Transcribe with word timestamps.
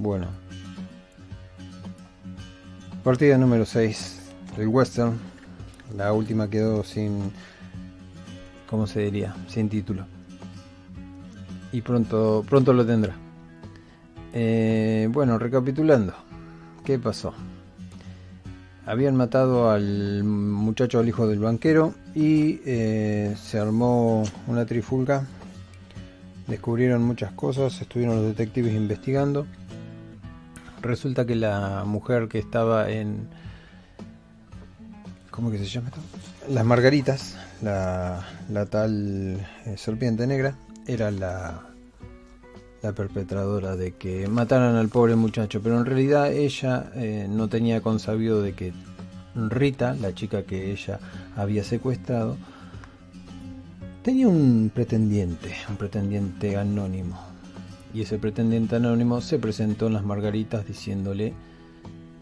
Bueno. 0.00 0.28
Partida 3.04 3.36
número 3.36 3.66
6 3.66 4.32
del 4.56 4.68
western. 4.68 5.18
La 5.94 6.14
última 6.14 6.48
quedó 6.48 6.82
sin... 6.84 7.30
¿Cómo 8.70 8.86
se 8.86 9.00
diría? 9.00 9.36
Sin 9.46 9.68
título. 9.68 10.06
Y 11.70 11.82
pronto, 11.82 12.42
pronto 12.48 12.72
lo 12.72 12.86
tendrá. 12.86 13.14
Eh, 14.32 15.06
bueno, 15.12 15.38
recapitulando. 15.38 16.14
¿Qué 16.82 16.98
pasó? 16.98 17.34
Habían 18.86 19.16
matado 19.16 19.68
al 19.68 20.24
muchacho, 20.24 20.98
al 20.98 21.08
hijo 21.08 21.28
del 21.28 21.40
banquero, 21.40 21.92
y 22.14 22.62
eh, 22.64 23.36
se 23.38 23.58
armó 23.58 24.22
una 24.46 24.64
trifulca. 24.64 25.26
Descubrieron 26.46 27.02
muchas 27.02 27.32
cosas, 27.32 27.78
estuvieron 27.82 28.16
los 28.16 28.24
detectives 28.24 28.72
investigando. 28.72 29.46
Resulta 30.82 31.26
que 31.26 31.34
la 31.34 31.84
mujer 31.84 32.28
que 32.28 32.38
estaba 32.38 32.90
en... 32.90 33.28
¿Cómo 35.30 35.50
que 35.50 35.58
se 35.58 35.66
llama 35.66 35.88
esto? 35.88 36.00
Las 36.48 36.64
Margaritas, 36.64 37.36
la, 37.62 38.24
tal 38.70 39.46
eh, 39.66 39.76
serpiente 39.76 40.26
negra, 40.26 40.54
era 40.86 41.10
la, 41.10 41.62
la 42.82 42.92
perpetradora 42.92 43.76
de 43.76 43.92
que 43.92 44.26
mataran 44.28 44.76
al 44.76 44.88
pobre 44.88 45.16
muchacho, 45.16 45.62
pero 45.62 45.78
en 45.78 45.86
realidad 45.86 46.32
ella 46.32 46.90
eh, 46.94 47.26
no 47.28 47.48
tenía 47.48 47.80
consabido 47.80 48.42
de 48.42 48.54
que 48.54 48.72
Rita, 49.34 49.94
la 49.94 50.14
chica 50.14 50.42
que 50.42 50.72
ella 50.72 50.98
había 51.36 51.62
secuestrado, 51.62 52.36
tenía 54.02 54.28
un 54.28 54.70
pretendiente, 54.74 55.54
un 55.68 55.76
pretendiente 55.76 56.56
anónimo. 56.56 57.29
Y 57.92 58.02
ese 58.02 58.18
pretendiente 58.18 58.76
anónimo 58.76 59.20
se 59.20 59.38
presentó 59.38 59.88
en 59.88 59.94
las 59.94 60.04
margaritas 60.04 60.66
diciéndole, 60.66 61.34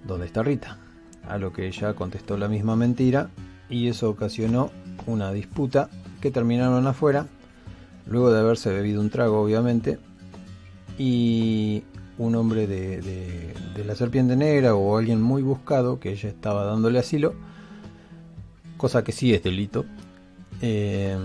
¿dónde 0.06 0.26
está 0.26 0.42
Rita? 0.42 0.78
A 1.26 1.38
lo 1.38 1.52
que 1.52 1.66
ella 1.66 1.94
contestó 1.94 2.36
la 2.38 2.48
misma 2.48 2.74
mentira 2.74 3.30
y 3.68 3.88
eso 3.88 4.08
ocasionó 4.08 4.70
una 5.06 5.32
disputa 5.32 5.90
que 6.20 6.30
terminaron 6.30 6.86
afuera, 6.86 7.26
luego 8.06 8.32
de 8.32 8.40
haberse 8.40 8.72
bebido 8.72 9.00
un 9.00 9.10
trago 9.10 9.40
obviamente, 9.40 9.98
y 10.98 11.84
un 12.18 12.34
hombre 12.34 12.66
de, 12.66 13.54
la 13.86 13.94
serpiente 13.94 14.36
negra 14.36 14.74
o 14.74 14.98
alguien 14.98 15.22
muy 15.22 15.40
buscado 15.42 16.00
que 16.00 16.10
ella 16.10 16.28
estaba 16.28 16.64
dándole 16.64 16.98
asilo, 16.98 17.34
cosa 18.76 19.04
que 19.04 19.12
sí 19.12 19.32
es 19.32 19.42
delito, 19.42 19.84
eh, 20.60 21.16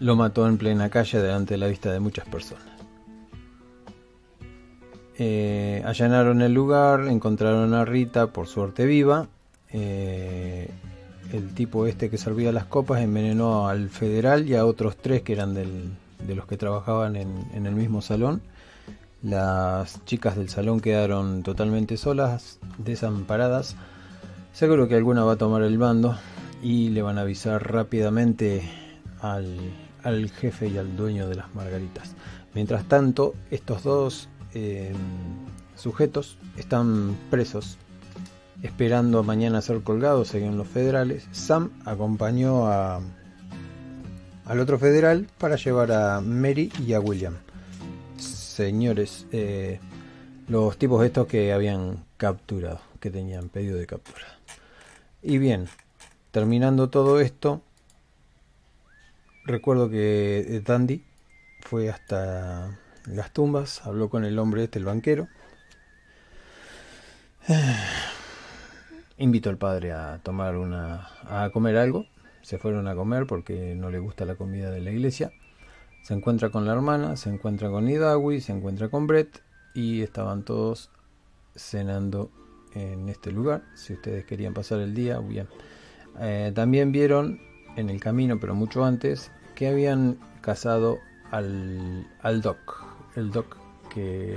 lo 0.00 0.16
mató 0.16 0.46
en 0.46 0.58
plena 0.58 0.90
calle 0.90 1.18
delante 1.20 1.54
de 1.54 1.58
la 1.58 1.66
vista 1.66 1.90
de 1.90 2.00
muchas 2.00 2.26
personas. 2.26 2.73
Eh, 5.16 5.82
allanaron 5.84 6.42
el 6.42 6.52
lugar, 6.52 7.06
encontraron 7.06 7.72
a 7.74 7.84
Rita 7.84 8.28
por 8.28 8.48
suerte 8.48 8.84
viva. 8.84 9.28
Eh, 9.70 10.70
el 11.32 11.54
tipo 11.54 11.86
este 11.86 12.10
que 12.10 12.18
servía 12.18 12.52
las 12.52 12.66
copas 12.66 13.00
envenenó 13.00 13.68
al 13.68 13.90
federal 13.90 14.48
y 14.48 14.54
a 14.54 14.66
otros 14.66 14.96
tres 14.96 15.22
que 15.22 15.32
eran 15.32 15.54
de 15.54 16.34
los 16.34 16.46
que 16.46 16.56
trabajaban 16.56 17.16
en, 17.16 17.66
el 17.66 17.74
mismo 17.74 18.02
salón. 18.02 18.42
Las 19.22 20.04
chicas 20.04 20.36
del 20.36 20.48
salón 20.48 20.80
quedaron 20.80 21.42
totalmente 21.42 21.96
solas, 21.96 22.58
desamparadas. 22.78 23.76
Seguro 24.52 24.86
que 24.86 24.96
alguna 24.96 25.24
va 25.24 25.32
a 25.32 25.36
tomar 25.36 25.62
el 25.62 25.78
bando 25.78 26.16
y 26.62 26.90
le 26.90 27.02
van 27.02 27.18
a 27.18 27.22
avisar 27.22 27.72
rápidamente 27.72 28.62
al 29.20 30.30
jefe 30.30 30.68
y 30.68 30.76
al 30.76 30.96
dueño 30.96 31.28
de 31.28 31.36
las 31.36 31.54
margaritas. 31.54 32.14
Mientras 32.54 32.84
tanto, 32.84 33.34
estos 33.50 33.82
dos 33.82 34.28
eh, 34.54 34.92
sujetos 35.76 36.38
están 36.56 37.16
presos 37.30 37.78
esperando 38.62 39.22
mañana 39.22 39.60
ser 39.60 39.82
colgados 39.82 40.28
según 40.28 40.56
los 40.56 40.66
federales. 40.66 41.28
Sam 41.32 41.70
acompañó 41.84 42.66
a, 42.66 43.00
al 44.46 44.60
otro 44.60 44.78
federal 44.78 45.28
para 45.38 45.56
llevar 45.56 45.92
a 45.92 46.20
Mary 46.20 46.72
y 46.86 46.94
a 46.94 47.00
William. 47.00 47.34
Señores, 48.16 49.26
eh, 49.32 49.80
los 50.48 50.78
tipos 50.78 51.04
estos 51.04 51.26
que 51.26 51.52
habían 51.52 52.04
capturado, 52.16 52.80
que 53.00 53.10
tenían 53.10 53.48
pedido 53.48 53.76
de 53.76 53.86
captura. 53.86 54.24
Y 55.22 55.38
bien, 55.38 55.66
terminando 56.30 56.88
todo 56.88 57.20
esto, 57.20 57.60
recuerdo 59.44 59.90
que 59.90 60.62
Dandy 60.64 61.04
fue 61.60 61.90
hasta 61.90 62.78
las 63.06 63.32
tumbas, 63.32 63.84
habló 63.86 64.08
con 64.08 64.24
el 64.24 64.38
hombre 64.38 64.64
este, 64.64 64.78
el 64.78 64.84
banquero. 64.84 65.28
Invitó 69.18 69.50
al 69.50 69.58
padre 69.58 69.92
a 69.92 70.18
tomar 70.22 70.56
una, 70.56 71.08
a 71.28 71.50
comer 71.52 71.76
algo 71.76 72.06
se 72.44 72.58
fueron 72.58 72.86
a 72.88 72.94
comer 72.94 73.26
porque 73.26 73.74
no 73.74 73.88
le 73.88 73.98
gusta 73.98 74.26
la 74.26 74.34
comida 74.34 74.70
de 74.70 74.82
la 74.82 74.90
iglesia. 74.90 75.32
Se 76.02 76.12
encuentra 76.12 76.50
con 76.50 76.66
la 76.66 76.74
hermana, 76.74 77.16
se 77.16 77.30
encuentra 77.30 77.70
con 77.70 77.88
Idawi, 77.88 78.42
se 78.42 78.52
encuentra 78.52 78.90
con 78.90 79.06
Brett 79.06 79.40
y 79.72 80.02
estaban 80.02 80.44
todos 80.44 80.90
cenando 81.56 82.30
en 82.74 83.08
este 83.08 83.32
lugar. 83.32 83.62
Si 83.74 83.94
ustedes 83.94 84.26
querían 84.26 84.52
pasar 84.52 84.80
el 84.80 84.94
día, 84.94 85.20
bien. 85.20 85.48
Eh, 86.20 86.52
también 86.54 86.92
vieron 86.92 87.40
en 87.76 87.88
el 87.88 87.98
camino, 87.98 88.38
pero 88.38 88.54
mucho 88.54 88.84
antes, 88.84 89.30
que 89.54 89.68
habían 89.68 90.18
cazado 90.42 90.98
al, 91.30 92.06
al 92.20 92.42
Doc, 92.42 92.83
el 93.16 93.30
Doc 93.30 93.56
que, 93.92 94.36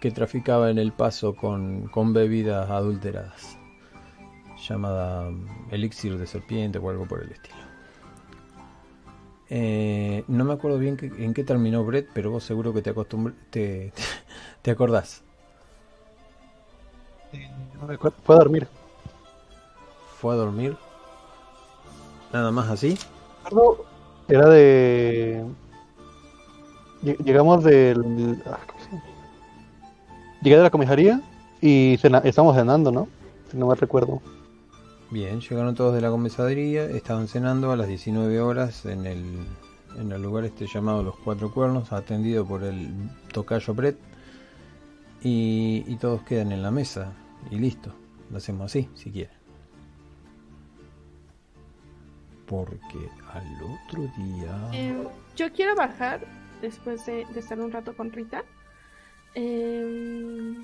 que 0.00 0.10
traficaba 0.10 0.70
en 0.70 0.78
el 0.78 0.92
paso 0.92 1.34
con, 1.34 1.88
con 1.88 2.12
bebidas 2.12 2.70
adulteradas 2.70 3.60
llamada 4.68 5.28
um, 5.28 5.46
Elixir 5.70 6.18
de 6.18 6.26
Serpiente 6.26 6.78
o 6.78 6.90
algo 6.90 7.06
por 7.06 7.22
el 7.22 7.32
estilo. 7.32 7.56
Eh, 9.48 10.24
no 10.28 10.44
me 10.44 10.52
acuerdo 10.52 10.78
bien 10.78 10.96
en 11.18 11.34
qué 11.34 11.42
terminó 11.42 11.84
Brett, 11.84 12.08
pero 12.14 12.30
vos 12.30 12.44
seguro 12.44 12.72
que 12.72 12.82
te, 12.82 12.94
te, 13.50 13.92
te, 14.62 14.70
acordás. 14.70 15.22
fue 18.24 18.36
a 18.36 18.38
dormir. 18.38 18.68
¿Fue 20.20 20.34
a 20.34 20.36
dormir? 20.36 20.76
¿Nada 22.32 22.52
más 22.52 22.68
así? 22.70 22.96
Era 24.28 24.48
de... 24.48 25.44
Llegamos 27.02 27.64
del... 27.64 28.42
Ah, 28.46 28.58
Llegué 30.42 30.56
de 30.56 30.62
la 30.62 30.70
comisaría 30.70 31.20
y 31.60 31.98
estamos 32.24 32.56
cenando, 32.56 32.90
¿no? 32.90 33.08
no 33.52 33.66
me 33.66 33.74
recuerdo. 33.74 34.20
Bien, 35.10 35.40
llegaron 35.40 35.74
todos 35.74 35.94
de 35.94 36.00
la 36.00 36.10
comisaría, 36.10 36.84
estaban 36.84 37.26
cenando 37.28 37.72
a 37.72 37.76
las 37.76 37.88
19 37.88 38.40
horas 38.40 38.86
en 38.86 39.06
el, 39.06 39.24
en 39.98 40.12
el 40.12 40.22
lugar 40.22 40.44
este 40.44 40.66
llamado 40.66 41.02
Los 41.02 41.16
Cuatro 41.16 41.52
Cuernos, 41.52 41.92
atendido 41.92 42.46
por 42.46 42.62
el 42.62 42.90
tocayo 43.32 43.74
Brett, 43.74 43.98
y, 45.22 45.84
y 45.86 45.96
todos 45.96 46.22
quedan 46.22 46.52
en 46.52 46.62
la 46.62 46.70
mesa, 46.70 47.12
y 47.50 47.56
listo, 47.56 47.92
lo 48.30 48.38
hacemos 48.38 48.66
así, 48.66 48.88
si 48.94 49.10
quieren. 49.10 49.34
Porque 52.46 53.10
al 53.32 53.62
otro 53.62 54.02
día... 54.16 54.70
Em, 54.72 55.04
yo 55.36 55.52
quiero 55.52 55.74
bajar, 55.74 56.20
después 56.60 57.06
de, 57.06 57.22
estar 57.36 57.60
un 57.60 57.72
rato 57.72 57.96
con 57.96 58.12
Rita, 58.12 58.44
eh, 59.34 60.54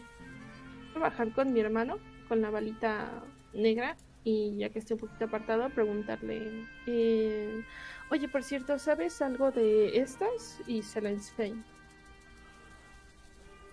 bajar 0.98 1.32
con 1.32 1.52
mi 1.52 1.60
hermano, 1.60 1.98
con 2.28 2.40
la 2.40 2.50
balita 2.50 3.22
negra 3.52 3.96
y 4.24 4.56
ya 4.56 4.70
que 4.70 4.80
esté 4.80 4.94
un 4.94 5.00
poquito 5.00 5.26
apartado, 5.26 5.70
preguntarle, 5.70 6.66
eh, 6.86 7.62
oye, 8.10 8.28
por 8.28 8.42
cierto, 8.42 8.78
¿sabes 8.78 9.22
algo 9.22 9.52
de 9.52 9.98
estas? 9.98 10.60
Y 10.66 10.82
se 10.82 11.00
la 11.00 11.10
enseña. 11.10 11.64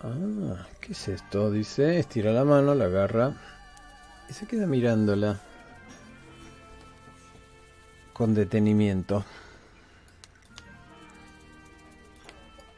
Ah, 0.00 0.66
¿qué 0.80 0.92
es 0.92 1.08
esto? 1.08 1.50
Dice, 1.50 1.98
estira 1.98 2.32
la 2.32 2.44
mano, 2.44 2.74
la 2.74 2.84
agarra 2.84 3.34
y 4.28 4.32
se 4.32 4.46
queda 4.46 4.66
mirándola 4.66 5.40
con 8.12 8.34
detenimiento. 8.34 9.24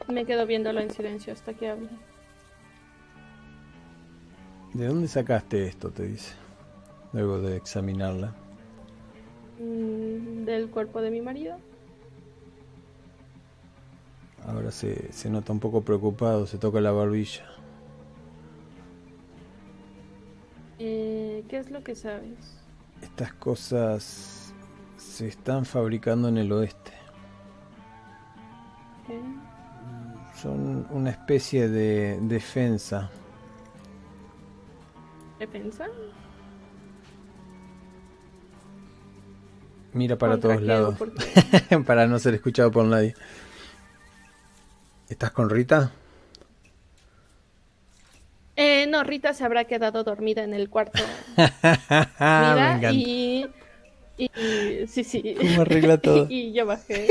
Me 0.07 0.25
quedo 0.25 0.45
viéndolo 0.45 0.79
en 0.79 0.89
silencio 0.89 1.33
hasta 1.33 1.53
que 1.53 1.69
hable. 1.69 1.89
¿De 4.73 4.87
dónde 4.87 5.07
sacaste 5.07 5.67
esto? 5.67 5.91
Te 5.91 6.03
dice 6.03 6.33
luego 7.13 7.39
de 7.39 7.57
examinarla? 7.57 8.33
Mm, 9.59 10.45
del 10.45 10.69
cuerpo 10.69 11.01
de 11.01 11.11
mi 11.11 11.21
marido. 11.21 11.57
Ahora 14.45 14.71
se, 14.71 15.11
se 15.11 15.29
nota 15.29 15.51
un 15.51 15.59
poco 15.59 15.81
preocupado, 15.81 16.45
se 16.45 16.57
toca 16.57 16.79
la 16.79 16.91
barbilla. 16.91 17.43
Eh, 20.79 21.43
¿Qué 21.49 21.57
es 21.57 21.71
lo 21.71 21.83
que 21.83 21.95
sabes? 21.95 22.61
Estas 23.01 23.33
cosas 23.33 24.53
se 24.97 25.27
están 25.27 25.65
fabricando 25.65 26.29
en 26.29 26.37
el 26.37 26.51
oeste. 26.51 26.93
Son 30.41 30.85
una 30.91 31.09
especie 31.09 31.67
de 31.67 32.19
defensa. 32.21 33.09
¿Defensa? 35.39 35.87
Mira 39.93 40.15
para 40.17 40.33
¿Contra 40.33 40.49
todos 40.51 40.61
lados. 40.63 40.95
para 41.87 42.05
no 42.05 42.19
ser 42.19 42.35
escuchado 42.35 42.71
por 42.71 42.85
nadie. 42.85 43.15
¿Estás 45.09 45.31
con 45.31 45.49
Rita? 45.49 45.91
Eh, 48.55 48.85
no, 48.87 49.03
Rita 49.03 49.33
se 49.33 49.43
habrá 49.43 49.65
quedado 49.65 50.03
dormida 50.03 50.43
en 50.43 50.53
el 50.53 50.69
cuarto. 50.69 51.01
Me 52.19 52.93
y, 52.93 53.47
y 54.17 54.29
sí, 54.87 55.03
sí. 55.03 55.35
¿Cómo 55.35 55.61
arregla 55.61 55.97
todo? 55.97 56.27
y 56.29 56.53
yo 56.53 56.65
bajé. 56.65 57.07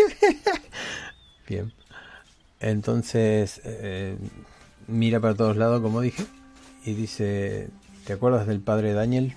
Bien. 1.48 1.72
Entonces, 2.60 3.60
eh, 3.64 4.16
mira 4.86 5.20
para 5.20 5.34
todos 5.34 5.56
lados, 5.56 5.82
como 5.82 6.00
dije, 6.00 6.24
y 6.84 6.94
dice, 6.94 7.68
¿te 8.06 8.12
acuerdas 8.14 8.46
del 8.46 8.60
padre 8.60 8.92
Daniel? 8.94 9.34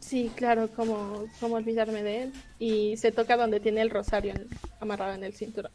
Sí, 0.00 0.30
claro, 0.36 0.68
como, 0.74 1.24
como 1.40 1.54
olvidarme 1.56 2.02
de 2.02 2.22
él. 2.24 2.32
Y 2.58 2.96
se 2.98 3.12
toca 3.12 3.36
donde 3.36 3.60
tiene 3.60 3.80
el 3.82 3.90
rosario 3.90 4.32
en- 4.34 4.48
amarrado 4.80 5.14
en 5.14 5.24
el 5.24 5.32
cinturón. 5.34 5.72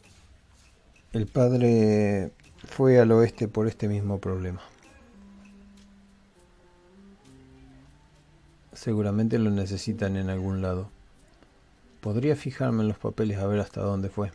El 1.11 1.27
padre 1.27 2.31
fue 2.65 2.97
al 2.99 3.11
oeste 3.11 3.47
por 3.49 3.67
este 3.67 3.87
mismo 3.89 4.19
problema. 4.19 4.61
Seguramente 8.73 9.39
lo 9.39 9.49
necesitan 9.51 10.15
en 10.15 10.29
algún 10.29 10.61
lado. 10.61 10.89
Podría 12.01 12.35
fijarme 12.35 12.81
en 12.81 12.87
los 12.87 12.97
papeles 12.97 13.37
a 13.37 13.45
ver 13.47 13.59
hasta 13.59 13.81
dónde 13.81 14.09
fue 14.09 14.31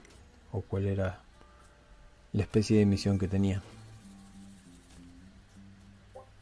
o 0.52 0.60
cuál 0.60 0.86
era 0.86 1.20
la 2.32 2.42
especie 2.42 2.78
de 2.78 2.86
misión 2.86 3.18
que 3.18 3.28
tenía. 3.28 3.62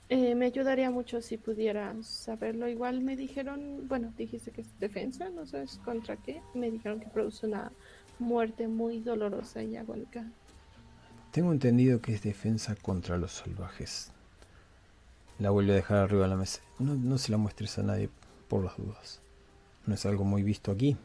Eh, 0.09 0.35
me 0.35 0.47
ayudaría 0.47 0.91
mucho 0.91 1.23
si 1.23 1.37
pudieras 1.37 2.05
saberlo. 2.05 2.69
Igual 2.69 3.01
me 3.01 3.17
dijeron, 3.17 3.87
bueno, 3.87 4.13
dijiste 4.19 4.51
que 4.51 4.63
es 4.63 4.81
defensa, 4.81 5.31
no 5.31 5.47
sabes 5.47 5.79
contra 5.85 6.17
qué. 6.17 6.43
Me 6.53 6.69
dijeron 6.69 6.99
que 6.99 7.07
produce 7.07 7.47
una 7.47 7.71
muerte 8.19 8.67
muy 8.67 9.01
dolorosa 9.01 9.63
y 9.63 9.77
agónica. 9.77 10.27
Tengo 11.31 11.53
entendido 11.53 12.01
que 12.01 12.13
es 12.13 12.23
defensa 12.23 12.75
contra 12.75 13.19
los 13.19 13.31
salvajes. 13.31 14.11
La 15.39 15.51
vuelve 15.51 15.73
a 15.73 15.77
dejar 15.77 15.99
arriba 15.99 16.25
de 16.25 16.29
la 16.29 16.37
mesa. 16.37 16.61
No, 16.81 16.97
no 16.97 17.17
se 17.17 17.31
la 17.31 17.39
muestres 17.39 17.79
a 17.79 17.85
nadie 17.85 18.11
por 18.49 18.65
las 18.65 18.77
dudas. 18.77 19.21
No 19.87 19.95
es 19.95 20.05
algo 20.07 20.25
muy 20.25 20.43
visto 20.43 20.73
aquí. 20.73 20.97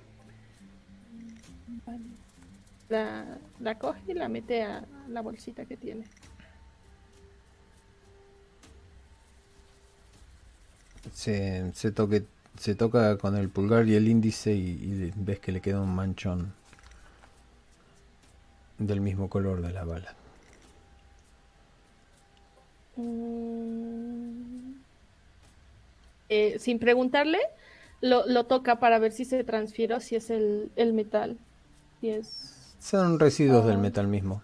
La, 2.89 3.39
la 3.59 3.79
coge 3.79 4.01
y 4.07 4.13
la 4.13 4.29
mete 4.29 4.63
a 4.63 4.85
la 5.07 5.21
bolsita 5.21 5.65
que 5.65 5.77
tiene. 5.77 6.05
Se, 11.13 11.71
se, 11.73 11.91
toque, 11.91 12.25
se 12.57 12.75
toca 12.75 13.17
con 13.17 13.35
el 13.35 13.49
pulgar 13.49 13.87
y 13.87 13.95
el 13.95 14.07
índice 14.07 14.53
y, 14.53 14.69
y 14.69 15.13
ves 15.15 15.39
que 15.39 15.51
le 15.51 15.61
queda 15.61 15.81
un 15.81 15.95
manchón 15.95 16.53
del 18.77 19.01
mismo 19.01 19.29
color 19.29 19.61
de 19.61 19.71
la 19.73 19.83
bala. 19.83 20.13
Mm. 22.97 24.73
Eh, 26.29 26.57
sin 26.59 26.79
preguntarle, 26.79 27.39
lo, 28.01 28.25
lo 28.25 28.45
toca 28.45 28.79
para 28.79 28.99
ver 28.99 29.11
si 29.11 29.25
se 29.25 29.43
transfiere 29.43 29.95
o 29.95 29.99
si 29.99 30.15
es 30.15 30.29
el, 30.29 30.71
el 30.75 30.93
metal. 30.93 31.37
Si 32.01 32.09
es... 32.09 32.54
Son 32.79 33.19
residuos 33.19 33.65
del 33.65 33.75
Ah. 33.77 33.79
metal 33.79 34.07
mismo. 34.07 34.41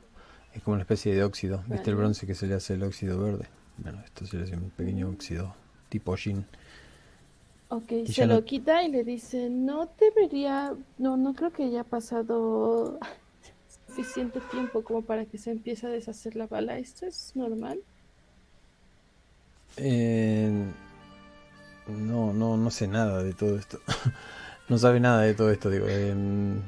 Es 0.54 0.64
como 0.64 0.74
una 0.74 0.84
especie 0.84 1.14
de 1.16 1.24
óxido. 1.24 1.64
¿Viste 1.68 1.90
el 1.92 1.96
bronce 1.96 2.28
que 2.28 2.36
se 2.36 2.48
le 2.48 2.56
hace 2.56 2.74
el 2.74 2.84
óxido 2.84 3.20
verde? 3.20 3.48
Bueno, 3.78 4.02
esto 4.04 4.26
se 4.26 4.38
le 4.38 4.44
hace 4.44 4.56
un 4.56 4.70
pequeño 4.72 5.10
óxido 5.10 5.56
tipo 5.90 6.16
shin. 6.16 6.46
Ok, 7.70 7.92
Y 7.92 8.12
se 8.12 8.26
lo 8.26 8.36
no- 8.36 8.44
quita 8.44 8.84
y 8.84 8.92
le 8.92 9.04
dice, 9.06 9.50
no 9.50 9.90
debería, 10.00 10.74
no, 10.98 11.16
no 11.16 11.34
creo 11.34 11.52
que 11.52 11.64
haya 11.64 11.84
pasado 11.86 13.00
suficiente 13.88 14.42
tiempo 14.52 14.84
como 14.84 15.02
para 15.04 15.26
que 15.26 15.38
se 15.38 15.52
empiece 15.52 15.88
a 15.88 15.90
deshacer 15.90 16.36
la 16.36 16.48
bala. 16.48 16.78
¿Esto 16.78 17.06
es 17.06 17.32
normal? 17.36 17.80
Eh, 19.78 20.52
no, 21.88 22.34
no, 22.34 22.58
no 22.58 22.72
sé 22.72 22.88
nada 22.88 23.24
de 23.24 23.34
todo 23.34 23.58
esto. 23.58 23.80
no 24.70 24.78
sabe 24.78 25.00
nada 25.00 25.22
de 25.22 25.34
todo 25.34 25.50
esto, 25.52 25.70
digo. 25.70 25.88
em, 25.88 26.62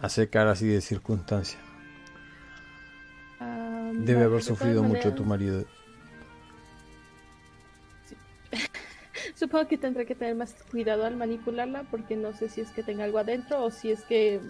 hace 0.00 0.28
cara 0.28 0.52
así 0.52 0.66
de 0.66 0.80
circunstancia. 0.80 1.58
Debe 3.92 4.24
haber 4.24 4.42
sufrido 4.42 4.82
mucho 4.82 5.14
tu 5.14 5.24
marido. 5.24 5.64
Supongo 9.34 9.68
que 9.68 9.78
tendré 9.78 10.06
que 10.06 10.14
tener 10.14 10.34
más 10.34 10.54
cuidado 10.70 11.04
al 11.04 11.16
manipularla 11.16 11.84
porque 11.90 12.16
no 12.16 12.32
sé 12.32 12.48
si 12.48 12.60
es 12.60 12.70
que 12.70 12.82
tenga 12.82 13.04
algo 13.04 13.18
adentro 13.18 13.64
o 13.64 13.70
si 13.70 13.90
es 13.90 14.02
que 14.02 14.40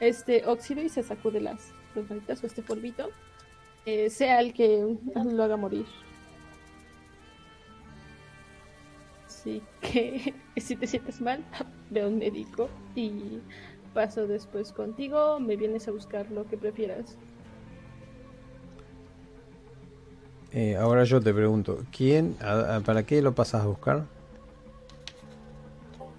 este 0.00 0.46
óxido 0.46 0.82
y 0.82 0.88
se 0.88 1.02
sacude 1.02 1.40
las, 1.40 1.72
las 1.94 2.08
manitas 2.08 2.42
o 2.42 2.46
este 2.46 2.62
polvito 2.62 3.10
eh, 3.86 4.10
sea 4.10 4.40
el 4.40 4.52
que 4.52 4.96
lo 5.14 5.42
haga 5.42 5.56
morir. 5.56 5.86
Así 9.26 9.62
que 9.80 10.34
si 10.56 10.76
te 10.76 10.86
sientes 10.86 11.20
mal, 11.20 11.44
ve 11.90 12.02
a 12.02 12.08
un 12.08 12.18
médico 12.18 12.68
y 12.94 13.40
paso 13.94 14.26
después 14.26 14.72
contigo, 14.72 15.38
me 15.40 15.56
vienes 15.56 15.88
a 15.88 15.90
buscar 15.92 16.30
lo 16.30 16.46
que 16.46 16.56
prefieras. 16.56 17.16
Eh, 20.52 20.76
ahora 20.76 21.04
yo 21.04 21.20
te 21.20 21.32
pregunto, 21.32 21.78
¿quién, 21.96 22.36
a- 22.40 22.76
a- 22.76 22.80
para 22.80 23.04
qué 23.04 23.22
lo 23.22 23.32
pasas 23.34 23.62
a 23.62 23.66
buscar? 23.66 24.04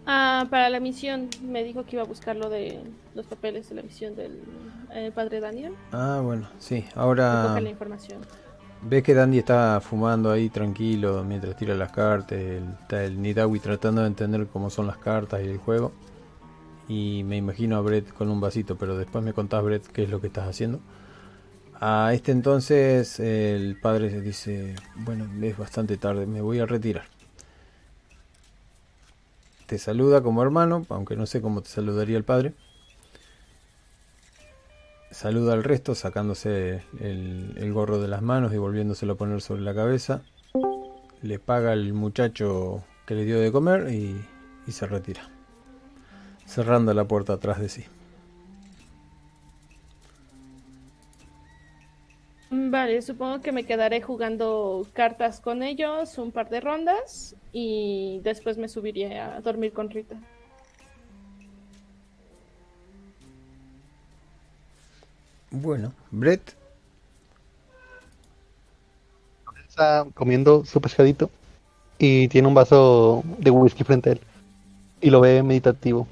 Ah, 0.05 0.47
para 0.49 0.69
la 0.69 0.79
misión 0.79 1.29
me 1.43 1.63
dijo 1.63 1.85
que 1.85 1.95
iba 1.95 2.03
a 2.03 2.07
buscar 2.07 2.35
lo 2.35 2.49
de 2.49 2.81
los 3.13 3.25
papeles 3.27 3.69
de 3.69 3.75
la 3.75 3.83
misión 3.83 4.15
del 4.15 4.41
eh, 4.91 5.11
padre 5.13 5.39
Daniel. 5.39 5.73
Ah, 5.91 6.19
bueno, 6.23 6.49
sí. 6.59 6.83
Ahora 6.95 7.59
la 7.61 7.69
información. 7.69 8.19
ves 8.81 9.01
que 9.03 9.13
Dandy 9.13 9.37
está 9.37 9.79
fumando 9.81 10.29
ahí 10.29 10.49
tranquilo 10.49 11.23
mientras 11.23 11.55
tira 11.55 11.73
las 11.75 11.91
cartas. 11.91 12.37
el- 12.37 12.67
Está 12.81 13.03
el 13.05 13.21
Nidawi 13.21 13.59
tratando 13.59 14.01
de 14.01 14.07
entender 14.07 14.47
cómo 14.47 14.69
son 14.69 14.87
las 14.87 14.97
cartas 14.97 15.41
y 15.43 15.47
el 15.47 15.57
juego. 15.57 15.93
Y 16.87 17.23
me 17.23 17.37
imagino 17.37 17.77
a 17.77 17.81
Brett 17.81 18.11
con 18.13 18.29
un 18.29 18.41
vasito, 18.41 18.77
pero 18.77 18.97
después 18.97 19.23
me 19.23 19.33
contás, 19.33 19.63
Brett, 19.63 19.87
qué 19.87 20.03
es 20.03 20.09
lo 20.09 20.19
que 20.19 20.27
estás 20.27 20.47
haciendo. 20.47 20.81
A 21.85 22.13
este 22.13 22.31
entonces 22.31 23.19
el 23.19 23.77
padre 23.81 24.21
dice, 24.21 24.75
bueno, 24.95 25.27
es 25.45 25.57
bastante 25.57 25.97
tarde, 25.97 26.25
me 26.25 26.41
voy 26.41 26.59
a 26.59 26.65
retirar. 26.65 27.05
Te 29.65 29.77
saluda 29.77 30.21
como 30.21 30.43
hermano, 30.43 30.85
aunque 30.89 31.15
no 31.15 31.25
sé 31.25 31.41
cómo 31.41 31.61
te 31.61 31.69
saludaría 31.69 32.17
el 32.17 32.23
padre. 32.23 32.53
Saluda 35.11 35.53
al 35.53 35.63
resto 35.63 35.93
sacándose 35.93 36.83
el, 36.99 37.53
el 37.57 37.73
gorro 37.73 37.99
de 37.99 38.07
las 38.07 38.21
manos 38.21 38.53
y 38.53 38.57
volviéndoselo 38.57 39.13
a 39.13 39.17
poner 39.17 39.41
sobre 39.41 39.61
la 39.61 39.75
cabeza. 39.75 40.21
Le 41.21 41.37
paga 41.39 41.71
al 41.71 41.93
muchacho 41.93 42.83
que 43.05 43.15
le 43.15 43.25
dio 43.25 43.39
de 43.39 43.51
comer 43.51 43.91
y, 43.93 44.25
y 44.65 44.71
se 44.71 44.87
retira. 44.87 45.32
Cerrando 46.53 46.93
la 46.93 47.05
puerta 47.05 47.33
atrás 47.33 47.59
de 47.59 47.67
sí. 47.67 47.83
Vale, 52.51 53.01
supongo 53.01 53.41
que 53.41 53.51
me 53.51 53.65
quedaré 53.65 54.03
jugando 54.03 54.85
cartas 54.93 55.39
con 55.39 55.63
ellos 55.63 56.19
un 56.19 56.31
par 56.31 56.51
de 56.51 56.61
rondas 56.61 57.35
y 57.51 58.19
después 58.23 58.59
me 58.59 58.67
subiré 58.67 59.19
a 59.19 59.41
dormir 59.41 59.73
con 59.73 59.89
Rita. 59.89 60.15
Bueno, 65.49 65.91
Brett, 66.11 66.55
Está 69.67 70.05
comiendo 70.13 70.65
su 70.65 70.79
pescadito 70.79 71.31
y 71.97 72.27
tiene 72.27 72.47
un 72.47 72.53
vaso 72.53 73.23
de 73.39 73.49
whisky 73.49 73.83
frente 73.83 74.09
a 74.11 74.13
él 74.13 74.21
y 75.01 75.09
lo 75.09 75.19
ve 75.19 75.41
meditativo. 75.41 76.07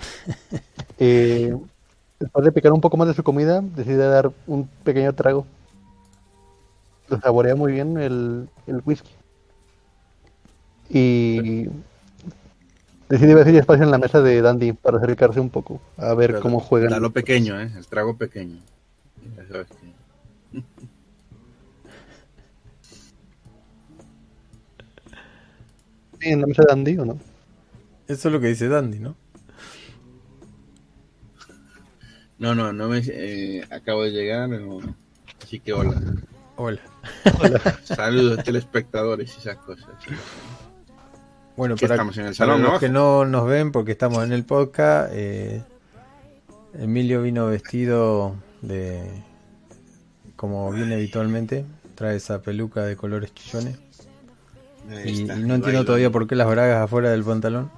Eh, 1.02 1.56
después 2.18 2.44
de 2.44 2.52
picar 2.52 2.72
un 2.74 2.82
poco 2.82 2.98
más 2.98 3.08
de 3.08 3.14
su 3.14 3.22
comida, 3.22 3.62
decide 3.62 4.06
dar 4.06 4.30
un 4.46 4.68
pequeño 4.84 5.14
trago. 5.14 5.46
Lo 7.08 7.18
saborea 7.18 7.54
muy 7.54 7.72
bien 7.72 7.96
el, 7.96 8.50
el 8.66 8.82
whisky. 8.84 9.10
Y 10.90 11.68
decide 13.08 13.34
ver 13.34 13.44
si 13.44 13.50
hay 13.50 13.56
espacio 13.58 13.84
en 13.84 13.90
la 13.90 13.98
mesa 13.98 14.20
de 14.20 14.42
Dandy 14.42 14.72
para 14.72 14.98
acercarse 14.98 15.40
un 15.40 15.50
poco 15.50 15.80
a 15.96 16.12
ver 16.14 16.32
Pero 16.32 16.42
cómo 16.42 16.60
juegan. 16.60 16.90
Da 16.90 17.00
lo 17.00 17.12
pequeño, 17.12 17.60
¿eh? 17.60 17.70
El 17.76 17.86
trago 17.86 18.16
pequeño. 18.16 18.58
En 26.22 26.42
la 26.42 26.46
mesa 26.46 26.60
de 26.62 26.68
Dandy 26.68 26.98
o 26.98 27.06
no. 27.06 27.18
eso 28.06 28.28
es 28.28 28.32
lo 28.32 28.40
que 28.40 28.48
dice 28.48 28.68
Dandy, 28.68 28.98
¿no? 28.98 29.16
No, 32.40 32.54
no, 32.54 32.72
no 32.72 32.88
me. 32.88 33.02
eh, 33.04 33.64
acabo 33.70 34.02
de 34.02 34.10
llegar, 34.10 34.48
no. 34.48 34.80
así 35.42 35.60
que 35.60 35.74
hola. 35.74 36.02
Hola. 36.56 36.80
Saludos, 37.84 38.42
telespectadores 38.42 39.34
y 39.36 39.40
esas 39.40 39.56
cosas. 39.58 39.86
Bueno, 41.54 41.76
para, 41.76 41.94
estamos 41.94 42.16
en 42.16 42.26
el 42.26 42.34
para 42.34 42.34
salón, 42.34 42.62
los 42.62 42.72
¿no? 42.72 42.78
que 42.80 42.88
no 42.88 43.24
nos 43.26 43.46
ven 43.46 43.72
porque 43.72 43.92
estamos 43.92 44.24
en 44.24 44.32
el 44.32 44.44
podcast, 44.44 45.12
eh, 45.14 45.62
Emilio 46.74 47.22
vino 47.22 47.46
vestido 47.46 48.34
de 48.62 49.02
como 50.36 50.72
viene 50.72 50.94
habitualmente, 50.94 51.66
trae 51.94 52.16
esa 52.16 52.40
peluca 52.40 52.82
de 52.84 52.96
colores 52.96 53.34
chillones 53.34 53.78
Ahí 54.90 55.10
y, 55.10 55.20
está, 55.22 55.36
y 55.38 55.42
no 55.42 55.56
entiendo 55.56 55.84
todavía 55.84 56.10
por 56.10 56.26
qué 56.26 56.36
las 56.36 56.48
bragas 56.48 56.82
afuera 56.82 57.10
del 57.10 57.22
pantalón. 57.22 57.70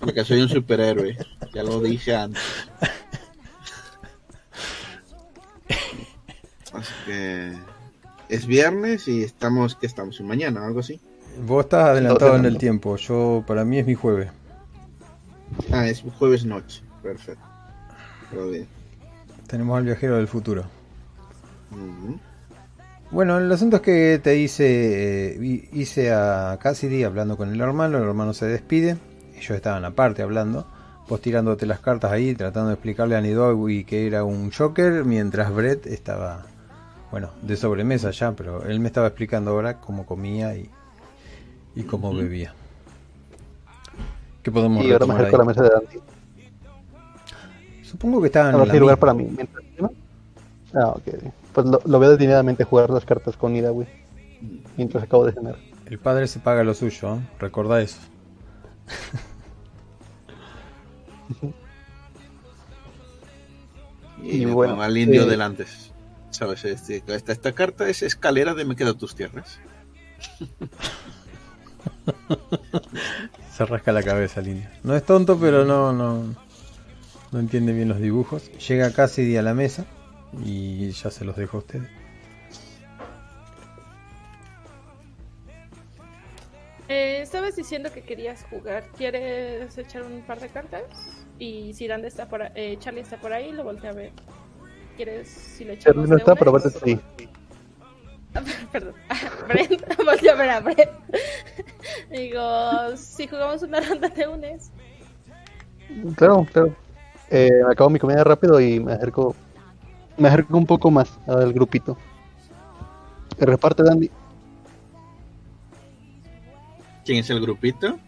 Porque 0.00 0.24
soy 0.24 0.42
un 0.42 0.48
superhéroe, 0.48 1.16
ya 1.52 1.62
lo 1.62 1.80
dije 1.80 2.14
antes. 2.14 2.42
Así 6.72 6.92
que 7.04 7.52
es 8.28 8.46
viernes 8.46 9.08
y 9.08 9.22
estamos, 9.22 9.76
¿qué 9.76 9.86
estamos? 9.86 10.20
¿En 10.20 10.26
mañana 10.26 10.62
o 10.62 10.64
algo 10.64 10.80
así? 10.80 11.00
Vos 11.46 11.64
estás 11.64 11.90
adelantado 11.90 12.36
en 12.36 12.44
el 12.44 12.58
tiempo, 12.58 12.96
yo 12.96 13.44
para 13.46 13.64
mí 13.64 13.78
es 13.78 13.86
mi 13.86 13.94
jueves. 13.94 14.30
Ah, 15.72 15.86
es 15.86 16.02
jueves 16.18 16.44
noche, 16.44 16.82
perfecto. 17.02 17.44
Bien. 18.50 18.66
Tenemos 19.46 19.78
al 19.78 19.84
viajero 19.84 20.16
del 20.16 20.28
futuro. 20.28 20.64
Ujú. 21.70 22.18
Bueno, 23.10 23.38
el 23.38 23.50
asunto 23.50 23.76
es 23.76 23.82
que 23.82 24.20
te 24.22 24.36
hice, 24.36 25.34
eh, 25.36 25.38
hi- 25.40 25.68
hice 25.72 26.12
a 26.12 26.58
Cassidy 26.60 27.04
hablando 27.04 27.36
con 27.36 27.50
el 27.50 27.60
hermano, 27.60 27.98
el 27.98 28.04
hermano 28.04 28.34
se 28.34 28.46
despide, 28.46 28.96
ellos 29.36 29.50
estaban 29.50 29.84
aparte 29.84 30.22
hablando, 30.22 30.66
vos 31.08 31.20
tirándote 31.20 31.66
las 31.66 31.78
cartas 31.78 32.10
ahí, 32.10 32.34
tratando 32.34 32.68
de 32.68 32.74
explicarle 32.74 33.16
a 33.16 33.20
Nidogui 33.20 33.84
que 33.84 34.06
era 34.06 34.24
un 34.24 34.50
Joker, 34.50 35.04
mientras 35.04 35.54
Brett 35.54 35.86
estaba, 35.86 36.46
bueno, 37.12 37.30
de 37.42 37.56
sobremesa 37.56 38.10
ya, 38.10 38.32
pero 38.32 38.64
él 38.64 38.80
me 38.80 38.88
estaba 38.88 39.06
explicando 39.06 39.52
ahora 39.52 39.74
cómo 39.74 40.04
comía 40.04 40.56
y, 40.56 40.68
y 41.76 41.84
cómo 41.84 42.12
bebía. 42.12 42.52
¿Qué 44.42 44.50
podemos 44.50 44.84
Y 44.84 44.92
ahora 44.92 45.06
me 45.06 45.12
retomar 45.12 45.22
acerco 45.22 45.36
a 45.36 45.38
la 45.44 45.44
mesa 45.50 45.62
de 45.62 45.68
Dante. 45.70 46.00
Supongo 47.82 48.20
que 48.20 48.26
estaban 48.26 48.60
en 48.60 48.68
la 48.68 48.74
lugar 48.74 48.98
para 48.98 49.14
mí. 49.14 49.28
Ah, 50.74 50.88
ok. 50.88 51.45
Pues 51.56 51.66
lo, 51.68 51.80
lo 51.86 51.98
veo 51.98 52.10
detenidamente 52.10 52.64
jugar 52.64 52.90
las 52.90 53.06
cartas 53.06 53.34
con 53.38 53.56
Ida, 53.56 53.70
güey. 53.70 53.88
Mientras 54.76 55.02
acabo 55.02 55.24
de 55.24 55.32
cenar. 55.32 55.56
El 55.86 55.98
padre 55.98 56.26
se 56.26 56.38
paga 56.38 56.62
lo 56.62 56.74
suyo, 56.74 57.14
¿eh? 57.14 57.20
recordá 57.38 57.80
eso. 57.80 57.98
Y, 64.22 64.44
bueno, 64.44 64.82
al 64.82 64.98
indio 64.98 65.22
eh, 65.22 65.26
delante. 65.26 65.64
¿Sabes? 66.28 66.62
Este, 66.66 67.02
esta, 67.06 67.32
esta 67.32 67.52
carta 67.52 67.88
es 67.88 68.02
escalera 68.02 68.52
de 68.52 68.66
Me 68.66 68.76
quedo 68.76 68.94
tus 68.94 69.14
tierras. 69.14 69.58
Se 73.56 73.64
rasca 73.64 73.92
la 73.92 74.02
cabeza 74.02 74.40
el 74.40 74.48
indio. 74.48 74.68
No 74.82 74.94
es 74.94 75.04
tonto, 75.04 75.38
pero 75.38 75.64
no, 75.64 75.94
no, 75.94 76.34
no 77.32 77.38
entiende 77.38 77.72
bien 77.72 77.88
los 77.88 77.98
dibujos. 77.98 78.50
Llega 78.68 78.92
Cassidy 78.92 79.38
a 79.38 79.42
la 79.42 79.54
mesa 79.54 79.86
y 80.44 80.90
ya 80.90 81.10
se 81.10 81.24
los 81.24 81.36
dejo 81.36 81.58
a 81.58 81.60
ustedes. 81.60 81.88
Eh, 86.88 87.20
estabas 87.20 87.56
diciendo 87.56 87.90
que 87.92 88.02
querías 88.02 88.44
jugar. 88.48 88.84
¿Quieres 88.96 89.76
echar 89.76 90.02
un 90.02 90.22
par 90.22 90.38
de 90.40 90.48
cartas? 90.48 90.82
Y 91.38 91.74
si 91.74 91.88
Dante 91.88 92.06
está 92.08 92.28
por 92.28 92.42
ahí, 92.42 92.52
eh, 92.54 92.76
Charlie 92.78 93.00
está 93.00 93.16
por 93.18 93.32
ahí, 93.32 93.52
lo 93.52 93.64
voltea 93.64 93.90
a 93.90 93.94
ver. 93.94 94.12
¿Quieres 94.96 95.28
si 95.28 95.64
le 95.64 95.74
echamos 95.74 95.84
Charlie 95.96 96.08
no 96.08 96.14
de 96.14 96.20
está, 96.20 96.32
una? 96.32 96.38
pero 96.38 96.52
Brett 96.52 96.84
sí. 96.84 97.00
Perdón. 98.72 98.94
Brent, 99.48 99.96
voltea 100.04 100.32
a 100.32 100.36
ver 100.36 100.50
a 100.50 100.60
Brent. 100.60 100.90
Digo, 102.10 102.96
si 102.96 103.26
jugamos 103.26 103.62
una 103.62 103.80
ronda 103.80 104.08
te 104.10 104.28
unes. 104.28 104.70
Claro, 106.16 106.46
claro. 106.52 106.74
Eh, 107.30 107.50
acabo 107.68 107.90
mi 107.90 107.98
comida 107.98 108.22
rápido 108.22 108.60
y 108.60 108.78
me 108.78 108.92
acerco. 108.92 109.34
Me 110.18 110.28
acerco 110.28 110.56
un 110.56 110.66
poco 110.66 110.90
más 110.90 111.18
al 111.26 111.52
grupito. 111.52 111.96
Reparte, 113.38 113.82
Dandy. 113.82 114.10
¿Quién 117.04 117.18
es 117.18 117.30
el 117.30 117.40
grupito? 117.40 117.98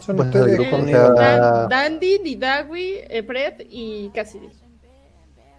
Son 0.00 0.16
Pues, 0.16 0.28
ustedes 0.28 0.48
el 0.48 0.54
grupo, 0.66 0.76
o 0.82 0.84
sea. 0.86 1.10
Dan- 1.10 1.68
Dandy, 1.68 2.18
Didagui, 2.18 2.94
eh, 3.08 3.22
Brett 3.22 3.64
y 3.70 4.10
Cassidy. 4.10 4.48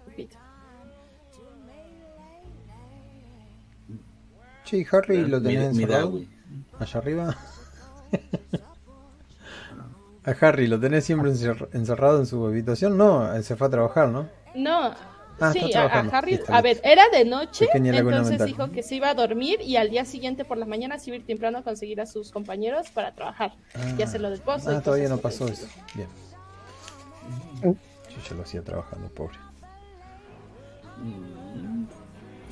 Repito. 0.05 0.37
Sí, 4.65 4.85
Harry 4.91 5.25
lo 5.27 5.41
tenés 5.41 5.73
Mi- 5.75 5.83
encerrado. 5.83 6.19
Allá 6.79 6.99
arriba. 6.99 7.35
A 10.25 10.31
Harry 10.47 10.67
lo 10.67 10.79
tenés 10.79 11.03
siempre 11.03 11.31
encer- 11.31 11.67
encerrado 11.73 12.19
en 12.19 12.25
su 12.25 12.45
habitación. 12.45 12.97
No, 12.97 13.33
él 13.33 13.43
se 13.43 13.57
fue 13.57 13.67
a 13.67 13.69
trabajar, 13.69 14.07
¿no? 14.07 14.29
No, 14.55 14.93
Ah, 15.39 15.51
sí, 15.51 15.73
a, 15.73 15.83
a. 15.85 15.99
Harry, 16.17 16.39
a 16.47 16.61
ver, 16.61 16.79
era 16.83 17.03
de 17.09 17.25
noche, 17.25 17.67
entonces 17.73 18.29
mental. 18.29 18.47
dijo 18.47 18.71
que 18.71 18.83
se 18.83 18.95
iba 18.95 19.09
a 19.09 19.13
dormir 19.13 19.59
y 19.61 19.75
al 19.77 19.89
día 19.89 20.05
siguiente 20.05 20.45
por 20.45 20.57
la 20.57 20.65
mañana 20.65 20.99
se 20.99 21.09
iba 21.09 21.15
a 21.15 21.19
ir 21.19 21.25
temprano 21.25 21.57
a 21.57 21.63
conseguir 21.63 21.99
a 22.01 22.05
sus 22.05 22.31
compañeros 22.31 22.89
para 22.91 23.13
trabajar 23.13 23.53
y 23.97 24.01
Ah. 24.01 24.05
hacer 24.05 24.21
lo 24.21 24.29
del 24.29 24.39
pozo. 24.41 24.71
y 24.71 24.75
Ah, 24.75 24.81
todavía 24.81 25.09
no 25.09 25.17
pasó 25.17 25.47
eso. 25.47 25.67
Bien. 25.95 26.07
Yo 27.63 28.29
ya 28.29 28.35
lo 28.35 28.43
hacía 28.43 28.61
trabajando, 28.61 29.07
pobre. 29.09 29.37
Mm. 31.01 31.85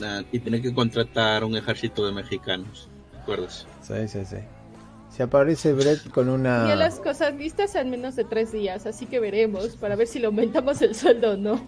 Ah, 0.04 0.24
y 0.32 0.40
tiene 0.40 0.62
que 0.62 0.74
contratar 0.74 1.44
un 1.44 1.56
ejército 1.56 2.06
de 2.06 2.12
mexicanos. 2.14 2.90
¿te 3.12 3.18
¿Acuerdas? 3.20 3.68
Sí, 3.82 4.08
sí, 4.08 4.26
sí. 4.26 4.38
Si 5.10 5.22
aparece 5.22 5.74
Brett 5.74 6.10
con 6.10 6.30
una. 6.30 6.62
Tenía 6.62 6.76
las 6.78 7.00
cosas 7.00 7.36
listas 7.36 7.76
en 7.76 7.90
menos 7.92 8.16
de 8.16 8.24
tres 8.24 8.52
días, 8.52 8.86
así 8.86 9.06
que 9.06 9.20
veremos 9.20 9.76
para 9.76 9.96
ver 9.96 10.08
si 10.08 10.20
le 10.20 10.28
aumentamos 10.28 10.82
el 10.82 10.96
sueldo 10.96 11.34
o 11.34 11.38
no. 11.38 11.62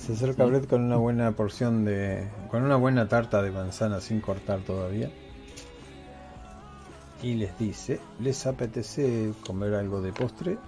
Se 0.00 0.12
acerca 0.12 0.44
Brett 0.44 0.66
con 0.68 0.82
una 0.82 0.96
buena 0.96 1.32
porción 1.32 1.84
de. 1.84 2.28
con 2.50 2.62
una 2.62 2.76
buena 2.76 3.08
tarta 3.08 3.42
de 3.42 3.50
manzana 3.50 4.00
sin 4.00 4.20
cortar 4.20 4.60
todavía. 4.60 5.10
Y 7.22 7.34
les 7.34 7.58
dice: 7.58 8.00
¿Les 8.20 8.46
apetece 8.46 9.32
comer 9.44 9.74
algo 9.74 10.00
de 10.02 10.12
postre? 10.12 10.58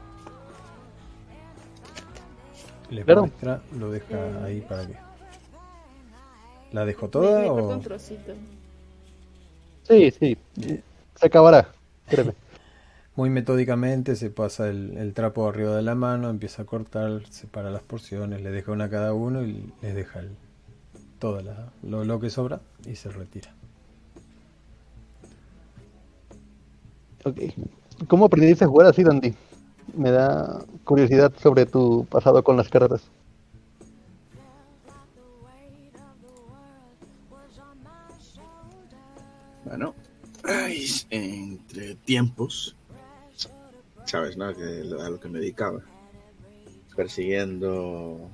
Les 2.91 3.05
Claro. 3.05 3.23
muestra, 3.23 3.63
lo 3.79 3.91
deja 3.91 4.17
Mm. 4.17 4.45
ahí 4.45 4.61
para 4.63 4.87
que. 4.87 4.97
¿La 6.73 6.85
dejó 6.85 7.09
toda 7.09 7.41
me 7.41 7.51
o.? 7.51 7.69
un 7.69 7.81
trocito. 7.83 8.33
Sí, 9.83 10.11
sí. 10.11 10.37
Se 11.17 11.27
acabará. 11.27 11.69
Créeme. 12.09 12.35
Muy 13.19 13.31
metódicamente 13.31 14.15
se 14.15 14.31
pasa 14.31 14.69
el, 14.69 14.97
el 14.97 15.13
trapo 15.13 15.49
arriba 15.49 15.75
de 15.75 15.83
la 15.83 15.97
mano, 15.97 16.31
empieza 16.31 16.63
a 16.63 16.67
cortar, 16.67 17.27
separa 17.31 17.69
las 17.69 17.83
porciones, 17.83 18.43
le 18.43 18.53
deja 18.53 18.71
una 18.71 18.85
a 18.85 18.91
cada 18.91 19.13
uno 19.13 19.43
y 19.43 19.73
les 19.83 19.97
deja 19.97 20.21
el, 20.21 20.37
todo 21.19 21.43
la- 21.43 21.73
lo, 21.83 22.05
lo 22.05 22.21
que 22.21 22.31
sobra 22.31 22.61
y 22.87 22.95
se 22.95 23.11
retira. 23.11 23.53
Ok. 27.25 27.41
¿Cómo 28.07 28.27
aprendiste 28.27 28.65
a 28.65 28.69
jugar 28.69 28.87
así, 28.87 29.03
Dandy? 29.03 29.35
Me 29.97 30.13
da 30.13 30.65
curiosidad 30.85 31.33
sobre 31.43 31.67
tu 31.67 32.07
pasado 32.09 32.45
con 32.45 32.57
las 32.57 32.69
cartas. 32.69 33.03
Bueno, 39.65 39.95
ay, 40.45 40.87
entre 41.11 41.97
tiempos, 41.97 42.77
sabes, 44.09 44.37
¿no? 44.37 44.47
A 44.47 45.11
lo 45.11 45.21
que 45.21 45.29
me 45.29 45.39
dedicaba. 45.39 45.83
Persiguiendo 46.97 48.31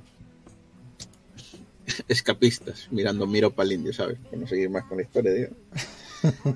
escapistas, 2.09 2.89
mirando 2.91 3.27
miro 3.27 3.51
para 3.51 3.67
el 3.67 3.73
indio, 3.73 3.93
¿sabes? 3.93 4.19
Para 4.19 4.39
no 4.39 4.47
seguir 4.47 4.71
más 4.71 4.85
con 4.85 4.99
la 4.99 5.03
historia, 5.03 5.33
digo. 5.33 5.51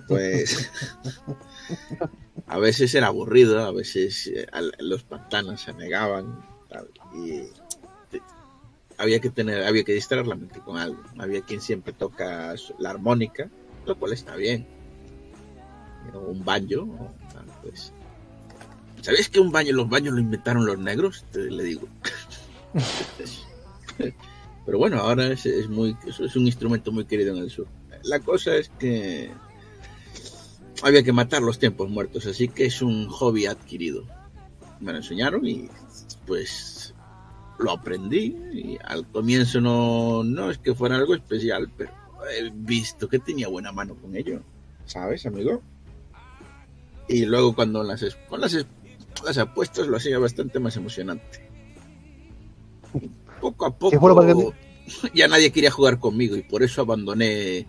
Pues 0.09 0.71
a 2.47 2.59
veces 2.59 2.95
era 2.95 3.09
aburrido, 3.09 3.63
a 3.63 3.73
veces 3.73 4.27
eh, 4.29 4.47
los 4.79 5.03
pantanos 5.03 5.61
se 5.61 5.75
negaban 5.75 6.43
y 7.15 7.43
había 8.97 9.21
que 9.21 9.31
tener, 9.31 9.65
había 9.65 9.85
que 9.85 9.93
distraer 9.93 10.27
la 10.27 10.35
mente 10.35 10.61
con 10.61 10.79
algo. 10.79 11.03
Había 11.19 11.43
quien 11.43 11.61
siempre 11.61 11.93
toca 11.93 12.55
la 12.79 12.91
armónica, 12.91 13.51
lo 13.87 13.99
cual 13.99 14.13
está 14.13 14.35
bien. 14.37 14.67
Un 16.15 16.45
baño, 16.45 16.83
o 16.85 17.13
tal, 17.33 17.45
pues. 17.63 17.93
¿Sabéis 19.09 19.31
que 19.31 19.41
un 19.41 19.51
baño, 19.51 19.73
los 19.73 19.89
baños 19.89 20.13
lo 20.13 20.21
inventaron 20.21 20.67
los 20.67 20.79
negros? 20.79 21.25
Te 21.33 21.51
le 21.51 21.65
digo. 21.65 21.89
Pero 24.67 24.77
bueno, 24.77 24.99
ahora 24.99 25.29
es, 25.29 25.47
es 25.47 25.67
muy, 25.67 25.97
es, 26.07 26.21
es 26.21 26.37
un 26.37 26.45
instrumento 26.45 26.93
muy 26.93 27.07
querido 27.07 27.35
en 27.35 27.43
el 27.43 27.49
sur. 27.49 27.67
La 28.03 28.21
cosa 28.21 28.55
es 28.55 28.69
que 28.79 29.31
había 30.83 31.03
que 31.03 31.15
matar 31.15 31.41
los 31.41 31.59
tiempos 31.59 31.89
muertos, 31.89 32.27
así 32.27 32.49
que 32.49 32.67
es 32.67 32.83
un 32.83 33.09
hobby 33.09 33.47
adquirido. 33.47 34.05
Me 34.79 34.93
lo 34.93 34.99
enseñaron 34.99 35.47
y 35.47 35.71
pues 36.27 36.93
lo 37.59 37.71
aprendí 37.71 38.37
y 38.53 38.79
al 38.85 39.07
comienzo 39.07 39.63
no, 39.63 40.23
no 40.23 40.51
es 40.51 40.59
que 40.59 40.75
fuera 40.75 40.97
algo 40.97 41.15
especial, 41.15 41.73
pero 41.75 41.93
he 42.31 42.51
visto 42.51 43.09
que 43.09 43.21
tenía 43.21 43.49
buena 43.49 43.73
mano 43.73 43.95
con 43.95 44.15
ello, 44.15 44.43
¿sabes, 44.85 45.25
amigo? 45.25 45.63
Y 47.09 47.25
luego 47.25 47.55
cuando 47.55 47.83
las, 47.83 48.05
con 48.29 48.43
las, 48.43 48.67
las 49.25 49.39
apuestas 49.39 49.87
lo 49.87 49.97
hacía 49.97 50.19
bastante 50.19 50.59
más 50.59 50.77
emocionante. 50.77 51.49
Poco 53.41 53.67
a 53.67 53.91
¿Qué 53.91 53.99
fue 53.99 54.11
lo 54.11 54.17
más 54.17 54.33
poco 54.35 54.55
ya 55.15 55.29
nadie 55.29 55.53
quería 55.53 55.71
jugar 55.71 55.99
conmigo 55.99 56.35
y 56.37 56.43
por 56.43 56.63
eso 56.63 56.81
abandoné 56.83 57.67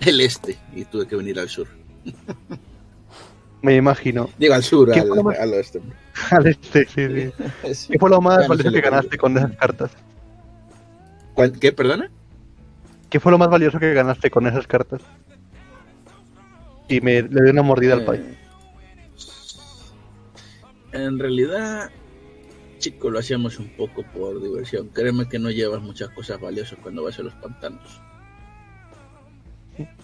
el 0.00 0.20
este 0.20 0.58
y 0.74 0.84
tuve 0.84 1.06
que 1.06 1.16
venir 1.16 1.38
al 1.40 1.48
sur. 1.48 1.66
Me 3.62 3.74
imagino. 3.74 4.30
Digo 4.38 4.54
al 4.54 4.62
sur, 4.62 4.92
¿Qué 4.92 5.00
al, 5.00 5.08
más- 5.24 5.36
oeste. 5.38 5.80
Al 6.30 6.46
este, 6.46 6.84
sí, 6.86 7.32
sí. 7.74 7.88
¿Qué 7.92 7.98
fue 7.98 8.10
lo 8.10 8.20
más 8.20 8.46
valioso 8.46 8.70
que 8.72 8.80
ganaste 8.80 9.18
con 9.18 9.36
esas 9.36 9.56
cartas? 9.56 9.90
¿Cuál- 11.34 11.58
¿Qué, 11.58 11.72
perdona? 11.72 12.10
¿Qué 13.10 13.18
fue 13.18 13.32
lo 13.32 13.38
más 13.38 13.48
valioso 13.48 13.78
que 13.80 13.94
ganaste 13.94 14.30
con 14.30 14.46
esas 14.46 14.66
cartas? 14.66 15.00
Y 16.88 17.00
me 17.00 17.22
le 17.22 17.42
di 17.42 17.50
una 17.50 17.62
mordida 17.62 17.94
al 17.94 18.04
pay. 18.04 18.36
En 20.92 21.18
realidad, 21.18 21.90
chico, 22.78 23.10
lo 23.10 23.18
hacíamos 23.18 23.58
un 23.58 23.68
poco 23.76 24.02
por 24.14 24.42
diversión. 24.42 24.88
Créeme 24.88 25.28
que 25.28 25.38
no 25.38 25.50
llevas 25.50 25.82
muchas 25.82 26.10
cosas 26.10 26.40
valiosas 26.40 26.78
cuando 26.82 27.02
vas 27.04 27.18
a 27.18 27.22
los 27.22 27.34
pantanos. 27.34 28.00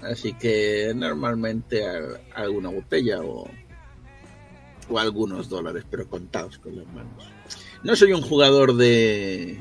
Así 0.03 0.35
que 0.35 0.93
normalmente 0.95 1.85
a- 1.87 2.21
alguna 2.35 2.69
botella 2.69 3.23
o, 3.23 3.49
o 4.89 4.99
algunos 4.99 5.49
dólares, 5.49 5.85
pero 5.91 6.09
contados 6.09 6.59
con 6.59 6.77
las 6.77 6.87
manos. 6.93 7.25
No 7.83 7.97
soy 7.97 8.13
un 8.13 8.23
jugador 8.23 8.75
de... 8.77 9.59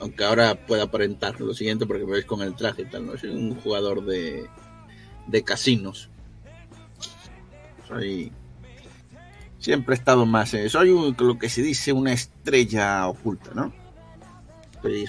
Aunque 0.00 0.24
ahora 0.24 0.54
pueda 0.66 0.84
aparentar 0.84 1.40
lo 1.40 1.54
siguiente 1.54 1.86
porque 1.86 2.04
me 2.04 2.12
veis 2.12 2.26
con 2.26 2.42
el 2.42 2.54
traje 2.54 2.82
y 2.82 2.86
tal, 2.86 3.06
no 3.06 3.16
soy 3.16 3.30
un 3.30 3.54
jugador 3.60 4.04
de, 4.04 4.46
de 5.26 5.42
casinos. 5.42 6.10
Soy 7.88 8.30
siempre 9.66 9.96
he 9.96 9.98
estado 9.98 10.24
más 10.26 10.54
eh, 10.54 10.68
soy 10.68 10.90
un- 10.90 11.16
lo 11.18 11.36
que 11.40 11.48
se 11.48 11.60
dice 11.60 11.92
una 11.92 12.12
estrella 12.12 13.08
oculta 13.08 13.50
no 13.52 13.72
estoy, 14.76 15.06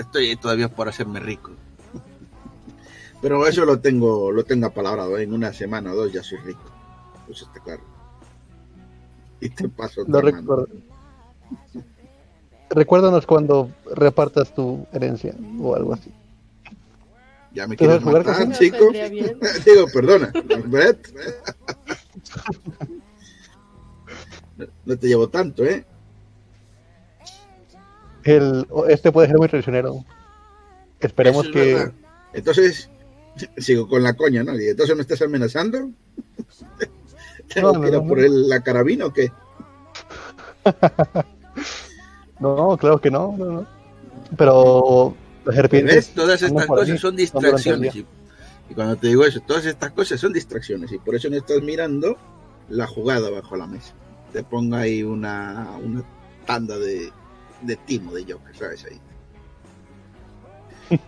estoy 0.00 0.34
todavía 0.36 0.68
por 0.68 0.88
hacerme 0.88 1.20
rico 1.20 1.52
pero 3.22 3.46
eso 3.46 3.64
lo 3.64 3.78
tengo 3.78 4.32
lo 4.32 4.42
tengo 4.44 4.66
apalabrado 4.66 5.16
¿eh? 5.18 5.22
en 5.22 5.32
una 5.32 5.52
semana 5.52 5.92
o 5.92 5.94
dos 5.94 6.12
ya 6.12 6.20
soy 6.22 6.38
rico 6.38 6.64
pues 7.28 7.42
está 7.42 7.60
claro 7.60 7.82
y 9.40 9.48
te 9.50 9.68
paso 9.68 10.02
recuerdo. 10.06 10.66
Recuérdanos 12.70 13.24
cuando 13.26 13.70
repartas 13.94 14.52
tu 14.54 14.86
herencia 14.92 15.34
o 15.60 15.74
algo 15.76 15.94
así. 15.94 16.10
ya 17.52 17.66
me 17.68 17.76
¿Tú 17.76 17.84
quieres 17.84 18.02
matar 18.04 18.24
casino? 18.24 18.54
chico 18.58 18.84
Vendría 18.92 19.08
bien. 19.16 19.38
digo 19.64 19.86
perdona 19.92 20.32
Brett. 20.66 21.06
No, 24.84 24.96
te 24.96 25.06
llevo 25.08 25.28
tanto 25.28 25.64
eh 25.64 25.84
El, 28.24 28.66
este 28.88 29.10
puede 29.12 29.28
ser 29.28 29.36
muy 29.38 29.48
traicionero. 29.48 30.04
Esperemos 31.00 31.46
es 31.46 31.52
que. 31.52 31.74
verdad. 31.74 31.92
Entonces, 32.32 32.88
sigo 33.58 33.88
con 33.88 34.02
la 34.02 34.14
coña, 34.14 34.42
¿no? 34.44 34.54
Y 34.58 34.68
entonces 34.68 34.94
me 34.94 35.02
estás 35.02 35.22
amenazando. 35.22 35.90
¿Tengo 37.52 37.72
No, 37.72 37.80
que 37.80 37.88
ir 37.88 37.94
a 37.94 37.98
no, 37.98 38.06
por 38.06 38.18
no. 38.18 38.24
el- 38.24 38.48
la 38.48 38.60
carabina 38.62 39.06
o 39.06 39.12
qué? 39.12 39.30
No, 42.40 42.76
claro 42.76 43.00
que 43.00 43.10
no. 43.10 43.36
no, 43.38 43.44
no. 43.44 43.66
Pero 44.36 45.14
las 45.44 45.54
serpientes. 45.54 45.94
¿Ves? 45.94 46.08
Todas 46.14 46.42
estas 46.42 46.66
cosas 46.66 46.98
son 47.00 47.14
distracciones. 47.14 47.94
Y, 47.94 48.06
y 48.70 48.74
cuando 48.74 48.96
te 48.96 49.08
digo 49.08 49.24
eso, 49.24 49.40
todas 49.46 49.64
estas 49.66 49.92
cosas 49.92 50.18
son 50.20 50.32
distracciones. 50.32 50.90
Y 50.90 50.98
por 50.98 51.14
eso 51.14 51.28
no 51.30 51.36
estás 51.36 51.62
mirando 51.62 52.16
la 52.68 52.86
jugada 52.88 53.30
bajo 53.30 53.54
la 53.56 53.66
mesa. 53.68 53.92
Te 54.32 54.42
pongo 54.42 54.76
ahí 54.76 55.02
una, 55.02 55.76
una 55.82 56.02
tanda 56.46 56.78
de, 56.78 57.10
de 57.62 57.76
timo 57.76 58.12
de 58.14 58.32
Joker, 58.32 58.56
¿sabes? 58.56 58.84
Ahí. 58.84 59.00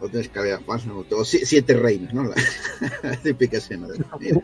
O 0.00 0.08
tienes 0.08 0.28
que 0.28 0.38
haber 0.38 0.60
más, 0.66 0.84
¿no? 0.86 1.04
O 1.10 1.24
si- 1.24 1.46
siete 1.46 1.72
reinos, 1.74 2.12
¿no? 2.12 2.24
La 2.24 2.34
típica 3.22 3.58
escena 3.58 3.86
de 3.88 4.04
mira. 4.18 4.40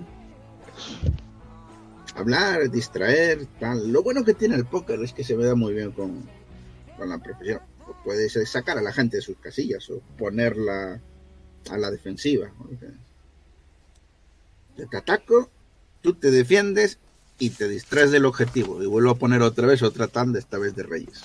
Hablar, 2.14 2.70
distraer, 2.70 3.46
tal. 3.58 3.90
Lo 3.92 4.02
bueno 4.02 4.24
que 4.24 4.34
tiene 4.34 4.54
el 4.56 4.64
póker 4.66 5.00
es 5.02 5.12
que 5.12 5.24
se 5.24 5.36
me 5.36 5.44
da 5.44 5.54
muy 5.54 5.74
bien 5.74 5.92
con, 5.92 6.22
con 6.96 7.08
la 7.08 7.18
profesión. 7.18 7.60
Puedes 8.04 8.36
eh, 8.36 8.46
sacar 8.46 8.78
a 8.78 8.82
la 8.82 8.92
gente 8.92 9.16
de 9.16 9.22
sus 9.22 9.36
casillas 9.38 9.88
o 9.90 10.00
ponerla 10.18 11.00
a 11.70 11.76
la 11.78 11.90
defensiva. 11.90 12.50
Yo 14.76 14.88
te 14.88 14.96
ataco, 14.96 15.50
tú 16.00 16.14
te 16.14 16.30
defiendes 16.30 16.98
y 17.40 17.50
te 17.50 17.66
distraes 17.66 18.12
del 18.12 18.26
objetivo. 18.26 18.81
Y 18.81 18.87
vuelvo 18.87 19.11
a 19.11 19.16
poner 19.16 19.42
otra 19.42 19.66
vez 19.66 19.83
otra 19.83 20.07
tanda, 20.07 20.38
esta 20.38 20.59
vez 20.59 20.76
de 20.76 20.85
reyes. 20.85 21.24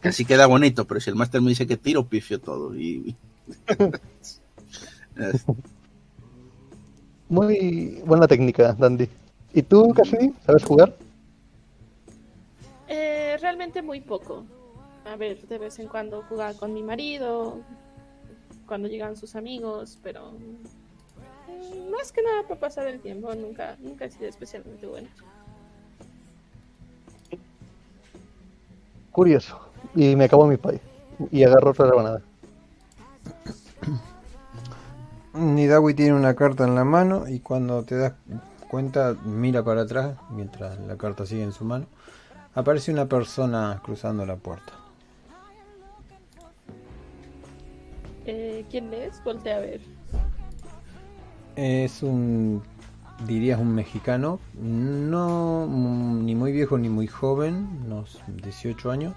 Casi 0.00 0.24
queda 0.24 0.46
bonito, 0.46 0.86
pero 0.86 1.00
si 1.00 1.10
el 1.10 1.16
máster 1.16 1.40
me 1.40 1.48
dice 1.48 1.66
que 1.66 1.76
tiro, 1.76 2.06
pifio 2.06 2.38
todo. 2.40 2.76
Y... 2.76 3.16
Muy 7.28 8.02
buena 8.04 8.28
técnica, 8.28 8.72
Dandy. 8.74 9.08
¿Y 9.54 9.62
tú, 9.62 9.92
Cassidy? 9.94 10.32
¿Sabes 10.44 10.64
jugar? 10.64 10.96
Eh, 12.88 13.36
realmente 13.40 13.82
muy 13.82 14.00
poco. 14.00 14.44
A 15.04 15.16
ver, 15.16 15.46
de 15.46 15.58
vez 15.58 15.78
en 15.78 15.88
cuando 15.88 16.22
jugaba 16.28 16.54
con 16.54 16.72
mi 16.72 16.82
marido, 16.82 17.60
cuando 18.66 18.88
llegan 18.88 19.16
sus 19.16 19.36
amigos, 19.36 19.98
pero 20.02 20.32
más 21.90 22.12
que 22.12 22.22
nada 22.22 22.42
para 22.42 22.60
pasar 22.60 22.86
el 22.86 23.00
tiempo, 23.00 23.34
nunca, 23.34 23.76
nunca 23.80 24.04
he 24.04 24.10
sido 24.10 24.28
especialmente 24.28 24.86
bueno. 24.86 25.08
Curioso. 29.12 29.60
Y 29.94 30.14
me 30.16 30.24
acabo 30.24 30.46
mi 30.46 30.56
pay. 30.56 30.80
Y 31.30 31.44
agarro 31.44 31.70
otra 31.70 31.86
rebanada. 31.86 32.22
Nidawi 35.34 35.94
tiene 35.94 36.14
una 36.14 36.34
carta 36.34 36.64
en 36.64 36.74
la 36.74 36.84
mano 36.84 37.28
y 37.28 37.40
cuando 37.40 37.82
te 37.82 37.96
das 37.96 38.14
cuenta 38.68 39.16
mira 39.24 39.64
para 39.64 39.82
atrás 39.82 40.16
mientras 40.30 40.78
la 40.80 40.96
carta 40.96 41.26
sigue 41.26 41.42
en 41.42 41.52
su 41.52 41.64
mano. 41.64 41.86
Aparece 42.54 42.92
una 42.92 43.06
persona 43.06 43.80
cruzando 43.84 44.26
la 44.26 44.36
puerta. 44.36 44.72
Eh, 48.26 48.64
¿Quién 48.70 48.92
es? 48.92 49.22
Voltea 49.24 49.56
a 49.56 49.60
ver. 49.60 49.99
Es 51.56 52.02
un, 52.02 52.62
dirías 53.26 53.60
un 53.60 53.74
mexicano, 53.74 54.38
no 54.54 55.66
ni 55.66 56.34
muy 56.34 56.52
viejo 56.52 56.78
ni 56.78 56.88
muy 56.88 57.06
joven, 57.06 57.68
unos 57.86 58.20
18 58.42 58.90
años. 58.90 59.14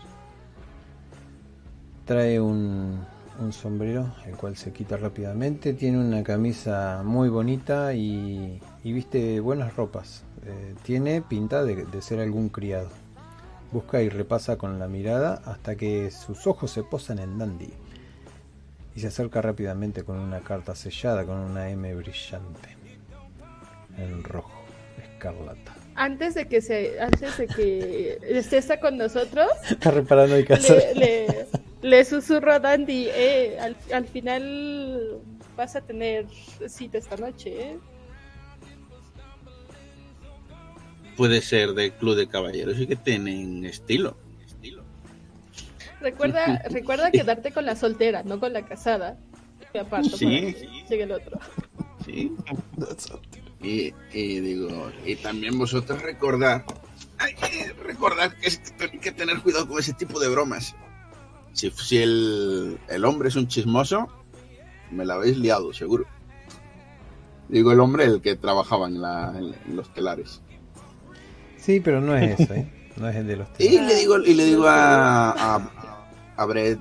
Trae 2.06 2.42
un, 2.42 3.00
un 3.40 3.54
sombrero, 3.54 4.14
el 4.26 4.36
cual 4.36 4.58
se 4.58 4.74
quita 4.74 4.98
rápidamente. 4.98 5.74
Tiene 5.74 6.00
una 6.00 6.24
camisa 6.24 7.02
muy 7.06 7.30
bonita 7.30 7.94
y, 7.94 8.62
y 8.84 8.92
viste 8.92 9.40
buenas 9.40 9.76
ropas. 9.76 10.24
Eh, 10.46 10.76
tiene 10.84 11.22
pinta 11.22 11.64
de, 11.64 11.86
de 11.86 12.02
ser 12.02 12.20
algún 12.20 12.50
criado. 12.50 12.90
Busca 13.72 14.02
y 14.02 14.10
repasa 14.10 14.58
con 14.58 14.80
la 14.80 14.88
mirada 14.88 15.42
hasta 15.46 15.76
que 15.76 16.12
sus 16.12 16.46
ojos 16.46 16.72
se 16.72 16.84
posan 16.84 17.20
en 17.20 17.38
Dandy. 17.38 17.74
Y 18.96 19.00
se 19.00 19.08
acerca 19.08 19.42
rápidamente 19.42 20.04
con 20.04 20.20
una 20.20 20.42
carta 20.42 20.76
sellada 20.76 21.26
con 21.26 21.38
una 21.38 21.70
M 21.70 21.94
brillante. 21.96 22.78
En 23.98 24.24
rojo, 24.24 24.64
escarlata. 25.02 25.76
Antes 25.96 26.34
de 26.36 26.48
que 26.48 26.62
se, 26.62 27.00
antes 27.00 27.38
de 27.38 27.48
que 27.48 28.18
estés 28.24 28.72
con 28.82 28.98
nosotros, 28.98 29.48
Está 29.70 29.92
reparando 29.92 30.36
mi 30.36 30.44
casa. 30.44 30.74
le, 30.74 30.96
le, 30.96 31.46
le 31.82 32.06
susurro 32.06 32.52
a 32.54 32.60
Dandy, 32.60 33.08
eh, 33.10 33.58
al, 33.60 33.76
al 33.94 34.06
final 34.08 35.22
vas 35.56 35.76
a 35.76 35.82
tener 35.82 36.26
cita 36.68 36.98
esta 36.98 37.16
noche, 37.18 37.62
¿eh? 37.62 37.78
puede 41.16 41.42
ser 41.42 41.74
del 41.74 41.92
club 41.94 42.16
de 42.16 42.28
caballeros 42.28 42.80
y 42.80 42.88
que 42.88 42.96
tienen 42.96 43.66
estilo. 43.66 44.18
Recuerda, 46.04 46.62
recuerda 46.70 47.10
quedarte 47.10 47.52
con 47.52 47.66
la 47.66 47.76
soltera, 47.76 48.22
no 48.24 48.40
con 48.40 48.54
la 48.54 48.64
casada. 48.66 49.18
Me 49.74 49.80
aparto 49.80 50.16
Sí, 50.18 50.26
para 50.26 50.40
que 50.54 50.60
sí. 50.60 50.68
llegue 50.90 51.04
el 51.04 51.12
otro. 51.14 51.40
Sí. 52.06 52.32
Y, 53.62 53.94
y 54.14 54.40
digo, 54.42 54.92
y 55.06 55.16
también 55.16 55.58
vosotros 55.58 56.02
recordar, 56.02 56.66
hay 57.18 57.34
que 57.34 57.74
recordar 57.82 58.38
que 58.38 58.48
es 58.50 58.60
que 58.60 58.84
hay 58.84 59.00
que 59.00 59.12
tener 59.12 59.40
cuidado 59.42 59.68
con 59.68 59.80
ese 59.80 59.94
tipo 59.94 60.20
de 60.20 60.30
bromas. 60.30 60.76
Si, 61.54 61.72
si 61.72 61.98
el, 62.00 62.78
el 62.90 63.06
hombre 63.06 63.30
es 63.30 63.36
un 63.36 63.48
chismoso, 63.48 64.08
me 64.92 65.06
la 65.06 65.16
habéis 65.16 65.38
liado, 65.38 65.74
seguro. 65.74 66.06
Digo 67.48 67.72
el 67.72 67.80
hombre, 67.80 68.06
el 68.06 68.22
que 68.22 68.36
trabajaba 68.36 68.88
en, 68.88 69.02
la, 69.02 69.34
en 69.38 69.76
los 69.76 69.94
telares. 69.94 70.42
Sí, 71.58 71.80
pero 71.80 72.02
no 72.02 72.16
es 72.18 72.40
eso, 72.40 72.54
¿eh? 72.54 72.68
No 72.98 73.08
es 73.08 73.16
el 73.16 73.28
de 73.28 73.38
los 73.38 73.48
Y 73.58 73.80
le 73.80 73.96
digo, 73.96 74.18
y 74.20 74.34
le 74.34 74.46
digo 74.46 74.68
a, 74.68 75.32
a, 75.32 75.93
a 76.38 76.46
Brett, 76.46 76.80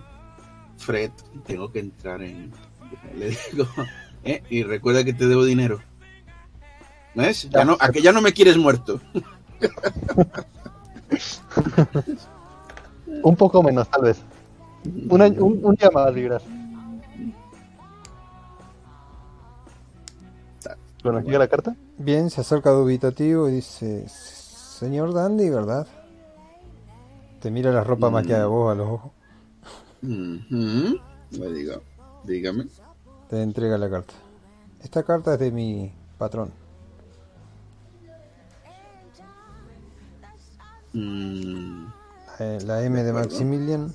Fred, 0.79 1.11
tengo 1.47 1.71
que 1.73 1.81
entrar 1.81 2.23
en. 2.23 2.53
Le 3.17 3.31
digo, 3.53 3.67
eh, 4.25 4.43
y 4.51 4.63
recuerda 4.63 5.05
que 5.05 5.13
te 5.15 5.27
debo 5.27 5.45
dinero. 5.45 5.81
¿Ves? 7.15 7.49
Ya 7.51 7.65
no, 7.65 7.77
a 7.79 7.91
que 7.91 8.01
ya 8.03 8.13
no 8.13 8.23
me 8.23 8.33
quieres 8.33 8.57
muerto. 8.57 9.01
Un 13.23 13.37
poco 13.37 13.63
menos, 13.63 13.89
tal 13.91 14.03
vez. 14.03 14.21
Un, 15.09 15.21
año- 15.23 15.45
un, 15.45 15.61
un 15.65 15.75
día 15.75 15.91
más 15.93 16.13
libras. 16.15 16.43
Bueno, 21.03 21.19
aquí 21.19 21.31
la 21.33 21.49
carta. 21.49 21.75
Bien, 21.99 22.31
se 22.31 22.41
acerca 22.41 22.71
dubitativo 22.71 23.49
y 23.49 23.53
dice, 23.55 24.09
señor 24.09 25.13
Dandy, 25.13 25.51
¿verdad? 25.51 25.87
Te 27.41 27.51
mira 27.51 27.73
la 27.73 27.83
ropa 27.83 28.09
Mm. 28.09 28.13
maquillada 28.13 28.47
vos 28.47 28.71
a 28.73 28.75
los 28.77 28.89
ojos. 28.89 29.13
Ujú. 30.03 30.99
Le 31.31 31.53
digo, 31.53 31.83
dígame. 32.25 32.67
Te 33.29 33.43
entrega 33.43 33.79
la 33.79 33.89
carta. 33.89 34.15
Esta 34.83 35.03
carta 35.05 35.35
es 35.35 35.41
de 35.41 35.51
mi 35.53 35.93
patrón. 36.19 36.53
Mm, 40.93 41.87
La, 42.39 42.59
la 42.61 42.83
M 42.85 43.03
de. 43.03 43.13
Maximilian. 43.13 43.95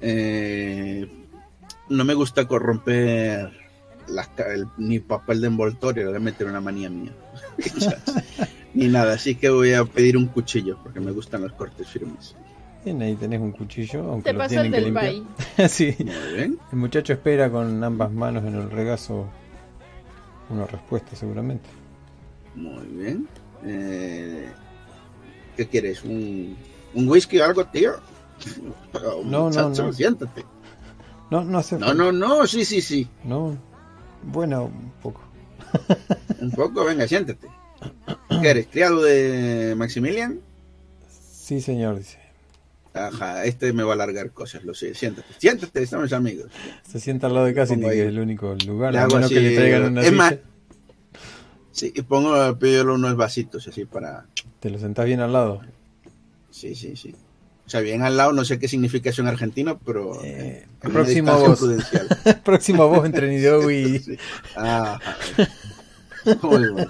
eh, 0.00 1.08
no 1.88 2.04
me 2.04 2.14
gusta 2.14 2.46
corromper 2.46 3.50
las 4.08 4.28
el- 4.38 4.68
ni 4.78 4.98
papel 5.00 5.40
de 5.40 5.46
envoltorio, 5.48 6.04
le 6.04 6.08
voy 6.10 6.16
a 6.16 6.20
meter 6.20 6.46
una 6.46 6.60
manía 6.60 6.88
mía. 6.90 7.12
ni 8.74 8.88
nada, 8.88 9.14
así 9.14 9.34
que 9.34 9.48
voy 9.50 9.72
a 9.74 9.84
pedir 9.84 10.16
un 10.16 10.26
cuchillo, 10.26 10.78
porque 10.82 11.00
me 11.00 11.10
gustan 11.12 11.42
los 11.42 11.52
cortes 11.52 11.88
firmes. 11.88 12.34
Bien, 12.84 13.02
ahí 13.02 13.14
tenés 13.16 13.40
un 13.40 13.52
cuchillo, 13.52 14.04
aunque 14.04 14.30
Te 14.30 14.36
lo 14.36 14.46
tienen 14.46 14.70
que 14.70 14.80
del 14.80 14.84
limpiar. 14.94 15.68
sí. 15.68 15.96
Muy 15.98 16.36
bien. 16.36 16.58
El 16.70 16.78
muchacho 16.78 17.12
espera 17.12 17.50
con 17.50 17.82
ambas 17.82 18.12
manos 18.12 18.44
en 18.44 18.54
el 18.54 18.70
regazo 18.70 19.28
una 20.50 20.66
respuesta 20.66 21.14
seguramente. 21.16 21.68
Muy 22.54 22.86
bien. 22.86 23.28
Eh, 23.64 24.48
¿Qué 25.56 25.66
quieres? 25.66 26.04
¿Un, 26.04 26.56
un 26.94 27.08
whisky 27.08 27.38
o 27.38 27.44
algo, 27.44 27.64
tío? 27.66 27.92
No, 29.24 29.50
no, 29.50 29.68
no. 29.70 29.92
Siéntate. 29.92 30.44
No, 31.30 31.44
no 31.44 31.58
hace 31.58 31.78
No, 31.78 31.92
no, 31.92 32.10
no, 32.12 32.46
sí, 32.46 32.64
sí, 32.64 32.80
sí. 32.80 33.08
No. 33.24 33.56
Bueno, 34.22 34.64
un 34.64 34.92
poco. 35.02 35.20
Un 36.40 36.50
poco, 36.52 36.84
venga, 36.84 37.06
siéntate. 37.06 37.48
¿Qué 38.42 38.48
eres? 38.48 38.66
¿Criado 38.68 39.02
de 39.02 39.74
Maximilian? 39.76 40.40
Sí, 41.10 41.60
señor, 41.60 41.98
dice. 41.98 42.18
Ajá, 42.94 43.44
este 43.44 43.72
me 43.72 43.82
va 43.82 43.92
a 43.92 43.94
alargar 43.94 44.30
cosas, 44.32 44.64
lo 44.64 44.74
sé. 44.74 44.94
Siéntate, 44.94 45.28
siéntate, 45.38 45.82
estamos 45.82 46.12
amigos. 46.12 46.50
Se 46.90 47.00
sienta 47.00 47.26
al 47.26 47.34
lado 47.34 47.46
de 47.46 47.54
Cassidy, 47.54 47.82
que 47.82 48.02
es 48.02 48.08
el 48.08 48.18
único 48.18 48.54
lugar. 48.66 48.92
Le 48.92 49.28
que 49.28 49.40
le 49.40 49.56
traigan 49.56 49.84
una 49.84 50.02
es 50.02 50.12
más-. 50.12 50.36
Sí, 51.72 51.92
y 51.94 52.02
pongo, 52.02 52.58
pido 52.58 52.92
unos 52.92 53.16
vasitos 53.16 53.68
así 53.68 53.84
para... 53.84 54.26
Te 54.58 54.68
lo 54.68 54.80
sentás 54.80 55.06
bien 55.06 55.20
al 55.20 55.32
lado. 55.32 55.60
Sí, 56.50 56.74
sí, 56.74 56.96
sí. 56.96 57.14
O 57.64 57.70
sea, 57.70 57.80
bien 57.80 58.02
al 58.02 58.16
lado, 58.16 58.32
no 58.32 58.44
sé 58.44 58.58
qué 58.58 58.66
significa 58.66 59.10
eso 59.10 59.22
en 59.22 59.28
argentino, 59.28 59.78
pero... 59.86 60.18
Eh, 60.24 60.66
próximo 60.80 61.54
prudencial. 61.54 62.08
Próximo 62.44 62.82
a 62.82 62.86
vos 62.86 63.06
entre 63.06 63.28
Nidogu 63.30 63.70
y... 63.70 63.98
Sí. 64.00 64.18
Ah, 64.56 64.98
muy 66.42 66.68
bueno. 66.70 66.86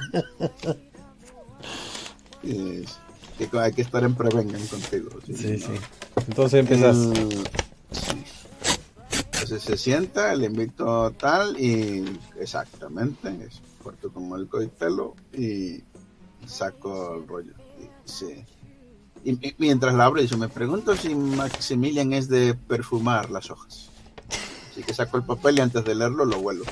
Es- 2.43 2.99
que 3.39 3.49
hay 3.61 3.73
que 3.73 3.83
estar 3.83 4.03
en 4.03 4.15
prevengan 4.17 4.67
contigo. 4.67 5.11
Sí, 5.27 5.33
¿no? 5.33 5.59
sí. 5.67 5.81
Entonces. 6.27 6.69
El- 6.71 7.49
sí. 7.93 8.25
Entonces 9.33 9.63
se 9.63 9.77
sienta, 9.77 10.35
le 10.35 10.47
invito 10.47 11.13
tal 11.13 11.59
y 11.59 12.19
exactamente, 12.41 13.29
es 13.47 13.61
puerto 13.83 14.11
como 14.13 14.35
el 14.37 14.49
coitelo 14.49 15.15
y 15.33 15.83
saco 16.47 17.15
el 17.15 17.29
rollo. 17.29 17.53
Y, 17.81 17.89
sí. 18.11 18.45
Y- 19.25 19.49
y 19.49 19.55
mientras 19.59 19.95
la 19.95 20.07
abro, 20.07 20.21
dice, 20.21 20.37
me 20.37 20.49
pregunto 20.49 20.97
si 20.97 21.15
Maximilian 21.15 22.13
es 22.13 22.29
de 22.29 22.55
perfumar 22.55 23.31
las 23.31 23.51
hojas. 23.51 23.89
Así 24.73 24.83
que 24.83 24.93
saco 24.95 25.17
el 25.17 25.23
papel 25.23 25.59
y 25.59 25.61
antes 25.61 25.85
de 25.85 25.95
leerlo 25.95 26.25
lo 26.25 26.39
huelo. 26.39 26.65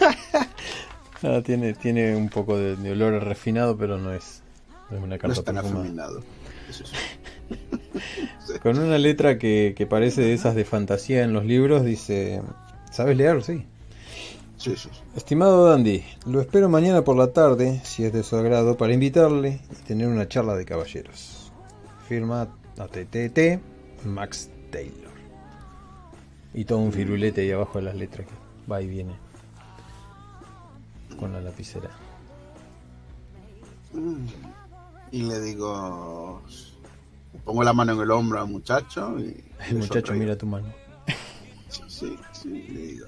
Nada, 1.22 1.42
tiene, 1.42 1.72
tiene 1.74 2.14
un 2.16 2.28
poco 2.28 2.56
de, 2.58 2.76
de 2.76 2.92
olor 2.92 3.22
refinado, 3.24 3.76
pero 3.76 3.98
no 3.98 4.12
es, 4.12 4.42
no 4.90 4.98
es 4.98 5.02
una 5.02 5.16
No 5.16 5.20
carta 5.20 5.32
es 5.40 5.44
tan 5.44 5.54
perfumada. 5.56 5.80
afeminado. 5.82 6.22
Eso 6.68 6.84
sí. 6.86 8.58
Con 8.62 8.78
una 8.78 8.98
letra 8.98 9.38
que, 9.38 9.74
que 9.76 9.86
parece 9.86 10.20
de 10.22 10.34
esas 10.34 10.54
de 10.54 10.64
fantasía 10.64 11.22
en 11.24 11.32
los 11.32 11.44
libros, 11.44 11.84
dice... 11.84 12.42
¿Sabes 12.90 13.16
leer? 13.16 13.42
Sí. 13.42 13.64
Sí, 14.56 14.74
sí, 14.76 14.88
sí. 14.92 15.00
Estimado 15.16 15.68
Dandy, 15.68 16.02
lo 16.26 16.40
espero 16.40 16.68
mañana 16.68 17.02
por 17.04 17.16
la 17.16 17.32
tarde, 17.32 17.80
si 17.84 18.04
es 18.04 18.12
de 18.12 18.22
su 18.22 18.36
agrado, 18.36 18.76
para 18.76 18.94
invitarle 18.94 19.60
y 19.70 19.74
tener 19.86 20.08
una 20.08 20.28
charla 20.28 20.54
de 20.56 20.64
caballeros. 20.64 21.52
Firma 22.08 22.48
ATTT 22.78 23.60
Max 24.04 24.48
Taylor. 24.70 25.12
Y 26.54 26.64
todo 26.64 26.78
un 26.78 26.92
firulete 26.92 27.42
ahí 27.42 27.50
abajo 27.52 27.78
de 27.78 27.84
las 27.84 27.96
letras 27.96 28.26
que 28.26 28.70
va 28.70 28.80
y 28.80 28.86
viene 28.86 29.12
con 31.16 31.32
la 31.32 31.40
lapicera. 31.40 31.90
Mm. 33.92 34.26
Y 35.12 35.22
le 35.22 35.40
digo, 35.40 36.42
pongo 37.44 37.62
la 37.62 37.72
mano 37.72 37.92
en 37.92 38.00
el 38.00 38.10
hombro 38.10 38.40
al 38.40 38.48
muchacho 38.48 39.18
y 39.18 39.44
El 39.68 39.78
muchacho 39.78 40.12
mira 40.14 40.36
tu 40.36 40.46
mano. 40.46 40.72
Sí, 41.68 41.82
sí, 41.88 42.18
sí, 42.32 42.48
le 42.48 42.80
digo. 42.80 43.06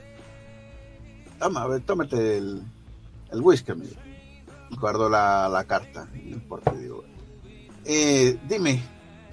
Toma, 1.39 1.63
a 1.63 1.67
ver, 1.67 1.83
tómate 1.83 2.39
el, 2.39 2.63
el 3.31 3.41
whisky, 3.41 3.73
amigo. 3.73 3.95
Y 4.71 4.77
guardo 4.77 5.09
la, 5.09 5.49
la 5.49 5.65
carta 5.65 6.09
porte 6.49 6.73
y 6.75 6.79
digo, 6.79 7.05
eh, 7.85 8.39
dime, 8.49 8.83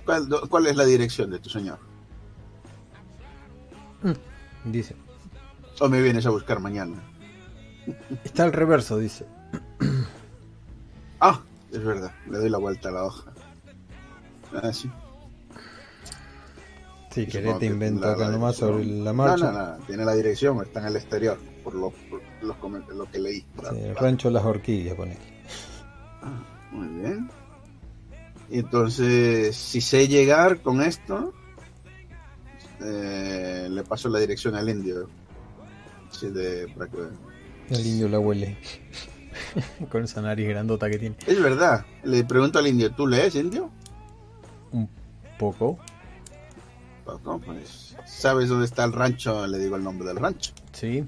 ¿cuál, 0.05 0.27
¿cuál 0.49 0.67
es 0.67 0.75
la 0.75 0.85
dirección 0.85 1.29
de 1.29 1.39
tu 1.39 1.49
señor? 1.49 1.79
Dice. 4.63 4.95
¿O 5.79 5.89
me 5.89 6.01
vienes 6.01 6.25
a 6.25 6.29
buscar 6.29 6.59
mañana? 6.59 7.01
Está 8.23 8.43
al 8.43 8.53
reverso, 8.53 8.97
dice. 8.97 9.25
Ah, 11.19 11.41
es 11.71 11.83
verdad, 11.83 12.11
le 12.29 12.37
doy 12.37 12.49
la 12.49 12.57
vuelta 12.57 12.89
a 12.89 12.91
la 12.91 13.03
hoja. 13.05 13.31
Ah, 14.53 14.71
sí. 14.73 14.89
Si 17.11 17.21
Y 17.21 17.27
querés 17.27 17.53
supongo 17.53 17.59
te 17.59 17.67
que 17.67 18.05
acá 18.09 18.25
la 18.25 18.31
nomás 18.31 18.55
sobre 18.57 18.85
la 18.85 19.13
marcha. 19.13 19.45
No, 19.45 19.51
no, 19.53 19.77
no, 19.77 19.85
tiene 19.85 20.03
la 20.03 20.13
dirección, 20.15 20.61
está 20.61 20.81
en 20.81 20.87
el 20.87 20.95
exterior, 20.97 21.39
por 21.63 21.73
lo, 21.73 21.91
por 22.09 22.21
los 22.41 22.57
lo 22.93 23.09
que 23.09 23.19
leí. 23.19 23.39
Sí, 23.39 23.79
el 23.79 23.95
rancho 23.95 24.29
Las 24.29 24.43
Orquídeas, 24.43 24.95
pone. 24.95 25.17
Ah, 26.21 26.43
muy 26.71 26.87
bien. 27.01 27.29
Y 28.49 28.59
entonces, 28.59 29.55
si 29.55 29.79
sé 29.79 30.07
llegar 30.07 30.61
con 30.61 30.81
esto, 30.81 31.33
eh, 32.81 33.67
le 33.69 33.83
paso 33.83 34.09
la 34.09 34.19
dirección 34.19 34.55
al 34.55 34.69
indio. 34.69 35.09
Sí, 36.11 36.29
de, 36.29 36.67
para 36.77 36.89
que- 36.91 36.97
El 37.69 37.86
indio 37.86 38.08
la 38.10 38.19
huele. 38.19 38.58
Con 39.91 40.04
esa 40.04 40.21
nariz 40.21 40.47
grandota 40.47 40.89
que 40.89 40.97
tiene. 40.97 41.15
Es 41.25 41.41
verdad, 41.41 41.86
le 42.04 42.23
pregunto 42.23 42.60
al 42.60 42.67
indio, 42.67 42.91
¿tú 42.93 43.08
lees 43.08 43.36
indio? 43.36 43.69
Un 44.71 44.89
poco. 45.39 45.78
Poco, 47.06 47.39
pues, 47.39 47.95
¿sabes 48.06 48.49
dónde 48.49 48.65
está 48.65 48.84
el 48.84 48.91
rancho? 48.93 49.45
Le 49.47 49.60
digo 49.60 49.75
el 49.75 49.84
nombre 49.84 50.08
del 50.08 50.17
rancho. 50.17 50.51
Sí. 50.73 51.06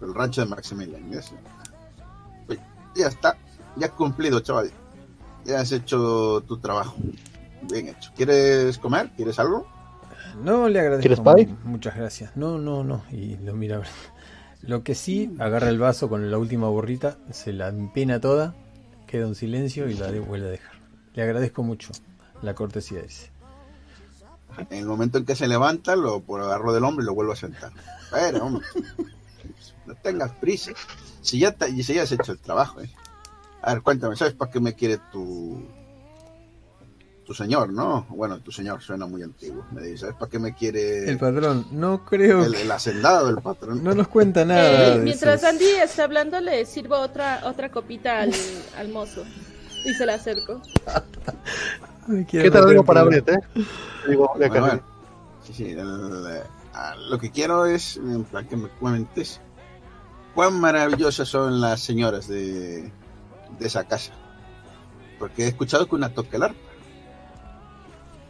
El 0.00 0.14
rancho 0.14 0.42
de 0.42 0.46
Maximilian. 0.46 1.10
Pues, 2.46 2.58
ya 2.94 3.08
está, 3.08 3.36
ya 3.76 3.86
has 3.86 3.92
cumplido, 3.92 4.40
chaval. 4.40 4.70
Ya 5.44 5.60
has 5.60 5.72
hecho 5.72 6.42
tu 6.46 6.58
trabajo. 6.58 6.96
Bien 7.62 7.88
hecho. 7.88 8.10
¿Quieres 8.16 8.78
comer? 8.78 9.10
¿Quieres 9.16 9.38
algo? 9.38 9.66
No 10.42 10.68
le 10.68 10.80
¿Quieres 11.00 11.18
agradezco. 11.18 11.34
pie? 11.34 11.46
mu- 11.64 11.70
Muchas 11.72 11.96
gracias. 11.96 12.36
No, 12.36 12.56
no, 12.58 12.84
no. 12.84 13.02
Y 13.10 13.36
lo 13.38 13.54
mira. 13.54 13.82
Lo 14.62 14.82
que 14.82 14.94
sí, 14.94 15.34
agarra 15.38 15.68
el 15.68 15.78
vaso 15.78 16.08
con 16.08 16.30
la 16.30 16.38
última 16.38 16.68
borrita, 16.68 17.16
se 17.32 17.52
la 17.52 17.68
empina 17.68 18.20
toda, 18.20 18.54
queda 19.06 19.26
un 19.26 19.34
silencio 19.34 19.88
y 19.88 19.94
la 19.94 20.10
vuelve 20.20 20.48
a 20.48 20.50
dejar. 20.50 20.72
Le 21.14 21.22
agradezco 21.22 21.62
mucho 21.62 21.90
la 22.42 22.54
cortesía, 22.54 23.02
dice. 23.02 23.30
En 24.70 24.78
el 24.78 24.86
momento 24.86 25.18
en 25.18 25.24
que 25.24 25.34
se 25.36 25.48
levanta, 25.48 25.96
lo 25.96 26.22
agarro 26.42 26.72
del 26.72 26.84
hombre 26.84 27.04
y 27.04 27.06
lo 27.06 27.14
vuelvo 27.14 27.32
a 27.32 27.36
sentar. 27.36 27.72
Pero, 28.10 28.44
hombre, 28.44 28.66
no 29.86 29.94
tengas 29.94 30.32
prisa. 30.32 30.72
Si 31.22 31.38
ya, 31.38 31.52
te- 31.52 31.70
si 31.82 31.94
ya 31.94 32.02
has 32.02 32.12
hecho 32.12 32.32
el 32.32 32.38
trabajo, 32.38 32.80
¿eh? 32.80 32.90
A 33.62 33.74
ver, 33.74 33.82
cuéntame, 33.82 34.16
¿sabes 34.16 34.34
para 34.34 34.50
qué 34.50 34.60
me 34.60 34.74
quiere 34.74 34.98
tu, 35.12 35.62
tu 37.30 37.34
señor, 37.34 37.72
¿no? 37.72 38.06
Bueno, 38.08 38.40
tu 38.40 38.50
señor 38.50 38.82
suena 38.82 39.06
muy 39.06 39.22
antiguo. 39.22 39.64
Me 39.70 39.82
dice, 39.82 39.98
¿sabes 39.98 40.16
para 40.16 40.28
qué 40.28 40.40
me 40.40 40.52
quiere 40.52 41.08
El 41.08 41.16
patrón, 41.16 41.64
no 41.70 42.04
creo. 42.04 42.44
el, 42.44 42.56
el 42.56 42.72
hacendado, 42.72 43.28
el 43.28 43.36
patrón? 43.36 43.84
No 43.84 43.94
nos 43.94 44.08
cuenta 44.08 44.42
Eh, 44.42 44.46
nada. 44.46 44.96
mientras 44.96 45.36
esos- 45.36 45.48
Andy 45.50 45.64
está 45.80 46.02
hablando, 46.02 46.40
le 46.40 46.66
sirvo 46.66 46.96
otra, 46.98 47.42
otra 47.44 47.70
copita 47.70 48.22
al, 48.22 48.32
al 48.76 48.88
mozo. 48.88 49.22
Y 49.84 49.94
se 49.94 50.06
la 50.06 50.14
acerco. 50.14 50.60
¿Qué 52.28 52.40
algo 52.52 52.70
en 52.72 52.82
para 52.84 53.02
abrirte? 53.02 53.38
Digo, 54.08 54.32
Bueno, 54.36 54.60
bueno. 54.60 54.82
Sí, 55.44 55.52
sí, 55.54 55.70
el- 55.70 56.40
lo 57.10 57.18
que 57.20 57.30
quiero 57.30 57.64
es 57.64 58.00
plan, 58.24 58.48
que 58.48 58.56
me 58.56 58.66
cuentes 58.70 59.40
cuán 60.34 60.58
maravillosas 60.60 61.28
son 61.28 61.60
las 61.60 61.78
señoras 61.78 62.26
de, 62.26 62.90
de 63.56 63.66
esa 63.66 63.84
casa. 63.84 64.10
Porque 65.20 65.44
he 65.44 65.46
escuchado 65.46 65.86
que 65.86 65.94
una 65.94 66.08
toca 66.12 66.36
el 66.36 66.42
arpa. 66.42 66.69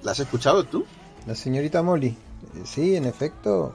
¿La 0.02 0.12
has 0.12 0.20
escuchado 0.20 0.64
tú? 0.64 0.84
La 1.26 1.34
señorita 1.34 1.82
Molly. 1.82 2.08
Eh, 2.08 2.16
Sí, 2.64 2.96
en 2.96 3.04
efecto. 3.04 3.74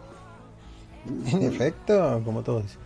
En 1.28 1.44
efecto, 1.44 2.22
como 2.26 2.42
todos 2.44 2.64
dicen. 2.64 2.80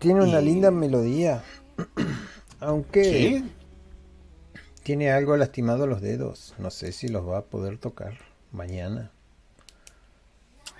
Tiene 0.00 0.24
una 0.24 0.40
Y- 0.40 0.44
linda 0.44 0.70
melodía. 0.70 1.44
Aunque 2.60 3.04
Sí. 3.04 3.50
tiene 4.82 5.10
algo 5.12 5.36
lastimado 5.36 5.86
los 5.86 6.00
dedos. 6.00 6.54
No 6.58 6.70
sé 6.70 6.90
si 6.92 7.08
los 7.08 7.26
va 7.26 7.38
a 7.38 7.44
poder 7.44 7.78
tocar 7.78 8.14
mañana. 8.52 9.12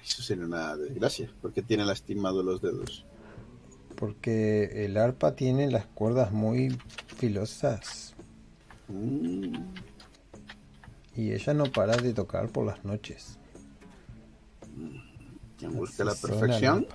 Eso 0.05 0.22
sería 0.22 0.44
una 0.46 0.76
desgracia, 0.76 1.31
porque 1.42 1.62
tiene 1.62 1.85
lastimado 1.85 2.42
los 2.42 2.61
dedos. 2.62 3.05
Porque 3.96 4.85
el 4.85 4.96
arpa 4.96 5.35
tiene 5.37 5.70
las 5.70 5.87
cuerdas 5.87 6.31
muy 6.33 6.76
filosas. 7.16 8.14
Mm, 8.88 9.55
Y 11.16 11.33
ella 11.33 11.55
no 11.55 11.64
para 11.64 11.96
de 11.96 12.12
tocar 12.12 12.48
por 12.48 12.66
las 12.66 12.85
noches. 12.85 13.38
quien 15.59 15.74
busque 15.74 16.05
la 16.05 16.12
Así 16.12 16.20
suena 16.20 16.35
el 16.35 16.40
perfección, 16.50 16.87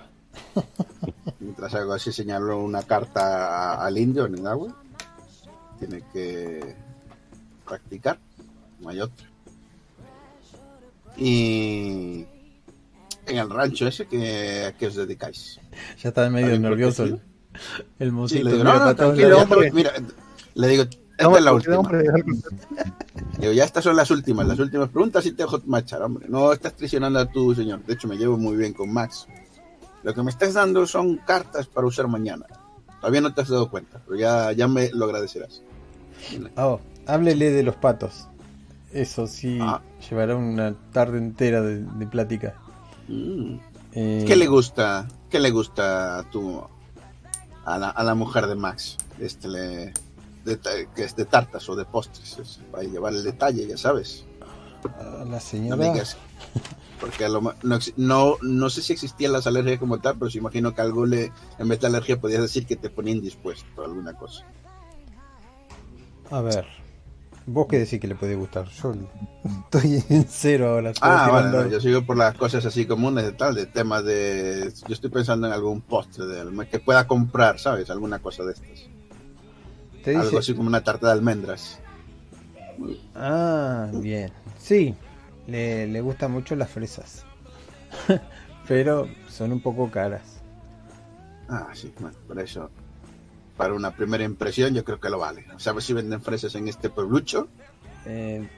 mientras 1.40 1.74
hago 1.74 1.92
así 1.92 2.12
señaló 2.12 2.60
una 2.60 2.82
carta 2.84 3.84
al 3.84 3.98
indio 3.98 4.26
en 4.26 4.38
el 4.38 4.46
agua, 4.46 4.76
tiene 5.78 6.02
que 6.12 6.74
practicar, 7.66 8.18
no 8.80 8.90
hay 8.90 9.00
otra. 9.00 9.26
Y 11.16 12.24
en 13.26 13.36
el 13.38 13.50
rancho 13.50 13.86
ese, 13.88 14.06
que, 14.06 14.66
¿a 14.66 14.72
qué 14.76 14.86
os 14.86 14.94
dedicáis? 14.94 15.60
Ya 16.00 16.10
está 16.10 16.30
medio 16.30 16.46
¿Alguien 16.46 16.62
nervioso 16.62 17.04
el, 17.04 17.20
el 17.98 18.08
Sí, 18.08 18.12
mocito. 18.12 18.44
le 18.44 18.52
digo, 18.52 18.64
no, 18.64 18.94
no, 18.94 19.56
mira, 19.72 19.92
le 20.54 20.68
digo, 20.68 20.84
esta 21.18 21.28
No, 21.28 21.36
es 21.36 21.44
la 21.44 21.52
última. 21.52 21.78
hombre. 21.78 22.04
Digo, 23.38 23.52
ya 23.52 23.64
estas 23.64 23.84
son 23.84 23.96
las 23.96 24.10
últimas, 24.10 24.46
las 24.46 24.58
últimas 24.58 24.88
preguntas 24.88 25.24
y 25.26 25.32
te 25.32 25.42
dejo 25.42 25.60
marchar, 25.66 26.02
hombre. 26.02 26.26
No 26.28 26.52
estás 26.52 26.74
traicionando 26.74 27.18
a 27.18 27.26
tu 27.26 27.54
señor. 27.54 27.84
De 27.84 27.94
hecho, 27.94 28.08
me 28.08 28.16
llevo 28.16 28.36
muy 28.38 28.56
bien 28.56 28.72
con 28.72 28.92
Max. 28.92 29.26
Lo 30.02 30.14
que 30.14 30.22
me 30.22 30.30
estás 30.30 30.54
dando 30.54 30.86
son 30.86 31.16
cartas 31.18 31.66
para 31.66 31.86
usar 31.86 32.08
mañana. 32.08 32.44
Todavía 33.00 33.20
no 33.20 33.32
te 33.34 33.40
has 33.42 33.48
dado 33.48 33.68
cuenta, 33.70 34.00
pero 34.06 34.18
ya, 34.18 34.52
ya 34.52 34.68
me 34.68 34.90
lo 34.92 35.04
agradecerás. 35.06 35.62
Oh, 36.56 36.80
háblele 37.06 37.50
de 37.50 37.62
los 37.62 37.74
patos. 37.76 38.28
Eso 38.92 39.26
sí, 39.26 39.58
Ah. 39.60 39.80
llevará 40.08 40.36
una 40.36 40.74
tarde 40.92 41.18
entera 41.18 41.62
de, 41.62 41.80
de 41.82 42.06
plática. 42.06 42.54
Mm. 43.08 43.56
Eh, 43.94 44.24
¿Qué 44.26 44.36
le 44.36 44.46
gusta? 44.46 45.08
¿Qué 45.30 45.40
le 45.40 45.50
gusta 45.50 46.18
a 46.18 46.30
tu 46.30 46.62
a 47.64 47.78
la, 47.78 47.90
a 47.90 48.02
la 48.04 48.14
mujer 48.14 48.46
de 48.46 48.54
Max? 48.54 48.96
Este 49.18 49.48
le 49.48 49.92
de 50.44 50.58
que 50.94 51.04
es 51.04 51.14
de 51.16 51.24
tartas 51.24 51.68
o 51.68 51.76
de 51.76 51.84
postres, 51.84 52.38
es 52.38 52.60
para 52.70 52.82
llevar 52.84 53.12
el 53.14 53.22
detalle, 53.24 53.66
ya 53.66 53.76
sabes. 53.76 54.24
a 54.98 55.24
la 55.24 55.40
señora. 55.40 55.92
Porque 57.00 57.24
a 57.24 57.28
lo 57.28 57.40
ma- 57.40 57.56
no, 57.64 57.78
no, 57.96 58.36
no 58.42 58.70
sé 58.70 58.80
si 58.80 58.92
existían 58.92 59.32
las 59.32 59.46
alergias 59.48 59.78
como 59.80 59.98
tal, 59.98 60.16
pero 60.18 60.30
sí 60.30 60.38
imagino 60.38 60.72
que 60.72 60.82
algo 60.82 61.04
le, 61.04 61.32
en 61.58 61.68
vez 61.68 61.80
de 61.80 61.86
alergia, 61.88 62.20
podías 62.20 62.42
decir 62.42 62.64
que 62.66 62.76
te 62.76 62.90
ponía 62.90 63.12
indispuesto, 63.14 63.84
alguna 63.84 64.14
cosa. 64.14 64.44
A 66.30 66.40
ver, 66.40 66.64
vos 67.46 67.66
qué 67.68 67.78
decís 67.80 68.00
que 68.00 68.06
le 68.06 68.14
puede 68.14 68.36
gustar. 68.36 68.68
Yo 68.68 68.94
estoy 69.64 70.04
en 70.08 70.26
cero 70.28 70.70
ahora. 70.70 70.90
estoy 70.90 71.10
Ah, 71.10 71.28
vale, 71.28 71.48
tirando- 71.48 71.64
no, 71.64 71.70
yo 71.70 71.80
sigo 71.80 72.06
por 72.06 72.16
las 72.16 72.36
cosas 72.36 72.64
así 72.64 72.86
comunes 72.86 73.24
de 73.24 73.32
tal, 73.32 73.54
de 73.56 73.66
temas 73.66 74.04
de... 74.04 74.72
Yo 74.86 74.94
estoy 74.94 75.10
pensando 75.10 75.48
en 75.48 75.52
algún 75.52 75.80
postre 75.82 76.24
de 76.26 76.66
que 76.68 76.78
pueda 76.78 77.06
comprar, 77.08 77.58
¿sabes? 77.58 77.90
Alguna 77.90 78.20
cosa 78.20 78.44
de 78.44 78.52
estas. 78.52 78.88
Te 80.04 80.10
Algo 80.16 80.24
dice- 80.24 80.38
así 80.38 80.54
como 80.54 80.68
una 80.68 80.82
tarta 80.82 81.06
de 81.08 81.12
almendras. 81.12 81.78
Ah, 83.14 83.88
bien. 83.92 84.30
Sí, 84.58 84.94
le, 85.46 85.86
le 85.86 86.00
gustan 86.00 86.32
mucho 86.32 86.56
las 86.56 86.70
fresas. 86.70 87.24
Pero 88.68 89.08
son 89.28 89.52
un 89.52 89.60
poco 89.60 89.90
caras. 89.90 90.40
Ah, 91.48 91.68
sí, 91.74 91.92
bueno, 92.00 92.16
por 92.26 92.38
eso. 92.40 92.70
Para 93.56 93.74
una 93.74 93.90
primera 93.94 94.24
impresión 94.24 94.74
yo 94.74 94.84
creo 94.84 94.98
que 94.98 95.10
lo 95.10 95.18
vale. 95.18 95.44
¿Sabes 95.58 95.84
si 95.84 95.92
venden 95.92 96.22
fresas 96.22 96.54
en 96.54 96.68
este 96.68 96.88
pueblucho? 96.88 97.48
Eh, 98.06 98.48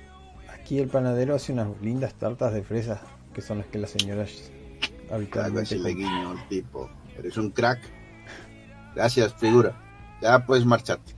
aquí 0.52 0.78
el 0.78 0.88
panadero 0.88 1.34
hace 1.34 1.52
unas 1.52 1.68
lindas 1.82 2.14
tartas 2.14 2.54
de 2.54 2.62
fresas, 2.62 3.00
que 3.34 3.42
son 3.42 3.58
las 3.58 3.66
que 3.66 3.78
las 3.78 3.90
señoras 3.90 4.50
habitualmente 5.10 5.74
así 5.74 5.78
le 5.78 5.90
guiño 5.94 6.30
al 6.30 6.48
tipo. 6.48 6.88
Eres 7.18 7.36
un 7.36 7.50
crack. 7.50 7.80
Gracias, 8.94 9.34
figura. 9.34 9.74
Ya 10.22 10.46
puedes 10.46 10.64
marcharte. 10.64 11.13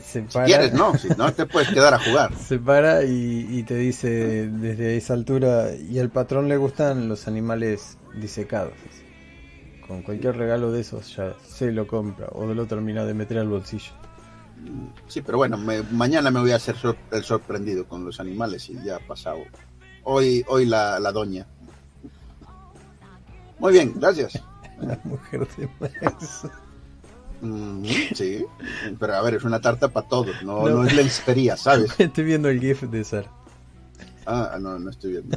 Se 0.00 0.22
Si 0.28 0.38
quieres, 0.46 0.72
no. 0.72 0.96
Si 0.96 1.08
no, 1.10 1.32
te 1.32 1.46
puedes 1.46 1.68
quedar 1.70 1.92
a 1.94 1.98
jugar. 1.98 2.34
se 2.48 2.58
para 2.58 3.04
y, 3.04 3.46
y 3.50 3.62
te 3.64 3.74
dice 3.76 4.48
desde 4.48 4.96
esa 4.96 5.14
altura, 5.14 5.74
y 5.74 5.98
al 5.98 6.10
patrón 6.10 6.48
le 6.48 6.56
gustan 6.56 7.08
los 7.08 7.28
animales 7.28 7.98
disecados. 8.14 8.72
Con 9.86 10.02
cualquier 10.02 10.36
regalo 10.36 10.72
de 10.72 10.80
esos 10.80 11.14
ya 11.16 11.34
se 11.46 11.70
lo 11.72 11.86
compra 11.86 12.28
o 12.32 12.46
lo 12.46 12.66
termina 12.66 13.04
de 13.04 13.12
meter 13.14 13.38
al 13.38 13.48
bolsillo. 13.48 13.92
Sí, 15.08 15.20
pero 15.22 15.38
bueno, 15.38 15.58
me- 15.58 15.82
mañana 15.82 16.30
me 16.30 16.40
voy 16.40 16.52
a 16.52 16.56
hacer 16.56 16.76
sor- 16.76 16.96
el 17.10 17.24
sorprendido 17.24 17.86
con 17.86 18.04
los 18.04 18.20
animales 18.20 18.70
y 18.70 18.82
ya 18.82 18.96
ha 18.96 19.00
pasado. 19.00 19.40
Hoy, 20.04 20.44
hoy 20.48 20.66
la, 20.66 20.98
la 21.00 21.12
doña. 21.12 21.46
Muy 23.58 23.72
bien, 23.72 23.92
gracias. 23.96 24.42
La 24.80 24.98
mujer 25.04 25.46
de 25.56 25.68
Max. 25.78 26.46
Mm, 27.42 27.84
sí, 28.14 28.44
pero 29.00 29.14
a 29.16 29.20
ver, 29.22 29.34
es 29.34 29.42
una 29.44 29.60
tarta 29.60 29.88
para 29.88 30.06
todos, 30.08 30.42
no, 30.44 30.62
No. 30.68 30.76
no 30.76 30.84
es 30.86 30.94
lencería, 30.94 31.56
¿sabes? 31.56 31.92
Estoy 31.98 32.22
viendo 32.24 32.48
el 32.48 32.60
GIF 32.60 32.82
de 32.84 33.02
Sara. 33.02 33.30
Ah, 34.26 34.56
no, 34.60 34.78
no 34.78 34.90
estoy 34.90 35.12
viendo. 35.12 35.36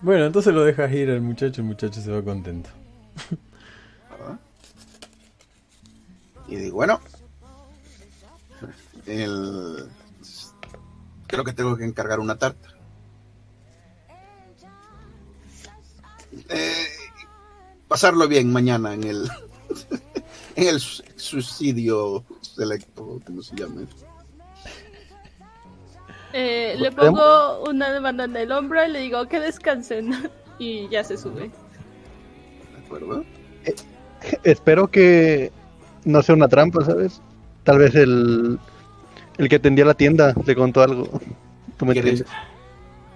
Bueno, 0.00 0.26
entonces 0.26 0.52
lo 0.52 0.64
dejas 0.64 0.90
ir 0.92 1.08
al 1.10 1.20
muchacho, 1.20 1.60
el 1.60 1.68
muchacho 1.68 2.00
se 2.00 2.10
va 2.10 2.22
contento. 2.22 2.68
¿verdad? 4.10 4.38
Y 6.48 6.56
digo, 6.56 6.74
bueno, 6.76 7.00
el... 9.06 9.88
creo 11.28 11.44
que 11.44 11.52
tengo 11.52 11.76
que 11.76 11.84
encargar 11.84 12.18
una 12.18 12.36
tarta. 12.36 12.68
Eh, 16.48 16.86
pasarlo 17.88 18.28
bien 18.28 18.52
mañana 18.52 18.94
en 18.94 19.04
el 19.04 19.30
en 20.56 20.68
el 20.68 20.80
su- 20.80 21.02
suicidio 21.16 22.24
selecto, 22.40 23.20
como 23.26 23.42
se 23.42 23.56
llame. 23.56 23.86
Eh, 26.32 26.76
le 26.78 26.92
pongo 26.92 27.64
una 27.68 27.98
mano 28.00 28.24
en 28.24 28.36
el 28.36 28.52
hombro 28.52 28.84
y 28.84 28.90
le 28.90 29.00
digo 29.00 29.26
que 29.28 29.40
descansen. 29.40 30.12
Y 30.58 30.88
ya 30.88 31.04
se 31.04 31.18
sube. 31.18 31.50
¿De 32.72 32.84
acuerdo? 32.86 33.22
Espero 34.42 34.88
que 34.88 35.52
no 36.06 36.22
sea 36.22 36.34
una 36.34 36.48
trampa, 36.48 36.82
¿sabes? 36.82 37.20
Tal 37.62 37.76
vez 37.78 37.94
el, 37.94 38.58
el 39.36 39.48
que 39.50 39.56
atendía 39.56 39.84
la 39.84 39.92
tienda 39.92 40.32
le 40.46 40.54
contó 40.56 40.80
algo. 40.82 41.20
¿Tú 41.76 41.84
me 41.84 41.92
entiendes? 41.92 42.24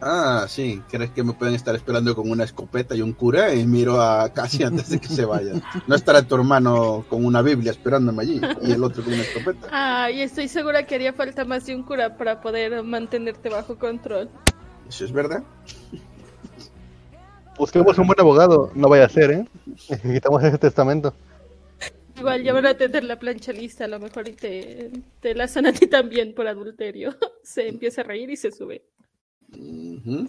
Ah, 0.03 0.47
sí, 0.49 0.83
¿crees 0.91 1.11
que 1.11 1.23
me 1.23 1.35
pueden 1.35 1.55
estar 1.55 1.75
esperando 1.75 2.15
con 2.15 2.31
una 2.31 2.45
escopeta 2.45 2.95
y 2.95 3.03
un 3.03 3.13
cura? 3.13 3.55
Y 3.55 3.67
miro 3.67 4.01
a 4.01 4.33
casi 4.33 4.63
antes 4.65 4.89
de 4.89 4.99
que 4.99 5.09
se 5.09 5.25
vayan. 5.25 5.63
No 5.87 5.95
estará 5.95 6.23
tu 6.23 6.35
hermano 6.37 7.05
con 7.09 7.25
una 7.25 7.43
Biblia 7.43 7.71
esperándome 7.71 8.23
allí 8.23 8.41
y 8.63 8.73
el 8.73 8.83
otro 8.83 9.05
con 9.05 9.13
una 9.13 9.23
escopeta. 9.23 9.69
Ah, 9.71 10.11
y 10.11 10.23
estoy 10.23 10.49
segura 10.49 10.87
que 10.87 10.95
haría 10.95 11.13
falta 11.13 11.45
más 11.45 11.67
de 11.67 11.77
un 11.77 11.83
cura 11.83 12.17
para 12.17 12.41
poder 12.41 12.83
mantenerte 12.83 13.51
bajo 13.51 13.79
control. 13.79 14.31
¿Eso 14.89 15.05
es 15.05 15.13
verdad? 15.13 15.43
Busquemos 17.59 17.99
un 17.99 18.07
buen 18.07 18.19
abogado, 18.19 18.71
no 18.75 18.89
vaya 18.89 19.05
a 19.05 19.09
ser, 19.11 19.31
¿eh? 19.33 19.49
Necesitamos 19.91 20.43
ese 20.43 20.57
testamento. 20.57 21.15
Igual 22.17 22.43
ya 22.43 22.53
van 22.53 22.67
a 22.67 22.75
tener 22.75 23.05
la 23.05 23.19
plancha 23.19 23.53
lista, 23.53 23.85
a 23.85 23.89
lo 23.89 23.99
mejor 23.99 24.29
y 24.29 24.33
te, 24.33 24.91
te 25.21 25.35
la 25.35 25.45
a 25.45 25.73
ti 25.73 25.87
también 25.87 26.35
por 26.35 26.47
adulterio. 26.47 27.15
Se 27.43 27.69
empieza 27.69 28.01
a 28.01 28.05
reír 28.05 28.31
y 28.31 28.37
se 28.37 28.51
sube. 28.51 28.83
Y 29.55 30.29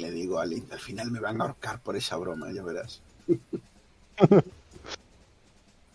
le 0.00 0.10
digo 0.10 0.38
a 0.38 0.46
Linda, 0.46 0.74
al 0.74 0.80
final 0.80 1.10
me 1.10 1.20
van 1.20 1.40
a 1.40 1.44
ahorcar 1.44 1.80
por 1.80 1.96
esa 1.96 2.16
broma, 2.16 2.50
ya 2.52 2.62
verás. 2.62 3.00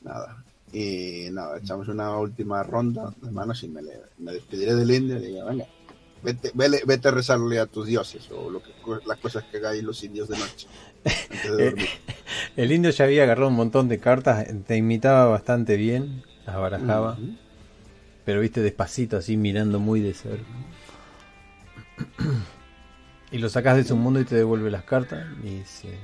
Nada. 0.02 0.44
Y 0.74 1.28
nada, 1.32 1.60
echamos 1.60 1.88
una 1.88 2.18
última 2.18 2.62
ronda 2.62 3.14
de 3.22 3.32
manos 3.32 3.64
y 3.64 3.70
me, 3.70 3.82
le- 3.82 4.02
me 4.18 4.34
despediré 4.34 4.76
del 4.76 4.92
indio 4.92 5.18
y 5.18 5.22
le 5.22 5.28
digo, 5.28 5.46
venga, 5.46 5.66
vete, 6.22 6.52
vele- 6.54 6.82
vete 6.86 7.08
a 7.08 7.12
rezarle 7.12 7.58
a 7.60 7.68
tus 7.68 7.88
dioses 7.88 8.30
o 8.32 8.50
lo 8.50 8.62
que, 8.62 8.72
las 9.06 9.18
cosas 9.20 9.46
que 9.46 9.58
hagáis 9.58 9.82
los 9.84 10.04
indios 10.04 10.28
de 10.28 10.38
noche. 10.38 10.68
Antes 11.30 11.44
de 11.44 11.50
Eh, 11.64 11.70
dormir. 11.70 11.88
El 12.58 12.72
indio 12.74 12.92
ya 12.92 13.06
había 13.06 13.24
agarrado 13.24 13.48
un 13.48 13.56
montón 13.56 13.88
de 13.88 14.00
cartas, 14.00 14.46
te 14.66 14.76
imitaba 14.76 15.26
bastante 15.28 15.78
bien, 15.78 16.24
las 16.46 16.58
barajaba, 16.58 17.18
pero 18.26 18.42
viste 18.42 18.60
despacito, 18.62 19.16
así 19.18 19.38
mirando 19.38 19.80
muy 19.80 20.02
de 20.02 20.14
cerca. 20.14 20.44
Y 23.30 23.40
lo 23.40 23.50
sacas 23.50 23.76
de 23.76 23.84
su 23.84 23.98
mundo 23.98 24.22
y 24.22 24.26
te 24.26 24.36
devuelve 24.36 24.72
las 24.72 24.84
cartas 24.84 25.26
y 25.44 25.58
dice: 25.58 25.98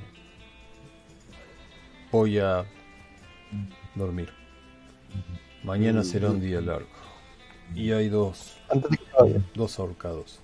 Voy 2.11 2.37
a 2.39 2.65
dormir. 3.95 4.29
Mañana 5.63 6.03
será 6.03 6.29
un 6.29 6.41
día 6.41 6.59
largo. 6.59 6.89
Y 7.73 7.91
hay 7.91 8.09
dos, 8.09 8.57
dos 9.55 9.79
ahorcados 9.79 10.39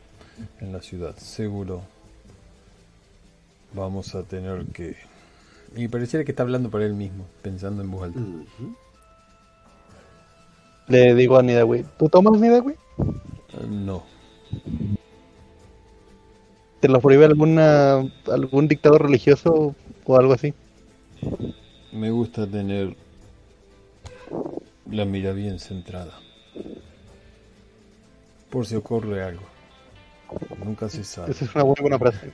en 0.62 0.72
la 0.72 0.82
ciudad. 0.82 1.18
Seguro 1.18 1.84
vamos 3.74 4.16
a 4.16 4.24
tener 4.24 4.66
que... 4.68 4.96
Y 5.76 5.88
pareciera 5.90 6.26
que 6.26 6.32
está 6.32 6.44
hablando 6.44 6.72
para 6.72 6.86
él 6.86 6.94
mismo, 6.94 7.26
pensando 7.42 7.84
en 7.84 7.92
voz 7.92 8.06
alta. 8.06 8.20
Le 10.88 11.14
digo 11.14 11.38
a 11.38 11.44
Nidawi, 11.44 11.86
¿tú 12.00 12.10
tomas 12.10 12.40
Nidawi? 12.40 12.76
No, 13.70 14.04
¿Te 16.80 16.88
lo 16.88 17.02
prohíbe 17.02 17.26
alguna, 17.26 18.00
algún 18.32 18.68
dictador 18.68 19.04
religioso 19.04 19.76
o 20.06 20.18
algo 20.18 20.34
así? 20.34 20.54
me 21.92 22.12
gusta 22.12 22.48
tener 22.48 22.96
la 24.90 25.06
mira 25.06 25.32
bien 25.34 25.60
centrada. 25.60 26.14
Por 28.50 28.66
si 28.66 28.76
ocurre 28.76 29.24
algo. 29.24 29.44
Nunca 30.64 30.90
se 30.90 31.04
sabe. 31.04 31.32
Esa 31.32 31.46
es 31.46 31.56
una 31.56 31.64
muy 31.66 31.76
buena 31.80 32.00
frase. 32.00 32.32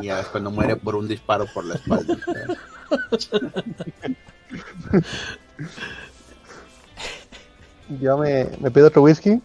Y 0.00 0.06
ya 0.06 0.20
es 0.20 0.26
cuando 0.28 0.50
muere 0.50 0.76
por 0.76 0.94
un 0.94 1.08
disparo 1.08 1.46
por 1.52 1.64
la 1.64 1.74
espalda. 1.74 2.16
Yo 8.00 8.18
me, 8.18 8.46
me 8.60 8.70
pido 8.70 8.86
otro 8.86 9.02
whisky 9.02 9.42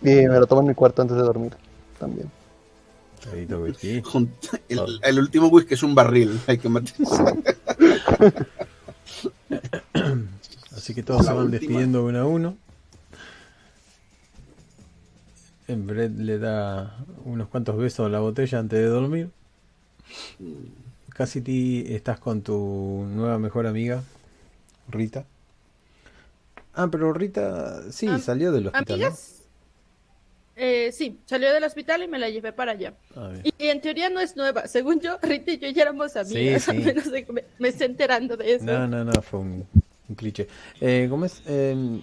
y 0.00 0.14
me 0.26 0.40
lo 0.40 0.46
tomo 0.46 0.62
en 0.62 0.68
mi 0.68 0.74
cuarto 0.74 1.02
antes 1.02 1.16
de 1.16 1.22
dormir. 1.22 1.54
También. 1.98 2.30
Junto- 4.02 4.48
El, 4.68 5.00
el 5.02 5.18
último 5.18 5.48
whisky 5.48 5.74
es 5.74 5.82
un 5.82 5.94
barril, 5.94 6.38
hay 6.46 6.58
que 6.58 6.68
meterse. 6.68 7.04
Así 10.76 10.94
que 10.94 11.02
todos 11.02 11.22
La 11.24 11.30
se 11.30 11.36
van 11.36 11.44
última. 11.46 11.58
despidiendo 11.60 12.04
uno 12.04 12.18
a 12.20 12.24
uno. 12.26 12.56
En 15.68 15.86
Brett 15.86 16.12
le 16.16 16.38
da 16.38 16.96
unos 17.24 17.48
cuantos 17.48 17.76
besos 17.76 18.06
a 18.06 18.08
la 18.08 18.20
botella 18.20 18.58
antes 18.60 18.78
de 18.78 18.86
dormir. 18.86 19.30
Casi 21.08 21.40
ti 21.40 21.84
estás 21.88 22.20
con 22.20 22.42
tu 22.42 23.04
nueva 23.08 23.38
mejor 23.38 23.66
amiga, 23.66 24.02
Rita. 24.88 25.24
Ah, 26.74 26.88
pero 26.90 27.12
Rita 27.12 27.90
sí 27.90 28.06
Am- 28.06 28.20
salió 28.20 28.52
del 28.52 28.66
hospital. 28.68 29.00
¿no? 29.00 29.06
Eh, 30.56 30.90
sí, 30.90 31.20
salió 31.26 31.52
del 31.52 31.64
hospital 31.64 32.02
y 32.02 32.08
me 32.08 32.18
la 32.18 32.30
llevé 32.30 32.52
para 32.52 32.72
allá. 32.72 32.94
Y 33.42 33.66
en 33.66 33.80
teoría 33.82 34.08
no 34.08 34.20
es 34.20 34.36
nueva. 34.36 34.66
Según 34.66 35.00
yo, 35.00 35.18
Rita 35.22 35.52
y 35.52 35.58
yo 35.58 35.68
ya 35.68 35.82
éramos 35.82 36.16
amigas. 36.16 36.64
Sí, 36.64 36.70
sí. 36.72 36.76
Al 36.78 36.84
menos 36.84 37.10
de 37.10 37.24
que 37.26 37.32
me, 37.32 37.44
me 37.58 37.68
estoy 37.68 37.86
enterando 37.86 38.36
de 38.36 38.54
eso. 38.54 38.64
No, 38.64 38.88
no, 38.88 39.04
no, 39.04 39.12
fue 39.20 39.40
un, 39.40 39.66
un 40.08 40.14
cliché. 40.14 40.48
Eh, 40.80 41.06
¿cómo 41.10 41.26
es? 41.26 41.42
Eh, 41.46 42.00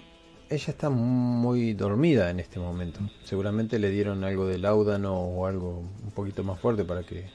ella 0.49 0.65
está 0.67 0.89
muy 0.91 1.73
dormida 1.73 2.29
en 2.29 2.39
este 2.39 2.59
momento. 2.59 2.99
Seguramente 3.23 3.79
le 3.79 3.89
dieron 3.89 4.23
algo 4.23 4.45
de 4.45 4.59
láudano 4.59 5.15
o 5.15 5.47
algo 5.47 5.79
un 6.03 6.11
poquito 6.11 6.43
más 6.43 6.59
fuerte 6.59 6.83
para 6.83 7.03
que... 7.03 7.25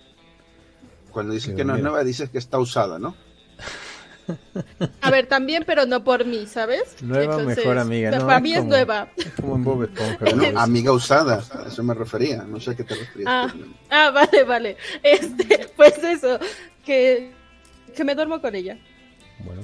Cuando 1.11 1.33
dices 1.33 1.55
que 1.57 1.65
no 1.65 1.75
es 1.75 1.83
nueva, 1.83 2.05
dices 2.05 2.31
que 2.31 2.39
está 2.39 2.59
usada, 2.61 2.99
¿no? 2.99 3.17
A 5.01 5.11
ver, 5.11 5.27
también, 5.27 5.65
pero 5.67 5.87
no 5.87 6.05
por 6.05 6.25
mí, 6.25 6.47
¿sabes? 6.47 6.97
Nueva 7.03 7.39
mejor 7.39 7.79
amiga, 7.79 8.11
Para 8.11 8.35
no, 8.37 8.41
mí 8.41 8.51
es 8.51 8.57
es 8.57 8.61
como- 8.63 8.71
nueva. 8.71 9.09
Es 9.17 9.31
como 9.41 9.55
en 9.57 9.65
Bob 9.65 9.83
Esponja. 9.85 10.51
¿no? 10.53 10.61
amiga 10.61 10.93
usada, 10.93 11.43
a 11.53 11.69
eso 11.69 11.83
me 11.83 11.95
refería. 11.95 12.43
No 12.43 12.61
sé 12.61 12.73
a 12.73 12.75
qué 12.77 12.85
te 12.85 12.95
referías. 12.95 13.29
Ah, 13.29 13.55
ah, 13.91 14.11
vale, 14.11 14.45
vale. 14.45 14.77
Este, 15.03 15.69
pues 15.77 15.97
eso, 16.05 16.39
que, 16.85 17.33
que 17.97 18.05
me 18.05 18.15
duermo 18.15 18.41
con 18.41 18.55
ella. 18.55 18.79
Bueno. 19.45 19.63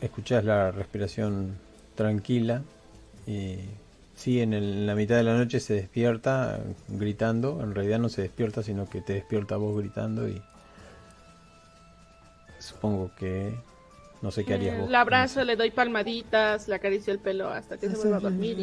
Escuchás 0.00 0.44
la 0.44 0.70
respiración 0.70 1.58
tranquila 1.94 2.62
y 3.26 3.56
sí, 4.14 4.40
en, 4.40 4.54
el- 4.54 4.64
en 4.72 4.86
la 4.86 4.94
mitad 4.94 5.16
de 5.16 5.24
la 5.24 5.36
noche 5.36 5.60
se 5.60 5.74
despierta 5.74 6.60
gritando. 6.88 7.60
En 7.62 7.74
realidad 7.74 7.98
no 7.98 8.08
se 8.08 8.22
despierta, 8.22 8.62
sino 8.62 8.88
que 8.88 9.02
te 9.02 9.12
despierta 9.14 9.56
vos 9.56 9.76
gritando 9.78 10.26
y 10.28 10.40
supongo 12.70 13.10
que 13.16 13.54
no 14.22 14.30
sé 14.30 14.44
qué 14.44 14.54
harías 14.54 14.76
Eh, 14.76 14.80
vos. 14.80 14.90
La 14.90 15.00
abrazo, 15.02 15.44
le 15.44 15.56
doy 15.56 15.70
palmaditas, 15.70 16.68
le 16.68 16.74
acaricio 16.74 17.12
el 17.12 17.18
pelo 17.18 17.48
hasta 17.48 17.76
que 17.78 17.88
se 17.88 17.96
vuelva 17.96 18.16
a 18.16 18.20
dormir. 18.20 18.58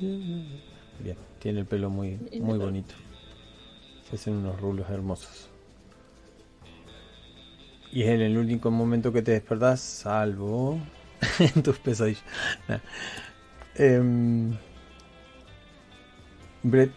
y- 0.00 0.60
Bien, 1.02 1.16
tiene 1.40 1.60
el 1.60 1.66
pelo 1.66 1.90
muy, 1.90 2.18
muy 2.40 2.58
bonito. 2.58 2.94
Se 4.08 4.16
hacen 4.16 4.34
unos 4.34 4.60
rulos 4.60 4.88
hermosos. 4.90 5.48
Y 7.92 8.02
es 8.02 8.08
en 8.08 8.20
el 8.22 8.36
único 8.38 8.70
momento 8.70 9.12
que 9.12 9.22
te 9.22 9.32
despertás, 9.32 9.80
salvo 9.80 10.78
en 11.38 11.62
tus 11.62 11.78
pesadillas. 11.78 12.24
Nah. 12.68 12.78
Em, 13.76 14.56
Brett, 16.62 16.92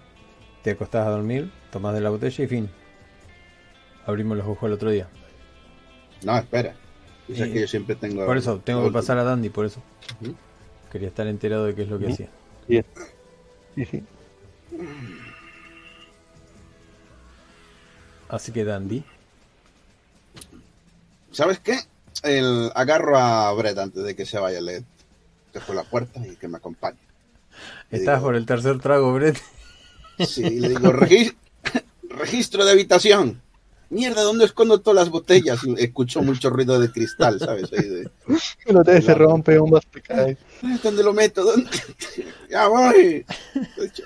te 0.63 0.71
acostás 0.71 1.05
a 1.07 1.11
dormir, 1.11 1.51
tomás 1.71 1.93
de 1.93 2.01
la 2.01 2.09
botella 2.09 2.43
y 2.43 2.47
fin. 2.47 2.69
Abrimos 4.05 4.37
los 4.37 4.47
ojos 4.47 4.67
el 4.67 4.73
otro 4.73 4.89
día. 4.89 5.07
No, 6.23 6.37
espera. 6.37 6.75
Que 7.27 7.59
yo 7.61 7.67
siempre 7.67 7.95
tengo. 7.95 8.25
Por 8.25 8.37
eso, 8.37 8.59
tengo 8.63 8.85
que 8.85 8.91
pasar 8.91 9.17
a 9.17 9.23
Dandy, 9.23 9.49
por 9.49 9.65
eso. 9.65 9.81
Quería 10.91 11.09
estar 11.09 11.27
enterado 11.27 11.65
de 11.65 11.75
qué 11.75 11.83
es 11.83 11.89
lo 11.89 11.99
que 11.99 12.07
hacía. 12.11 12.29
Bien. 12.67 12.85
Sí, 13.75 13.85
sí. 13.85 14.03
Así 18.29 18.51
que 18.51 18.63
Dandy, 18.65 19.03
¿Sabes 21.31 21.59
qué? 21.59 21.77
El, 22.23 22.71
agarro 22.73 23.17
a 23.17 23.53
Brett 23.53 23.77
antes 23.77 24.03
de 24.03 24.15
que 24.15 24.25
se 24.25 24.39
vaya. 24.39 24.59
Le 24.59 24.83
dejo 25.53 25.73
la 25.73 25.83
puerta 25.83 26.25
y 26.25 26.35
que 26.35 26.47
me 26.47 26.57
acompañe. 26.57 26.97
Le 27.91 27.99
¿estás 27.99 28.15
digo- 28.17 28.27
por 28.27 28.35
el 28.35 28.45
tercer 28.45 28.79
trago, 28.79 29.13
Brett? 29.13 29.37
Sí, 30.25 30.49
le 30.59 30.69
digo, 30.69 30.91
"Regis- 30.93 31.35
registro 32.09 32.65
de 32.65 32.71
habitación. 32.71 33.41
Mierda, 33.89 34.21
¿dónde 34.23 34.45
escondo 34.45 34.79
todas 34.81 34.95
las 34.95 35.09
botellas? 35.09 35.59
Y 35.63 35.73
escucho 35.81 36.21
mucho 36.21 36.49
ruido 36.49 36.79
de 36.79 36.91
cristal, 36.91 37.39
¿sabes? 37.39 37.71
Ahí 37.71 37.87
de, 37.87 38.09
El 38.65 38.77
hotel 38.77 39.01
se 39.01 39.13
rompe, 39.13 39.57
un 39.59 39.79
te 39.91 40.01
cae. 40.01 40.37
"Ah, 40.63 40.77
¿Dónde 40.83 41.03
lo 41.03 41.13
meto? 41.13 41.43
¿Dónde? 41.43 41.69
ya 42.49 42.67
voy. 42.67 43.25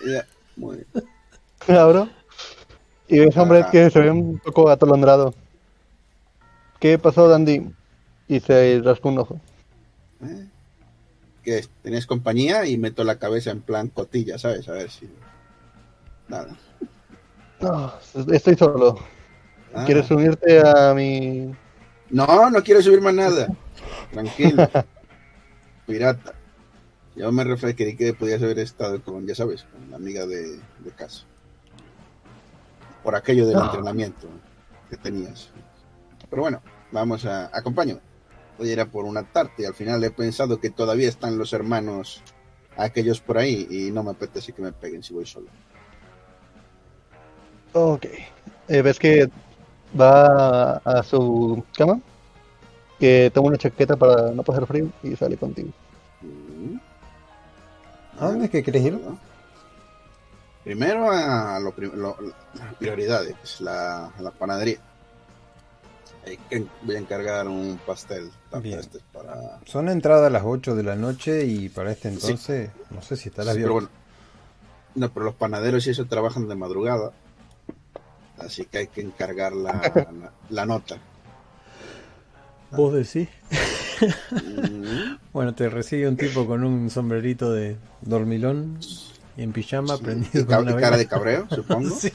Ya, 0.08 0.28
muy. 0.56 0.86
Abro. 1.68 2.10
Y 3.08 3.20
ves 3.20 3.36
a 3.38 3.42
Ajá. 3.42 3.72
que 3.72 3.90
se 3.90 4.00
ve 4.00 4.12
un 4.12 4.38
poco 4.40 4.70
atolondrado. 4.70 5.34
¿Qué 6.80 6.98
pasó, 6.98 7.28
Dandy? 7.28 7.72
Y 8.28 8.40
se 8.40 8.82
rascó 8.84 9.10
un 9.10 9.20
ojo. 9.20 9.42
¿Eh? 10.24 10.48
Que 11.44 11.66
tenías 11.82 12.06
compañía 12.06 12.66
y 12.68 12.78
meto 12.78 13.04
la 13.04 13.18
cabeza 13.18 13.50
en 13.52 13.62
plan 13.62 13.88
cotilla, 13.90 14.38
¿sabes? 14.38 14.70
A 14.70 14.74
ver 14.74 14.90
si. 14.92 15.10
Nada. 16.28 16.56
No, 17.60 17.94
estoy 18.32 18.56
solo. 18.56 19.00
Ah. 19.74 19.86
¿Quieres 19.86 20.10
unirte 20.12 20.60
a 20.66 20.94
mi...? 20.94 21.54
No, 22.10 22.50
no 22.50 22.62
quiero 22.64 22.82
subir 22.82 23.02
más 23.02 23.14
nada. 23.14 23.48
Tranquilo. 24.12 24.70
Pirata. 25.88 26.34
Yo 27.16 27.32
me 27.32 27.44
referí 27.44 27.74
que 27.96 28.14
podías 28.14 28.42
haber 28.42 28.60
estado 28.60 29.02
con, 29.02 29.26
ya 29.26 29.36
sabes, 29.36 29.64
con 29.64 29.90
la 29.90 29.96
amiga 29.98 30.26
de, 30.26 30.58
de 30.80 30.92
casa. 30.96 31.24
Por 33.04 33.16
aquello 33.16 33.46
del 33.48 33.56
No. 33.56 33.66
entrenamiento 33.66 34.28
que 34.90 34.98
tenías. 34.98 35.50
Pero 36.30 36.42
bueno, 36.44 36.62
vamos 36.92 37.26
a. 37.26 37.50
Acompáñame. 37.56 38.00
Hoy 38.60 38.70
era 38.72 38.86
por 38.86 39.06
una 39.06 39.24
tarde 39.24 39.52
y 39.60 39.66
al 39.66 39.74
final 39.74 40.04
he 40.04 40.12
pensado 40.12 40.60
que 40.60 40.70
todavía 40.70 41.10
están 41.10 41.38
los 41.38 41.52
hermanos 41.54 42.22
aquellos 42.78 43.20
por 43.20 43.38
ahí 43.38 43.68
y 43.70 43.92
no 43.92 44.04
me 44.04 44.12
apetece 44.12 44.54
que 44.54 44.62
me 44.62 44.72
peguen 44.72 45.02
si 45.04 45.14
voy 45.14 45.26
solo. 45.26 45.48
Ok. 47.74 48.06
Eh, 48.68 48.82
¿Ves 48.82 49.00
que 49.00 49.30
va 50.00 50.78
a, 50.78 51.04
su 51.04 51.64
cama? 51.76 52.00
Que 53.00 53.32
toma 53.34 53.48
una 53.50 53.58
chaqueta 53.58 53.96
para 53.96 54.32
no 54.32 54.44
pasar 54.44 54.66
frío 54.68 54.90
y 55.04 55.16
sale 55.16 55.38
contigo. 55.38 55.70
¿A 58.20 58.28
dónde 58.28 58.46
es 58.46 58.52
que 58.52 58.64
querés 58.64 58.84
ir? 58.84 59.00
Primero 60.64 61.10
a 61.12 61.60
lo, 61.60 61.72
prim- 61.72 61.96
lo- 61.96 62.16
las 62.54 62.74
prioridades, 62.76 63.60
la, 63.62 64.08
a 64.08 64.22
la 64.22 64.30
panadería. 64.32 64.78
Hay 66.28 66.38
que- 66.38 66.68
Voy 66.84 66.96
a 66.96 67.00
encargar 67.00 67.48
un 67.48 67.80
pastel. 67.86 68.30
Este 68.64 69.00
es 69.00 69.04
para... 69.12 69.60
Son 69.66 69.90
entradas 69.90 70.28
a 70.28 70.30
las 70.30 70.44
8 70.46 70.76
de 70.76 70.84
la 70.84 70.96
noche 70.96 71.46
y 71.46 71.70
para 71.70 71.92
este 71.92 72.10
Sí. 72.10 72.16
entonces, 72.16 72.70
no 72.92 73.02
sé 73.02 73.16
si 73.18 73.30
estará 73.30 73.54
Sí, 73.54 73.58
bien. 73.58 73.64
pero 73.66 73.74
bueno. 73.74 73.90
No, 74.94 75.10
pero 75.10 75.26
los 75.26 75.36
panaderos 75.36 75.88
y 75.88 75.92
eso 75.92 76.06
trabajan 76.06 76.48
de 76.48 76.54
madrugada. 76.56 77.12
Así 78.46 78.66
que 78.66 78.80
hay 78.80 78.88
que 78.88 79.02
encargar 79.02 79.54
la, 79.54 79.74
la, 79.74 80.32
la 80.50 80.66
nota. 80.66 80.98
¿Vos 82.72 82.94
decís? 82.94 83.28
Mm, 84.32 85.18
Bueno, 85.34 85.54
te 85.54 85.70
recibe 85.70 86.08
un 86.08 86.18
tipo 86.18 86.48
con 86.48 86.64
un 86.64 86.90
sombrerito 86.90 87.52
de 87.52 87.78
dormilón 88.02 88.80
y 89.38 89.44
en 89.44 89.52
pijama 89.52 89.98
sí, 89.98 90.04
prendido 90.04 90.42
y 90.42 90.46
con 90.46 90.60
una 90.68 90.78
cara 90.78 90.98
de 90.98 91.08
cabreo, 91.08 91.48
supongo. 91.50 91.96
Sí. 92.00 92.12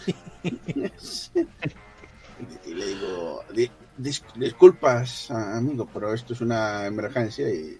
Y 2.67 2.75
le 2.75 2.87
digo, 2.87 3.43
"Di- 3.55 3.71
dis- 3.99 4.23
disculpas, 4.37 5.31
amigo, 5.31 5.89
pero 5.93 6.13
esto 6.13 6.33
es 6.35 6.41
una 6.41 6.87
emergencia 6.87 7.49
y 7.49 7.79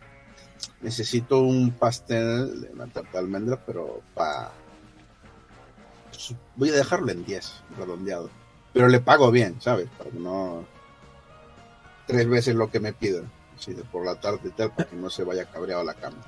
necesito 0.81 1.41
un 1.43 1.73
pastel 1.73 2.61
de 2.63 2.71
una 2.73 2.87
tarta 2.87 3.13
de 3.13 3.19
almendra, 3.19 3.61
pero 3.65 4.01
para... 4.15 4.51
Voy 6.57 6.71
a 6.71 6.75
dejarlo 6.75 7.11
en 7.13 7.25
10, 7.25 7.53
redondeado. 7.79 8.31
Pero 8.73 8.89
le 8.89 9.01
pago 9.01 9.31
bien, 9.31 9.61
¿sabes? 9.61 9.89
Para 9.97 10.11
que 10.11 10.19
no... 10.19 10.65
Tres 12.07 12.29
veces 12.29 12.55
lo 12.55 12.71
que 12.71 12.79
me 12.81 12.93
pidan. 12.93 13.31
Así 13.59 13.73
de 13.73 13.83
por 13.85 14.05
la 14.05 14.21
tarde 14.21 14.41
y 14.45 14.51
tal, 14.51 14.71
para 14.75 14.89
que 14.89 14.97
no 14.97 15.09
se 15.11 15.25
vaya 15.25 15.47
cabreado 15.47 15.81
a 15.81 15.85
la 15.85 15.95
cama. 15.95 16.19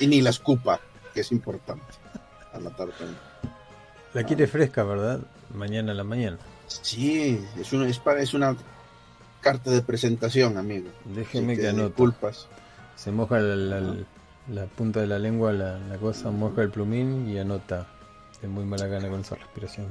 Y 0.00 0.06
ni 0.06 0.20
la 0.22 0.30
escupa, 0.30 0.80
que 1.14 1.20
es 1.20 1.30
importante. 1.32 1.84
A 2.52 2.58
la 2.58 2.70
tarta. 2.70 3.04
La 4.14 4.24
quiere 4.24 4.46
fresca, 4.46 4.82
¿verdad? 4.84 5.20
Mañana 5.54 5.92
a 5.92 5.94
la 5.94 6.04
mañana. 6.04 6.38
Sí, 6.66 7.44
es 7.60 7.72
una, 7.72 7.86
es, 7.88 7.98
para- 7.98 8.20
es 8.22 8.32
una 8.34 8.56
carta 9.42 9.70
de 9.70 9.82
presentación, 9.82 10.56
amigo. 10.56 10.88
Déjeme 11.04 11.52
Así 11.52 11.62
que 11.62 11.68
anote. 11.68 11.88
Disculpas. 11.88 12.48
Se 12.96 13.12
moja 13.12 13.38
la, 13.38 13.54
la- 13.80 13.94
la 14.50 14.64
punta 14.64 15.00
de 15.00 15.06
la 15.06 15.18
lengua, 15.18 15.52
la, 15.52 15.78
la 15.78 15.98
cosa, 15.98 16.30
moja 16.30 16.62
el 16.62 16.70
plumín 16.70 17.28
y 17.28 17.38
anota 17.38 17.86
de 18.42 18.48
muy 18.48 18.64
mala 18.64 18.86
gana 18.86 19.08
con 19.08 19.20
esa 19.20 19.34
respiración. 19.34 19.86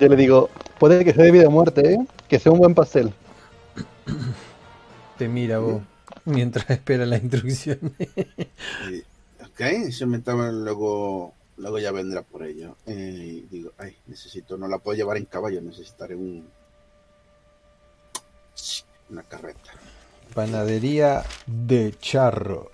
Yo 0.00 0.08
le 0.08 0.16
digo, 0.16 0.50
puede 0.78 1.04
que 1.04 1.12
sea 1.12 1.24
de 1.24 1.30
vida 1.30 1.48
o 1.48 1.50
muerte, 1.50 1.94
¿eh? 1.94 2.06
que 2.28 2.38
sea 2.38 2.52
un 2.52 2.58
buen 2.58 2.74
pastel. 2.74 3.12
Te 5.18 5.28
mira 5.28 5.58
vos 5.58 5.82
mientras 6.24 6.68
espera 6.70 7.06
la 7.06 7.16
instrucción. 7.16 7.94
Y, 8.90 9.00
ok, 9.42 9.90
se 9.90 10.06
me 10.06 10.18
estaba 10.18 10.50
luego, 10.50 11.32
luego 11.56 11.78
ya 11.78 11.92
vendrá 11.92 12.22
por 12.22 12.42
ello. 12.42 12.76
Eh, 12.86 13.42
y 13.44 13.56
digo, 13.56 13.72
ay, 13.78 13.96
necesito, 14.06 14.56
no 14.58 14.68
la 14.68 14.78
puedo 14.78 14.96
llevar 14.96 15.16
en 15.16 15.24
caballo, 15.24 15.60
necesitaré 15.62 16.14
un 16.14 16.46
una 19.10 19.22
carreta. 19.22 19.72
Panadería 20.34 21.24
de 21.46 21.94
charro. 21.98 22.72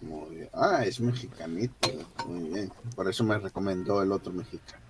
Muy 0.00 0.36
bien. 0.36 0.48
Ah, 0.52 0.84
es 0.84 1.00
mexicanito. 1.00 1.88
Muy 2.26 2.48
bien. 2.50 2.72
Por 2.94 3.08
eso 3.08 3.24
me 3.24 3.38
recomendó 3.38 4.02
el 4.02 4.12
otro 4.12 4.32
mexicano. 4.32 4.80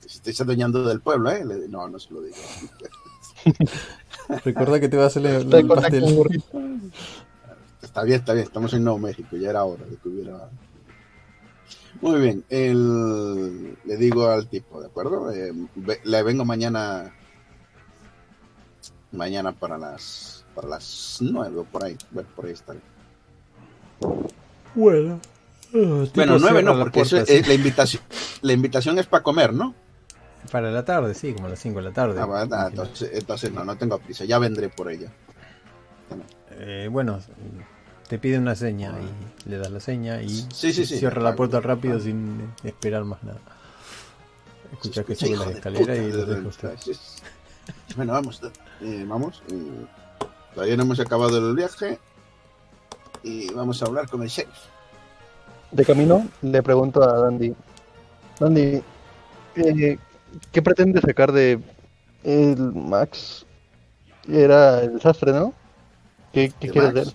Se 0.00 0.08
estáis 0.18 0.40
adueñando 0.40 0.84
del 0.88 1.00
pueblo, 1.00 1.30
¿eh? 1.30 1.44
Le- 1.44 1.68
no, 1.68 1.88
no 1.88 1.98
se 1.98 2.12
lo 2.12 2.22
digo. 2.22 2.36
Recuerda 4.44 4.80
que 4.80 4.88
te 4.88 4.96
va 4.96 5.04
a 5.04 5.06
hacer 5.06 5.24
el, 5.26 5.52
el 5.54 5.66
pastel. 5.66 6.04
Está 7.80 8.02
bien, 8.02 8.20
está 8.20 8.32
bien. 8.32 8.46
Estamos 8.46 8.72
en 8.74 8.84
Nuevo 8.84 8.98
México. 8.98 9.36
Ya 9.36 9.50
era 9.50 9.64
hora 9.64 9.84
de 9.84 9.96
que 9.96 10.08
hubiera. 10.08 10.48
Muy 12.00 12.20
bien. 12.20 12.44
El... 12.48 13.76
Le 13.84 13.96
digo 13.96 14.26
al 14.28 14.48
tipo, 14.48 14.80
¿de 14.80 14.86
acuerdo? 14.86 15.30
Eh, 15.32 15.52
le 16.04 16.22
vengo 16.22 16.44
mañana. 16.44 17.14
Mañana 19.12 19.52
para 19.52 19.78
las. 19.78 20.44
Para 20.54 20.68
las 20.68 21.18
nueve 21.20 21.58
o 21.58 21.64
por 21.64 21.84
ahí. 21.84 21.96
Bueno, 22.10 22.28
por 22.34 22.46
ahí 22.46 22.52
estaré. 22.52 22.80
Bueno. 24.74 25.20
Tipo 25.70 26.10
Bueno, 26.14 26.38
nueve 26.38 26.62
no, 26.62 26.78
porque 26.78 27.00
eso 27.00 27.16
puerta, 27.16 27.32
es- 27.32 27.42
sí. 27.44 27.48
la 27.48 27.54
invitación. 27.54 28.02
La 28.42 28.52
invitación 28.52 28.98
es 28.98 29.06
para 29.06 29.22
comer, 29.22 29.52
¿no? 29.54 29.74
Para 30.50 30.70
la 30.70 30.84
tarde, 30.84 31.14
sí, 31.14 31.32
como 31.32 31.46
a 31.46 31.50
las 31.50 31.60
5 31.60 31.78
de 31.78 31.84
la 31.84 31.92
tarde. 31.92 32.20
Ah, 32.20 32.24
bueno, 32.26 32.54
ah, 32.56 32.66
entonces, 32.68 33.10
entonces 33.14 33.52
no, 33.52 33.64
no 33.64 33.76
tengo 33.76 33.98
prisa. 33.98 34.24
Ya 34.24 34.38
vendré 34.38 34.68
por 34.68 34.90
ella. 34.90 35.08
Eh, 36.50 36.88
bueno, 36.90 37.20
te 38.08 38.18
pide 38.18 38.38
una 38.38 38.54
seña 38.54 38.92
y 39.46 39.48
le 39.48 39.58
das 39.58 39.70
la 39.70 39.80
seña 39.80 40.20
y 40.20 40.28
Sí, 40.28 40.72
sí, 40.72 40.84
sí. 40.84 40.98
cierra 40.98 41.22
la 41.22 41.34
puerta 41.36 41.60
rápido 41.60 41.98
sin 42.00 42.52
esperar 42.64 43.04
más 43.04 43.22
nada. 43.22 43.38
Escucha 44.72 45.04
que 45.04 45.14
sube 45.14 45.30
hijo 45.30 45.44
la 45.44 45.50
de 45.50 45.54
escalera 45.56 45.80
puta, 45.84 45.96
y 45.96 46.10
lo 46.12 46.26
de- 46.26 46.34
deja 46.36 46.48
usted. 46.48 46.70
Bueno, 47.96 48.12
vamos. 48.12 48.40
eh, 48.82 49.04
vamos. 49.06 49.42
eh, 49.50 49.86
todavía 50.54 50.76
no 50.76 50.82
hemos 50.82 51.00
acabado 51.00 51.38
el 51.38 51.54
viaje. 51.54 51.98
Y 53.22 53.52
vamos 53.52 53.82
a 53.82 53.86
hablar 53.86 54.08
con 54.08 54.22
el 54.22 54.28
sheriff. 54.28 54.66
De 55.70 55.84
camino 55.84 56.28
le 56.42 56.62
pregunto 56.62 57.02
a 57.02 57.18
Dandy, 57.18 57.54
Dandy, 58.38 58.82
eh, 59.56 59.98
¿qué 60.50 60.62
pretende 60.62 61.00
sacar 61.00 61.32
de 61.32 61.60
el 62.24 62.58
Max? 62.74 63.46
Era 64.28 64.80
el 64.80 65.00
sastre, 65.00 65.32
¿no? 65.32 65.54
¿Qué, 66.32 66.52
qué 66.60 66.66
¿De 66.66 66.72
quieres 66.72 67.08
él? 67.08 67.14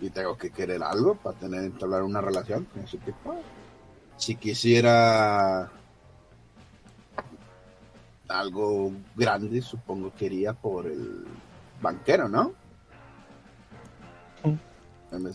Y 0.00 0.10
tengo 0.10 0.36
que 0.36 0.50
querer 0.50 0.82
algo 0.82 1.14
para 1.14 1.38
tener 1.38 1.64
entablar 1.64 2.02
una 2.02 2.20
relación 2.20 2.64
con 2.64 2.82
ese 2.82 2.98
tipo. 2.98 3.34
Si 4.16 4.36
quisiera 4.36 5.70
algo 8.28 8.92
grande, 9.16 9.62
supongo 9.62 10.12
que 10.14 10.26
iría 10.26 10.52
por 10.52 10.86
el 10.86 11.24
banquero, 11.80 12.28
¿no? 12.28 12.52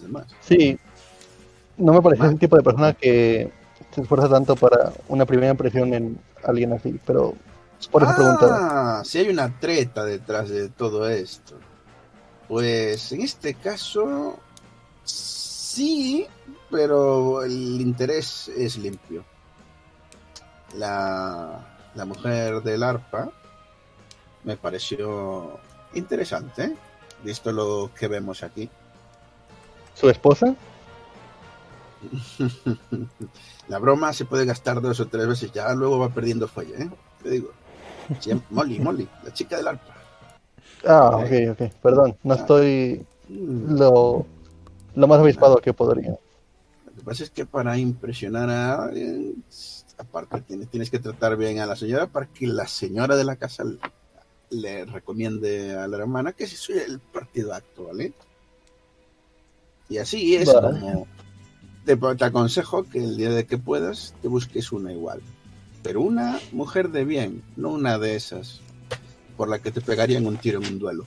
Más. 0.09 0.25
Sí, 0.41 0.77
no 1.77 1.93
me 1.93 2.01
parece 2.01 2.25
el 2.25 2.39
tipo 2.39 2.57
de 2.57 2.63
persona 2.63 2.93
que 2.93 3.51
se 3.93 4.01
esfuerza 4.01 4.29
tanto 4.29 4.55
para 4.55 4.91
una 5.07 5.25
primera 5.25 5.51
impresión 5.51 5.93
en 5.93 6.19
alguien 6.43 6.73
así, 6.73 6.99
pero 7.05 7.35
por 7.91 8.03
eso. 8.03 8.37
Ah, 8.41 9.01
si 9.05 9.19
hay 9.19 9.29
una 9.29 9.57
treta 9.59 10.03
detrás 10.03 10.49
de 10.49 10.69
todo 10.69 11.07
esto. 11.07 11.55
Pues 12.47 13.11
en 13.11 13.21
este 13.21 13.53
caso, 13.53 14.39
sí, 15.03 16.27
pero 16.69 17.43
el 17.43 17.79
interés 17.79 18.49
es 18.49 18.77
limpio. 18.77 19.23
La, 20.75 21.77
la 21.95 22.05
mujer 22.05 22.61
del 22.63 22.83
arpa 22.83 23.31
me 24.43 24.57
pareció 24.57 25.59
interesante, 25.93 26.63
¿eh? 26.65 26.75
visto 27.23 27.51
lo 27.51 27.91
que 27.97 28.07
vemos 28.07 28.43
aquí. 28.43 28.69
¿Su 29.99 30.09
esposa? 30.09 30.55
La 33.67 33.79
broma 33.79 34.13
se 34.13 34.23
puede 34.23 34.45
gastar 34.45 34.79
dos 34.79 34.99
o 35.01 35.07
tres 35.07 35.27
veces, 35.27 35.51
ya 35.51 35.73
luego 35.73 35.99
va 35.99 36.07
perdiendo 36.07 36.47
fuelle, 36.47 36.83
¿eh? 36.83 36.89
Te 37.21 37.29
digo. 37.31 37.51
Molly, 38.49 38.79
Molly, 38.79 39.07
la 39.23 39.33
chica 39.33 39.57
del 39.57 39.67
arpa. 39.67 39.95
Ah, 40.87 41.17
ok, 41.17 41.51
ok, 41.51 41.73
perdón, 41.81 42.17
no 42.23 42.33
estoy 42.35 43.05
lo, 43.27 44.25
lo 44.95 45.07
más 45.07 45.19
avispado 45.19 45.57
que 45.57 45.73
podría. 45.73 46.11
Lo 46.11 46.91
que 46.95 47.01
pasa 47.03 47.23
es 47.23 47.29
que 47.29 47.45
para 47.45 47.77
impresionar 47.77 48.49
a 48.49 48.85
alguien, 48.85 49.43
aparte 49.97 50.41
tienes, 50.41 50.69
tienes 50.69 50.89
que 50.89 50.99
tratar 50.99 51.35
bien 51.35 51.59
a 51.59 51.65
la 51.65 51.75
señora 51.75 52.07
para 52.07 52.27
que 52.27 52.47
la 52.47 52.67
señora 52.67 53.17
de 53.17 53.25
la 53.25 53.35
casa 53.35 53.65
le, 53.65 53.77
le 54.49 54.85
recomiende 54.85 55.77
a 55.77 55.87
la 55.89 55.97
hermana 55.97 56.31
que 56.31 56.47
soy 56.47 56.77
el 56.77 56.99
partido 56.99 57.53
acto, 57.53 57.87
¿vale? 57.87 58.13
Y 59.89 59.97
así 59.97 60.35
es 60.35 60.53
Vale. 60.53 60.79
como 60.79 61.07
te, 61.85 61.95
te 61.97 62.25
aconsejo 62.25 62.83
que 62.83 62.99
el 62.99 63.17
día 63.17 63.31
de 63.31 63.45
que 63.45 63.57
puedas 63.57 64.13
te 64.21 64.27
busques 64.27 64.71
una 64.71 64.93
igual. 64.93 65.21
Pero 65.81 66.01
una 66.01 66.39
mujer 66.51 66.89
de 66.89 67.05
bien, 67.05 67.41
no 67.55 67.69
una 67.69 67.97
de 67.97 68.15
esas 68.15 68.61
por 69.37 69.47
la 69.49 69.59
que 69.59 69.71
te 69.71 69.81
pegarían 69.81 70.27
un 70.27 70.37
tiro 70.37 70.61
en 70.61 70.73
un 70.73 70.79
duelo. 70.79 71.05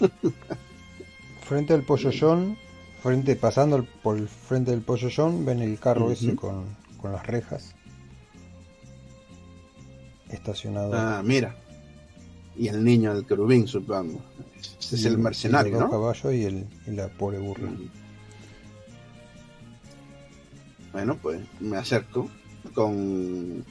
Frente 1.46 1.74
al 1.74 1.84
John, 2.18 2.56
frente, 3.02 3.36
pasando 3.36 3.76
el- 3.76 3.84
por 3.84 4.16
el 4.16 4.28
frente 4.28 4.70
del 4.72 4.82
John, 5.14 5.44
ven 5.44 5.60
el 5.60 5.78
carro 5.78 6.10
ese 6.10 6.34
con, 6.34 6.64
con 7.00 7.12
las 7.12 7.26
rejas. 7.26 7.74
Estacionado. 10.30 10.92
Ah, 10.94 11.22
mira. 11.24 11.54
Y 12.56 12.68
el 12.68 12.82
niño 12.82 13.14
del 13.14 13.26
querubín, 13.26 13.68
supongo. 13.68 14.20
Ese 14.80 14.96
es 14.96 15.02
Y- 15.02 15.06
el 15.08 15.14
y 15.14 15.16
mercenario, 15.18 15.72
los 15.72 15.80
dos 15.82 15.90
¿no? 15.90 15.96
caballos 15.98 16.34
y, 16.34 16.44
el, 16.44 16.66
y 16.86 16.90
la 16.92 17.08
pobre 17.08 17.38
burra. 17.38 17.68
Bueno, 20.96 21.18
pues 21.20 21.42
me 21.60 21.76
acerco 21.76 22.26
con, 22.74 23.62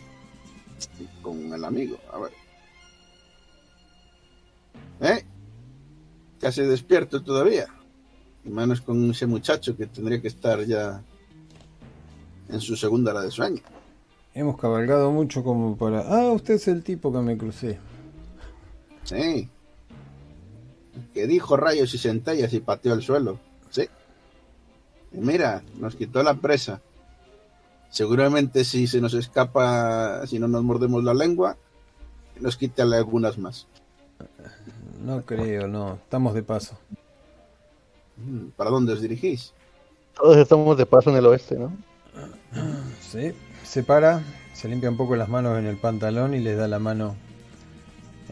con 1.24 1.52
el 1.52 1.66
amigo. 1.66 1.98
A 2.14 2.20
ver. 2.20 2.32
¿Eh? 5.02 5.26
Casi 6.40 6.62
despierto 6.62 7.24
todavía. 7.24 7.66
Y 8.44 8.50
menos 8.50 8.80
con 8.80 9.10
ese 9.10 9.26
muchacho 9.26 9.76
que 9.76 9.88
tendría 9.88 10.22
que 10.22 10.28
estar 10.28 10.64
ya 10.66 11.02
en 12.48 12.62
su 12.62 12.76
segunda 12.76 13.10
hora 13.10 13.24
de 13.24 13.32
sueño. 13.32 13.64
Hemos 14.36 14.60
cabalgado 14.60 15.12
mucho 15.12 15.44
como 15.44 15.76
para... 15.76 16.02
Ah, 16.02 16.32
usted 16.32 16.54
es 16.54 16.68
el 16.68 16.84
tipo 16.84 17.12
que 17.12 17.22
me 17.22 17.36
crucé. 17.36 17.80
Sí. 19.04 19.50
Que 21.12 21.26
dijo 21.26 21.58
rayos 21.58 21.92
y 21.92 21.98
centellas 21.98 22.54
y 22.54 22.60
pateó 22.60 22.94
el 22.94 23.02
suelo. 23.02 23.40
Sí. 23.72 23.90
Y 25.12 25.18
mira, 25.18 25.64
nos 25.80 25.96
quitó 25.96 26.22
la 26.22 26.36
presa. 26.36 26.84
Seguramente 27.96 28.66
si 28.66 28.88
se 28.88 29.00
nos 29.00 29.14
escapa, 29.14 30.28
si 30.28 30.38
no 30.38 30.50
nos 30.50 30.62
mordemos 30.66 31.02
la 31.06 31.14
lengua, 31.14 31.56
nos 32.42 32.58
quita 32.58 32.84
algunas 32.84 33.38
más. 33.38 33.68
No 35.02 35.22
creo, 35.22 35.70
no. 35.70 35.94
Estamos 35.94 36.34
de 36.34 36.44
paso. 36.44 36.78
Mm, 38.18 38.48
¿Para 38.58 38.70
dónde 38.70 38.92
os 38.92 39.02
dirigís? 39.02 39.54
Todos 40.14 40.36
estamos 40.36 40.78
de 40.78 40.86
paso 40.86 41.10
en 41.10 41.16
el 41.16 41.26
oeste, 41.26 41.56
¿no? 41.58 41.72
Sí. 43.02 43.32
Se 43.64 43.82
para, 43.82 44.22
se 44.54 44.68
limpia 44.68 44.90
un 44.90 44.98
poco 44.98 45.16
las 45.16 45.30
manos 45.30 45.58
en 45.58 45.66
el 45.66 45.78
pantalón 45.78 46.34
y 46.34 46.40
le 46.42 46.54
da 46.56 46.68
la 46.68 46.80
mano. 46.80 47.16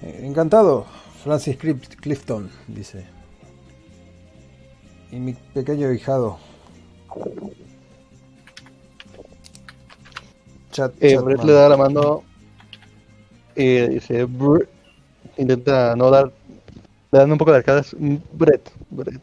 Eh, 0.02 0.24
encantado, 0.24 0.86
Francis 1.24 1.58
Clif- 1.58 1.96
Clifton, 2.02 2.50
dice. 2.68 3.06
Y 5.10 5.20
mi 5.20 5.32
pequeño 5.54 5.90
hijado. 5.94 6.38
Chat, 10.74 10.92
Eh, 11.00 11.12
Chatman. 11.14 11.26
Brett 11.26 11.44
le 11.46 11.54
da 11.54 11.70
la 11.70 11.78
mano 11.78 12.24
y 13.56 13.88
dice, 13.88 14.26
"Br-". 14.26 14.68
intenta 15.38 15.96
no 15.96 16.10
dar, 16.12 16.26
le 17.12 17.20
dan 17.20 17.32
un 17.32 17.38
poco 17.38 17.52
de 17.52 17.58
arcadas. 17.58 17.96
"Mm, 17.98 18.18
Brett, 18.34 18.70
Brett, 18.90 19.22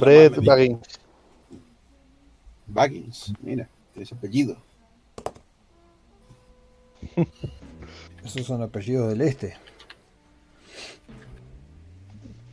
Brett 0.00 0.36
Baggins. 0.44 1.00
Baggins, 2.66 3.32
mira, 3.42 3.68
ese 3.96 4.14
apellido. 4.14 4.56
Esos 8.24 8.46
son 8.46 8.62
apellidos 8.62 9.08
del 9.08 9.22
este. 9.22 9.56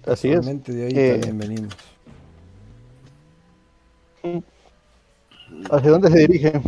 Así 0.05 0.29
es. 0.31 0.45
De 0.45 0.85
ahí 0.85 0.93
Eh, 0.95 1.19
también 1.19 1.37
venimos. 1.37 1.73
¿Hacia 5.71 5.91
dónde 5.91 6.11
se 6.11 6.19
dirige? 6.19 6.61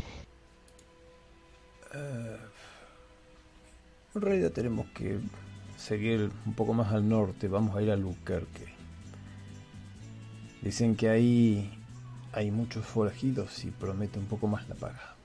En 4.15 4.21
realidad 4.21 4.51
tenemos 4.51 4.87
que 4.87 5.19
seguir 5.77 6.31
un 6.45 6.53
poco 6.53 6.73
más 6.73 6.91
al 6.91 7.07
norte. 7.07 7.47
Vamos 7.47 7.75
a 7.75 7.81
ir 7.81 7.91
a 7.91 7.95
Luquerque. 7.95 8.67
Dicen 10.61 10.95
que 10.95 11.09
ahí 11.09 11.71
hay 12.33 12.51
muchos 12.51 12.85
forajidos 12.85 13.63
y 13.63 13.71
promete 13.71 14.19
un 14.19 14.25
poco 14.25 14.47
más 14.47 14.67
la 14.67 14.75
paga. 14.75 15.15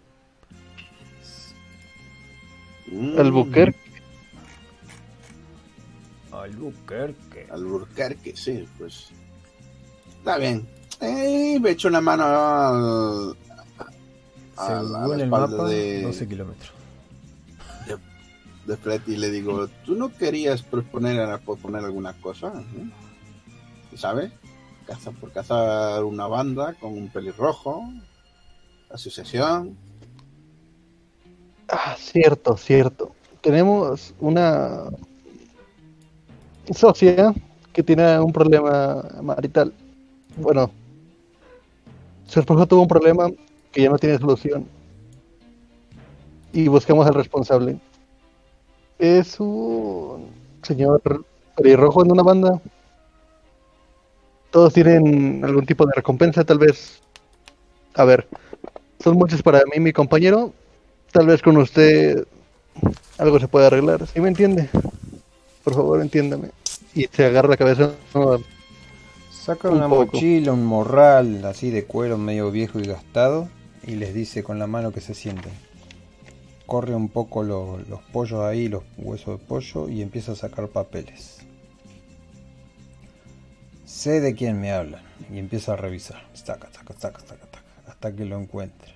Mm, 2.87 3.19
Albuquerque. 3.19 3.79
Albuquerque. 6.31 7.47
Albuquerque, 7.51 8.37
sí, 8.37 8.69
pues. 8.79 9.09
Está 10.19 10.39
bien. 10.39 10.67
Eh, 11.01 11.59
me 11.61 11.71
echo 11.71 11.89
una 11.89 12.01
mano 12.01 12.25
al, 12.25 13.37
a 14.57 14.83
la- 14.83 14.99
a 14.99 15.03
Según 15.03 15.15
el 15.15 15.21
espalda 15.23 15.47
mapa, 15.57 15.69
de, 15.69 16.03
12 16.03 16.29
kilómetros. 16.29 16.71
de 18.67 18.79
Fred 18.79 19.03
y 19.07 19.17
le 19.19 19.31
digo, 19.31 19.69
¿tú 19.85 19.95
no 19.95 20.09
querías 20.11 20.63
proponer, 20.63 21.39
proponer 21.41 21.85
alguna 21.85 22.15
cosa? 22.15 22.51
¿eh? 22.79 23.95
¿Sabes? 23.95 24.33
Caza 24.87 25.11
por 25.11 25.33
cazar 25.33 26.03
una 26.03 26.27
banda 26.27 26.73
con 26.81 26.95
un 26.95 27.09
pelirrojo, 27.09 27.85
asociación. 28.91 29.77
Ah, 31.69 31.95
cierto, 31.99 32.57
cierto. 32.57 33.15
Tenemos 33.43 34.15
una 34.19 34.85
socia 36.75 37.35
que 37.73 37.83
tiene 37.83 38.19
un 38.19 38.33
problema 38.33 39.05
marital. 39.23 39.75
Bueno, 40.39 40.71
su 42.27 42.41
esposo 42.41 42.67
tuvo 42.67 42.81
un 42.83 42.89
problema 42.89 43.29
que 43.75 43.83
ya 43.83 43.91
no 43.91 43.99
tiene 43.99 44.19
solución. 44.19 44.67
Y 46.53 46.69
buscamos 46.69 47.07
al 47.07 47.15
responsable. 47.15 47.77
Es 48.99 49.39
un 49.41 50.29
señor 50.63 51.03
pelirrojo 51.57 52.05
en 52.05 52.13
una 52.13 52.23
banda. 52.23 52.61
Todos 54.51 54.73
tienen 54.73 55.45
algún 55.45 55.67
tipo 55.67 55.85
de 55.85 55.93
recompensa, 55.97 56.45
tal 56.45 56.59
vez. 56.59 57.01
A 57.95 58.05
ver, 58.05 58.29
son 59.03 59.17
muchos 59.17 59.43
para 59.43 59.63
mí, 59.73 59.81
mi 59.81 59.93
compañero. 59.93 60.53
Tal 61.11 61.27
vez 61.27 61.43
con 61.43 61.57
usted 61.57 62.25
algo 63.19 63.41
se 63.41 63.49
puede 63.49 63.67
arreglar. 63.67 64.07
¿Sí 64.07 64.21
me 64.21 64.29
entiende? 64.29 64.69
Por 65.65 65.75
favor, 65.75 66.01
entiéndame. 66.01 66.51
Y 66.95 67.05
se 67.11 67.25
agarra 67.25 67.49
la 67.49 67.57
cabeza. 67.57 67.91
no, 68.15 68.39
Saca 69.31 69.69
Un 69.69 69.77
una 69.79 69.89
poco. 69.89 70.07
mochila, 70.13 70.53
un 70.53 70.65
morral 70.65 71.45
así 71.45 71.71
de 71.71 71.85
cuero 71.85 72.17
medio 72.17 72.51
viejo 72.51 72.79
y 72.79 72.85
gastado 72.87 73.49
y 73.87 73.97
les 73.97 74.15
dice 74.15 74.43
con 74.43 74.59
la 74.59 74.67
mano 74.67 74.93
que 74.93 75.01
se 75.01 75.15
sienten. 75.15 75.53
Corre 76.67 76.95
un 76.95 77.09
poco 77.09 77.43
lo- 77.43 77.79
los 77.89 78.01
pollos 78.05 78.41
ahí, 78.43 78.69
los 78.69 78.83
huesos 78.97 79.39
de 79.39 79.47
pollo 79.47 79.89
y 79.89 80.01
empieza 80.03 80.33
a 80.33 80.37
sacar 80.37 80.69
papeles. 80.69 81.39
Sé 83.85 84.21
de 84.21 84.35
quién 84.35 84.61
me 84.61 84.73
hablan 84.73 85.03
y 85.31 85.39
empieza 85.39 85.75
a 85.75 85.77
revisar. 85.77 86.23
Hasta 87.87 88.13
que 88.15 88.25
lo 88.25 88.39
encuentra. 88.39 88.93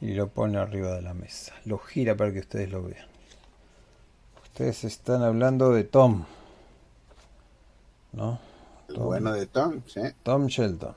Y 0.00 0.14
lo 0.14 0.28
pone 0.28 0.58
arriba 0.58 0.94
de 0.94 1.02
la 1.02 1.14
mesa. 1.14 1.52
Lo 1.64 1.78
gira 1.78 2.16
para 2.16 2.32
que 2.32 2.40
ustedes 2.40 2.70
lo 2.70 2.82
vean. 2.82 3.06
Ustedes 4.44 4.84
están 4.84 5.22
hablando 5.22 5.72
de 5.72 5.84
Tom. 5.84 6.24
¿No? 8.12 8.38
El 8.88 8.94
Tom. 8.96 9.04
bueno 9.04 9.32
de 9.32 9.46
Tom, 9.46 9.80
sí. 9.86 10.00
Tom 10.22 10.46
Shelton. 10.46 10.94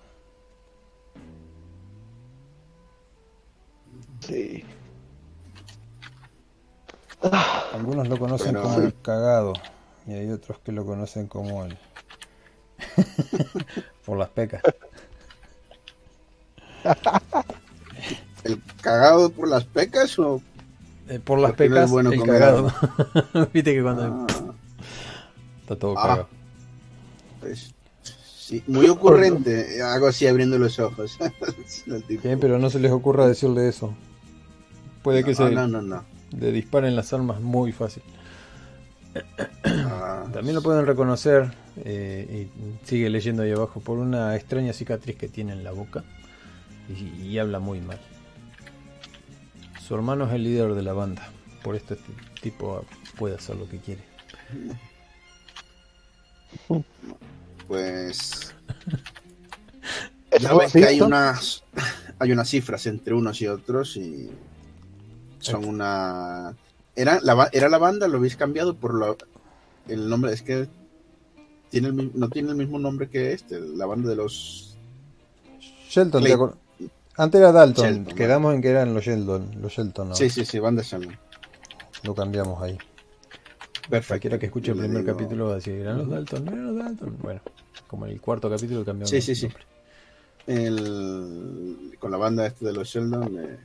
Sí. 4.28 4.64
Algunos 7.74 8.08
lo 8.08 8.18
conocen 8.20 8.52
Pero- 8.54 8.64
como 8.64 8.80
el 8.80 8.94
cagado 9.02 9.54
y 10.08 10.14
hay 10.14 10.30
otros 10.30 10.60
que 10.60 10.72
lo 10.72 10.86
conocen 10.86 11.28
como 11.28 11.66
el... 11.66 11.78
Por 14.06 14.18
las 14.18 14.30
pecas. 14.30 14.62
¿El 18.44 18.62
cagado 18.82 19.32
por 19.32 19.48
las 19.48 19.64
pecas 19.64 20.20
o...? 20.20 20.40
Eh, 21.08 21.20
por 21.20 21.40
las 21.40 21.52
Porque 21.52 21.70
no 21.70 21.76
pecas, 21.76 21.86
es 21.86 21.92
bueno 21.92 22.12
el 22.12 22.20
comer 22.20 22.40
cagado. 22.40 22.72
Viste 23.54 23.74
que 23.74 23.82
cuando 23.82 24.04
Ah, 24.04 24.54
está 25.62 25.76
todo 25.76 25.96
Ah. 25.98 26.02
cagado. 26.04 26.28
pues, 27.40 27.74
sí, 28.38 28.64
muy 28.68 28.88
ocurrente. 28.88 29.82
Hago 29.82 30.08
así 30.08 30.28
abriendo 30.28 30.60
los 30.60 30.78
ojos. 30.80 31.18
Bien, 32.24 32.40
pero 32.40 32.60
no 32.60 32.70
se 32.70 32.80
les 32.80 32.92
ocurra 32.92 33.28
decirle 33.28 33.68
eso. 33.68 33.96
Puede 35.06 35.24
que 35.24 35.32
no, 35.32 35.38
se 35.38 35.52
no, 35.52 35.68
no, 35.68 35.82
no. 35.84 36.04
le 36.36 36.52
disparen 36.52 36.96
las 36.96 37.14
armas 37.14 37.40
muy 37.40 37.72
fácil. 37.72 38.02
Ah, 39.64 40.26
También 40.34 40.56
lo 40.56 40.64
pueden 40.64 40.88
reconocer, 40.88 41.52
eh, 41.78 42.50
y 42.52 42.88
sigue 42.88 43.10
leyendo 43.12 43.44
ahí 43.44 43.52
abajo, 43.52 43.80
por 43.80 44.00
una 44.00 44.36
extraña 44.36 44.74
cicatriz 44.74 45.16
que 45.16 45.28
tiene 45.28 45.54
en 45.54 45.64
la 45.64 45.72
boca 45.72 46.04
y, 46.90 47.28
y 47.28 47.38
habla 47.38 47.60
muy 47.60 47.82
mal. 47.82 48.00
Su 49.88 49.94
hermano 49.94 50.26
es 50.26 50.34
el 50.34 50.44
líder 50.44 50.74
de 50.74 50.82
la 50.82 50.94
banda, 50.94 51.30
por 51.64 51.76
esto 51.76 51.94
este 51.94 52.12
tipo 52.42 52.84
puede 53.16 53.36
hacer 53.36 53.58
lo 53.58 53.70
que 53.70 53.78
quiere. 53.78 54.02
Pues. 57.68 58.56
¿El 60.32 60.42
Sabes 60.42 60.74
que 60.74 60.84
hay 60.84 61.00
unas. 61.00 61.64
Hay 62.18 62.32
unas 62.32 62.50
cifras 62.50 62.88
entre 62.88 63.14
unos 63.14 63.40
y 63.42 63.48
otros 63.48 63.98
y. 63.98 64.32
Son 65.52 65.66
una. 65.66 66.56
Era 66.96 67.20
la, 67.22 67.50
era 67.52 67.70
la 67.70 67.78
banda, 67.78 68.08
lo 68.08 68.18
habéis 68.18 68.36
cambiado 68.38 68.76
por 68.76 68.94
lo, 68.94 69.18
el 69.88 70.08
nombre. 70.10 70.32
Es 70.34 70.42
que. 70.42 70.68
Tiene 71.70 71.90
el, 71.90 72.12
no 72.14 72.30
tiene 72.30 72.52
el 72.52 72.56
mismo 72.56 72.80
nombre 72.80 73.10
que 73.10 73.34
este, 73.34 73.60
la 73.60 73.86
banda 73.86 74.10
de 74.10 74.16
los. 74.16 74.78
Shelton, 75.90 76.22
Clay- 76.24 76.32
¿te 76.32 76.38
acor- 76.38 76.56
Antes 77.18 77.40
era 77.40 77.52
Dalton, 77.52 77.86
Shelton, 77.86 78.16
quedamos 78.16 78.54
en 78.56 78.62
que 78.62 78.70
eran 78.70 78.94
los 78.94 79.04
Sheldon, 79.04 79.62
los 79.62 79.72
Shelton, 79.74 80.10
¿no? 80.10 80.16
Sí, 80.16 80.30
sí, 80.30 80.46
sí, 80.46 80.60
banda 80.60 80.84
Shelton. 80.84 81.18
Lo 82.04 82.14
cambiamos 82.16 82.62
ahí. 82.62 82.78
Perfecto. 83.90 84.08
Cualquiera 84.08 84.40
que 84.40 84.46
escuche 84.48 84.72
el 84.72 84.78
primer 84.80 85.02
digo- 85.04 85.14
capítulo 85.18 85.46
va 85.48 85.52
a 85.54 85.56
decir, 85.56 85.74
eran 85.76 85.98
los 86.00 86.10
Dalton, 86.10 86.46
no 86.46 86.52
eran 86.52 86.68
los 86.68 86.86
Dalton. 86.86 87.18
Bueno, 87.22 87.42
como 87.88 88.06
en 88.06 88.12
el 88.14 88.22
cuarto 88.22 88.50
capítulo 88.50 88.84
cambiamos. 88.86 89.10
Sí, 89.10 89.22
sí, 89.22 89.36
sí. 89.36 89.48
el, 90.48 91.96
con 92.00 92.12
la 92.12 92.18
banda 92.18 92.46
este 92.46 92.66
de 92.66 92.74
los 92.74 92.88
Sheldon. 92.88 93.24
eh, 93.24 93.30
¿cuánt- 93.30 93.60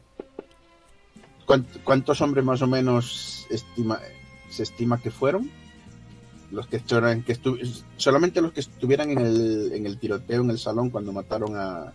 ¿Cuántos 1.84 2.20
hombres 2.20 2.44
más 2.44 2.62
o 2.62 2.66
menos 2.66 3.46
estima, 3.50 3.98
se 4.48 4.62
estima 4.62 5.00
que 5.00 5.10
fueron? 5.10 5.50
Los 6.50 6.66
que 6.66 6.76
estuvieran, 6.78 7.22
que 7.22 7.34
estu- 7.40 7.60
solamente 7.96 8.40
los 8.40 8.52
que 8.52 8.60
estuvieran 8.60 9.10
en 9.10 9.18
el, 9.20 9.72
en 9.72 9.86
el 9.86 9.98
tiroteo 9.98 10.42
en 10.42 10.50
el 10.50 10.58
salón 10.58 10.90
cuando 10.90 11.12
mataron 11.12 11.56
a 11.56 11.92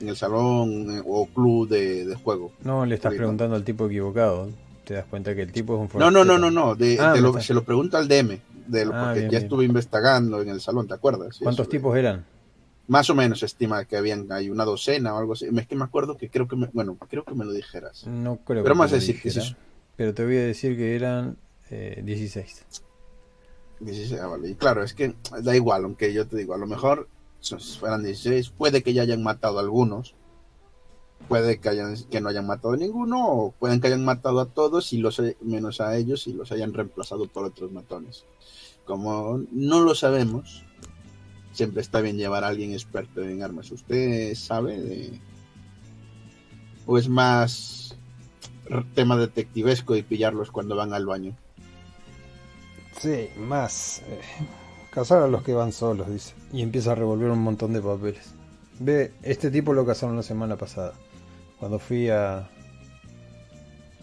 en 0.00 0.08
el 0.08 0.16
salón 0.16 0.96
eh, 0.96 1.02
o 1.06 1.26
club 1.26 1.68
de, 1.68 2.04
de 2.04 2.14
juego. 2.16 2.52
No, 2.62 2.84
le 2.84 2.94
estás 2.96 3.14
preguntando 3.14 3.54
al 3.56 3.64
tipo 3.64 3.86
equivocado. 3.86 4.50
te 4.84 4.94
das 4.94 5.04
cuenta 5.06 5.34
que 5.34 5.42
el 5.42 5.52
tipo 5.52 5.74
es 5.84 5.92
un 5.94 5.98
No, 6.00 6.10
no, 6.10 6.24
no, 6.24 6.38
no, 6.38 6.50
no. 6.50 6.74
de- 6.74 6.98
Ah, 6.98 7.14
lo- 7.16 7.40
se 7.40 7.54
lo 7.54 7.62
pregunto 7.62 7.96
al 7.96 8.08
DM, 8.08 8.40
de 8.66 8.84
lo- 8.86 8.94
Ah, 8.94 9.04
porque 9.04 9.20
bien, 9.20 9.30
ya 9.30 9.38
bien. 9.38 9.42
estuve 9.44 9.64
investigando 9.66 10.42
en 10.42 10.48
el 10.48 10.60
salón, 10.60 10.88
¿te 10.88 10.94
acuerdas? 10.94 11.38
¿Cuántos 11.42 11.64
Eso, 11.64 11.70
tipos 11.70 11.96
eran? 11.96 12.24
Más 12.86 13.08
o 13.08 13.14
menos 13.14 13.40
se 13.40 13.46
estima 13.46 13.84
que 13.86 13.96
habían 13.96 14.30
hay 14.30 14.50
una 14.50 14.64
docena 14.64 15.14
o 15.14 15.18
algo 15.18 15.32
así. 15.32 15.46
Es 15.54 15.66
que 15.66 15.76
me 15.76 15.84
acuerdo 15.84 16.16
que 16.16 16.28
creo 16.28 16.46
que 16.46 16.56
me, 16.56 16.66
bueno, 16.72 16.96
creo 17.08 17.24
que 17.24 17.34
me 17.34 17.44
lo 17.44 17.52
dijeras. 17.52 18.06
No 18.06 18.36
creo 18.36 18.62
Pero 18.62 18.74
que 18.74 18.78
más 18.78 18.90
lo 18.90 18.98
decir 18.98 19.20
que. 19.20 19.32
Pero 19.96 20.12
te 20.12 20.24
voy 20.24 20.36
a 20.36 20.44
decir 20.44 20.76
que 20.76 20.94
eran 20.94 21.36
eh, 21.70 22.02
16. 22.04 22.64
16, 23.80 24.20
ah, 24.20 24.26
vale. 24.26 24.50
Y 24.50 24.54
claro, 24.54 24.82
es 24.82 24.94
que 24.94 25.14
da 25.42 25.54
igual, 25.54 25.84
aunque 25.84 26.12
yo 26.12 26.26
te 26.26 26.36
digo, 26.36 26.54
a 26.54 26.58
lo 26.58 26.66
mejor 26.66 27.08
fueran 27.78 28.02
16, 28.02 28.50
puede 28.50 28.82
que 28.82 28.92
ya 28.92 29.02
hayan 29.02 29.22
matado 29.22 29.58
a 29.58 29.62
algunos, 29.62 30.14
puede 31.28 31.58
que, 31.58 31.68
hayan, 31.68 31.94
que 32.10 32.20
no 32.20 32.28
hayan 32.28 32.46
matado 32.46 32.74
a 32.74 32.76
ninguno, 32.76 33.26
o 33.26 33.52
pueden 33.52 33.80
que 33.80 33.88
hayan 33.88 34.04
matado 34.04 34.40
a 34.40 34.46
todos 34.46 34.92
y 34.92 34.98
los 34.98 35.20
menos 35.40 35.80
a 35.80 35.96
ellos 35.96 36.26
y 36.26 36.32
los 36.32 36.52
hayan 36.52 36.72
reemplazado 36.72 37.26
por 37.26 37.44
otros 37.44 37.72
matones. 37.72 38.24
Como 38.84 39.42
no 39.50 39.80
lo 39.80 39.94
sabemos, 39.94 40.64
siempre 41.54 41.80
está 41.80 42.00
bien 42.00 42.18
llevar 42.18 42.44
a 42.44 42.48
alguien 42.48 42.72
experto 42.72 43.22
en 43.22 43.42
armas. 43.42 43.70
¿Usted 43.70 44.34
sabe 44.34 44.80
de... 44.80 45.20
o 46.86 46.98
es 46.98 47.08
más 47.08 47.96
tema 48.94 49.16
detectivesco 49.16 49.96
y 49.96 50.02
pillarlos 50.02 50.50
cuando 50.50 50.76
van 50.76 50.92
al 50.92 51.06
baño? 51.06 51.34
Sí, 52.98 53.28
más. 53.38 54.02
eh, 54.08 54.20
cazar 54.90 55.22
a 55.22 55.28
los 55.28 55.42
que 55.42 55.54
van 55.54 55.72
solos, 55.72 56.10
dice. 56.10 56.34
Y 56.52 56.62
empieza 56.62 56.92
a 56.92 56.94
revolver 56.94 57.30
un 57.30 57.42
montón 57.42 57.72
de 57.72 57.80
papeles. 57.80 58.34
Ve, 58.78 59.12
este 59.22 59.50
tipo 59.50 59.72
lo 59.72 59.86
cazaron 59.86 60.16
la 60.16 60.22
semana 60.22 60.56
pasada. 60.56 60.94
Cuando 61.58 61.78
fui 61.78 62.08
a, 62.08 62.48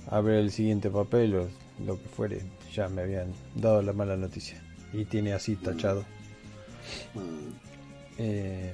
a 0.08 0.22
ver 0.22 0.36
el 0.36 0.52
siguiente 0.52 0.90
papel 0.90 1.36
o 1.36 1.48
lo 1.86 2.02
que 2.02 2.08
fuere, 2.08 2.42
ya 2.74 2.88
me 2.88 3.02
habían 3.02 3.34
dado 3.56 3.82
la 3.82 3.94
mala 3.94 4.16
noticia. 4.16 4.62
Y 4.94 5.06
tiene 5.06 5.34
así 5.34 5.56
tachado. 5.56 6.06
Eh, 8.18 8.74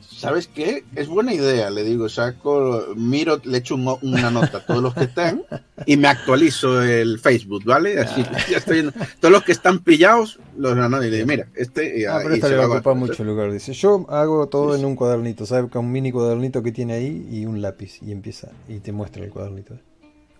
¿Sabes 0.00 0.46
qué? 0.46 0.84
Es 0.94 1.08
buena 1.08 1.34
idea, 1.34 1.68
le 1.70 1.82
digo, 1.82 2.08
saco, 2.08 2.86
miro, 2.94 3.40
le 3.44 3.58
echo 3.58 3.74
un- 3.74 3.98
una 4.02 4.30
nota 4.30 4.58
a 4.58 4.60
todos 4.66 4.80
los 4.80 4.94
que 4.94 5.04
están 5.04 5.42
y 5.84 5.96
me 5.96 6.06
actualizo 6.06 6.80
el 6.80 7.18
Facebook, 7.18 7.64
¿vale? 7.64 7.98
Así 7.98 8.22
ya 8.48 8.58
estoy 8.58 8.88
todos 9.18 9.32
los 9.32 9.42
que 9.42 9.50
están 9.50 9.80
pillados, 9.80 10.38
los 10.56 10.78
anoto 10.78 11.02
y 11.04 11.10
le 11.10 11.16
digo, 11.16 11.26
mira, 11.28 11.48
este 11.56 11.98
y, 11.98 12.04
ah, 12.04 12.20
pero 12.22 12.34
y 12.34 12.38
esta 12.38 12.48
le 12.50 12.56
va 12.56 12.64
a 12.64 12.68
ocupar 12.68 12.94
mucho 12.94 13.24
lugar, 13.24 13.50
dice. 13.50 13.72
Yo 13.72 14.06
hago 14.10 14.46
todo 14.46 14.74
Sí, 14.74 14.80
en 14.80 14.86
un 14.86 14.94
cuadernito, 14.94 15.44
¿sabes? 15.44 15.68
Con 15.72 15.86
un 15.86 15.92
mini 15.92 16.12
cuadernito 16.12 16.62
que 16.62 16.70
tiene 16.70 16.92
ahí 16.92 17.26
y 17.28 17.44
un 17.44 17.60
lápiz. 17.60 17.98
Y 18.00 18.12
empieza, 18.12 18.48
y 18.68 18.78
te 18.78 18.92
muestra 18.92 19.24
el 19.24 19.30
cuadernito. 19.30 19.74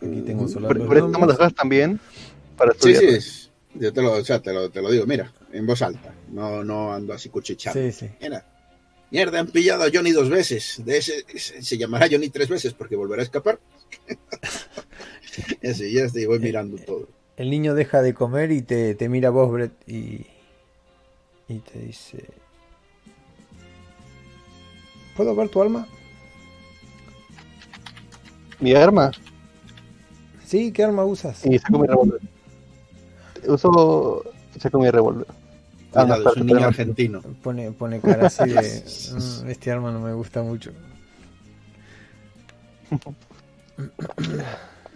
Aquí 0.01 0.21
tengo 0.25 0.47
solo 0.47 0.69
por 0.69 0.77
eso 0.79 1.07
tomas 1.07 1.13
nombres. 1.21 1.39
las 1.41 1.55
también 1.55 1.99
para 2.57 2.73
Sí, 2.75 2.91
estudiar. 2.93 3.01
sí, 3.03 3.09
es- 3.17 3.51
yo 3.75 3.93
te 3.93 4.01
lo, 4.03 4.13
o 4.13 4.25
sea, 4.25 4.39
te 4.41 4.53
lo, 4.53 4.71
te 4.71 4.81
lo 4.81 4.91
digo, 4.93 5.07
mira, 5.07 5.33
en 5.53 5.67
voz 5.67 5.83
alta, 5.83 6.15
no, 6.31 6.65
no 6.65 6.93
ando 6.93 7.13
así 7.13 7.29
cuchicheando. 7.29 7.81
Sí, 7.81 7.93
sí. 7.93 8.11
Mira, 8.21 8.45
mierda, 9.11 9.39
han 9.41 9.47
pillado 9.49 9.85
a 9.85 9.91
Johnny 9.93 10.11
dos 10.13 10.29
veces, 10.31 10.83
de 10.85 10.99
ese, 10.99 11.25
ese- 11.33 11.63
se 11.63 11.79
llamará 11.79 12.09
Johnny 12.11 12.29
tres 12.31 12.49
veces 12.49 12.73
porque 12.75 12.97
volverá 12.97 13.21
a 13.23 13.25
escapar. 13.25 13.59
así, 15.69 15.93
ya 15.93 16.05
estoy, 16.05 16.27
voy 16.27 16.39
mirando 16.39 16.79
todo. 16.79 17.09
El 17.37 17.51
niño 17.51 17.75
deja 17.75 18.03
de 18.03 18.15
comer 18.15 18.53
y 18.53 18.63
te, 18.63 18.95
te 18.95 19.09
mira 19.09 19.29
a 19.29 19.31
vos, 19.33 19.51
Brett, 19.51 19.73
y, 19.89 20.27
y 21.49 21.59
te 21.61 21.79
dice... 21.81 22.25
¿Puedo 25.17 25.35
ver 25.35 25.49
tu 25.51 25.61
alma? 25.61 25.87
Mi 28.61 28.75
arma 28.75 29.11
Sí, 30.47 30.73
¿qué 30.73 30.85
arma 30.85 31.05
usas? 31.05 31.45
y 31.47 31.59
saco 31.59 31.79
mi 31.79 31.87
revólver. 31.87 32.21
Uso. 33.49 34.23
Saco 34.59 34.79
mi 34.79 34.91
revólver. 34.91 35.27
Ah, 35.95 36.05
no, 36.05 36.15
es 36.31 36.37
un 36.37 36.47
niño 36.47 36.67
argentino. 36.67 37.21
Pone, 37.43 37.71
pone 37.73 38.01
cara 38.01 38.27
así 38.29 38.49
de... 38.49 38.85
"Mm, 39.45 39.49
este 39.51 39.71
arma 39.71 39.91
no 39.93 40.01
me 40.01 40.13
gusta 40.13 40.43
mucho. 40.43 40.73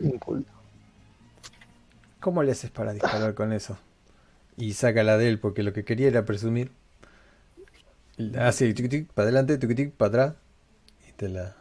Inculto. 0.01 0.51
¿Cómo 2.21 2.43
le 2.43 2.53
haces 2.53 2.71
para 2.71 2.93
disparar 2.93 3.35
con 3.35 3.53
eso? 3.53 3.79
Y 4.57 4.73
saca 4.73 5.03
la 5.03 5.17
de 5.19 5.29
él, 5.29 5.39
porque 5.39 5.63
lo 5.63 5.73
que 5.73 5.85
quería 5.85 6.09
era 6.09 6.25
presumir. 6.25 6.73
Hace 8.39 8.73
tic 8.73 9.07
para 9.13 9.25
adelante, 9.29 9.59
tic 9.59 9.93
para 9.93 10.09
atrás. 10.09 10.35
Y 11.09 11.13
te 11.13 11.29
la... 11.29 11.55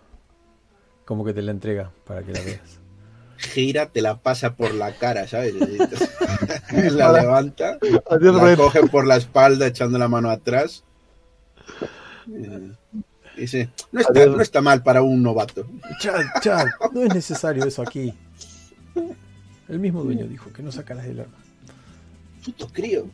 Como 1.06 1.24
que 1.26 1.34
te 1.34 1.42
la 1.42 1.52
entrega 1.52 1.92
para 2.06 2.24
que 2.24 2.32
la 2.32 2.42
veas. 2.42 2.80
gira, 3.38 3.90
te 3.92 4.02
la 4.02 4.18
pasa 4.18 4.56
por 4.56 4.74
la 4.74 4.94
cara, 4.94 5.28
¿sabes? 5.28 5.54
la 6.92 7.12
levanta, 7.12 7.78
Adiós, 8.10 8.36
la 8.36 8.56
coge 8.56 8.84
por 8.88 9.06
la 9.06 9.16
espalda 9.18 9.68
echando 9.68 9.98
la 9.98 10.08
mano 10.08 10.30
atrás. 10.30 10.84
Eh, 12.32 12.72
Dice, 13.38 13.70
no 13.92 14.00
está, 14.00 14.26
no 14.28 14.42
está 14.42 14.62
mal 14.62 14.82
para 14.82 15.02
un 15.02 15.22
novato. 15.22 15.68
Chad, 16.00 16.22
Chad, 16.42 16.68
no 16.94 17.02
es 17.02 17.14
necesario 17.14 17.66
eso 17.66 17.82
aquí. 17.82 18.14
El 19.68 19.80
mismo 19.80 20.04
dueño 20.04 20.26
dijo 20.26 20.54
que 20.54 20.64
no 20.64 20.72
sacaras 20.72 21.06
el 21.06 21.20
arma. 21.20 21.34
Puto 22.46 22.68
crío. 22.72 23.08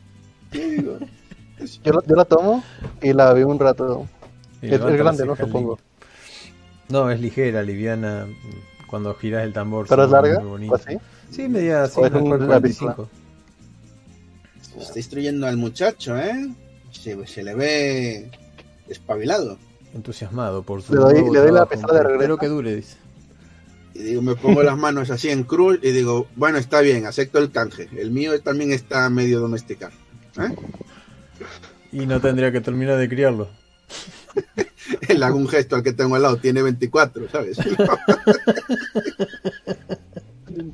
¿Qué 0.52 0.68
digo? 0.68 0.98
Yo, 1.84 1.92
la- 1.92 2.02
yo 2.06 2.16
la 2.16 2.24
tomo 2.24 2.64
y 3.00 3.12
la 3.12 3.32
veo 3.32 3.46
un 3.48 3.58
rato. 3.58 4.06
Y 4.60 4.72
Es, 4.74 4.80
grande, 4.80 5.24
¿no? 5.24 5.36
Supongo. 5.36 5.78
No, 6.88 7.08
es 7.10 7.20
ligera, 7.20 7.62
liviana. 7.62 8.26
Cuando 8.88 9.14
giras 9.14 9.44
el 9.44 9.52
tambor. 9.52 9.86
¿Pero 9.88 10.04
es 10.04 10.10
larga? 10.10 10.38
muy 10.40 10.46
¿O 10.46 10.50
bonito. 10.50 10.74
así? 10.74 10.98
Sí, 11.30 11.48
media 11.48 11.84
así, 11.84 12.00
¿O 12.00 13.08
es 14.76 14.80
una 14.80 14.80
un 14.80 14.80
cual 14.80 14.80
lápiz, 14.80 14.80
45. 14.80 14.80
Está 14.80 14.98
instruyendo 14.98 15.46
al 15.46 15.56
muchacho, 15.56 16.16
¿eh? 16.18 16.48
Se, 16.90 17.26
se 17.26 17.42
le 17.42 17.54
ve 17.54 18.30
espabilado. 18.88 19.58
Entusiasmado 19.94 20.62
por 20.62 20.82
su 20.82 20.94
Le 20.94 21.00
doy- 21.00 21.12
nuevo 21.14 21.34
le 21.34 21.40
doy 21.40 21.52
la 21.52 21.66
pesada 21.66 21.94
de 21.94 22.02
regreso. 22.02 22.14
Espero 22.22 22.38
que 22.38 22.48
dure, 22.48 22.76
dice. 22.76 22.96
Y 23.94 23.98
digo, 24.04 24.22
me 24.22 24.34
pongo 24.36 24.62
las 24.62 24.78
manos 24.78 25.10
así 25.10 25.28
en 25.28 25.42
cruz 25.44 25.78
y 25.82 25.90
digo, 25.90 26.26
bueno, 26.36 26.56
está 26.58 26.80
bien, 26.80 27.04
acepto 27.06 27.38
el 27.38 27.50
canje. 27.50 27.88
El 27.96 28.10
mío 28.10 28.40
también 28.40 28.72
está 28.72 29.08
medio 29.10 29.38
domesticado. 29.40 29.92
¿eh? 30.38 30.54
Y 31.92 32.06
no 32.06 32.18
tendría 32.20 32.50
que 32.52 32.62
terminar 32.62 32.96
de 32.98 33.08
criarlo. 33.08 33.48
Le 35.08 35.24
hago 35.24 35.36
un 35.36 35.46
gesto 35.46 35.76
al 35.76 35.82
que 35.82 35.92
tengo 35.92 36.16
al 36.16 36.22
lado, 36.22 36.38
tiene 36.38 36.62
24, 36.62 37.28
¿sabes? 37.30 37.58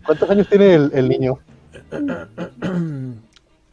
¿Cuántos 0.07 0.31
años 0.31 0.49
tiene 0.49 0.75
el, 0.75 0.91
el 0.95 1.09
niño? 1.09 1.39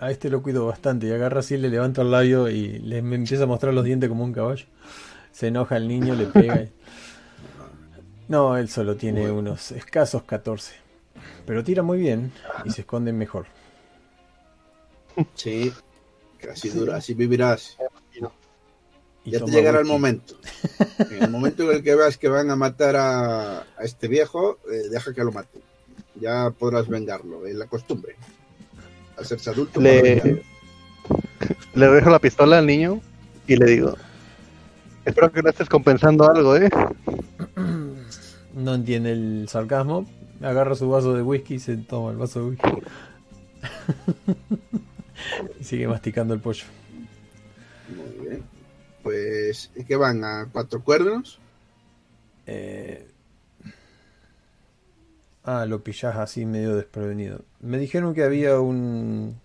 A 0.05 0.11
este 0.11 0.29
lo 0.29 0.43
cuido 0.43 0.67
bastante 0.67 1.07
y 1.07 1.11
agarra 1.11 1.39
así, 1.39 1.57
le 1.57 1.69
levanta 1.69 2.01
el 2.03 2.11
labio 2.11 2.47
y 2.49 2.77
le 2.79 3.01
me 3.01 3.15
empieza 3.15 3.43
a 3.43 3.47
mostrar 3.47 3.73
los 3.73 3.83
dientes 3.83 4.07
como 4.07 4.23
un 4.23 4.33
caballo. 4.33 4.65
Se 5.31 5.47
enoja 5.47 5.77
el 5.77 5.87
niño, 5.87 6.13
le 6.15 6.25
pega. 6.27 6.61
y- 6.61 6.71
No, 8.27 8.55
él 8.57 8.69
solo 8.69 8.95
tiene 8.95 9.21
Bueno. 9.21 9.35
unos 9.39 9.71
escasos 9.71 10.23
14. 10.23 10.73
Pero 11.47 11.63
tira 11.63 11.81
muy 11.81 11.97
bien 11.97 12.31
y 12.65 12.69
se 12.69 12.81
esconde 12.81 13.13
mejor. 13.13 13.47
Sí, 15.33 15.73
así 16.51 16.69
dura, 16.69 16.97
así 16.97 17.13
vivirás. 17.13 17.77
Y 19.23 19.31
Ya 19.31 19.39
te 19.43 19.49
llegará 19.49 19.79
el 19.79 19.85
momento. 19.85 20.35
En 21.09 21.23
el 21.23 21.31
momento 21.31 21.63
en 21.63 21.77
el 21.77 21.83
que 21.83 21.95
veas 21.95 22.15
que 22.17 22.29
van 22.29 22.51
a 22.51 22.55
matar 22.55 22.95
a, 22.95 23.61
a 23.61 23.83
este 23.83 24.07
viejo, 24.07 24.59
eh, 24.71 24.87
deja 24.91 25.13
que 25.15 25.23
lo 25.23 25.31
maten. 25.31 25.61
Ya 26.21 26.51
podrás 26.51 26.87
vengarlo, 26.87 27.47
es 27.47 27.55
la 27.55 27.65
costumbre. 27.65 28.15
Hacerse 29.17 29.49
adulto. 29.49 29.79
Le, 29.79 30.43
le 31.73 31.87
dejo 31.87 32.09
la 32.09 32.19
pistola 32.19 32.59
al 32.59 32.65
niño 32.65 33.01
y 33.47 33.55
le 33.55 33.65
digo: 33.65 33.95
Espero 35.05 35.31
que 35.31 35.41
no 35.41 35.49
estés 35.49 35.69
compensando 35.69 36.29
algo, 36.29 36.55
¿eh? 36.55 36.69
No 38.55 38.73
entiende 38.73 39.11
el 39.11 39.47
sarcasmo. 39.49 40.07
Agarra 40.41 40.75
su 40.75 40.89
vaso 40.89 41.13
de 41.13 41.21
whisky 41.21 41.55
y 41.55 41.59
se 41.59 41.75
toma 41.75 42.11
el 42.11 42.17
vaso 42.17 42.39
de 42.39 42.45
whisky. 42.51 42.69
y 45.59 45.63
sigue 45.63 45.89
masticando 45.89 46.33
el 46.33 46.39
pollo. 46.39 46.63
Muy 47.89 48.27
bien. 48.27 48.43
Pues, 49.03 49.71
¿qué 49.85 49.95
van? 49.97 50.23
¿A 50.23 50.47
cuatro 50.51 50.81
cuernos? 50.81 51.37
Eh, 52.47 53.05
Ah, 55.45 55.67
lo 55.67 55.83
pillás 55.83 56.15
así 56.15 56.43
medio 56.43 56.75
desprevenido. 56.75 57.45
Me 57.65 57.77
dijeron 57.79 58.13
que 58.13 58.23
había 58.23 58.59
un, 58.59 59.39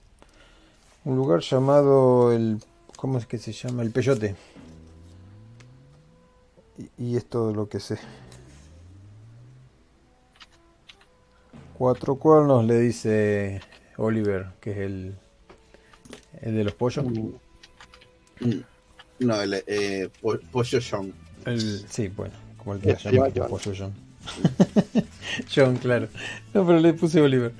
un 1.04 1.16
lugar 1.16 1.40
llamado 1.40 2.32
el... 2.32 2.58
¿Cómo 2.96 3.16
es 3.18 3.24
que 3.26 3.38
se 3.38 3.52
llama? 3.52 3.82
El 3.82 3.92
Peyote. 3.92 4.36
Y, 6.98 7.12
y 7.12 7.16
es 7.16 7.24
todo 7.26 7.54
lo 7.54 7.68
que 7.68 7.80
sé. 7.80 7.98
Cuatro 11.78 12.16
cuernos 12.16 12.64
le 12.66 12.78
dice 12.78 13.60
Oliver, 13.96 14.48
que 14.60 14.72
es 14.72 14.78
el, 14.78 15.14
el 16.42 16.54
de 16.56 16.64
los 16.64 16.74
pollos. 16.74 17.06
Mm. 17.06 17.30
No, 19.20 19.40
el 19.40 19.62
eh, 19.66 20.10
po- 20.20 20.38
Pollo 20.52 20.80
Sean. 20.80 21.12
El, 21.46 21.60
sí, 21.88 22.08
bueno, 22.08 22.34
como 22.58 22.74
el 22.74 22.80
que 22.80 22.96
se 22.96 23.10
llama 23.10 23.28
llama 23.28 23.48
John. 23.48 23.48
Pollo 23.48 23.72
John. 23.78 23.94
John, 25.54 25.76
claro. 25.76 26.08
No, 26.52 26.66
pero 26.66 26.80
le 26.80 26.92
puse 26.92 27.20
Oliver. 27.22 27.52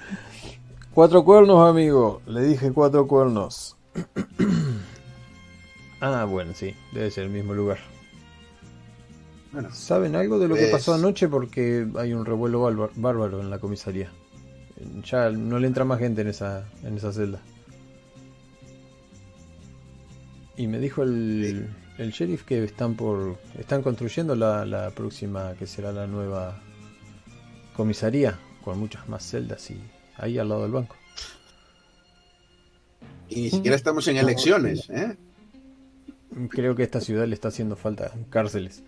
Cuatro 0.95 1.25
cuernos, 1.25 1.69
amigo. 1.69 2.21
Le 2.27 2.43
dije 2.43 2.73
cuatro 2.73 3.07
cuernos. 3.07 3.77
ah, 6.01 6.25
bueno, 6.25 6.53
sí. 6.55 6.75
Debe 6.93 7.11
ser 7.11 7.25
el 7.25 7.31
mismo 7.31 7.55
lugar. 7.55 7.79
Bueno, 9.53 9.69
¿Saben 9.73 10.15
algo 10.17 10.39
de 10.39 10.49
lo 10.49 10.55
que 10.55 10.67
pasó 10.67 10.95
anoche? 10.95 11.29
Porque 11.29 11.87
hay 11.97 12.13
un 12.13 12.25
revuelo 12.25 12.61
bárbaro- 12.63 12.93
bárbaro 12.97 13.41
en 13.41 13.51
la 13.51 13.59
comisaría. 13.59 14.11
Ya 15.05 15.31
no 15.31 15.59
le 15.59 15.67
entra 15.67 15.85
más 15.85 15.99
gente 15.99 16.23
en 16.23 16.29
esa, 16.29 16.65
en 16.85 16.97
esa 16.97 17.13
celda. 17.13 17.41
Y 20.57 20.67
me 20.67 20.79
dijo 20.79 21.03
el, 21.03 21.69
el 21.99 22.11
sheriff 22.13 22.45
que 22.45 22.63
están 22.65 22.95
por 22.95 23.39
están 23.59 23.83
construyendo 23.83 24.35
la, 24.37 24.65
la 24.67 24.91
próxima 24.91 25.55
que 25.59 25.67
será 25.67 25.91
la 25.93 26.07
nueva 26.07 26.61
comisaría 27.77 28.39
con 28.63 28.79
muchas 28.79 29.09
más 29.09 29.25
celdas 29.25 29.71
y 29.71 29.81
ahí 30.21 30.39
al 30.39 30.49
lado 30.49 30.63
del 30.63 30.73
banco. 30.73 30.97
y 33.29 33.43
ni 33.43 33.51
siquiera 33.51 33.77
estamos 33.77 34.07
en 34.09 34.17
elecciones, 34.17 34.89
¿eh? 34.91 35.17
Creo 36.51 36.77
que 36.77 36.83
a 36.83 36.85
esta 36.85 37.01
ciudad 37.01 37.27
le 37.27 37.35
está 37.35 37.49
haciendo 37.49 37.75
falta 37.75 38.13
cárceles. 38.29 38.83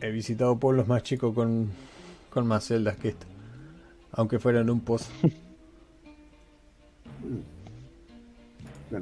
He 0.00 0.10
visitado 0.10 0.58
pueblos 0.58 0.86
más 0.86 1.02
chicos 1.02 1.34
con, 1.34 1.70
con 2.30 2.46
más 2.46 2.64
celdas 2.64 2.96
que 2.96 3.08
esta. 3.08 3.26
Aunque 4.12 4.38
fueran 4.38 4.70
un 4.70 4.80
pozo. 4.80 5.10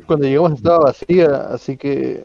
Cuando 0.07 0.27
llegamos 0.27 0.53
estaba 0.53 0.79
vacía, 0.79 1.49
así 1.49 1.77
que. 1.77 2.25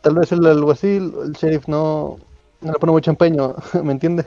Tal 0.00 0.14
vez 0.16 0.32
el 0.32 0.44
alguacil, 0.46 1.12
el 1.24 1.32
sheriff 1.32 1.68
no, 1.68 2.18
no 2.62 2.72
le 2.72 2.78
pone 2.78 2.92
mucho 2.92 3.10
empeño, 3.10 3.56
¿me 3.82 3.92
entiendes? 3.92 4.26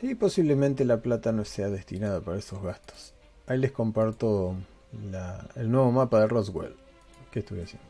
Sí, 0.00 0.14
posiblemente 0.14 0.84
la 0.84 1.02
plata 1.02 1.30
no 1.32 1.44
sea 1.44 1.68
destinada 1.68 2.20
para 2.20 2.38
esos 2.38 2.62
gastos. 2.62 3.14
Ahí 3.46 3.58
les 3.58 3.72
comparto 3.72 4.56
el 5.56 5.70
nuevo 5.70 5.92
mapa 5.92 6.20
de 6.20 6.28
Roswell. 6.28 6.74
¿Qué 7.30 7.40
estoy 7.40 7.60
haciendo? 7.60 7.88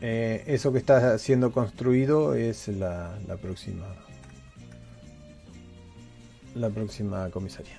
Eh, 0.00 0.44
eso 0.46 0.72
que 0.72 0.78
está 0.78 1.18
siendo 1.18 1.52
construido 1.52 2.34
es 2.34 2.68
la, 2.68 3.18
la 3.26 3.36
próxima 3.36 3.86
la 6.54 6.70
próxima 6.70 7.30
comisaría. 7.30 7.78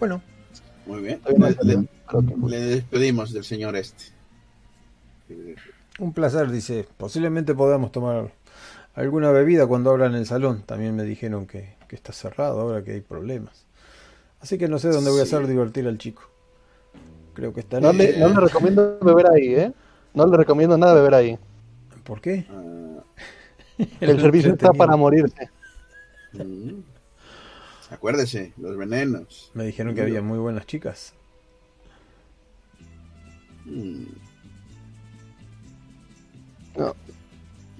Bueno, 0.00 0.20
muy 0.86 1.00
bien. 1.00 1.20
Le, 2.48 2.58
despedimos 2.60 3.32
del 3.32 3.44
señor 3.44 3.76
este. 3.76 4.04
Un 5.98 6.12
placer, 6.12 6.50
dice. 6.50 6.86
Posiblemente 6.96 7.54
podamos 7.54 7.92
tomar 7.92 8.32
alguna 8.94 9.30
bebida 9.30 9.66
cuando 9.66 9.90
abran 9.90 10.14
el 10.14 10.26
salón. 10.26 10.62
También 10.66 10.96
me 10.96 11.04
dijeron 11.04 11.46
que, 11.46 11.76
que 11.86 11.94
está 11.96 12.12
cerrado 12.12 12.60
ahora 12.62 12.82
que 12.82 12.92
hay 12.92 13.00
problemas. 13.00 13.66
Así 14.40 14.56
que 14.58 14.68
no 14.68 14.78
sé 14.78 14.88
dónde 14.88 15.10
voy 15.10 15.20
a 15.20 15.26
Sí. 15.26 15.34
hacer 15.36 15.46
divertir 15.46 15.86
al 15.86 15.98
chico. 15.98 16.22
Creo 17.34 17.52
que 17.52 17.60
estaré... 17.60 17.82
No 17.82 17.92
le, 17.92 18.18
no 18.18 18.28
le 18.28 18.40
recomiendo 18.40 18.98
beber 19.00 19.26
ahí, 19.30 19.54
¿eh? 19.54 19.72
No 20.14 20.26
le 20.26 20.36
recomiendo 20.36 20.76
nada 20.76 20.94
beber 20.94 21.14
ahí. 21.14 21.38
¿Por 22.04 22.20
qué? 22.20 22.46
Ah, 22.50 23.04
El 24.00 24.20
servicio 24.20 24.52
está 24.52 24.72
para 24.72 24.96
morirse. 24.96 25.48
mm. 26.32 26.80
Acuérdese, 27.90 28.52
los 28.56 28.76
venenos. 28.76 29.50
Me 29.54 29.64
dijeron 29.64 29.94
que 29.94 30.02
había 30.02 30.22
muy 30.22 30.38
buenas 30.38 30.64
chicas. 30.66 31.12
Mm. 33.66 34.04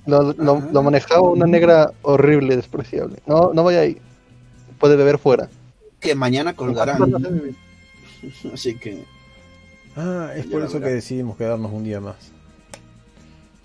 Lo, 0.07 0.33
lo- 0.33 0.57
Ah. 0.57 0.69
lo 0.73 0.83
manejaba 0.83 1.21
una 1.23 1.47
negra 1.47 1.93
horrible, 2.03 2.57
despreciable. 2.57 3.19
No, 3.27 3.53
no 3.55 3.63
vaya 3.65 3.81
ahí. 3.81 3.99
Puede 4.79 4.97
beber 4.97 5.19
fuera. 5.19 5.49
Que 6.01 6.15
mañana 6.15 6.55
colgarán. 6.55 6.97
¿Cuántas 6.99 7.21
horas 7.25 7.43
de- 7.43 7.55
Así 8.53 8.75
que 8.77 9.05
Ah, 9.97 10.33
es 10.37 10.47
por 10.47 10.63
eso 10.63 10.79
que 10.81 10.89
decidimos 10.89 11.37
quedarnos 11.37 11.73
un 11.73 11.85
día 11.85 12.01
más. 12.01 12.33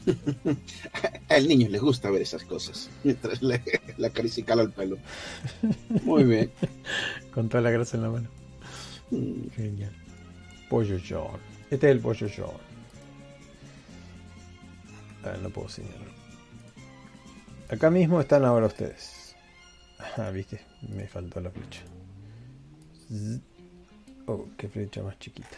al 1.29 1.47
niño 1.47 1.69
le 1.69 1.79
gusta 1.79 2.09
ver 2.09 2.21
esas 2.21 2.43
cosas. 2.43 2.89
Mientras 3.03 3.41
le, 3.41 3.61
le 3.97 4.07
acaricica 4.07 4.53
el 4.53 4.71
pelo. 4.71 4.97
Muy 6.03 6.23
bien. 6.23 6.51
Con 7.33 7.49
toda 7.49 7.61
la 7.61 7.71
grasa 7.71 7.97
en 7.97 8.03
la 8.03 8.09
mano. 8.09 8.29
Mm. 9.11 9.49
Genial. 9.55 9.95
Pollo 10.69 10.97
John. 11.07 11.39
Este 11.69 11.87
es 11.87 11.95
el 11.95 11.99
pollo 11.99 12.27
John. 12.35 12.57
Ah, 15.23 15.37
no 15.41 15.49
puedo 15.49 15.69
señalar. 15.69 16.15
Acá 17.69 17.89
mismo 17.89 18.21
están 18.21 18.45
ahora 18.45 18.67
ustedes. 18.67 19.35
Ah, 20.17 20.29
viste, 20.29 20.61
me 20.81 21.07
faltó 21.07 21.39
la 21.39 21.49
flecha. 21.49 21.81
Oh, 24.27 24.45
qué 24.57 24.67
flecha 24.67 25.01
más 25.01 25.17
chiquita. 25.19 25.57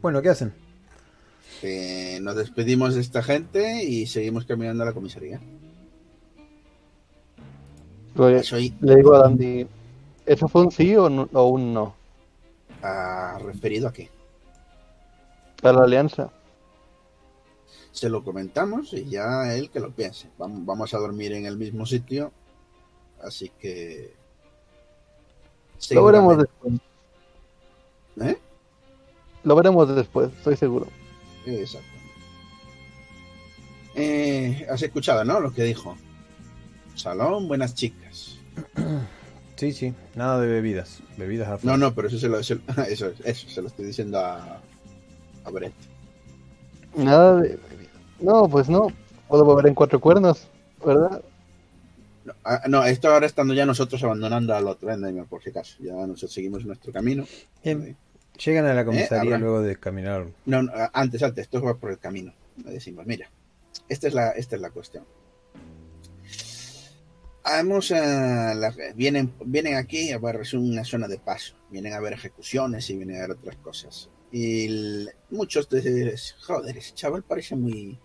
Bueno, 0.00 0.22
¿qué 0.22 0.30
hacen? 0.30 0.61
Eh, 1.62 2.18
nos 2.20 2.34
despedimos 2.36 2.94
de 2.94 3.00
esta 3.00 3.22
gente 3.22 3.84
y 3.84 4.06
seguimos 4.06 4.44
caminando 4.46 4.82
a 4.82 4.86
la 4.86 4.92
comisaría. 4.92 5.40
Le, 8.14 8.42
Soy 8.42 8.74
le 8.80 8.96
digo 8.96 9.14
a 9.14 9.20
Dandy, 9.20 9.66
¿eso 10.26 10.48
fue 10.48 10.62
un 10.62 10.70
sí 10.70 10.94
o, 10.96 11.08
no- 11.08 11.28
o 11.32 11.46
un 11.48 11.72
no? 11.72 11.94
ah, 12.82 13.38
referido 13.44 13.88
a 13.88 13.92
qué. 13.92 14.10
A 15.62 15.72
la 15.72 15.84
alianza. 15.84 16.30
Se 17.92 18.08
lo 18.08 18.24
comentamos 18.24 18.92
y 18.92 19.04
ya 19.08 19.54
él 19.54 19.70
que 19.70 19.78
lo 19.80 19.90
piense. 19.92 20.28
Vamos, 20.38 20.94
a 20.94 20.98
dormir 20.98 21.32
en 21.32 21.46
el 21.46 21.56
mismo 21.56 21.86
sitio. 21.86 22.32
Así 23.22 23.50
que. 23.60 24.12
Lo 25.90 26.04
veremos 26.04 26.38
después. 26.38 26.74
¿Eh? 28.20 28.38
Lo 29.44 29.54
veremos 29.56 29.94
después, 29.94 30.30
estoy 30.32 30.56
seguro. 30.56 30.86
Exacto. 31.46 31.88
Eh, 33.94 34.66
has 34.70 34.82
escuchado, 34.82 35.24
¿no? 35.24 35.40
Lo 35.40 35.52
que 35.52 35.64
dijo. 35.64 35.96
Salón, 36.94 37.48
buenas 37.48 37.74
chicas. 37.74 38.38
Sí, 39.54 39.70
sí, 39.70 39.94
nada 40.16 40.40
de 40.40 40.48
bebidas. 40.48 41.04
Bebidas 41.16 41.46
a 41.48 41.64
No, 41.64 41.76
no, 41.76 41.94
pero 41.94 42.08
eso 42.08 42.18
se 42.18 42.28
lo, 42.28 42.42
se- 42.42 42.58
eso, 42.88 43.12
eso 43.22 43.48
se 43.48 43.62
lo 43.62 43.68
estoy 43.68 43.84
diciendo 43.84 44.18
a, 44.18 44.60
a 45.44 45.50
Brett. 45.52 45.72
Nada 46.96 47.36
de... 47.36 47.60
No, 48.18 48.48
pues 48.48 48.68
no. 48.68 48.88
Puedo 49.28 49.46
beber 49.46 49.68
en 49.68 49.74
cuatro 49.74 50.00
cuernos, 50.00 50.48
¿verdad? 50.84 51.22
No, 52.24 52.32
ah, 52.44 52.62
no, 52.68 52.84
esto 52.84 53.08
ahora 53.08 53.26
estando 53.26 53.54
ya 53.54 53.64
nosotros 53.64 54.02
abandonando 54.02 54.52
al 54.52 54.66
otro, 54.66 54.92
¿eh? 54.92 55.24
por 55.28 55.40
si 55.44 55.50
acaso. 55.50 55.76
Ya 55.78 55.92
nosotros 55.92 56.32
seguimos 56.32 56.64
nuestro 56.64 56.92
camino. 56.92 57.24
Bien, 57.62 57.96
llegan 58.44 58.66
a 58.66 58.74
la 58.74 58.84
comisaría 58.84 59.20
habrá- 59.34 59.38
luego 59.38 59.62
de 59.62 59.76
caminar. 59.76 60.26
No, 60.46 60.62
no, 60.62 60.72
antes, 60.92 61.22
antes, 61.22 61.42
esto 61.44 61.62
va 61.62 61.74
por 61.76 61.90
el 61.90 61.98
camino. 61.98 62.32
Le 62.64 62.72
decimos, 62.72 63.06
mira, 63.06 63.30
esta 63.88 64.08
es 64.08 64.14
la, 64.14 64.30
esta 64.30 64.56
es 64.56 64.62
la 64.62 64.70
cuestión. 64.70 65.04
Vamos 67.44 67.90
a 67.90 68.54
la- 68.54 68.74
vienen, 68.94 69.32
vienen 69.44 69.74
aquí 69.76 70.12
a 70.12 70.18
ver, 70.18 70.36
es 70.42 70.54
una 70.54 70.84
zona 70.84 71.08
de 71.08 71.18
paso. 71.18 71.54
Vienen 71.70 71.92
a 71.92 72.00
ver 72.00 72.12
ejecuciones 72.12 72.88
y 72.90 72.96
vienen 72.96 73.16
a 73.16 73.20
ver 73.26 73.32
otras 73.32 73.56
cosas. 73.56 74.08
Y 74.30 74.66
el- 74.66 75.10
muchos 75.30 75.68
de 75.68 76.14
joder, 76.40 76.76
ese 76.78 76.94
chaval 76.94 77.22
parece 77.24 77.56
muy, 77.56 77.98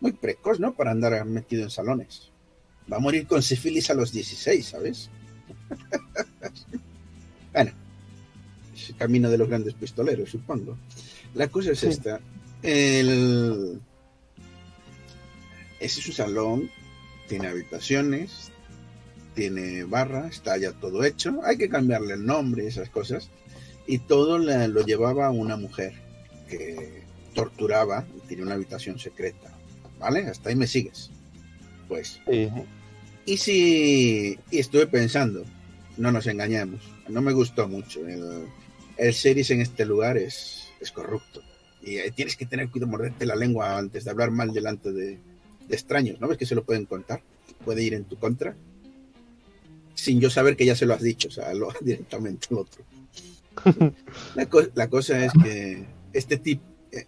muy 0.00 0.12
precoz, 0.12 0.58
¿no? 0.58 0.74
Para 0.74 0.90
andar 0.90 1.24
metido 1.24 1.62
en 1.62 1.70
salones. 1.70 2.30
Va 2.92 2.96
a 2.96 3.00
morir 3.00 3.26
con 3.28 3.42
sífilis 3.42 3.88
a 3.90 3.94
los 3.94 4.10
16, 4.12 4.66
¿sabes? 4.66 5.08
bueno, 7.52 7.72
camino 8.96 9.30
de 9.30 9.38
los 9.38 9.48
grandes 9.48 9.74
pistoleros, 9.74 10.30
supongo. 10.30 10.76
La 11.34 11.48
cosa 11.48 11.72
es 11.72 11.80
Sí. 11.80 11.86
esta. 11.88 12.20
El... 12.62 13.80
Ese 15.80 16.00
es 16.00 16.04
su 16.06 16.12
salón, 16.12 16.70
tiene 17.28 17.48
habitaciones, 17.48 18.50
tiene 19.34 19.84
barra, 19.84 20.28
está 20.28 20.56
ya 20.58 20.72
todo 20.72 21.04
hecho. 21.04 21.40
Hay 21.44 21.56
que 21.56 21.68
cambiarle 21.70 22.14
el 22.14 22.26
nombre 22.26 22.64
y 22.64 22.66
esas 22.66 22.90
cosas. 22.90 23.30
Y 23.86 23.98
todo 23.98 24.38
la- 24.38 24.68
lo 24.68 24.84
llevaba 24.84 25.30
una 25.30 25.56
mujer 25.56 25.94
que 26.48 27.02
torturaba 27.34 28.04
y 28.16 28.28
tenía 28.28 28.44
una 28.44 28.54
habitación 28.54 28.98
secreta. 28.98 29.50
¿Vale? 29.98 30.20
Hasta 30.26 30.50
ahí 30.50 30.56
me 30.56 30.66
sigues. 30.66 31.10
Pues 31.88 32.20
Sí. 32.28 32.48
y 33.26 33.36
si. 33.36 34.38
Y 34.50 34.58
estuve 34.58 34.86
pensando, 34.86 35.44
no 35.96 36.12
nos 36.12 36.26
engañemos, 36.26 36.80
no 37.08 37.20
me 37.22 37.32
gustó 37.32 37.68
mucho. 37.68 38.06
El, 38.06 38.44
el 39.00 39.14
series 39.14 39.50
en 39.50 39.60
este 39.60 39.84
lugar 39.84 40.16
es, 40.16 40.68
es 40.80 40.90
corrupto. 40.92 41.42
Y 41.82 41.96
eh, 41.96 42.12
tienes 42.14 42.36
que 42.36 42.46
tener 42.46 42.68
cuidado, 42.70 42.90
morderte 42.90 43.24
la 43.26 43.34
lengua 43.36 43.78
antes 43.78 44.04
de 44.04 44.10
hablar 44.10 44.30
mal 44.30 44.52
delante 44.52 44.92
de, 44.92 45.18
de 45.68 45.74
extraños, 45.74 46.20
¿no 46.20 46.28
ves 46.28 46.38
que 46.38 46.46
se 46.46 46.54
lo 46.54 46.64
pueden 46.64 46.84
contar? 46.86 47.22
puede 47.64 47.82
ir 47.82 47.92
en 47.92 48.04
tu 48.04 48.16
contra, 48.16 48.56
sin 49.94 50.18
yo 50.20 50.30
saber 50.30 50.56
que 50.56 50.64
ya 50.64 50.74
se 50.74 50.86
lo 50.86 50.94
has 50.94 51.02
dicho, 51.02 51.28
o 51.28 51.30
sea, 51.30 51.52
lo, 51.52 51.68
directamente 51.82 52.48
al 52.50 52.58
otro. 52.58 52.84
La, 54.34 54.46
co- 54.46 54.68
la 54.74 54.88
cosa 54.88 55.24
es 55.24 55.32
que 55.42 55.84
este 56.12 56.38
tipo 56.38 56.62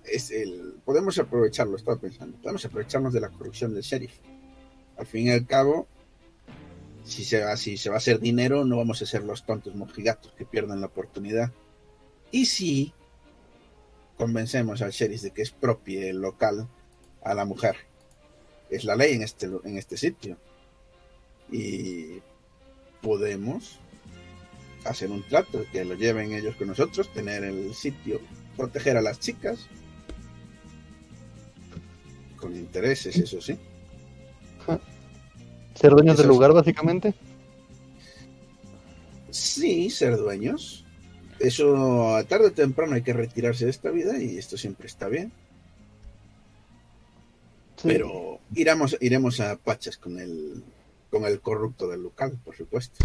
es 0.04 0.30
el 0.30 0.74
podemos 0.84 1.18
aprovecharlo, 1.18 1.76
estaba 1.76 1.98
pensando, 1.98 2.36
podemos 2.38 2.64
aprovecharnos 2.64 3.12
de 3.14 3.20
la 3.20 3.30
corrupción 3.30 3.72
del 3.72 3.82
sheriff. 3.82 4.12
Al 4.98 5.06
fin 5.06 5.28
y 5.28 5.30
al 5.30 5.46
cabo, 5.46 5.86
si 7.04 7.24
se 7.24 7.40
va, 7.42 7.56
si 7.56 7.76
se 7.78 7.88
va 7.88 7.96
a 7.96 7.98
hacer 7.98 8.20
dinero, 8.20 8.64
no 8.64 8.76
vamos 8.76 9.00
a 9.00 9.06
ser 9.06 9.24
los 9.24 9.44
tontos 9.46 9.74
mojigatos 9.74 10.32
que 10.36 10.44
pierden 10.44 10.80
la 10.80 10.86
oportunidad. 10.88 11.50
Y 12.32 12.46
si 12.46 12.92
convencemos 14.16 14.82
al 14.82 14.90
sheriff 14.90 15.22
de 15.22 15.30
que 15.30 15.42
es 15.42 15.50
propio 15.50 16.02
el 16.02 16.20
local 16.20 16.66
a 17.22 17.34
la 17.34 17.44
mujer, 17.44 17.76
es 18.70 18.84
la 18.84 18.96
ley 18.96 19.14
en 19.14 19.22
este, 19.22 19.46
en 19.46 19.76
este 19.76 19.96
sitio. 19.96 20.38
Y 21.50 22.20
podemos 23.02 23.78
hacer 24.84 25.10
un 25.10 25.22
trato, 25.28 25.64
que 25.70 25.84
lo 25.84 25.94
lleven 25.94 26.32
ellos 26.32 26.56
con 26.56 26.68
nosotros, 26.68 27.12
tener 27.12 27.44
el 27.44 27.74
sitio, 27.74 28.20
proteger 28.56 28.96
a 28.96 29.02
las 29.02 29.20
chicas, 29.20 29.68
con 32.36 32.56
intereses, 32.56 33.16
eso 33.16 33.40
sí. 33.40 33.58
Ser 35.74 35.90
dueños 35.92 36.14
Eso 36.14 36.22
del 36.22 36.28
lugar, 36.28 36.52
básicamente. 36.52 37.14
Sí, 39.30 39.90
ser 39.90 40.16
dueños. 40.16 40.81
Eso 41.42 42.24
tarde 42.28 42.46
o 42.46 42.52
temprano 42.52 42.94
hay 42.94 43.02
que 43.02 43.12
retirarse 43.12 43.64
de 43.64 43.72
esta 43.72 43.90
vida 43.90 44.16
y 44.22 44.38
esto 44.38 44.56
siempre 44.56 44.86
está 44.86 45.08
bien. 45.08 45.32
Sí. 47.76 47.88
Pero 47.88 48.38
iremos, 48.54 48.96
iremos 49.00 49.40
a 49.40 49.56
pachas 49.56 49.96
con 49.96 50.20
el, 50.20 50.62
con 51.10 51.24
el 51.24 51.40
corrupto 51.40 51.88
del 51.88 52.04
local, 52.04 52.38
por 52.44 52.54
supuesto. 52.54 53.04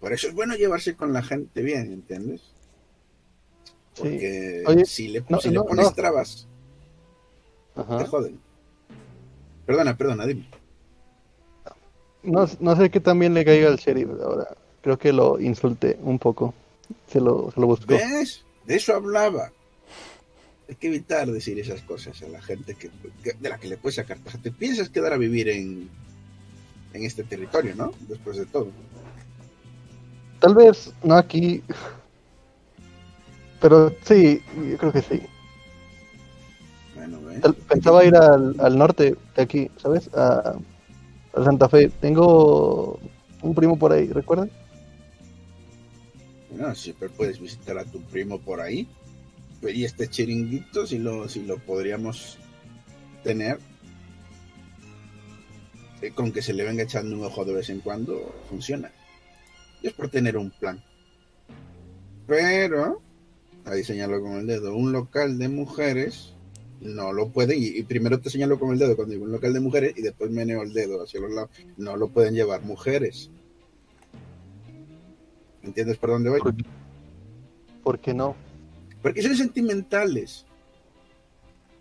Por 0.00 0.14
eso 0.14 0.28
es 0.28 0.34
bueno 0.34 0.54
llevarse 0.54 0.96
con 0.96 1.12
la 1.12 1.22
gente 1.22 1.60
bien, 1.60 1.92
¿entiendes? 1.92 2.40
Sí. 3.92 4.00
Porque 4.02 4.62
Oye, 4.66 4.84
si 4.86 5.08
le, 5.08 5.22
no, 5.28 5.38
si 5.38 5.50
le 5.50 5.60
pones 5.60 5.84
no. 5.84 5.92
trabas, 5.92 6.48
Ajá. 7.76 7.98
te 7.98 8.06
joden. 8.06 8.40
Perdona, 9.66 9.94
perdona, 9.96 10.26
dime. 10.26 10.48
No, 12.22 12.46
no 12.60 12.76
sé 12.76 12.90
qué 12.90 13.00
también 13.00 13.34
le 13.34 13.44
caiga 13.44 13.68
al 13.68 13.76
sheriff 13.76 14.08
ahora. 14.22 14.48
Creo 14.80 14.98
que 14.98 15.12
lo 15.12 15.38
insulté 15.38 15.98
un 16.02 16.18
poco. 16.18 16.54
Se 17.12 17.20
lo, 17.20 17.50
se 17.54 17.60
lo 17.60 17.66
buscó. 17.66 17.86
¿Ves? 17.94 18.44
De 18.66 18.76
eso 18.76 18.94
hablaba. 18.94 19.52
Hay 20.68 20.76
que 20.76 20.86
evitar 20.88 21.30
decir 21.30 21.58
esas 21.58 21.82
cosas 21.82 22.22
a 22.22 22.28
la 22.28 22.40
gente 22.40 22.74
que, 22.74 22.90
que- 23.22 23.34
de 23.38 23.48
la 23.48 23.58
que 23.58 23.68
le 23.68 23.76
puedes 23.76 23.96
sacar 23.96 24.18
taja. 24.18 24.38
Te 24.38 24.50
piensas 24.50 24.88
quedar 24.88 25.12
a 25.12 25.18
vivir 25.18 25.48
en, 25.48 25.90
en 26.94 27.02
este 27.04 27.24
territorio, 27.24 27.74
¿no? 27.76 27.92
Después 28.08 28.36
de 28.38 28.46
todo. 28.46 28.68
Tal 30.40 30.54
vez 30.54 30.92
no 31.02 31.14
aquí. 31.16 31.62
Pero 33.60 33.92
sí, 34.04 34.40
yo 34.70 34.78
creo 34.78 34.92
que 34.92 35.02
sí. 35.02 35.22
Bueno. 36.94 37.18
Tal- 37.40 37.54
Pensaba 37.54 38.04
ir 38.04 38.16
al, 38.16 38.56
al 38.58 38.78
norte 38.78 39.16
de 39.36 39.42
aquí, 39.42 39.70
¿sabes? 39.76 40.08
A, 40.14 40.54
a 41.34 41.44
Santa 41.44 41.68
Fe. 41.68 41.88
Tengo 42.00 42.98
un 43.42 43.54
primo 43.54 43.78
por 43.78 43.92
ahí, 43.92 44.08
¿recuerdan? 44.08 44.50
Bueno, 46.52 46.74
siempre 46.74 47.08
puedes 47.08 47.40
visitar 47.40 47.78
a 47.78 47.84
tu 47.84 48.00
primo 48.02 48.38
por 48.38 48.60
ahí. 48.60 48.86
Y 49.62 49.84
este 49.84 50.08
chiringuito, 50.08 50.86
si 50.86 50.98
lo, 50.98 51.28
si 51.28 51.44
lo 51.44 51.58
podríamos 51.58 52.38
tener, 53.22 53.58
eh, 56.02 56.10
con 56.10 56.32
que 56.32 56.42
se 56.42 56.52
le 56.52 56.64
venga 56.64 56.82
echando 56.82 57.16
un 57.16 57.24
ojo 57.24 57.44
de 57.44 57.54
vez 57.54 57.70
en 57.70 57.80
cuando, 57.80 58.34
funciona. 58.50 58.90
Y 59.80 59.86
es 59.86 59.92
por 59.92 60.08
tener 60.10 60.36
un 60.36 60.50
plan. 60.50 60.82
Pero, 62.26 63.00
ahí 63.64 63.84
señalo 63.84 64.20
con 64.20 64.32
el 64.32 64.46
dedo, 64.46 64.74
un 64.74 64.92
local 64.92 65.38
de 65.38 65.48
mujeres 65.48 66.34
no 66.80 67.12
lo 67.12 67.28
pueden, 67.28 67.62
y, 67.62 67.66
y 67.66 67.82
primero 67.84 68.20
te 68.20 68.28
señalo 68.28 68.58
con 68.58 68.72
el 68.72 68.78
dedo 68.78 68.96
cuando 68.96 69.12
digo 69.12 69.24
un 69.24 69.32
local 69.32 69.52
de 69.52 69.60
mujeres 69.60 69.94
y 69.96 70.02
después 70.02 70.30
meneo 70.32 70.62
el 70.62 70.72
dedo 70.72 71.02
hacia 71.02 71.20
los 71.20 71.30
lados. 71.30 71.50
No 71.76 71.96
lo 71.96 72.08
pueden 72.08 72.34
llevar 72.34 72.62
mujeres. 72.62 73.30
¿Entiendes 75.62 75.96
por 75.98 76.10
dónde 76.10 76.30
voy? 76.30 76.40
¿Por, 76.40 76.54
por 77.82 77.98
qué 77.98 78.14
no? 78.14 78.34
Porque 79.02 79.22
son 79.22 79.36
sentimentales. 79.36 80.44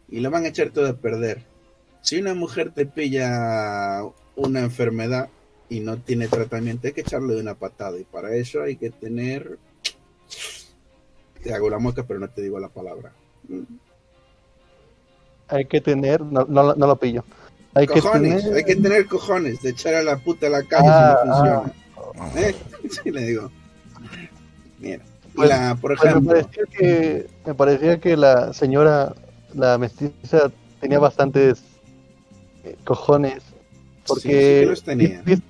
Y 0.09 0.19
lo 0.19 0.29
van 0.29 0.45
a 0.45 0.49
echar 0.49 0.69
todo 0.71 0.87
a 0.87 0.93
perder. 0.93 1.43
Si 2.01 2.19
una 2.19 2.33
mujer 2.33 2.71
te 2.71 2.85
pilla 2.85 4.01
una 4.35 4.59
enfermedad 4.61 5.29
y 5.69 5.79
no 5.79 5.97
tiene 5.97 6.27
tratamiento, 6.27 6.87
hay 6.87 6.93
que 6.93 7.01
echarle 7.01 7.35
de 7.35 7.41
una 7.41 7.55
patada. 7.55 7.97
Y 7.99 8.03
para 8.03 8.33
eso 8.35 8.61
hay 8.61 8.75
que 8.75 8.89
tener. 8.89 9.57
Te 11.43 11.53
hago 11.53 11.69
la 11.69 11.79
mueca, 11.79 12.03
pero 12.03 12.19
no 12.19 12.29
te 12.29 12.41
digo 12.41 12.59
la 12.59 12.69
palabra. 12.69 13.13
Hay 15.47 15.65
que 15.65 15.81
tener. 15.81 16.21
No, 16.21 16.45
no, 16.45 16.75
no 16.75 16.87
lo 16.87 16.95
pillo. 16.97 17.23
Hay 17.73 17.87
que 17.87 18.01
Cojones, 18.01 18.43
tener. 18.43 18.57
hay 18.57 18.63
que 18.65 18.75
tener 18.75 19.05
cojones 19.07 19.61
de 19.61 19.69
echar 19.69 19.93
a 19.95 20.03
la 20.03 20.17
puta 20.17 20.47
a 20.47 20.49
la 20.49 20.63
calle 20.63 20.87
Ah, 20.89 21.19
si 21.23 21.27
no 21.29 21.61
funciona. 21.63 22.47
¿Eh? 22.47 22.55
Sí, 23.03 23.11
le 23.11 23.21
digo. 23.21 23.49
Mira. 24.81 25.03
Pues- 25.33 25.47
la, 25.49 25.75
por 25.79 25.95
Pues 25.97 26.13
me 26.15 26.21
parecía 26.21 26.63
que 26.77 27.27
me 27.45 27.53
parecía 27.53 27.99
que 28.01 28.17
la 28.17 28.51
señora, 28.53 29.15
la 29.53 29.77
mestiza, 29.77 30.51
tenía 30.81 30.99
bastantes 30.99 31.63
eh, 32.65 32.75
cojones. 32.83 33.35
Sí, 33.35 33.41
sí 33.43 34.03
Porque 34.07 34.29
que 34.29 34.65
los 34.65 34.83
tenía. 34.83 35.21
¿viste, 35.23 35.45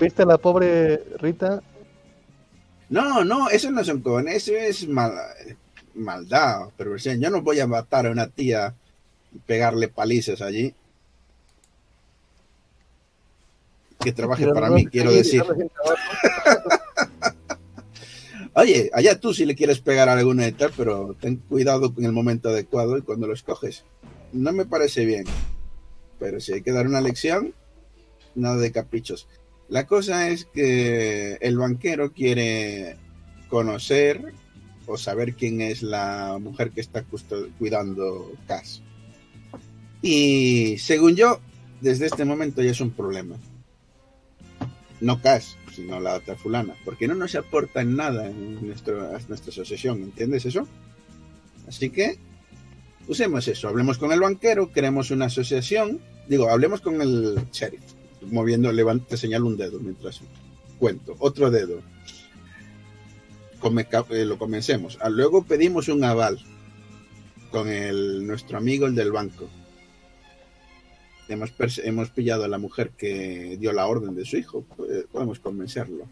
viste 0.00 0.22
a 0.22 0.26
la 0.26 0.38
pobre 0.38 1.02
Rita? 1.18 1.62
No, 2.88 3.24
no, 3.24 3.50
eso 3.50 3.70
no 3.70 3.84
son 3.84 4.00
cojones, 4.00 4.36
eso 4.48 4.52
es 4.56 4.88
mal, 4.88 5.12
maldad, 5.94 6.68
perversión. 6.76 7.20
Yo 7.20 7.28
no 7.28 7.42
voy 7.42 7.60
a 7.60 7.66
matar 7.66 8.06
a 8.06 8.10
una 8.10 8.28
tía 8.28 8.74
y 9.34 9.38
pegarle 9.40 9.88
palizas 9.88 10.40
allí. 10.40 10.72
Que 14.00 14.12
trabaje 14.12 14.44
Pero 14.44 14.54
para 14.54 14.68
no 14.68 14.76
mí, 14.76 14.86
quiero 14.86 15.10
decir. 15.12 15.42
Oye, 18.58 18.90
allá 18.94 19.20
tú 19.20 19.34
si 19.34 19.44
le 19.44 19.54
quieres 19.54 19.80
pegar 19.80 20.08
a 20.08 20.14
alguna 20.14 20.44
de 20.44 20.52
tal, 20.52 20.72
pero 20.74 21.14
ten 21.20 21.36
cuidado 21.36 21.92
en 21.98 22.06
el 22.06 22.12
momento 22.12 22.48
adecuado 22.48 22.96
y 22.96 23.02
cuando 23.02 23.26
lo 23.26 23.34
escoges. 23.34 23.84
No 24.32 24.50
me 24.54 24.64
parece 24.64 25.04
bien. 25.04 25.26
Pero 26.18 26.40
si 26.40 26.54
hay 26.54 26.62
que 26.62 26.72
dar 26.72 26.86
una 26.86 27.02
lección, 27.02 27.52
nada 28.34 28.56
de 28.56 28.72
caprichos. 28.72 29.28
La 29.68 29.86
cosa 29.86 30.30
es 30.30 30.46
que 30.46 31.34
el 31.42 31.58
banquero 31.58 32.14
quiere 32.14 32.96
conocer 33.50 34.32
o 34.86 34.96
saber 34.96 35.34
quién 35.34 35.60
es 35.60 35.82
la 35.82 36.38
mujer 36.40 36.70
que 36.70 36.80
está 36.80 37.04
cuidando 37.58 38.32
Cass. 38.46 38.80
Y 40.00 40.78
según 40.78 41.14
yo, 41.14 41.40
desde 41.82 42.06
este 42.06 42.24
momento 42.24 42.62
ya 42.62 42.70
es 42.70 42.80
un 42.80 42.92
problema. 42.92 43.36
No 45.02 45.20
Cass, 45.20 45.58
sino 45.76 46.00
la 46.00 46.14
otra 46.16 46.36
fulana, 46.36 46.74
porque 46.84 47.06
no 47.06 47.14
nos 47.14 47.34
aporta 47.34 47.80
en 47.82 47.96
nada 47.96 48.28
en 48.28 48.66
nuestro, 48.66 49.10
nuestra 49.28 49.50
asociación, 49.50 50.02
¿entiendes 50.02 50.46
eso? 50.46 50.66
Así 51.68 51.90
que 51.90 52.18
usemos 53.08 53.46
eso, 53.48 53.68
hablemos 53.68 53.98
con 53.98 54.12
el 54.12 54.20
banquero, 54.20 54.72
creemos 54.72 55.10
una 55.10 55.26
asociación, 55.26 56.00
digo, 56.28 56.48
hablemos 56.48 56.80
con 56.80 57.00
el 57.00 57.38
sheriff, 57.52 57.82
moviendo, 58.22 58.72
levante, 58.72 59.16
señalo 59.16 59.46
un 59.46 59.56
dedo 59.56 59.78
mientras 59.80 60.20
cuento, 60.78 61.16
otro 61.18 61.50
dedo. 61.50 61.80
Eh, 64.10 64.24
lo 64.24 64.38
comencemos. 64.38 64.98
Ah, 65.00 65.08
Luego 65.08 65.44
pedimos 65.44 65.88
un 65.88 66.04
aval 66.04 66.38
con 67.50 67.68
el, 67.68 68.26
nuestro 68.26 68.58
amigo, 68.58 68.86
el 68.86 68.94
del 68.94 69.10
banco. 69.10 69.48
Hemos, 71.28 72.10
pillado 72.10 72.44
a 72.44 72.48
la 72.48 72.58
mujer 72.58 72.90
que 72.96 73.56
dio 73.58 73.72
la 73.72 73.86
orden 73.86 74.14
de 74.14 74.24
su 74.24 74.36
hijo. 74.36 74.64
pues, 74.76 75.04
podemos 75.10 75.40
convencerlo. 75.40 76.06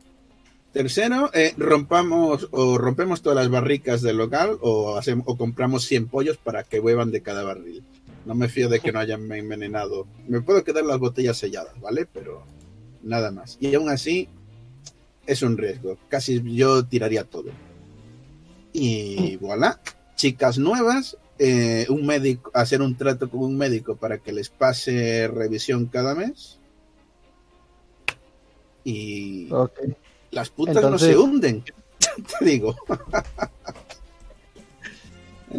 Tercero, 0.73 1.31
eh, 1.35 1.55
rompamos 1.57 2.49
o 2.51 2.79
rompemos 2.79 3.23
todas 3.23 3.37
las 3.37 3.49
barricas 3.49 4.03
del 4.03 4.17
local 4.17 4.59
o, 4.61 5.01
o 5.25 5.37
compramos 5.37 5.85
100 5.85 6.09
pollos 6.09 6.37
para 6.37 6.65
que 6.65 6.81
beban 6.81 7.13
de 7.13 7.23
cada 7.23 7.45
barril. 7.45 7.85
No 8.27 8.35
me 8.35 8.49
fío 8.49 8.69
de 8.69 8.81
que 8.81 8.91
no 8.91 8.99
hayan 8.99 9.31
envenenado. 9.31 10.07
Me 10.27 10.41
puedo 10.41 10.65
quedar 10.65 10.85
las 10.85 10.99
botellas 10.99 11.37
selladas, 11.37 11.79
¿vale? 11.81 12.07
Pero 12.13 12.45
nada 13.03 13.31
más. 13.31 13.57
Y 13.61 13.75
aún 13.75 13.89
así, 13.89 14.29
es 15.27 15.43
un 15.43 15.57
riesgo. 15.57 15.99
Casi 16.09 16.43
yo 16.55 16.85
tiraría 16.87 17.25
todo. 17.25 17.51
Y 18.73 19.37
voilà, 19.37 19.81
chicas 20.17 20.59
nuevas, 20.59 21.17
eh, 21.39 21.87
un 21.89 22.07
médico, 22.07 22.51
hacer 22.55 22.81
un 22.83 22.97
trato 22.97 23.29
con 23.29 23.41
un 23.41 23.57
médico 23.57 23.97
para 23.97 24.19
que 24.19 24.33
les 24.33 24.49
pase 24.51 25.29
revisión 25.29 25.87
cada 25.87 26.15
mes. 26.15 26.59
Y 28.85 29.49
las 30.31 30.51
putas 30.51 30.77
Entonces- 30.77 31.09
no 31.09 31.15
se 31.15 31.19
hunden, 31.19 31.65
te 32.39 32.45
digo. 32.45 32.77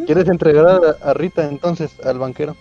¿Quieres 0.05 0.27
entregar 0.27 0.67
a, 0.67 1.09
a 1.09 1.13
Rita 1.13 1.47
entonces 1.49 1.91
al 2.03 2.19
banquero? 2.19 2.55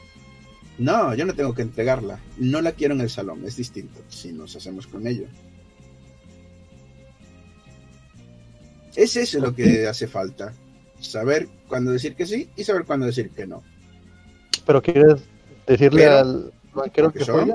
No, 0.79 1.15
yo 1.15 1.25
no 1.25 1.35
tengo 1.35 1.55
que 1.55 1.63
entregarla. 1.63 2.19
No 2.39 2.61
la 2.61 2.73
quiero 2.73 2.95
en 2.95 3.01
el 3.01 3.11
salón, 3.11 3.45
es 3.45 3.57
distinto. 3.57 4.01
Si 4.09 4.33
nos 4.33 4.57
hacemos 4.57 4.87
con 4.87 5.07
ello. 5.07 5.27
Es 8.97 9.17
eso 9.17 9.41
lo 9.41 9.55
que 9.55 9.87
hace 9.87 10.07
falta. 10.07 10.53
Saber 11.05 11.49
cuándo 11.69 11.93
decir 11.93 12.15
que 12.17 12.27
sí 12.27 12.51
y 12.57 12.65
saber 12.65 12.85
cuándo 12.85 13.07
decir 13.07 13.31
que 13.31 13.47
no. 13.47 13.63
Pero 14.67 14.83
quieres 14.83 15.23
decirle 15.67 16.03
Pero, 16.05 16.19
al 16.19 16.53
banquero 16.75 17.13
que 17.13 17.25
son- 17.25 17.51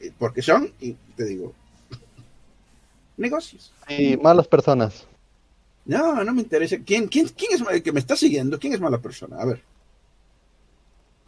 Eh, 0.00 0.12
Porque 0.18 0.40
son, 0.42 0.72
y 0.80 0.94
te 1.14 1.24
digo, 1.24 1.52
negocios. 3.18 3.72
y 3.88 4.16
malas 4.16 4.48
personas. 4.48 5.04
No, 5.84 6.24
no 6.24 6.32
me 6.32 6.42
interesa. 6.42 6.76
¿Quién, 6.84 7.06
quién, 7.08 7.28
quién 7.28 7.52
es 7.52 7.62
el 7.70 7.82
que 7.82 7.92
me 7.92 8.00
está 8.00 8.16
siguiendo? 8.16 8.58
¿Quién 8.58 8.72
es 8.72 8.80
mala 8.80 8.98
persona? 8.98 9.36
A 9.40 9.44
ver. 9.44 9.62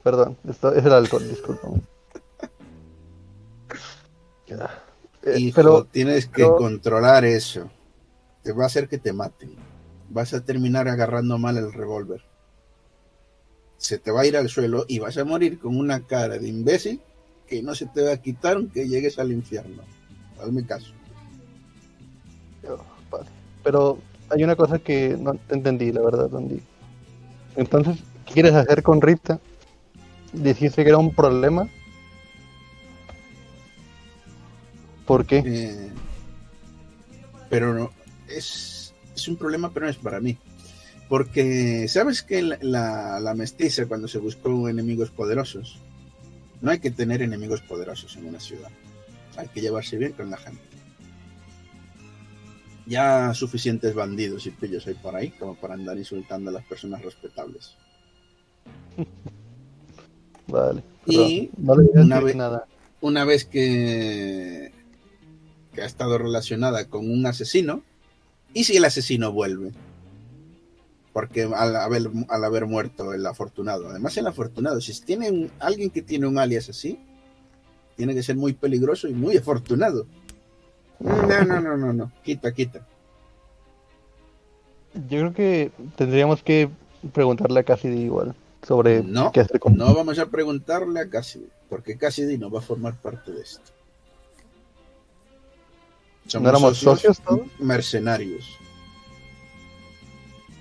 Perdón, 0.02 0.36
esto 0.48 0.74
es 0.74 0.84
el 0.84 0.92
alcohol, 0.92 1.28
discúlpame. 1.28 1.80
Ya. 4.46 4.82
Eh, 5.22 5.38
Hijo, 5.38 5.54
pero 5.56 5.84
tienes 5.84 6.26
que 6.26 6.42
pero- 6.42 6.56
controlar 6.56 7.24
eso. 7.24 7.70
Te 8.42 8.52
va 8.52 8.64
a 8.64 8.66
hacer 8.66 8.88
que 8.88 8.98
te 8.98 9.12
maten. 9.12 9.54
Vas 10.12 10.34
a 10.34 10.44
terminar 10.44 10.88
agarrando 10.88 11.38
mal 11.38 11.56
el 11.56 11.72
revólver. 11.72 12.22
Se 13.78 13.98
te 13.98 14.10
va 14.10 14.20
a 14.20 14.26
ir 14.26 14.36
al 14.36 14.48
suelo 14.48 14.84
y 14.86 14.98
vas 14.98 15.16
a 15.16 15.24
morir 15.24 15.58
con 15.58 15.76
una 15.76 16.06
cara 16.06 16.38
de 16.38 16.48
imbécil 16.48 17.00
que 17.48 17.62
no 17.62 17.74
se 17.74 17.86
te 17.86 18.02
va 18.02 18.12
a 18.12 18.16
quitar 18.18 18.56
aunque 18.56 18.86
llegues 18.86 19.18
al 19.18 19.32
infierno. 19.32 19.82
Hazme 20.40 20.66
caso. 20.66 20.92
Pero 23.64 23.98
hay 24.30 24.44
una 24.44 24.56
cosa 24.56 24.78
que 24.78 25.16
no 25.18 25.34
te 25.34 25.54
entendí, 25.54 25.92
la 25.92 26.02
verdad, 26.02 26.34
Andy. 26.34 26.60
Entonces, 27.56 27.98
¿qué 28.26 28.34
quieres 28.34 28.54
hacer 28.54 28.82
con 28.82 29.00
Rita? 29.00 29.40
¿Dijiste 30.32 30.82
que 30.82 30.88
era 30.88 30.98
un 30.98 31.14
problema? 31.14 31.68
¿Por 35.06 35.26
qué? 35.26 35.42
Eh, 35.44 35.90
pero 37.50 37.74
no, 37.74 37.90
es, 38.28 38.81
es 39.22 39.28
un 39.28 39.36
problema, 39.36 39.72
pero 39.72 39.86
no 39.86 39.90
es 39.90 39.96
para 39.98 40.20
mí. 40.20 40.36
Porque, 41.08 41.88
¿sabes 41.88 42.22
que 42.22 42.42
la, 42.42 42.58
la, 42.62 43.20
la 43.20 43.34
mestiza, 43.34 43.86
cuando 43.86 44.08
se 44.08 44.18
buscó 44.18 44.68
enemigos 44.68 45.10
poderosos, 45.10 45.78
no 46.60 46.70
hay 46.70 46.78
que 46.78 46.90
tener 46.90 47.22
enemigos 47.22 47.60
poderosos 47.60 48.16
en 48.16 48.26
una 48.26 48.40
ciudad. 48.40 48.70
Hay 49.36 49.48
que 49.48 49.60
llevarse 49.60 49.96
bien 49.98 50.12
con 50.12 50.30
la 50.30 50.36
gente. 50.36 50.60
Ya 52.86 53.32
suficientes 53.34 53.94
bandidos 53.94 54.46
y 54.46 54.50
pillos 54.50 54.86
hay 54.86 54.94
por 54.94 55.14
ahí 55.14 55.30
como 55.30 55.54
para 55.54 55.74
andar 55.74 55.96
insultando 55.98 56.50
a 56.50 56.52
las 56.54 56.64
personas 56.64 57.02
respetables. 57.02 57.76
Vale. 60.48 60.82
Y 61.06 61.50
no 61.56 61.74
una 61.74 62.20
vez- 62.20 62.36
nada. 62.36 62.66
una 63.00 63.24
vez 63.24 63.44
que, 63.44 64.72
que 65.74 65.82
ha 65.82 65.86
estado 65.86 66.18
relacionada 66.18 66.86
con 66.88 67.10
un 67.10 67.24
asesino, 67.26 67.82
¿y 68.54 68.64
si 68.64 68.76
el 68.76 68.84
asesino 68.84 69.32
vuelve? 69.32 69.72
Porque 71.12 71.42
al 71.42 71.76
haber, 71.76 72.10
al 72.28 72.44
haber 72.44 72.66
muerto 72.66 73.12
el 73.12 73.26
afortunado, 73.26 73.88
además 73.88 74.16
el 74.16 74.26
afortunado, 74.26 74.80
si 74.80 74.98
tiene 75.02 75.30
un- 75.30 75.50
alguien 75.58 75.90
que 75.90 76.00
tiene 76.02 76.26
un 76.26 76.38
alias 76.38 76.68
así, 76.70 76.98
tiene 77.96 78.14
que 78.14 78.22
ser 78.22 78.36
muy 78.36 78.54
peligroso 78.54 79.08
y 79.08 79.12
muy 79.12 79.36
afortunado. 79.36 80.06
No, 81.00 81.44
no, 81.44 81.60
no, 81.60 81.76
no, 81.76 81.92
no, 81.92 82.12
quita, 82.22 82.52
quita. 82.54 82.86
Yo 84.94 85.18
creo 85.20 85.32
que 85.34 85.70
tendríamos 85.96 86.42
que 86.42 86.68
preguntarle 87.12 87.60
a 87.60 87.64
Cassidy 87.64 88.02
igual 88.02 88.34
sobre 88.66 89.02
No, 89.02 89.32
qué 89.32 89.40
hacer 89.40 89.58
con 89.58 89.74
No 89.76 89.94
vamos 89.94 90.18
a 90.18 90.26
preguntarle 90.26 91.00
a 91.00 91.08
Cassidy, 91.10 91.48
porque 91.68 91.96
Cassidy 91.98 92.38
no 92.38 92.50
va 92.50 92.60
a 92.60 92.62
formar 92.62 92.94
parte 92.96 93.32
de 93.32 93.42
esto. 93.42 93.70
¿No 96.40 96.48
éramos 96.48 96.78
socios 96.78 97.20
todos? 97.20 97.46
mercenarios. 97.58 98.58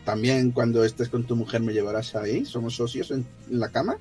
También 0.06 0.52
cuando 0.52 0.84
estés 0.84 1.10
con 1.10 1.24
tu 1.26 1.36
mujer 1.36 1.62
me 1.62 1.74
llevarás 1.74 2.16
ahí. 2.16 2.46
¿Somos 2.46 2.76
socios 2.76 3.12
en, 3.12 3.26
en 3.50 3.60
la 3.60 3.70
cama? 3.70 3.98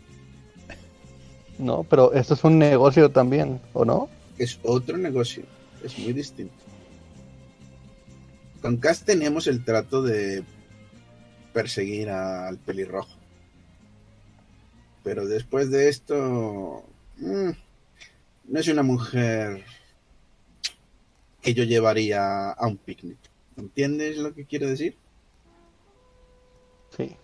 No, 1.59 1.85
pero 1.85 2.13
esto 2.15 2.35
es 2.35 2.43
un 2.45 2.59
negocio 2.59 3.11
también, 3.11 3.61
¿o 3.75 3.85
no? 3.85 4.09
Es 4.39 4.59
otro 4.63 4.97
negocio. 4.97 5.45
Es 5.85 5.99
muy 5.99 6.13
distinto. 6.15 6.55
Con 8.63 8.79
Cass 8.79 9.05
tenemos 9.05 9.47
el 9.47 9.65
trato 9.65 10.03
de 10.03 10.43
perseguir 11.53 12.09
al 12.11 12.57
pelirrojo. 12.59 13.15
Pero 15.03 15.27
después 15.27 15.71
de 15.71 15.89
esto, 15.89 16.85
mm, 17.19 17.51
no 18.49 18.59
es 18.61 18.69
una 18.69 18.83
mujer 18.83 19.65
que 21.41 21.55
yo 21.55 21.65
llevaría 21.65 22.51
a 22.51 22.67
un 22.67 22.77
picnic. 22.77 23.19
¿Entiendes 23.57 24.19
lo 24.19 24.35
que 24.35 24.45
quiero 24.45 24.69
decir? 24.69 24.97
Sí. 26.97 27.17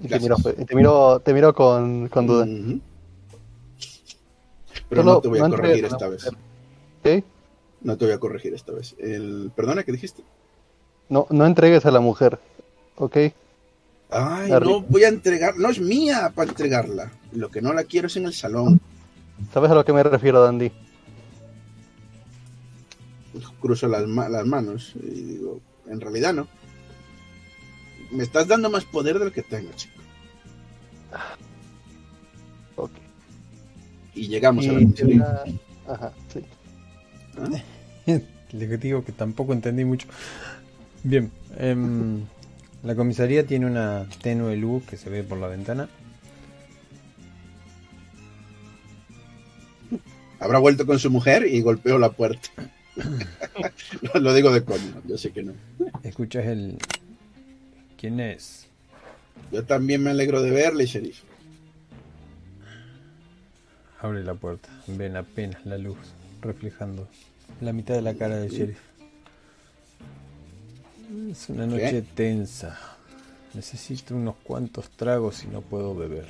Y 0.00 0.08
te 0.08 0.18
miro, 0.18 0.36
te 0.36 0.74
miro, 0.74 1.20
te 1.20 1.34
miro 1.34 1.54
con, 1.54 2.08
con 2.08 2.26
duda. 2.26 2.46
Pero 4.88 5.02
Solo 5.02 5.14
no 5.14 5.20
te 5.20 5.28
voy 5.28 5.38
a 5.38 5.48
no 5.48 5.56
corregir 5.56 5.84
esta 5.84 6.08
vez. 6.08 6.26
¿Ok? 6.26 7.24
No 7.82 7.96
te 7.96 8.04
voy 8.04 8.14
a 8.14 8.18
corregir 8.18 8.54
esta 8.54 8.72
vez. 8.72 8.94
El... 8.98 9.52
Perdona, 9.54 9.84
¿qué 9.84 9.92
dijiste? 9.92 10.22
No, 11.08 11.26
no 11.30 11.46
entregues 11.46 11.86
a 11.86 11.90
la 11.90 12.00
mujer, 12.00 12.38
¿ok? 12.96 13.16
Ay, 14.10 14.50
no 14.50 14.82
voy 14.82 15.04
a 15.04 15.08
entregar, 15.08 15.56
no 15.56 15.70
es 15.70 15.80
mía 15.80 16.32
para 16.34 16.50
entregarla. 16.50 17.12
Lo 17.32 17.50
que 17.50 17.62
no 17.62 17.72
la 17.72 17.84
quiero 17.84 18.08
es 18.08 18.16
en 18.16 18.26
el 18.26 18.34
salón. 18.34 18.80
¿Sabes 19.52 19.70
a 19.70 19.74
lo 19.74 19.84
que 19.84 19.92
me 19.92 20.02
refiero, 20.02 20.42
Dandy? 20.42 20.70
Cruzo 23.60 23.88
las, 23.88 24.06
ma- 24.06 24.28
las 24.28 24.46
manos 24.46 24.92
y 25.02 25.08
digo, 25.22 25.60
en 25.88 26.00
realidad 26.00 26.34
no. 26.34 26.48
Me 28.10 28.22
estás 28.22 28.46
dando 28.46 28.68
más 28.70 28.84
poder 28.84 29.18
del 29.18 29.32
que 29.32 29.42
tengo, 29.42 29.70
chico. 29.74 29.94
Ok. 32.76 32.90
Y 34.14 34.28
llegamos 34.28 34.66
a 34.68 34.72
la 34.72 34.80
comisaría. 34.80 35.42
Ajá, 35.88 36.12
sí. 36.32 36.40
¿Ah? 37.38 37.62
Les 38.52 38.80
digo 38.80 39.02
que 39.04 39.12
tampoco 39.12 39.54
entendí 39.54 39.84
mucho. 39.84 40.06
Bien, 41.04 41.30
em, 41.56 42.20
la 42.82 42.94
comisaría 42.94 43.46
tiene 43.46 43.64
una 43.66 44.06
tenue 44.20 44.56
luz 44.56 44.84
que 44.84 44.98
se 44.98 45.08
ve 45.08 45.22
por 45.24 45.38
la 45.38 45.48
ventana. 45.48 45.88
Habrá 50.38 50.58
vuelto 50.58 50.84
con 50.86 50.98
su 50.98 51.10
mujer 51.10 51.46
y 51.46 51.60
golpeó 51.62 51.98
la 51.98 52.10
puerta. 52.12 52.48
No, 54.14 54.20
Lo 54.20 54.34
digo 54.34 54.52
de 54.52 54.64
coño, 54.64 55.02
yo 55.06 55.16
sé 55.16 55.32
que 55.32 55.42
no. 55.42 55.52
Escuchas 56.02 56.46
el... 56.46 56.78
¿Quién 57.96 58.20
es? 58.20 58.66
Yo 59.50 59.64
también 59.64 60.02
me 60.02 60.10
alegro 60.10 60.42
de 60.42 60.50
verle, 60.50 60.86
sheriff. 60.86 61.22
Abre 64.00 64.24
la 64.24 64.34
puerta. 64.34 64.68
Ven 64.86 65.16
apenas 65.16 65.64
la 65.64 65.78
luz 65.78 65.98
reflejando 66.40 67.08
la 67.60 67.72
mitad 67.72 67.94
de 67.94 68.02
la 68.02 68.14
cara 68.14 68.36
del 68.36 68.50
sheriff. 68.50 68.80
Es 71.30 71.48
una 71.48 71.66
noche 71.66 72.02
tensa. 72.02 72.78
Necesito 73.54 74.16
unos 74.16 74.36
cuantos 74.42 74.90
tragos 74.90 75.44
y 75.44 75.48
no 75.48 75.60
puedo 75.60 75.94
beber. 75.94 76.26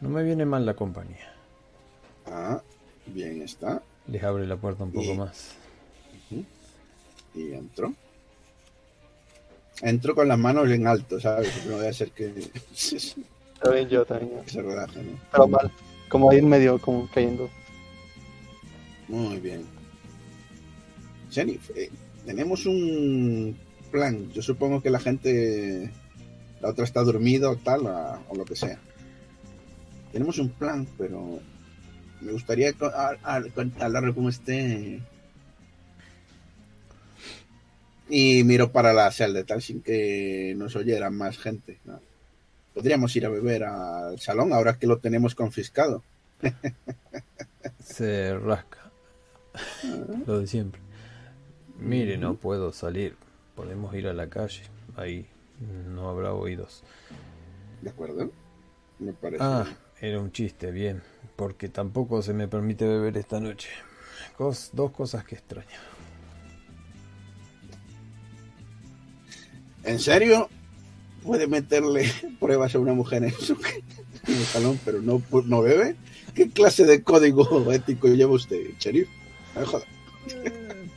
No 0.00 0.08
me 0.10 0.22
viene 0.22 0.44
mal 0.44 0.64
la 0.64 0.74
compañía. 0.74 1.32
Ah, 2.26 2.62
bien 3.06 3.42
está. 3.42 3.82
Les 4.10 4.22
abre 4.22 4.46
la 4.46 4.56
puerta 4.56 4.84
un 4.84 4.92
poco 4.92 5.12
Y- 5.12 5.16
más. 5.16 5.54
Y 7.34 7.52
entró. 7.52 7.92
Entró 9.82 10.14
con 10.14 10.26
las 10.26 10.38
manos 10.38 10.68
en 10.70 10.86
alto, 10.86 11.20
¿sabes? 11.20 11.64
No 11.66 11.76
voy 11.76 11.86
a 11.86 11.90
hacer 11.90 12.10
que 12.10 12.32
También 13.62 13.88
yo, 13.88 14.04
también 14.04 14.30
yo. 14.32 14.42
se 14.46 14.62
relaje, 14.62 15.02
¿no? 15.02 15.12
Pero 15.30 15.48
mal. 15.48 15.70
Como 16.08 16.30
ahí 16.30 16.38
en 16.38 16.48
medio, 16.48 16.80
como 16.80 17.08
cayendo. 17.10 17.48
Muy 19.08 19.38
bien. 19.38 19.64
Sheriff, 21.30 21.70
eh, 21.76 21.90
tenemos 22.24 22.66
un 22.66 23.56
plan. 23.90 24.30
Yo 24.32 24.42
supongo 24.42 24.82
que 24.82 24.90
la 24.90 24.98
gente, 25.00 25.90
la 26.60 26.70
otra 26.70 26.84
está 26.84 27.02
dormida 27.02 27.50
o 27.50 27.56
tal, 27.56 27.86
a- 27.86 28.20
o 28.28 28.34
lo 28.34 28.44
que 28.44 28.56
sea. 28.56 28.78
Tenemos 30.12 30.38
un 30.38 30.48
plan, 30.48 30.86
pero 30.96 31.40
me 32.20 32.32
gustaría 32.32 32.72
co- 32.72 32.86
a- 32.86 33.16
a- 33.22 33.42
contarlo 33.54 34.14
como 34.14 34.28
esté. 34.28 35.00
Y 38.10 38.42
miro 38.44 38.72
para 38.72 38.92
la 38.92 39.10
celda, 39.12 39.44
tal, 39.44 39.60
sin 39.60 39.82
que 39.82 40.54
nos 40.56 40.74
oyera 40.76 41.10
más 41.10 41.36
gente. 41.38 41.78
¿no? 41.84 42.00
Podríamos 42.74 43.14
ir 43.16 43.26
a 43.26 43.28
beber 43.28 43.64
al 43.64 44.18
salón 44.18 44.52
ahora 44.52 44.78
que 44.78 44.86
lo 44.86 44.98
tenemos 44.98 45.34
confiscado. 45.34 46.02
Se 47.84 48.36
rasca. 48.38 48.78
Lo 50.26 50.38
de 50.40 50.46
siempre. 50.46 50.80
Mire, 51.78 52.16
no 52.16 52.34
puedo 52.36 52.72
salir. 52.72 53.14
Podemos 53.54 53.94
ir 53.94 54.06
a 54.08 54.14
la 54.14 54.28
calle. 54.28 54.62
Ahí 54.96 55.26
no 55.88 56.08
habrá 56.08 56.32
oídos. 56.32 56.82
¿De 57.82 57.90
acuerdo? 57.90 58.30
Me 58.98 59.12
parece. 59.12 59.42
Ah, 59.44 59.66
Era 60.00 60.20
un 60.20 60.32
chiste, 60.32 60.70
bien, 60.70 61.02
porque 61.38 61.68
tampoco 61.68 62.20
se 62.20 62.34
me 62.34 62.48
permite 62.48 62.84
beber 62.84 63.16
esta 63.16 63.38
noche. 63.38 63.68
Cos- 64.36 64.70
dos 64.72 64.90
cosas 64.90 65.22
que 65.24 65.36
extraño. 65.36 65.68
¿En 69.84 70.00
serio? 70.00 70.48
Puede 71.22 71.46
meterle 71.46 72.10
pruebas 72.40 72.74
a 72.74 72.80
una 72.80 72.92
mujer 72.92 73.22
en 73.22 73.30
su 73.30 73.52
en 73.52 74.34
el 74.34 74.44
salón, 74.44 74.80
pero 74.84 75.00
no, 75.00 75.22
no 75.46 75.62
bebe. 75.62 75.94
¿Qué 76.34 76.50
clase 76.50 76.84
de 76.84 77.04
código 77.04 77.72
ético 77.72 78.08
lleva 78.08 78.32
usted, 78.32 78.58
sheriff? 78.80 79.08
No 79.54 79.60
me 79.60 79.66
joda. 79.66 79.84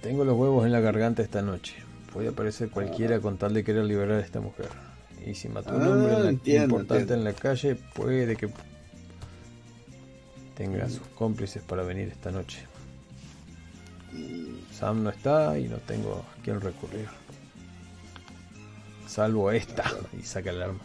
Tengo 0.01 0.25
los 0.25 0.35
huevos 0.35 0.65
en 0.65 0.71
la 0.71 0.79
garganta 0.79 1.21
esta 1.21 1.43
noche. 1.43 1.75
Puede 2.11 2.29
aparecer 2.29 2.71
cualquiera 2.71 3.19
con 3.19 3.37
tal 3.37 3.53
de 3.53 3.63
querer 3.63 3.83
liberar 3.85 4.13
a 4.17 4.25
esta 4.25 4.41
mujer. 4.41 4.69
Y 5.23 5.35
si 5.35 5.49
mató 5.49 5.69
a 5.69 5.75
un 5.75 5.83
Ah, 5.83 5.89
hombre 5.91 6.13
la- 6.23 6.29
entiendo, 6.29 6.63
importante 6.65 7.13
entiendo. 7.13 7.29
en 7.29 7.33
la 7.35 7.39
calle, 7.39 7.75
puede 7.93 8.35
que 8.35 8.49
tenga 10.61 10.87
sus 10.87 11.07
cómplices 11.15 11.63
para 11.63 11.81
venir 11.81 12.09
esta 12.09 12.29
noche. 12.29 12.59
Sam 14.71 15.03
no 15.03 15.09
está 15.09 15.57
y 15.57 15.67
no 15.67 15.77
tengo 15.77 16.23
a 16.23 16.43
quién 16.43 16.61
recurrir. 16.61 17.07
Salvo 19.07 19.49
a 19.49 19.55
esta. 19.55 19.83
Y 20.19 20.21
saca 20.21 20.51
el 20.51 20.61
arma. 20.61 20.79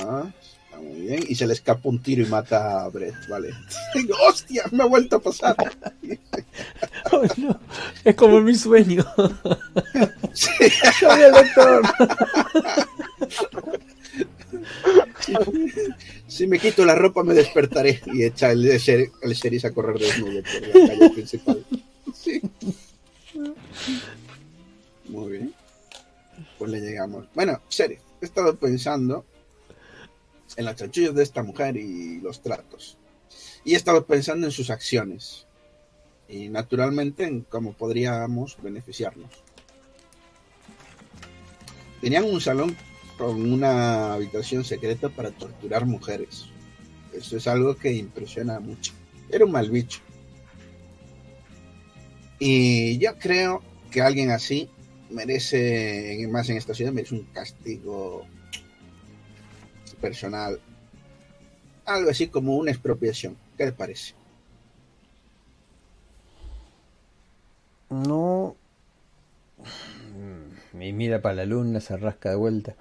Ah, 0.00 0.24
está 0.40 0.78
muy 0.78 1.00
bien. 1.02 1.24
Y 1.28 1.34
se 1.34 1.46
le 1.46 1.52
escapa 1.52 1.90
un 1.90 2.02
tiro 2.02 2.22
y 2.22 2.26
mata 2.26 2.84
a 2.84 2.88
Brett, 2.88 3.28
vale. 3.28 3.50
¡Hostia! 4.26 4.64
Me 4.70 4.84
ha 4.84 4.86
vuelto 4.86 5.16
a 5.16 5.20
pasar. 5.20 5.56
Oh, 7.10 7.22
no. 7.38 7.58
Es 8.04 8.14
como 8.16 8.40
mi 8.40 8.54
sueño. 8.54 9.04
Sí. 10.34 10.70
Soy 11.00 11.22
el 11.22 11.32
doctor. 11.32 11.82
Si 16.28 16.46
me 16.46 16.58
quito 16.58 16.84
la 16.84 16.94
ropa 16.94 17.22
me 17.22 17.34
despertaré 17.34 18.00
y 18.06 18.24
echa 18.24 18.52
el, 18.52 18.78
ser- 18.80 19.10
el 19.22 19.32
sheriff 19.32 19.64
a 19.64 19.70
correr 19.72 19.98
desnudo 19.98 20.42
por 20.42 20.80
la 20.80 20.88
calle 20.88 21.10
principal. 21.10 21.66
Sí. 22.14 22.40
Muy 25.08 25.32
bien. 25.32 25.54
Pues 26.58 26.70
le 26.70 26.80
llegamos. 26.80 27.26
Bueno, 27.34 27.60
sheriff, 27.70 28.00
he 28.20 28.24
estado 28.26 28.56
pensando 28.56 29.24
en 30.56 30.64
las 30.64 30.76
chanchullas 30.76 31.14
de 31.14 31.22
esta 31.22 31.42
mujer 31.42 31.76
y 31.76 32.20
los 32.20 32.42
tratos. 32.42 32.96
Y 33.64 33.74
he 33.74 33.76
estado 33.76 34.04
pensando 34.06 34.46
en 34.46 34.52
sus 34.52 34.70
acciones. 34.70 35.46
Y 36.28 36.48
naturalmente 36.48 37.24
en 37.24 37.40
cómo 37.42 37.72
podríamos 37.72 38.56
beneficiarnos. 38.62 39.30
Tenían 42.00 42.24
un 42.24 42.40
salón 42.40 42.76
con 43.18 43.52
una 43.52 44.14
habitación 44.14 44.64
secreta 44.64 45.08
para 45.08 45.32
torturar 45.32 45.84
mujeres. 45.84 46.46
Eso 47.12 47.36
es 47.36 47.48
algo 47.48 47.76
que 47.76 47.92
impresiona 47.92 48.60
mucho. 48.60 48.92
Era 49.28 49.44
un 49.44 49.50
mal 49.50 49.70
bicho. 49.70 50.00
Y 52.38 52.96
yo 52.98 53.18
creo 53.18 53.62
que 53.90 54.00
alguien 54.00 54.30
así 54.30 54.70
merece, 55.10 56.24
más 56.30 56.48
en 56.48 56.56
esta 56.56 56.74
ciudad, 56.74 56.92
merece 56.92 57.16
un 57.16 57.24
castigo 57.24 58.24
personal. 60.00 60.60
Algo 61.84 62.10
así 62.10 62.28
como 62.28 62.56
una 62.56 62.70
expropiación. 62.70 63.36
¿Qué 63.56 63.64
le 63.66 63.72
parece? 63.72 64.14
No. 67.90 68.54
Y 70.80 70.92
mira 70.92 71.20
para 71.20 71.34
la 71.34 71.46
luna, 71.46 71.80
se 71.80 71.96
rasca 71.96 72.30
de 72.30 72.36
vuelta. 72.36 72.76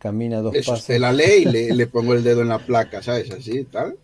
Camina 0.00 0.40
dos 0.40 0.54
Es 0.54 0.66
pasos. 0.66 0.98
la 0.98 1.12
ley, 1.12 1.44
le, 1.44 1.72
le 1.74 1.86
pongo 1.86 2.14
el 2.14 2.24
dedo 2.24 2.42
en 2.42 2.48
la 2.48 2.58
placa, 2.58 3.02
¿sabes? 3.02 3.30
Así, 3.30 3.64
tal. 3.64 3.96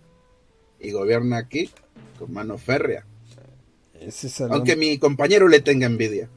Y 0.78 0.90
gobierna 0.92 1.38
aquí 1.38 1.70
con 2.18 2.32
mano 2.32 2.58
férrea. 2.58 3.04
Ese 4.00 4.28
salón, 4.28 4.54
Aunque 4.56 4.76
mi 4.76 4.98
compañero 4.98 5.48
le 5.48 5.60
tenga 5.60 5.86
envidia. 5.86 6.28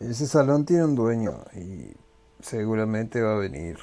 ese 0.00 0.26
salón 0.26 0.64
tiene 0.64 0.84
un 0.84 0.94
dueño 0.94 1.44
y 1.56 1.92
seguramente 2.40 3.20
va 3.20 3.34
a 3.34 3.38
venir. 3.38 3.78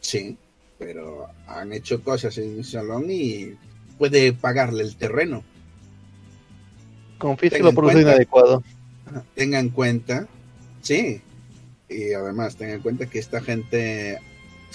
Sí, 0.00 0.36
pero 0.78 1.26
han 1.46 1.72
hecho 1.72 2.02
cosas 2.02 2.36
en 2.38 2.58
el 2.58 2.64
salón 2.64 3.06
y 3.10 3.54
puede 3.98 4.32
pagarle 4.32 4.82
el 4.82 4.96
terreno. 4.96 5.44
Confísquelo 7.18 7.66
Ten 7.68 7.74
por 7.74 7.84
uso 7.84 8.00
inadecuado. 8.00 8.62
Tenga 9.34 9.58
en 9.60 9.68
cuenta, 9.70 10.26
sí, 10.82 11.20
y 11.94 12.12
además 12.12 12.56
tenga 12.56 12.74
en 12.74 12.80
cuenta 12.80 13.06
que 13.06 13.18
esta 13.18 13.40
gente 13.40 14.18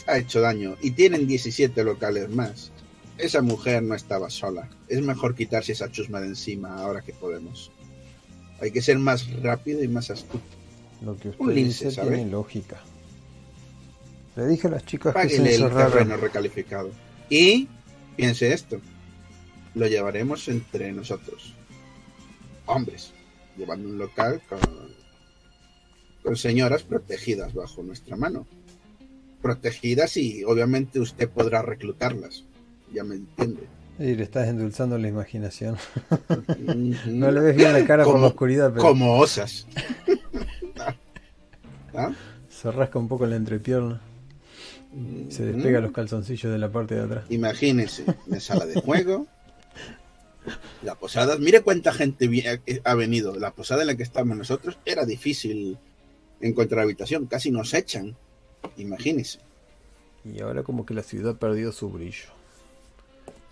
ha 0.07 0.17
hecho 0.17 0.41
daño 0.41 0.75
y 0.81 0.91
tienen 0.91 1.27
17 1.27 1.83
locales 1.83 2.29
más. 2.29 2.71
Esa 3.17 3.41
mujer 3.41 3.83
no 3.83 3.95
estaba 3.95 4.29
sola. 4.29 4.69
Es 4.87 5.01
mejor 5.01 5.35
quitarse 5.35 5.73
esa 5.73 5.91
chusma 5.91 6.21
de 6.21 6.27
encima 6.27 6.81
ahora 6.81 7.01
que 7.01 7.13
podemos. 7.13 7.71
Hay 8.61 8.71
que 8.71 8.81
ser 8.81 8.97
más 8.97 9.29
rápido 9.41 9.83
y 9.83 9.87
más 9.87 10.09
astuto. 10.09 10.43
Lo 11.01 11.17
que 11.17 11.29
usted 11.29 11.43
Un 11.43 11.55
lince, 11.55 11.85
dice 11.85 11.95
¿sabe? 11.95 12.15
tiene 12.15 12.31
lógica. 12.31 12.81
Le 14.35 14.47
dije 14.47 14.67
a 14.67 14.71
las 14.71 14.85
chicas 14.85 15.13
que 15.15 15.29
se 15.29 15.55
el 15.55 15.69
terreno 15.69 16.17
recalificado. 16.17 16.91
Y 17.29 17.67
piense 18.15 18.53
esto, 18.53 18.79
lo 19.75 19.87
llevaremos 19.87 20.47
entre 20.47 20.91
nosotros, 20.91 21.53
hombres, 22.65 23.11
llevando 23.57 23.89
un 23.89 23.97
local 23.97 24.41
con, 24.47 24.59
con 26.23 26.35
señoras 26.35 26.83
protegidas 26.83 27.53
bajo 27.53 27.83
nuestra 27.83 28.15
mano. 28.15 28.45
Protegidas 29.41 30.17
y 30.17 30.43
obviamente 30.43 30.99
usted 30.99 31.29
podrá 31.29 31.61
reclutarlas. 31.61 32.43
Ya 32.93 33.03
me 33.03 33.15
entiende. 33.15 33.61
Y 33.99 34.15
le 34.15 34.23
estás 34.23 34.47
endulzando 34.47 34.97
la 34.97 35.07
imaginación. 35.07 35.77
No 37.05 37.31
le 37.31 37.39
ves 37.41 37.55
bien 37.55 37.73
la 37.73 37.85
cara 37.85 38.03
por 38.03 38.13
Como- 38.13 38.23
la 38.25 38.29
oscuridad, 38.29 38.69
pero 38.71 38.81
Como 38.81 39.17
osas. 39.19 39.67
¿Ah? 41.93 42.11
se 42.49 42.71
rasca 42.71 42.99
un 42.99 43.07
poco 43.07 43.25
la 43.25 43.35
entrepierna. 43.35 44.01
Se 45.29 45.45
despega 45.45 45.79
los 45.81 45.91
calzoncillos 45.91 46.51
de 46.51 46.57
la 46.57 46.71
parte 46.71 46.95
de 46.95 47.01
atrás. 47.01 47.25
Imagínese, 47.29 48.05
una 48.27 48.39
sala 48.39 48.65
de 48.65 48.81
juego, 48.81 49.27
la 50.81 50.95
posada. 50.95 51.37
Mire 51.37 51.61
cuánta 51.61 51.93
gente 51.93 52.27
vi- 52.27 52.43
ha 52.83 52.95
venido. 52.95 53.35
La 53.37 53.51
posada 53.51 53.81
en 53.81 53.87
la 53.87 53.95
que 53.95 54.03
estamos 54.03 54.35
nosotros 54.35 54.77
era 54.85 55.05
difícil 55.05 55.77
encontrar 56.41 56.83
habitación, 56.83 57.25
casi 57.25 57.51
nos 57.51 57.73
echan. 57.73 58.15
Imagínese. 58.77 59.39
Y 60.25 60.41
ahora 60.41 60.63
como 60.63 60.85
que 60.85 60.93
la 60.93 61.03
ciudad 61.03 61.37
perdió 61.37 61.71
su 61.71 61.89
brillo. 61.89 62.27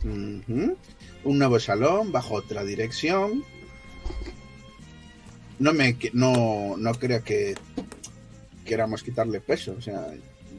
Un 0.04 0.78
nuevo 1.24 1.60
salón 1.60 2.12
bajo 2.12 2.36
otra 2.36 2.64
dirección. 2.64 3.44
No 5.60 5.74
me 5.74 5.98
no, 6.14 6.76
no 6.78 6.94
crea 6.94 7.22
que 7.22 7.56
queramos 8.66 9.04
quitarle 9.04 9.42
peso. 9.42 9.76
O 9.78 9.82
sea, 9.82 10.14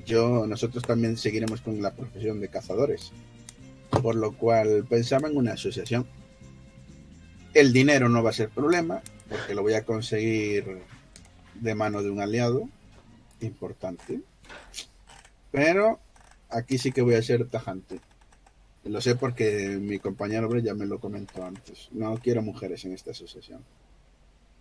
yo, 0.05 0.47
nosotros 0.47 0.83
también 0.85 1.17
seguiremos 1.17 1.61
con 1.61 1.81
la 1.81 1.95
profesión 1.95 2.41
de 2.41 2.49
cazadores. 2.49 3.13
Por 4.03 4.17
lo 4.17 4.33
cual 4.33 4.85
pensaba 4.89 5.29
en 5.29 5.37
una 5.37 5.53
asociación. 5.53 6.07
El 7.55 7.73
dinero 7.73 8.09
no 8.09 8.23
va 8.23 8.31
a 8.31 8.35
ser 8.35 8.51
problema, 8.51 9.03
porque 9.29 9.55
lo 9.55 9.63
voy 9.63 9.75
a 9.75 9.85
conseguir 9.85 10.83
de 11.61 11.75
mano 11.75 12.03
de 12.03 12.11
un 12.11 12.21
aliado 12.21 12.69
importante. 13.41 14.21
Pero 15.51 15.99
aquí 16.51 16.79
sí 16.79 16.93
que 16.93 17.03
voy 17.03 17.15
a 17.15 17.23
ser 17.23 17.47
tajante. 17.49 18.01
Lo 18.85 19.01
sé 19.01 19.17
porque 19.17 19.79
mi 19.81 19.99
compañero 19.99 20.57
ya 20.59 20.75
me 20.75 20.87
lo 20.87 20.99
comentó 20.99 21.45
antes. 21.45 21.89
No 21.93 22.17
quiero 22.19 22.43
mujeres 22.43 22.85
en 22.85 22.93
esta 22.93 23.11
asociación. 23.11 23.61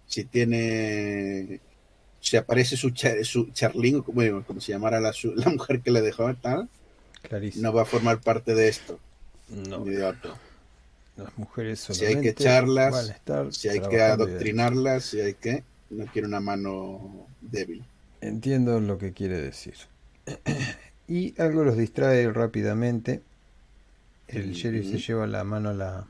Si 0.08 0.24
tiene. 0.26 1.60
Si 2.20 2.36
aparece 2.36 2.76
su, 2.78 2.90
cha- 2.92 3.24
su 3.24 3.52
charlín, 3.52 4.02
como, 4.02 4.16
bueno, 4.16 4.44
como 4.46 4.60
se 4.60 4.72
llamara 4.72 5.00
la, 5.00 5.14
su- 5.14 5.36
la 5.36 5.50
mujer 5.50 5.82
que 5.82 5.92
le 5.92 6.02
dejó 6.02 6.34
tal, 6.36 6.68
Clarísimo. 7.22 7.64
no 7.64 7.74
va 7.74 7.84
a 7.84 7.86
formar 7.86 8.20
parte 8.20 8.56
de 8.56 8.68
esto. 8.70 9.00
No, 9.50 9.86
ni 9.86 9.92
de 9.92 10.04
otro. 10.04 10.36
las 11.16 11.38
mujeres 11.38 11.80
Si 11.80 11.92
hay 11.92 11.98
solamente 11.98 12.22
que 12.24 12.30
echarlas, 12.44 12.92
van 12.92 13.10
a 13.10 13.14
estar 13.14 13.54
Si 13.54 13.70
hay 13.70 13.80
que 13.82 14.02
adoctrinarlas, 14.02 15.06
si 15.06 15.22
hay 15.22 15.34
que. 15.36 15.64
No 15.90 16.06
quiero 16.08 16.28
una 16.28 16.40
mano 16.40 17.28
débil. 17.42 17.84
Entiendo 18.22 18.80
lo 18.80 18.98
que 18.98 19.14
quiere 19.14 19.40
decir. 19.40 19.76
y 21.08 21.40
algo 21.42 21.64
los 21.64 21.78
distrae 21.78 22.32
rápidamente. 22.32 23.22
El 24.28 24.52
sheriff 24.54 24.90
se 24.90 24.98
lleva 25.00 25.26
la 25.28 25.44
mano 25.46 25.70
a 25.70 25.74
la... 25.74 26.08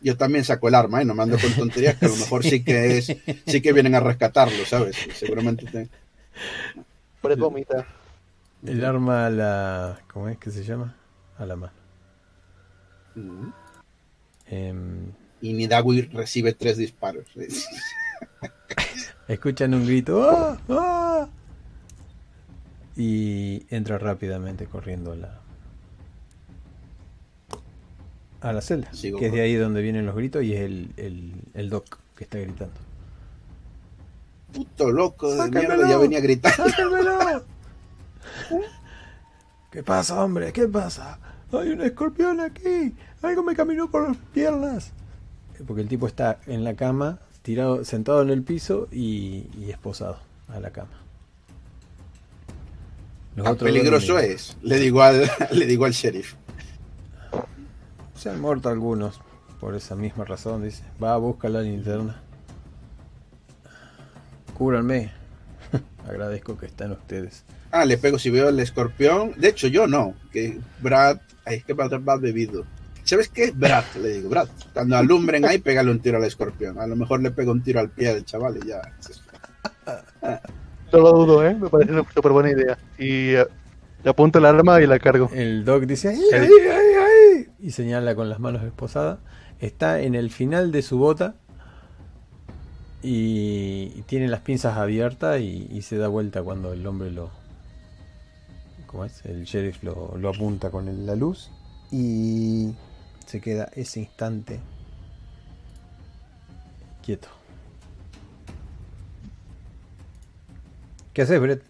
Yo 0.00 0.16
también 0.16 0.44
saco 0.44 0.68
el 0.68 0.74
arma, 0.74 1.02
¿eh? 1.02 1.04
No 1.04 1.14
me 1.14 1.22
ando 1.24 1.38
con 1.38 1.52
tonterías, 1.52 1.96
que 1.96 2.06
a 2.06 2.08
lo 2.08 2.16
mejor 2.16 2.42
sí 2.42 2.64
que 2.64 2.96
es, 2.96 3.14
sí 3.46 3.60
que 3.60 3.72
vienen 3.74 3.94
a 3.94 4.00
rescatarlo, 4.00 4.64
¿sabes? 4.64 4.96
Seguramente 5.14 5.66
te- 5.66 5.90
Brett 7.22 7.38
vomita. 7.38 7.86
El 8.64 8.82
arma 8.82 9.26
a 9.26 9.30
la... 9.30 10.00
¿Cómo 10.10 10.30
es 10.30 10.38
que 10.38 10.50
se 10.50 10.64
llama? 10.64 10.96
A 11.36 11.44
la 11.44 11.56
mano. 11.56 11.72
Em, 14.46 15.12
Y 15.42 15.52
Nidawi 15.52 16.02
recibe 16.02 16.54
tres 16.54 16.78
disparos. 16.78 17.26
Escuchan 19.28 19.74
un 19.74 19.86
grito. 19.86 20.28
¡Ah! 20.28 20.58
¡Ah! 20.68 21.28
y 22.96 23.64
entra 23.70 23.96
rápidamente 23.96 24.66
corriendo 24.66 25.12
a 25.12 25.16
la 25.16 25.40
a 28.42 28.52
la 28.52 28.60
celda, 28.60 28.92
Sigo 28.92 29.18
que 29.18 29.26
es 29.26 29.32
de 29.32 29.40
ahí 29.40 29.54
donde 29.54 29.80
vienen 29.80 30.04
los 30.04 30.14
gritos 30.14 30.42
y 30.42 30.54
es 30.54 30.60
el, 30.60 30.92
el, 30.96 31.34
el 31.54 31.70
doc 31.70 31.98
que 32.16 32.24
está 32.24 32.38
gritando. 32.38 32.74
Puto 34.52 34.90
loco 34.90 35.34
de 35.34 35.50
mierda, 35.50 35.88
ya 35.88 35.98
venía 35.98 36.20
gritando. 36.20 36.68
¡Sácamelo! 36.68 37.44
¿Qué 39.70 39.82
pasa, 39.82 40.22
hombre? 40.24 40.52
¿Qué 40.52 40.68
pasa? 40.68 41.18
Hay 41.52 41.68
un 41.70 41.82
escorpión 41.82 42.40
aquí. 42.40 42.94
Algo 43.22 43.42
me 43.42 43.54
caminó 43.54 43.90
por 43.90 44.08
las 44.08 44.16
piernas. 44.32 44.92
Porque 45.66 45.82
el 45.82 45.88
tipo 45.88 46.06
está 46.06 46.40
en 46.46 46.64
la 46.64 46.74
cama, 46.74 47.18
tirado, 47.42 47.84
sentado 47.84 48.22
en 48.22 48.30
el 48.30 48.42
piso 48.42 48.88
y, 48.90 49.48
y 49.58 49.70
esposado 49.70 50.18
a 50.48 50.60
la 50.60 50.70
cama. 50.70 51.00
Otros 53.38 53.58
peligroso 53.58 54.18
es, 54.18 54.56
le 54.62 54.78
digo 54.78 55.02
al, 55.02 55.30
le 55.52 55.66
digo 55.66 55.84
al 55.84 55.92
sheriff. 55.92 56.34
Se 58.14 58.28
han 58.28 58.40
muerto 58.40 58.68
algunos 58.68 59.20
por 59.60 59.74
esa 59.74 59.94
misma 59.94 60.24
razón, 60.24 60.62
dice. 60.62 60.82
Va, 61.02 61.16
busca 61.16 61.48
la 61.48 61.62
linterna. 61.62 62.20
Cúbranme. 64.54 65.12
Agradezco 66.06 66.58
que 66.58 66.66
están 66.66 66.92
ustedes. 66.92 67.44
Ah, 67.70 67.84
le 67.84 67.98
pego 67.98 68.18
si 68.18 68.30
veo 68.30 68.48
el 68.48 68.58
escorpión. 68.58 69.32
De 69.36 69.48
hecho, 69.48 69.68
yo 69.68 69.86
no. 69.86 70.14
Que 70.32 70.58
Brad. 70.82 71.18
Es 71.46 71.64
que 71.64 71.72
Brad 71.72 71.92
va 72.02 72.16
bebido. 72.16 72.64
¿Sabes 73.10 73.28
qué? 73.28 73.50
Brad, 73.50 73.84
le 74.00 74.08
digo, 74.10 74.28
Brad. 74.30 74.48
Cuando 74.72 74.96
alumbren 74.96 75.44
ahí, 75.44 75.58
pégale 75.58 75.90
un 75.90 75.98
tiro 76.00 76.18
al 76.18 76.24
escorpión. 76.24 76.78
A 76.78 76.86
lo 76.86 76.94
mejor 76.94 77.20
le 77.20 77.30
pego 77.32 77.50
un 77.52 77.62
tiro 77.62 77.80
al 77.80 77.90
pie 77.90 78.14
del 78.14 78.24
chaval 78.24 78.58
y 78.62 78.68
ya. 78.68 78.80
No 80.92 80.98
lo 80.98 81.12
dudo, 81.12 81.46
¿eh? 81.46 81.54
Me 81.54 81.68
parece 81.68 81.92
una 81.92 82.04
súper 82.12 82.32
buena 82.32 82.50
idea. 82.50 82.76
Y 82.98 83.34
eh, 83.34 83.46
le 84.02 84.10
apunto 84.10 84.38
el 84.40 84.44
arma 84.44 84.80
y 84.82 84.86
la 84.88 84.98
cargo. 84.98 85.30
El 85.32 85.64
doc 85.64 85.84
dice 85.84 86.08
¡Ahí, 86.08 86.20
El- 86.32 86.42
ahí, 86.42 86.50
ahí, 86.68 86.94
ahí! 87.38 87.48
y 87.60 87.70
señala 87.70 88.14
con 88.16 88.28
las 88.28 88.40
manos 88.40 88.62
esposadas. 88.64 89.18
Está 89.60 90.00
en 90.00 90.14
el 90.16 90.30
final 90.30 90.72
de 90.72 90.82
su 90.82 90.98
bota 90.98 91.34
y, 93.02 93.92
y 93.94 94.02
tiene 94.06 94.28
las 94.28 94.40
pinzas 94.40 94.76
abiertas 94.76 95.40
y, 95.40 95.68
y 95.70 95.82
se 95.82 95.96
da 95.96 96.08
vuelta 96.08 96.42
cuando 96.42 96.72
el 96.72 96.86
hombre 96.86 97.10
lo. 97.10 97.30
¿Cómo 98.86 99.04
es? 99.04 99.24
El 99.24 99.44
sheriff 99.44 99.82
lo, 99.84 100.16
lo 100.18 100.28
apunta 100.28 100.70
con 100.70 100.88
el- 100.88 101.06
la 101.06 101.14
luz 101.14 101.50
y 101.92 102.72
se 103.30 103.40
queda 103.40 103.70
ese 103.76 104.00
instante 104.00 104.58
quieto. 107.02 107.28
¿Qué 111.12 111.22
haces, 111.22 111.40
Brett? 111.40 111.62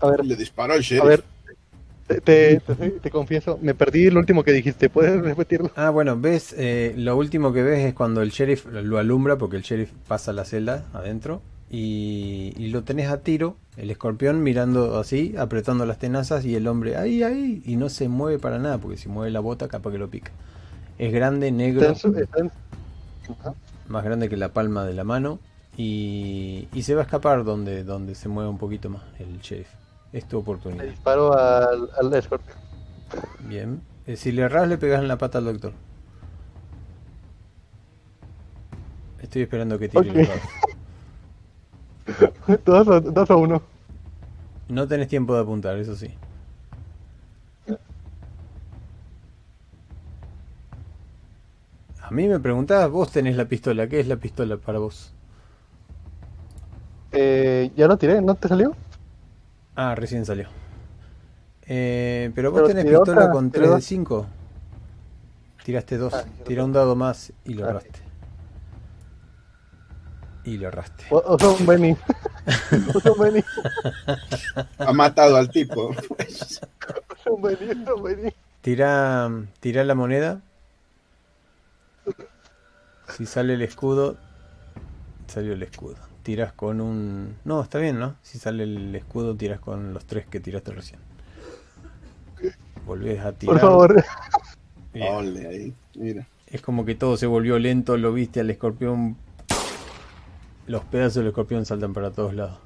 A 0.00 0.08
ver, 0.08 0.24
Le 0.24 0.36
disparó 0.36 0.74
el 0.74 0.82
sheriff. 0.82 1.04
a 1.04 1.08
ver. 1.08 1.24
Te, 2.06 2.20
te, 2.20 2.60
te- 2.60 2.90
te 3.00 3.10
confieso, 3.10 3.58
me 3.62 3.74
perdí 3.74 4.10
lo 4.10 4.20
último 4.20 4.44
que 4.44 4.52
dijiste. 4.52 4.90
¿Puedes 4.90 5.22
repetirlo? 5.22 5.70
Ah, 5.74 5.88
bueno, 5.88 6.20
ves, 6.20 6.54
eh, 6.58 6.92
lo 6.98 7.16
último 7.16 7.52
que 7.52 7.62
ves 7.62 7.86
es 7.86 7.94
cuando 7.94 8.20
el 8.20 8.30
sheriff 8.30 8.66
lo 8.66 8.98
alumbra, 8.98 9.38
porque 9.38 9.56
el 9.56 9.62
sheriff 9.62 9.90
pasa 10.06 10.32
la 10.34 10.44
celda 10.44 10.84
adentro, 10.92 11.40
y, 11.74 12.52
y 12.56 12.68
lo 12.68 12.82
tenés 12.84 13.08
a 13.10 13.18
tiro, 13.22 13.56
el 13.76 13.90
escorpión 13.90 14.42
mirando 14.42 14.98
así, 14.98 15.34
apretando 15.38 15.86
las 15.86 15.98
tenazas, 15.98 16.44
y 16.44 16.54
el 16.54 16.66
hombre 16.68 16.96
ahí, 16.96 17.22
ahí, 17.22 17.62
y 17.64 17.76
no 17.76 17.88
se 17.88 18.08
mueve 18.08 18.38
para 18.38 18.58
nada, 18.58 18.78
porque 18.78 18.96
si 18.98 19.08
mueve 19.08 19.30
la 19.30 19.40
bota, 19.40 19.68
capaz 19.68 19.90
que 19.92 19.98
lo 19.98 20.08
pica. 20.08 20.32
Es 20.98 21.12
grande, 21.12 21.50
negro, 21.52 21.94
más 23.88 24.04
grande 24.04 24.28
que 24.28 24.36
la 24.36 24.52
palma 24.52 24.84
de 24.84 24.94
la 24.94 25.04
mano, 25.04 25.38
y, 25.76 26.68
y 26.72 26.82
se 26.82 26.94
va 26.94 27.02
a 27.02 27.04
escapar 27.04 27.44
donde, 27.44 27.84
donde 27.84 28.14
se 28.14 28.28
mueve 28.28 28.48
un 28.50 28.58
poquito 28.58 28.90
más 28.90 29.02
el 29.18 29.40
sheriff. 29.40 29.68
Es 30.12 30.26
tu 30.26 30.38
Le 30.38 30.42
oportunidad. 30.42 30.84
disparo 30.86 31.32
al, 31.32 31.88
al 31.98 32.14
escorpión. 32.14 32.58
Bien. 33.38 33.80
Eh, 34.06 34.16
si 34.16 34.32
le 34.32 34.42
erras, 34.42 34.68
le 34.68 34.76
pegas 34.78 35.00
en 35.00 35.08
la 35.08 35.18
pata 35.18 35.38
al 35.38 35.44
doctor. 35.44 35.72
Estoy 39.22 39.42
esperando 39.42 39.78
que 39.78 39.88
tire 39.88 40.10
el 40.10 40.22
Ok. 40.22 40.28
dado. 40.28 40.40
dos, 42.64 42.88
a, 42.88 43.00
dos 43.00 43.30
a 43.30 43.36
uno. 43.36 43.62
No 44.68 44.86
tenés 44.88 45.08
tiempo 45.08 45.34
de 45.34 45.40
apuntar, 45.42 45.76
eso 45.78 45.94
sí. 45.96 46.08
A 52.02 52.10
mí 52.10 52.28
me 52.28 52.38
preguntás, 52.38 52.90
vos 52.90 53.10
tenés 53.10 53.36
la 53.36 53.46
pistola, 53.46 53.88
¿qué 53.88 54.00
es 54.00 54.06
la 54.08 54.16
pistola 54.16 54.56
para 54.58 54.78
vos? 54.78 55.12
Eh, 57.12 57.70
ya 57.76 57.86
lo 57.86 57.96
tiré, 57.96 58.20
¿no 58.20 58.34
te 58.34 58.48
salió? 58.48 58.74
Ah, 59.76 59.94
recién 59.94 60.24
salió. 60.24 60.48
Eh, 61.66 62.30
pero 62.34 62.50
vos 62.50 62.62
Pero 62.62 62.68
tenés 62.68 62.84
pistola 62.84 63.26
otra, 63.26 63.30
con 63.30 63.50
tiró 63.50 63.68
3 63.68 63.70
de 63.70 63.80
dos. 63.80 63.84
5. 63.84 64.26
Tiraste 65.64 65.96
2. 65.96 66.12
Ah, 66.12 66.24
Tira 66.44 66.62
no. 66.62 66.66
un 66.66 66.72
dado 66.72 66.94
más 66.96 67.32
y 67.44 67.54
lo 67.54 67.64
Ah. 67.64 67.82
Y 70.44 70.58
lo 70.58 70.68
erraste. 70.68 71.06
O, 71.10 71.38
son 71.38 71.66
Benny. 71.66 71.96
o 72.94 73.00
son 73.00 73.18
Benny. 73.18 73.42
Ha 74.78 74.92
matado 74.92 75.36
al 75.36 75.50
tipo. 75.50 75.94
O 76.86 77.16
son 77.22 77.40
Benny, 77.40 77.70
o 77.70 77.84
son 77.86 78.02
Benny. 78.02 78.32
Tira, 78.60 79.30
tira 79.60 79.84
la 79.84 79.94
moneda. 79.94 80.42
Si 83.16 83.26
sale 83.26 83.54
el 83.54 83.62
escudo, 83.62 84.16
salió 85.26 85.52
el 85.52 85.62
escudo. 85.62 85.96
Tiras 86.22 86.52
con 86.52 86.80
un... 86.80 87.36
No, 87.44 87.62
está 87.62 87.78
bien, 87.78 87.98
¿no? 87.98 88.16
Si 88.22 88.38
sale 88.38 88.64
el 88.64 88.94
escudo, 88.94 89.34
tiras 89.36 89.60
con 89.60 89.94
los 89.94 90.04
tres 90.06 90.26
que 90.26 90.40
tiraste 90.40 90.72
recién. 90.72 91.00
Volvés 92.86 93.20
a 93.20 93.32
tirar. 93.32 93.60
Por 93.60 93.60
favor. 93.60 94.04
Ole, 95.00 95.46
ahí. 95.46 95.74
Mira. 95.94 96.26
Es 96.46 96.60
como 96.60 96.84
que 96.84 96.94
todo 96.94 97.16
se 97.16 97.26
volvió 97.26 97.58
lento, 97.58 97.96
lo 97.96 98.12
viste 98.12 98.40
al 98.40 98.50
escorpión. 98.50 99.16
Los 100.66 100.84
pedazos 100.84 101.16
del 101.16 101.28
escorpión 101.28 101.66
saltan 101.66 101.92
para 101.92 102.10
todos 102.10 102.34
lados. 102.34 102.58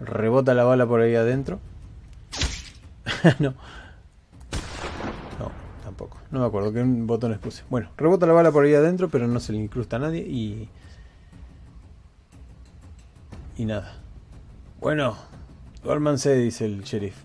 Rebota 0.00 0.54
la 0.54 0.64
bala 0.64 0.86
por 0.86 1.02
ahí 1.02 1.14
adentro. 1.14 1.60
no. 3.38 3.54
No, 5.38 5.52
tampoco. 5.84 6.18
No 6.30 6.40
me 6.40 6.46
acuerdo 6.46 6.72
qué 6.72 6.82
botones 6.82 7.38
puse. 7.38 7.64
Bueno, 7.68 7.90
rebota 7.96 8.26
la 8.26 8.32
bala 8.32 8.50
por 8.50 8.64
ahí 8.64 8.74
adentro, 8.74 9.10
pero 9.10 9.28
no 9.28 9.40
se 9.40 9.52
le 9.52 9.58
incrusta 9.58 9.96
a 9.96 9.98
nadie 9.98 10.20
y. 10.20 10.68
Y 13.58 13.66
nada. 13.66 13.94
Bueno, 14.80 15.18
duérmanse, 15.82 16.34
dice 16.34 16.64
el 16.64 16.82
sheriff. 16.82 17.16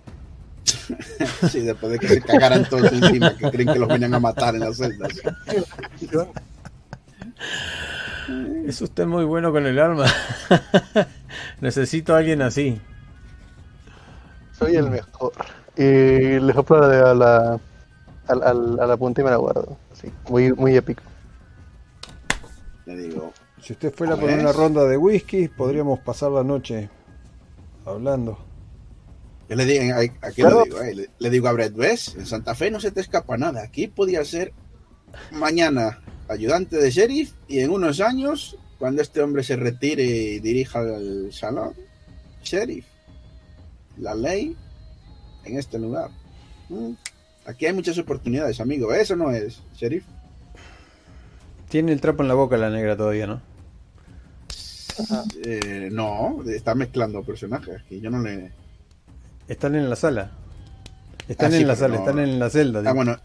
Sí, 1.49 1.61
después 1.61 1.91
de 1.91 1.99
que 1.99 2.07
se 2.07 2.21
cagaran 2.21 2.67
todos 2.67 2.91
encima, 2.91 3.35
que 3.35 3.49
creen 3.49 3.71
que 3.71 3.79
los 3.79 3.87
vienen 3.87 4.13
a 4.13 4.19
matar 4.19 4.55
en 4.55 4.61
las 4.61 4.77
celdas. 4.77 5.13
Es 8.67 8.81
usted 8.81 9.05
muy 9.05 9.23
bueno 9.25 9.51
con 9.51 9.65
el 9.65 9.77
arma. 9.79 10.05
Necesito 11.61 12.15
a 12.15 12.19
alguien 12.19 12.41
así. 12.41 12.79
Soy 14.57 14.75
el 14.75 14.89
mejor. 14.89 15.33
Y 15.75 16.39
le 16.39 16.53
soplo 16.53 16.83
a 16.83 16.87
la, 16.87 17.11
a 17.11 17.13
la, 17.13 17.59
al- 18.27 18.43
al- 18.43 18.79
a 18.79 18.85
la 18.87 18.97
punta 18.97 19.21
y 19.21 19.23
me 19.23 19.29
la 19.31 19.35
guardo. 19.37 19.77
Sí, 19.93 20.11
muy, 20.29 20.53
muy 20.53 20.75
épico. 20.75 21.03
Le 22.85 22.95
digo, 22.97 23.33
Si 23.61 23.73
usted 23.73 23.93
fuera 23.93 24.15
por 24.15 24.29
una 24.29 24.51
ronda 24.51 24.85
de 24.85 24.95
whisky, 24.97 25.47
podríamos 25.49 25.99
pasar 25.99 26.31
la 26.31 26.43
noche 26.43 26.89
hablando. 27.85 28.37
yo 29.49 29.55
le 29.55 29.65
digo, 29.65 29.95
aquí 30.21 30.41
Claro. 30.41 30.59
lo 30.59 30.63
digo, 30.63 30.81
eh, 30.81 30.95
le, 30.95 31.09
le 31.19 31.29
digo 31.29 31.47
a 31.47 31.51
Brett, 31.51 31.75
¿ves? 31.75 32.15
En 32.15 32.25
Santa 32.25 32.55
Fe 32.55 32.71
no 32.71 32.79
se 32.79 32.91
te 32.91 33.01
escapa 33.01 33.37
nada. 33.37 33.61
Aquí 33.63 33.87
podía 33.87 34.23
ser 34.23 34.53
mañana 35.31 35.99
ayudante 36.27 36.77
de 36.77 36.89
sheriff 36.91 37.33
y 37.47 37.59
en 37.59 37.71
unos 37.71 37.99
años, 38.01 38.57
cuando 38.79 39.01
este 39.01 39.21
hombre 39.21 39.43
se 39.43 39.55
retire 39.55 40.03
y 40.03 40.39
dirija 40.39 40.81
el 40.81 41.31
salón, 41.31 41.73
sheriff. 42.43 42.85
La 43.97 44.13
ley 44.15 44.55
en 45.45 45.57
este 45.57 45.79
lugar. 45.79 46.09
Mm, 46.69 46.91
Aquí 47.47 47.67
hay 47.67 47.73
muchas 47.73 47.97
oportunidades, 47.99 48.59
amigo. 48.59 48.91
Eso 48.91 49.15
no 49.15 49.29
es, 49.31 49.61
sheriff. 49.75 50.03
Tiene 51.69 51.91
el 51.93 52.01
trapo 52.01 52.23
en 52.23 52.27
la 52.27 52.33
boca 52.33 52.57
la 52.57 52.71
negra 52.71 52.97
todavía, 52.97 53.27
¿no? 53.27 53.41
Eh, 55.43 55.89
no, 55.91 56.41
está 56.47 56.73
mezclando 56.73 57.21
personajes. 57.23 57.83
Que 57.89 57.99
yo 57.99 58.09
no 58.09 58.21
le. 58.21 58.51
Están 59.47 59.75
en 59.75 59.89
la 59.89 59.95
sala. 59.95 60.31
Están 61.27 61.47
Ah, 61.53 61.55
sí, 61.55 61.61
en 61.61 61.67
la 61.67 61.75
sala, 61.75 61.95
no- 61.95 61.99
están 62.01 62.19
en 62.19 62.39
la 62.39 62.49
celda. 62.49 62.79
Ah, 62.79 62.81
digo. 62.83 62.95
bueno. 62.95 63.17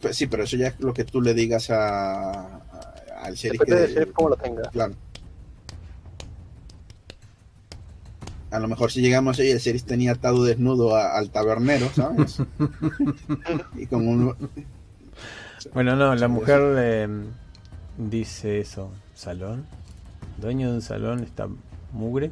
Pues 0.00 0.16
sí, 0.16 0.26
pero 0.26 0.44
eso 0.44 0.56
ya 0.56 0.68
es 0.68 0.80
lo 0.80 0.94
que 0.94 1.04
tú 1.04 1.20
le 1.20 1.34
digas 1.34 1.70
a, 1.70 2.56
a- 2.56 2.62
al 3.22 3.34
sheriff. 3.34 3.60
Depende 3.60 3.82
que- 3.82 3.92
del 3.94 4.04
chef 4.06 4.12
cómo 4.14 4.30
lo 4.30 4.36
tenga. 4.36 4.62
Claro. 4.70 4.94
A 8.50 8.58
lo 8.58 8.66
mejor 8.66 8.90
si 8.90 9.00
llegamos 9.00 9.38
ahí, 9.38 9.50
el 9.50 9.58
sheriff 9.58 9.84
tenía 9.84 10.12
atado 10.12 10.42
desnudo 10.44 10.96
a- 10.96 11.16
al 11.16 11.30
tabernero, 11.30 11.88
¿sabes? 11.94 12.38
y 13.76 13.86
con 13.86 14.08
un. 14.08 14.34
Bueno, 15.74 15.94
no, 15.94 16.14
la 16.16 16.28
mujer 16.28 16.60
eh, 16.78 17.08
dice 17.98 18.60
eso. 18.60 18.90
¿Salón? 19.14 19.66
¿Dueño 20.38 20.70
de 20.70 20.76
un 20.76 20.82
salón 20.82 21.20
está 21.22 21.46
mugre? 21.92 22.30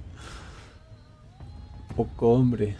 poco 1.95 2.31
hombre. 2.33 2.77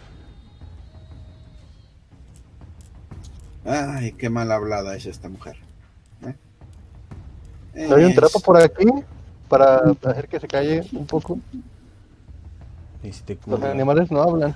Ay, 3.65 4.13
qué 4.13 4.29
mal 4.29 4.51
hablada 4.51 4.95
es 4.95 5.05
esta 5.05 5.29
mujer. 5.29 5.57
¿eh? 6.25 6.35
¿No 7.89 7.95
hay 7.95 8.03
un 8.05 8.09
Es- 8.11 8.15
trapo 8.15 8.39
por 8.39 8.57
aquí 8.61 8.85
para 9.47 9.77
hacer 10.03 10.27
que 10.27 10.39
se 10.39 10.47
calle 10.47 10.83
un 10.93 11.05
poco? 11.05 11.39
Ni 13.03 13.11
si 13.13 13.23
te 13.23 13.37
Los 13.47 13.61
animales 13.63 14.11
no 14.11 14.21
hablan. 14.21 14.55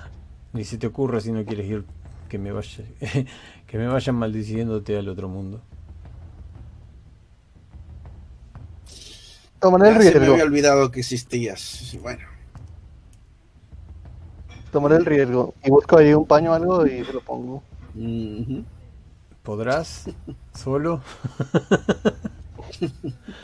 ni 0.54 0.64
si 0.64 0.78
te 0.78 0.88
ocurre 0.88 1.22
si 1.22 1.32
no 1.32 1.44
quieres 1.46 1.66
ir 1.68 1.86
que 2.30 2.38
me 2.38 2.52
vaya 2.52 2.84
que 3.68 3.78
me 3.78 3.88
vayan 3.88 4.16
maldiciéndote 4.16 4.98
al 4.98 5.08
otro 5.10 5.28
mundo. 5.30 5.62
Tomaré 9.60 9.90
el 9.90 9.96
Ya 9.96 10.00
se 10.02 10.06
me 10.06 10.12
riesgo. 10.20 10.34
había 10.34 10.44
olvidado 10.46 10.92
que 10.92 11.00
existías. 11.00 11.98
Bueno, 12.02 12.24
Tomaré 14.74 14.96
el 14.98 15.06
riesgo. 15.06 15.54
Y 15.64 15.70
busco 15.70 15.98
ahí 15.98 16.14
un 16.14 16.26
paño 16.26 16.52
o 16.52 16.54
algo 16.56 16.86
y 16.88 17.06
se 17.06 17.14
lo 17.14 17.22
pongo. 17.22 17.62
¿Podrás? 19.44 20.06
¿Solo? 20.56 21.02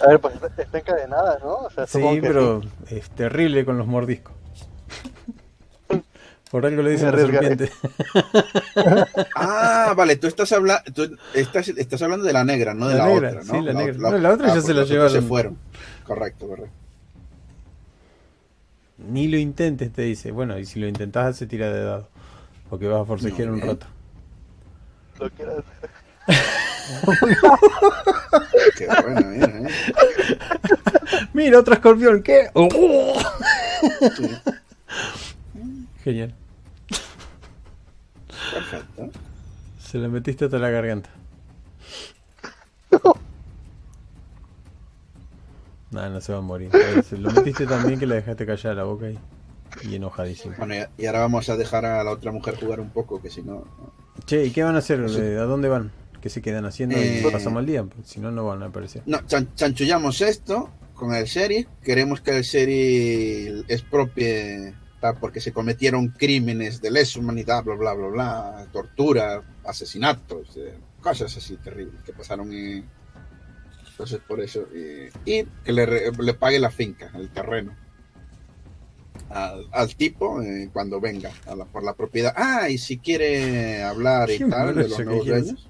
A 0.02 0.08
ver, 0.08 0.20
pues 0.20 0.36
está- 0.58 0.78
encadenada, 0.80 1.40
¿no? 1.40 1.56
O 1.56 1.70
sea, 1.70 1.86
Sí, 1.88 2.02
pero 2.22 2.62
es 2.90 3.10
terrible 3.12 3.66
con 3.66 3.78
los 3.78 3.86
mordiscos. 3.88 4.34
Por 6.50 6.66
algo 6.66 6.82
le 6.82 6.92
dicen 6.92 7.12
la 7.12 7.18
serpiente. 7.18 7.72
Ah, 9.36 9.94
vale, 9.96 10.16
tú 10.16 10.26
estás, 10.28 10.52
habla 10.52 10.84
tú 10.96 11.16
estás, 11.36 11.68
estás 11.70 12.02
hablando 12.02 12.26
de 12.26 12.34
la 12.34 12.44
negra, 12.44 12.74
no 12.74 12.88
de 12.88 12.96
La 12.96 13.06
la, 13.06 13.14
negra, 13.14 13.30
otra, 13.30 13.44
¿no? 13.44 13.54
sí, 13.60 13.62
la 13.66 13.74
negra. 13.74 13.94
No, 13.98 14.18
la 14.18 14.34
otra 14.34 14.48
ya 14.48 14.54
porque 14.56 14.68
se 14.68 14.74
la 14.74 14.84
llevaron. 14.84 15.12
Se 15.12 15.22
fueron. 15.22 15.58
Correcto, 16.06 16.48
correcto. 16.48 16.72
Ni 18.98 19.28
lo 19.28 19.38
intentes, 19.38 19.92
te 19.94 20.02
dice. 20.04 20.32
Bueno, 20.32 20.58
y 20.58 20.66
si 20.66 20.80
lo 20.80 20.88
intentás, 20.88 21.38
se 21.38 21.46
tira 21.46 21.72
de 21.72 21.84
dado. 21.84 22.10
Porque 22.70 22.88
vas 22.88 23.02
a 23.02 23.06
forcejear 23.06 23.50
No, 23.50 23.54
un 23.56 23.62
rato. 23.62 23.86
Lo 25.20 25.30
quiero 25.32 25.52
hacer. 25.60 25.90
Qué 28.78 28.88
bueno, 28.88 29.22
mira, 29.30 29.48
¿eh? 29.48 29.68
¡Mira, 31.34 31.60
otro 31.60 31.74
escorpión! 31.74 32.24
¿Qué? 32.24 32.50
¡Oh! 32.54 33.20
Genial. 36.04 36.34
perfecto. 38.54 39.10
Se 39.80 39.98
la 39.98 40.08
metiste 40.08 40.46
hasta 40.46 40.58
la 40.60 40.70
garganta. 40.70 41.10
Nada, 45.92 46.10
no 46.10 46.22
se 46.22 46.32
va 46.32 46.38
a 46.38 46.42
morir. 46.42 46.70
Eh, 46.76 47.02
Se 47.04 47.18
lo 47.18 47.32
metiste 47.32 47.66
tan 47.66 47.86
bien 47.88 48.00
que 48.00 48.06
la 48.06 48.16
dejaste 48.16 48.46
callar 48.46 48.76
la 48.76 48.84
boca 48.84 49.10
y, 49.10 49.18
y 49.84 49.96
enojadísimo. 49.96 50.54
Bueno, 50.58 50.76
y, 50.76 51.04
y 51.04 51.08
ahora 51.08 51.22
vamos 51.22 51.50
a 51.50 51.58
dejar 51.58 51.84
a 51.86 52.04
la 52.04 52.12
otra 52.12 52.32
mujer 52.32 52.56
jugar 52.60 52.80
un 52.80 52.92
poco, 52.92 53.20
que 53.22 53.30
si 53.32 53.42
no... 53.42 53.66
Che, 54.26 54.46
¿y 54.46 54.52
qué 54.52 54.64
van 54.64 54.76
a 54.76 54.80
hacer? 54.80 55.00
Eh, 55.18 55.38
¿A 55.38 55.44
dónde 55.44 55.70
van? 55.70 55.92
¿Qué 56.22 56.30
se 56.30 56.42
quedan 56.42 56.66
haciendo 56.66 56.98
Eh, 56.98 57.24
y 57.26 57.32
pasamos 57.32 57.62
el 57.62 57.66
día? 57.66 57.86
Si 58.04 58.20
no, 58.20 58.32
no 58.32 58.46
van 58.46 58.62
a 58.64 58.68
aparecer. 58.68 59.04
No, 59.06 59.26
chan- 59.26 59.54
chanchullamos 59.56 60.22
esto 60.22 60.70
con 60.94 61.14
el 61.14 61.26
sheriff. 61.26 61.68
Queremos 61.82 62.22
que 62.22 62.38
el 62.38 62.44
sheriff 62.44 63.66
expropie 63.70 64.74
tal, 65.00 65.18
porque 65.18 65.40
se 65.40 65.54
cometieron 65.54 66.10
crímenes 66.10 66.82
de 66.82 66.92
lesa 66.92 67.20
humanidad, 67.20 67.64
bla, 67.64 67.76
bla, 67.76 67.94
bla, 67.94 68.08
bla, 68.10 68.68
tortura, 68.74 69.42
asesinatos, 69.66 70.58
eh, 70.58 70.74
cosas 71.02 71.36
así 71.38 71.56
terribles 71.58 72.04
que 72.04 72.12
pasaron. 72.12 72.52
Y, 72.52 72.84
entonces, 73.92 74.20
por 74.28 74.42
eso. 74.42 74.68
eh, 74.74 75.10
y 75.26 75.44
que 75.64 75.72
le, 75.74 76.12
le 76.12 76.34
pague 76.34 76.60
la 76.60 76.70
finca, 76.72 77.12
el 77.16 77.30
terreno. 77.30 77.76
Al, 79.30 79.66
al 79.72 79.96
tipo 79.96 80.42
eh, 80.42 80.70
cuando 80.74 81.00
venga 81.00 81.32
a 81.46 81.56
la- 81.56 81.66
por 81.66 81.84
la 81.84 81.94
propiedad. 81.94 82.34
Ah, 82.36 82.70
y 82.70 82.78
si 82.78 82.98
quiere 82.98 83.84
hablar 83.84 84.30
y 84.32 84.40
tal 84.40 84.76
de 84.76 84.88
los 84.88 85.00
nuevos 85.06 85.26
dueños, 85.26 85.68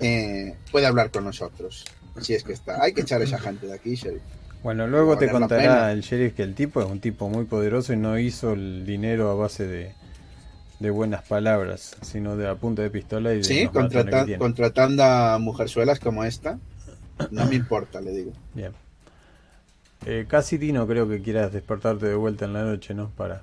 eh, 0.00 0.56
puede 0.72 0.86
hablar 0.86 1.10
con 1.10 1.24
nosotros. 1.24 1.84
Si 2.20 2.34
es 2.34 2.42
que 2.44 2.52
está. 2.52 2.82
Hay 2.82 2.92
que 2.94 3.02
echar 3.02 3.20
a 3.20 3.24
esa 3.24 3.38
gente 3.38 3.66
de 3.66 3.74
aquí, 3.74 3.94
sheriff. 3.94 4.22
Bueno, 4.62 4.86
luego 4.86 5.16
te 5.18 5.26
la 5.26 5.32
contará 5.32 5.92
el 5.92 6.00
sheriff 6.00 6.34
que 6.34 6.42
el 6.42 6.54
tipo 6.54 6.80
es 6.80 6.86
un 6.90 7.00
tipo 7.00 7.28
muy 7.28 7.44
poderoso 7.44 7.92
y 7.92 7.96
no 7.96 8.18
hizo 8.18 8.54
el 8.54 8.84
dinero 8.86 9.30
a 9.30 9.34
base 9.34 9.66
de, 9.66 9.92
de 10.80 10.90
buenas 10.90 11.22
palabras, 11.22 11.96
sino 12.02 12.36
de 12.36 12.48
a 12.48 12.54
punta 12.56 12.82
de 12.82 12.90
pistola 12.90 13.32
y 13.34 13.38
de 13.38 13.44
Sí, 13.44 13.68
contrata- 13.68 14.26
contratando 14.38 15.04
a 15.04 15.38
mujerzuelas 15.38 16.00
como 16.00 16.24
esta. 16.24 16.58
No 17.30 17.46
me 17.46 17.54
importa, 17.54 18.00
le 18.00 18.10
digo. 18.12 18.32
Bien. 18.54 18.72
Eh, 20.04 20.26
Cassidy 20.28 20.72
no 20.72 20.86
creo 20.86 21.08
que 21.08 21.22
quieras 21.22 21.52
despertarte 21.52 22.06
de 22.06 22.14
vuelta 22.14 22.44
en 22.44 22.52
la 22.52 22.62
noche, 22.62 22.94
¿no? 22.94 23.10
Para... 23.10 23.42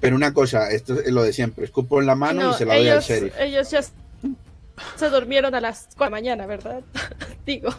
Pero 0.00 0.16
una 0.16 0.32
cosa, 0.32 0.70
esto 0.70 0.98
es 1.00 1.12
lo 1.12 1.22
de 1.22 1.32
siempre. 1.32 1.64
Escupo 1.64 2.00
en 2.00 2.06
la 2.06 2.14
mano 2.14 2.42
No, 2.42 2.50
y 2.50 2.54
se 2.54 2.64
la 2.64 2.74
doy 2.74 2.88
al 2.88 2.94
ellos, 2.94 3.06
sheriff. 3.06 3.34
ellos 3.38 3.70
ya 3.70 3.80
se 4.96 5.10
durmieron 5.10 5.54
a 5.54 5.60
las 5.60 5.88
4 5.96 6.04
de 6.04 6.04
la 6.04 6.10
mañana, 6.10 6.46
¿verdad? 6.46 6.80
Digo, 7.46 7.70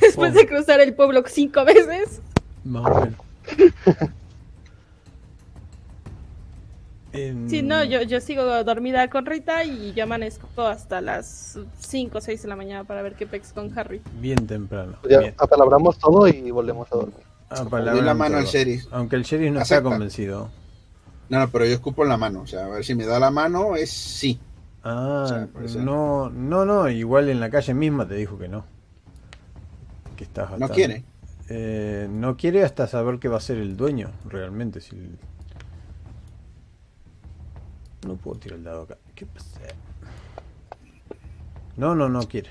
después 0.00 0.34
de 0.34 0.46
cruzar 0.46 0.80
el 0.80 0.94
pueblo 0.94 1.22
cinco 1.26 1.64
veces. 1.64 2.20
Más 2.64 2.86
o 2.86 3.00
menos. 3.00 4.10
Em, 7.12 7.48
Sí, 7.48 7.62
no, 7.62 7.82
yo, 7.84 8.02
yo 8.02 8.20
sigo 8.20 8.44
dormida 8.64 9.08
con 9.10 9.26
Rita 9.26 9.64
y 9.64 9.92
yo 9.94 10.04
amanezco 10.04 10.48
hasta 10.66 11.00
las 11.00 11.58
5 11.80 12.18
o 12.18 12.20
6 12.20 12.42
de 12.42 12.48
la 12.48 12.56
mañana 12.56 12.84
para 12.84 13.02
ver 13.02 13.14
qué 13.14 13.26
pex 13.26 13.52
con 13.52 13.76
Harry. 13.78 14.00
Bien 14.20 14.46
temprano. 14.46 14.96
Ya 15.08 15.18
Bien. 15.18 15.34
apalabramos 15.38 15.98
todo 15.98 16.28
y 16.28 16.50
volvemos 16.50 16.86
a 16.92 16.96
dormir. 16.96 17.16
Apalabran 17.48 17.96
Doy 17.96 18.04
la 18.04 18.14
mano 18.14 18.36
al 18.36 18.44
sheriff. 18.44 18.86
Aunque 18.92 19.16
el 19.16 19.24
sheriff 19.24 19.52
no 19.52 19.60
Acepta. 19.60 19.78
está 19.78 19.90
convencido. 19.90 20.48
No, 21.28 21.38
no, 21.40 21.50
pero 21.50 21.64
yo 21.64 21.72
escupo 21.72 22.04
en 22.04 22.10
la 22.10 22.16
mano. 22.16 22.42
O 22.42 22.46
sea, 22.46 22.66
a 22.66 22.68
ver 22.68 22.84
si 22.84 22.94
me 22.94 23.06
da 23.06 23.18
la 23.18 23.30
mano, 23.30 23.74
es 23.76 23.90
sí. 23.90 24.38
Ah, 24.84 25.24
O 25.54 25.68
sea, 25.68 25.82
no, 25.82 26.30
no, 26.30 26.64
no, 26.64 26.88
igual 26.88 27.28
en 27.28 27.40
la 27.40 27.50
calle 27.50 27.74
misma 27.74 28.06
te 28.06 28.14
dijo 28.14 28.38
que 28.38 28.48
no. 28.48 28.64
Que 30.16 30.24
estás 30.24 30.58
No 30.58 30.68
quiere. 30.68 31.04
Eh, 31.48 32.06
no 32.08 32.36
quiere 32.36 32.64
hasta 32.64 32.86
saber 32.86 33.18
qué 33.18 33.28
va 33.28 33.38
a 33.38 33.40
ser 33.40 33.58
el 33.58 33.76
dueño, 33.76 34.10
realmente. 34.28 34.80
Si... 34.80 34.96
No 38.06 38.16
puedo 38.16 38.38
tirar 38.40 38.58
el 38.58 38.64
dado 38.64 38.82
acá. 38.82 38.98
¿Qué 39.14 39.26
pasa? 39.26 39.60
No, 41.76 41.94
no, 41.94 42.08
no 42.08 42.28
quiere. 42.28 42.50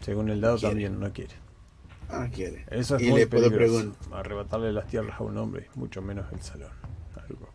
Según 0.00 0.30
el 0.30 0.40
dado 0.40 0.58
quiere. 0.58 0.70
también 0.70 0.98
no 1.00 1.12
quiere. 1.12 1.34
Ah, 2.08 2.28
quiere. 2.32 2.64
Eso 2.70 2.96
es 2.96 3.02
y 3.02 3.10
muy 3.10 3.20
le 3.20 3.26
puedo 3.26 3.50
peligroso. 3.50 3.92
preguntar. 3.92 4.18
Arrebatarle 4.20 4.72
las 4.72 4.86
tierras 4.86 5.20
a 5.20 5.24
un 5.24 5.36
hombre, 5.38 5.68
mucho 5.74 6.00
menos 6.02 6.32
el 6.32 6.40
salón. 6.42 6.72
Algo. 7.28 7.48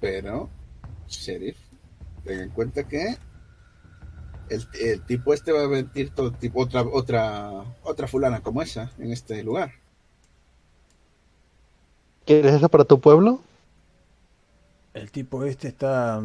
Pero, 0.00 0.48
sheriff, 1.08 1.58
ten 2.24 2.40
en 2.40 2.50
cuenta 2.50 2.84
que 2.86 3.16
el, 4.48 4.68
el 4.80 5.02
tipo 5.06 5.34
este 5.34 5.52
va 5.52 5.64
a 5.64 5.68
mentir 5.68 6.10
todo 6.14 6.32
tipo, 6.32 6.60
otra, 6.62 6.82
otra, 6.82 7.50
otra 7.82 8.06
fulana 8.08 8.40
como 8.42 8.62
esa 8.62 8.92
en 8.98 9.12
este 9.12 9.42
lugar. 9.42 9.72
¿Quieres 12.24 12.54
eso 12.54 12.68
para 12.68 12.84
tu 12.84 13.00
pueblo? 13.00 13.40
El 14.94 15.10
tipo 15.10 15.44
este 15.44 15.68
está, 15.68 16.20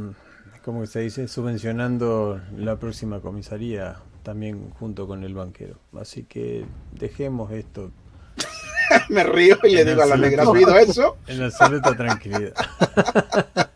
¿cómo 0.63 0.85
se 0.85 1.01
dice? 1.01 1.27
Subvencionando 1.27 2.41
la 2.57 2.77
próxima 2.77 3.19
comisaría 3.19 3.97
también 4.23 4.69
junto 4.79 5.07
con 5.07 5.23
el 5.23 5.33
banquero. 5.33 5.77
Así 5.93 6.23
que 6.23 6.65
dejemos 6.93 7.51
esto 7.51 7.91
Me 9.09 9.23
río 9.23 9.57
y 9.63 9.75
le 9.75 9.85
digo 9.85 10.01
a 10.01 10.05
la 10.05 10.17
negra, 10.17 10.43
¿has 10.43 10.49
oído 10.49 10.77
eso? 10.77 11.17
en 11.27 11.43
absoluta 11.43 11.95
tranquilidad. 11.95 12.53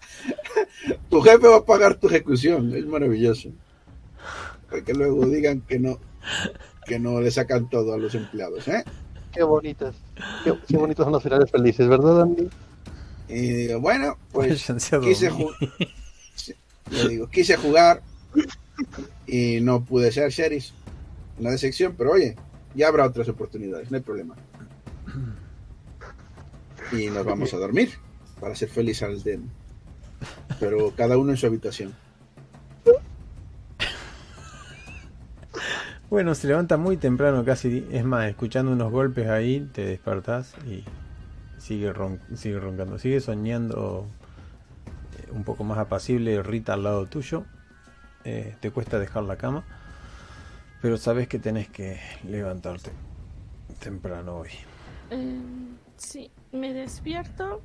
Tu 1.10 1.22
jefe 1.22 1.48
va 1.48 1.58
a 1.58 1.66
pagar 1.66 1.96
tu 1.96 2.08
ejecución, 2.08 2.74
es 2.74 2.86
maravilloso. 2.86 3.50
Para 4.70 4.84
que 4.84 4.94
luego 4.94 5.26
digan 5.26 5.62
que 5.62 5.80
no, 5.80 6.00
que 6.86 7.00
no 7.00 7.20
le 7.22 7.32
sacan 7.32 7.70
todo 7.70 7.94
a 7.94 7.98
los 7.98 8.14
empleados, 8.14 8.68
¿eh? 8.68 8.84
Qué 9.34 9.44
bonitas. 9.44 9.96
Qué, 10.44 10.54
qué 10.68 10.78
bonitos 10.78 11.06
son 11.06 11.14
los 11.14 11.24
finales 11.24 11.50
felices, 11.50 11.88
¿verdad, 11.88 12.22
Andy? 12.22 12.50
Y 13.28 13.42
digo, 13.42 13.80
bueno, 13.80 14.18
pues 14.32 14.66
quise 15.02 15.30
jugar. 15.30 15.58
Le 16.92 17.10
digo, 17.10 17.30
quise 17.30 17.58
jugar 17.58 18.02
y 19.26 19.60
no 19.62 19.84
pude 19.84 20.12
ser 20.12 20.32
sheriff 20.32 20.70
en 21.38 21.44
la 21.44 21.58
sección, 21.58 21.96
pero 21.98 22.12
oye, 22.12 22.36
ya 22.76 22.88
habrá 22.88 23.06
otras 23.06 23.28
oportunidades, 23.28 23.92
no 23.92 23.98
hay 23.98 24.04
problema. 24.04 24.36
Y 26.92 27.08
nos 27.08 27.26
vamos 27.26 27.54
a 27.54 27.58
dormir 27.58 27.92
para 28.40 28.56
ser 28.56 28.70
feliz 28.70 29.04
al 29.04 29.22
den. 29.22 29.50
Pero 30.60 30.94
cada 30.96 31.18
uno 31.18 31.32
en 31.32 31.38
su 31.38 31.46
habitación. 31.46 31.94
Bueno, 36.10 36.34
se 36.36 36.48
levanta 36.48 36.78
muy 36.78 36.96
temprano 36.96 37.44
casi. 37.44 37.86
Es 37.92 38.06
más, 38.06 38.30
escuchando 38.30 38.72
unos 38.72 38.92
golpes 38.92 39.28
ahí, 39.28 39.70
te 39.74 39.84
despertás 39.84 40.54
y 40.66 40.86
sigue, 41.68 41.92
ron- 41.92 42.22
sigue 42.36 42.60
roncando. 42.60 42.98
Sigue 42.98 43.20
soñando 43.20 44.08
eh, 45.20 45.32
un 45.32 45.44
poco 45.44 45.64
más 45.66 45.78
apacible 45.78 46.42
Rita 46.42 46.74
al 46.74 46.84
lado 46.84 47.06
tuyo. 47.08 47.44
Eh, 48.24 48.56
te 48.62 48.72
cuesta 48.72 49.00
dejar 49.00 49.24
la 49.24 49.36
cama. 49.38 49.64
Pero 50.82 50.98
sabes 50.98 51.28
que 51.28 51.40
tenés 51.40 51.68
que 51.68 52.00
levantarte 52.24 52.92
temprano 53.80 54.38
hoy. 54.38 54.50
Eh, 55.12 55.40
Sí, 55.98 56.30
me 56.52 56.74
despierto. 56.74 57.62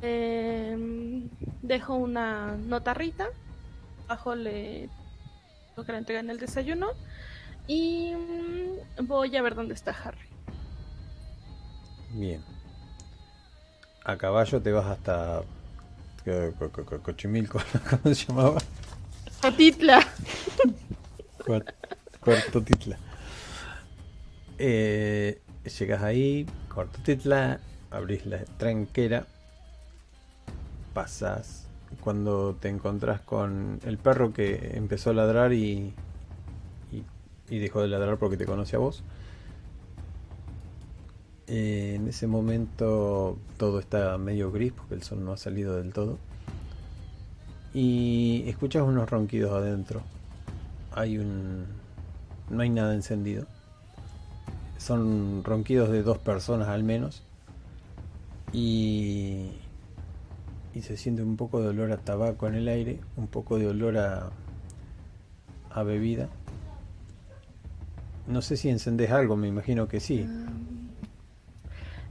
em, 0.00 1.28
dejo 1.62 1.94
una 1.96 2.56
notarrita. 2.56 3.26
Abajo 4.06 4.34
le 4.36 4.88
lo 5.76 5.84
que 5.84 5.92
le 5.92 5.98
entregan 5.98 6.30
el 6.30 6.38
desayuno. 6.38 6.86
Y 7.66 8.14
mm, 8.14 9.06
voy 9.06 9.36
a 9.36 9.42
ver 9.42 9.54
dónde 9.56 9.74
está 9.74 9.90
Harry. 10.04 10.28
Bien. 12.14 12.42
A 14.08 14.16
caballo 14.16 14.62
te 14.62 14.72
vas 14.72 14.86
hasta 14.86 15.42
Co- 16.24 16.54
Co- 16.58 16.70
Co- 16.70 16.84
Co- 16.86 17.02
Cochimilco, 17.02 17.60
¿cómo 17.90 18.14
se 18.14 18.24
llamaba? 18.26 18.58
Otitla. 19.44 20.00
Cuart- 21.44 21.74
Cuarto 22.18 22.62
Titla. 22.62 22.96
Eh, 24.56 25.38
llegas 25.78 26.02
ahí, 26.02 26.46
Cuarto 26.72 26.98
Titla, 27.02 27.60
abrís 27.90 28.24
la 28.24 28.38
tranquera, 28.56 29.26
pasas. 30.94 31.66
Cuando 32.00 32.56
te 32.58 32.70
encontrás 32.70 33.20
con 33.20 33.78
el 33.84 33.98
perro 33.98 34.32
que 34.32 34.70
empezó 34.72 35.10
a 35.10 35.12
ladrar 35.12 35.52
y, 35.52 35.92
y, 36.90 37.04
y 37.50 37.58
dejó 37.58 37.82
de 37.82 37.88
ladrar 37.88 38.16
porque 38.16 38.38
te 38.38 38.46
conoce 38.46 38.76
a 38.76 38.78
vos. 38.78 39.02
En 41.48 42.06
ese 42.08 42.26
momento 42.26 43.38
todo 43.56 43.80
está 43.80 44.18
medio 44.18 44.52
gris 44.52 44.72
porque 44.72 44.94
el 44.94 45.02
sol 45.02 45.24
no 45.24 45.32
ha 45.32 45.38
salido 45.38 45.76
del 45.76 45.94
todo. 45.94 46.18
Y 47.72 48.44
escuchas 48.46 48.82
unos 48.82 49.08
ronquidos 49.08 49.52
adentro. 49.52 50.02
Hay 50.92 51.16
un... 51.16 51.64
No 52.50 52.62
hay 52.62 52.68
nada 52.68 52.94
encendido. 52.94 53.46
Son 54.76 55.42
ronquidos 55.42 55.90
de 55.90 56.02
dos 56.02 56.18
personas 56.18 56.68
al 56.68 56.84
menos. 56.84 57.22
Y... 58.52 59.52
Y 60.74 60.82
se 60.82 60.98
siente 60.98 61.22
un 61.22 61.36
poco 61.36 61.62
de 61.62 61.68
olor 61.68 61.92
a 61.92 61.96
tabaco 61.96 62.46
en 62.46 62.54
el 62.56 62.68
aire, 62.68 63.00
un 63.16 63.26
poco 63.26 63.58
de 63.58 63.66
olor 63.66 63.96
a, 63.96 64.30
a 65.70 65.82
bebida. 65.82 66.28
No 68.26 68.42
sé 68.42 68.58
si 68.58 68.68
encendés 68.68 69.10
algo, 69.10 69.34
me 69.34 69.48
imagino 69.48 69.88
que 69.88 69.98
sí. 69.98 70.26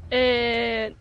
Eh, 0.09 0.95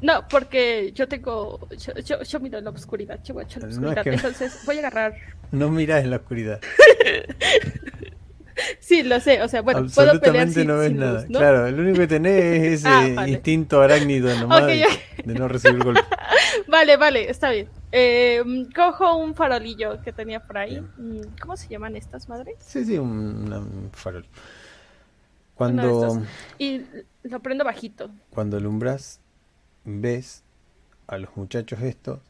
no, 0.00 0.26
porque 0.28 0.92
yo 0.94 1.08
tengo. 1.08 1.66
Yo, 1.78 1.92
yo, 1.94 2.22
yo 2.22 2.40
miro 2.40 2.58
en 2.58 2.64
la 2.64 2.70
oscuridad. 2.70 3.20
Yo 3.24 3.34
voy 3.34 3.44
a 3.44 3.46
echar 3.46 3.62
la 3.62 3.68
No, 3.68 3.72
es 3.72 3.78
oscuridad. 3.78 4.02
que- 4.04 4.10
Entonces 4.10 4.58
voy 4.66 4.76
a 4.76 4.80
agarrar. 4.80 5.14
No 5.52 5.70
mirás 5.70 6.02
en 6.02 6.10
la 6.10 6.16
oscuridad. 6.16 6.60
Sí, 8.78 9.02
lo 9.02 9.18
sé. 9.18 9.42
O 9.42 9.48
sea, 9.48 9.62
bueno, 9.62 9.80
puedo 9.92 10.20
pelear 10.20 10.46
Absolutamente 10.46 10.60
sin, 10.60 10.68
no 10.68 10.78
ves 10.78 10.88
sin 10.88 10.96
nada. 10.98 11.20
luz, 11.22 11.30
¿no? 11.30 11.38
Claro, 11.40 11.70
lo 11.72 11.82
único 11.82 11.98
que 11.98 12.06
tenés 12.06 12.34
es 12.62 12.72
ese 12.80 12.88
Ah, 12.88 13.08
vale. 13.16 13.32
instinto 13.32 13.82
arácnido 13.82 14.32
nomás 14.38 14.66
de, 14.66 14.86
no 15.26 15.48
recibir 15.48 15.82
golpe. 15.82 16.02
Vale, 16.68 16.96
vale, 16.96 17.28
está 17.30 17.50
bien. 17.50 17.68
Eh, 17.90 18.42
cojo 18.74 19.16
un 19.16 19.34
farolillo 19.34 20.00
que 20.02 20.12
tenía 20.12 20.38
por 20.40 20.58
ahí. 20.58 20.70
Bien. 20.70 20.88
Mm, 20.96 21.36
¿Cómo 21.40 21.56
se 21.56 21.68
llaman 21.68 21.96
estas 21.96 22.28
madres? 22.28 22.54
Sí, 22.60 22.84
sí, 22.84 22.96
un, 22.96 23.52
un 23.52 23.90
farol. 23.92 24.24
Cuando. 25.54 26.22
Y 26.58 26.82
lo 27.24 27.40
prendo 27.40 27.64
bajito. 27.64 28.10
cuando 28.30 28.56
alumbras, 28.56 29.20
ves 29.84 30.42
a 31.06 31.18
los 31.18 31.36
muchachos 31.36 31.80
estos. 31.82 32.20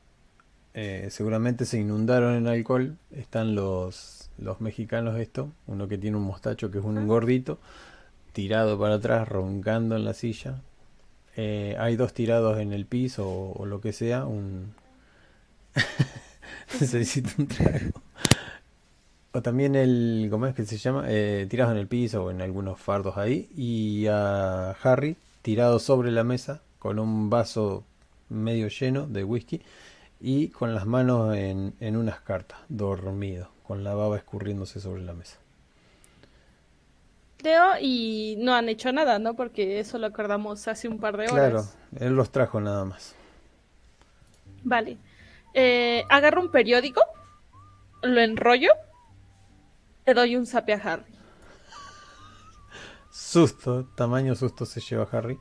eh, 0.75 1.09
seguramente 1.11 1.67
se 1.67 1.79
inundaron 1.81 2.35
en 2.35 2.47
alcohol. 2.49 2.99
Están 3.13 3.55
los, 3.55 4.31
los 4.39 4.61
mexicanos 4.61 5.19
estos. 5.21 5.51
Uno 5.67 5.89
que 5.89 5.99
tiene 5.99 6.17
un 6.17 6.25
mostacho 6.25 6.71
que 6.71 6.79
es 6.79 6.85
un 6.85 7.07
gordito. 7.09 7.59
Tirado 8.33 8.79
para 8.79 8.97
atrás, 8.97 9.29
roncando 9.29 9.97
en 9.97 10.05
la 10.05 10.15
silla. 10.15 10.63
Eh, 11.37 11.77
hay 11.81 11.97
dos 11.97 12.15
tirados 12.15 12.59
en 12.61 12.73
el 12.73 12.87
piso 12.87 13.29
o, 13.29 13.53
o 13.63 13.67
lo 13.67 13.81
que 13.81 13.93
sea. 13.93 14.27
Un... 14.27 14.75
Necesito 16.81 17.31
un 17.39 17.47
trago. 17.49 18.03
O 19.37 19.43
también 19.43 19.75
el, 19.75 20.29
¿cómo 20.31 20.47
es 20.47 20.55
que 20.55 20.65
se 20.65 20.77
llama? 20.77 21.07
Eh, 21.09 21.49
tirados 21.51 21.73
en 21.73 21.79
el 21.81 21.89
piso 21.89 22.23
o 22.23 22.31
en 22.31 22.41
algunos 22.41 22.79
fardos 22.79 23.17
ahí. 23.17 23.51
Y 23.57 24.07
a 24.07 24.71
Harry 24.81 25.17
tirado 25.43 25.81
sobre 25.81 26.13
la 26.13 26.23
mesa 26.23 26.63
con 26.79 27.01
un 27.01 27.31
vaso 27.31 27.83
medio 28.29 28.69
lleno 28.69 29.09
de 29.09 29.25
whisky 29.25 29.61
y 30.21 30.51
con 30.51 30.73
las 30.73 30.87
manos 30.87 31.37
en, 31.37 31.75
en 31.81 31.97
unas 31.97 32.21
cartas, 32.21 32.61
dormido, 32.69 33.49
con 33.67 33.83
la 33.83 33.95
baba 33.95 34.17
escurriéndose 34.17 34.79
sobre 34.79 35.03
la 35.03 35.15
mesa. 35.15 35.37
Leo 37.43 37.73
y 37.81 38.37
no 38.39 38.55
han 38.55 38.69
hecho 38.69 38.93
nada, 38.93 39.19
¿no? 39.19 39.35
Porque 39.35 39.81
eso 39.81 39.99
lo 39.99 40.07
acordamos 40.07 40.69
hace 40.69 40.87
un 40.87 40.99
par 40.99 41.17
de 41.17 41.25
horas. 41.25 41.35
Claro, 41.35 41.65
él 42.07 42.15
los 42.15 42.31
trajo 42.31 42.61
nada 42.61 42.85
más. 42.85 43.17
Vale. 44.63 44.97
Eh, 45.55 46.05
agarro 46.09 46.41
un 46.41 46.53
periódico, 46.53 47.03
lo 48.03 48.21
enrollo, 48.21 48.71
le 50.07 50.15
doy 50.15 50.37
un 50.37 50.47
zape 50.47 50.73
a 50.75 50.77
Harry. 50.77 51.05
Susto, 53.11 53.87
tamaño 53.97 54.35
susto 54.35 54.67
se 54.67 54.81
lleva 54.81 55.09
Harry. 55.13 55.39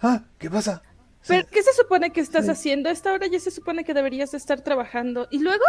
Ah, 0.00 0.22
¿qué 0.38 0.50
pasa? 0.50 0.82
¿Pero 1.26 1.46
qué 1.50 1.62
se 1.62 1.72
supone 1.72 2.12
que 2.12 2.20
estás 2.20 2.48
haciendo? 2.48 2.88
A 2.88 2.92
esta 2.92 3.12
hora 3.12 3.26
ya 3.26 3.40
se 3.40 3.50
supone 3.50 3.84
que 3.84 3.94
deberías 3.94 4.30
de 4.30 4.38
estar 4.38 4.60
trabajando. 4.60 5.26
¿Y 5.30 5.40
luego? 5.40 5.64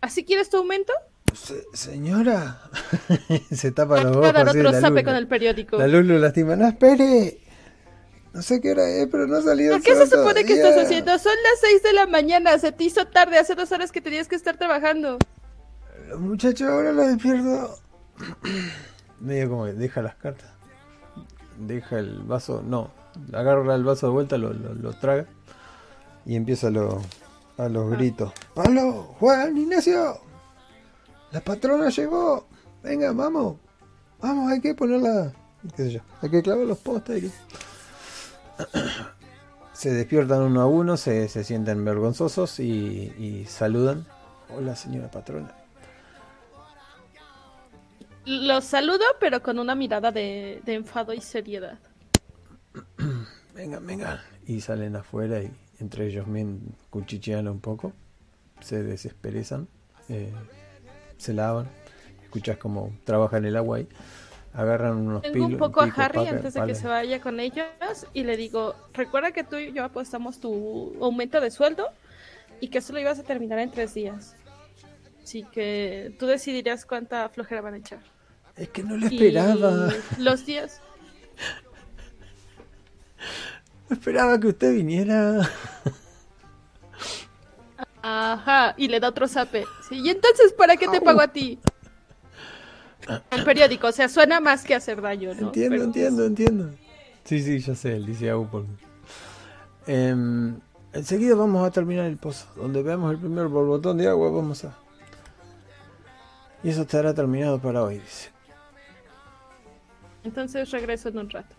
¿Así 0.00 0.24
quieres 0.24 0.50
tu 0.50 0.56
aumento? 0.56 0.92
Se- 1.32 1.64
señora, 1.74 2.60
se 3.52 3.70
tapa 3.70 4.02
los 4.02 4.16
Voy 4.16 4.26
ojos. 4.26 4.28
a 4.30 4.32
dar 4.32 4.48
otro 4.48 4.72
zape 4.72 5.04
con 5.04 5.14
el 5.14 5.28
periódico. 5.28 5.76
La 5.78 5.86
luz 5.86 6.04
lo 6.06 6.18
lastima. 6.18 6.56
No, 6.56 6.66
espere. 6.66 7.40
No 8.32 8.42
sé 8.42 8.60
qué 8.60 8.72
hora 8.72 8.86
es, 8.88 9.06
pero 9.08 9.26
no 9.26 9.36
ha 9.36 9.42
salido 9.42 9.80
¿Qué 9.80 9.94
se 9.94 10.06
supone 10.06 10.44
que 10.44 10.54
estás 10.54 10.76
haciendo? 10.84 11.18
Son 11.18 11.32
las 11.42 11.60
6 11.60 11.82
de 11.82 11.92
la 11.94 12.06
mañana, 12.06 12.58
se 12.58 12.70
te 12.70 12.84
hizo 12.84 13.06
tarde, 13.06 13.38
hace 13.38 13.54
dos 13.54 13.72
horas 13.72 13.92
que 13.92 14.02
tenías 14.02 14.28
que 14.28 14.36
estar 14.36 14.58
trabajando. 14.58 15.18
Los 16.08 16.20
muchachos 16.20 16.68
ahora 16.68 16.92
los 16.92 17.06
despierto. 17.08 17.78
Medio 19.20 19.48
como 19.50 19.64
que 19.66 19.72
deja 19.72 20.02
las 20.02 20.14
cartas. 20.16 20.50
Deja 21.58 21.98
el 21.98 22.20
vaso. 22.22 22.62
No, 22.64 22.90
agarra 23.32 23.74
el 23.74 23.84
vaso 23.84 24.06
de 24.08 24.12
vuelta, 24.12 24.36
lo, 24.38 24.52
lo- 24.52 24.74
lo 24.74 24.92
traga. 24.94 25.26
Y 26.24 26.36
empieza 26.36 26.70
lo- 26.70 27.00
a 27.58 27.68
los 27.68 27.90
gritos. 27.90 28.32
Pablo, 28.54 29.14
Juan, 29.18 29.56
Ignacio. 29.56 30.20
La 31.32 31.40
patrona 31.40 31.88
llegó. 31.88 32.46
Venga, 32.82 33.12
vamos. 33.12 33.56
Vamos, 34.20 34.50
hay 34.52 34.60
que 34.60 34.74
ponerla. 34.74 35.32
¿Qué 35.76 35.84
sé 35.84 35.90
yo? 35.92 36.00
Hay 36.22 36.30
que 36.30 36.42
clavar 36.42 36.66
los 36.66 36.78
postes. 36.78 37.22
que- 37.22 37.30
Se 39.72 39.92
despiertan 39.92 40.40
uno 40.42 40.62
a 40.62 40.66
uno, 40.66 40.96
se, 40.96 41.28
se 41.28 41.44
sienten 41.44 41.84
vergonzosos 41.84 42.60
y, 42.60 43.12
y 43.18 43.44
saludan. 43.46 44.06
Hola, 44.56 44.74
señora 44.76 45.10
patrona. 45.10 45.54
Los 48.26 48.64
saludo, 48.66 49.04
pero 49.20 49.42
con 49.42 49.58
una 49.58 49.74
mirada 49.74 50.12
de, 50.12 50.60
de 50.66 50.74
enfado 50.74 51.14
y 51.14 51.20
seriedad. 51.22 51.78
Vengan, 53.54 53.86
vengan. 53.86 54.20
Y 54.46 54.60
salen 54.60 54.96
afuera 54.96 55.42
y 55.42 55.50
entre 55.80 56.06
ellos 56.06 56.26
me 56.26 56.46
cuchichean 56.90 57.48
un 57.48 57.60
poco. 57.60 57.92
Se 58.60 58.82
desesperezan. 58.82 59.68
eh, 60.08 60.32
se 61.18 61.34
lavan. 61.34 61.70
Escuchas 62.22 62.58
como 62.58 62.98
trabajan 63.04 63.44
el 63.46 63.56
agua 63.56 63.80
y 63.80 63.88
agarran 64.52 64.98
unos 64.98 65.22
Tengo 65.22 65.32
pilos. 65.32 65.50
un 65.50 65.56
poco 65.56 65.80
a 65.80 65.90
pico, 65.90 66.02
Harry 66.02 66.12
paca, 66.12 66.30
antes 66.30 66.54
de 66.54 66.64
que 66.64 66.74
se 66.74 66.86
vaya 66.88 67.20
con 67.20 67.40
ellos 67.40 67.66
y 68.12 68.24
le 68.24 68.36
digo, 68.36 68.76
recuerda 68.92 69.32
que 69.32 69.44
tú 69.44 69.56
y 69.56 69.72
yo 69.72 69.84
apostamos 69.84 70.40
tu 70.40 70.96
aumento 71.02 71.40
de 71.40 71.50
sueldo 71.50 71.94
y 72.60 72.68
que 72.70 72.78
eso 72.78 72.92
lo 72.92 73.00
ibas 73.00 73.18
a 73.18 73.24
terminar 73.24 73.58
en 73.60 73.70
tres 73.70 73.94
días. 73.94 74.38
Así 75.22 75.44
que 75.50 76.14
tú 76.18 76.26
decidirás 76.26 76.86
cuánta 76.86 77.28
flojera 77.30 77.60
van 77.62 77.74
a 77.74 77.78
echar. 77.78 78.15
Es 78.56 78.68
que 78.70 78.82
no 78.82 78.96
lo 78.96 79.06
Y 79.08 79.14
esperaba. 79.16 79.88
los 80.18 80.46
días... 80.46 80.80
No 83.88 83.94
esperaba 83.96 84.40
que 84.40 84.48
usted 84.48 84.74
viniera. 84.74 85.48
Ajá, 88.02 88.74
y 88.76 88.88
le 88.88 88.98
da 89.00 89.08
otro 89.08 89.28
zape. 89.28 89.64
Sí, 89.88 90.00
y 90.00 90.10
entonces, 90.10 90.52
¿para 90.52 90.76
qué 90.76 90.88
te 90.88 91.00
pago 91.00 91.20
a 91.20 91.28
ti? 91.28 91.58
El 93.30 93.44
periódico, 93.44 93.86
o 93.88 93.92
sea, 93.92 94.08
suena 94.08 94.40
más 94.40 94.64
que 94.64 94.74
hacer 94.74 95.00
daño, 95.00 95.34
¿no? 95.34 95.46
Entiendo, 95.48 95.70
Pero- 95.70 95.84
entiendo, 95.84 96.24
entiendo. 96.24 96.70
Sí, 97.24 97.42
sí, 97.42 97.58
ya 97.60 97.74
sé, 97.74 97.96
él 97.96 98.06
dice 98.06 98.32
por... 98.50 98.64
Em, 99.86 100.58
enseguida 100.92 101.34
vamos 101.36 101.66
a 101.66 101.70
terminar 101.70 102.06
el 102.06 102.16
pozo. 102.16 102.46
Donde 102.56 102.82
veamos 102.82 103.12
el 103.12 103.18
primer 103.18 103.46
borbotón 103.48 103.98
de 103.98 104.08
agua, 104.08 104.30
vamos 104.30 104.64
a... 104.64 104.76
Y 106.64 106.70
eso 106.70 106.82
estará 106.82 107.14
terminado 107.14 107.60
para 107.60 107.82
hoy, 107.82 107.98
dice. 107.98 108.30
Entonces 110.26 110.70
regreso 110.72 111.08
en 111.08 111.18
un 111.18 111.30
rato. 111.30 111.54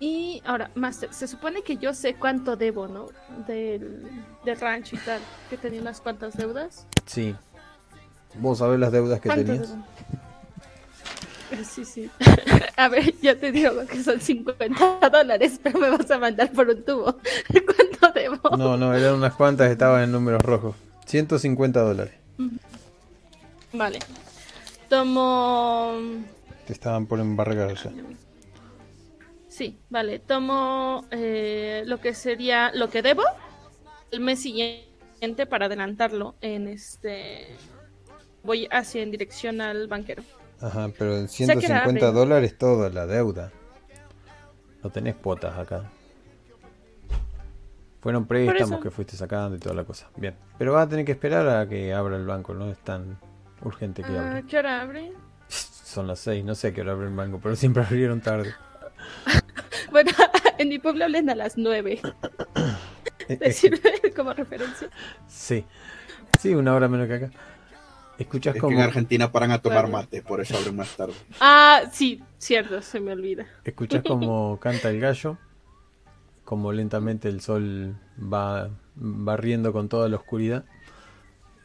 Y 0.00 0.40
ahora, 0.46 0.70
Master, 0.74 1.12
se 1.12 1.28
supone 1.28 1.62
que 1.62 1.76
yo 1.76 1.92
sé 1.92 2.14
cuánto 2.14 2.56
debo, 2.56 2.88
¿no? 2.88 3.08
Del, 3.46 4.08
del 4.44 4.60
rancho 4.60 4.96
y 4.96 4.98
tal, 5.00 5.20
que 5.50 5.58
tenía 5.58 5.80
unas 5.82 6.00
cuantas 6.00 6.34
deudas. 6.36 6.86
Sí. 7.04 7.34
¿Vos 8.36 8.58
sabés 8.58 8.78
las 8.80 8.90
deudas 8.92 9.20
que 9.20 9.28
¿Cuánto 9.28 9.44
tenías? 9.44 9.70
debo? 9.70 9.84
Sí, 11.64 11.84
sí. 11.86 12.10
A 12.76 12.88
ver, 12.88 13.14
yo 13.22 13.36
te 13.38 13.50
digo 13.50 13.70
que 13.86 14.02
son 14.02 14.20
50 14.20 15.08
dólares, 15.10 15.58
pero 15.62 15.78
me 15.78 15.88
vas 15.88 16.10
a 16.10 16.18
mandar 16.18 16.52
por 16.52 16.68
un 16.68 16.82
tubo. 16.84 17.16
¿Cuánto 18.00 18.12
debo? 18.18 18.56
No, 18.56 18.76
no, 18.76 18.94
eran 18.94 19.14
unas 19.14 19.34
cuantas, 19.34 19.70
estaban 19.70 20.02
en 20.04 20.12
números 20.12 20.42
rojos. 20.42 20.76
150 21.06 21.80
dólares. 21.80 22.12
Vale. 23.72 23.98
Tomo. 24.90 25.94
Estaban 26.70 27.06
por 27.06 27.20
embargar 27.20 27.74
ya. 27.74 27.90
Sí, 29.48 29.80
vale. 29.90 30.18
Tomo 30.18 31.06
eh, 31.10 31.82
lo 31.86 32.00
que 32.00 32.14
sería 32.14 32.70
lo 32.74 32.88
que 32.90 33.02
debo 33.02 33.22
el 34.10 34.20
mes 34.20 34.40
siguiente 34.42 35.46
para 35.48 35.66
adelantarlo 35.66 36.36
en 36.40 36.68
este. 36.68 37.56
Voy 38.42 38.68
hacia 38.70 39.02
en 39.02 39.10
dirección 39.10 39.60
al 39.60 39.88
banquero. 39.88 40.22
Ajá, 40.60 40.88
pero 40.98 41.16
en 41.16 41.28
sea 41.28 41.46
que 41.46 41.52
era 41.66 41.82
150 41.84 42.06
rápido. 42.06 42.12
dólares 42.12 42.58
toda 42.58 42.90
la 42.90 43.06
deuda. 43.06 43.50
No 44.82 44.90
tenés 44.90 45.16
cuotas 45.16 45.56
acá. 45.58 45.90
Fueron 48.00 48.26
préstamos 48.26 48.80
que 48.80 48.90
fuiste 48.90 49.16
sacando 49.16 49.56
y 49.56 49.58
toda 49.58 49.74
la 49.74 49.84
cosa. 49.84 50.08
Bien. 50.16 50.34
Pero 50.56 50.72
vas 50.72 50.86
a 50.86 50.88
tener 50.88 51.04
que 51.04 51.12
esperar 51.12 51.48
a 51.48 51.68
que 51.68 51.92
abra 51.92 52.16
el 52.16 52.26
banco, 52.26 52.54
no 52.54 52.70
es 52.70 52.78
tan 52.78 53.18
urgente 53.62 54.02
que 54.02 54.12
Ah, 54.16 54.20
abra. 54.28 54.42
¿Qué 54.42 54.56
hora 54.58 54.80
abre? 54.82 55.12
Son 55.98 56.06
las 56.06 56.20
6, 56.20 56.44
no 56.44 56.54
sé 56.54 56.68
a 56.68 56.72
qué 56.72 56.82
hora 56.82 56.92
abre 56.92 57.08
el 57.08 57.14
banco, 57.16 57.40
pero 57.42 57.56
siempre 57.56 57.82
abrieron 57.88 58.20
tarde. 58.20 58.54
Bueno, 59.90 60.12
en 60.58 60.68
mi 60.68 60.78
pueblo 60.78 61.04
hablan 61.06 61.28
a 61.28 61.34
las 61.34 61.58
9. 61.58 62.00
Eh, 63.28 63.36
¿Te 63.38 63.52
sirve 63.52 64.12
como 64.14 64.32
referencia? 64.32 64.88
sí. 65.26 65.64
Sí, 66.38 66.54
una 66.54 66.72
hora 66.74 66.86
menos 66.86 67.08
que 67.08 67.14
acá. 67.14 67.30
Escuchas 68.16 68.52
Es 68.54 68.54
que 68.54 68.60
como 68.60 68.76
en 68.76 68.82
Argentina 68.84 69.32
paran 69.32 69.50
a 69.50 69.60
tomar 69.60 69.90
Vale. 69.90 69.92
mate, 69.92 70.22
por 70.22 70.40
eso 70.40 70.56
abren 70.56 70.76
más 70.76 70.96
tarde. 70.96 71.14
Ah, 71.40 71.82
sí, 71.90 72.22
cierto, 72.38 72.80
se 72.80 73.00
me 73.00 73.10
olvida. 73.12 73.46
Escuchas 73.64 74.04
como 74.06 74.60
canta 74.60 74.90
el 74.90 75.00
gallo, 75.00 75.36
como 76.44 76.70
lentamente 76.72 77.28
el 77.28 77.40
sol 77.40 77.96
va 78.20 78.70
barriendo 78.94 79.72
con 79.72 79.88
toda 79.88 80.08
la 80.08 80.16
oscuridad. 80.16 80.64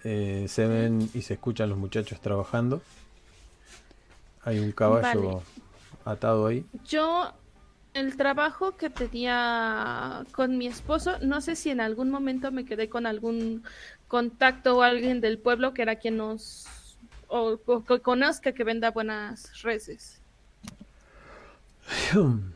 Eh, 0.03 0.45
se 0.47 0.65
ven 0.65 1.07
y 1.13 1.21
se 1.21 1.35
escuchan 1.35 1.69
los 1.69 1.77
muchachos 1.77 2.19
trabajando. 2.19 2.81
Hay 4.45 4.59
un 4.59 4.71
caballo 4.71 5.01
Vale. 5.01 5.43
atado 6.05 6.47
ahí. 6.47 6.65
Yo, 6.85 7.31
el 7.93 8.17
trabajo 8.17 8.75
que 8.77 8.89
tenía 8.89 10.25
con 10.33 10.57
mi 10.57 10.67
esposo, 10.67 11.17
no 11.21 11.41
sé 11.41 11.55
si 11.55 11.69
en 11.69 11.81
algún 11.81 12.09
momento 12.09 12.51
me 12.51 12.65
quedé 12.65 12.89
con 12.89 13.05
algún 13.05 13.63
contacto 14.07 14.77
o 14.77 14.81
alguien 14.81 15.21
del 15.21 15.39
pueblo 15.39 15.73
que 15.73 15.81
era 15.83 15.95
quien 15.97 16.17
nos. 16.17 16.97
o, 17.27 17.59
o 17.65 17.83
que 17.85 17.99
conozca 18.01 18.53
que 18.53 18.63
venda 18.63 18.91
buenas 18.91 19.61
reses. 19.61 20.21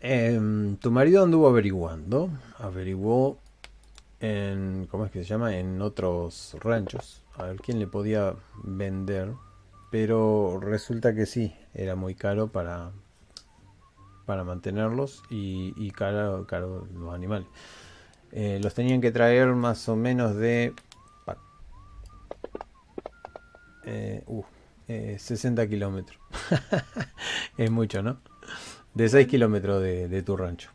Em, 0.00 0.76
tu 0.76 0.90
marido 0.90 1.22
anduvo 1.22 1.48
averiguando, 1.48 2.28
averiguó 2.58 3.38
en, 4.20 4.86
¿cómo 4.90 5.06
es 5.06 5.10
que 5.10 5.20
se 5.20 5.24
llama? 5.24 5.56
En 5.56 5.80
otros 5.80 6.56
ranchos, 6.60 7.22
a 7.38 7.44
ver 7.44 7.56
quién 7.56 7.78
le 7.78 7.86
podía 7.86 8.34
vender, 8.62 9.32
pero 9.94 10.58
resulta 10.58 11.14
que 11.14 11.24
sí, 11.24 11.54
era 11.72 11.94
muy 11.94 12.16
caro 12.16 12.48
para, 12.48 12.90
para 14.26 14.42
mantenerlos 14.42 15.22
y, 15.30 15.72
y 15.76 15.92
caro, 15.92 16.48
caro 16.48 16.88
los 16.92 17.14
animales. 17.14 17.46
Eh, 18.32 18.58
los 18.60 18.74
tenían 18.74 19.00
que 19.00 19.12
traer 19.12 19.50
más 19.50 19.88
o 19.88 19.94
menos 19.94 20.34
de 20.34 20.74
pa- 21.24 21.38
eh, 23.84 24.24
uh, 24.26 24.42
eh, 24.88 25.16
60 25.16 25.68
kilómetros. 25.68 26.18
es 27.56 27.70
mucho, 27.70 28.02
¿no? 28.02 28.18
De 28.94 29.08
6 29.08 29.28
kilómetros 29.28 29.80
de, 29.80 30.08
de 30.08 30.22
tu 30.24 30.36
rancho. 30.36 30.70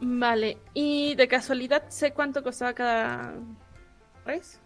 Vale, 0.00 0.58
y 0.74 1.14
de 1.14 1.28
casualidad 1.28 1.88
sé 1.90 2.12
cuánto 2.12 2.42
costaba 2.42 2.72
cada 2.72 3.34
res. 4.28 4.60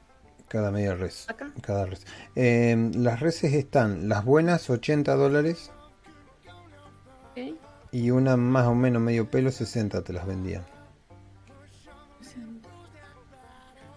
Cada 0.49 0.71
media 0.71 0.95
res. 0.95 1.31
Acá. 1.31 1.51
Cada 1.63 1.87
res. 1.87 2.05
Eh, 2.35 2.91
las 2.95 3.21
reses 3.21 3.55
están, 3.55 4.09
las 4.09 4.25
buenas 4.25 4.69
80 4.69 5.15
dólares 5.15 5.71
y 7.93 8.11
una 8.11 8.37
más 8.37 8.67
o 8.67 8.75
menos 8.75 9.03
medio 9.03 9.31
pelo 9.31 9.51
60 9.51 10.03
te 10.03 10.13
las 10.13 10.27
vendían. 10.27 10.65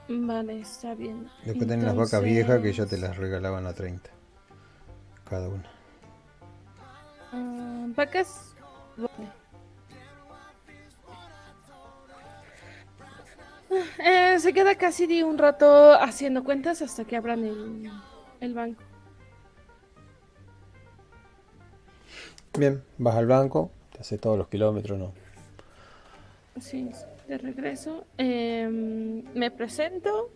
Vale, 0.07 0.59
está 0.59 0.93
bien. 0.93 1.27
Después 1.45 1.67
tenés 1.67 1.85
las 1.85 1.95
vacas 1.95 2.21
viejas 2.21 2.61
que 2.61 2.71
ya 2.71 2.85
te 2.85 2.95
Entonces, 2.95 2.99
las 3.01 3.17
regalaban 3.17 3.65
a 3.65 3.73
30. 3.73 4.07
Cada 5.27 5.49
una. 5.49 5.69
ah, 7.31 7.85
vacas. 7.95 8.53
Vale. 8.97 9.44
Eh, 13.99 14.39
se 14.39 14.53
queda 14.53 14.75
casi 14.75 15.07
de 15.07 15.23
un 15.23 15.37
rato 15.37 15.93
haciendo 15.93 16.43
cuentas 16.43 16.81
hasta 16.81 17.05
que 17.05 17.15
abran 17.17 17.43
el, 17.43 17.91
el 18.39 18.53
banco. 18.53 18.83
Bien, 22.57 22.83
vas 22.97 23.15
al 23.15 23.27
banco, 23.27 23.71
te 23.91 23.99
hace 24.01 24.17
todos 24.17 24.37
los 24.37 24.47
kilómetros, 24.47 24.97
¿no? 24.97 25.13
Sí, 26.59 26.91
de 27.27 27.37
regreso. 27.37 28.07
Em, 28.17 29.23
me 29.33 29.51
presento. 29.51 30.31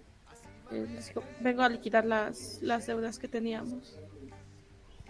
eh, 0.71 0.87
digo, 1.07 1.23
vengo 1.39 1.63
a 1.63 1.69
liquidar 1.69 2.05
las, 2.05 2.59
las 2.61 2.85
deudas 2.87 3.19
que 3.19 3.27
teníamos. 3.27 3.99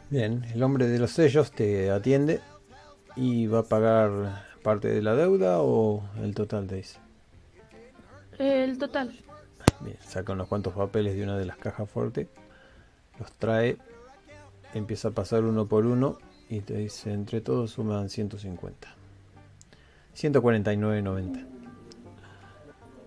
Bien, 0.10 0.44
el 0.54 0.62
hombre 0.64 0.88
de 0.88 1.00
los 1.00 1.12
sellos 1.12 1.52
te 1.54 1.90
atiende 1.92 2.42
y 3.16 3.48
va 3.48 3.60
a 3.60 3.68
pagar 3.70 4.46
parte 4.64 4.88
de 4.90 5.02
la 5.02 5.16
deuda 5.16 5.62
o 5.62 6.04
el 6.22 6.36
total 6.36 6.68
te 6.68 6.76
dice. 6.76 7.00
El 8.40 8.78
total. 8.78 9.14
Bien, 9.82 9.98
saca 10.02 10.34
unos 10.34 10.48
cuantos 10.48 10.74
papeles 10.74 11.16
de 11.16 11.24
una 11.24 11.38
de 11.38 11.46
las 11.46 11.58
cajas 11.58 11.90
fuertes, 11.90 12.28
los 13.20 13.32
trae, 13.34 13.78
empieza 14.74 15.10
a 15.10 15.12
pasar 15.12 15.44
uno 15.44 15.68
por 15.68 15.86
uno 15.86 16.18
y 16.50 16.62
te 16.62 16.76
dice, 16.78 17.12
entre 17.14 17.42
todos 17.42 17.72
suman 17.72 18.10
150. 18.10 18.96
149.90. 20.16 21.46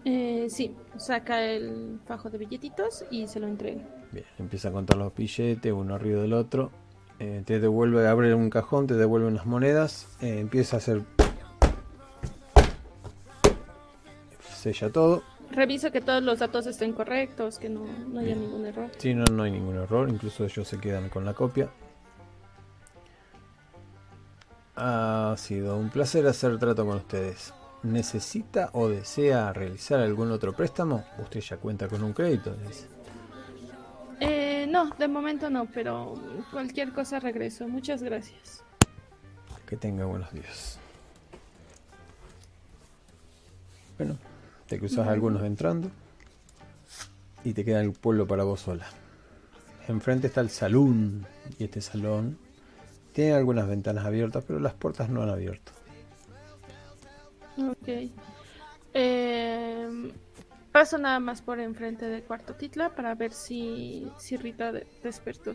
Eh, 0.05 0.47
sí, 0.51 0.75
saca 0.97 1.43
el 1.45 2.01
fajo 2.07 2.29
de 2.29 2.39
billetitos 2.39 3.05
y 3.11 3.27
se 3.27 3.41
lo 3.41 3.47
entrega. 3.47 3.83
Bien, 4.11 4.27
empieza 4.39 4.69
a 4.69 4.73
contar 4.73 4.99
los 4.99 5.15
billetes 5.15 5.73
uno 5.73 5.95
arriba 5.95 6.23
del 6.23 6.33
otro. 6.33 6.71
eh, 7.19 7.43
te 7.47 7.61
devuelve, 7.61 8.07
abre 8.09 8.35
un 8.35 8.51
cajón, 8.51 8.87
te 8.87 8.95
devuelve 8.95 9.29
unas 9.29 9.47
monedas, 9.47 10.09
eh, 10.21 10.41
empieza 10.41 10.77
a 10.77 10.79
hacer... 10.79 11.03
Sella 14.63 14.91
todo. 14.91 15.25
Reviso 15.51 15.91
que 15.91 16.01
todos 16.01 16.23
los 16.23 16.39
datos 16.39 16.67
estén 16.67 16.93
correctos, 16.93 17.59
que 17.59 17.69
no, 17.69 17.85
no 17.85 18.21
haya 18.21 18.37
ningún 18.37 18.65
error. 18.65 18.91
Sí, 18.97 19.13
no, 19.13 19.25
no 19.25 19.43
hay 19.43 19.51
ningún 19.51 19.77
error, 19.77 20.09
incluso 20.09 20.45
ellos 20.45 20.69
se 20.69 20.79
quedan 20.79 21.09
con 21.09 21.25
la 21.25 21.35
copia. 21.35 21.69
Ha 24.77 25.35
sido 25.37 25.77
un 25.77 25.91
placer 25.91 26.27
hacer 26.29 26.59
trato 26.59 26.87
con 26.87 26.99
ustedes. 26.99 27.53
¿Necesita 27.83 28.71
o 28.75 28.89
desea 28.89 29.53
realizar 29.53 29.99
algún 29.99 30.31
otro 30.31 30.53
préstamo? 30.53 31.05
Usted 31.19 31.41
ya 31.41 31.57
cuenta 31.57 31.89
con 31.89 32.05
un 32.05 32.13
crédito, 32.13 32.55
dice. 32.55 32.87
Eh, 34.21 34.67
no, 34.71 34.91
de 34.91 35.09
momento 35.09 35.51
no, 35.51 35.67
pero 35.67 36.15
cualquier 36.53 36.93
cosa 36.93 37.19
regreso. 37.19 37.67
Muchas 37.67 38.01
gracias. 38.05 38.63
Que 39.67 39.77
tenga 39.77 40.05
buenos 40.05 40.33
días. 40.33 40.79
Bueno, 43.99 44.17
te 44.73 44.79
cruzas 44.79 45.07
algunos 45.07 45.43
entrando 45.43 45.91
y 47.45 47.53
te 47.53 47.63
queda 47.63 47.83
el 47.83 47.93
pueblo 47.93 48.27
para 48.27 48.43
vos 48.45 48.61
sola. 48.63 48.87
Enfrente 49.87 50.29
está 50.29 50.41
el 50.41 50.49
salón 50.49 51.27
y 51.59 51.65
este 51.65 51.83
salón 51.83 52.39
tiene 53.13 53.35
algunas 53.35 53.69
ventanas 53.69 54.07
abiertas, 54.07 54.45
pero 54.47 54.61
las 54.61 54.73
puertas 54.73 55.11
no 55.11 55.23
han 55.23 55.29
abierto. 55.29 55.73
Ok. 57.59 58.11
Eh, 58.95 60.13
paso 60.73 60.97
nada 60.97 61.21
más 61.21 61.43
por 61.43 61.61
enfrente 61.61 62.07
de 62.07 62.23
Cuarto 62.23 62.55
Titla 62.55 62.95
para 62.95 63.15
ver 63.15 63.35
si, 63.35 64.11
si 64.19 64.39
Rita 64.39 64.73
de- 64.73 64.87
despertó. 65.03 65.55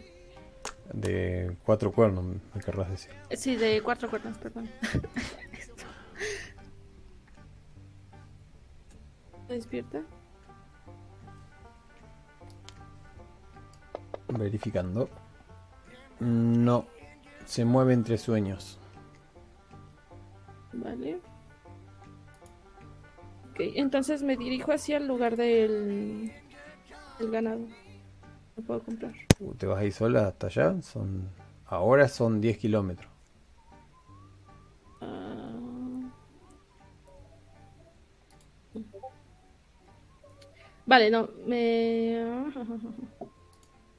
De 0.94 1.58
cuatro 1.66 1.92
cuernos, 1.92 2.24
me 2.54 2.62
querrás 2.64 2.92
decir. 2.92 3.14
Sí, 3.36 3.56
de 3.56 3.82
cuatro 3.82 4.12
cuernos, 4.12 4.38
perdón. 4.38 4.70
¿Despierta? 9.48 10.02
Verificando. 14.30 15.10
No, 16.20 16.86
se 17.46 17.64
mueve 17.64 17.94
entre 17.94 18.18
sueños. 18.18 18.80
Vale. 20.74 21.22
Ok, 23.52 23.60
entonces 23.76 24.22
me 24.24 24.36
dirijo 24.36 24.72
hacia 24.72 24.98
el 24.98 25.08
lugar 25.08 25.38
del, 25.38 26.32
del 27.20 27.32
ganado. 27.32 27.62
lo 28.56 28.64
puedo 28.64 28.84
comprar. 28.84 29.14
Uh, 29.40 29.54
¿Te 29.54 29.66
vas 29.66 29.80
a 29.80 29.86
ir 29.86 29.94
sola 29.94 30.28
hasta 30.28 30.48
allá? 30.48 30.82
Son 30.82 31.30
Ahora 31.70 32.08
son 32.08 32.40
10 32.40 32.58
kilómetros. 32.58 33.12
Ah. 35.02 35.47
Vale, 40.88 41.10
no, 41.12 41.30
me... 41.46 42.52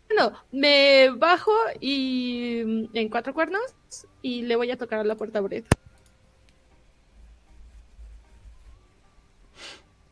Bueno, 0.09 0.32
me 0.52 1.10
bajo 1.10 1.52
y 1.81 2.60
en 2.94 3.09
cuatro 3.10 3.35
cuernos 3.35 3.62
y 4.23 4.43
le 4.43 4.56
voy 4.56 4.70
a 4.70 4.78
tocar 4.78 5.01
a 5.01 5.05
la 5.05 5.16
puerta 5.16 5.39
a 5.39 5.43
Brett. 5.43 5.66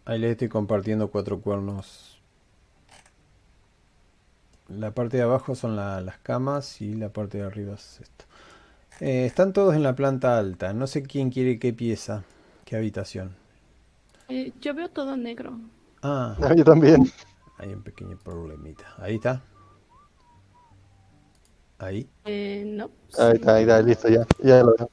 Ahí 0.06 0.18
le 0.18 0.30
estoy 0.30 0.48
compartiendo 0.48 1.10
cuatro 1.10 1.40
cuernos. 1.42 2.18
La 4.68 4.92
parte 4.94 5.16
de 5.16 5.24
abajo 5.24 5.56
son 5.56 5.74
la- 5.74 6.00
las 6.00 6.18
camas 6.18 6.80
y 6.80 6.94
la 6.94 7.08
parte 7.12 7.38
de 7.38 7.44
arriba 7.44 7.74
es 7.74 7.98
esto. 8.00 8.24
Eh, 9.00 9.26
están 9.26 9.52
todos 9.52 9.74
en 9.76 9.82
la 9.84 9.96
planta 9.96 10.38
alta. 10.38 10.72
No 10.74 10.86
sé 10.88 11.02
quién 11.04 11.30
quiere 11.30 11.58
qué 11.58 11.72
pieza, 11.72 12.24
qué 12.64 12.76
habitación. 12.76 13.36
Eh, 14.28 14.52
yo 14.60 14.72
veo 14.74 14.88
todo 14.90 15.16
negro. 15.16 15.58
Ah, 16.08 16.54
Yo 16.56 16.64
también. 16.64 17.10
hay 17.58 17.72
un 17.72 17.82
pequeño 17.82 18.16
problemita. 18.18 18.84
Ahí 18.98 19.16
está. 19.16 19.42
Ahí, 21.78 22.08
Eh, 22.24 22.64
no. 22.66 22.90
Ahí 23.18 23.34
está, 23.34 23.54
ahí 23.56 23.62
está, 23.62 23.82
listo, 23.82 24.08
ya. 24.08 24.24
Ya 24.38 24.62
lo 24.62 24.74
veo. 24.76 24.90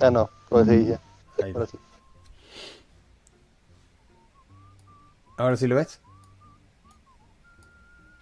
Ah, 0.00 0.10
no, 0.10 0.30
pues 0.48 0.66
sí, 0.68 0.86
ya. 0.86 1.00
ahí. 1.44 1.52
Ahora 1.52 1.66
sí. 1.66 1.78
¿Ahora 5.36 5.56
sí 5.56 5.66
lo 5.66 5.76
ves? 5.76 6.00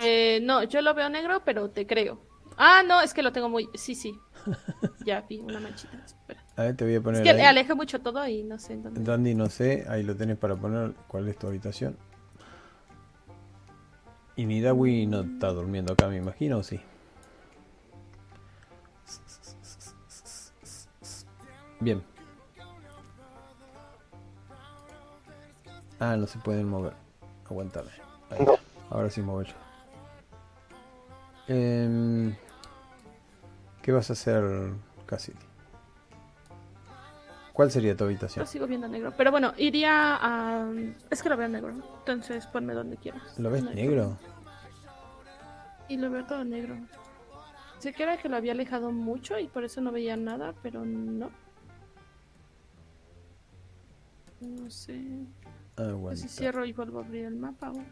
Eh, 0.01 0.41
no, 0.43 0.65
yo 0.65 0.81
lo 0.83 0.93
veo 0.95 1.09
negro, 1.09 1.43
pero 1.45 1.71
te 1.71 1.87
creo. 1.87 2.19
Ah, 2.57 2.83
no, 2.87 3.01
es 3.01 3.15
que 3.15 3.23
lo 3.23 3.33
tengo 3.33 3.49
muy... 3.49 3.69
Sí, 3.75 3.95
sí. 3.95 4.19
Ya 5.07 5.21
vi 5.23 5.39
una 5.39 5.61
manchita. 5.61 5.97
Espera. 6.05 6.43
A 6.57 6.63
ver, 6.63 6.77
te 6.77 6.85
voy 6.85 6.95
a 6.95 6.97
Es 6.99 7.03
poner 7.03 7.23
que 7.23 7.31
ahí. 7.31 7.41
aleja 7.43 7.75
mucho 7.75 8.01
todo 8.01 8.27
y 8.27 8.43
no 8.43 8.59
sé 8.59 8.75
en 8.75 8.83
dónde. 8.83 9.01
Dandy, 9.03 9.35
no 9.35 9.49
sé, 9.49 9.85
ahí 9.89 10.03
lo 10.03 10.15
tenés 10.17 10.37
para 10.39 10.57
poner 10.57 10.93
cuál 11.09 11.29
es 11.29 11.39
tu 11.39 11.47
habitación. 11.47 11.97
Y 14.37 14.47
Nidawi 14.47 15.07
no 15.07 15.21
está 15.21 15.49
durmiendo 15.49 15.93
acá, 15.93 16.09
me 16.09 16.17
imagino, 16.17 16.59
¿o 16.59 16.63
sí? 16.63 16.81
Bien. 21.81 22.03
Ah, 26.01 26.17
no 26.17 26.27
se 26.27 26.39
pueden 26.39 26.69
mover. 26.69 26.95
Aguantame. 27.49 27.91
Ahí. 28.31 28.45
Ahora 28.91 29.11
sí 29.11 29.23
muevo 29.23 29.43
yo. 29.43 29.55
Em, 31.47 32.35
¿Qué 33.83 33.93
vas 33.93 34.11
a 34.11 34.15
hacer, 34.15 34.73
Cassidy? 35.07 35.54
¿Cuál 37.55 37.71
sería 37.71 37.97
tu 37.97 38.03
habitación? 38.03 38.43
Lo 38.45 38.51
sigo 38.51 38.67
viendo 38.67 38.89
negro. 38.89 39.15
Pero 39.17 39.31
bueno, 39.31 39.55
iría 39.57 40.19
a... 40.21 40.69
Es 41.09 41.23
que 41.23 41.29
lo 41.29 41.37
veo 41.37 41.49
negro. 41.49 41.71
Entonces 42.01 42.47
ponme 42.49 42.75
donde 42.75 42.97
quieras. 42.97 43.39
¿Lo 43.39 43.49
ves 43.49 43.63
negro? 43.63 44.19
Y 45.89 45.97
lo 45.97 46.11
veo 46.11 46.25
todo 46.27 46.45
negro. 46.45 46.77
Sé 47.79 47.93
que 47.93 48.03
era 48.03 48.17
que 48.17 48.29
lo 48.29 48.37
había 48.37 48.51
alejado 48.53 48.91
mucho 48.91 49.39
y 49.39 49.47
por 49.47 49.63
eso 49.63 49.81
no 49.81 49.93
veía 49.93 50.17
nada, 50.17 50.53
pero 50.65 50.85
no. 50.85 51.31
No 54.41 54.69
sé. 54.71 55.01
Aguanta. 55.77 56.21
Si 56.23 56.29
cierro 56.29 56.65
y 56.65 56.73
vuelvo 56.73 56.99
a 57.01 57.05
abrir 57.05 57.27
el 57.27 57.37
mapa. 57.37 57.71
o- 57.71 57.85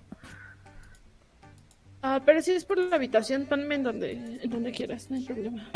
Ah, 2.03 2.21
pero 2.27 2.43
si 2.43 2.51
es 2.51 2.65
por 2.65 2.79
la 2.79 2.97
habitación, 2.97 3.47
ponme 3.47 3.77
en 3.77 3.85
donde, 3.85 4.41
en 4.43 4.51
donde 4.51 4.73
quieras, 4.73 5.09
no 5.09 5.17
hay 5.17 5.25
problema. 5.25 5.71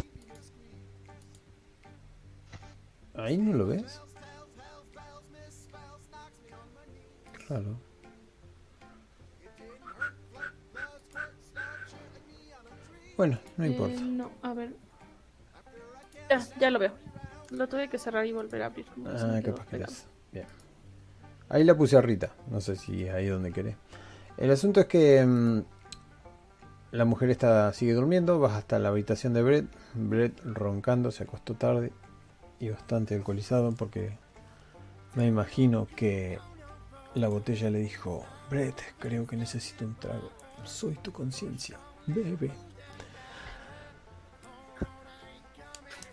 Ahí 3.16 3.38
no 3.38 3.56
lo 3.56 3.66
ves. 3.66 4.00
Claro. 7.46 7.78
Bueno, 13.16 13.38
no 13.56 13.64
Eh, 13.64 13.68
importa. 13.68 14.00
no, 14.00 14.30
a 14.42 14.52
ver. 14.52 14.74
Ya, 16.28 16.40
ya 16.60 16.70
lo 16.70 16.78
veo. 16.78 16.92
Lo 17.50 17.68
tuve 17.68 17.88
que 17.88 17.98
cerrar 17.98 18.26
y 18.26 18.32
volver 18.32 18.62
a 18.62 18.66
abrir. 18.66 18.86
Ah, 19.06 19.40
capaz 19.44 19.66
que. 19.66 19.84
Bien. 20.32 20.46
Ahí 21.48 21.64
la 21.64 21.76
puse 21.76 21.96
a 21.96 22.00
Rita. 22.02 22.30
No 22.50 22.60
sé 22.60 22.76
si 22.76 23.04
es 23.04 23.14
ahí 23.14 23.26
donde 23.28 23.52
querés. 23.52 23.76
El 24.36 24.50
asunto 24.50 24.80
es 24.80 24.86
que 24.86 25.24
mm, 25.24 25.60
la 26.90 27.04
mujer 27.04 27.30
está 27.30 27.72
sigue 27.72 27.94
durmiendo. 27.94 28.38
Vas 28.40 28.52
hasta 28.54 28.78
la 28.78 28.88
habitación 28.88 29.32
de 29.32 29.42
Brett. 29.42 29.66
Brett 29.94 30.38
roncando, 30.44 31.10
se 31.12 31.22
acostó 31.22 31.54
tarde 31.54 31.92
y 32.58 32.70
bastante 32.70 33.14
alcoholizado 33.14 33.72
porque 33.72 34.16
me 35.14 35.26
imagino 35.26 35.86
que 35.96 36.38
la 37.14 37.28
botella 37.28 37.70
le 37.70 37.78
dijo: 37.78 38.24
Brett, 38.50 38.80
creo 38.98 39.26
que 39.26 39.36
necesito 39.36 39.84
un 39.84 39.94
trago. 39.96 40.30
Soy 40.64 40.94
tu 40.96 41.12
conciencia. 41.12 41.78
Bebe. 42.06 42.52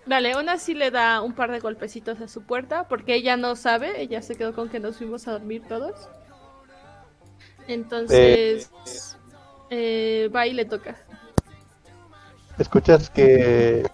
Vale, 0.06 0.34
aún 0.34 0.50
así 0.50 0.74
le 0.74 0.92
da 0.92 1.22
un 1.22 1.34
par 1.34 1.52
de 1.52 1.60
golpecitos 1.60 2.20
a 2.20 2.28
su 2.28 2.44
puerta 2.44 2.88
porque 2.90 3.16
ella 3.16 3.38
no 3.38 3.56
sabe, 3.56 4.02
ella 4.02 4.22
se 4.22 4.36
quedó 4.36 4.54
con 4.54 4.68
que 4.68 4.80
nos 4.80 4.98
fuimos 4.98 5.28
a 5.28 5.32
dormir 5.32 5.64
todos. 5.68 6.10
Entonces, 7.68 8.70
eh, 9.70 10.30
va 10.36 10.46
y 10.46 10.54
le 10.54 10.66
toca. 10.66 10.98
Escuchas 12.58 13.10
que 13.10 13.90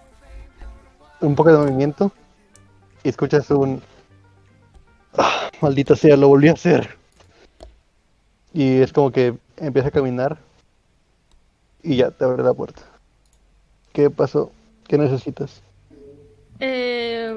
un 1.21 1.35
poco 1.35 1.51
de 1.51 1.57
movimiento 1.59 2.11
y 3.03 3.09
escuchas 3.09 3.49
un 3.51 3.81
"Ah, 5.17 5.49
maldita 5.61 5.95
sea, 5.95 6.15
lo 6.17 6.27
volví 6.27 6.47
a 6.49 6.53
hacer. 6.53 6.97
Y 8.53 8.81
es 8.81 8.91
como 8.93 9.11
que 9.11 9.35
empieza 9.57 9.89
a 9.89 9.91
caminar 9.91 10.37
y 11.83 11.97
ya 11.97 12.11
te 12.11 12.23
abre 12.25 12.43
la 12.43 12.53
puerta. 12.53 12.81
¿Qué 13.93 14.09
pasó? 14.09 14.51
¿Qué 14.87 14.97
necesitas? 14.97 15.61
Eh, 16.59 17.33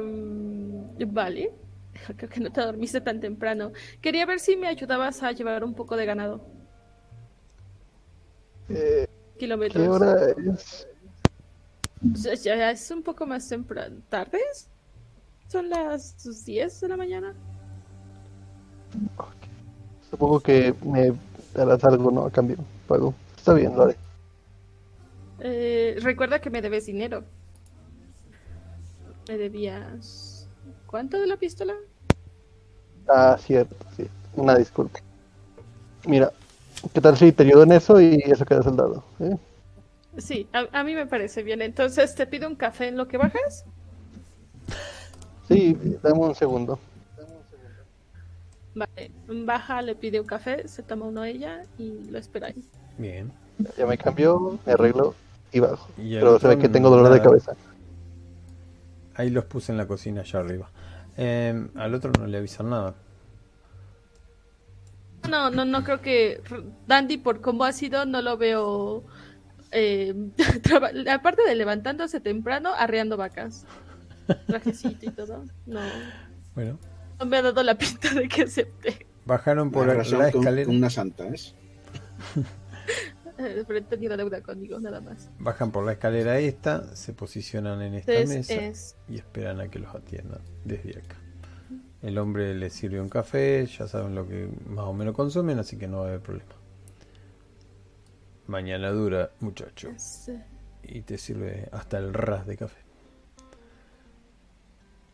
vale, 1.06 1.52
creo 2.16 2.28
que 2.30 2.40
no 2.40 2.50
te 2.50 2.60
dormiste 2.60 3.00
tan 3.00 3.20
temprano. 3.20 3.72
Quería 4.00 4.26
ver 4.26 4.40
si 4.40 4.56
me 4.56 4.66
ayudabas 4.68 5.22
a 5.22 5.32
llevar 5.32 5.64
un 5.64 5.74
poco 5.74 5.96
de 5.96 6.06
ganado. 6.06 6.44
Eh, 8.68 9.06
Kilómetros. 9.38 9.82
¿Qué 9.82 9.88
hora 9.88 10.26
es? 10.56 10.86
Ya- 12.14 12.34
Ya 12.56 12.70
es 12.70 12.90
un 12.90 13.02
poco 13.02 13.26
más 13.26 13.48
temprano. 13.48 14.00
¿Tardes? 14.08 14.68
Son 15.52 15.68
las 15.68 16.16
10 16.46 16.80
de 16.80 16.88
la 16.88 16.96
mañana. 16.96 17.34
Supongo 20.10 20.40
que 20.40 20.74
me 20.84 21.12
darás 21.54 21.82
algo, 21.84 22.10
¿no? 22.10 22.24
A 22.24 22.30
cambio, 22.30 22.56
pago. 22.86 23.14
Está 23.36 23.54
bien, 23.54 23.74
lo 23.76 23.82
haré. 23.82 23.96
Eh, 25.40 25.96
recuerda 26.00 26.40
que 26.40 26.50
me 26.50 26.62
debes 26.62 26.86
dinero. 26.86 27.24
Me 29.28 29.36
debías. 29.36 30.48
¿Cuánto 30.86 31.20
de 31.20 31.26
la 31.26 31.36
pistola? 31.36 31.74
Ah, 33.08 33.36
cierto, 33.38 33.76
sí. 33.96 34.06
Una 34.36 34.56
disculpa. 34.56 35.00
Mira, 36.06 36.32
¿qué 36.92 37.00
tal 37.00 37.16
si 37.16 37.32
te 37.32 37.44
ayudo 37.44 37.62
en 37.64 37.72
eso 37.72 38.00
y 38.00 38.16
eso 38.26 38.44
queda 38.44 38.62
soldado? 38.62 39.04
¿eh? 39.20 39.36
Sí, 40.16 40.48
a, 40.54 40.68
a 40.80 40.84
mí 40.84 40.94
me 40.94 41.06
parece 41.06 41.42
bien. 41.42 41.60
Entonces 41.62 42.14
te 42.14 42.26
pido 42.26 42.48
un 42.48 42.56
café 42.56 42.88
en 42.88 42.96
lo 42.96 43.08
que 43.08 43.18
bajas. 43.18 43.66
Sí, 45.48 45.76
dame 46.02 46.18
un 46.18 46.34
segundo. 46.34 46.78
Vale, 48.74 49.10
baja, 49.28 49.82
le 49.82 49.94
pide 49.94 50.20
un 50.20 50.26
café, 50.26 50.66
se 50.66 50.82
toma 50.82 51.06
uno 51.06 51.24
ella 51.24 51.62
y 51.78 52.10
lo 52.10 52.18
espera 52.18 52.48
ahí. 52.48 52.64
Bien. 52.96 53.30
Ya 53.76 53.86
me 53.86 53.98
cambió, 53.98 54.58
me 54.64 54.72
arreglo 54.72 55.14
y 55.52 55.60
bajo. 55.60 55.88
Y 55.98 56.14
Pero 56.14 56.38
se 56.38 56.48
ve 56.48 56.58
que 56.58 56.68
tengo 56.68 56.88
dolor 56.88 57.12
de 57.12 57.20
cabeza. 57.20 57.54
Ahí 59.14 59.28
los 59.28 59.44
puse 59.44 59.72
en 59.72 59.78
la 59.78 59.86
cocina 59.86 60.22
allá 60.22 60.40
arriba. 60.40 60.70
Eh, 61.16 61.68
al 61.74 61.94
otro 61.94 62.10
no 62.18 62.26
le 62.26 62.38
avisan 62.38 62.70
nada. 62.70 62.94
No, 65.28 65.50
no, 65.50 65.64
no 65.64 65.84
creo 65.84 66.00
que 66.00 66.40
Dandy, 66.86 67.18
por 67.18 67.40
cómo 67.40 67.64
ha 67.64 67.72
sido, 67.72 68.06
no 68.06 68.22
lo 68.22 68.36
veo. 68.38 69.04
Eh, 69.70 70.14
aparte 71.10 71.42
de 71.46 71.54
levantándose 71.54 72.20
temprano, 72.20 72.72
arreando 72.76 73.16
vacas. 73.16 73.66
Trajecito 74.46 75.06
y 75.06 75.10
todo. 75.10 75.44
No, 75.66 75.80
Bueno, 76.54 76.78
no 77.18 77.26
me 77.26 77.36
ha 77.38 77.42
dado 77.42 77.62
la 77.62 77.76
pinta 77.76 78.12
de 78.14 78.28
que 78.28 78.42
acepte. 78.42 79.06
bajaron 79.24 79.70
por 79.70 79.86
la, 79.86 80.02
escalera. 80.02 80.66
con 80.66 80.76
una 80.76 80.90
santa, 80.90 81.26
¿es? 81.28 81.54
Eh, 83.38 83.64
pero 83.66 83.78
he 83.78 83.82
tenido 83.82 84.16
deuda 84.16 84.40
conmigo, 84.42 84.78
nada 84.80 85.00
más. 85.00 85.30
Bajan 85.38 85.70
por 85.72 85.84
la 85.84 85.92
escalera 85.92 86.38
esta, 86.38 86.94
se 86.96 87.12
posicionan 87.12 87.80
en 87.82 87.94
esta 87.94 88.12
Entonces 88.12 88.48
mesa 88.50 88.54
es. 88.66 88.96
y 89.08 89.16
esperan 89.16 89.60
a 89.60 89.68
que 89.68 89.78
los 89.78 89.94
atiendan 89.94 90.40
desde 90.64 90.98
acá. 90.98 91.16
El 92.02 92.18
hombre 92.18 92.54
les 92.54 92.72
sirve 92.72 93.00
un 93.00 93.08
café, 93.08 93.64
ya 93.66 93.86
saben 93.86 94.14
lo 94.16 94.26
que 94.26 94.48
más 94.66 94.86
o 94.86 94.92
menos 94.92 95.14
consumen, 95.14 95.58
así 95.60 95.76
que 95.76 95.86
no 95.86 95.98
va 95.98 96.04
a 96.06 96.08
haber 96.08 96.20
problema. 96.20 96.52
Mañana 98.48 98.90
dura, 98.90 99.30
muchacho. 99.40 99.88
Este, 99.90 100.42
Y 100.82 101.02
te 101.02 101.16
sirve 101.16 101.68
hasta 101.70 101.98
el 101.98 102.12
ras 102.12 102.44
de 102.46 102.56
café. 102.56 102.81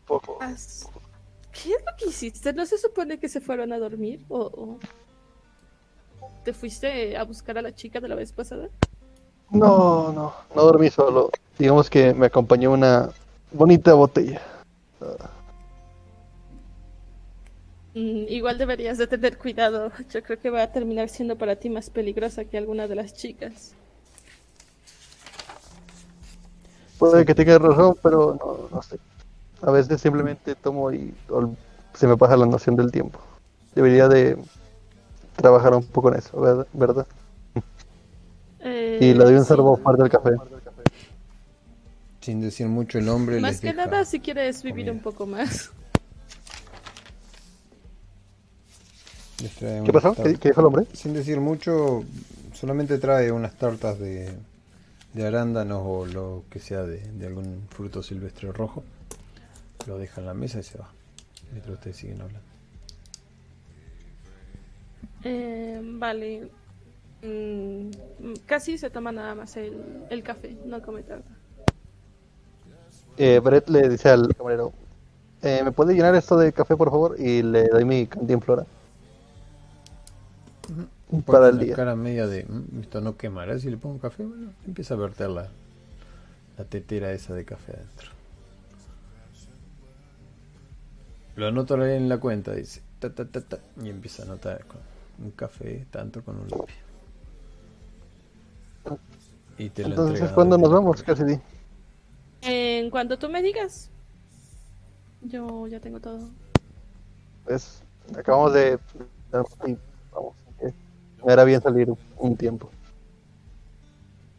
Poco. 0.09 0.39
¿Qué 0.39 1.69
es 1.69 1.81
lo 1.85 1.95
que 1.95 2.07
hiciste? 2.09 2.51
¿No 2.51 2.65
se 2.65 2.79
supone 2.79 3.19
que 3.19 3.29
se 3.29 3.41
fueron 3.41 3.71
a 3.73 3.77
dormir? 3.77 4.25
¿O, 4.27 4.39
o 4.39 4.79
te 6.43 6.51
fuiste 6.51 7.15
a 7.15 7.23
buscar 7.23 7.59
a 7.59 7.61
la 7.61 7.75
chica 7.75 7.99
de 7.99 8.07
la 8.07 8.15
vez 8.15 8.31
pasada? 8.31 8.69
No, 9.51 10.11
no, 10.11 10.33
no 10.55 10.61
dormí 10.63 10.89
solo. 10.89 11.29
Digamos 11.59 11.91
que 11.91 12.15
me 12.15 12.25
acompañó 12.25 12.71
una 12.71 13.11
bonita 13.51 13.93
botella. 13.93 14.41
Mm, 17.93 18.25
igual 18.29 18.57
deberías 18.57 18.97
de 18.97 19.05
tener 19.05 19.37
cuidado. 19.37 19.91
Yo 20.11 20.23
creo 20.23 20.39
que 20.39 20.49
va 20.49 20.63
a 20.63 20.71
terminar 20.71 21.09
siendo 21.09 21.37
para 21.37 21.55
ti 21.55 21.69
más 21.69 21.91
peligrosa 21.91 22.45
que 22.45 22.57
alguna 22.57 22.87
de 22.87 22.95
las 22.95 23.13
chicas. 23.13 23.75
Puede 26.97 27.25
que 27.25 27.35
tenga 27.35 27.59
razón, 27.59 27.95
pero 28.01 28.35
no, 28.39 28.69
no 28.75 28.81
sé. 28.81 28.97
A 29.61 29.71
veces 29.71 30.01
simplemente 30.01 30.55
tomo 30.55 30.91
y 30.91 31.13
se 31.93 32.07
me 32.07 32.17
pasa 32.17 32.37
la 32.37 32.45
noción 32.45 32.75
del 32.75 32.91
tiempo. 32.91 33.19
Debería 33.75 34.07
de 34.07 34.37
trabajar 35.35 35.73
un 35.75 35.83
poco 35.85 36.09
en 36.09 36.19
eso, 36.19 36.65
¿verdad? 36.73 37.07
Eh, 38.59 38.99
Y 38.99 39.13
le 39.13 39.23
doy 39.23 39.35
un 39.35 39.45
sí. 39.45 39.47
sorbo 39.47 39.77
fuerte 39.77 40.03
al 40.03 40.09
café. 40.09 40.31
Sin 42.21 42.41
decir 42.41 42.67
mucho 42.67 42.97
el 42.99 43.09
hombre. 43.09 43.39
Más 43.39 43.53
les 43.53 43.61
que 43.61 43.73
deja 43.73 43.73
nada 43.73 44.05
si 44.05 44.19
quieres 44.21 44.63
vivir 44.63 44.87
comida. 44.87 44.91
un 44.91 45.01
poco 45.01 45.25
más. 45.27 45.71
¿Qué 49.83 49.93
pasó? 49.93 50.17
¿Qué, 50.21 50.37
qué 50.37 50.49
dijo 50.49 50.61
el 50.61 50.67
hombre? 50.67 50.85
Sin 50.93 51.13
decir 51.13 51.39
mucho, 51.39 52.03
solamente 52.53 52.97
trae 52.97 53.31
unas 53.31 53.55
tartas 53.57 53.97
de, 53.99 54.37
de 55.13 55.27
arándanos 55.27 55.81
o 55.85 56.05
lo 56.05 56.43
que 56.49 56.59
sea 56.59 56.83
de, 56.83 56.99
de 56.99 57.27
algún 57.27 57.67
fruto 57.69 58.03
silvestre 58.03 58.51
rojo. 58.51 58.83
Lo 59.87 59.97
deja 59.97 60.21
en 60.21 60.27
la 60.27 60.33
mesa 60.33 60.59
y 60.59 60.63
se 60.63 60.77
va. 60.77 60.89
Mientras 61.51 61.75
ustedes 61.75 61.97
siguen 61.97 62.21
hablando. 62.21 62.47
Eh, 65.23 65.81
vale. 65.83 66.49
Mm, 67.21 67.89
casi 68.45 68.77
se 68.77 68.89
toma 68.89 69.11
nada 69.11 69.35
más 69.35 69.57
el, 69.57 70.05
el 70.09 70.23
café, 70.23 70.55
no 70.65 70.81
come 70.81 71.03
tarta. 71.03 71.29
Eh, 73.17 73.39
Brett 73.39 73.67
le 73.69 73.89
dice 73.89 74.09
al 74.09 74.33
camarero, 74.35 74.71
eh, 75.41 75.61
¿me 75.63 75.71
puede 75.73 75.93
llenar 75.93 76.15
esto 76.15 76.37
de 76.37 76.53
café, 76.53 76.77
por 76.77 76.89
favor? 76.89 77.15
Y 77.19 77.41
le 77.43 77.67
doy 77.67 77.83
mi 77.83 78.07
cantinflora. 78.07 78.65
Para 81.25 81.25
Pone 81.25 81.49
el 81.49 81.57
la 81.57 81.63
día. 81.63 81.75
cara 81.75 81.95
media 81.95 82.27
de, 82.27 82.45
"Mm, 82.45 82.81
esto 82.81 83.01
no 83.01 83.17
quemará 83.17 83.57
si 83.59 83.69
le 83.69 83.77
pongo 83.77 83.99
café. 83.99 84.23
Bueno, 84.23 84.51
empieza 84.65 84.93
a 84.93 84.97
verter 84.97 85.29
la, 85.29 85.47
la 86.57 86.63
tetera 86.65 87.11
esa 87.11 87.33
de 87.33 87.43
café 87.45 87.73
adentro. 87.73 88.11
Lo 91.35 91.47
anota 91.47 91.75
ahí 91.75 91.95
en 91.95 92.09
la 92.09 92.19
cuenta, 92.19 92.53
dice, 92.53 92.81
ta, 92.99 93.13
ta, 93.13 93.25
ta, 93.25 93.41
ta, 93.41 93.59
y 93.81 93.89
empieza 93.89 94.23
a 94.23 94.25
anotar 94.25 94.65
con 94.65 94.79
un 95.23 95.31
café, 95.31 95.85
tanto 95.91 96.23
con 96.23 96.39
un 96.39 96.47
lápiz. 96.49 96.73
Y 99.57 99.69
te 99.69 99.83
lo 99.83 99.89
Entonces, 99.89 100.31
¿cuándo 100.31 100.57
nos 100.57 100.69
la 100.69 100.75
vamos. 100.75 101.03
Cassidy? 101.03 101.39
En 102.41 102.89
cuanto 102.89 103.19
tú 103.19 103.29
me 103.29 103.41
digas, 103.41 103.89
yo 105.21 105.67
ya 105.67 105.79
tengo 105.79 105.99
todo. 105.99 106.19
Pues 107.45 107.83
acabamos 108.17 108.53
de... 108.53 108.79
y 109.67 109.77
vamos, 110.11 110.33
eh, 110.61 110.73
me 111.25 111.33
era 111.33 111.43
bien 111.43 111.61
salir 111.61 111.93
un 112.17 112.37
tiempo. 112.37 112.69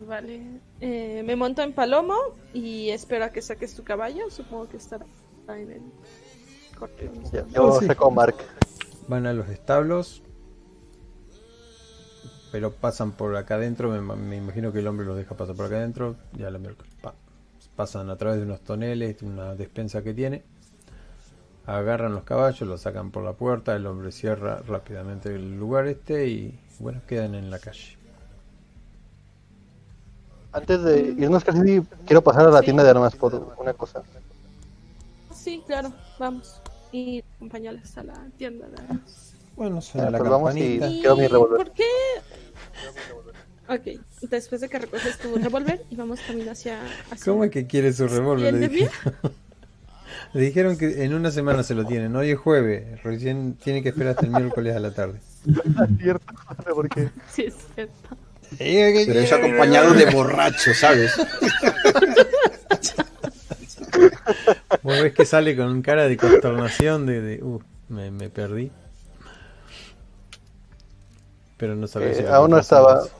Vale. 0.01 0.41
Eh, 0.81 1.23
me 1.25 1.37
monto 1.37 1.63
en 1.63 1.75
Palomo 1.75 2.17
y 2.55 2.89
espero 2.89 3.27
a 3.27 3.31
que 3.31 3.43
saques 3.43 3.75
tu 3.75 3.85
caballo. 3.85 4.31
Supongo 4.31 4.69
que 4.69 4.79
estará 4.79 5.05
en 5.49 5.71
el 5.71 5.83
yo 7.33 7.65
Oh, 7.65 7.81
sí. 7.81 7.87
saco 7.87 8.07
a 8.09 8.11
Mark. 8.11 8.35
Van 9.09 9.27
a 9.27 9.33
los 9.33 9.49
establos, 9.49 10.23
pero 12.53 12.73
pasan 12.73 13.13
por 13.13 13.37
acá 13.37 13.57
adentro. 13.57 13.91
Me, 13.91 14.01
me 14.17 14.37
imagino 14.37 14.73
que 14.73 14.79
el 14.81 14.87
hombre 14.87 15.07
los 15.07 15.17
deja 15.17 15.37
pasar 15.37 15.57
por 15.57 15.67
acá 15.67 15.77
adentro. 15.77 16.17
Ya 16.37 16.51
la 16.51 16.59
miércoles. 16.59 16.93
Pasan 17.77 18.11
a 18.11 18.17
través 18.17 18.39
de 18.39 18.45
unos 18.45 18.61
toneles, 18.61 19.23
una 19.23 19.55
despensa 19.55 20.03
que 20.03 20.13
tiene. 20.15 20.43
Agarran 21.67 22.15
los 22.15 22.25
caballos, 22.25 22.61
los 22.69 22.81
sacan 22.83 23.11
por 23.11 23.23
la 23.25 23.33
puerta. 23.33 23.75
El 23.75 23.87
hombre 23.87 24.13
cierra 24.13 24.61
rápidamente 24.67 25.35
el 25.35 25.57
lugar 25.59 25.87
este 25.87 26.27
y 26.29 26.59
bueno, 26.79 27.01
quedan 27.07 27.35
en 27.35 27.51
la 27.51 27.59
calle. 27.59 27.97
Antes 30.53 30.83
de 30.83 31.01
irnos, 31.17 31.45
Cassidy, 31.45 31.81
quiero 32.07 32.23
pasar 32.23 32.47
a 32.47 32.51
la 32.51 32.59
Sí. 32.59 32.65
tienda 32.67 32.83
de 32.83 32.91
armas 32.91 33.15
por 33.15 33.35
una 33.59 33.73
cosa. 33.73 34.03
Sí, 35.33 35.63
claro, 35.67 35.93
vamos. 36.19 36.61
Y 36.93 37.23
acompañarles 37.37 37.97
a 37.99 38.03
la 38.05 38.27
tienda 38.37 38.67
de. 38.69 38.77
Bueno, 39.57 39.81
suena 39.81 40.11
la 40.11 40.19
pues 40.19 40.31
campanita. 40.31 40.89
¿Y 40.89 41.01
Quiero 41.01 41.17
mi 41.17 41.27
revólver. 41.29 41.57
por 41.59 41.73
qué? 41.73 41.85
Ok, 43.69 44.01
después 44.29 44.61
de 44.61 44.69
que 44.69 44.79
recoges 44.79 45.19
tu 45.19 45.35
revólver 45.37 45.85
y 45.91 45.97
vamos 45.97 46.19
camino 46.27 46.51
hacia... 46.51 46.81
hacia... 47.11 47.25
¿Cómo 47.25 47.45
es 47.45 47.51
que 47.53 47.67
quiere 47.67 47.93
su 47.93 48.05
¿Y 48.05 48.09
revólver? 48.09 48.55
Le, 48.55 48.69
dije- 48.69 48.91
Le 50.33 50.41
dijeron 50.43 50.77
que 50.77 51.05
en 51.05 51.15
una 51.15 51.31
semana 51.31 51.63
se 51.63 51.75
lo 51.75 51.85
tienen. 51.85 52.15
Hoy 52.17 52.31
es 52.31 52.39
jueves. 52.39 53.01
Recién 53.03 53.55
tiene 53.55 53.83
que 53.83 53.91
esperar 53.91 54.13
hasta 54.15 54.27
el 54.27 54.33
miércoles 54.33 54.75
a 54.75 54.81
la 54.81 54.93
tarde. 54.93 55.21
Es 55.47 55.99
cierto, 56.01 56.33
no 56.33 56.65
sé 56.65 56.71
por 56.71 56.89
qué. 56.89 57.11
Sí, 57.33 57.43
es 57.45 57.55
cierto. 57.75 58.17
Pero 58.59 59.21
es 59.21 59.33
acompañado 59.33 59.95
de 59.95 60.07
borracho, 60.07 60.75
¿sabes? 60.75 61.13
Vos 64.83 65.01
ves 65.03 65.13
que 65.15 65.25
sale 65.25 65.57
con 65.57 65.83
cara 65.83 66.09
de 66.09 66.17
consternación 66.17 67.07
de, 67.07 67.21
de 67.21 67.43
uh, 67.43 67.61
me, 67.89 68.11
me 68.11 68.31
perdí. 68.31 68.71
Pero 71.57 71.75
no 71.77 71.87
sabía 71.87 72.11
Eh, 72.11 72.15
si 72.15 72.25
aún 72.27 72.51
no 72.51 72.59
estaba. 72.59 72.95
más. 72.97 73.11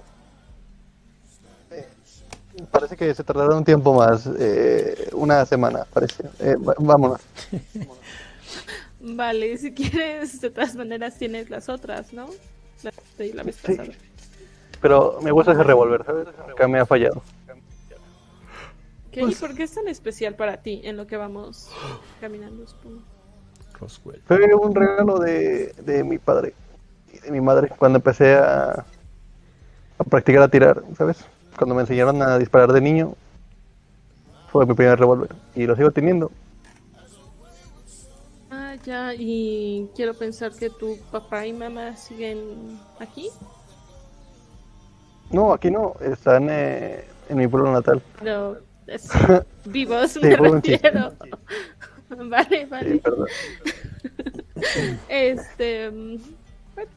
Parece 2.71 2.97
que 2.97 3.15
se 3.15 3.25
tardará 3.25 3.55
un 3.57 3.65
tiempo 3.65 3.95
más. 3.95 4.29
eh, 4.39 5.09
una 5.13 5.45
semana, 5.47 5.85
parece. 5.93 6.25
Eh, 6.41 6.57
vámonos. 6.79 7.21
Vale, 9.01 9.57
si 9.57 9.73
quieres, 9.73 10.41
de 10.41 10.51
todas 10.51 10.75
maneras 10.77 11.17
tienes 11.17 11.49
las 11.49 11.69
otras, 11.69 12.13
¿no? 12.13 12.29
Las 12.83 12.95
de 13.17 13.33
la 13.35 13.43
vez 13.43 13.57
Sí. 13.57 13.77
pasada. 13.77 13.95
Pero 14.81 15.19
me 15.23 15.31
gusta 15.31 15.53
ese 15.53 15.63
revólver, 15.63 16.05
¿sabes? 16.05 16.27
Acá 16.51 16.69
me 16.69 16.81
ha 16.81 16.87
fallado. 16.87 17.23
¿Y 19.13 19.35
por 19.35 19.55
qué 19.55 19.65
es 19.65 19.75
tan 19.75 19.89
especial 19.89 20.35
para 20.35 20.63
ti 20.63 20.81
en 20.85 20.97
lo 20.97 21.07
que 21.07 21.17
vamos 21.17 21.69
caminando, 22.21 22.67
supongo? 22.67 23.03
Roswell. 23.81 24.23
Fue 24.27 24.55
un 24.55 24.75
regalo 24.75 25.19
de, 25.19 25.73
de 25.85 26.05
mi 26.05 26.19
padre 26.19 26.55
y 27.13 27.19
de 27.19 27.31
mi 27.31 27.41
madre 27.41 27.71
cuando 27.77 27.97
empecé 27.97 28.35
a, 28.35 28.85
a 29.99 30.05
practicar 30.05 30.43
a 30.43 30.49
tirar, 30.49 30.83
¿sabes? 30.97 31.25
Cuando 31.57 31.75
me 31.75 31.83
enseñaron 31.83 32.23
a 32.23 32.39
disparar 32.39 32.73
de 32.73 32.81
niño, 32.81 33.15
fue 34.51 34.67
mi 34.67 34.75
primer 34.75 34.99
revólver 34.99 35.31
y 35.55 35.67
lo 35.67 35.75
sigo 35.77 35.91
teniendo. 35.91 36.31
Ah, 38.51 38.77
ya, 38.85 39.15
y 39.15 39.89
quiero 39.95 40.15
pensar 40.15 40.53
que 40.53 40.71
tu 40.71 40.99
papá 41.11 41.47
y 41.47 41.53
mamá 41.53 41.97
siguen 41.97 42.79
aquí. 42.99 43.31
No, 45.31 45.53
aquí 45.53 45.71
no, 45.71 45.95
están 46.01 46.49
eh, 46.51 47.05
en 47.29 47.37
mi 47.37 47.47
pueblo 47.47 47.71
natal. 47.73 48.03
Pero 48.19 48.59
vivos, 49.65 50.13
Sí, 50.13 50.21
me 50.21 50.37
refiero. 50.37 51.15
Vale, 52.11 52.61
Sí, 52.61 52.65
vale. 52.67 52.97
perdón. 52.99 53.29
Este. 55.09 55.91
bueno, 56.75 56.91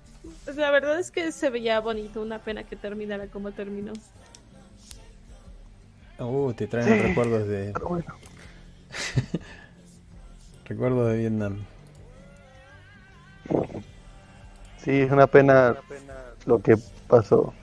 pues 0.43 0.57
la 0.57 0.71
verdad 0.71 0.99
es 0.99 1.11
que 1.11 1.31
se 1.31 1.49
veía 1.49 1.79
bonito. 1.79 2.21
Una 2.21 2.39
pena 2.39 2.63
que 2.63 2.75
terminara 2.75 3.27
como 3.27 3.51
terminó. 3.51 3.93
Uh, 6.19 6.53
te 6.53 6.67
traen 6.67 7.01
recuerdos 7.03 7.47
de 7.47 7.71
Pero 7.73 7.87
bueno, 7.89 8.05
recuerdos 10.65 11.11
de 11.11 11.17
Vietnam. 11.17 11.65
sí, 14.77 14.91
es 15.01 15.11
una 15.11 15.27
pena 15.27 15.75
lo 16.45 16.59
que 16.59 16.77
pasó. 17.07 17.53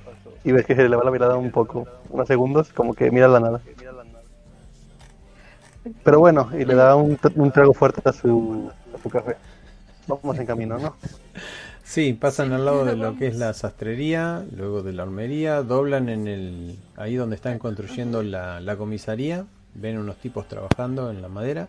Y 0.45 0.53
ves 0.53 0.65
que 0.67 0.75
se 0.75 0.89
le 0.89 0.97
va 0.97 1.05
la 1.05 1.11
mirada 1.11 1.37
un 1.37 1.51
poco, 1.51 1.87
unos 2.09 2.27
segundos, 2.27 2.73
como 2.73 2.95
que 2.95 3.11
mira 3.11 3.29
la 3.29 3.41
nada. 3.41 3.61
Pero 6.03 6.21
bueno, 6.21 6.51
y 6.53 6.65
le 6.65 6.75
da 6.75 6.97
un, 6.97 7.19
un 7.35 7.53
trago 7.53 7.75
fuerte 7.75 8.01
a 8.05 8.13
su, 8.13 8.73
a 8.93 8.99
su 8.99 9.11
café. 9.11 9.37
Vamos 10.07 10.39
en 10.39 10.47
camino, 10.47 10.79
¿no? 10.79 10.97
Sí, 11.85 12.13
pasan 12.15 12.53
al 12.53 12.65
lado 12.65 12.85
de 12.85 12.97
lo 12.97 13.17
que 13.17 13.27
es 13.27 13.37
la 13.37 13.53
sastrería, 13.53 14.47
luego 14.53 14.83
de 14.83 14.93
la 14.93 15.03
armería, 15.03 15.63
doblan 15.63 16.09
en 16.09 16.29
el 16.29 16.79
ahí 16.97 17.17
donde 17.17 17.37
están 17.37 17.59
construyendo 17.59 18.23
la, 18.23 18.61
la 18.61 18.77
comisaría, 18.77 19.47
ven 19.75 19.99
unos 19.99 20.19
tipos 20.21 20.47
trabajando 20.49 21.11
en 21.11 21.21
la 21.23 21.29
madera. 21.29 21.69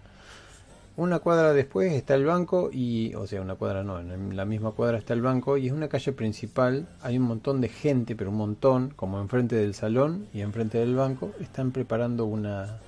una 0.96 1.20
cuadra 1.20 1.54
después 1.54 1.94
está 1.94 2.16
el 2.16 2.26
banco 2.26 2.70
y, 2.72 3.14
o 3.16 3.26
sea, 3.28 3.42
una 3.42 3.56
cuadra 3.56 3.84
no, 3.84 4.00
en 4.00 4.36
la 4.36 4.46
misma 4.46 4.72
cuadra 4.72 4.98
está 4.98 5.14
el 5.14 5.22
banco 5.22 5.58
y 5.58 5.68
es 5.68 5.74
una 5.74 5.88
calle 5.90 6.12
principal, 6.14 6.88
hay 7.02 7.18
un 7.18 7.24
montón 7.24 7.62
de 7.62 7.70
gente, 7.70 8.16
pero 8.16 8.30
un 8.30 8.38
montón, 8.38 8.92
como 8.96 9.20
enfrente 9.20 9.56
del 9.56 9.74
salón 9.74 10.28
y 10.34 10.42
enfrente 10.42 10.78
del 10.78 10.96
banco, 10.96 11.34
están 11.40 11.72
preparando 11.72 12.26
una 12.26 12.82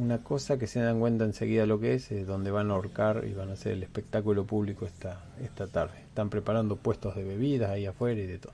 una 0.00 0.24
cosa 0.24 0.58
que 0.58 0.66
se 0.66 0.80
dan 0.80 0.98
cuenta 0.98 1.24
enseguida 1.24 1.66
lo 1.66 1.78
que 1.78 1.94
es, 1.94 2.10
es 2.10 2.26
donde 2.26 2.50
van 2.50 2.70
a 2.70 2.74
ahorcar 2.74 3.24
y 3.26 3.34
van 3.34 3.50
a 3.50 3.52
hacer 3.52 3.72
el 3.72 3.82
espectáculo 3.82 4.44
público 4.44 4.86
esta, 4.86 5.20
esta 5.42 5.66
tarde. 5.66 6.00
Están 6.08 6.30
preparando 6.30 6.76
puestos 6.76 7.14
de 7.14 7.22
bebidas 7.22 7.70
ahí 7.70 7.84
afuera 7.84 8.18
y 8.18 8.26
de 8.26 8.38
todo. 8.38 8.52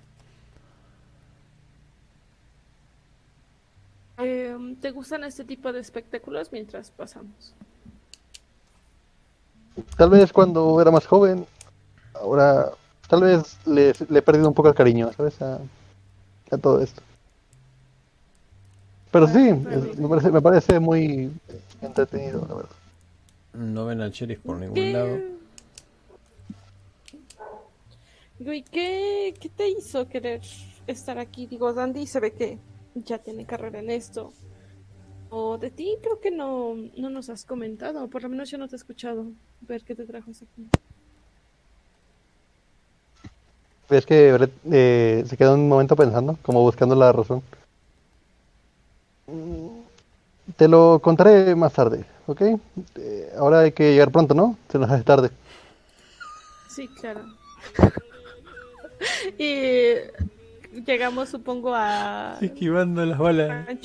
Em, 4.18 4.74
¿Te 4.76 4.90
gustan 4.90 5.22
este 5.24 5.44
tipo 5.44 5.72
de 5.72 5.80
espectáculos 5.80 6.50
mientras 6.50 6.90
pasamos? 6.90 7.54
Tal 9.96 10.10
vez 10.10 10.32
cuando 10.32 10.80
era 10.80 10.90
más 10.90 11.06
joven, 11.06 11.46
ahora 12.14 12.72
tal 13.08 13.22
vez 13.22 13.56
le, 13.66 13.92
le 14.08 14.18
he 14.18 14.22
perdido 14.22 14.48
un 14.48 14.54
poco 14.54 14.68
el 14.68 14.74
cariño, 14.74 15.12
¿sabes? 15.12 15.40
A, 15.42 15.60
a 16.50 16.58
todo 16.58 16.80
esto. 16.80 17.02
Pero 19.16 19.28
sí, 19.28 19.48
es- 19.48 19.98
me, 19.98 20.08
parece, 20.08 20.30
me 20.30 20.42
parece 20.42 20.78
muy 20.78 21.32
entretenido, 21.80 22.44
la 22.46 22.54
verdad. 22.54 22.70
No 23.54 23.86
ven 23.86 24.02
al 24.02 24.10
sheriff 24.10 24.40
por 24.40 24.58
ningún 24.58 24.74
¿Qué... 24.74 24.92
lado. 24.92 25.18
Digo, 28.38 28.52
¿y 28.52 28.62
qué, 28.62 29.34
qué 29.40 29.48
te 29.48 29.70
hizo 29.70 30.06
querer 30.06 30.42
estar 30.86 31.18
aquí? 31.18 31.46
Digo, 31.46 31.72
Dandy 31.72 32.06
se 32.06 32.20
ve 32.20 32.32
que 32.32 32.58
ya 32.94 33.16
tiene 33.16 33.46
carrera 33.46 33.78
en 33.78 33.88
esto. 33.88 34.34
O 35.30 35.56
de 35.56 35.70
ti 35.70 35.96
creo 36.02 36.20
que 36.20 36.30
no, 36.30 36.74
no 36.98 37.08
nos 37.08 37.30
has 37.30 37.46
comentado, 37.46 38.08
por 38.08 38.22
lo 38.22 38.28
menos 38.28 38.50
yo 38.50 38.58
no 38.58 38.68
te 38.68 38.76
he 38.76 38.78
escuchado 38.78 39.28
ver 39.62 39.82
qué 39.82 39.94
te 39.94 40.04
trajo 40.04 40.30
aquí. 40.30 40.68
Es 43.88 44.04
que 44.04 44.32
Brett 44.34 44.52
eh, 44.70 45.24
se 45.26 45.36
quedó 45.38 45.54
un 45.54 45.70
momento 45.70 45.96
pensando, 45.96 46.36
como 46.42 46.60
buscando 46.60 46.94
la 46.94 47.12
razón. 47.12 47.42
Mm, 49.28 49.80
Te 50.56 50.68
lo 50.68 51.00
contaré 51.02 51.54
más 51.54 51.72
tarde, 51.74 52.04
¿ok? 52.26 52.40
Eh, 52.96 53.32
ahora 53.38 53.60
hay 53.60 53.72
que 53.72 53.92
llegar 53.92 54.10
pronto, 54.10 54.34
¿no? 54.34 54.56
Se 54.70 54.78
nos 54.78 54.90
hace 54.90 55.04
tarde. 55.04 55.30
Sí, 56.68 56.88
claro. 56.88 57.20
y 59.38 59.94
llegamos, 60.86 61.28
supongo, 61.28 61.74
a 61.74 62.38
Esquivando 62.40 63.04
las 63.04 63.18
balas. 63.18 63.66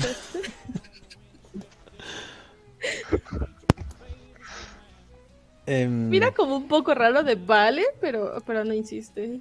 Em, 5.67 6.09
Mira 6.09 6.31
como 6.31 6.57
un 6.57 6.67
poco 6.67 6.93
raro 6.95 7.23
de 7.23 7.35
vale, 7.35 7.85
pero, 8.01 8.41
pero 8.45 8.65
no 8.65 8.73
insiste. 8.73 9.39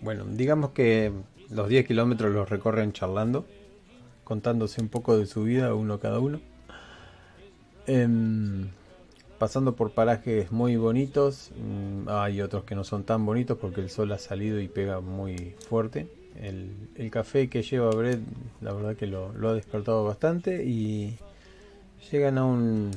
Bueno, 0.00 0.24
digamos 0.26 0.70
que 0.70 1.10
los 1.48 1.68
10 1.68 1.86
kilómetros 1.86 2.32
los 2.32 2.48
recorren 2.48 2.92
charlando, 2.92 3.46
contándose 4.24 4.80
un 4.80 4.88
poco 4.88 5.18
de 5.18 5.26
su 5.26 5.44
vida, 5.44 5.74
uno 5.74 5.98
cada 5.98 6.18
uno. 6.18 6.40
Em, 7.86 8.68
pasando 9.38 9.74
por 9.74 9.90
parajes 9.90 10.52
muy 10.52 10.76
bonitos, 10.76 11.50
mm, 11.56 12.08
hay 12.08 12.40
otros 12.40 12.64
que 12.64 12.74
no 12.74 12.84
son 12.84 13.04
tan 13.04 13.26
bonitos 13.26 13.58
porque 13.58 13.80
el 13.80 13.90
sol 13.90 14.12
ha 14.12 14.18
salido 14.18 14.60
y 14.60 14.68
pega 14.68 15.00
muy 15.00 15.54
fuerte. 15.68 16.08
El, 16.40 17.10
café 17.10 17.48
que 17.50 17.62
lleva 17.62 17.90
Brett, 17.90 18.20
la 18.60 18.72
verdad 18.72 18.96
que 18.96 19.06
lo, 19.06 19.32
lo 19.34 19.50
ha 19.50 19.54
despertado 19.54 20.04
bastante 20.04 20.64
y 20.64 21.18
llegan 22.10 22.38
a 22.38 22.44
un, 22.44 22.90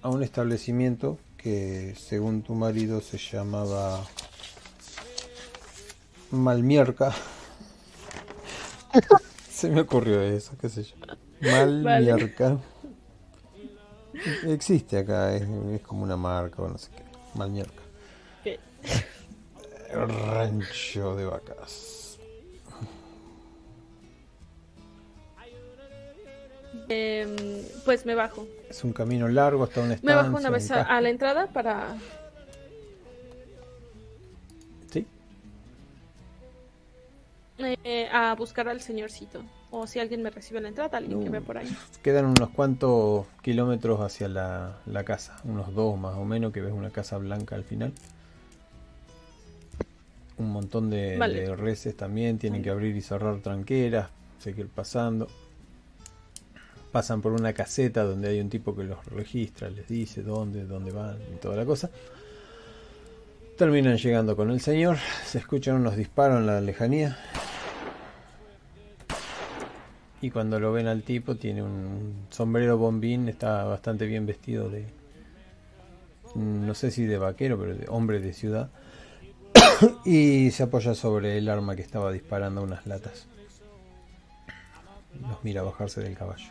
a 0.00 0.08
un 0.08 0.22
establecimiento 0.22 1.18
que 1.36 1.94
según 1.96 2.42
tu 2.42 2.54
marido 2.54 3.00
se 3.00 3.18
llamaba 3.18 4.02
Malmierca. 6.30 7.14
Se 9.54 9.68
me 9.70 9.82
ocurrió 9.82 10.20
eso, 10.20 10.52
qué 10.60 10.68
sé 10.68 10.82
yo. 10.82 10.96
Malmierca. 11.82 12.58
Existe 14.46 14.98
acá, 14.98 15.34
es, 15.34 15.42
es 15.42 15.80
como 15.82 16.02
una 16.02 16.16
marca 16.16 16.62
o 16.62 16.68
no 16.68 16.76
sé 16.76 16.90
qué. 16.90 17.02
Malmierca. 17.38 17.82
¿Qué? 18.42 18.58
Rancho 19.92 21.14
de 21.14 21.24
vacas. 21.26 22.18
Em, 26.88 27.62
pues 27.84 28.04
me 28.04 28.14
bajo. 28.14 28.46
Es 28.68 28.82
un 28.84 28.92
camino 28.92 29.28
largo 29.28 29.64
hasta 29.64 29.80
una 29.80 29.90
Me 29.90 29.94
estancia. 29.94 30.16
bajo 30.22 30.36
una 30.36 30.48
un 30.48 30.54
vez 30.54 30.70
a, 30.70 30.82
a 30.82 31.00
la 31.00 31.08
entrada 31.10 31.46
para... 31.46 31.94
eh, 37.58 38.08
a 38.12 38.34
buscar 38.34 38.68
al 38.68 38.80
señorcito. 38.80 39.44
O 39.70 39.86
si 39.86 39.98
alguien 39.98 40.22
me 40.22 40.30
recibe 40.30 40.58
en 40.58 40.64
la 40.64 40.68
entrada, 40.70 40.98
alguien 40.98 41.18
que 41.20 41.26
No. 41.26 41.32
ve 41.32 41.40
por 41.40 41.58
ahí. 41.58 41.68
quedan 42.02 42.26
unos 42.26 42.50
cuantos 42.50 43.26
kilómetros 43.42 44.00
hacia 44.00 44.28
la, 44.28 44.78
la 44.86 45.04
casa. 45.04 45.36
Unos 45.44 45.74
dos 45.74 45.98
más 45.98 46.14
o 46.16 46.24
menos, 46.24 46.52
que 46.52 46.60
ves 46.60 46.72
una 46.72 46.90
casa 46.90 47.18
blanca 47.18 47.54
al 47.56 47.64
final. 47.64 47.92
Un 50.36 50.50
montón 50.50 50.90
de, 50.90 51.16
Vale. 51.16 51.40
de 51.42 51.56
reses 51.56 51.96
también. 51.96 52.38
Tienen 52.38 52.62
que 52.62 52.70
abrir 52.70 52.96
y 52.96 53.00
cerrar 53.00 53.38
tranqueras. 53.40 54.08
Seguir 54.38 54.68
pasando. 54.68 55.28
Pasan 56.92 57.20
por 57.22 57.32
una 57.32 57.52
caseta 57.52 58.04
donde 58.04 58.28
hay 58.28 58.40
un 58.40 58.48
tipo 58.50 58.76
que 58.76 58.84
los 58.84 59.04
registra, 59.06 59.68
les 59.68 59.88
dice 59.88 60.22
dónde, 60.22 60.64
dónde 60.64 60.92
van 60.92 61.16
y 61.34 61.38
toda 61.40 61.56
la 61.56 61.64
cosa. 61.64 61.90
Terminan 63.58 63.96
llegando 63.96 64.36
con 64.36 64.50
el 64.50 64.60
señor. 64.60 64.98
Se 65.24 65.38
escuchan 65.38 65.76
unos 65.76 65.96
disparos 65.96 66.38
en 66.38 66.46
la 66.46 66.60
lejanía. 66.60 67.16
Y 70.24 70.30
cuando 70.30 70.58
lo 70.58 70.72
ven 70.72 70.86
al 70.86 71.02
tipo, 71.02 71.36
tiene 71.36 71.62
un 71.62 72.28
sombrero 72.30 72.78
bombín, 72.78 73.28
está 73.28 73.64
bastante 73.64 74.06
bien 74.06 74.24
vestido 74.24 74.70
de. 74.70 74.86
No 76.34 76.72
sé 76.72 76.90
si 76.90 77.04
de 77.04 77.18
vaquero, 77.18 77.58
pero 77.60 77.74
de 77.74 77.84
hombre 77.90 78.20
de 78.20 78.32
ciudad. 78.32 78.70
y 80.06 80.50
se 80.50 80.62
apoya 80.62 80.94
sobre 80.94 81.36
el 81.36 81.46
arma 81.50 81.76
que 81.76 81.82
estaba 81.82 82.10
disparando 82.10 82.62
a 82.62 82.64
unas 82.64 82.86
latas. 82.86 83.26
Los 85.28 85.44
mira 85.44 85.60
bajarse 85.60 86.00
del 86.00 86.16
caballo. 86.16 86.48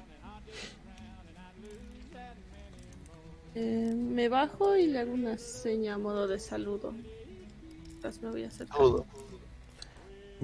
Eh, 3.55 3.95
me 3.97 4.29
bajo 4.29 4.77
y 4.77 4.85
le 4.85 4.99
hago 4.99 5.13
una 5.13 5.39
seña 5.39 5.95
a 5.95 5.97
modo 5.97 6.27
de 6.27 6.37
saludo. 6.37 6.93
Entonces 7.95 8.21
me 8.21 8.29
voy 8.29 8.43
a 8.43 8.49
acercar. 8.49 8.77
Saludo. 8.77 9.07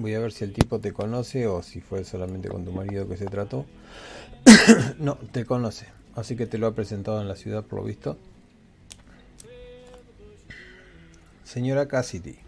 Voy 0.00 0.14
a 0.14 0.18
ver 0.18 0.32
si 0.32 0.44
el 0.44 0.54
tipo 0.54 0.78
te 0.78 0.94
conoce 0.94 1.46
o 1.46 1.62
si 1.62 1.82
fue 1.82 2.04
solamente 2.04 2.48
con 2.48 2.64
tu 2.64 2.72
marido 2.72 3.06
que 3.06 3.18
se 3.18 3.26
trató. 3.26 3.66
no, 4.98 5.16
te 5.16 5.44
conoce. 5.44 5.88
Así 6.14 6.36
que 6.36 6.46
te 6.46 6.56
lo 6.56 6.66
ha 6.66 6.74
presentado 6.74 7.20
en 7.20 7.28
la 7.28 7.36
ciudad 7.36 7.64
por 7.64 7.80
lo 7.80 7.84
visto. 7.84 8.16
Señora 11.44 11.86
Cassidy, 11.86 12.38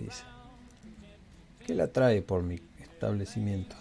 dice. 0.00 0.22
¿Qué 1.66 1.74
la 1.74 1.88
trae 1.88 2.22
por 2.22 2.42
mi 2.42 2.58
establecimiento? 2.80 3.76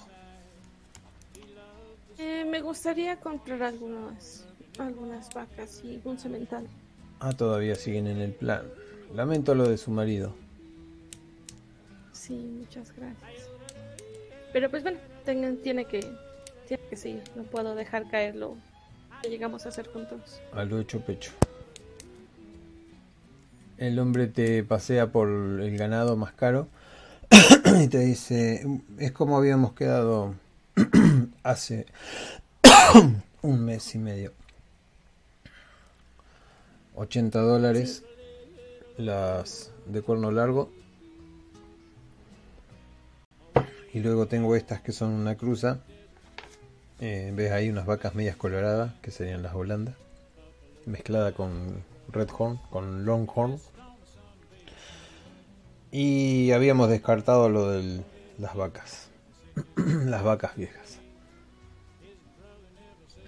Eh, 2.17 2.43
me 2.43 2.59
gustaría 2.59 3.15
comprar 3.21 3.63
algunas, 3.63 4.45
algunas 4.79 5.33
vacas 5.33 5.81
y 5.85 6.01
un 6.03 6.19
cemental. 6.19 6.67
Ah, 7.21 7.31
todavía 7.31 7.75
siguen 7.75 8.07
en 8.07 8.19
el 8.19 8.33
plan. 8.33 8.63
Lamento 9.15 9.55
lo 9.55 9.69
de 9.69 9.77
su 9.77 9.91
marido. 9.91 10.42
Sí, 12.13 12.33
muchas 12.59 12.91
gracias. 12.95 13.49
Pero 14.53 14.69
pues 14.69 14.83
bueno, 14.83 14.99
tengan- 15.25 15.57
tiene 15.57 15.85
que 15.85 15.99
tiene 16.67 16.83
que 16.89 16.95
seguir. 16.95 17.23
No 17.35 17.43
puedo 17.43 17.75
dejar 17.75 18.07
caer 18.09 18.35
lo 18.35 18.55
que 19.21 19.29
llegamos 19.29 19.65
a 19.65 19.69
hacer 19.69 19.87
juntos. 19.87 20.39
A 20.53 20.63
lo 20.63 20.79
hecho 20.79 21.01
pecho. 21.01 21.31
El 23.77 23.99
hombre 23.99 24.27
te 24.27 24.63
pasea 24.63 25.11
por 25.11 25.27
el 25.27 25.77
ganado 25.77 26.15
más 26.15 26.33
caro 26.33 26.67
y 27.83 27.87
te 27.87 27.99
dice, 27.99 28.65
es 28.99 29.11
como 29.11 29.35
habíamos 29.37 29.73
quedado 29.73 30.35
hace 31.43 31.85
un 33.41 33.65
mes 33.65 33.93
y 33.95 33.97
medio. 33.97 34.31
80 36.95 37.39
dólares 37.41 38.03
las 38.97 39.71
de 39.87 40.01
cuerno 40.01 40.31
largo. 40.31 40.71
Y 43.93 43.99
luego 43.99 44.27
tengo 44.27 44.55
estas 44.55 44.81
que 44.81 44.91
son 44.91 45.11
una 45.11 45.35
cruza. 45.35 45.79
Eh, 46.99 47.31
ves 47.35 47.51
ahí 47.51 47.69
unas 47.69 47.85
vacas 47.85 48.15
medias 48.15 48.35
coloradas, 48.35 48.93
que 49.01 49.11
serían 49.11 49.43
las 49.43 49.53
holandas. 49.53 49.95
Mezclada 50.87 51.31
con 51.33 51.83
redhorn, 52.11 52.57
con 52.71 53.05
longhorn. 53.05 53.59
Y 55.91 56.51
habíamos 56.51 56.89
descartado 56.89 57.49
lo 57.49 57.69
de 57.69 58.01
las 58.39 58.55
vacas. 58.55 59.09
las 59.75 60.23
vacas 60.23 60.55
viejas. 60.55 60.99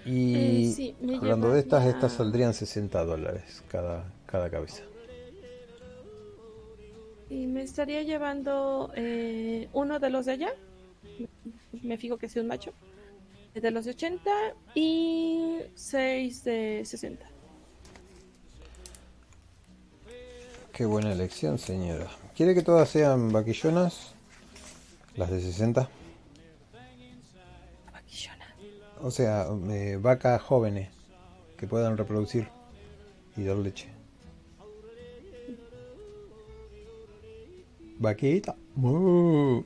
Y 0.03 0.35
Eh, 0.35 0.73
sí, 0.75 0.95
hablando 1.15 1.51
de 1.51 1.59
estas, 1.59 1.85
estas 1.85 2.13
saldrían 2.13 2.55
60 2.55 3.05
dólares 3.05 3.63
cada, 3.69 4.11
cada 4.25 4.49
cabeza. 4.49 4.81
Y 7.35 7.47
me 7.47 7.63
estaría 7.63 8.01
llevando 8.01 8.93
eh, 8.95 9.67
uno 9.73 9.99
de 9.99 10.09
los 10.09 10.25
de 10.25 10.31
allá. 10.31 10.53
Me 11.83 11.97
fijo 11.97 12.17
que 12.17 12.29
sea 12.29 12.41
un 12.41 12.47
macho. 12.47 12.71
De 13.53 13.71
los 13.71 13.83
de 13.83 13.91
80 13.91 14.31
y 14.73 15.57
6 15.75 16.43
de 16.45 16.83
60. 16.85 17.25
Qué 20.71 20.85
buena 20.85 21.11
elección, 21.11 21.57
señora. 21.57 22.07
¿Quiere 22.37 22.55
que 22.55 22.61
todas 22.61 22.87
sean 22.87 23.33
vaquillonas? 23.33 24.13
Las 25.17 25.29
de 25.29 25.41
60. 25.41 25.89
Vaquillona. 27.91 28.55
O 29.01 29.11
sea, 29.11 29.47
eh, 29.71 29.99
vacas 30.01 30.41
jóvenes 30.41 30.87
que 31.57 31.67
puedan 31.67 31.97
reproducir 31.97 32.47
y 33.35 33.43
dar 33.43 33.57
leche. 33.57 33.94
Vaquita. 37.99 38.55
Mu. 38.75 39.63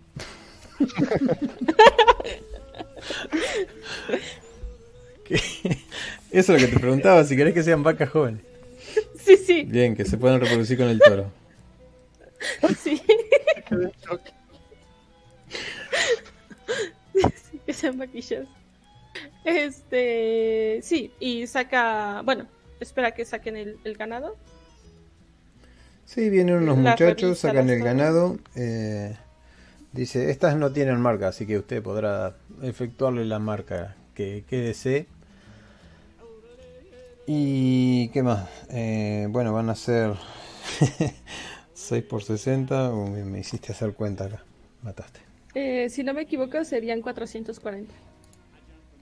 Eso 6.32 6.54
es 6.56 6.62
lo 6.62 6.68
que 6.68 6.74
te 6.74 6.80
preguntaba, 6.80 7.24
si 7.24 7.36
querés 7.36 7.54
que 7.54 7.64
sean 7.64 7.84
vacas 7.84 8.10
jóvenes. 8.10 8.42
Sí, 9.18 9.38
sí, 9.38 9.64
Bien, 9.64 9.96
que 9.96 10.06
se 10.06 10.18
puedan 10.18 10.40
reproducir 10.42 10.78
con 10.78 10.88
el 10.88 11.00
toro. 11.00 11.32
sí. 12.82 13.02
Sí, 17.52 17.60
que 17.66 17.74
sean 17.74 17.98
vaquillas. 17.98 18.48
Este, 19.44 20.80
sí, 20.82 21.12
y 21.20 21.48
saca, 21.48 22.22
bueno, 22.24 22.48
espera 22.80 23.12
que 23.12 23.26
saquen 23.26 23.58
el, 23.58 23.78
el 23.84 23.96
ganado. 23.96 24.38
Sí, 26.10 26.28
vienen 26.32 26.56
unos 26.56 26.76
La 26.80 26.92
muchachos, 26.92 27.38
sacan 27.38 27.70
el 27.70 27.84
ganado. 27.84 28.40
eh, 28.56 29.16
dice, 29.92 30.32
estas 30.32 30.56
no 30.56 30.72
tienen 30.72 31.00
marca, 31.00 31.28
así 31.28 31.46
que 31.46 31.60
usted 31.60 31.84
podrá 31.84 32.36
efectuarle 32.64 33.26
la 33.26 33.38
marca 33.38 33.96
que, 34.16 34.44
que 34.50 34.58
desee. 34.58 35.06
¿Y 37.28 38.08
qué 38.10 38.24
más? 38.24 38.50
Eh, 38.72 39.28
bueno, 39.30 39.54
van 39.54 39.70
a 39.70 39.76
ser 39.76 40.16
6 41.76 42.04
por 42.06 42.24
60. 42.24 42.92
Uy, 42.92 43.12
me, 43.12 43.24
me 43.26 43.40
hiciste 43.42 43.72
hacer 43.72 43.94
cuenta 43.94 44.26
acá. 44.26 44.44
Mataste. 44.82 45.20
Eh, 45.54 45.92
si 45.92 46.04
no 46.04 46.16
me 46.16 46.22
equivoco, 46.24 46.66
serían 46.66 47.04
440. 47.04 47.94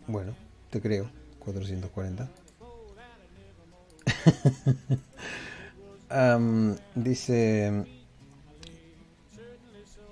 Bueno, 0.08 0.36
te 0.72 0.82
creo. 0.82 1.10
440. 1.40 2.28
Am, 6.10 6.76
dice... 6.96 7.86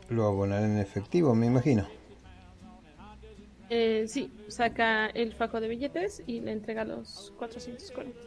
Lo 0.09 0.27
abonaré 0.27 0.65
en 0.65 0.77
efectivo, 0.77 1.33
me 1.33 1.47
imagino. 1.47 1.87
Eh, 3.69 4.05
sí, 4.07 4.31
saca 4.47 5.07
el 5.07 5.33
fajo 5.33 5.59
de 5.59 5.67
billetes 5.67 6.21
y 6.27 6.39
le 6.41 6.51
entrega 6.51 6.85
los 6.85 7.33
440. 7.39 8.19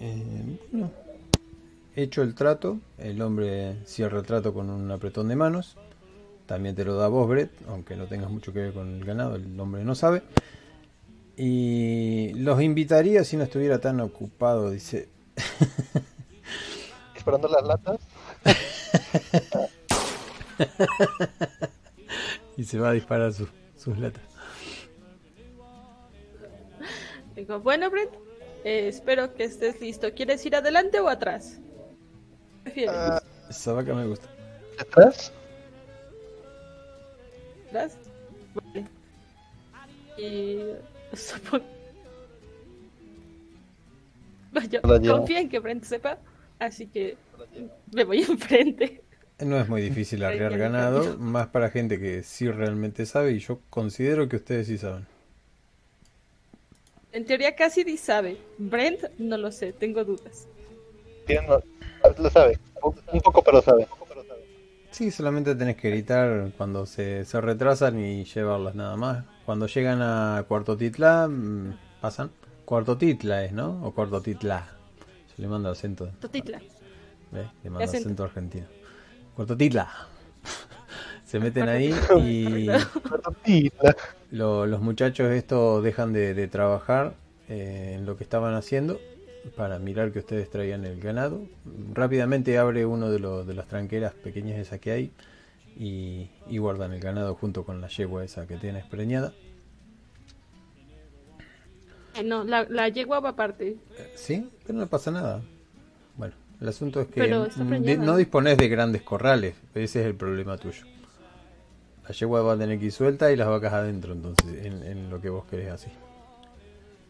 Eh, 0.00 0.58
bueno, 0.70 0.90
hecho 1.94 2.22
el 2.22 2.34
trato, 2.34 2.80
el 2.96 3.20
hombre 3.20 3.76
cierra 3.84 4.20
el 4.20 4.26
trato 4.26 4.54
con 4.54 4.70
un 4.70 4.90
apretón 4.90 5.28
de 5.28 5.36
manos. 5.36 5.76
También 6.46 6.74
te 6.74 6.84
lo 6.84 6.96
da 6.96 7.08
vos, 7.08 7.28
Brett, 7.28 7.50
aunque 7.68 7.94
no 7.94 8.06
tengas 8.06 8.30
mucho 8.30 8.52
que 8.52 8.60
ver 8.60 8.72
con 8.72 8.96
el 8.96 9.04
ganado, 9.04 9.36
el 9.36 9.60
hombre 9.60 9.84
no 9.84 9.94
sabe. 9.94 10.22
Y 11.36 12.32
los 12.34 12.60
invitaría 12.62 13.24
si 13.24 13.36
no 13.36 13.44
estuviera 13.44 13.80
tan 13.80 14.00
ocupado, 14.00 14.70
dice. 14.70 15.08
Esperando 17.22 17.46
las 17.46 17.62
latas. 17.62 18.00
Y 22.58 22.64
se 22.64 22.78
va 22.78 22.90
a 22.90 22.92
disparar 22.92 23.32
sus, 23.32 23.48
sus 23.78 23.96
latas. 23.98 24.22
Digo, 27.34 27.60
bueno, 27.60 27.90
Brent, 27.90 28.12
eh, 28.62 28.88
espero 28.88 29.34
que 29.34 29.44
estés 29.44 29.80
listo. 29.80 30.12
¿Quieres 30.12 30.44
ir 30.44 30.54
adelante 30.54 31.00
o 31.00 31.08
atrás? 31.08 31.58
¿Qué 32.64 32.70
¿Prefieres? 32.70 32.94
Ah, 32.94 33.22
Esa 33.48 33.72
vaca 33.72 33.94
me 33.94 34.06
gusta. 34.06 34.28
¿Atrás? 34.78 35.32
¿Atrás? 37.68 37.96
Vale. 38.54 38.86
Y 40.18 40.58
supongo... 41.16 41.64
Vaya, 44.52 44.82
confía 44.82 45.40
en 45.40 45.48
que 45.48 45.58
Brent 45.58 45.84
sepa, 45.84 46.18
así 46.66 46.86
que 46.86 47.16
me 47.92 48.04
voy 48.04 48.22
enfrente. 48.28 49.02
No 49.40 49.58
es 49.58 49.68
muy 49.68 49.82
difícil 49.82 50.22
el 50.22 50.56
ganado, 50.58 51.18
más 51.18 51.48
para 51.48 51.70
gente 51.70 51.98
que 51.98 52.22
sí 52.22 52.48
realmente 52.50 53.06
sabe, 53.06 53.32
y 53.32 53.38
yo 53.40 53.60
considero 53.70 54.28
que 54.28 54.36
ustedes 54.36 54.68
sí 54.68 54.78
saben. 54.78 55.06
En 57.12 57.26
teoría 57.26 57.54
Cassidy 57.56 57.96
sabe. 57.96 58.38
Brent 58.58 59.02
no 59.18 59.36
lo 59.36 59.50
sé, 59.52 59.72
tengo 59.72 60.04
dudas. 60.04 60.46
Tiene- 61.26 61.46
no, 61.48 61.60
lo 62.18 62.30
sabe. 62.30 62.58
Un 63.12 63.20
poco, 63.20 63.42
pero 63.42 63.60
sabe. 63.62 63.86
Sí, 64.90 65.10
solamente 65.10 65.54
tenés 65.54 65.76
que 65.76 65.88
gritar 65.90 66.52
cuando 66.56 66.84
se, 66.86 67.24
se 67.24 67.40
retrasan 67.40 67.98
y 67.98 68.24
llevarlas 68.24 68.74
nada 68.74 68.96
más. 68.96 69.24
Cuando 69.46 69.66
llegan 69.66 70.00
a 70.02 70.44
Cuarto 70.46 70.76
Titla, 70.76 71.28
mm, 71.28 71.78
pasan. 72.00 72.30
Cuarto 72.64 72.96
Titla 72.98 73.44
es, 73.44 73.52
¿no? 73.52 73.80
O 73.84 73.92
Cuarto 73.94 74.20
Titla. 74.20 74.68
Yo 75.36 75.42
le 75.42 75.48
mando 75.48 75.70
acento, 75.70 76.10
Totitla. 76.20 76.60
¿ves? 77.30 77.48
Le 77.62 77.70
mando 77.70 77.90
acento? 77.90 78.08
acento 78.08 78.24
argentino. 78.24 78.66
Cuarto 79.34 79.56
Titla. 79.56 79.88
se 81.24 81.40
meten 81.40 81.68
ahí 81.68 82.06
y 82.16 83.70
lo- 84.30 84.66
los 84.66 84.80
muchachos 84.80 85.30
estos 85.32 85.82
dejan 85.82 86.12
de, 86.12 86.34
de 86.34 86.48
trabajar 86.48 87.14
eh, 87.48 87.94
en 87.96 88.06
lo 88.06 88.16
que 88.16 88.24
estaban 88.24 88.54
haciendo 88.54 89.00
para 89.56 89.78
mirar 89.78 90.12
que 90.12 90.20
ustedes 90.20 90.50
traían 90.50 90.84
el 90.84 91.00
ganado. 91.00 91.42
Rápidamente 91.92 92.58
abre 92.58 92.86
uno 92.86 93.10
de, 93.10 93.18
los 93.18 93.46
de 93.46 93.54
las 93.54 93.66
tranqueras 93.68 94.14
pequeñas 94.14 94.58
esas 94.58 94.80
que 94.80 94.92
hay 94.92 95.12
y, 95.76 96.30
y 96.48 96.58
guardan 96.58 96.92
el 96.92 97.00
ganado 97.00 97.34
junto 97.34 97.64
con 97.64 97.80
la 97.80 97.88
yegua 97.88 98.24
esa 98.24 98.46
que 98.46 98.56
tienes 98.56 98.84
preñada. 98.86 99.32
Eh, 102.14 102.22
No, 102.22 102.44
la, 102.44 102.64
la 102.68 102.88
yegua 102.88 103.20
va 103.20 103.30
aparte. 103.30 103.76
Sí, 104.14 104.50
pero 104.66 104.78
no 104.78 104.86
pasa 104.86 105.10
nada. 105.10 105.42
Bueno, 106.16 106.34
el 106.60 106.68
asunto 106.68 107.00
es 107.00 107.08
que 107.08 107.20
de- 107.20 107.96
no 107.98 108.16
dispones 108.16 108.56
de 108.58 108.68
grandes 108.68 109.02
corrales, 109.02 109.54
ese 109.74 110.00
es 110.00 110.06
el 110.06 110.14
problema 110.14 110.56
tuyo. 110.58 110.84
La 112.06 112.10
yegua 112.14 112.42
va 112.42 112.54
a 112.54 112.58
tener 112.58 112.78
que 112.78 112.86
ir 112.86 112.92
suelta 112.92 113.30
y 113.32 113.36
las 113.36 113.48
vacas 113.48 113.72
adentro, 113.72 114.12
entonces, 114.12 114.64
en, 114.66 114.82
en 114.82 115.08
lo 115.10 115.20
que 115.20 115.30
vos 115.30 115.44
querés 115.46 115.70
así. 115.70 115.88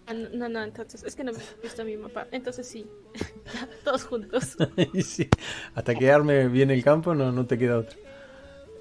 Ah, 0.07 0.15
no, 0.15 0.29
no, 0.35 0.49
no, 0.49 0.63
entonces 0.65 1.03
es 1.05 1.15
que 1.17 1.25
no 1.25 1.33
me 1.33 1.39
he 1.39 1.63
visto 1.63 1.83
a 1.83 1.85
mi 1.85 1.97
mapa. 1.97 2.27
Entonces 2.33 2.67
sí, 2.67 2.87
todos 3.85 4.05
juntos. 4.05 4.57
Y 4.93 5.03
sí, 5.03 5.29
hasta 5.75 5.95
que 5.95 6.11
arme 6.11 6.49
bien 6.49 6.71
el 6.71 6.83
campo 6.85 7.15
no, 7.15 7.33
no 7.33 7.47
te 7.47 7.57
queda 7.57 7.79
otra. 7.79 7.97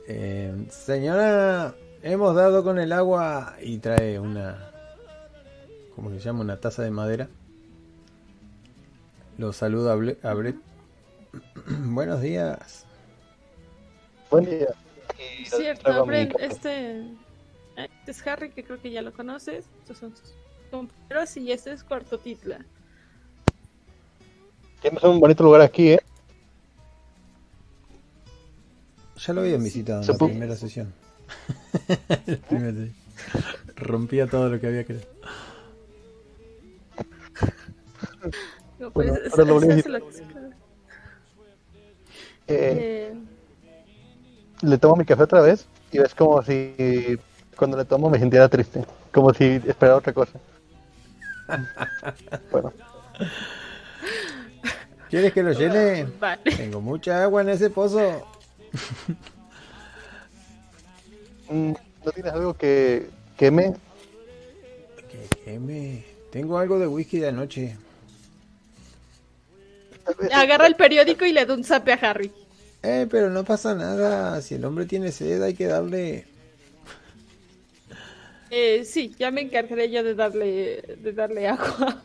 Eh, 0.07 0.65
señora, 0.69 1.75
hemos 2.01 2.35
dado 2.35 2.63
con 2.63 2.79
el 2.79 2.91
agua 2.91 3.55
y 3.61 3.77
trae 3.77 4.19
una, 4.19 4.70
¿cómo 6.01 6.09
se 6.15 6.19
llama? 6.19 6.41
Una 6.41 6.57
taza 6.59 6.81
de 6.81 6.89
madera. 6.89 7.29
Lo 9.37 9.53
saluda 9.53 9.93
a 9.93 9.95
Ble- 9.97 10.17
a 10.23 10.33
Brett. 10.33 10.55
Buenos 11.67 12.21
días. 12.21 12.85
Buen 14.31 14.45
día. 14.45 14.67
Y 15.39 15.43
traigo 15.43 15.57
Cierto, 15.57 16.05
café. 16.05 16.29
este, 16.39 16.99
eh, 17.01 17.07
este 17.99 18.11
es 18.11 18.27
Harry, 18.27 18.49
que 18.49 18.63
creo 18.63 18.81
que 18.81 18.89
ya 18.91 19.01
lo 19.03 19.13
conoces. 19.13 19.65
Estos 19.81 19.97
son 19.99 20.15
sus 20.15 20.33
compañeros 20.71 21.37
y 21.37 21.51
este 21.51 21.71
es 21.71 21.83
Cuarto 21.83 22.17
Titla. 22.17 22.65
Tienes 24.81 25.03
un 25.03 25.19
bonito 25.19 25.43
lugar 25.43 25.61
aquí, 25.61 25.89
¿eh? 25.91 26.01
Ya 29.17 29.33
lo 29.33 29.41
habían 29.41 29.63
visitado 29.63 30.01
en 30.01 30.07
la 30.07 30.13
primera 30.17 30.55
sesión. 30.55 30.91
La 32.25 32.37
primera 32.37 32.71
sesión. 32.71 32.95
Rompía 33.75 34.25
todo 34.27 34.49
lo 34.49 34.59
que 34.59 34.67
había 34.67 34.83
que 34.83 34.99
No, 38.79 38.91
pues, 38.91 39.07
Bueno, 39.09 39.23
es- 39.25 39.31
ahora 39.33 39.45
lo 39.45 39.61
es- 39.73 39.85
lo 39.87 40.07
que 40.07 40.13
se. 40.13 40.23
Eh, 42.47 42.47
Eh, 42.47 43.13
le 44.61 44.77
tomo 44.77 44.95
mi 44.95 45.05
café 45.05 45.23
otra 45.23 45.41
vez 45.41 45.65
y 45.91 45.99
es 45.99 46.13
como 46.15 46.41
si 46.43 47.17
cuando 47.55 47.77
le 47.77 47.85
tomo 47.85 48.09
me 48.09 48.19
sintiera 48.19 48.49
triste. 48.49 48.83
Como 49.13 49.33
si 49.33 49.61
esperara 49.67 49.97
otra 49.97 50.13
cosa. 50.13 50.39
Bueno, 52.51 52.71
¿Quieres 55.09 55.33
que 55.33 55.43
lo 55.43 55.51
llene? 55.51 56.05
vale. 56.19 56.55
Tengo 56.55 56.79
mucha 56.79 57.23
agua 57.23 57.41
en 57.41 57.49
ese 57.49 57.69
pozo. 57.69 58.25
mm, 61.49 61.73
¿no 62.05 62.11
tienes 62.13 62.31
algo 62.33 62.53
que 62.53 63.09
queme? 63.37 63.73
¿Qué 65.43 65.53
M, 65.55 66.05
tengo 66.31 66.57
algo 66.57 66.79
de 66.79 66.87
whisky 66.87 67.19
de 67.19 67.27
anoche. 67.29 67.77
Agarra 70.33 70.67
el 70.67 70.75
periódico 70.75 71.25
y 71.25 71.33
le 71.33 71.45
da 71.45 71.53
un 71.53 71.63
zape 71.63 71.93
a 71.93 71.95
Harry. 71.95 72.31
Eh, 72.83 73.07
pero 73.09 73.29
no 73.29 73.43
pasa 73.43 73.75
nada. 73.75 74.41
Si 74.41 74.55
el 74.55 74.65
hombre 74.65 74.85
tiene 74.85 75.11
sed, 75.11 75.41
hay 75.41 75.53
que 75.53 75.67
darle. 75.67 76.25
Eh, 78.53 78.83
sí, 78.83 79.15
ya 79.17 79.31
me 79.31 79.39
encargaré 79.41 79.89
yo 79.89 80.03
de 80.03 80.13
darle, 80.13 80.81
de 81.01 81.13
darle 81.13 81.47
agua. 81.47 82.01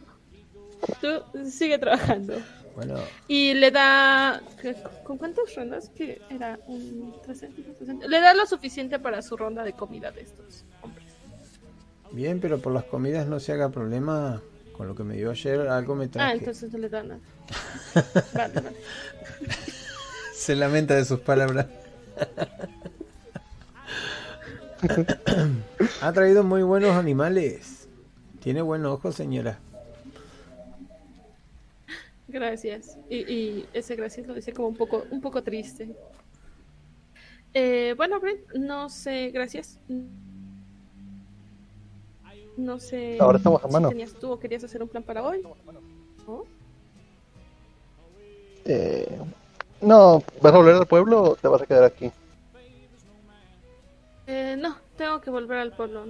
Tú 1.01 1.09
sigue 1.51 1.77
trabajando. 1.78 2.35
Bueno, 2.77 2.95
Y 3.27 3.55
le 3.55 3.70
da. 3.73 4.41
¿qué- 4.62 4.77
¿Con 5.03 5.19
cuántas 5.19 5.53
rondas? 5.57 5.91
Que 5.97 6.20
era 6.31 6.59
un 6.69 7.15
300, 7.24 7.77
300. 7.78 8.09
Le 8.09 8.20
da 8.20 8.33
lo 8.35 8.47
suficiente 8.47 8.99
para 9.01 9.23
su 9.23 9.37
ronda 9.37 9.65
de 9.65 9.73
comida 9.73 10.12
de 10.12 10.20
estos 10.20 10.65
hombres. 10.83 11.07
bien, 12.12 12.39
pero 12.39 12.59
por 12.61 12.73
las 12.73 12.85
comidas 12.85 13.27
no 13.27 13.41
se 13.41 13.53
haga 13.53 13.70
problema. 13.70 14.41
Con 14.77 14.89
lo 14.89 14.94
que 14.94 15.05
me 15.05 15.15
dio 15.16 15.31
ayer, 15.31 15.61
algo 15.69 15.94
me 15.94 16.05
Ah, 16.05 16.09
traje. 16.11 16.36
entonces 16.39 16.73
no 16.73 16.78
le 16.78 16.89
da 16.89 17.03
nada. 17.03 17.20
Vale, 18.35 18.61
vale. 18.61 18.77
Se 20.35 20.55
lamenta 20.55 20.94
de 20.94 21.05
sus 21.05 21.20
palabras. 21.20 21.66
ha 26.03 26.12
traído 26.12 26.44
muy 26.44 26.62
buenos 26.62 26.93
animales. 26.93 27.89
Tiene 28.40 28.62
buen 28.62 28.85
ojo, 28.85 29.12
señora. 29.12 29.59
Gracias. 32.28 32.98
Y, 33.09 33.16
y 33.32 33.66
ese 33.73 33.97
gracias 33.97 34.27
lo 34.27 34.35
dice 34.35 34.53
como 34.53 34.69
un 34.69 34.77
poco, 34.77 35.05
un 35.11 35.20
poco 35.20 35.43
triste. 35.43 35.94
Eh, 37.55 37.94
bueno, 37.97 38.20
Brent, 38.20 38.53
no 38.55 38.89
sé, 38.90 39.31
gracias. 39.31 39.78
No 42.57 42.78
sé. 42.78 43.19
Ahora 43.20 43.39
estamos 43.39 43.62
a 43.62 43.66
si 43.66 43.73
mano. 43.73 43.89
tenías 43.89 44.12
tú 44.15 44.33
o 44.33 44.39
querías 44.39 44.65
hacer 44.65 44.83
un 44.83 44.89
plan 44.89 45.03
para 45.03 45.23
hoy. 45.23 45.43
¿No? 46.27 46.45
Eh, 48.65 49.19
no, 49.81 50.23
¿vas 50.41 50.53
a 50.55 50.57
volver 50.57 50.74
al 50.74 50.87
pueblo 50.87 51.23
o 51.23 51.37
te 51.37 51.49
vas 51.49 51.62
a 51.62 51.66
quedar 51.66 51.85
aquí? 51.85 52.11
Eh, 54.27 54.57
no, 54.59 54.77
tengo 54.97 55.20
que 55.20 55.31
volver 55.31 55.59
al 55.59 55.73
pueblo. 55.73 56.05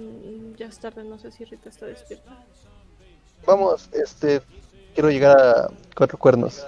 Ya 0.55 0.67
es 0.67 0.79
tarde, 0.79 1.03
no 1.03 1.19
sé 1.19 1.31
si 1.31 1.45
Rita 1.45 1.69
está 1.69 1.85
despierta. 1.85 2.31
Vamos, 3.45 3.89
este, 3.93 4.41
quiero 4.93 5.09
llegar 5.11 5.37
a 5.39 5.69
Cuatro 5.95 6.17
Cuernos. 6.17 6.65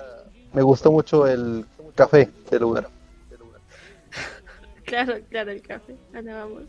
Me 0.54 0.62
gustó 0.62 0.92
mucho 0.92 1.26
el 1.28 1.66
café 1.96 2.30
del 2.50 2.62
lugar. 2.62 2.90
Claro, 4.86 5.20
claro, 5.30 5.52
el 5.52 5.62
café. 5.62 5.96
Allá 6.16 6.44
vamos. 6.44 6.64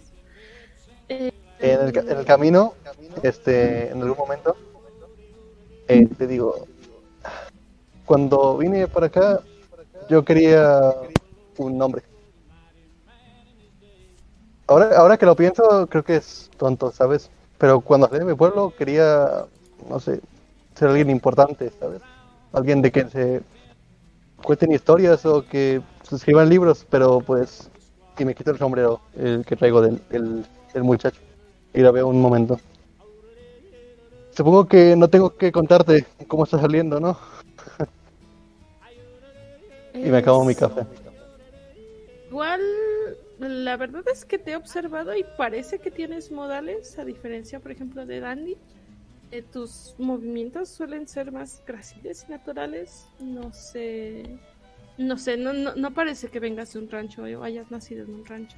Eh, 1.09 1.33
En 1.61 1.81
el, 1.89 1.97
en 1.97 2.19
el 2.19 2.25
camino, 2.25 2.75
este, 3.23 3.91
en 3.91 4.01
algún 4.01 4.17
momento, 4.17 4.57
eh, 5.89 6.07
te 6.17 6.27
digo, 6.27 6.67
cuando 8.07 8.57
vine 8.57 8.89
para 8.89 9.07
acá, 9.07 9.41
yo 10.09 10.25
quería 10.25 10.95
un 11.59 11.77
nombre. 11.77 12.03
Ahora, 14.67 14.97
ahora 14.97 15.17
que 15.19 15.27
lo 15.27 15.37
pienso, 15.37 15.87
creo 15.89 16.05
que 16.05 16.17
es 16.17 16.51
tonto, 16.57 16.93
¿sabes? 16.93 17.31
Pero 17.59 17.81
cuando 17.81 18.09
salí 18.09 18.21
de 18.21 18.25
mi 18.25 18.35
pueblo, 18.35 18.73
quería, 18.77 19.45
no 19.89 20.01
sé, 20.01 20.21
ser 20.75 20.89
alguien 20.89 21.11
importante, 21.11 21.71
¿sabes? 21.79 22.01
Alguien 22.53 22.81
de 22.81 22.93
que 22.93 23.09
se 23.09 23.43
cuenten 24.43 24.73
historias 24.73 25.27
o 25.27 25.45
que 25.47 25.83
se 26.09 26.17
escriban 26.17 26.49
libros, 26.49 26.87
pero 26.89 27.21
pues, 27.21 27.71
y 28.19 28.25
me 28.25 28.35
quito 28.35 28.51
el 28.51 28.59
sombrero, 28.59 29.01
el 29.17 29.45
que 29.45 29.57
traigo 29.57 29.83
del, 29.83 30.01
del, 30.09 30.47
del 30.73 30.85
muchacho 30.85 31.21
y 31.75 31.81
la 31.81 31.91
veo 31.91 32.09
un 32.09 32.21
momento. 32.21 32.61
Supongo 34.37 34.67
que 34.67 34.97
no 34.97 35.09
tengo 35.09 35.37
que 35.37 35.53
contarte 35.53 36.07
cómo 36.29 36.45
está 36.45 36.59
saliendo, 36.61 37.01
¿no? 37.01 37.19
Y 39.93 40.09
me 40.09 40.19
acabo 40.19 40.45
mi 40.45 40.53
es- 40.53 40.59
café. 40.59 40.87
Igual, 42.31 42.61
la 43.39 43.77
verdad 43.77 44.05
es 44.11 44.25
que 44.25 44.39
te 44.39 44.53
he 44.53 44.57
observado 44.57 45.15
y 45.17 45.25
parece 45.37 45.79
que 45.81 45.91
tienes 45.91 46.31
modales, 46.31 46.99
a 46.99 47.05
diferencia, 47.05 47.59
por 47.61 47.73
ejemplo, 47.73 48.07
de 48.07 48.21
Dandy. 48.21 48.57
Eh, 49.33 49.43
tus 49.43 49.95
movimientos 49.99 50.69
suelen 50.69 51.07
ser 51.07 51.33
más 51.33 51.61
graciles 51.67 52.25
y 52.29 52.31
naturales. 52.33 53.05
No 53.21 53.53
sé. 53.53 54.39
No 54.97 55.19
sé, 55.19 55.37
no, 55.37 55.53
no, 55.53 55.75
no 55.75 55.91
parece 55.93 56.29
que 56.29 56.41
vengas 56.41 56.73
de 56.73 56.79
un 56.79 56.89
rancho 56.89 57.23
o 57.23 57.43
hayas 57.43 57.71
nacido 57.71 58.05
en 58.05 58.15
un 58.15 58.25
rancho. 58.25 58.57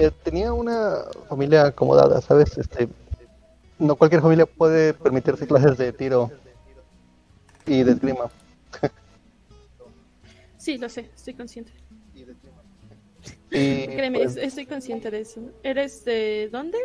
Eh, 0.00 0.10
tenía 0.24 0.50
una 0.54 1.02
familia 1.28 1.66
acomodada, 1.66 2.22
¿sabes? 2.22 2.56
Este, 2.56 2.88
no 3.78 3.96
cualquier 3.96 4.22
familia 4.22 4.46
puede 4.46 4.94
permitirse 4.94 5.46
clases 5.46 5.76
de 5.76 5.92
tiro 5.92 6.30
y 7.66 7.82
de 7.82 7.92
esgrima. 7.92 8.30
Sí, 10.56 10.76
lo 10.76 10.90
sé, 10.90 11.10
estoy 11.16 11.32
consciente. 11.32 11.72
Y, 13.50 13.86
Créeme, 13.86 14.18
pues, 14.18 14.36
es- 14.36 14.42
estoy 14.48 14.66
consciente 14.66 15.10
de 15.10 15.20
eso. 15.22 15.40
¿Eres 15.62 16.04
de 16.04 16.50
dónde? 16.52 16.76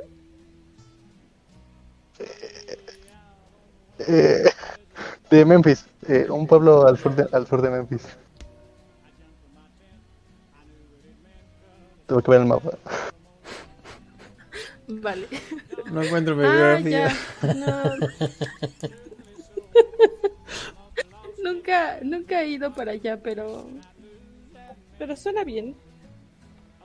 eh, 3.99 4.45
de 5.29 5.43
Memphis, 5.45 5.85
eh, 6.07 6.25
un 6.29 6.47
pueblo 6.47 6.87
al 6.87 6.97
sur 6.97 7.13
de, 7.15 7.27
al 7.33 7.45
sur 7.47 7.61
de 7.61 7.69
Memphis. 7.69 8.01
Tengo 12.07 12.22
que 12.22 12.32
ver 12.32 12.41
el 12.41 12.48
mapa. 12.48 12.72
Vale. 14.88 15.27
No 15.91 16.03
encuentro 16.03 16.36
mi 16.36 16.44
Ah, 16.45 16.77
biografía. 16.80 17.11
ya. 17.41 17.53
No. 17.53 17.84
nunca, 21.44 21.99
nunca 22.03 22.41
he 22.44 22.49
ido 22.49 22.72
para 22.73 22.91
allá, 22.91 23.19
pero. 23.22 23.65
Pero 24.99 25.15
suena 25.15 25.44
bien. 25.44 25.76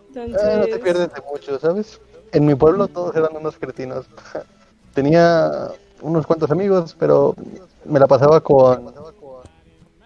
Entonces. 0.08 0.40
Ah, 0.42 0.56
no 0.58 0.64
te 0.66 0.78
pierdes 0.78 1.12
de 1.12 1.20
mucho, 1.30 1.58
¿sabes? 1.58 2.00
En 2.32 2.46
mi 2.46 2.54
pueblo 2.54 2.88
todos 2.88 3.14
eran 3.16 3.36
unos 3.36 3.56
cretinos. 3.58 4.06
Tenía 4.94 5.68
unos 6.00 6.26
cuantos 6.26 6.50
amigos, 6.50 6.96
pero 6.98 7.34
me 7.84 8.00
la 8.00 8.06
pasaba 8.06 8.40
con 8.40 8.92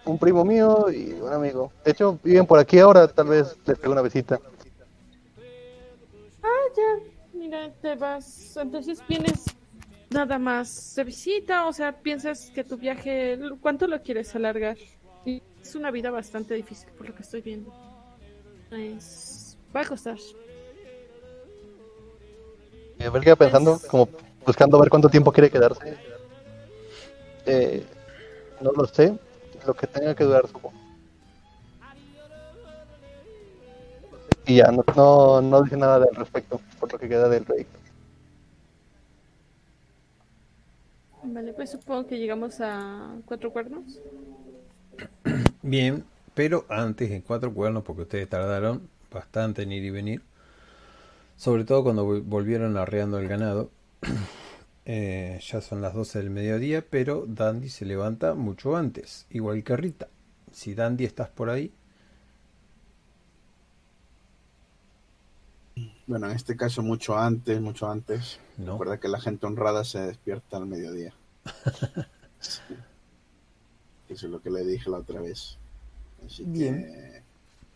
un 0.05 0.19
primo 0.19 0.45
mío 0.45 0.91
y 0.91 1.13
un 1.13 1.33
amigo. 1.33 1.71
De 1.83 1.91
hecho, 1.91 2.19
viven 2.23 2.45
por 2.45 2.59
aquí 2.59 2.77
ahora, 2.79 3.07
tal 3.07 3.27
vez 3.27 3.55
les 3.65 3.77
pego 3.79 3.93
una 3.93 4.01
visita. 4.03 4.39
Ya. 6.75 7.03
Mira, 7.33 7.71
te 7.81 7.95
vas. 7.95 8.57
Entonces 8.57 9.03
vienes 9.07 9.45
nada 10.09 10.39
más 10.39 10.95
de 10.95 11.03
visita. 11.03 11.67
O 11.67 11.73
sea, 11.73 11.91
piensas 11.91 12.51
que 12.53 12.63
tu 12.63 12.77
viaje. 12.77 13.37
¿Cuánto 13.61 13.87
lo 13.87 14.01
quieres 14.01 14.35
alargar? 14.35 14.77
Y 15.25 15.41
Es 15.61 15.75
una 15.75 15.91
vida 15.91 16.11
bastante 16.11 16.53
difícil 16.53 16.89
por 16.97 17.09
lo 17.09 17.15
que 17.15 17.23
estoy 17.23 17.41
viendo. 17.41 17.73
Es... 18.71 19.57
Va 19.75 19.81
a 19.81 19.85
costar. 19.85 20.17
Eh, 22.99 23.11
quedé 23.21 23.35
pensando, 23.35 23.79
como 23.89 24.07
buscando 24.45 24.79
ver 24.79 24.89
cuánto 24.89 25.09
tiempo 25.09 25.31
quiere 25.31 25.49
quedarse. 25.49 25.97
Eh, 27.45 27.85
no 28.61 28.71
lo 28.71 28.85
sé, 28.87 29.17
lo 29.65 29.73
que 29.73 29.87
tenga 29.87 30.15
que 30.15 30.23
durar, 30.23 30.47
supongo. 30.47 30.84
Y 34.47 34.55
ya, 34.57 34.71
no, 34.71 34.83
no, 34.95 35.41
no 35.41 35.63
dije 35.63 35.77
nada 35.77 35.95
al 35.95 36.15
respecto, 36.15 36.61
por 36.79 36.91
lo 36.91 36.99
que 36.99 37.09
queda 37.09 37.27
del 37.29 37.45
rey. 37.45 37.65
Vale, 41.23 41.53
pues 41.53 41.71
supongo 41.71 42.07
que 42.07 42.17
llegamos 42.17 42.61
a 42.61 43.17
cuatro 43.25 43.51
cuernos. 43.51 43.99
Bien, 45.61 46.03
pero 46.33 46.65
antes 46.69 47.11
en 47.11 47.21
cuatro 47.21 47.53
cuernos, 47.53 47.83
porque 47.83 48.03
ustedes 48.03 48.29
tardaron 48.29 48.89
bastante 49.11 49.63
en 49.63 49.71
ir 49.71 49.83
y 49.83 49.89
venir, 49.89 50.21
sobre 51.37 51.65
todo 51.65 51.83
cuando 51.83 52.05
vol- 52.07 52.23
volvieron 52.25 52.77
arreando 52.77 53.19
el 53.19 53.27
ganado. 53.27 53.69
Eh, 54.87 55.39
ya 55.41 55.61
son 55.61 55.81
las 55.81 55.95
12 55.95 56.19
del 56.19 56.29
mediodía, 56.29 56.85
pero 56.87 57.25
Dandy 57.27 57.69
se 57.69 57.85
levanta 57.85 58.35
mucho 58.35 58.75
antes, 58.77 59.25
igual 59.31 59.63
que 59.63 59.75
Rita. 59.75 60.09
Si 60.51 60.75
Dandy 60.75 61.05
estás 61.05 61.29
por 61.29 61.49
ahí, 61.49 61.71
Bueno, 66.07 66.27
en 66.29 66.35
este 66.35 66.55
caso 66.55 66.81
mucho 66.83 67.17
antes, 67.17 67.59
mucho 67.61 67.89
antes. 67.89 68.39
no. 68.57 68.73
Recuerda 68.73 68.99
que 68.99 69.07
la 69.07 69.19
gente 69.19 69.45
honrada 69.47 69.83
se 69.83 69.99
despierta 69.99 70.57
al 70.57 70.67
mediodía. 70.67 71.13
Eso 74.09 74.25
es 74.27 74.31
lo 74.31 74.39
que 74.41 74.51
le 74.51 74.63
dije 74.63 74.89
la 74.89 74.97
otra 74.97 75.19
vez. 75.21 75.57
Así 76.25 76.43
Bien. 76.45 76.83
que 76.83 77.21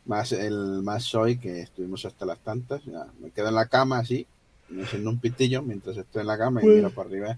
más 0.05 0.31
el 0.31 0.81
más 0.83 1.13
hoy 1.15 1.37
que 1.37 1.61
estuvimos 1.61 2.05
hasta 2.05 2.25
las 2.25 2.39
tantas, 2.39 2.83
ya, 2.85 3.07
me 3.19 3.31
quedo 3.31 3.49
en 3.49 3.55
la 3.55 3.65
cama 3.67 3.99
así, 3.99 4.25
me 4.69 4.81
enciendo 4.81 5.09
un 5.09 5.19
pitillo 5.19 5.61
mientras 5.63 5.97
estoy 5.97 6.21
en 6.21 6.27
la 6.27 6.37
cama 6.37 6.63
y 6.63 6.67
miro 6.67 6.91
para 6.91 7.09
arriba 7.09 7.37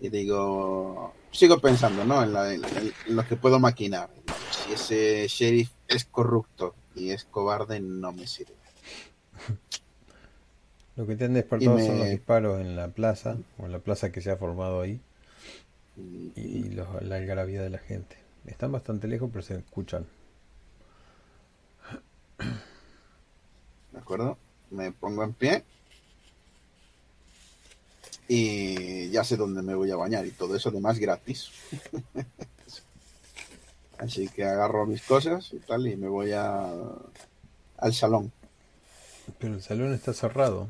y 0.00 0.08
digo, 0.10 1.12
sigo 1.32 1.58
pensando, 1.60 2.04
¿no? 2.04 2.22
En, 2.22 2.32
la- 2.32 2.52
en- 2.52 2.62
en 2.64 3.16
lo 3.16 3.26
que 3.26 3.36
puedo 3.36 3.58
maquinar. 3.60 4.10
Si 4.50 4.72
ese 4.72 5.26
sheriff 5.28 5.70
es 5.88 6.04
corrupto 6.04 6.74
y 6.94 7.10
es 7.10 7.24
cobarde, 7.24 7.80
no 7.80 8.12
me 8.12 8.26
sirve. 8.26 8.54
Lo 10.98 11.06
que 11.06 11.14
te 11.14 11.26
han 11.26 11.34
despertado 11.34 11.78
Y 11.78 11.86
son 11.86 11.98
los 12.00 12.10
disparos 12.10 12.60
en 12.60 12.74
la 12.74 12.88
plaza, 12.88 13.36
o 13.56 13.66
en 13.66 13.72
la 13.72 13.78
plaza 13.78 14.10
que 14.10 14.20
se 14.20 14.32
ha 14.32 14.36
formado 14.36 14.80
ahí, 14.80 15.00
y 16.34 16.64
los- 16.70 17.02
la 17.02 17.16
algarabía 17.16 17.62
de 17.62 17.70
la 17.70 17.78
gente. 17.78 18.16
Están 18.46 18.72
bastante 18.72 19.06
lejos, 19.06 19.30
pero 19.32 19.42
se 19.42 19.54
escuchan. 19.56 20.06
¿De 23.92 23.98
acuerdo? 23.98 24.38
Me 24.70 24.90
pongo 24.90 25.22
en 25.22 25.34
pie. 25.34 25.62
Y 28.26 29.08
ya 29.10 29.22
sé 29.22 29.36
dónde 29.36 29.62
me 29.62 29.76
voy 29.76 29.90
a 29.92 29.96
bañar 29.96 30.26
y 30.26 30.32
todo 30.32 30.56
eso 30.56 30.68
además 30.68 30.98
gratis. 30.98 31.50
Así 33.98 34.28
que 34.28 34.44
agarro 34.44 34.84
mis 34.84 35.02
cosas 35.02 35.52
y 35.52 35.58
tal 35.58 35.86
y 35.86 35.96
me 35.96 36.08
voy 36.08 36.32
a, 36.32 36.72
al 37.76 37.94
salón. 37.94 38.32
Pero 39.38 39.54
el 39.54 39.62
salón 39.62 39.94
está 39.94 40.12
cerrado. 40.12 40.68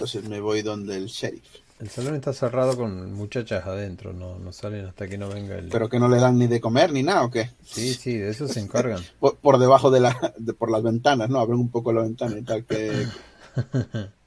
Entonces 0.00 0.26
me 0.30 0.40
voy 0.40 0.62
donde 0.62 0.96
el 0.96 1.08
sheriff. 1.08 1.44
El 1.78 1.90
salón 1.90 2.14
está 2.14 2.32
cerrado 2.32 2.74
con 2.74 3.12
muchachas 3.12 3.66
adentro, 3.66 4.14
no, 4.14 4.38
no 4.38 4.50
salen 4.50 4.86
hasta 4.86 5.06
que 5.08 5.18
no 5.18 5.28
venga 5.28 5.58
el... 5.58 5.68
Pero 5.68 5.90
que 5.90 5.98
no 5.98 6.08
le 6.08 6.16
dan 6.18 6.38
ni 6.38 6.46
de 6.46 6.58
comer 6.58 6.90
ni 6.90 7.02
nada, 7.02 7.22
¿o 7.24 7.30
qué? 7.30 7.50
Sí, 7.62 7.92
sí, 7.92 8.16
de 8.16 8.30
eso 8.30 8.48
se 8.48 8.60
encargan. 8.64 9.02
Por, 9.18 9.36
por 9.36 9.58
debajo 9.58 9.90
de 9.90 10.00
la, 10.00 10.34
de- 10.38 10.54
por 10.54 10.70
las 10.70 10.82
ventanas, 10.82 11.28
¿no? 11.28 11.38
Abren 11.38 11.58
un 11.60 11.68
poco 11.68 11.92
la 11.92 12.00
ventana 12.02 12.38
y 12.38 12.42
tal 12.42 12.64
que... 12.64 13.06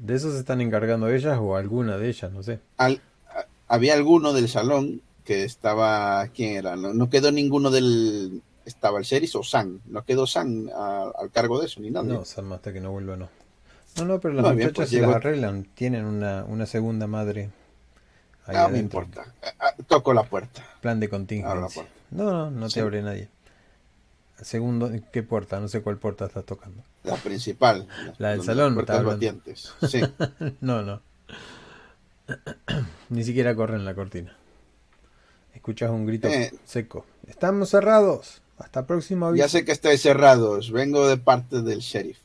De 0.00 0.14
eso 0.16 0.32
se 0.32 0.38
están 0.40 0.60
encargando 0.60 1.08
ellas 1.08 1.38
o 1.40 1.54
alguna 1.56 1.96
de 1.96 2.08
ellas, 2.08 2.32
no 2.32 2.42
sé. 2.42 2.58
al- 2.78 3.00
a- 3.28 3.46
había 3.68 3.94
alguno 3.94 4.32
del 4.32 4.48
salón 4.48 5.02
que 5.24 5.44
estaba, 5.44 6.26
¿quién 6.34 6.56
era? 6.56 6.74
No, 6.76 6.92
no 6.92 7.08
quedó 7.08 7.30
ninguno 7.32 7.70
del, 7.70 8.42
estaba 8.66 8.98
el 8.98 9.04
sheriff 9.04 9.36
o 9.36 9.44
San, 9.44 9.80
no 9.86 10.04
quedó 10.04 10.26
San 10.26 10.68
a- 10.74 11.10
al 11.16 11.30
cargo 11.30 11.60
de 11.60 11.66
eso 11.66 11.80
ni 11.80 11.90
nada. 11.90 12.04
No, 12.06 12.24
Sam, 12.24 12.52
hasta 12.52 12.72
que 12.72 12.80
no 12.80 12.90
vuelva 12.90 13.16
no. 13.16 13.28
No, 13.96 14.04
no, 14.04 14.20
pero 14.20 14.34
las 14.34 14.44
bien, 14.44 14.56
muchachas 14.68 14.74
pues 14.74 14.88
se 14.90 14.96
llego- 14.96 15.06
las 15.08 15.16
arreglan. 15.16 15.64
Tienen 15.74 16.04
una, 16.04 16.44
una 16.44 16.66
segunda 16.66 17.06
madre 17.06 17.50
ahí 18.46 18.56
Ah, 18.56 18.68
me 18.68 18.78
adentro. 18.78 19.02
importa. 19.02 19.32
Ah, 19.42 19.52
ah, 19.60 19.74
Toco 19.86 20.12
la 20.12 20.24
puerta. 20.24 20.62
Plan 20.80 20.98
de 21.00 21.08
contingencia. 21.08 21.68
puerta. 21.74 21.92
No, 22.10 22.24
no, 22.30 22.50
no 22.50 22.66
te 22.66 22.72
Sí. 22.74 22.80
abre 22.80 23.02
nadie. 23.02 23.28
Segundo, 24.42 24.90
¿qué 25.12 25.22
puerta? 25.22 25.60
No 25.60 25.68
sé 25.68 25.80
cuál 25.80 25.96
puerta 25.96 26.26
estás 26.26 26.44
tocando. 26.44 26.82
La 27.04 27.14
principal. 27.16 27.86
La 28.18 28.30
del 28.30 28.42
salón, 28.42 28.74
Puertas 28.74 29.04
batientes. 29.04 29.72
Sí. 29.88 30.00
No, 30.60 30.82
no. 30.82 31.00
Ni 33.10 33.22
siquiera 33.22 33.54
corre 33.54 33.76
en 33.76 33.84
la 33.84 33.94
cortina. 33.94 34.36
Escuchas 35.54 35.90
un 35.90 36.06
grito 36.06 36.28
Eh. 36.28 36.52
seco. 36.64 37.06
Estamos 37.28 37.70
cerrados. 37.70 38.40
Hasta 38.58 38.86
próximo 38.86 39.26
aviso. 39.26 39.44
ya 39.44 39.48
sé 39.48 39.64
que 39.64 39.72
estáis 39.72 40.00
cerrados. 40.02 40.70
Vengo 40.70 41.06
de 41.08 41.16
parte 41.16 41.62
del 41.62 41.80
sheriff. 41.80 42.18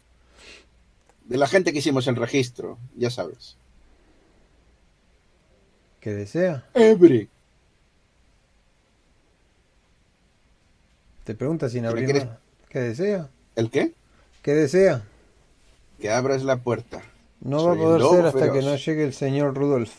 De 1.29 1.37
la 1.37 1.45
gente 1.45 1.71
que 1.71 1.77
hicimos 1.77 2.07
el 2.07 2.15
registro, 2.15 2.79
ya 2.97 3.11
sabes. 3.11 3.55
¿Qué 6.01 6.09
desea? 6.11 6.67
Every. 6.73 7.29
Te 11.25 11.35
pregunta 11.35 11.69
sin 11.69 11.83
¿Qué 11.83 11.87
abrir 11.87 12.05
quieres? 12.05 12.27
¿Qué 12.67 12.79
desea? 12.79 13.29
¿El 13.55 13.69
qué? 13.69 13.93
¿Qué 14.41 14.55
desea? 14.55 15.03
Que 15.99 16.09
abras 16.09 16.43
la 16.43 16.57
puerta. 16.63 17.03
No 17.41 17.63
va 17.63 17.73
a 17.73 17.75
poder 17.75 18.01
ser 18.01 18.25
hasta 18.25 18.39
feroz. 18.39 18.55
que 18.55 18.65
no 18.65 18.75
llegue 18.75 19.03
el 19.03 19.13
señor 19.13 19.53
Rudolf. 19.53 19.93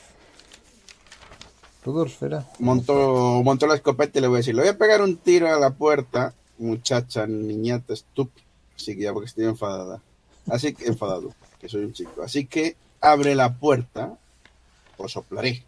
Rudolf 1.84 2.20
era. 2.24 2.44
Montó, 2.58 3.40
montó 3.44 3.68
la 3.68 3.76
escopeta 3.76 4.18
y 4.18 4.22
le 4.22 4.26
voy 4.26 4.38
a 4.38 4.38
decir, 4.38 4.56
le 4.56 4.62
voy 4.62 4.70
a 4.70 4.76
pegar 4.78 5.00
un 5.00 5.16
tiro 5.16 5.46
a 5.46 5.60
la 5.60 5.70
puerta, 5.70 6.34
muchacha, 6.58 7.28
niñata, 7.28 7.94
estúpida. 7.94 8.44
Así 8.74 8.96
que 8.96 9.02
ya 9.02 9.12
porque 9.12 9.28
estoy 9.28 9.44
enfadada. 9.44 10.02
Así 10.48 10.72
que 10.74 10.86
enfadado, 10.86 11.32
que 11.60 11.68
soy 11.68 11.84
un 11.84 11.92
chico. 11.92 12.22
Así 12.22 12.46
que 12.46 12.76
abre 13.00 13.34
la 13.34 13.54
puerta 13.54 14.16
o 14.96 15.08
soplaré. 15.08 15.62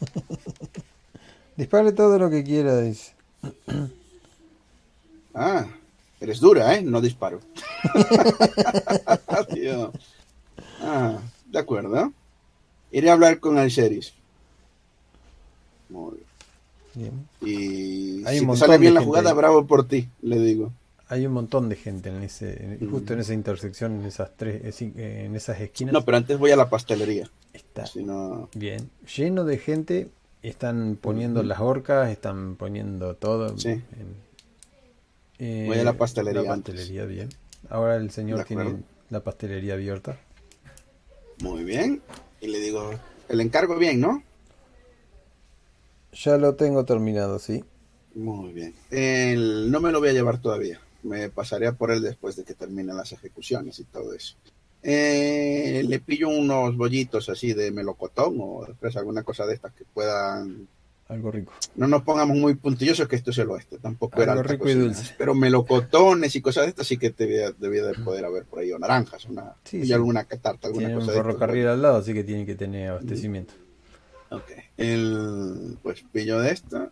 Dispare 1.56 1.92
todo 1.92 2.18
lo 2.18 2.28
que 2.30 2.44
quiera, 2.44 2.80
dice. 2.80 3.12
Ah, 5.38 5.66
eres 6.18 6.40
dura, 6.40 6.74
¿eh? 6.74 6.80
No 6.82 6.98
disparo. 7.02 7.40
Tío. 9.52 9.92
Ah, 10.80 11.18
de 11.44 11.58
acuerdo. 11.58 12.10
Iré 12.90 13.10
a 13.10 13.12
hablar 13.12 13.38
con 13.38 13.58
el 13.58 13.68
sheriff. 13.68 14.08
Muy 15.90 16.16
Bien. 16.94 17.28
bien. 17.42 18.22
Y 18.22 18.26
Hay 18.26 18.38
si 18.38 18.46
te 18.46 18.56
sale 18.56 18.78
bien 18.78 18.94
la 18.94 19.02
jugada, 19.02 19.28
ahí. 19.32 19.36
bravo 19.36 19.66
por 19.66 19.86
ti, 19.86 20.08
le 20.22 20.38
digo. 20.38 20.72
Hay 21.08 21.24
un 21.24 21.32
montón 21.32 21.68
de 21.68 21.76
gente 21.76 22.08
en 22.08 22.22
ese, 22.22 22.62
en- 22.64 22.78
Mm. 22.86 22.90
justo 22.90 23.12
en 23.12 23.20
esa 23.20 23.32
intersección, 23.32 24.00
en 24.00 24.06
esas 24.06 24.30
tres, 24.36 24.80
eh, 24.82 24.92
eh, 24.96 25.22
en 25.26 25.36
esas 25.36 25.60
esquinas. 25.60 25.92
No, 25.92 26.04
pero 26.04 26.16
antes 26.16 26.36
voy 26.38 26.50
a 26.50 26.56
la 26.56 26.68
pastelería. 26.68 27.30
Está 27.52 27.86
Si 27.86 28.02
no... 28.04 28.48
bien, 28.54 28.90
lleno 29.16 29.44
de 29.44 29.58
gente. 29.58 30.08
Están 30.42 30.96
poniendo 31.00 31.42
las 31.42 31.58
horcas, 31.60 32.10
están 32.10 32.56
poniendo 32.56 33.14
todo. 33.14 33.56
Sí. 33.58 33.68
en- 33.70 33.82
eh, 35.38 35.64
Voy 35.66 35.78
a 35.78 35.84
la 35.84 35.92
pastelería 35.94 36.42
La 36.42 36.52
antes. 36.52 36.74
pastelería, 36.74 37.04
bien. 37.04 37.28
Ahora 37.68 37.96
el 37.96 38.10
señor 38.10 38.44
tiene 38.44 38.76
la 39.10 39.20
pastelería 39.20 39.74
abierta. 39.74 40.18
Muy 41.42 41.64
bien. 41.64 42.00
Y 42.40 42.46
le 42.48 42.58
digo, 42.60 42.90
el 43.28 43.40
encargo 43.40 43.76
bien, 43.76 44.00
¿no? 44.00 44.22
Ya 46.12 46.36
lo 46.38 46.54
tengo 46.54 46.84
terminado, 46.84 47.38
sí. 47.38 47.64
Muy 48.14 48.52
bien. 48.52 48.74
El- 48.90 49.70
no 49.70 49.80
me 49.80 49.90
lo 49.92 50.00
voy 50.00 50.08
a 50.10 50.12
llevar 50.12 50.38
todavía. 50.40 50.80
Me 51.06 51.28
pasaré 51.30 51.66
a 51.66 51.72
por 51.72 51.90
él 51.90 52.02
después 52.02 52.36
de 52.36 52.44
que 52.44 52.54
terminen 52.54 52.96
las 52.96 53.12
ejecuciones 53.12 53.78
y 53.78 53.84
todo 53.84 54.12
eso. 54.12 54.36
Eh, 54.82 55.82
le 55.86 55.98
pillo 56.00 56.28
unos 56.28 56.76
bollitos 56.76 57.28
así 57.28 57.54
de 57.54 57.70
melocotón 57.72 58.36
o 58.40 58.64
de 58.66 58.74
fresa, 58.74 59.00
alguna 59.00 59.22
cosa 59.22 59.46
de 59.46 59.54
estas 59.54 59.72
que 59.72 59.84
puedan... 59.84 60.68
Algo 61.08 61.30
rico. 61.30 61.52
No 61.76 61.86
nos 61.86 62.02
pongamos 62.02 62.36
muy 62.36 62.56
puntillosos 62.56 63.06
que 63.06 63.14
esto 63.14 63.30
es 63.30 63.38
el 63.38 63.48
oeste. 63.50 63.78
Tampoco 63.78 64.20
era 64.22 64.32
Algo 64.32 64.42
alta 64.42 64.52
rico 64.54 64.64
y 64.68 64.72
cocina. 64.74 64.84
dulce. 64.86 65.14
Pero 65.16 65.34
melocotones 65.36 66.34
y 66.34 66.40
cosas 66.40 66.64
de 66.64 66.70
estas 66.70 66.86
sí 66.88 66.96
que 66.98 67.10
debía, 67.10 67.52
debía 67.52 67.84
de 67.84 67.94
poder 67.94 68.24
haber 68.24 68.44
por 68.44 68.58
ahí. 68.58 68.72
O 68.72 68.78
naranjas, 68.78 69.24
una, 69.26 69.54
Sí, 69.62 69.78
y 69.78 69.86
sí. 69.86 69.92
alguna 69.92 70.24
tarta, 70.24 70.66
alguna 70.66 70.86
Tiene 70.88 70.94
un 70.94 71.00
cosa 71.00 71.12
de 71.12 71.18
estas. 71.18 71.26
ferrocarril 71.32 71.68
al 71.68 71.82
lado, 71.82 71.96
así 71.98 72.12
que 72.12 72.24
tiene 72.24 72.44
que 72.44 72.56
tener 72.56 72.90
abastecimiento. 72.90 73.54
Ok. 74.30 74.50
El, 74.76 75.78
pues 75.82 76.04
pillo 76.12 76.40
de 76.40 76.50
esta. 76.50 76.90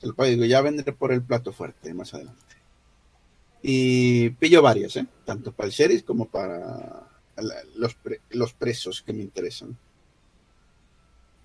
El 0.00 0.48
ya 0.48 0.62
vendré 0.62 0.92
por 0.94 1.12
el 1.12 1.20
plato 1.22 1.52
fuerte 1.52 1.92
más 1.92 2.14
adelante. 2.14 2.40
Y 3.62 4.30
pillo 4.30 4.62
varias, 4.62 4.96
¿eh? 4.96 5.06
Tanto 5.24 5.52
para 5.52 5.66
el 5.66 5.72
sheriff 5.72 6.02
como 6.04 6.26
para 6.26 7.06
la- 7.36 7.62
los, 7.76 7.94
pre- 7.94 8.20
los 8.30 8.52
presos 8.54 9.02
que 9.02 9.12
me 9.12 9.22
interesan. 9.22 9.76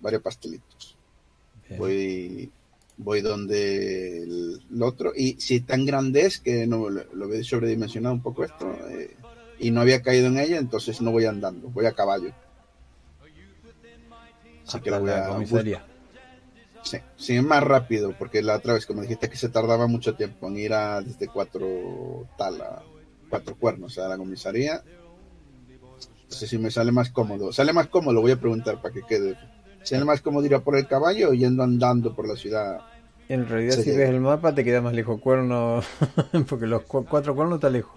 Varios 0.00 0.22
pastelitos. 0.22 0.96
Bien. 1.68 1.78
Voy, 1.78 2.50
voy 2.96 3.20
donde 3.20 4.22
el, 4.22 4.62
el 4.70 4.82
otro. 4.82 5.12
Y 5.14 5.40
si 5.40 5.60
tan 5.60 5.84
grande 5.84 6.22
es 6.22 6.38
que 6.40 6.66
no 6.66 6.88
lo, 6.88 7.04
lo 7.12 7.28
veo 7.28 7.42
sobredimensionado 7.44 8.14
un 8.14 8.22
poco 8.22 8.44
esto. 8.44 8.70
eh, 8.90 9.14
y 9.58 9.70
no 9.70 9.80
había 9.80 10.02
caído 10.02 10.26
en 10.26 10.38
ella, 10.38 10.58
entonces 10.58 11.00
no 11.00 11.12
voy 11.12 11.24
andando, 11.24 11.68
voy 11.68 11.86
a 11.86 11.92
caballo. 11.92 12.32
Así 14.66 14.80
que 14.80 14.90
Hasta 14.90 14.90
la 14.90 14.98
voy 14.98 15.08
la 15.10 15.24
a 15.26 15.28
comisaría. 15.28 15.86
Sí, 16.90 16.98
sí, 17.16 17.36
es 17.36 17.42
más 17.42 17.62
rápido, 17.64 18.14
porque 18.16 18.42
la 18.42 18.56
otra 18.56 18.74
vez, 18.74 18.86
como 18.86 19.02
dijiste, 19.02 19.28
que 19.28 19.36
se 19.36 19.48
tardaba 19.48 19.86
mucho 19.88 20.14
tiempo 20.14 20.46
en 20.48 20.56
ir 20.56 20.72
a 20.72 21.00
desde 21.02 21.28
cuatro 21.30 22.28
tal 22.36 22.60
a 22.62 22.84
cuatro 23.28 23.56
cuernos 23.56 23.98
a 23.98 24.08
la 24.08 24.16
comisaría. 24.16 24.84
Entonces, 26.24 26.50
si 26.50 26.58
me 26.58 26.70
sale 26.70 26.92
más 26.92 27.10
cómodo, 27.10 27.52
sale 27.52 27.72
más 27.72 27.88
cómodo, 27.88 28.20
voy 28.20 28.32
a 28.32 28.40
preguntar 28.40 28.78
para 28.80 28.92
que 28.94 29.04
quede. 29.04 29.36
¿Sale 29.82 30.04
más 30.04 30.20
cómodo 30.20 30.44
ir 30.46 30.54
a 30.54 30.60
por 30.60 30.76
el 30.76 30.86
caballo 30.86 31.30
o 31.30 31.34
yendo 31.34 31.62
andando 31.62 32.12
por 32.14 32.28
la 32.28 32.36
ciudad? 32.36 32.82
En 33.28 33.46
realidad, 33.48 33.76
si 33.78 33.90
ves 33.92 34.08
el 34.10 34.20
mapa, 34.20 34.54
te 34.54 34.64
queda 34.64 34.80
más 34.80 34.94
lejos 34.94 35.20
cuerno, 35.20 35.80
porque 36.48 36.66
los 36.66 36.82
cu- 36.82 37.06
cuatro 37.06 37.34
cuernos 37.34 37.56
está 37.56 37.70
lejos. 37.70 37.92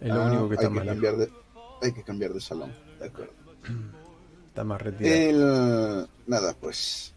Es 0.00 0.12
lo 0.12 0.20
Ah, 0.20 0.26
único 0.26 0.48
que 0.48 0.54
está 0.56 0.68
más 0.70 0.84
lejos. 0.84 0.96
cambiar 1.08 1.16
de 1.16 1.32
Hay 1.80 1.92
que 1.92 2.02
cambiar 2.04 2.32
de 2.32 2.40
salón, 2.40 2.74
de 2.98 3.06
acuerdo. 3.06 3.34
Está 4.48 4.64
más 4.64 4.80
retirado. 4.80 5.18
El, 5.18 6.06
nada, 6.26 6.54
pues 6.60 7.11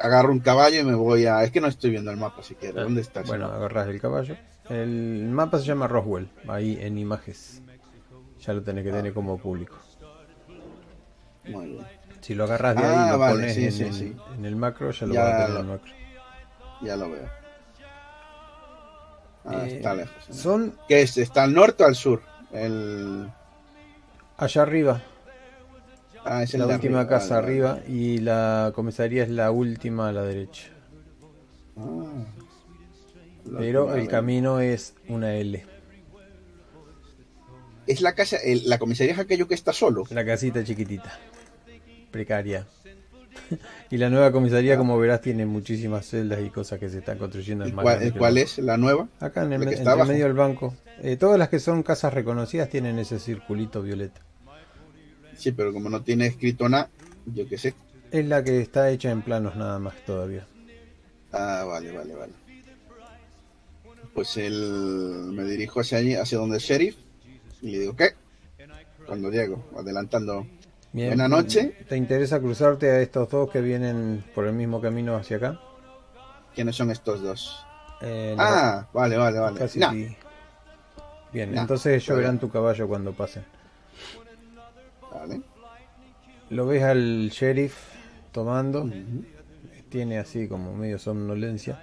agarro 0.00 0.32
un 0.32 0.40
caballo 0.40 0.80
y 0.80 0.84
me 0.84 0.94
voy 0.94 1.26
a. 1.26 1.42
Es 1.44 1.50
que 1.50 1.60
no 1.60 1.68
estoy 1.68 1.90
viendo 1.90 2.10
el 2.10 2.16
mapa 2.16 2.42
siquiera. 2.42 2.82
¿Dónde 2.82 3.00
está? 3.00 3.22
Bueno, 3.22 3.46
agarras 3.46 3.88
el 3.88 4.00
caballo. 4.00 4.36
El 4.68 5.28
mapa 5.30 5.58
se 5.58 5.64
llama 5.64 5.86
Roswell, 5.88 6.28
ahí 6.48 6.78
en 6.80 6.98
imágenes. 6.98 7.62
Ya 8.44 8.52
lo 8.52 8.62
tenés 8.62 8.84
que 8.84 8.92
tener 8.92 9.12
como 9.12 9.38
público. 9.38 9.76
Muy 11.44 11.66
bien. 11.66 11.86
Si 12.20 12.34
lo 12.34 12.44
agarras 12.44 12.74
de 12.76 12.82
ahí 12.84 12.94
Ah, 12.96 13.04
y 13.06 13.12
lo 13.12 13.18
vale, 13.18 13.34
pones 13.36 13.54
sí, 13.54 13.64
en, 13.66 13.72
sí, 13.72 13.92
sí. 13.92 14.16
en 14.36 14.44
el 14.44 14.56
macro, 14.56 14.90
ya 14.90 15.06
lo 15.06 15.14
Ya 15.14 15.22
vas 15.22 15.32
a 15.32 15.36
tener 15.36 15.50
lo- 15.50 15.56
en 15.60 15.66
el 15.66 15.72
macro. 15.72 15.92
Ya 16.82 16.96
lo 16.96 17.10
veo. 17.10 17.28
Ah, 19.44 19.64
Eh, 19.66 19.76
está 19.76 19.94
lejos. 19.94 20.24
Son 20.30 20.74
¿Qué 20.88 21.02
es? 21.02 21.16
¿Está 21.18 21.44
al 21.44 21.54
norte 21.54 21.84
o 21.84 21.86
al 21.86 21.94
sur? 21.94 22.20
El... 22.52 23.28
allá 24.38 24.62
arriba, 24.62 25.00
Ah, 26.28 26.42
es 26.42 26.54
la 26.54 26.66
última 26.66 27.00
arriba, 27.00 27.08
casa 27.08 27.36
vale, 27.36 27.46
arriba, 27.46 27.72
vale. 27.74 27.88
y 27.88 28.18
la 28.18 28.72
comisaría 28.74 29.22
es 29.22 29.30
la 29.30 29.52
última 29.52 30.08
a 30.08 30.12
la 30.12 30.22
derecha. 30.22 30.64
Ah. 31.76 32.24
La 33.44 33.58
Pero 33.60 33.94
el 33.94 34.08
camino 34.08 34.58
es 34.58 34.94
una 35.08 35.36
L. 35.36 35.64
es 37.86 38.00
la 38.00 38.14
casa, 38.16 38.38
el- 38.38 38.68
la 38.68 38.78
comisaría 38.78 39.12
es 39.12 39.18
aquello 39.20 39.46
que 39.46 39.54
está 39.54 39.72
solo. 39.72 40.02
La 40.10 40.24
casita 40.26 40.64
chiquitita, 40.64 41.16
precaria. 42.10 42.66
y 43.90 43.98
la 43.98 44.10
nueva 44.10 44.32
comisaría, 44.32 44.76
como 44.76 44.98
verás, 44.98 45.20
tiene 45.20 45.46
muchísimas 45.46 46.06
celdas 46.06 46.40
y 46.44 46.50
cosas 46.50 46.80
que 46.80 46.88
se 46.88 46.98
están 46.98 47.18
construyendo. 47.18 47.64
¿Y 47.64 47.68
es 47.68 47.74
más 47.74 47.84
cuál, 48.18 48.38
es 48.38 48.58
la 48.58 48.76
nueva? 48.76 49.06
Acá 49.20 49.44
en 49.44 49.52
el, 49.52 49.60
medio 49.60 50.24
del 50.24 50.32
banco. 50.32 50.74
Eh, 51.02 51.16
todas 51.16 51.38
las 51.38 51.48
que 51.48 51.60
son 51.60 51.84
casas 51.84 52.12
reconocidas 52.12 52.68
tienen 52.68 52.98
ese 52.98 53.20
circulito 53.20 53.80
violeta. 53.82 54.22
Sí, 55.36 55.52
pero 55.52 55.72
como 55.72 55.88
no 55.88 56.02
tiene 56.02 56.26
escrito 56.26 56.68
nada, 56.68 56.88
yo 57.26 57.48
qué 57.48 57.58
sé. 57.58 57.74
Es 58.10 58.24
la 58.26 58.42
que 58.42 58.60
está 58.60 58.90
hecha 58.90 59.10
en 59.10 59.22
planos 59.22 59.56
nada 59.56 59.78
más 59.78 59.94
todavía. 60.04 60.46
Ah, 61.32 61.64
vale, 61.66 61.92
vale, 61.92 62.14
vale. 62.14 62.32
Pues 64.14 64.36
él 64.38 65.28
me 65.32 65.44
dirijo 65.44 65.80
hacia 65.80 65.98
allí, 65.98 66.14
hacia 66.14 66.38
donde 66.38 66.56
el 66.56 66.62
sheriff, 66.62 66.96
y 67.60 67.70
le 67.72 67.78
digo, 67.80 67.96
¿qué? 67.96 68.14
Cuando 69.04 69.30
llego, 69.30 69.62
adelantando. 69.78 70.46
Bien. 70.92 71.08
Buena 71.10 71.28
noche. 71.28 71.74
¿Te 71.88 71.96
interesa 71.96 72.40
cruzarte 72.40 72.90
a 72.90 73.00
estos 73.02 73.28
dos 73.28 73.50
que 73.50 73.60
vienen 73.60 74.24
por 74.34 74.46
el 74.46 74.54
mismo 74.54 74.80
camino 74.80 75.16
hacia 75.16 75.36
acá? 75.36 75.60
¿Quiénes 76.54 76.74
son 76.76 76.90
estos 76.90 77.20
dos? 77.20 77.66
Eh, 78.00 78.34
Ah, 78.38 78.86
vale, 78.92 79.16
vale, 79.18 79.38
vale. 79.38 79.58
casi 79.58 79.78
No, 79.78 79.90
sí. 79.90 80.16
Bien, 81.32 81.54
No, 81.54 81.60
entonces 81.60 82.02
ellos 82.02 82.16
verán 82.16 82.38
tu 82.38 82.48
caballo 82.48 82.88
cuando 82.88 83.12
pasen. 83.12 83.44
Vale. 85.26 85.42
Lo 86.50 86.66
ves 86.66 86.82
al 86.82 87.28
sheriff 87.30 87.76
tomando, 88.32 88.88
tiene 89.88 90.18
así 90.18 90.48
como 90.48 90.74
medio 90.74 90.98
somnolencia. 90.98 91.82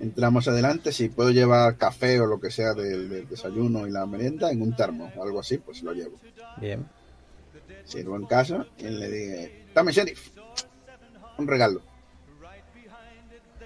Entramos 0.00 0.48
adelante, 0.48 0.92
si 0.92 1.08
puedo 1.08 1.30
llevar 1.30 1.76
café 1.76 2.20
o 2.20 2.26
lo 2.26 2.40
que 2.40 2.50
sea 2.50 2.74
del, 2.74 3.08
del 3.08 3.28
desayuno 3.28 3.86
y 3.86 3.90
la 3.90 4.04
merienda 4.04 4.50
en 4.50 4.62
un 4.62 4.74
termo 4.74 5.12
o 5.16 5.22
algo 5.22 5.40
así, 5.40 5.58
pues 5.58 5.82
lo 5.82 5.92
llevo. 5.92 6.18
Bien. 6.60 6.86
Sirvo 7.84 8.16
en 8.16 8.26
casa 8.26 8.66
y 8.78 8.84
le 8.84 9.08
dije, 9.08 9.66
dame 9.74 9.92
sheriff, 9.92 10.30
un 11.38 11.46
regalo. 11.46 11.82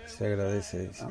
Se 0.07 0.27
agradece. 0.27 0.89
dice. 0.89 1.05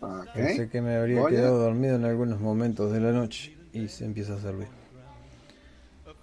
Ok. 0.00 0.26
Pensé 0.34 0.68
que 0.68 0.80
me 0.80 0.96
habría 0.96 1.22
Oye. 1.22 1.36
quedado 1.36 1.58
dormido 1.58 1.96
en 1.96 2.04
algunos 2.04 2.40
momentos 2.40 2.92
de 2.92 3.00
la 3.00 3.12
noche 3.12 3.56
y 3.72 3.88
se 3.88 4.04
empieza 4.04 4.34
a 4.34 4.38
servir. 4.40 4.68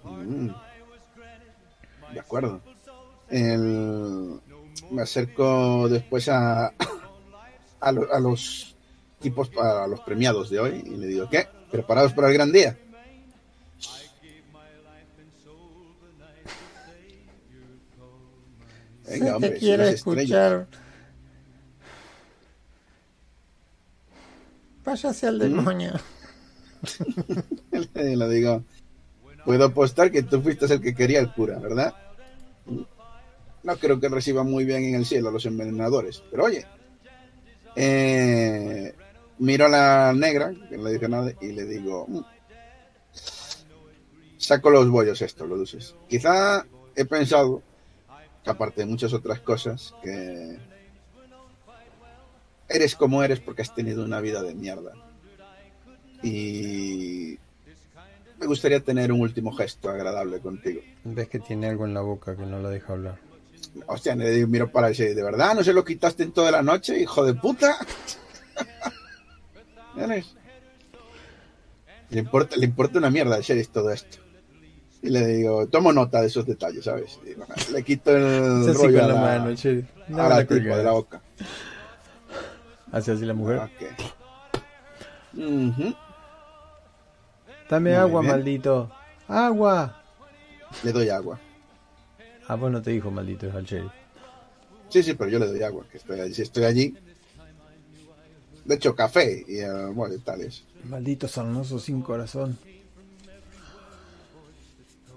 Mm. 0.04 0.48
De 2.12 2.20
acuerdo. 2.20 2.60
El- 3.28 4.40
Me 4.90 5.02
acerco 5.02 5.88
después 5.88 6.28
a, 6.28 6.72
a, 7.80 7.92
lo- 7.92 8.12
a 8.12 8.20
los 8.20 8.76
tipos, 9.20 9.50
a 9.60 9.86
los 9.86 10.00
premiados 10.00 10.50
de 10.50 10.60
hoy 10.60 10.82
y 10.84 10.96
le 10.96 11.06
digo, 11.06 11.28
¿qué? 11.30 11.46
¿Preparados 11.70 12.12
para 12.12 12.28
el 12.28 12.34
gran 12.34 12.52
día? 12.52 12.76
Venga, 19.08 19.36
hombre, 19.36 19.60
son 19.60 19.78
las 19.78 19.88
estrellas. 19.94 20.66
Váyase 24.84 25.26
al 25.26 25.38
demonio. 25.38 25.92
Le 27.94 28.28
digo, 28.28 28.62
puedo 29.44 29.64
apostar 29.64 30.10
que 30.10 30.22
tú 30.22 30.40
fuiste 30.42 30.66
el 30.66 30.80
que 30.80 30.94
quería 30.94 31.20
el 31.20 31.32
cura, 31.32 31.58
¿verdad? 31.58 31.94
No 33.62 33.76
creo 33.76 33.98
que 33.98 34.08
reciba 34.08 34.44
muy 34.44 34.64
bien 34.64 34.84
en 34.84 34.94
el 34.96 35.06
cielo 35.06 35.30
a 35.30 35.32
los 35.32 35.46
envenenadores, 35.46 36.22
pero 36.30 36.44
oye, 36.44 36.66
eh, 37.76 38.94
miro 39.38 39.66
a 39.66 39.68
la 39.70 40.12
negra, 40.12 40.52
que 40.68 40.76
no 40.76 40.84
le 40.84 40.92
dije 40.92 41.08
nada, 41.08 41.32
y 41.40 41.52
le 41.52 41.64
digo, 41.64 42.04
"Mm, 42.06 42.20
saco 44.36 44.68
los 44.68 44.88
bollos 44.90 45.22
estos, 45.22 45.48
los 45.48 45.58
dulces. 45.58 45.94
Quizá 46.08 46.66
he 46.94 47.06
pensado, 47.06 47.62
aparte 48.44 48.82
de 48.82 48.86
muchas 48.86 49.14
otras 49.14 49.40
cosas, 49.40 49.94
que 50.02 50.58
eres 52.68 52.94
como 52.94 53.22
eres 53.22 53.40
porque 53.40 53.62
has 53.62 53.74
tenido 53.74 54.04
una 54.04 54.20
vida 54.20 54.42
de 54.42 54.54
mierda. 54.54 54.92
Y 56.22 57.38
me 58.38 58.46
gustaría 58.46 58.80
tener 58.80 59.12
un 59.12 59.20
último 59.20 59.52
gesto 59.52 59.90
agradable 59.90 60.40
contigo. 60.40 60.80
Ves 61.04 61.28
que 61.28 61.38
tiene 61.38 61.68
algo 61.68 61.86
en 61.86 61.94
la 61.94 62.00
boca 62.00 62.36
que 62.36 62.46
no 62.46 62.60
la 62.60 62.70
deja 62.70 62.92
hablar. 62.92 63.18
Hostia, 63.86 64.14
le 64.14 64.30
digo, 64.30 64.48
miro 64.48 64.70
para 64.70 64.90
ese, 64.90 65.14
¿de 65.14 65.22
verdad 65.22 65.54
no 65.54 65.64
se 65.64 65.72
lo 65.72 65.84
quitaste 65.84 66.22
en 66.22 66.32
toda 66.32 66.50
la 66.50 66.62
noche, 66.62 66.98
hijo 66.98 67.24
de 67.24 67.34
puta? 67.34 67.76
¿Eres? 69.96 70.34
Le 72.10 72.20
importa, 72.20 72.56
le 72.56 72.64
importa 72.64 72.98
una 72.98 73.10
mierda 73.10 73.36
al 73.36 73.42
sheriff 73.42 73.68
todo 73.68 73.90
esto. 73.90 74.18
Y 75.02 75.10
le 75.10 75.26
digo, 75.26 75.66
tomo 75.66 75.92
nota 75.92 76.20
de 76.20 76.28
esos 76.28 76.46
detalles, 76.46 76.84
¿sabes? 76.84 77.18
Y 77.22 77.30
digo, 77.30 77.44
le 77.72 77.82
quito 77.82 78.16
el 78.16 78.74
rollo 78.74 79.04
a 79.04 79.08
la 79.08 79.14
mano, 79.14 79.54
a 80.16 80.28
la 80.28 80.46
colgues. 80.46 80.76
de 80.76 80.84
la 80.84 80.92
boca. 80.92 81.20
Hace 82.94 83.10
así 83.10 83.24
la 83.24 83.34
mujer. 83.34 83.60
Dame 87.68 87.90
Muy 87.90 87.98
agua, 87.98 88.20
bien. 88.20 88.32
maldito. 88.32 88.92
¡Agua! 89.26 90.00
Le 90.84 90.92
doy 90.92 91.08
agua. 91.08 91.40
Ah, 92.46 92.54
vos 92.54 92.70
no 92.70 92.80
te 92.80 92.92
dijo 92.92 93.10
maldito, 93.10 93.48
es 93.48 93.54
al 93.56 93.64
sheriff. 93.64 93.90
Sí, 94.90 95.02
sí, 95.02 95.14
pero 95.14 95.28
yo 95.28 95.40
le 95.40 95.46
doy 95.46 95.60
agua, 95.64 95.84
que 95.90 95.96
estoy 95.96 96.20
allí. 96.20 96.34
Si 96.34 96.42
estoy 96.42 96.64
allí. 96.64 96.96
De 98.64 98.76
hecho, 98.76 98.94
café 98.94 99.44
y, 99.48 99.58
eh, 99.58 99.86
bueno, 99.92 100.14
tales. 100.24 100.62
Maldito 100.84 101.26
sarnoso 101.26 101.80
sin 101.80 102.00
corazón. 102.00 102.56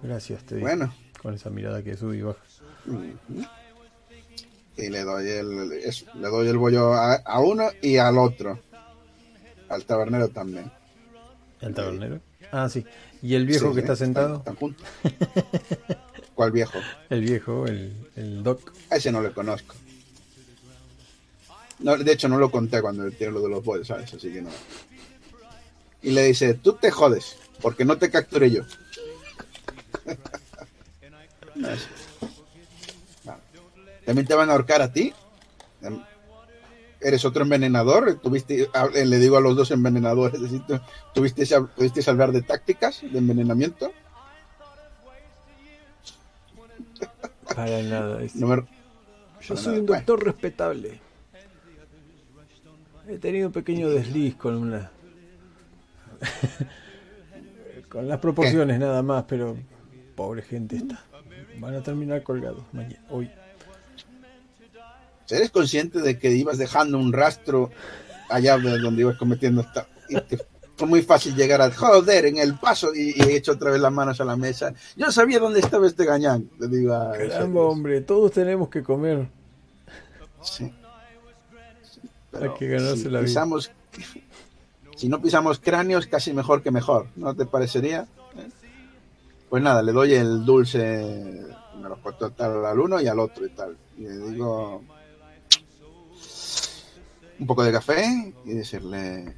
Gracias, 0.01 0.43
te 0.45 0.55
digo. 0.55 0.67
Bueno. 0.67 0.91
Con 1.21 1.35
esa 1.35 1.51
mirada 1.51 1.83
que 1.83 1.95
sube 1.95 2.17
y 2.17 2.21
baja. 2.23 2.39
Y 4.77 4.89
le 4.89 5.03
doy 5.03 5.27
el, 5.29 5.71
eso, 5.83 6.05
le 6.15 6.27
doy 6.27 6.47
el 6.47 6.57
bollo 6.57 6.93
a, 6.93 7.15
a 7.15 7.39
uno 7.39 7.69
y 7.81 7.97
al 7.97 8.17
otro. 8.17 8.59
Al 9.69 9.83
tabernero 9.85 10.29
también. 10.29 10.71
¿El 11.61 11.73
tabernero? 11.73 12.19
Ah, 12.51 12.69
sí. 12.69 12.85
¿Y 13.21 13.33
el 13.35 13.45
viejo 13.47 13.69
Sí, 13.69 13.73
que 13.75 13.79
está 13.81 13.95
sentado? 13.95 14.37
están 14.37 14.55
juntos. 14.55 14.85
¿Cuál 16.35 16.51
viejo? 16.51 16.79
El 17.09 17.21
viejo, 17.21 17.65
el, 17.65 17.91
el 18.15 18.43
doc. 18.43 18.71
A 18.91 18.97
ese 18.97 19.11
no 19.11 19.21
le 19.21 19.31
conozco. 19.31 19.75
No, 21.79 21.97
de 21.97 22.11
hecho, 22.11 22.27
no 22.29 22.37
lo 22.37 22.51
conté 22.51 22.81
cuando 22.81 23.05
le 23.05 23.11
tiré 23.11 23.31
lo 23.31 23.41
de 23.41 23.49
los 23.49 23.63
bollos, 23.63 23.87
¿sabes? 23.87 24.13
Así 24.13 24.31
que 24.31 24.41
no. 24.41 24.49
Y 26.03 26.11
le 26.11 26.23
dice, 26.23 26.53
tú 26.53 26.73
te 26.73 26.91
jodes, 26.91 27.37
porque 27.61 27.83
no 27.85 27.97
te 27.97 28.09
capturé 28.11 28.51
yo. 28.51 28.61
También 34.07 34.25
te 34.25 34.33
van 34.35 34.49
a 34.49 34.53
ahorcar 34.53 34.81
a 34.81 34.91
ti. 34.93 35.13
Eres 37.01 37.25
otro 37.25 37.43
envenenador. 37.43 38.15
Tuviste, 38.21 38.69
a- 38.73 38.85
eh, 38.95 39.05
le 39.05 39.17
digo 39.19 39.35
a 39.35 39.41
los 39.41 39.55
dos 39.57 39.69
envenenadores, 39.71 40.35
es 40.41 40.41
decir, 40.43 40.61
¿tuviste, 41.13 41.45
¿tuviste 41.75 42.09
hablar 42.09 42.31
de 42.31 42.41
tácticas 42.41 43.01
de 43.01 43.17
envenenamiento? 43.17 43.91
Para 47.53 47.81
nada. 47.83 48.23
es- 48.23 48.35
No 48.35 48.47
me- 48.47 48.55
Yo 48.55 48.65
para 49.49 49.59
soy 49.61 49.65
nada. 49.73 49.79
un 49.79 49.85
doctor 49.85 50.23
respetable. 50.23 50.99
He 53.09 53.17
tenido 53.19 53.47
un 53.47 53.53
pequeño 53.53 53.89
desliz 53.89 54.35
con 54.35 54.55
una. 54.55 54.89
con 57.89 58.07
las 58.07 58.19
proporciones 58.19 58.79
nada 58.79 59.01
más, 59.03 59.25
pero. 59.27 59.57
Pobre 60.15 60.41
gente 60.41 60.77
está. 60.77 61.03
Van 61.59 61.75
a 61.75 61.83
terminar 61.83 62.23
colgados 62.23 62.63
mañana. 62.71 63.01
Hoy. 63.09 63.29
¿Eres 65.29 65.51
consciente 65.51 65.99
de 65.99 66.17
que 66.17 66.31
ibas 66.31 66.57
dejando 66.57 66.97
un 66.97 67.13
rastro 67.13 67.71
allá 68.29 68.57
de 68.57 68.77
donde 68.79 69.01
ibas 69.01 69.17
cometiendo 69.17 69.61
esta... 69.61 69.87
fue 70.77 70.87
muy 70.87 71.01
fácil 71.01 71.35
llegar 71.35 71.61
a 71.61 71.71
joder 71.71 72.25
en 72.25 72.37
el 72.37 72.55
paso 72.55 72.93
y, 72.93 73.13
y 73.17 73.21
he 73.21 73.35
hecho 73.35 73.53
otra 73.53 73.71
vez 73.71 73.81
las 73.81 73.91
manos 73.91 74.21
a 74.21 74.25
la 74.25 74.37
mesa. 74.37 74.73
Yo 74.95 75.11
sabía 75.11 75.39
dónde 75.39 75.59
estaba 75.59 75.87
este 75.87 76.05
gañán. 76.05 76.49
Le 76.59 76.67
digo 76.67 76.93
Caramba, 77.17 77.61
hombre, 77.61 78.01
todos 78.01 78.31
tenemos 78.31 78.69
que 78.69 78.83
comer. 78.83 79.27
Sí. 80.41 80.71
Hay 82.39 82.49
que 82.59 82.67
ganarse 82.67 82.97
si 82.97 83.03
la 83.05 83.19
vida. 83.19 83.21
pisamos, 83.21 83.71
si 84.95 85.09
no 85.09 85.19
pisamos 85.21 85.59
cráneos, 85.59 86.05
casi 86.05 86.31
mejor 86.31 86.61
que 86.61 86.69
mejor. 86.69 87.07
¿No 87.15 87.35
te 87.35 87.45
parecería? 87.45 88.07
Pues 89.49 89.63
nada, 89.63 89.81
le 89.81 89.91
doy 89.91 90.13
el 90.13 90.45
dulce, 90.45 91.43
me 91.81 91.89
lo 91.89 91.97
puedo 91.97 92.29
tal 92.31 92.65
al 92.65 92.79
uno 92.79 93.01
y 93.01 93.07
al 93.07 93.19
otro 93.19 93.45
y 93.45 93.49
tal. 93.49 93.75
Y 93.97 94.01
le 94.01 94.17
digo 94.29 94.83
un 97.39 97.47
poco 97.47 97.63
de 97.63 97.71
café 97.71 98.33
y 98.45 98.53
decirle 98.53 99.35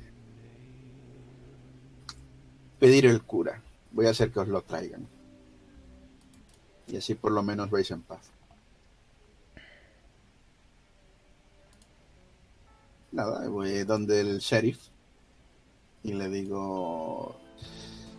pedir 2.80 3.06
el 3.06 3.24
cura. 3.24 3.62
Voy 3.92 4.08
a 4.08 4.12
hacer 4.12 4.32
que 4.32 4.40
os 4.40 4.48
lo 4.48 4.62
traigan. 4.62 5.08
Y 6.88 6.98
así 6.98 7.16
por 7.16 7.32
lo 7.32 7.44
menos 7.44 7.70
vais 7.70 7.92
en 7.92 8.02
paz. 8.02 8.32
Nada, 13.12 13.48
voy 13.50 13.84
donde 13.84 14.22
el 14.22 14.40
sheriff 14.40 14.80
y 16.04 16.14
le 16.14 16.30
digo, 16.30 17.36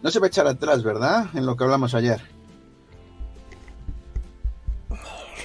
no 0.03 0.11
se 0.11 0.19
va 0.19 0.27
a 0.27 0.29
echar 0.29 0.47
atrás, 0.47 0.83
¿verdad? 0.83 1.29
En 1.35 1.47
lo 1.47 1.57
que 1.57 1.65
hablamos 1.65 1.95
ayer. 1.95 2.21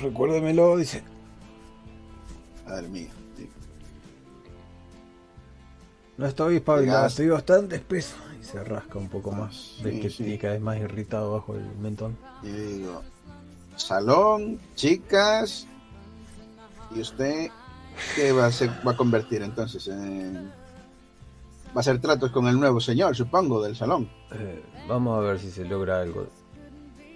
Recuérdemelo, 0.01 0.77
dice. 0.77 1.03
Madre 2.65 2.87
mía. 2.89 3.09
No 6.17 6.25
estoy 6.25 6.57
espabilado, 6.57 7.07
estoy 7.07 7.27
bastante 7.27 7.75
espeso. 7.75 8.15
Y 8.39 8.43
se 8.43 8.63
rasca 8.63 8.97
un 8.99 9.09
poco 9.09 9.31
más. 9.31 9.75
Ves 9.83 9.95
Sí, 9.95 10.01
que 10.01 10.09
sí. 10.09 10.17
tiene 10.23 10.39
cada 10.39 10.53
vez 10.53 10.61
más 10.61 10.77
irritado 10.77 11.33
bajo 11.33 11.55
el 11.55 11.65
mentón. 11.77 12.17
Y 12.43 12.47
digo, 12.47 13.01
salón, 13.75 14.59
chicas, 14.75 15.67
y 16.95 17.01
usted, 17.01 17.49
¿qué 18.15 18.31
va 18.31 18.45
a, 18.45 18.51
ser, 18.51 18.69
va 18.87 18.91
a 18.91 18.97
convertir 18.97 19.41
entonces? 19.41 19.87
En- 19.87 20.51
Va 21.75 21.79
a 21.79 21.81
hacer 21.81 21.99
tratos 21.99 22.31
con 22.31 22.47
el 22.47 22.57
nuevo 22.57 22.79
señor, 22.79 23.13
supongo, 23.17 23.61
del 23.61 23.75
salón. 23.75 24.09
Eh, 24.31 24.63
vamos 24.87 25.17
a 25.17 25.21
ver 25.21 25.39
si 25.39 25.51
se 25.51 25.65
logra 25.65 25.99
algo. 25.99 26.25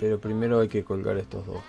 Pero 0.01 0.19
primero 0.19 0.59
hay 0.59 0.67
que 0.67 0.83
colgar 0.83 1.15
estos 1.15 1.45
dos. 1.45 1.61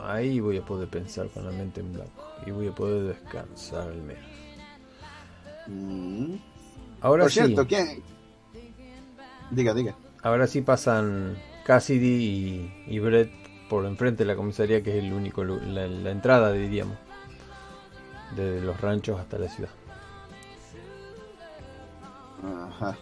Ahí 0.00 0.40
voy 0.40 0.56
a 0.56 0.64
poder 0.64 0.88
pensar 0.88 1.28
con 1.28 1.44
la 1.44 1.50
mente 1.52 1.80
en 1.80 1.92
blanco. 1.92 2.24
Y 2.46 2.50
voy 2.50 2.68
a 2.68 2.74
poder 2.74 3.02
descansar 3.14 3.82
al 3.88 4.00
menos. 4.02 4.24
Mm. 5.66 6.36
Ahora 7.02 7.24
Por 7.24 7.32
sí, 7.32 7.40
cierto, 7.40 7.66
¿quién? 7.66 8.02
Diga, 9.50 9.74
diga. 9.74 9.94
ahora 10.22 10.46
sí 10.46 10.62
pasan 10.62 11.36
Cassidy 11.66 12.06
y, 12.06 12.84
y 12.86 12.98
Brett 13.00 13.30
por 13.68 13.84
enfrente 13.86 14.24
de 14.24 14.28
la 14.28 14.36
comisaría, 14.36 14.82
que 14.82 14.96
es 14.96 15.04
el 15.04 15.12
único 15.12 15.44
la, 15.44 15.86
la 15.86 16.10
entrada, 16.10 16.52
diríamos, 16.52 16.96
de 18.36 18.60
los 18.60 18.80
ranchos 18.80 19.18
hasta 19.20 19.38
la 19.38 19.48
ciudad. 19.48 19.70
Ajá. 22.42 22.96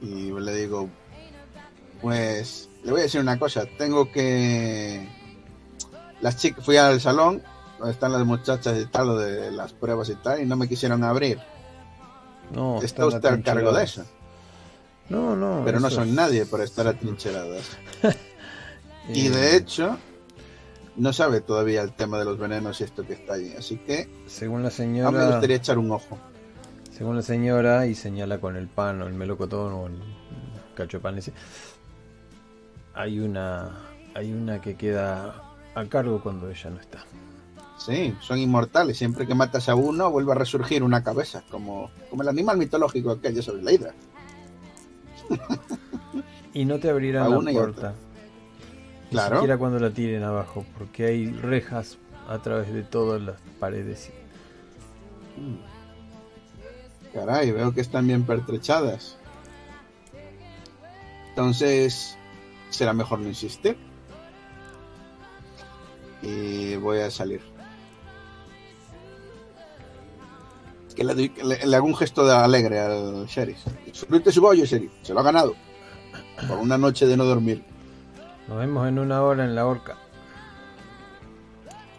Y 0.00 0.30
le 0.32 0.54
digo, 0.54 0.88
pues, 2.00 2.68
le 2.84 2.90
voy 2.90 3.00
a 3.00 3.04
decir 3.04 3.20
una 3.20 3.38
cosa, 3.38 3.64
tengo 3.78 4.10
que... 4.10 5.08
Las 6.20 6.36
chicas, 6.38 6.64
fui 6.64 6.76
al 6.76 7.00
salón, 7.00 7.42
donde 7.78 7.92
están 7.92 8.12
las 8.12 8.24
muchachas 8.24 8.78
y 8.80 8.86
tal, 8.86 9.18
de 9.18 9.50
las 9.50 9.72
pruebas 9.72 10.08
y 10.08 10.14
tal, 10.16 10.40
y 10.40 10.46
no 10.46 10.56
me 10.56 10.68
quisieron 10.68 11.04
abrir. 11.04 11.38
No, 12.54 12.80
Está 12.82 13.06
usted 13.06 13.24
al 13.28 13.42
cargo 13.42 13.72
de 13.72 13.84
eso. 13.84 14.04
No, 15.08 15.36
no. 15.36 15.62
Pero 15.64 15.78
no 15.80 15.90
son 15.90 16.08
es- 16.08 16.14
nadie 16.14 16.46
por 16.46 16.60
estar 16.60 16.86
atrincheradas. 16.86 17.64
Y 19.08 19.28
Eh, 19.28 19.30
de 19.30 19.56
hecho, 19.56 19.96
no 20.96 21.12
sabe 21.12 21.40
todavía 21.40 21.80
el 21.82 21.92
tema 21.92 22.18
de 22.18 22.24
los 22.24 22.38
venenos 22.38 22.80
y 22.80 22.84
esto 22.84 23.06
que 23.06 23.12
está 23.12 23.34
ahí. 23.34 23.54
Así 23.56 23.76
que 23.76 24.08
según 24.26 24.62
la 24.64 24.68
a 24.68 24.70
mí 24.72 24.76
me 24.78 24.84
señora, 24.84 25.26
gustaría 25.30 25.56
echar 25.56 25.78
un 25.78 25.92
ojo. 25.92 26.18
según 26.90 27.14
la 27.14 27.22
señora 27.22 27.86
y 27.86 27.94
señala 27.94 28.38
con 28.38 28.56
el 28.56 28.66
pan 28.66 29.00
o 29.02 29.06
el 29.06 29.14
melocotón 29.14 29.72
o 29.74 29.86
el 29.86 30.02
cacho 30.74 30.96
de 30.96 31.02
pan 31.02 31.18
ese, 31.18 31.32
hay 32.94 33.20
una, 33.20 33.70
hay 34.14 34.32
una 34.32 34.60
que 34.60 34.74
queda 34.76 35.40
a 35.74 35.84
cargo 35.84 36.20
cuando 36.20 36.50
ella 36.50 36.70
no 36.70 36.80
está. 36.80 37.04
Sí, 37.78 38.14
son 38.20 38.38
inmortales. 38.38 38.96
Siempre 38.96 39.26
que 39.26 39.34
matas 39.34 39.68
a 39.68 39.74
uno, 39.74 40.10
vuelve 40.10 40.32
a 40.32 40.34
resurgir 40.36 40.82
una 40.82 41.02
cabeza. 41.04 41.42
Como, 41.50 41.90
como 42.10 42.22
el 42.22 42.28
animal 42.28 42.56
mitológico 42.56 43.10
aquel, 43.10 43.34
ya 43.34 43.42
sabes, 43.42 43.62
la 43.62 43.72
hidra. 43.72 43.94
Y 46.54 46.64
no 46.64 46.78
te 46.78 46.88
abrirán 46.88 47.30
la 47.30 47.52
puerta. 47.52 47.94
Ni 49.04 49.10
Claro. 49.10 49.36
siquiera 49.36 49.58
cuando 49.58 49.78
la 49.78 49.90
tiren 49.90 50.22
abajo, 50.24 50.64
porque 50.78 51.06
hay 51.06 51.26
rejas 51.30 51.98
a 52.28 52.38
través 52.38 52.72
de 52.72 52.82
todas 52.82 53.20
las 53.22 53.36
paredes. 53.60 54.10
Caray, 57.12 57.50
veo 57.52 57.72
que 57.72 57.80
están 57.82 58.06
bien 58.06 58.24
pertrechadas. 58.24 59.16
Entonces, 61.30 62.16
será 62.70 62.92
mejor 62.94 63.20
no 63.20 63.28
insistir. 63.28 63.76
Y 66.22 66.76
voy 66.76 66.98
a 67.00 67.10
salir. 67.10 67.42
Que 70.96 71.04
le, 71.04 71.14
doy- 71.14 71.32
le- 71.44 71.66
le 71.66 71.76
hago 71.76 71.86
un 71.86 71.94
gesto 71.94 72.26
de 72.26 72.34
alegre 72.34 72.80
al 72.80 73.26
sheriff. 73.26 73.58
Disfrute 73.84 74.32
su 74.32 74.40
bollo, 74.40 74.64
sheriff. 74.64 74.90
Se 75.02 75.12
lo 75.14 75.20
ha 75.20 75.22
ganado. 75.22 75.54
Por 76.48 76.58
una 76.58 76.76
noche 76.78 77.06
de 77.06 77.16
no 77.16 77.24
dormir. 77.24 77.62
Nos 78.48 78.58
vemos 78.58 78.88
en 78.88 78.98
una 78.98 79.22
hora 79.22 79.44
en 79.44 79.54
la 79.54 79.66
horca. 79.66 79.96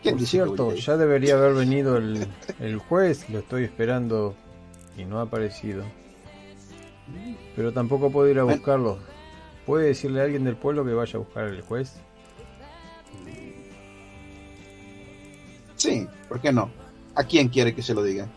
¿Quién 0.02 0.18
Por 0.18 0.26
cierto, 0.28 0.74
ya 0.74 0.98
debería 0.98 1.36
haber 1.36 1.54
venido 1.54 1.98
el, 1.98 2.28
el 2.60 2.78
juez, 2.78 3.30
lo 3.30 3.40
estoy 3.40 3.64
esperando 3.66 4.36
y 4.98 5.06
no 5.06 5.20
ha 5.20 5.24
aparecido. 5.24 5.84
Pero 7.56 7.72
tampoco 7.74 8.12
puedo 8.12 8.30
ir 8.30 8.40
a 8.40 8.44
buscarlo. 8.44 8.98
¿Puede 9.66 9.88
decirle 9.88 10.22
a 10.22 10.24
alguien 10.24 10.44
del 10.44 10.56
pueblo 10.56 10.86
que 10.86 10.94
vaya 10.94 11.16
a 11.16 11.20
buscar 11.20 11.44
al 11.46 11.62
juez? 11.62 11.94
Sí, 15.76 16.08
¿por 16.28 16.40
qué 16.42 16.52
no? 16.52 16.70
¿A 17.16 17.24
quién 17.24 17.50
quiere 17.50 17.74
que 17.76 17.82
se 17.82 17.94
lo 17.94 18.04
diga? 18.04 18.28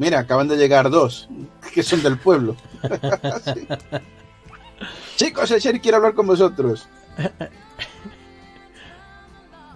Mira, 0.00 0.20
acaban 0.20 0.48
de 0.48 0.56
llegar 0.56 0.88
dos, 0.88 1.28
que 1.74 1.82
son 1.82 2.02
del 2.02 2.16
pueblo. 2.18 2.56
Sí. 3.44 3.68
Chicos, 5.16 5.50
el 5.50 5.60
sheriff 5.60 5.82
quiere 5.82 5.96
hablar 5.98 6.14
con 6.14 6.26
vosotros. 6.26 6.88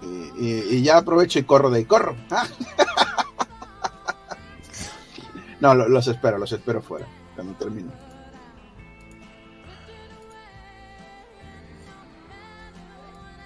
Y, 0.03 0.47
y- 0.47 0.67
y 0.77 0.83
ya 0.83 0.97
aprovecho 0.99 1.39
y 1.39 1.45
corro 1.45 1.71
de 1.71 1.79
ahí, 1.79 1.85
corro. 1.85 2.17
No, 5.61 5.75
lo- 5.75 5.89
los 5.89 6.07
espero, 6.09 6.37
los 6.39 6.53
espero 6.53 6.83
fuera, 6.83 7.07
cuando 7.35 7.55
termine. 7.55 7.91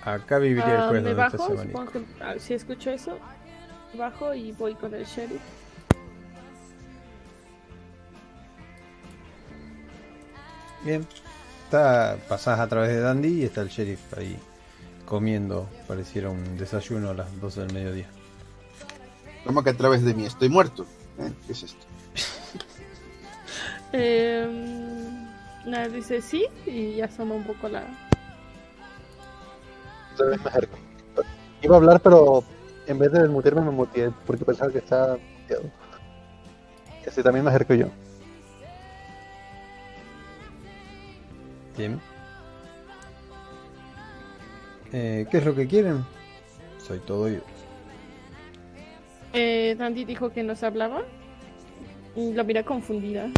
Acá 0.04 0.38
viviría 0.38 0.74
el 0.74 0.80
Ah, 0.80 0.88
juez 0.88 1.02
me 1.02 1.10
donde 1.14 1.26
está 1.26 1.36
bajo, 1.38 1.62
supongo 1.62 1.92
que- 1.92 2.04
ah, 2.20 2.34
si 2.38 2.54
escucho 2.54 2.90
eso, 2.90 3.18
bajo 3.94 4.32
y 4.34 4.52
voy 4.52 4.74
con 4.74 4.94
el 4.94 5.04
sheriff. 5.04 5.40
Bien. 10.84 11.06
Está, 11.64 12.16
pasás 12.28 12.60
a 12.60 12.66
través 12.66 12.90
de 12.90 13.00
Dandy 13.00 13.42
y 13.42 13.44
está 13.44 13.60
el 13.60 13.68
sheriff 13.68 14.00
ahí 14.16 14.38
comiendo. 15.04 15.68
Pareciera 15.86 16.30
un 16.30 16.56
desayuno 16.56 17.10
a 17.10 17.14
las 17.14 17.40
12 17.40 17.60
del 17.60 17.72
mediodía. 17.74 18.08
¿Cómo 19.44 19.62
que 19.62 19.70
a 19.70 19.76
través 19.76 20.04
de 20.04 20.14
mí? 20.14 20.24
Estoy 20.24 20.48
muerto. 20.48 20.86
¿Eh? 21.18 21.32
¿Qué 21.46 21.52
es 21.52 21.62
esto? 21.62 21.86
Eh, 23.90 24.46
nada, 25.64 25.88
dice 25.88 26.20
sí 26.20 26.44
y 26.66 27.00
asoma 27.00 27.36
un 27.36 27.44
poco 27.44 27.70
la... 27.70 27.84
Entonces 30.10 30.44
me 30.44 30.50
acerco. 30.50 30.78
Iba 31.62 31.74
a 31.74 31.78
hablar, 31.78 32.00
pero 32.00 32.44
en 32.86 32.98
vez 32.98 33.10
de 33.12 33.22
desmutearme 33.22 33.62
me 33.62 33.70
muteé 33.70 34.10
porque 34.26 34.44
pensaba 34.44 34.70
que 34.70 34.78
estaba 34.78 35.16
muteado. 35.40 35.70
Este 37.02 37.22
también 37.22 37.46
me 37.46 37.50
acerco 37.50 37.72
yo. 37.72 37.86
Bien. 41.78 42.00
Eh, 44.92 45.26
¿Qué 45.30 45.38
es 45.38 45.44
lo 45.46 45.54
que 45.54 45.66
quieren? 45.68 46.04
Soy 46.78 46.98
todo 47.00 47.22
oídos. 47.24 47.42
Eh, 49.32 49.76
Dandy 49.78 50.04
dijo 50.04 50.30
que 50.30 50.42
nos 50.42 50.62
hablaba. 50.62 51.02
Y 52.16 52.32
lo 52.32 52.44
mira 52.44 52.64
confundida. 52.64 53.28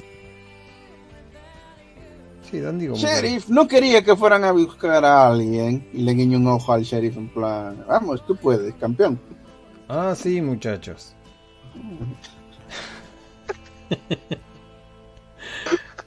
Sí, 2.50 2.60
Dandy 2.60 2.86
como 2.88 2.98
que- 3.00 3.06
Sheriff, 3.06 3.48
no 3.48 3.68
quería 3.68 4.02
que 4.02 4.16
fueran 4.16 4.42
a 4.44 4.52
buscar 4.52 5.04
a 5.04 5.28
alguien. 5.28 5.86
Y 5.92 6.02
le 6.02 6.14
guiño 6.14 6.38
un 6.38 6.46
ojo 6.46 6.72
al 6.72 6.82
sheriff 6.82 7.16
en 7.18 7.28
plan, 7.28 7.84
vamos, 7.86 8.24
tú 8.26 8.34
puedes, 8.36 8.74
campeón. 8.76 9.20
Ah, 9.88 10.14
sí, 10.16 10.40
muchachos. 10.40 11.14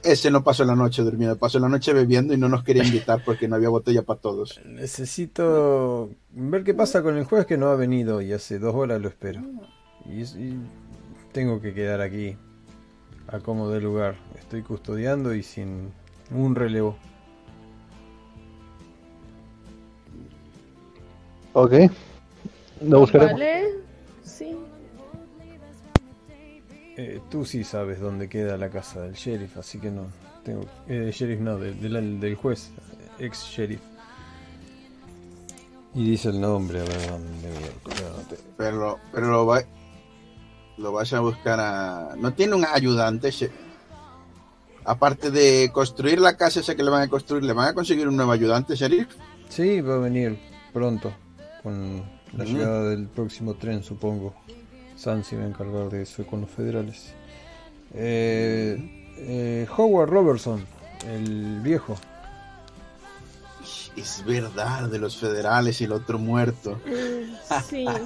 Ese 0.04 0.30
no 0.30 0.44
pasó 0.44 0.64
la 0.64 0.76
noche 0.76 1.02
durmiendo, 1.02 1.36
pasó 1.36 1.58
la 1.58 1.68
noche 1.68 1.92
bebiendo 1.94 2.34
y 2.34 2.36
no 2.36 2.48
nos 2.48 2.62
quería 2.62 2.84
invitar 2.84 3.22
porque 3.24 3.48
no 3.48 3.56
había 3.56 3.70
botella 3.70 4.02
para 4.02 4.20
todos. 4.20 4.60
Necesito 4.64 6.10
ver 6.30 6.62
qué 6.62 6.74
pasa 6.74 7.02
con 7.02 7.16
el 7.16 7.24
juez 7.24 7.46
que 7.46 7.56
no 7.56 7.68
ha 7.68 7.74
venido 7.74 8.20
y 8.20 8.32
hace 8.32 8.58
dos 8.58 8.74
horas 8.74 9.00
lo 9.00 9.08
espero. 9.08 9.40
Y, 10.04 10.24
tengo 11.32 11.60
que 11.60 11.74
quedar 11.74 12.00
aquí 12.00 12.36
a 13.28 13.40
como 13.40 13.70
de 13.70 13.80
lugar. 13.80 14.16
Estoy 14.38 14.62
custodiando 14.62 15.34
y 15.34 15.42
sin 15.42 15.90
un 16.30 16.54
relevo. 16.54 16.96
Ok. 21.54 21.72
Lo 22.82 23.00
buscaremos. 23.00 23.32
Vale, 23.32 23.64
sí. 24.22 24.54
Eh, 26.96 27.20
tú 27.30 27.44
sí 27.44 27.64
sabes 27.64 28.00
dónde 28.00 28.28
queda 28.28 28.56
la 28.56 28.70
casa 28.70 29.00
del 29.02 29.14
sheriff, 29.14 29.56
así 29.56 29.78
que 29.78 29.90
no 29.90 30.06
tengo. 30.44 30.64
Eh, 30.88 31.10
sheriff 31.12 31.40
no, 31.40 31.58
de- 31.58 31.74
de 31.74 31.88
la- 31.88 32.00
del 32.00 32.34
juez, 32.36 32.70
ex 33.18 33.44
sheriff. 33.46 33.80
Y 35.94 36.10
dice 36.10 36.28
el 36.30 36.40
nombre, 36.40 36.80
a 36.80 36.84
ver 36.84 37.08
dónde 37.08 37.48
voy 37.84 37.94
a- 38.04 38.14
anoté. 38.14 38.36
Pero, 38.56 38.98
pero 39.12 39.28
lo, 39.28 39.46
va, 39.46 39.62
lo 40.78 40.92
vas 40.92 41.12
a 41.12 41.20
buscar 41.20 41.58
a... 41.60 42.14
¿No 42.16 42.32
tiene 42.32 42.54
un 42.54 42.64
ayudante? 42.64 43.30
Aparte 44.84 45.30
de 45.30 45.70
construir 45.72 46.20
la 46.20 46.36
casa 46.36 46.60
esa 46.60 46.74
que 46.74 46.82
le 46.82 46.90
van 46.90 47.02
a 47.02 47.08
construir, 47.08 47.42
¿le 47.44 47.52
van 47.52 47.68
a 47.68 47.74
conseguir 47.74 48.06
un 48.08 48.16
nuevo 48.16 48.32
ayudante, 48.32 48.74
sheriff? 48.76 49.08
Sí, 49.48 49.80
va 49.80 49.94
a 49.94 49.98
venir 49.98 50.38
pronto, 50.72 51.12
con 51.62 52.02
la 52.36 52.44
llegada 52.44 52.90
del 52.90 53.06
próximo 53.06 53.54
tren, 53.54 53.82
supongo. 53.82 54.34
Sansi 55.04 55.36
va 55.36 55.42
a 55.42 55.48
encargar 55.48 55.90
de 55.90 56.02
eso 56.02 56.26
con 56.26 56.40
los 56.40 56.50
federales. 56.50 57.12
Eh, 57.94 59.12
eh, 59.18 59.66
Howard 59.76 60.08
Robertson, 60.08 60.64
el 61.06 61.60
viejo. 61.60 61.96
Es 63.96 64.24
verdad, 64.24 64.88
de 64.88 64.98
los 64.98 65.16
federales 65.16 65.80
y 65.80 65.84
el 65.84 65.92
otro 65.92 66.18
muerto. 66.18 66.80
Eh, 66.86 67.26
sí. 67.68 67.86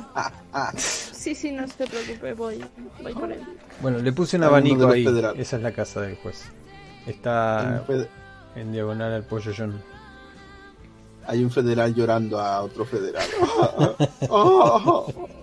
Sí, 1.18 1.34
sí, 1.34 1.50
no 1.50 1.66
se 1.66 1.86
preocupe, 1.86 2.32
voy, 2.32 2.64
voy 3.02 3.12
por 3.12 3.30
él. 3.30 3.42
Bueno, 3.82 3.98
le 3.98 4.12
puse 4.12 4.36
un 4.36 4.44
abanico 4.44 4.88
ahí. 4.88 5.04
federales. 5.04 5.40
Esa 5.40 5.56
es 5.56 5.62
la 5.62 5.72
casa 5.72 6.00
del 6.00 6.16
juez. 6.16 6.44
Está 7.06 7.84
en 8.54 8.72
diagonal 8.72 9.12
al 9.12 9.24
pollo 9.24 9.52
John. 9.54 9.82
Hay 11.26 11.42
un 11.42 11.50
federal 11.50 11.92
llorando 11.92 12.40
a 12.40 12.62
otro 12.62 12.86
federal. 12.86 13.26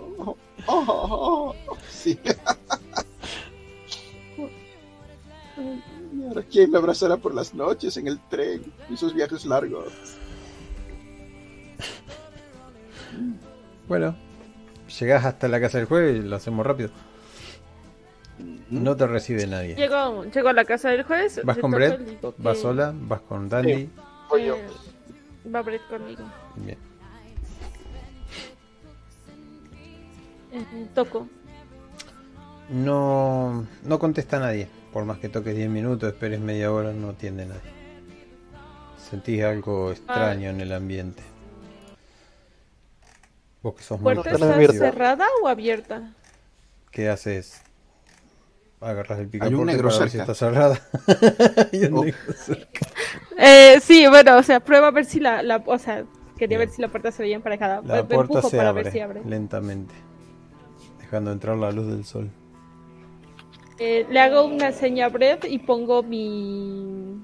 Oh, 0.67 1.53
oh. 1.67 1.77
Sí. 1.89 2.19
Y 6.13 6.23
ahora 6.27 6.43
quién 6.51 6.71
me 6.71 6.77
abrazará 6.77 7.17
por 7.17 7.33
las 7.33 7.53
noches 7.53 7.97
en 7.97 8.07
el 8.07 8.19
tren 8.29 8.61
y 8.89 8.93
esos 8.93 9.13
viajes 9.13 9.45
largos. 9.45 9.93
Bueno, 13.87 14.15
llegás 14.99 15.25
hasta 15.25 15.47
la 15.47 15.59
casa 15.61 15.77
del 15.77 15.87
juez 15.87 16.17
y 16.17 16.19
lo 16.27 16.35
hacemos 16.35 16.65
rápido. 16.65 16.89
No 18.69 18.95
te 18.95 19.07
recibe 19.07 19.47
nadie. 19.47 19.75
Llego, 19.75 20.25
llego 20.25 20.49
a 20.49 20.53
la 20.53 20.65
casa 20.65 20.89
del 20.89 21.03
juez. 21.03 21.39
¿Vas 21.43 21.57
con 21.57 21.71
Brett? 21.71 22.19
¿Vas 22.37 22.57
sola? 22.59 22.93
¿Vas 22.95 23.21
con 23.21 23.47
Dandy? 23.47 23.89
Voy 24.29 24.45
yo. 24.45 24.55
eh, 24.55 24.65
va 25.53 25.61
Brett 25.61 25.87
conmigo. 25.87 26.23
Bien. 26.55 26.77
Eh, 30.55 30.87
toco. 30.93 31.27
No, 32.69 33.65
no 33.83 33.99
contesta 33.99 34.39
nadie. 34.39 34.67
Por 34.91 35.05
más 35.05 35.17
que 35.19 35.29
toques 35.29 35.55
10 35.55 35.69
minutos, 35.69 36.09
esperes 36.11 36.39
media 36.39 36.71
hora, 36.71 36.93
no 36.93 37.09
atiende 37.09 37.45
nadie. 37.45 37.61
Sentís 38.97 39.43
algo 39.43 39.91
extraño 39.91 40.49
en 40.49 40.61
el 40.61 40.71
ambiente. 40.71 41.21
Vos 43.61 43.75
que 43.75 43.83
sos 43.83 43.99
muy 43.99 44.13
¿Puerta 44.15 44.31
está 44.31 44.71
cerrada 44.73 45.25
o 45.43 45.47
abierta? 45.47 46.13
¿Qué 46.91 47.09
haces? 47.09 47.61
Agarras 48.79 49.19
el 49.19 49.25
Hay 49.25 49.29
picaporte 49.31 49.55
un 49.55 49.65
negro 49.65 49.89
para 49.89 49.99
ver 49.99 50.09
si 50.09 50.17
cerca. 50.17 50.31
está 50.33 50.45
cerrada. 50.45 50.79
Hay 51.73 51.85
un 51.85 51.93
Oh. 51.97 52.03
negro 52.05 52.33
cerca. 52.33 52.87
Eh, 53.37 53.79
sí, 53.81 54.07
bueno, 54.07 54.37
o 54.37 54.43
sea, 54.43 54.59
prueba 54.59 54.87
a 54.87 54.91
ver 54.91 55.05
si 55.05 55.19
la, 55.19 55.43
la 55.43 55.57
o 55.65 55.77
sea, 55.79 56.05
quería 56.37 56.57
Bien. 56.57 56.59
ver 56.59 56.69
si 56.69 56.81
la 56.81 56.87
puerta 56.89 57.11
se 57.11 57.21
veía 57.23 57.35
emparejada. 57.35 57.81
La 57.83 58.03
Me 58.03 58.03
puerta 58.03 58.39
empujo 58.39 58.49
se 58.49 58.57
para 58.57 58.69
abre, 58.69 58.83
ver 58.83 58.91
si 58.93 58.99
abre. 58.99 59.21
lentamente, 59.25 59.93
dejando 61.05 61.31
entrar 61.31 61.57
la 61.57 61.71
luz 61.71 61.87
del 61.87 62.03
sol. 62.03 62.29
Eh, 63.77 64.05
le 64.09 64.19
hago 64.19 64.45
una 64.45 64.71
seña 64.71 65.05
a 65.05 65.09
Brett 65.09 65.45
y 65.45 65.59
pongo 65.59 66.01
mi... 66.03 67.21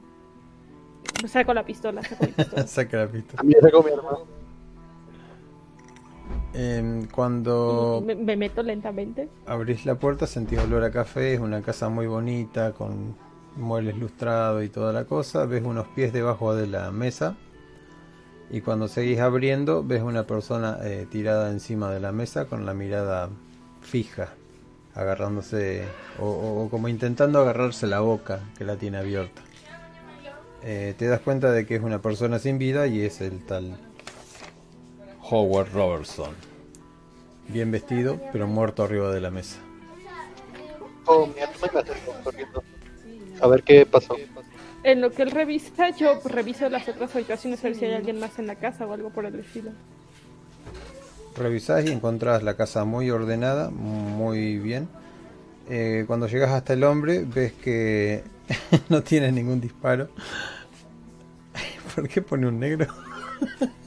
Saco 1.28 1.54
la 1.54 1.66
pistola, 1.66 2.02
saco 2.04 2.26
pistola. 2.26 2.68
Saca 2.68 2.98
la 2.98 3.08
pista. 3.08 3.36
A 3.40 3.44
mí 3.44 3.54
me 3.54 3.62
sacó 3.62 3.84
mi 3.84 3.92
hermano. 3.92 4.26
Em, 6.54 7.08
cuando 7.08 8.04
me, 8.06 8.16
me 8.16 8.36
meto 8.36 8.62
lentamente. 8.62 9.30
abrís 9.46 9.86
la 9.86 9.96
puerta 9.96 10.28
sentís 10.28 10.60
olor 10.60 10.84
a 10.84 10.92
café, 10.92 11.34
es 11.34 11.40
una 11.40 11.62
casa 11.62 11.88
muy 11.88 12.08
bonita, 12.08 12.74
con 12.74 13.16
muebles 13.56 13.98
lustrados 13.98 14.64
y 14.64 14.70
toda 14.70 14.92
la 14.92 15.06
cosa. 15.06 15.46
Ves 15.46 15.64
unos 15.64 15.88
pies 15.90 16.12
debajo 16.12 16.56
de 16.56 16.68
la 16.68 16.92
mesa. 16.92 17.38
Y 18.50 18.62
cuando 18.62 18.90
seguís 18.90 19.20
abriendo, 19.20 19.84
ves 19.84 20.02
una 20.02 20.28
persona 20.28 20.78
eh, 20.84 21.08
tirada 21.10 21.52
encima 21.52 21.90
de 21.92 22.02
la 22.02 22.12
mesa 22.12 22.46
con 22.46 22.66
la 22.66 22.74
mirada 22.74 23.30
fija, 23.82 24.30
agarrándose, 24.96 25.84
o, 26.20 26.26
o- 26.26 26.64
o 26.66 26.70
como 26.70 26.88
intentando 26.88 27.40
agarrarse 27.40 27.88
la 27.88 28.00
boca, 28.02 28.42
que 28.58 28.64
la 28.66 28.76
tiene 28.78 28.98
abierta. 28.98 29.42
Eh, 30.64 30.94
te 30.98 31.08
das 31.08 31.22
cuenta 31.22 31.52
de 31.52 31.66
que 31.66 31.76
es 31.76 31.82
una 31.82 32.02
persona 32.02 32.38
sin 32.38 32.58
vida 32.60 32.86
y 32.88 33.02
es 33.02 33.20
el 33.22 33.44
tal 33.46 33.78
Howard 35.30 35.72
Robertson. 35.74 36.36
Bien 37.48 37.72
vestido, 37.72 38.20
pero 38.32 38.48
muerto 38.48 38.84
arriba 38.84 39.12
de 39.12 39.22
la 39.22 39.32
mesa. 39.32 39.58
Oh, 41.06 41.26
me 41.28 41.34
corriendo. 42.24 42.64
A 43.42 43.48
ver 43.48 43.64
qué 43.64 43.86
pasó. 43.86 44.16
En 44.84 45.02
lo 45.02 45.12
que 45.12 45.24
él 45.24 45.32
revisa, 45.32 45.90
yo 45.90 46.20
reviso 46.26 46.70
las 46.70 46.88
otras 46.88 47.16
habitaciones 47.16 47.60
a 47.60 47.68
ver 47.68 47.76
si 47.76 47.86
hay 47.86 47.94
alguien 47.94 48.20
más 48.20 48.40
en 48.40 48.48
la 48.48 48.56
casa 48.56 48.86
o 48.86 48.94
algo 48.94 49.10
por 49.10 49.26
el 49.26 49.40
estilo. 49.40 49.72
Revisás 51.36 51.86
y 51.86 51.92
encontrás 51.92 52.44
la 52.44 52.56
casa 52.56 52.84
muy 52.86 53.10
ordenada, 53.10 53.70
muy 53.70 54.58
bien. 54.58 54.90
Eh, 55.70 56.04
cuando 56.08 56.28
llegas 56.28 56.52
hasta 56.52 56.74
el 56.74 56.84
hombre, 56.84 57.24
ves 57.24 57.54
que 57.54 58.24
no 58.90 59.02
tiene 59.02 59.32
ningún 59.32 59.62
disparo. 59.62 60.10
¿Por 61.96 62.08
qué 62.08 62.22
pone 62.22 62.48
un 62.48 62.60
negro? 62.60 62.88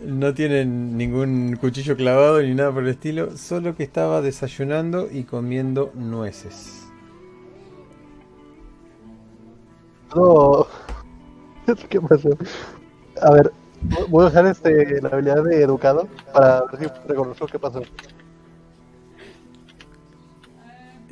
no 0.00 0.34
tiene 0.34 0.64
ningún 0.64 1.56
cuchillo 1.60 1.96
clavado 1.96 2.42
ni 2.42 2.54
nada 2.54 2.72
por 2.72 2.82
el 2.82 2.90
estilo, 2.90 3.36
solo 3.36 3.76
que 3.76 3.82
estaba 3.84 4.22
desayunando 4.22 5.08
y 5.10 5.24
comiendo 5.24 5.92
nueces. 5.94 6.86
No. 10.14 10.66
¿Qué 11.88 12.00
pasó? 12.00 12.30
A 13.22 13.30
ver, 13.32 13.52
voy 14.08 14.24
a 14.24 14.28
usar 14.28 14.46
este, 14.46 15.00
la 15.00 15.08
habilidad 15.08 15.44
de 15.44 15.62
educado 15.62 16.08
para 16.32 16.64
ver 16.66 16.80
si 16.80 17.08
reconozco 17.08 17.46
qué 17.46 17.58
pasó. 17.58 17.82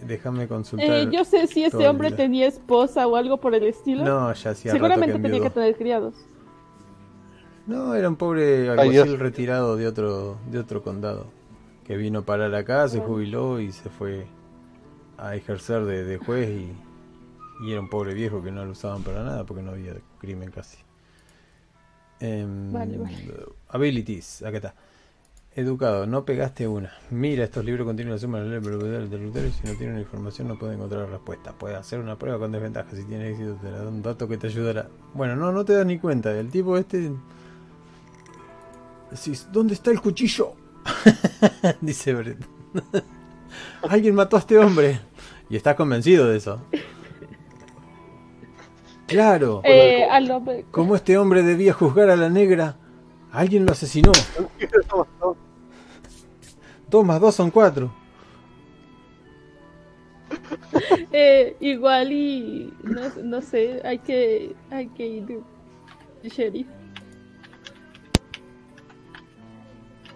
Déjame 0.07 0.47
consultar. 0.47 0.91
Eh, 0.91 1.09
yo 1.11 1.25
sé 1.25 1.47
si 1.47 1.65
ese 1.65 1.89
hombre 1.89 2.11
tenía 2.11 2.47
esposa 2.47 3.07
o 3.07 3.17
algo 3.17 3.39
por 3.39 3.55
el 3.55 3.65
estilo. 3.65 4.05
No, 4.05 4.33
ya 4.35 4.51
hacía 4.51 4.73
Seguramente 4.73 5.15
rato 5.15 5.23
que 5.23 5.29
tenía 5.29 5.49
que 5.49 5.51
tener 5.51 5.77
criados. 5.77 6.15
No, 7.67 7.95
era 7.95 8.09
un 8.09 8.17
pobre 8.17 8.69
alguacil 8.69 9.19
retirado 9.19 9.77
de 9.77 9.87
otro, 9.87 10.37
de 10.51 10.59
otro 10.59 10.83
condado. 10.83 11.27
Que 11.85 11.97
vino 11.97 12.21
a 12.21 12.23
parar 12.23 12.55
acá, 12.55 12.87
se 12.89 13.01
jubiló 13.01 13.61
y 13.61 13.73
se 13.73 13.89
fue 13.89 14.27
a 15.17 15.37
ejercer 15.37 15.85
de, 15.85 16.05
de 16.05 16.19
juez 16.19 16.51
y, 16.51 16.73
y 17.65 17.73
era 17.73 17.81
un 17.81 17.89
pobre 17.89 18.13
viejo 18.15 18.43
que 18.43 18.51
no 18.51 18.65
lo 18.65 18.73
usaban 18.73 19.03
para 19.03 19.23
nada 19.23 19.45
porque 19.45 19.63
no 19.63 19.71
había 19.71 19.95
crimen 20.19 20.51
casi. 20.51 20.84
Em, 22.25 22.73
Vale, 22.73 22.97
vale. 22.97 23.17
Abilities, 23.69 24.43
acá 24.43 24.57
está. 24.57 24.75
Educado, 25.57 26.07
no 26.07 26.25
pegaste 26.25 26.67
una. 26.67 26.93
Mira, 27.11 27.45
estos 27.45 27.65
libros 27.65 27.87
contienen 27.87 28.13
la 28.13 28.19
suma 28.19 28.41
de 28.41 28.49
la 28.49 28.59
ley 28.59 28.91
del 28.91 29.09
derrotero 29.09 29.47
y 29.47 29.53
si 29.53 29.67
no 29.67 29.75
tienen 29.75 29.97
la 29.97 30.01
información 30.01 30.49
no 30.49 30.59
pueden 30.59 30.77
encontrar 30.77 31.03
la 31.03 31.11
respuesta. 31.11 31.53
Puedes 31.53 31.79
hacer 31.79 32.01
una 32.01 32.19
prueba 32.19 32.39
con 32.41 32.51
desventaja. 32.51 32.91
Si 32.97 33.05
tiene 33.05 33.31
éxito 33.31 33.55
te 33.63 33.71
dará 33.71 33.89
un 33.89 34.03
dato 34.03 34.27
que 34.27 34.37
te 34.37 34.49
ayudará. 34.49 34.89
Bueno, 35.13 35.37
no, 35.37 35.53
no 35.53 35.65
te 35.65 35.75
das 35.75 35.87
ni 35.87 35.99
cuenta. 35.99 36.37
El 36.37 36.51
tipo 36.51 36.77
este... 36.77 37.13
Decís, 39.13 39.47
¿dónde 39.53 39.75
está 39.75 39.93
el 39.93 40.01
cuchillo? 40.01 40.55
Dice 41.81 42.15
Brett. 42.15 42.45
Alguien 43.89 44.17
mató 44.17 44.37
a 44.37 44.41
este 44.41 44.59
hombre. 44.59 44.99
Y 45.49 45.55
estás 45.57 45.77
convencido 45.77 46.27
de 46.27 46.39
eso. 46.39 46.61
Claro. 49.07 49.61
Eh, 49.65 50.05
al. 50.11 50.65
¿Cómo 50.71 50.97
este 50.97 51.19
hombre 51.19 51.43
debía 51.43 51.73
juzgar 51.73 52.11
a 52.11 52.17
la 52.17 52.29
negra? 52.29 52.77
Alguien 53.33 53.67
lo 53.67 53.73
asesinó. 53.73 54.13
Dos 56.89 57.05
más 57.05 57.21
dos 57.21 57.35
son 57.35 57.51
cuatro. 57.51 57.93
Eh, 61.17 61.57
igual 61.61 62.11
y 62.11 62.73
no, 62.83 63.03
no 63.23 63.41
sé, 63.41 63.81
hay 63.85 64.01
que 64.01 64.53
hay 64.71 64.89
que 64.89 65.07
ir 65.07 65.41
sheriff. 66.25 66.67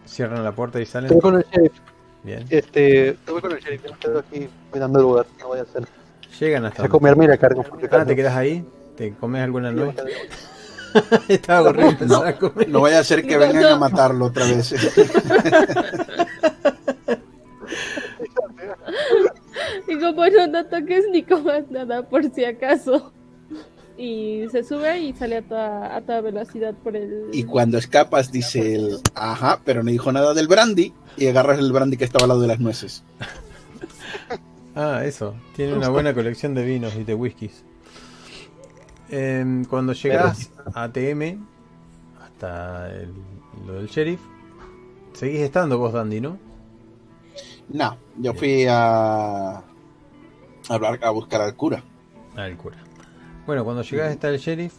Cierran 0.05 0.43
la 0.43 0.51
puerta 0.51 0.81
y 0.81 0.82
Estoy 0.82 1.02
salen. 1.02 1.20
con 1.20 1.36
el 1.36 1.44
sheriff. 1.52 1.73
Bien. 2.24 2.44
Este, 2.51 3.10
estoy 3.10 3.40
con 3.40 3.52
el 3.52 3.59
sheriff. 3.59 3.85
Me 3.85 3.97
quedo 3.98 4.19
aquí 4.19 4.48
cuidando 4.73 4.98
el 4.98 5.05
lugar. 5.05 5.27
No 5.39 5.48
voy 5.48 5.60
a 5.60 5.62
hacer. 5.62 5.86
Llegan 6.40 6.65
hasta. 6.65 6.82
Saco 6.82 6.98
mi 6.98 7.09
arma 7.09 7.24
y 7.24 7.28
la 7.28 7.36
cargo. 7.36 7.65
Ah. 7.93 8.05
¿te 8.05 8.16
quedas 8.16 8.36
ahí? 8.36 8.66
¿Te 8.99 9.15
comes 9.15 9.43
alguna 9.43 9.70
nuez? 9.70 9.95
Estaba 11.29 11.69
aburrido 11.69 11.91
empezar 11.91 12.27
a 12.27 12.37
comer. 12.37 12.69
No 12.69 12.81
vaya 12.81 12.99
a 12.99 13.05
ser 13.05 13.25
que 13.25 13.35
No, 13.35 13.41
vengan 13.41 13.62
no. 13.62 13.69
a 13.69 13.79
matarlo 13.79 14.25
otra 14.27 14.45
vez. 14.45 14.75
Y 19.87 19.99
como 20.01 20.27
no, 20.27 20.47
no 20.49 20.66
toques 20.66 21.05
ni 21.12 21.23
comas 21.23 21.70
nada 21.70 22.03
por 22.09 22.29
si 22.35 22.45
acaso. 22.45 23.12
Y 23.97 24.47
se 24.51 24.62
sube 24.65 24.99
y 24.99 25.12
sale 25.12 25.39
a 25.39 25.43
toda, 25.43 25.97
a 25.97 26.01
toda 26.01 26.20
velocidad 26.20 26.75
por 26.75 26.95
el... 26.97 27.29
Y 27.33 27.45
cuando 27.45 27.79
escapas 27.79 28.31
dice 28.31 28.75
el, 28.75 28.99
ajá, 29.15 29.61
pero 29.65 29.83
no 29.83 29.91
dijo 29.91 30.12
nada 30.12 30.35
del 30.35 30.47
brandy 30.47 30.93
y 31.16 31.27
agarras 31.27 31.59
el 31.59 31.73
brandy 31.73 31.97
que 31.97 32.05
estaba 32.05 32.25
al 32.25 32.29
lado 32.29 32.41
de 32.41 32.49
las 32.49 32.61
nueces. 32.61 33.03
Ah, 34.77 35.03
eso. 35.05 35.35
Tiene 35.57 35.75
una 35.75 35.89
buena 35.89 36.15
colección 36.15 36.55
de 36.55 36.65
vinos 36.65 36.95
y 36.95 37.03
de 37.05 37.15
whiskies. 37.15 37.65
Em, 39.11 39.65
cuando 39.65 39.93
llegas 39.93 40.51
a 40.75 40.85
ATM, 40.85 41.39
hasta 42.23 42.91
el- 42.93 43.13
lo 43.67 43.75
del 43.75 43.87
sheriff, 43.89 44.21
seguís 45.15 45.41
estando 45.41 45.79
vos, 45.79 45.93
Dandy, 45.93 46.21
¿no? 46.21 46.39
No, 47.71 47.97
yo 48.19 48.35
fui 48.35 48.65
a, 48.67 49.59
a 49.59 49.63
hablar, 50.69 50.99
a 51.03 51.11
buscar 51.11 51.41
al 51.41 51.55
cura. 51.57 51.83
El 52.37 52.57
cura. 52.57 52.79
Bueno, 53.47 53.65
cuando 53.65 53.83
llegas 53.83 54.11
está 54.13 54.29
el 54.29 54.39
sheriff 54.39 54.75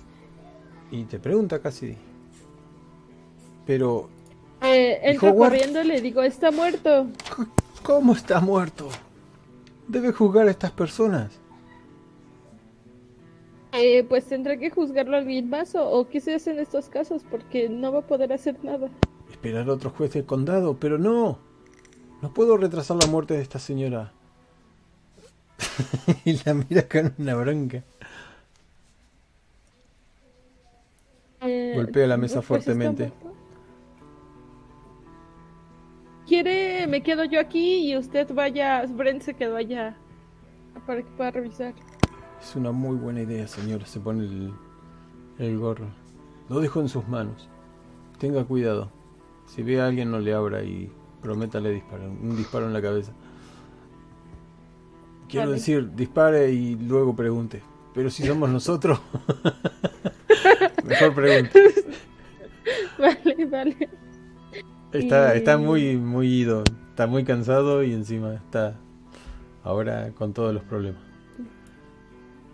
y 0.92 1.04
te 1.06 1.20
pregunta 1.20 1.60
casi. 1.60 1.98
Pero, 3.66 4.10
Eh, 4.62 5.00
¿Y 5.04 5.10
entro 5.12 5.30
Howard? 5.32 5.52
corriendo 5.52 5.82
y 5.82 5.86
le 5.88 6.02
digo, 6.02 6.22
está 6.22 6.52
muerto. 6.52 7.08
¿cómo 7.84 8.14
está 8.14 8.40
muerto? 8.42 8.90
¿Debe 9.88 10.12
juzgar 10.12 10.48
a 10.48 10.52
estas 10.52 10.72
personas? 10.72 11.32
Eh, 13.72 14.04
pues 14.04 14.26
tendré 14.26 14.58
que 14.58 14.70
juzgarlo 14.72 15.18
alguien 15.18 15.50
más 15.50 15.76
o, 15.76 15.88
o 15.90 16.10
qué 16.10 16.20
se 16.20 16.34
hace 16.34 16.52
en 16.52 16.60
estos 16.60 16.90
casos 16.90 17.24
porque 17.30 17.70
no 17.70 17.92
va 17.92 18.00
a 18.00 18.08
poder 18.08 18.34
hacer 18.34 18.64
nada. 18.64 18.90
Esperar 19.30 19.70
a 19.70 19.74
otro 19.74 19.92
juez 19.92 20.14
del 20.14 20.26
condado, 20.26 20.78
pero 20.80 20.98
no. 20.98 21.38
No 22.22 22.34
puedo 22.34 22.58
retrasar 22.58 22.98
la 22.98 23.08
muerte 23.08 23.36
de 23.36 23.42
esta 23.42 23.60
señora. 23.60 24.12
y 26.26 26.40
la 26.44 26.54
mira 26.54 26.88
con 26.88 27.14
una 27.18 27.36
bronca. 27.36 27.84
Eh, 31.42 31.74
Golpea 31.76 32.08
la 32.08 32.18
mesa 32.18 32.36
pues, 32.36 32.48
fuertemente. 32.48 33.14
¿Quiere? 36.28 36.86
Me 36.88 37.02
quedo 37.02 37.24
yo 37.24 37.40
aquí 37.40 37.90
y 37.90 37.98
usted 37.98 38.32
vaya, 38.34 38.86
Brent 38.86 39.22
se 39.22 39.34
quedó 39.34 39.56
allá 39.56 39.96
para 40.86 41.02
que 41.02 41.10
pueda 41.12 41.32
revisar. 41.32 41.74
Es 42.42 42.56
una 42.56 42.72
muy 42.72 42.96
buena 42.98 43.22
idea, 43.22 43.48
señora. 43.48 43.86
Se 43.86 44.00
pone 44.00 44.24
el, 44.24 44.54
el 45.38 45.58
gorro. 45.58 45.88
Lo 46.50 46.60
dejo 46.60 46.80
en 46.82 46.90
sus 46.90 47.08
manos. 47.08 47.50
Tenga 48.18 48.44
cuidado. 48.44 48.90
Si 49.46 49.64
ve 49.64 49.82
a 49.82 49.88
alguien, 49.88 50.12
no 50.12 50.20
le 50.20 50.34
abra 50.34 50.64
y 50.64 50.92
prométale 51.22 51.72
disparo, 51.72 52.06
un 52.06 52.36
disparo 52.38 52.66
en 52.68 52.74
la 52.74 52.82
cabeza. 52.82 53.12
Quiero 55.28 55.48
Vale. 55.48 55.58
decir, 55.60 55.92
dispare 55.96 56.52
y 56.52 56.76
luego 56.76 57.16
pregunte. 57.16 57.62
Pero 57.94 58.10
si 58.10 58.26
somos 58.26 58.50
nosotros, 58.50 59.00
mejor 60.86 61.14
pregunte. 61.14 61.74
Vale, 62.98 63.46
vale. 63.46 63.90
Está, 64.92 65.34
está 65.36 65.58
muy, 65.58 65.98
muy 65.98 66.28
ido, 66.28 66.64
está 66.90 67.08
muy 67.08 67.24
cansado 67.24 67.84
y 67.84 67.94
encima 67.94 68.34
está 68.34 68.76
ahora 69.64 70.12
con 70.12 70.34
todos 70.34 70.54
los 70.54 70.64
problemas. 70.64 71.02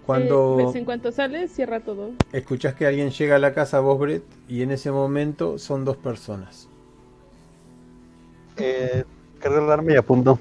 Cuando 0.05 0.57
Eh, 0.59 0.65
ves, 0.65 0.75
en 0.75 0.85
cuanto 0.85 1.11
sale, 1.11 1.47
cierra 1.47 1.79
todo. 1.79 2.11
escuchás 2.31 2.75
que 2.75 2.85
alguien 2.85 3.09
llega 3.09 3.35
a 3.37 3.39
la 3.39 3.53
casa, 3.53 3.79
vos, 3.79 3.99
Brett, 3.99 4.23
y 4.47 4.61
en 4.61 4.71
ese 4.71 4.91
momento 4.91 5.57
son 5.57 5.83
dos 5.83 5.97
personas. 5.97 6.67
Eh, 8.57 9.03
cargo 9.39 9.65
el 9.65 9.71
arma 9.71 9.91
y 9.91 9.95
apunto. 9.95 10.37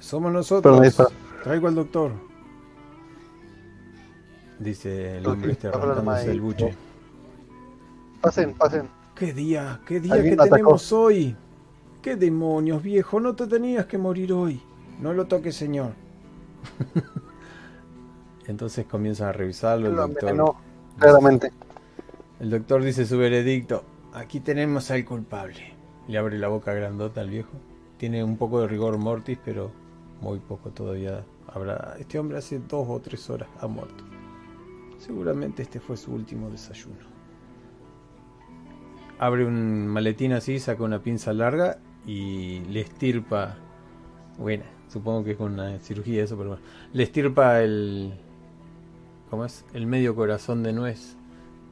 Somos 0.00 0.32
nosotros. 0.32 0.80
dispara. 0.82 1.10
Traigo 1.42 1.68
al 1.68 1.74
doctor. 1.74 2.12
Dice 4.58 5.18
el 5.18 5.26
hombre 5.26 5.52
este 5.52 5.68
arrancándose 5.68 6.30
el 6.30 6.40
buche. 6.40 6.74
Pasen, 8.20 8.54
pasen. 8.54 8.88
¿Qué 9.14 9.32
día? 9.32 9.80
¿Qué 9.86 10.00
día 10.00 10.20
que 10.22 10.32
atacó. 10.32 10.50
tenemos 10.50 10.92
hoy? 10.92 11.36
¿Qué 12.02 12.16
demonios, 12.16 12.82
viejo? 12.82 13.20
No 13.20 13.34
te 13.34 13.46
tenías 13.46 13.86
que 13.86 13.98
morir 13.98 14.32
hoy. 14.32 14.60
No 15.00 15.12
lo 15.12 15.26
toques, 15.26 15.54
señor. 15.56 15.92
Entonces 18.46 18.86
comienzan 18.86 19.28
a 19.28 19.32
revisarlo. 19.32 19.88
El 19.88 19.96
doctor, 19.96 20.30
envenenó, 20.30 20.56
claramente. 20.98 21.52
el 22.40 22.50
doctor 22.50 22.82
dice 22.82 23.06
su 23.06 23.18
veredicto. 23.18 23.84
Aquí 24.12 24.40
tenemos 24.40 24.90
al 24.90 25.04
culpable. 25.04 25.74
Le 26.08 26.18
abre 26.18 26.38
la 26.38 26.48
boca 26.48 26.72
grandota 26.74 27.20
al 27.20 27.30
viejo. 27.30 27.52
Tiene 27.96 28.22
un 28.22 28.36
poco 28.36 28.60
de 28.60 28.68
rigor 28.68 28.98
mortis, 28.98 29.38
pero 29.44 29.72
muy 30.20 30.38
poco 30.38 30.70
todavía 30.70 31.24
habrá. 31.46 31.96
Este 31.98 32.18
hombre 32.18 32.38
hace 32.38 32.58
dos 32.58 32.86
o 32.88 33.00
tres 33.00 33.28
horas 33.30 33.48
ha 33.60 33.66
muerto. 33.66 34.04
Seguramente 34.98 35.62
este 35.62 35.80
fue 35.80 35.96
su 35.96 36.12
último 36.12 36.50
desayuno. 36.50 37.14
Abre 39.18 39.44
un 39.44 39.86
maletín 39.86 40.32
así, 40.32 40.58
saca 40.58 40.82
una 40.82 41.02
pinza 41.02 41.32
larga 41.32 41.78
y 42.06 42.60
le 42.60 42.80
estirpa. 42.80 43.56
Buena, 44.38 44.64
supongo 44.88 45.24
que 45.24 45.32
es 45.32 45.36
con 45.36 45.52
una 45.52 45.78
cirugía 45.78 46.24
eso, 46.24 46.36
pero 46.36 46.50
bueno. 46.50 46.64
Le 46.92 47.02
estirpa 47.02 47.60
el. 47.62 48.14
¿Cómo 49.34 49.46
es? 49.46 49.64
El 49.74 49.88
medio 49.88 50.14
corazón 50.14 50.62
de 50.62 50.72
nuez 50.72 51.16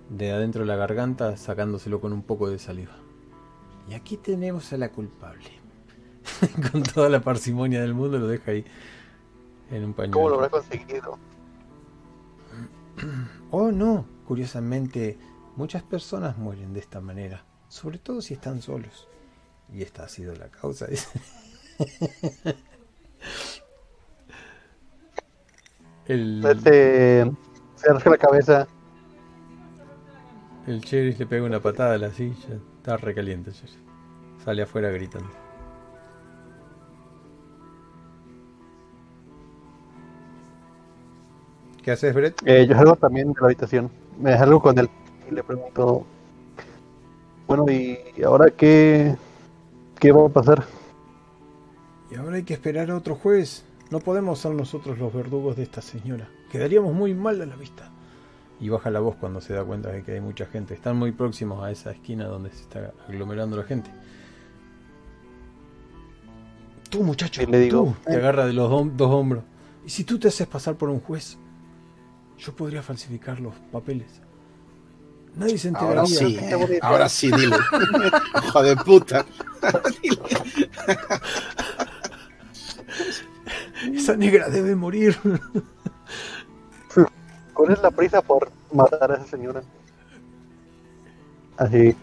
de 0.08 0.32
adentro 0.32 0.62
de 0.62 0.66
la 0.66 0.74
garganta, 0.74 1.36
sacándoselo 1.36 2.00
con 2.00 2.12
un 2.12 2.24
poco 2.24 2.50
de 2.50 2.58
saliva. 2.58 2.97
Y 3.89 3.94
aquí 3.94 4.16
tenemos 4.16 4.73
a 4.73 4.78
la 4.78 4.89
culpable. 4.89 5.49
con 6.73 6.82
toda 6.82 7.08
la 7.08 7.20
parsimonia 7.20 7.81
del 7.81 7.94
mundo 7.94 8.18
lo 8.18 8.26
deja 8.26 8.50
ahí 8.50 8.65
en 9.70 9.84
un 9.84 9.94
pañuelo. 9.94 10.15
¿Cómo 10.15 10.28
lo 10.31 10.34
habrá 10.34 10.49
conseguido? 10.49 11.16
Oh, 13.52 13.70
no. 13.70 14.07
Curiosamente, 14.26 15.16
muchas 15.55 15.84
personas 15.84 16.39
mueren 16.39 16.74
de 16.74 16.81
esta 16.81 17.00
manera, 17.00 17.44
sobre 17.68 17.99
todo 17.99 18.23
si 18.23 18.34
están 18.34 18.60
solos. 18.60 19.07
Y 19.73 19.82
esta 19.82 20.02
ha 20.02 20.08
sido 20.08 20.34
la 20.34 20.49
causa. 20.49 20.89
el, 26.07 26.44
Este, 26.44 27.31
se 27.83 27.93
rasca 27.93 28.11
la 28.11 28.19
cabeza. 28.19 28.69
el 30.67 30.81
sheriff 30.81 31.19
le 31.19 31.27
pega 31.27 31.44
una 31.44 31.61
patada 31.61 31.94
a 31.94 31.99
la 31.99 32.11
silla. 32.11 32.59
Está 32.78 32.97
recaliente 32.97 33.51
el 33.51 33.57
sheriff. 33.57 33.81
Sale 34.44 34.62
afuera 34.62 34.91
gritando. 34.91 35.28
¿Qué 41.83 41.91
haces, 41.91 42.15
Brett? 42.15 42.41
Eh, 42.47 42.67
yo 42.69 42.77
salgo 42.77 42.94
también 42.94 43.33
de 43.33 43.41
la 43.41 43.47
habitación. 43.47 43.91
Me 44.19 44.39
salgo 44.39 44.61
con 44.62 44.78
él 44.78 44.89
y 45.28 45.35
le 45.35 45.43
pregunto: 45.43 46.07
Bueno, 47.49 47.67
¿y 47.69 48.23
ahora 48.25 48.51
qué, 48.51 49.17
qué 49.99 50.12
va 50.12 50.27
a 50.27 50.28
pasar? 50.28 50.65
Y 52.11 52.15
ahora 52.15 52.36
hay 52.36 52.44
que 52.44 52.55
esperar 52.55 52.91
a 52.91 52.97
otro 52.97 53.17
juez. 53.17 53.65
No 53.91 53.99
podemos 53.99 54.39
ser 54.39 54.52
nosotros 54.52 54.99
los 54.99 55.12
verdugos 55.12 55.57
de 55.57 55.65
esta 55.65 55.83
señora. 55.83 56.28
Quedaríamos 56.52 56.92
muy 56.94 57.14
mal 57.14 57.40
a 57.40 57.47
la 57.47 57.56
vista. 57.56 57.90
Y 58.60 58.68
baja 58.68 58.90
la 58.90 59.00
voz 59.00 59.16
cuando 59.16 59.40
se 59.40 59.55
da 59.55 59.64
cuenta 59.64 59.89
de 59.89 60.02
que 60.05 60.12
hay 60.12 60.20
mucha 60.20 60.44
gente. 60.47 60.74
Están 60.74 60.97
muy 60.98 61.10
próximos 61.10 61.64
a 61.64 61.70
esa 61.70 61.90
esquina 61.90 62.26
donde 62.26 62.50
se 62.50 62.60
está 62.62 62.92
aglomerando 63.08 63.56
la 63.56 63.64
gente. 63.64 63.90
Tú, 66.90 67.02
muchacho, 67.02 67.42
le 67.47 67.58
digo, 67.58 67.97
tú. 68.05 68.10
Te 68.10 68.16
agarra 68.16 68.44
de 68.47 68.52
los 68.52 68.70
hom- 68.70 68.92
dos 68.94 69.10
hombros. 69.10 69.42
¿Y 69.86 69.89
si 69.90 70.05
tú 70.05 70.18
te 70.18 70.28
haces 70.28 70.47
pasar 70.47 70.76
por 70.76 70.90
un 70.90 71.00
juez? 71.00 71.39
Yo 72.39 72.55
podría 72.55 72.82
falsificar 72.82 73.40
los 73.40 73.55
papeles. 73.72 74.20
Nadie 75.34 75.56
se 75.56 75.68
enteraría. 75.68 75.97
Ahora 76.02 76.06
sí, 76.06 76.39
ahora 76.82 77.08
sí, 77.08 77.31
dile. 77.32 77.56
Hijo 78.44 78.62
de 78.62 78.76
puta. 78.76 79.24
Esa 83.94 84.16
negra 84.16 84.50
debe 84.50 84.76
morir. 84.76 85.16
¿Cuál 87.55 87.72
es 87.72 87.82
la 87.82 87.90
prisa 87.90 88.22
por 88.22 88.50
matar 88.72 89.12
a 89.12 89.16
esa 89.16 89.26
señora? 89.26 89.62
Así, 91.56 91.94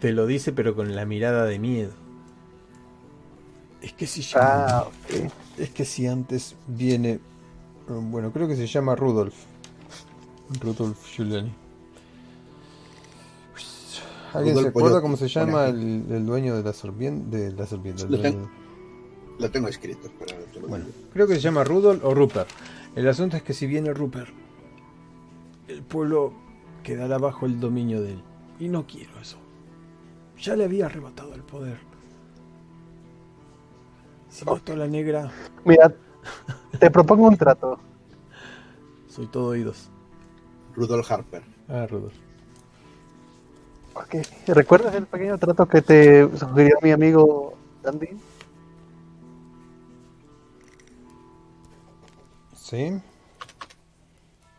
Te 0.00 0.12
lo 0.12 0.26
dice, 0.26 0.52
pero 0.52 0.74
con 0.74 0.94
la 0.94 1.06
mirada 1.06 1.44
de 1.44 1.58
miedo. 1.58 1.92
Es 3.80 3.92
que 3.92 4.06
si 4.06 4.22
ya. 4.22 4.66
ah, 4.66 4.82
ok. 4.88 5.30
Es 5.58 5.70
que 5.70 5.84
si 5.84 6.06
antes 6.06 6.56
viene. 6.66 7.20
Bueno, 7.88 8.32
creo 8.32 8.48
que 8.48 8.56
se 8.56 8.66
llama 8.66 8.96
Rudolf. 8.96 9.34
Rudolf 10.60 10.98
Giuliani. 11.14 11.52
¿Alguien 14.32 14.54
Rudolf 14.56 14.64
se 14.64 14.68
acuerda 14.68 15.00
cómo 15.00 15.16
se 15.16 15.28
llama 15.28 15.66
el, 15.66 16.04
el 16.10 16.26
dueño 16.26 16.56
de 16.56 16.62
la 16.62 16.72
serpiente? 16.72 17.36
De 17.36 17.52
la 17.52 17.66
serpiente. 17.66 18.06
Lo 18.08 18.20
tengo. 18.20 18.50
Lo 19.38 19.50
tengo 19.50 19.68
escrito, 19.68 20.06
espera, 20.06 20.34
te 20.52 20.60
lo 20.60 20.68
Bueno, 20.68 20.86
creo 21.12 21.26
que 21.26 21.34
se 21.34 21.40
llama 21.40 21.62
Rudolf 21.64 22.04
o 22.04 22.14
Rupert. 22.14 22.48
El 22.96 23.06
asunto 23.08 23.36
es 23.36 23.42
que 23.42 23.52
si 23.52 23.66
viene 23.66 23.92
Rupert, 23.92 24.30
el 25.68 25.82
pueblo 25.82 26.32
quedará 26.82 27.18
bajo 27.18 27.46
el 27.46 27.60
dominio 27.60 28.00
de 28.00 28.12
él. 28.12 28.22
Y 28.58 28.68
no 28.68 28.86
quiero 28.86 29.18
eso. 29.20 29.36
Ya 30.38 30.56
le 30.56 30.64
había 30.64 30.86
arrebatado 30.86 31.34
el 31.34 31.42
poder. 31.42 31.78
Si 34.30 34.44
mato 34.44 34.72
a 34.72 34.76
la 34.76 34.86
negra, 34.86 35.30
Mira, 35.64 35.92
te 36.80 36.90
propongo 36.90 37.28
un 37.28 37.36
trato. 37.36 37.78
soy 39.08 39.26
todo 39.26 39.48
oídos. 39.48 39.90
Rudolf 40.74 41.10
Harper. 41.10 41.42
Ah, 41.68 41.86
Rudolf. 41.86 42.14
Ok. 43.94 44.14
¿Recuerdas 44.48 44.94
el 44.94 45.06
pequeño 45.06 45.38
trato 45.38 45.66
que 45.66 45.80
te 45.82 46.28
sugirió 46.36 46.76
mi 46.82 46.92
amigo 46.92 47.54
Dandy? 47.82 48.08
¿Sí? 52.66 53.00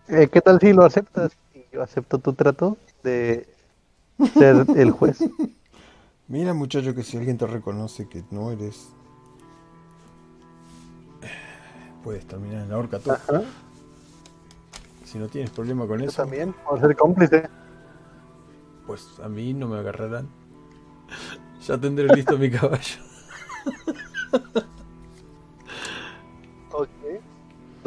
Eh, 0.07 0.29
¿Qué 0.31 0.39
tal 0.39 0.61
si 0.61 0.71
lo 0.71 0.85
aceptas? 0.85 1.33
Y 1.53 1.65
yo 1.73 1.83
acepto 1.83 2.19
tu 2.19 2.31
trato 2.31 2.77
de 3.03 3.45
ser 4.33 4.65
el 4.77 4.91
juez. 4.91 5.19
Mira, 6.29 6.53
muchacho, 6.53 6.95
que 6.95 7.03
si 7.03 7.17
alguien 7.17 7.37
te 7.37 7.45
reconoce 7.45 8.07
que 8.07 8.23
no 8.31 8.49
eres. 8.51 8.93
Puedes 12.01 12.25
terminar 12.25 12.61
en 12.63 12.69
la 12.69 12.77
horca 12.77 12.99
tú. 12.99 13.11
Ajá. 13.11 13.41
Si 15.03 15.17
no 15.17 15.27
tienes 15.27 15.49
problema 15.49 15.85
con 15.85 15.99
Yo 15.99 16.05
eso, 16.05 16.21
también, 16.21 16.53
por 16.65 16.79
ser 16.79 16.95
cómplice. 16.95 17.49
pues 18.85 19.05
a 19.21 19.27
mí 19.27 19.53
no 19.53 19.67
me 19.67 19.79
agarrarán. 19.79 20.29
Ya 21.67 21.77
tendré 21.77 22.07
listo 22.15 22.37
mi 22.37 22.49
caballo. 22.49 23.01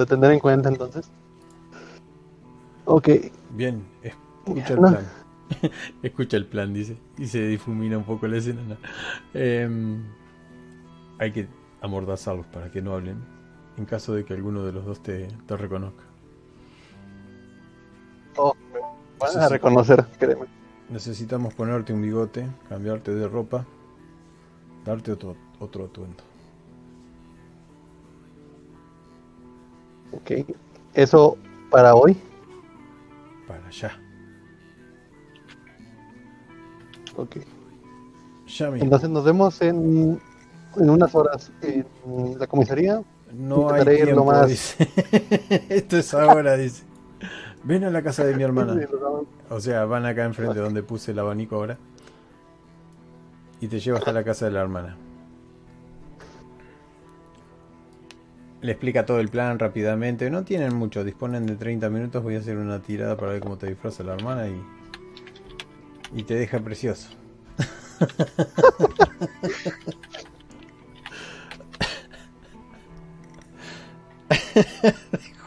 Lo 0.01 0.07
tendré 0.07 0.33
en 0.33 0.41
cuenta 0.41 0.71
entonces. 0.71 1.11
Ok. 2.87 3.09
Bien, 3.49 3.83
escucha 4.03 4.75
el 4.75 4.81
No. 4.81 4.89
plan. 4.89 5.05
escucha 6.03 6.37
el 6.39 6.47
plan, 6.47 6.73
dice. 6.73 6.97
Y 7.19 7.27
se 7.27 7.47
difumina 7.47 7.99
un 7.99 8.05
poco 8.05 8.27
la 8.29 8.39
escena. 8.39 8.63
¿no? 8.63 8.77
Em, 9.35 10.03
hay 11.19 11.33
que 11.33 11.49
amordazarlos 11.83 12.47
para 12.47 12.71
que 12.71 12.83
no 12.83 12.95
hablen. 12.95 13.19
En 13.77 13.85
caso 13.85 14.15
de 14.15 14.25
que 14.25 14.35
alguno 14.35 14.65
de 14.65 14.73
los 14.73 14.85
dos 14.85 15.03
te, 15.03 15.29
te 15.47 15.57
reconozca. 15.57 16.05
Oh, 18.37 18.53
me 18.73 18.81
van 19.21 19.31
Sí, 19.33 19.39
a 19.39 19.49
reconocer, 19.49 20.05
créeme. 20.19 20.47
Necesitamos 20.91 21.55
ponerte 21.55 21.93
un 21.95 22.03
bigote, 22.03 22.47
cambiarte 22.69 23.15
de 23.15 23.29
ropa, 23.29 23.65
darte 24.85 25.13
otro, 25.13 25.37
otro 25.59 25.85
atuendo. 25.87 26.23
Ok. 30.13 30.31
Eso 30.95 31.37
para 31.71 31.95
hoy. 31.95 32.17
Para 33.47 33.67
allá. 33.67 33.93
Ok. 37.17 37.37
Ya 38.47 38.71
mismo. 38.71 38.85
Entonces 38.85 39.09
nos 39.11 39.25
vemos 39.25 39.61
en, 39.63 40.21
en 40.77 40.91
unas 40.91 41.15
horas 41.15 41.53
en 41.63 41.87
la 42.39 42.47
comisaría. 42.47 43.03
No 43.33 43.71
hay 43.71 43.85
tiempo, 43.85 44.25
más- 44.25 44.49
dice. 44.49 44.89
Esto 45.69 45.99
es 45.99 46.13
ahora, 46.15 46.57
dice. 46.57 46.83
Ven 47.63 47.85
a 47.85 47.91
la 47.91 48.03
casa 48.03 48.25
de 48.25 48.35
mi 48.35 48.43
hermana. 48.43 48.75
O 49.51 49.61
sea, 49.61 49.85
van 49.85 50.07
acá 50.07 50.25
enfrente 50.25 50.59
donde 50.59 50.83
puse 50.83 51.13
el 51.13 51.19
abanico 51.19 51.57
ahora. 51.57 51.79
Y 53.61 53.69
te 53.69 53.79
llevo 53.79 53.99
hasta 53.99 54.13
la 54.13 54.25
casa 54.25 54.47
de 54.47 54.53
la 54.53 54.61
hermana. 54.63 54.97
Le 58.63 58.73
explica 58.73 59.07
todo 59.07 59.21
el 59.21 59.29
plan 59.29 59.59
rápidamente. 59.59 60.31
No 60.31 60.45
tienen 60.45 60.75
mucho, 60.75 61.03
disponen 61.05 61.47
de 61.47 61.57
30 61.57 61.89
minutos. 61.89 62.23
Voy 62.23 62.35
a 62.37 62.41
hacer 62.41 62.59
una 62.59 62.81
tirada 62.81 63.17
para 63.17 63.33
ver 63.33 63.41
cómo 63.41 63.57
te 63.57 63.67
disfraza 63.69 64.03
la 64.03 64.15
hermana 64.15 64.49
y. 64.49 64.61
Y 66.13 66.25
te 66.25 66.35
deja 66.35 66.59
precioso. 66.59 67.09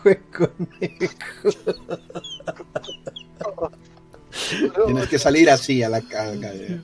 Juez 0.02 0.20
conejo. 0.32 1.50
Tienes 4.86 5.08
que 5.08 5.20
salir 5.20 5.50
así 5.50 5.84
a 5.84 5.90
la 5.90 6.02
calle. 6.02 6.82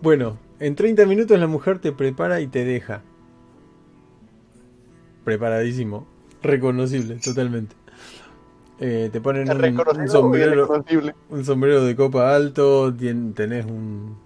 Bueno, 0.00 0.38
en 0.58 0.74
30 0.74 1.06
minutos 1.06 1.38
la 1.38 1.46
mujer 1.46 1.78
te 1.80 1.92
prepara 1.92 2.40
y 2.40 2.46
te 2.46 2.64
deja. 2.64 3.02
Preparadísimo. 5.24 6.06
Reconocible, 6.42 7.16
totalmente. 7.16 7.76
Eh, 8.80 9.10
te 9.12 9.20
ponen 9.20 9.48
¿Es 9.48 9.54
un, 9.54 10.00
un 10.00 10.08
sombrero, 10.08 10.84
un 11.28 11.44
sombrero 11.44 11.84
de 11.84 11.94
copa 11.94 12.34
alto, 12.34 12.92
tien- 12.92 13.32
tenés 13.32 13.64
un, 13.64 14.16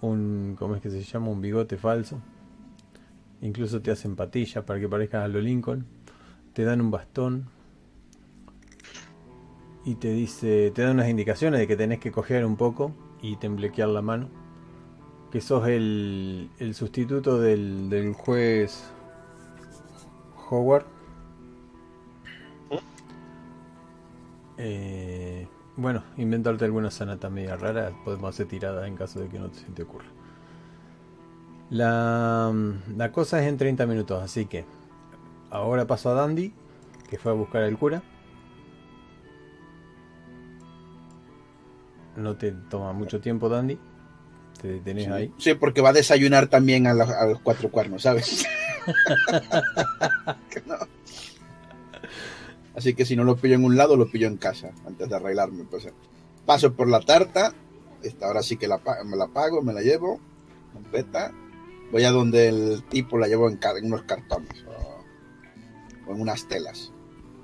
un, 0.00 0.56
¿cómo 0.58 0.74
es 0.74 0.82
que 0.82 0.90
se 0.90 1.02
llama? 1.02 1.28
Un 1.28 1.40
bigote 1.40 1.76
falso. 1.76 2.20
Incluso 3.40 3.80
te 3.80 3.92
hacen 3.92 4.16
patillas 4.16 4.64
para 4.64 4.80
que 4.80 4.88
parezcas 4.88 5.24
a 5.24 5.28
lo 5.28 5.40
Lincoln. 5.40 5.86
Te 6.52 6.64
dan 6.64 6.80
un 6.80 6.90
bastón. 6.90 7.44
Y 9.84 9.94
te 9.94 10.12
dice, 10.12 10.72
te 10.74 10.82
dan 10.82 10.94
unas 10.96 11.08
indicaciones 11.08 11.60
de 11.60 11.68
que 11.68 11.76
tenés 11.76 12.00
que 12.00 12.10
cojear 12.10 12.44
un 12.44 12.56
poco 12.56 12.92
y 13.22 13.36
temblequear 13.36 13.88
la 13.88 14.02
mano. 14.02 14.28
Que 15.30 15.40
sos 15.40 15.68
el, 15.68 16.50
el 16.58 16.74
sustituto 16.74 17.38
del, 17.38 17.88
del 17.88 18.12
juez 18.14 18.90
Howard. 20.50 20.84
Eh, 24.56 25.46
bueno, 25.76 26.02
inventarte 26.16 26.64
alguna 26.64 26.90
sanata 26.90 27.30
media 27.30 27.56
rara, 27.56 27.92
podemos 28.04 28.30
hacer 28.34 28.46
tiradas 28.48 28.86
en 28.88 28.96
caso 28.96 29.20
de 29.20 29.28
que 29.28 29.38
no 29.38 29.52
se 29.54 29.64
te 29.66 29.82
ocurra. 29.82 30.06
La, 31.70 32.52
la 32.96 33.12
cosa 33.12 33.40
es 33.42 33.46
en 33.48 33.56
30 33.58 33.86
minutos, 33.86 34.22
así 34.22 34.46
que 34.46 34.64
ahora 35.50 35.86
paso 35.86 36.10
a 36.10 36.14
Dandy, 36.14 36.52
que 37.08 37.18
fue 37.18 37.30
a 37.32 37.34
buscar 37.34 37.62
al 37.62 37.78
cura. 37.78 38.02
No 42.16 42.36
te 42.36 42.50
toma 42.50 42.92
mucho 42.92 43.20
tiempo, 43.20 43.48
Dandy. 43.48 43.78
Te 44.60 44.68
detenés 44.68 45.08
ahí. 45.08 45.32
Sí, 45.38 45.54
porque 45.54 45.80
va 45.82 45.90
a 45.90 45.92
desayunar 45.92 46.48
también 46.48 46.88
a, 46.88 46.94
los- 46.94 47.08
a 47.10 47.26
los 47.26 47.38
cuatro 47.40 47.70
cuernos, 47.70 48.02
¿sabes? 48.02 48.44
Que 50.50 50.62
no. 50.66 50.76
Así 52.76 52.94
que 52.94 53.04
si 53.04 53.16
no 53.16 53.24
lo 53.24 53.36
pillo 53.36 53.56
en 53.56 53.64
un 53.64 53.76
lado, 53.76 53.96
lo 53.96 54.08
pillo 54.10 54.28
en 54.28 54.36
casa, 54.36 54.70
antes 54.86 55.08
de 55.08 55.16
arreglarme. 55.16 55.64
Pues, 55.64 55.88
paso 56.46 56.72
por 56.74 56.88
la 56.88 57.00
tarta, 57.00 57.52
esta 58.02 58.26
ahora 58.26 58.42
sí 58.42 58.56
que 58.56 58.68
la, 58.68 58.80
me 59.04 59.16
la 59.16 59.26
pago, 59.28 59.62
me 59.62 59.72
la 59.72 59.80
llevo, 59.82 60.20
completa. 60.72 61.32
Voy 61.90 62.04
a 62.04 62.12
donde 62.12 62.48
el 62.48 62.84
tipo 62.88 63.18
la 63.18 63.26
llevo 63.26 63.48
en, 63.48 63.58
en 63.78 63.86
unos 63.86 64.02
cartones 64.02 64.64
o, 64.66 66.10
o 66.10 66.14
en 66.14 66.20
unas 66.20 66.46
telas. 66.46 66.92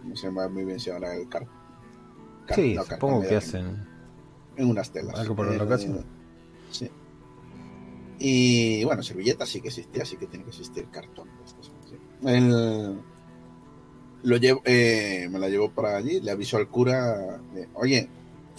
No 0.05 0.15
sé 0.17 0.31
muy 0.31 0.65
bien 0.65 0.79
si 0.79 0.91
ahora 0.91 1.15
el 1.17 1.29
car 1.29 1.47
car- 2.47 2.57
Sí, 2.57 2.75
no, 2.75 2.83
supongo 2.85 3.21
cartón, 3.21 3.23
que 3.23 3.29
en- 3.35 3.39
hacen. 3.39 3.89
En 4.57 4.69
unas 4.71 4.91
telas. 4.93 5.19
Algo 5.19 5.35
por 5.35 5.47
la 5.49 5.55
Eh, 5.57 5.63
ocasión. 5.63 6.05
Sí. 6.71 6.91
Y 8.27 8.83
bueno, 8.85 9.03
servilletas 9.03 9.51
sí 9.51 9.61
que 9.61 9.69
existía, 9.69 10.03
así 10.03 10.17
que 10.17 10.27
tiene 10.27 10.45
que 10.47 10.51
existir 10.51 10.89
cartón. 10.89 11.29
El- 12.23 12.99
lo 14.23 14.37
llevo, 14.39 14.63
eh, 14.65 15.29
me 15.31 15.39
la 15.39 15.51
llevo 15.51 15.71
para 15.71 15.95
allí, 15.99 16.23
le 16.23 16.31
aviso 16.31 16.57
al 16.57 16.67
cura, 16.71 17.39
de, 17.53 17.69
oye, 17.75 18.09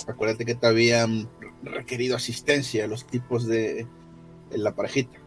acuérdate 0.06 0.46
que 0.46 0.54
te 0.54 0.68
habían 0.68 1.28
requerido 1.64 2.16
asistencia 2.16 2.86
los 2.86 3.08
tipos 3.08 3.48
de, 3.48 3.88
de 4.52 4.58
la 4.60 4.76
parejita. 4.76 5.18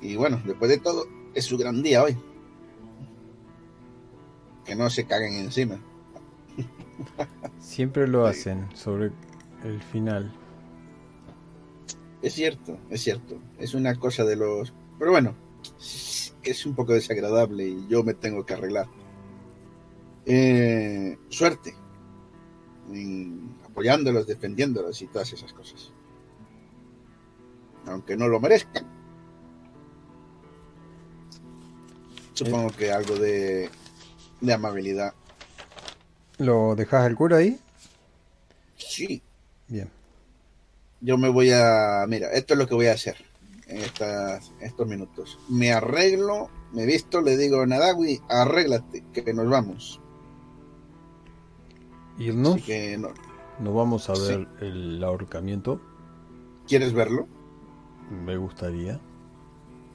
Y 0.00 0.14
bueno, 0.14 0.40
después 0.46 0.70
de 0.70 0.78
todo, 0.78 1.06
es 1.34 1.44
su 1.44 1.58
gran 1.58 1.82
día 1.82 2.04
hoy. 2.04 2.16
Que 4.64 4.76
no 4.76 4.88
se 4.90 5.06
caguen 5.06 5.34
encima. 5.34 5.80
Siempre 7.58 8.06
lo 8.06 8.26
hacen 8.26 8.68
sobre 8.76 9.10
el 9.64 9.82
final. 9.82 10.32
Es 12.22 12.34
cierto, 12.34 12.78
es 12.90 13.02
cierto. 13.02 13.40
Es 13.58 13.74
una 13.74 13.94
cosa 13.94 14.24
de 14.24 14.36
los... 14.36 14.72
Pero 14.98 15.10
bueno, 15.10 15.34
es 16.42 16.66
un 16.66 16.74
poco 16.74 16.92
desagradable 16.92 17.66
y 17.66 17.86
yo 17.88 18.02
me 18.02 18.14
tengo 18.14 18.44
que 18.44 18.54
arreglar. 18.54 18.86
Eh, 20.26 21.18
suerte. 21.28 21.74
En 22.92 23.56
apoyándolos, 23.64 24.26
defendiéndolos 24.26 25.00
y 25.02 25.06
todas 25.06 25.32
esas 25.32 25.52
cosas. 25.52 25.92
Aunque 27.86 28.16
no 28.16 28.28
lo 28.28 28.40
merezcan. 28.40 28.86
Supongo 32.34 32.70
que 32.70 32.90
algo 32.90 33.16
de, 33.16 33.70
de 34.40 34.52
amabilidad. 34.52 35.14
¿Lo 36.38 36.74
dejas 36.74 37.04
al 37.04 37.16
cura 37.16 37.38
ahí? 37.38 37.58
Sí, 38.76 39.22
Bien. 39.68 39.88
Yo 41.00 41.18
me 41.18 41.28
voy 41.28 41.50
a... 41.52 42.04
Mira, 42.08 42.30
esto 42.32 42.54
es 42.54 42.58
lo 42.58 42.66
que 42.66 42.74
voy 42.74 42.86
a 42.86 42.92
hacer 42.92 43.16
en 43.66 43.78
estas, 43.78 44.52
estos 44.60 44.86
minutos. 44.86 45.38
Me 45.48 45.72
arreglo, 45.72 46.50
me 46.72 46.86
visto, 46.86 47.20
le 47.20 47.36
digo, 47.36 47.64
Nadawi, 47.66 48.20
arréglate, 48.28 49.04
que 49.12 49.32
nos 49.32 49.48
vamos. 49.48 50.00
Irnos. 52.18 52.54
Así 52.56 52.62
que, 52.62 52.98
no, 52.98 53.08
No 53.58 53.74
vamos 53.74 54.10
a 54.10 54.14
Sí. 54.16 54.22
ver 54.28 54.48
el 54.60 55.02
ahorcamiento. 55.04 55.80
¿quieres 56.66 56.92
verlo? 56.92 57.26
Me 58.24 58.36
gustaría. 58.36 59.00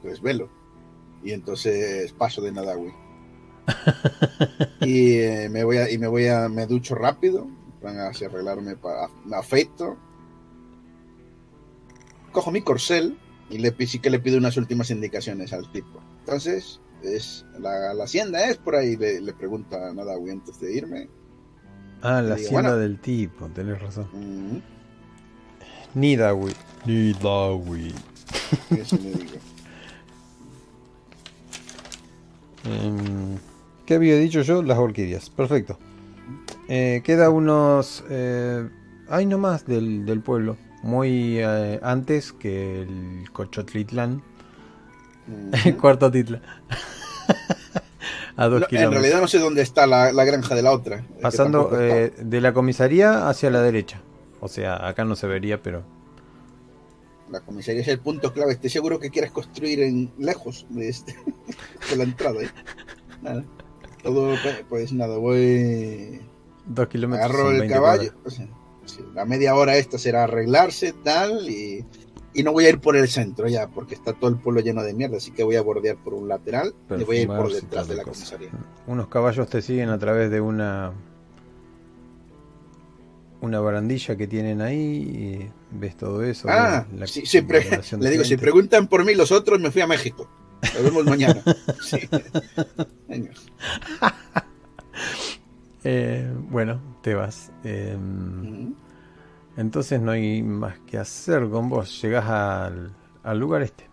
Pues 0.01 0.22
velo. 0.22 0.50
Y 1.24 1.32
entonces 1.32 2.11
paso 2.14 2.42
de 2.42 2.51
Nadawi. 2.51 2.92
y 4.82 5.14
eh, 5.14 5.50
me 5.50 5.64
voy 5.64 5.77
a, 5.77 5.90
y 5.90 5.98
me 5.98 6.08
voy 6.08 6.27
a, 6.27 6.50
me 6.50 6.67
ducho 6.67 6.95
rápido, 6.95 7.48
van 7.82 7.98
a 8.00 8.08
arreglarme 8.08 8.75
para, 8.75 9.08
me 9.25 9.35
afeito. 9.38 9.98
Cojo 12.36 12.52
mi 12.52 12.62
corcel 12.62 13.18
y 13.50 13.60
le 13.60 13.74
sí 13.88 14.00
que 14.00 14.10
le 14.10 14.20
pido 14.20 14.38
unas 14.38 14.58
últimas 14.58 14.92
indicaciones 14.92 15.54
al 15.54 15.72
tipo. 15.72 16.02
Entonces, 16.20 16.82
es 17.02 17.46
la, 17.58 17.94
la 17.94 18.04
hacienda 18.04 18.50
es 18.50 18.58
por 18.58 18.76
ahí, 18.76 18.98
le, 18.98 19.22
le 19.22 19.34
pregunta 19.34 19.88
a 19.88 19.94
Nadawi 19.94 20.32
antes 20.32 20.60
de 20.60 20.74
irme. 20.76 21.08
Ah, 22.02 22.22
la 22.22 22.36
Digo, 22.36 22.48
hacienda 22.48 22.62
bueno. 22.72 22.78
del 22.78 23.00
tipo, 23.00 23.48
tenés 23.48 23.82
razón. 23.82 24.10
Mm, 24.12 24.58
Nidawi. 25.98 26.52
Nidawi. 26.86 27.94
eso 28.72 28.98
le 28.98 29.12
digo. 29.12 29.38
Em, 32.66 33.38
¿Qué 33.86 33.94
había 33.94 34.18
dicho 34.18 34.42
yo? 34.42 34.62
Las 34.64 34.78
orquídeas. 34.80 35.30
Perfecto. 35.30 35.78
Eh, 36.68 37.02
queda 37.06 37.30
unos... 37.30 38.04
Eh, 38.10 38.68
hay 39.08 39.28
nomás 39.28 39.68
del, 39.68 40.04
del 40.06 40.22
pueblo. 40.22 40.58
Muy 40.86 41.40
eh, 41.40 41.80
antes 41.82 42.32
que 42.32 42.84
el 42.84 43.26
Cochotlitlán. 43.34 44.22
Mm. 45.26 45.70
Cuarto 45.82 46.12
Titla. 46.12 46.40
A 48.38 48.46
dos 48.48 48.62
No, 48.72 48.80
en 48.80 48.92
realidad 48.92 49.20
no 49.20 49.28
sé 49.28 49.40
dónde 49.40 49.64
está 49.64 49.88
la, 49.88 50.12
la 50.12 50.24
granja 50.26 50.54
de 50.54 50.62
la 50.62 50.72
otra. 50.72 50.98
eh, 50.98 51.04
Pasando 51.24 51.72
eh, 51.82 52.14
de 52.20 52.40
la 52.40 52.54
comisaría 52.54 53.28
hacia 53.28 53.50
la 53.50 53.62
derecha. 53.64 54.00
O 54.42 54.48
sea, 54.48 54.88
acá 54.88 55.06
no 55.06 55.16
se 55.16 55.26
vería, 55.26 55.60
pero... 55.64 55.82
La 57.32 57.40
comisaría 57.40 57.82
es 57.82 57.88
el 57.88 57.98
punto 58.00 58.32
clave. 58.32 58.52
Estoy 58.52 58.70
seguro 58.70 59.00
que 59.00 59.10
quieres 59.10 59.32
construir 59.32 59.80
en 59.82 60.12
lejos 60.20 60.68
de, 60.70 60.90
este, 60.90 61.16
de 61.90 61.96
la 61.96 62.04
entrada. 62.04 62.44
¿eh? 62.44 62.50
Nada. 63.24 63.44
Todo, 64.04 64.36
pues 64.70 64.94
nada, 64.94 65.18
voy. 65.18 66.22
Dos 66.68 66.88
kilómetros. 66.90 67.26
Agarro 67.28 67.50
el 67.50 67.60
20 67.62 67.74
caballo. 67.74 68.12
o 68.24 68.30
sea, 68.30 68.48
la 69.14 69.26
media 69.26 69.56
hora 69.56 69.78
esta 69.78 69.98
será 69.98 70.24
arreglarse, 70.26 70.94
tal. 71.04 71.50
Y, 71.50 71.86
y 72.34 72.44
no 72.44 72.52
voy 72.52 72.66
a 72.66 72.70
ir 72.70 72.80
por 72.80 72.96
el 72.98 73.08
centro 73.08 73.48
ya, 73.48 73.68
porque 73.68 73.96
está 73.96 74.14
todo 74.14 74.30
el 74.30 74.38
pueblo 74.38 74.62
lleno 74.62 74.84
de 74.84 74.94
mierda. 74.94 75.18
Así 75.18 75.32
que 75.32 75.44
voy 75.44 75.56
a 75.56 75.62
bordear 75.62 75.96
por 75.98 76.14
un 76.14 76.28
lateral 76.28 76.74
y 77.00 77.04
voy 77.04 77.18
a 77.18 77.22
ir 77.22 77.28
por 77.28 77.52
detrás 77.52 77.88
de 77.88 77.96
la 77.96 78.04
cosa. 78.04 78.38
comisaría. 78.38 78.50
Unos 78.88 79.08
caballos 79.08 79.48
te 79.50 79.62
siguen 79.62 79.90
a 79.90 79.98
través 80.00 80.30
de 80.32 80.42
una 80.42 80.92
una 83.42 83.60
barandilla 83.60 84.16
que 84.16 84.26
tienen 84.28 84.60
ahí 84.62 84.78
y 84.80 85.50
ves 85.78 85.96
todo 85.98 86.24
eso. 86.24 86.48
Ah, 86.50 86.88
la- 86.96 87.06
sí, 87.06 87.26
sí, 87.26 87.42
la 87.42 87.48
pre- 87.48 87.60
relación 87.62 88.02
le 88.02 88.10
digo, 88.10 88.24
si 88.24 88.38
preguntan 88.38 88.88
por 88.88 89.06
mí 89.06 89.14
los 89.14 89.32
otros, 89.32 89.60
me 89.60 89.70
fui 89.72 89.82
a 89.84 89.88
México. 89.88 90.28
Nos 90.74 90.84
vemos 90.84 91.06
mañana. 91.06 91.44
Sí. 91.82 92.00
Eh, 95.84 96.28
bueno, 96.50 96.80
te 97.06 97.14
vas. 97.14 97.51
Eh, 97.64 97.95
Ujú. 97.95 98.74
entonces 99.58 100.01
no 100.01 100.09
hay 100.09 100.42
más 100.42 100.80
que 100.88 100.98
hacer 100.98 101.48
con 101.50 101.69
vos. 101.69 102.01
Llegás 102.01 102.25
al, 102.25 102.95
al 103.24 103.40
lugar 103.40 103.61
este. 103.61 103.88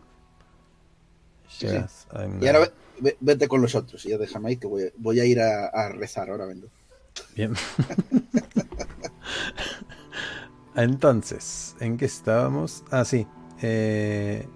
Sí, 1.47 1.67
Llegas 1.67 2.07
a 2.11 2.25
una- 2.25 2.43
Y 2.43 2.47
ahora 2.49 2.61
ve- 2.61 2.73
ve- 3.01 3.17
vete 3.21 3.49
con 3.49 3.61
los 3.61 3.75
otros 3.75 4.03
y 4.07 4.09
ya 4.09 4.17
déjame 4.17 4.49
ahí 4.49 4.57
que 4.57 4.67
voy, 4.67 4.91
voy 4.97 5.21
a 5.21 5.27
ir 5.27 5.43
a, 5.43 5.67
a 5.67 5.91
rezar. 5.91 6.31
Ahora 6.31 6.47
vengo. 6.47 6.69
Bien. 7.37 7.53
Entonces, 10.75 11.77
¿en 11.81 11.99
qué 11.99 12.07
estábamos? 12.07 12.83
Ah, 12.91 13.05
sí. 13.05 13.27
Eh, 13.61 14.49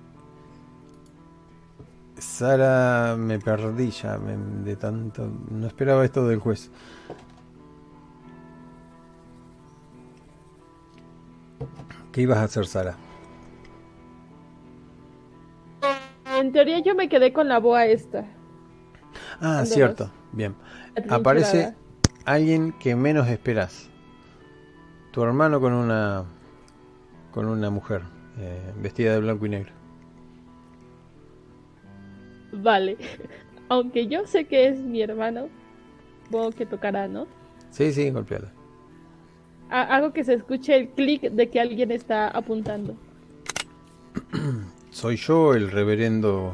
Sara, 2.18 3.16
me 3.18 3.38
perdí 3.38 3.90
ya 3.90 4.16
me- 4.16 4.64
de 4.64 4.76
tanto. 4.76 5.30
No 5.50 5.66
esperaba 5.66 6.06
esto 6.06 6.26
del 6.26 6.38
juez. 6.38 6.70
¿Qué 12.16 12.22
ibas 12.22 12.38
a 12.38 12.44
hacer, 12.44 12.66
Sara? 12.66 12.96
En 16.38 16.50
teoría 16.50 16.78
yo 16.78 16.94
me 16.94 17.10
quedé 17.10 17.34
con 17.34 17.46
la 17.46 17.58
boa 17.58 17.84
esta. 17.84 18.24
Ah, 19.38 19.56
¿Dónde 19.56 19.66
cierto. 19.66 20.10
Bien. 20.32 20.54
Aparece 21.10 21.74
alguien 22.24 22.72
que 22.80 22.96
menos 22.96 23.28
esperas. 23.28 23.90
Tu 25.12 25.22
hermano 25.22 25.60
con 25.60 25.74
una 25.74 26.24
con 27.32 27.48
una 27.48 27.68
mujer 27.68 28.00
eh, 28.38 28.72
vestida 28.80 29.12
de 29.12 29.20
blanco 29.20 29.44
y 29.44 29.50
negro. 29.50 29.72
Vale. 32.50 32.96
Aunque 33.68 34.06
yo 34.06 34.26
sé 34.26 34.46
que 34.46 34.68
es 34.68 34.78
mi 34.78 35.02
hermano, 35.02 35.50
supongo 36.24 36.52
que 36.52 36.64
tocará, 36.64 37.08
¿no? 37.08 37.26
Sí, 37.68 37.92
sí, 37.92 38.08
golpeala. 38.08 38.55
Ha- 39.70 39.96
Hago 39.96 40.12
que 40.12 40.24
se 40.24 40.34
escuche 40.34 40.76
el 40.76 40.88
clic 40.90 41.22
de 41.22 41.50
que 41.50 41.60
alguien 41.60 41.90
está 41.90 42.28
apuntando. 42.28 42.96
Soy 44.90 45.16
yo 45.16 45.54
el 45.54 45.70
reverendo. 45.70 46.52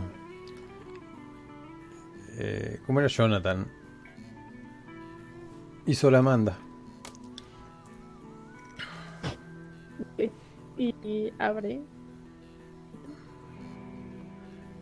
Eh, 2.39 2.81
¿Cómo 2.87 3.01
era 3.01 3.09
Jonathan? 3.09 3.67
Y 5.87 5.95
Solamanda. 5.95 6.59
Y, 10.79 10.95
y 11.07 11.33
abre. 11.39 11.81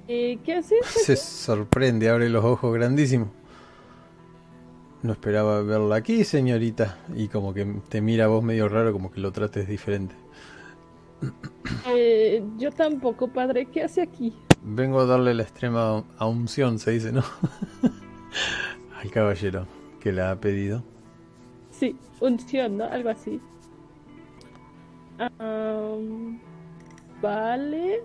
Eh, 0.09 0.39
¿Qué 0.44 0.55
haces? 0.55 0.84
Se 0.86 1.17
sorprende, 1.17 2.09
abre 2.09 2.28
los 2.28 2.44
ojos 2.44 2.73
grandísimos. 2.75 3.28
No 5.03 5.12
esperaba 5.12 5.62
verla 5.62 5.97
aquí, 5.97 6.25
señorita. 6.25 6.99
Y 7.15 7.29
como 7.29 7.55
que 7.55 7.65
te 7.89 8.01
mira 8.01 8.27
a 8.27 8.29
vos 8.29 8.43
medio 8.43 8.69
raro, 8.69 8.93
como 8.93 9.11
que 9.11 9.20
lo 9.20 9.33
trates 9.33 9.67
diferente. 9.67 10.15
Eh, 11.87 12.43
yo 12.59 12.70
tampoco, 12.70 13.29
padre. 13.29 13.67
¿Qué 13.67 13.83
hace 13.83 14.03
aquí? 14.03 14.35
Vengo 14.62 15.01
a 15.01 15.07
darle 15.07 15.35
la 15.35 15.43
extrema 15.43 16.05
unción, 16.20 16.79
se 16.79 16.91
dice, 16.93 17.12
¿no? 17.12 17.23
Al 19.03 19.11
caballero 19.11 19.67
que 20.01 20.12
la 20.12 20.31
ha 20.31 20.41
pedido. 20.41 20.83
Sí, 21.70 21.97
unción, 22.20 22.79
¿no? 22.79 22.85
Algo 22.85 23.11
así. 23.11 23.41
Vale. 27.23 28.03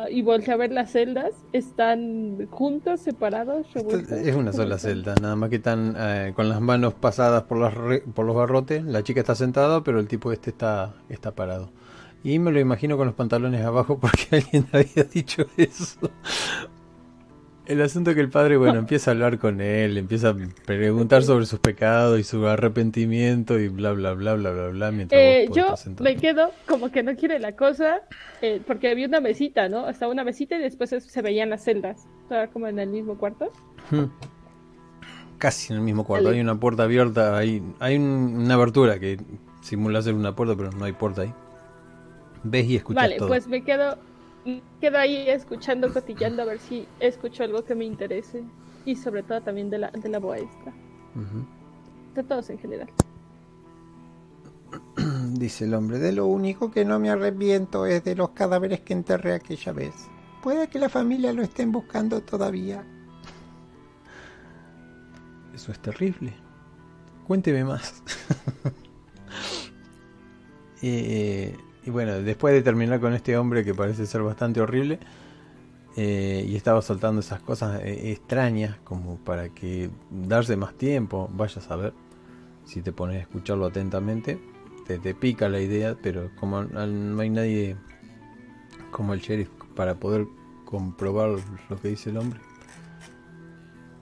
Ah, 0.00 0.08
y 0.08 0.22
volteé 0.22 0.54
a 0.54 0.56
ver 0.56 0.70
las 0.70 0.92
celdas. 0.92 1.32
¿Están 1.52 2.46
juntos, 2.50 3.00
separados, 3.00 3.66
revueltos? 3.74 4.12
Es 4.12 4.36
una 4.36 4.52
¿Cómo 4.52 4.62
sola 4.62 4.78
celda, 4.78 5.14
nada 5.20 5.34
más 5.34 5.50
que 5.50 5.56
están 5.56 5.94
eh, 5.98 6.32
con 6.36 6.48
las 6.48 6.60
manos 6.60 6.94
pasadas 6.94 7.42
por, 7.44 7.58
las 7.58 7.74
re- 7.74 8.02
por 8.14 8.24
los 8.24 8.36
barrotes. 8.36 8.84
La 8.84 9.02
chica 9.02 9.20
está 9.20 9.34
sentada, 9.34 9.82
pero 9.82 9.98
el 9.98 10.06
tipo 10.06 10.30
este 10.32 10.50
está, 10.50 10.94
está 11.08 11.32
parado. 11.34 11.72
Y 12.22 12.38
me 12.38 12.52
lo 12.52 12.60
imagino 12.60 12.96
con 12.96 13.06
los 13.06 13.16
pantalones 13.16 13.64
abajo 13.64 13.98
porque 14.00 14.28
alguien 14.36 14.68
había 14.72 15.02
dicho 15.04 15.46
eso. 15.56 15.98
El 17.68 17.82
asunto 17.82 18.10
es 18.10 18.16
que 18.16 18.22
el 18.22 18.30
padre, 18.30 18.56
bueno, 18.56 18.78
empieza 18.78 19.10
a 19.10 19.12
hablar 19.14 19.38
con 19.38 19.60
él, 19.60 19.98
empieza 19.98 20.30
a 20.30 20.36
preguntar 20.64 21.22
sobre 21.22 21.44
sus 21.44 21.58
pecados 21.58 22.18
y 22.18 22.24
su 22.24 22.46
arrepentimiento 22.46 23.58
y 23.58 23.68
bla, 23.68 23.92
bla, 23.92 24.14
bla, 24.14 24.34
bla, 24.34 24.50
bla, 24.52 24.68
bla, 24.68 24.90
mientras 24.90 25.20
Eh, 25.20 25.44
vos 25.48 25.56
yo 25.56 25.64
estás 25.64 25.80
sentado. 25.80 26.04
me 26.08 26.16
quedo 26.16 26.50
como 26.66 26.90
que 26.90 27.02
no 27.02 27.14
quiere 27.14 27.38
la 27.38 27.52
cosa, 27.56 28.00
eh, 28.40 28.62
porque 28.66 28.88
había 28.90 29.06
una 29.06 29.20
mesita, 29.20 29.68
¿no? 29.68 29.86
Estaba 29.90 30.10
una 30.10 30.24
mesita 30.24 30.56
y 30.56 30.60
después 30.60 30.94
es- 30.94 31.04
se 31.04 31.20
veían 31.20 31.50
las 31.50 31.62
celdas. 31.62 32.06
Estaba 32.22 32.46
como 32.46 32.68
en 32.68 32.78
el 32.78 32.88
mismo 32.88 33.18
cuarto. 33.18 33.52
Hmm. 33.90 34.04
Casi 35.36 35.72
en 35.72 35.80
el 35.80 35.84
mismo 35.84 36.04
cuarto. 36.04 36.30
Hay 36.30 36.40
una 36.40 36.58
puerta 36.58 36.84
abierta. 36.84 37.36
Hay, 37.36 37.62
hay 37.80 37.96
un- 37.96 38.44
una 38.44 38.54
abertura 38.54 38.98
que 38.98 39.18
simula 39.60 40.00
ser 40.00 40.14
una 40.14 40.34
puerta, 40.34 40.56
pero 40.56 40.70
no 40.72 40.86
hay 40.86 40.92
puerta 40.92 41.20
ahí. 41.22 41.34
Ves 42.44 42.64
y 42.66 42.76
escuchas 42.76 43.02
Vale, 43.02 43.16
todo. 43.18 43.28
pues 43.28 43.46
me 43.46 43.62
quedo, 43.62 43.98
me 44.48 44.62
quedo 44.80 44.98
ahí 44.98 45.28
escuchando, 45.28 45.92
cotillando 45.92 46.42
a 46.42 46.46
ver 46.46 46.58
si 46.58 46.86
escucho 47.00 47.44
algo 47.44 47.64
que 47.64 47.74
me 47.74 47.84
interese. 47.84 48.42
Y 48.84 48.96
sobre 48.96 49.22
todo 49.22 49.42
también 49.42 49.68
de 49.70 49.78
la, 49.78 49.90
de 49.90 50.08
la 50.08 50.18
boa 50.18 50.38
esta. 50.38 50.70
Ujú. 51.14 51.46
De 52.14 52.22
todos 52.24 52.48
en 52.50 52.58
general. 52.58 52.88
Dice 55.34 55.64
el 55.64 55.74
hombre, 55.74 55.98
de 55.98 56.12
lo 56.12 56.26
único 56.26 56.70
que 56.70 56.84
no 56.84 56.98
me 56.98 57.10
arrepiento 57.10 57.84
es 57.86 58.02
de 58.04 58.14
los 58.14 58.30
cadáveres 58.30 58.80
que 58.80 58.94
enterré 58.94 59.34
aquella 59.34 59.72
vez. 59.72 59.94
Puede 60.42 60.68
que 60.68 60.78
la 60.78 60.88
familia 60.88 61.32
lo 61.32 61.42
estén 61.42 61.70
buscando 61.70 62.22
todavía. 62.22 62.84
Eso 65.54 65.72
es 65.72 65.80
terrible. 65.80 66.32
Cuénteme 67.26 67.64
más. 67.64 68.02
Eh, 70.80 71.56
y 71.88 71.90
bueno, 71.90 72.20
después 72.20 72.52
de 72.52 72.60
terminar 72.60 73.00
con 73.00 73.14
este 73.14 73.38
hombre 73.38 73.64
que 73.64 73.72
parece 73.72 74.04
ser 74.04 74.20
bastante 74.20 74.60
horrible, 74.60 74.98
eh, 75.96 76.44
y 76.46 76.54
estaba 76.54 76.82
soltando 76.82 77.22
esas 77.22 77.40
cosas 77.40 77.80
eh, 77.82 78.12
extrañas 78.12 78.76
como 78.84 79.16
para 79.16 79.48
que 79.48 79.88
darse 80.10 80.54
más 80.58 80.74
tiempo, 80.74 81.30
vayas 81.32 81.70
a 81.70 81.76
ver, 81.76 81.94
si 82.66 82.82
te 82.82 82.92
pones 82.92 83.16
a 83.16 83.20
escucharlo 83.20 83.64
atentamente, 83.64 84.38
te, 84.86 84.98
te 84.98 85.14
pica 85.14 85.48
la 85.48 85.60
idea, 85.60 85.96
pero 86.02 86.30
como 86.38 86.62
no 86.62 87.22
hay 87.22 87.30
nadie 87.30 87.74
como 88.90 89.14
el 89.14 89.20
sheriff 89.20 89.48
para 89.74 89.94
poder 89.94 90.26
comprobar 90.66 91.38
lo 91.70 91.80
que 91.80 91.88
dice 91.88 92.10
el 92.10 92.18
hombre, 92.18 92.38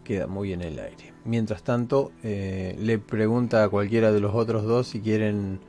queda 0.02 0.26
muy 0.26 0.52
en 0.52 0.62
el 0.62 0.80
aire. 0.80 1.12
Mientras 1.24 1.62
tanto, 1.62 2.10
eh, 2.24 2.74
le 2.80 2.98
pregunta 2.98 3.62
a 3.62 3.68
cualquiera 3.68 4.10
de 4.10 4.18
los 4.18 4.34
otros 4.34 4.64
dos 4.64 4.88
si 4.88 5.00
quieren 5.00 5.60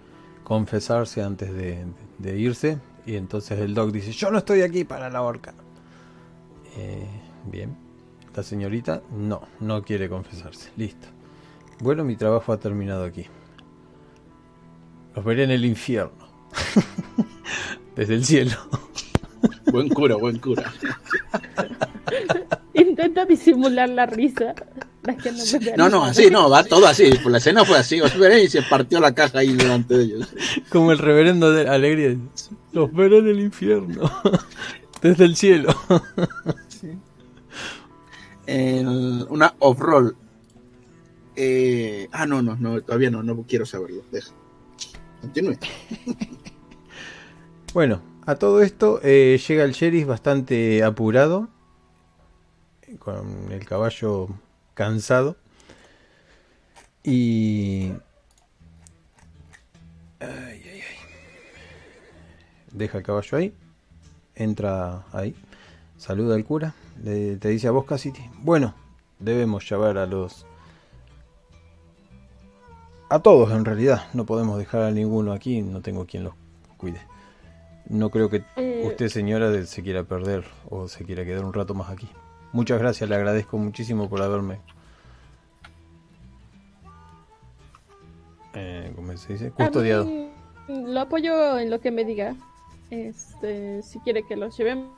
confesarse 0.48 1.22
antes 1.22 1.54
de, 1.54 1.84
de 2.20 2.38
irse, 2.38 2.80
y 3.06 3.16
entonces 3.16 3.60
el 3.60 3.74
doc 3.74 3.92
dice, 3.92 4.12
yo 4.12 4.32
no 4.32 4.38
estoy 4.40 4.62
aquí 4.62 4.84
para 4.84 5.10
la 5.10 5.22
horca. 5.22 5.54
Eh, 6.76 7.08
Bien. 7.50 7.76
La 8.36 8.44
señorita 8.44 9.02
no, 9.12 9.42
no 9.60 9.82
quiere 9.84 10.10
confesarse. 10.10 10.70
Listo. 10.78 11.08
Bueno, 11.80 12.04
mi 12.04 12.16
trabajo 12.16 12.54
ha 12.54 12.60
terminado 12.60 13.04
aquí. 13.04 13.26
Los 15.16 15.26
veré 15.26 15.44
en 15.46 15.52
el 15.52 15.66
infierno. 15.66 16.28
Desde 17.96 18.14
el 18.14 18.26
cielo. 18.26 18.56
Buen 19.72 19.90
cura, 19.90 20.16
buen 20.16 20.38
cura. 20.40 20.72
Intenta 22.74 23.26
disimular 23.26 23.90
la 23.90 24.06
risa. 24.06 24.54
que 25.24 25.32
no, 25.78 25.90
No, 25.90 26.04
así, 26.06 26.30
no, 26.30 26.50
va 26.50 26.64
todo 26.64 26.88
así. 26.88 27.10
Por 27.24 27.32
la 27.32 27.38
escena 27.40 27.66
fue 27.66 27.78
así. 27.78 28.00
Os 28.02 28.18
veréis 28.18 28.46
y 28.56 28.62
se 28.62 28.62
partió 28.70 29.00
la 29.00 29.14
caja 29.14 29.40
ahí 29.40 29.54
delante 29.54 29.98
de 29.98 30.04
ellos. 30.06 30.30
Como 30.70 30.92
el 30.92 30.98
reverendo 31.00 31.52
de 31.52 31.68
Alegría. 31.68 32.18
Los 32.72 32.94
veré 32.94 33.20
en 33.20 33.28
el 33.28 33.40
infierno. 33.40 34.10
Desde 35.02 35.26
el 35.26 35.36
cielo. 35.36 35.74
El- 38.46 39.26
una 39.30 39.54
off-roll. 39.60 40.16
Eh, 41.36 42.08
ah, 42.12 42.26
no, 42.26 42.42
no, 42.42 42.56
no, 42.56 42.82
todavía 42.82 43.12
no, 43.12 43.22
no 43.22 43.44
quiero 43.48 43.66
saberlo. 43.66 44.04
Deja. 44.12 44.32
Continúe. 45.22 45.58
Bueno, 47.74 48.02
a 48.28 48.36
todo 48.36 48.62
esto 48.62 49.00
eh, 49.04 49.40
llega 49.48 49.64
el 49.64 49.72
sheriff 49.72 50.06
bastante 50.06 50.84
apurado, 50.84 51.48
con 53.00 53.52
el 53.52 53.66
caballo 53.66 54.28
cansado, 54.76 55.38
y... 57.04 57.94
Deja 62.72 62.98
el 63.00 63.04
caballo 63.04 63.38
ahí, 63.38 63.56
entra 64.36 65.06
ahí, 65.12 65.36
saluda 65.98 66.36
al 66.36 66.44
cura, 66.46 66.76
le- 67.02 67.38
te 67.38 67.48
dice 67.48 67.68
a 67.68 67.72
vos 67.72 67.86
Cassidy, 67.86 68.30
bueno, 68.40 68.76
debemos 69.20 69.68
llevar 69.68 69.98
a 69.98 70.06
los... 70.06 70.46
A 73.10 73.20
todos 73.20 73.52
en 73.52 73.64
realidad, 73.64 74.10
no 74.14 74.26
podemos 74.26 74.60
dejar 74.60 74.82
a 74.82 74.92
ninguno 74.92 75.32
aquí, 75.32 75.62
no 75.62 75.82
tengo 75.82 76.06
quien 76.06 76.26
los 76.26 76.34
cuide. 76.76 77.07
No 77.90 78.10
creo 78.10 78.30
que 78.30 78.44
Eh, 78.58 78.84
usted, 78.86 79.08
señora, 79.10 79.64
se 79.66 79.82
quiera 79.84 80.04
perder 80.04 80.44
o 80.70 80.88
se 80.88 81.06
quiera 81.06 81.24
quedar 81.26 81.46
un 81.46 81.54
rato 81.54 81.74
más 81.74 81.90
aquí. 81.90 82.08
Muchas 82.54 82.80
gracias, 82.80 83.10
le 83.10 83.16
agradezco 83.16 83.58
muchísimo 83.58 84.10
por 84.10 84.22
haberme. 84.22 84.60
Eh, 88.54 88.92
¿Cómo 88.96 89.16
se 89.18 89.34
dice? 89.34 89.52
Custodiado. 89.52 90.06
mí, 90.06 90.30
Lo 90.68 91.02
apoyo 91.02 91.60
en 91.60 91.70
lo 91.70 91.80
que 91.80 91.92
me 91.92 92.04
diga. 92.06 92.36
Este, 92.90 93.84
si 93.84 94.00
quiere 94.00 94.24
que 94.24 94.36
los 94.38 94.58
llevemos, 94.58 94.90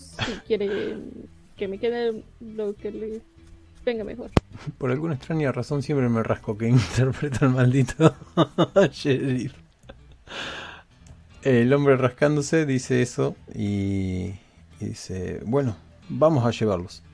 si 0.00 0.32
quiere 0.46 0.96
que 1.56 1.68
me 1.68 1.78
quede 1.78 2.22
lo 2.40 2.74
que 2.76 2.90
le 2.90 3.20
venga 3.84 4.04
mejor. 4.04 4.30
Por 4.78 4.90
alguna 4.90 5.14
extraña 5.14 5.52
razón 5.52 5.82
siempre 5.82 6.08
me 6.08 6.22
rasco 6.22 6.56
que 6.56 6.68
interpreta 6.68 7.46
al 7.46 7.52
maldito 7.52 8.14
sheriff. 8.92 9.54
El 11.46 11.72
hombre 11.72 11.96
rascándose 11.96 12.66
dice 12.66 13.02
eso 13.02 13.36
y, 13.54 14.34
y 14.80 14.84
dice, 14.84 15.40
bueno, 15.46 15.76
vamos 16.08 16.44
a 16.44 16.50
llevarlos. 16.50 17.04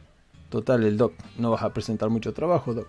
Total, 0.49 0.85
el 0.85 0.97
doc, 0.97 1.13
no 1.37 1.51
vas 1.51 1.63
a 1.63 1.75
presentar 1.75 2.09
mucho 2.09 2.33
trabajo, 2.33 2.73
doc. 2.73 2.89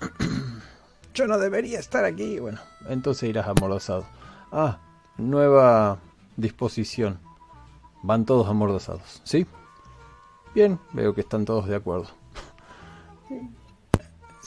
Yo 1.14 1.26
no 1.26 1.36
debería 1.36 1.80
estar 1.80 2.04
aquí. 2.04 2.38
Bueno, 2.38 2.60
entonces 2.88 3.28
irás 3.28 3.48
amordazado. 3.48 4.06
Ah, 4.52 4.78
nueva 5.18 5.98
disposición. 6.36 7.18
Van 8.04 8.24
todos 8.24 8.48
amordazados, 8.48 9.22
¿sí? 9.24 9.48
Bien, 10.54 10.78
veo 10.92 11.12
que 11.12 11.22
están 11.22 11.44
todos 11.44 11.66
de 11.66 11.74
acuerdo. 11.74 12.06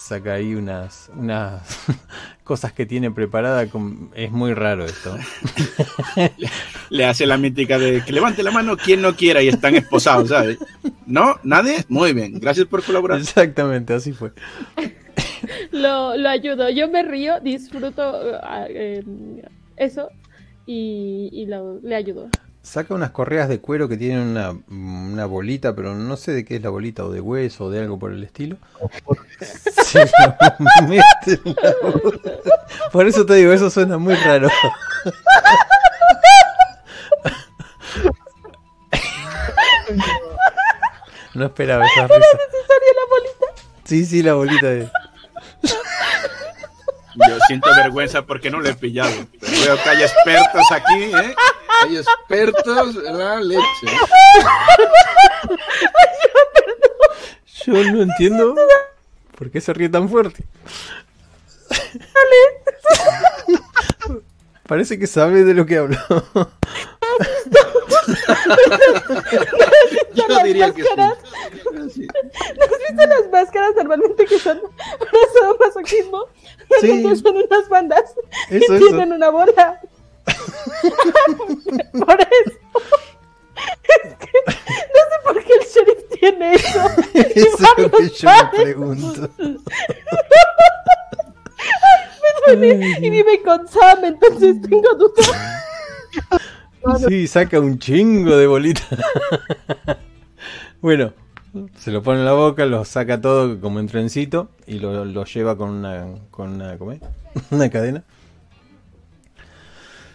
Saca 0.06 0.34
ahí 0.34 0.54
unas, 0.54 1.10
unas 1.16 1.62
cosas 2.44 2.74
que 2.74 2.86
tiene 2.86 3.10
preparada. 3.10 3.68
con- 3.68 4.12
Es 4.16 4.32
muy 4.32 4.54
raro 4.54 4.84
esto. 4.84 5.16
Le 6.90 7.06
hace 7.06 7.26
la 7.26 7.38
mítica 7.38 7.80
de 7.80 8.04
que 8.04 8.12
levante 8.12 8.44
la 8.44 8.52
mano 8.52 8.76
quien 8.76 9.02
no 9.02 9.16
quiera 9.16 9.42
y 9.42 9.48
están 9.48 9.76
esposados, 9.76 10.28
¿sabes? 10.30 10.58
¿No? 11.06 11.38
¿Nadie? 11.44 11.86
Muy 11.88 12.12
bien. 12.12 12.38
Gracias 12.40 12.68
por 12.68 12.84
colaborar. 12.84 13.20
Exactamente, 13.20 13.94
así 13.94 14.12
fue. 14.12 14.34
Lo, 15.72 16.18
lo 16.18 16.30
ayudo. 16.30 16.70
Yo 16.70 16.90
me 16.90 17.04
río, 17.04 17.40
disfruto 17.40 18.02
eh, 18.34 18.40
ah, 18.44 18.66
eh, 18.70 19.04
eso 19.78 20.10
y, 20.66 21.30
y 21.32 21.46
lo- 21.46 21.80
le 21.82 21.96
ayudo. 21.96 22.28
Saca 22.64 22.94
unas 22.94 23.12
correas 23.12 23.50
de 23.50 23.60
cuero 23.60 23.90
que 23.90 23.98
tienen 23.98 24.20
una, 24.20 24.56
una 24.70 25.26
bolita, 25.26 25.76
pero 25.76 25.94
no 25.96 26.16
sé 26.16 26.32
de 26.32 26.46
qué 26.46 26.56
es 26.56 26.62
la 26.62 26.70
bolita, 26.70 27.04
o 27.04 27.12
de 27.12 27.20
hueso, 27.20 27.66
o 27.66 27.70
de 27.70 27.82
algo 27.82 28.00
por 28.00 28.14
el 28.14 28.24
estilo. 28.24 28.56
Se 29.84 30.00
lo 30.00 30.88
mete 30.88 31.42
en 31.44 31.56
la 31.62 31.74
boca. 31.84 32.32
Por 32.94 33.06
eso 33.06 33.26
te 33.26 33.34
digo, 33.36 33.52
eso 33.52 33.70
suena 33.70 33.98
muy 33.98 34.16
raro. 34.16 34.48
No 41.34 41.46
esperaba 41.46 41.86
esa 41.86 42.04
risa. 42.04 42.18
¿Necesaria 42.18 42.94
la 42.96 43.06
bolita? 43.10 43.46
Sí, 43.84 44.06
sí, 44.06 44.24
la 44.24 44.36
bolita 44.36 44.68
de... 44.68 44.90
Yo 47.16 47.38
siento 47.48 47.70
vergüenza 47.76 48.24
porque 48.24 48.50
no 48.50 48.60
lo 48.60 48.70
he 48.70 48.74
pillado. 48.74 49.12
Pero 49.40 49.52
veo 49.62 49.84
que 49.84 49.90
hay 49.90 50.04
expertos 50.04 50.72
aquí, 50.72 51.04
¿eh? 51.04 51.36
Hay 51.84 51.98
expertos 51.98 52.96
en 53.06 53.18
la 53.18 53.40
leche. 53.40 53.88
Yo 57.66 57.74
no 57.74 58.02
entiendo 58.02 58.56
por 59.38 59.52
qué 59.52 59.62
se 59.62 59.74
ríe 59.74 59.90
tan 59.90 60.10
fuerte. 60.10 60.44
Parece 64.68 64.98
que 64.98 65.08
sabe 65.08 65.44
de 65.44 65.54
lo 65.54 65.66
que 65.66 65.78
hablo. 65.78 65.98
Yo 70.14 70.24
las 70.28 70.44
diría 70.44 70.72
que 70.74 70.84
sí. 70.84 70.90
máscaras. 70.90 71.18
¿No 71.74 71.86
has 71.86 71.96
visto 71.96 72.14
las 73.08 73.30
máscaras 73.32 73.72
normalmente 73.76 74.26
que 74.26 74.40
son 74.40 74.60
para 74.60 75.54
masoquismo? 75.60 76.26
Sí. 76.82 77.04
Son 77.16 77.38
unas 77.38 77.70
bandas 77.70 78.16
Eso, 78.50 78.74
y 78.74 78.78
eso. 78.78 78.88
tienen 78.88 79.14
una 79.14 79.30
bola. 79.30 79.80
por 81.94 82.20
eso. 82.22 82.58
Es 83.84 84.16
que 84.18 84.32
no 84.48 85.02
sé 85.10 85.18
por 85.24 85.36
qué 85.44 85.54
el 85.54 85.66
sheriff 85.68 86.02
tiene 86.20 86.56
eso. 86.56 86.82
Eso 87.14 87.58
es 87.58 87.78
lo 87.78 87.92
que 87.92 88.10
yo 88.10 88.30
me 88.30 88.50
pregunto. 88.64 89.30
Y 92.46 93.10
vive 93.10 93.42
con 93.42 93.66
Sam, 93.68 94.04
entonces 94.04 94.62
tengo 94.62 94.94
dudas. 94.96 95.32
Sí, 97.08 97.28
saca 97.28 97.60
un 97.60 97.80
chingo 97.80 98.36
de 98.36 98.48
bolitas. 98.48 98.88
bueno, 100.82 101.14
se 101.78 101.92
lo 101.92 102.02
pone 102.02 102.20
en 102.20 102.26
la 102.26 102.34
boca, 102.34 102.66
lo 102.66 102.84
saca 102.84 103.22
todo 103.22 103.60
como 103.60 103.80
en 103.80 103.88
trencito 103.88 104.50
y 104.66 104.80
lo, 104.80 105.06
lo 105.06 105.26
lleva 105.26 105.58
con 105.58 105.70
una, 105.70 106.06
con 106.32 106.54
una, 106.54 106.78
¿cómo 106.78 106.92
es? 106.92 107.02
una 107.52 107.70
cadena. 107.70 108.04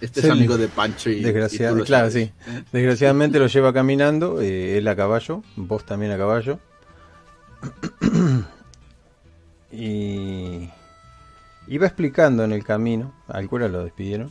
Este 0.00 0.20
es 0.20 0.30
amigo 0.30 0.56
de 0.56 0.68
Pancho 0.68 1.10
y. 1.10 1.22
claro, 1.84 2.10
sí. 2.10 2.30
Desgraciadamente 2.72 3.38
lo 3.38 3.48
lleva 3.48 3.72
caminando, 3.72 4.40
eh, 4.40 4.78
él 4.78 4.86
a 4.86 4.94
caballo, 4.94 5.42
vos 5.56 5.84
también 5.84 6.12
a 6.12 6.16
caballo. 6.16 6.60
y 9.72 10.68
iba 11.66 11.86
explicando 11.86 12.44
en 12.44 12.52
el 12.52 12.62
camino, 12.64 13.12
al 13.26 13.48
cura 13.48 13.68
lo 13.68 13.82
despidieron. 13.82 14.30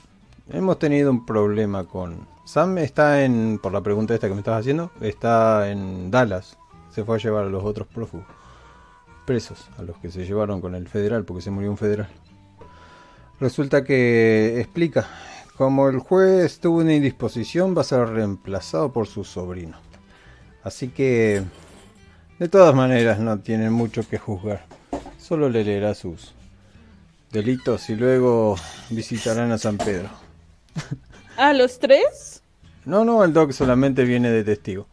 Hemos 0.50 0.80
tenido 0.80 1.12
un 1.12 1.26
problema 1.26 1.84
con... 1.84 2.26
Sam 2.46 2.78
está 2.78 3.26
en, 3.26 3.60
por 3.62 3.74
la 3.74 3.82
pregunta 3.82 4.14
esta 4.14 4.30
que 4.30 4.34
me 4.34 4.40
estabas 4.40 4.62
haciendo, 4.62 4.92
está 5.02 5.70
en 5.70 6.10
Dallas. 6.10 6.58
Se 6.90 7.04
fue 7.04 7.18
a 7.18 7.20
llevar 7.20 7.44
a 7.44 7.50
los 7.50 7.66
otros 7.66 7.88
prófugos. 7.88 8.26
Presos, 9.26 9.70
a 9.78 9.82
los 9.82 9.98
que 9.98 10.10
se 10.10 10.26
llevaron 10.26 10.62
con 10.62 10.74
el 10.74 10.88
federal, 10.88 11.26
porque 11.26 11.42
se 11.42 11.52
murió 11.52 11.70
un 11.70 11.78
federal. 11.78 12.08
Resulta 13.42 13.84
que 13.84 14.62
explica, 14.62 15.06
como 15.58 15.90
el 15.90 16.00
juez 16.00 16.62
tuvo 16.62 16.78
una 16.78 16.94
indisposición, 16.94 17.76
va 17.76 17.82
a 17.82 17.84
ser 17.86 18.08
reemplazado 18.08 18.94
por 18.94 19.08
su 19.08 19.26
sobrino. 19.26 19.78
Así 20.64 20.88
que, 20.88 21.44
de 22.40 22.48
todas 22.48 22.74
maneras, 22.74 23.20
no 23.20 23.40
tienen 23.40 23.74
mucho 23.74 24.08
que 24.08 24.18
juzgar. 24.18 24.66
Solo 25.20 25.50
le 25.50 25.66
leerá 25.66 25.94
sus 25.94 26.34
delitos 27.34 27.90
y 27.90 27.96
luego 27.96 28.56
visitarán 28.90 29.52
a 29.52 29.58
San 29.58 29.78
Pedro. 29.78 30.27
¿A 31.38 31.54
los 31.54 31.80
tres? 31.80 32.42
No, 32.86 33.04
no, 33.06 33.24
el 33.24 33.34
doc 33.34 33.52
solamente 33.52 34.04
viene 34.06 34.30
de 34.32 34.44
testigo. 34.44 34.88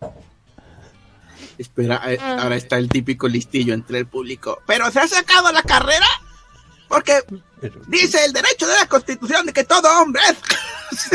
Espera, 1.59 2.01
eh, 2.13 2.19
Ah. 2.21 2.39
ahora 2.43 2.57
está 2.57 2.77
el 2.79 2.89
típico 2.89 3.29
listillo 3.29 3.75
entre 3.75 3.99
el 4.01 4.07
público. 4.07 4.61
¿Pero 4.67 4.91
se 4.91 4.99
ha 5.01 5.07
sacado 5.09 5.53
la 5.53 5.63
carrera? 5.63 6.07
Porque 6.89 7.21
dice 7.87 8.25
el 8.25 8.33
derecho 8.33 8.67
de 8.67 8.75
la 8.75 8.87
constitución 8.89 9.47
de 9.47 9.53
que 9.53 9.65
todo 9.65 9.89
hombre 10.03 10.21
es. 10.31 11.11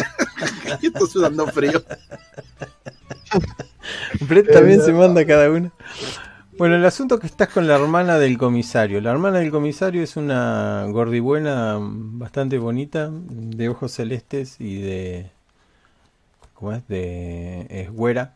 Yo 0.81 0.89
estoy 0.93 1.09
sudando 1.09 1.45
frío. 1.47 1.83
Brett 4.21 4.51
también 4.51 4.81
se 4.83 4.91
manda 4.93 5.25
cada 5.25 5.49
una. 5.49 5.71
Bueno, 6.59 6.75
el 6.75 6.83
asunto 6.85 7.15
es 7.15 7.21
que 7.21 7.27
estás 7.27 7.47
con 7.47 7.67
la 7.67 7.75
hermana 7.75 8.19
del 8.19 8.37
comisario. 8.37 8.99
La 8.99 9.11
hermana 9.11 9.39
del 9.39 9.49
comisario 9.49 10.03
es 10.03 10.17
una 10.17 10.85
gordibuena 10.89 11.77
bastante 11.79 12.57
bonita, 12.57 13.09
de 13.13 13.69
ojos 13.69 13.93
celestes 13.93 14.59
y 14.59 14.81
de. 14.81 15.31
¿Cómo 16.53 16.73
es? 16.73 16.85
De. 16.89 17.65
Es 17.69 17.89
güera. 17.89 18.33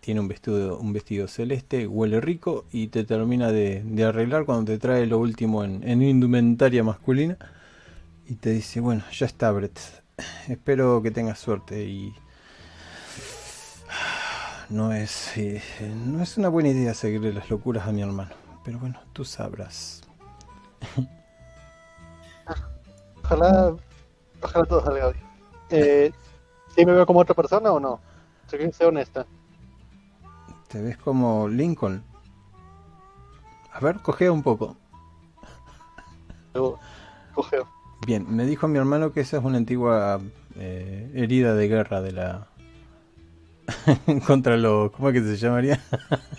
Tiene 0.00 0.20
un 0.20 0.28
vestido, 0.28 0.78
un 0.78 0.94
vestido 0.94 1.28
celeste, 1.28 1.86
huele 1.86 2.22
rico 2.22 2.64
y 2.72 2.86
te 2.86 3.04
termina 3.04 3.52
de, 3.52 3.82
de 3.84 4.04
arreglar 4.04 4.46
cuando 4.46 4.72
te 4.72 4.78
trae 4.78 5.04
lo 5.04 5.18
último 5.18 5.64
en, 5.64 5.86
en 5.86 6.02
indumentaria 6.02 6.82
masculina. 6.82 7.36
Y 8.26 8.36
te 8.36 8.48
dice: 8.48 8.80
Bueno, 8.80 9.04
ya 9.12 9.26
está, 9.26 9.50
Brett. 9.52 9.78
Espero 10.48 11.02
que 11.02 11.10
tengas 11.10 11.38
suerte 11.38 11.84
y 11.84 12.14
no 14.70 14.92
es, 14.92 15.36
eh, 15.36 15.62
no 16.06 16.22
es 16.22 16.36
una 16.36 16.48
buena 16.48 16.68
idea 16.70 16.94
seguirle 16.94 17.32
las 17.32 17.50
locuras 17.50 17.86
a 17.86 17.92
mi 17.92 18.02
hermano. 18.02 18.30
Pero 18.64 18.78
bueno, 18.78 19.00
tú 19.12 19.24
sabrás. 19.24 20.02
Ojalá, 23.22 23.74
ojalá 24.42 24.64
todo 24.64 24.82
salga 24.82 25.10
bien. 25.10 25.24
Eh, 25.68 26.12
¿Sí 26.74 26.86
me 26.86 26.92
veo 26.92 27.04
como 27.04 27.20
otra 27.20 27.34
persona 27.34 27.70
o 27.70 27.78
no? 27.78 28.00
Sé 28.46 28.56
que 28.56 28.72
sea 28.72 28.88
honesta. 28.88 29.26
¿Te 30.68 30.80
ves 30.80 30.96
como 30.96 31.46
Lincoln? 31.46 32.02
A 33.70 33.80
ver, 33.80 34.00
cogea 34.00 34.32
un 34.32 34.42
poco. 34.42 34.76
Cogeo. 37.34 37.68
Bien, 38.06 38.24
me 38.28 38.46
dijo 38.46 38.66
mi 38.66 38.78
hermano 38.78 39.12
que 39.12 39.20
esa 39.20 39.38
es 39.38 39.44
una 39.44 39.58
antigua 39.58 40.20
eh, 40.56 41.10
herida 41.14 41.54
de 41.54 41.68
guerra 41.68 42.00
de 42.00 42.12
la... 42.12 42.48
contra 44.26 44.56
los... 44.56 44.90
¿Cómo 44.92 45.10
es 45.10 45.14
que 45.14 45.22
se 45.22 45.36
llamaría? 45.36 45.80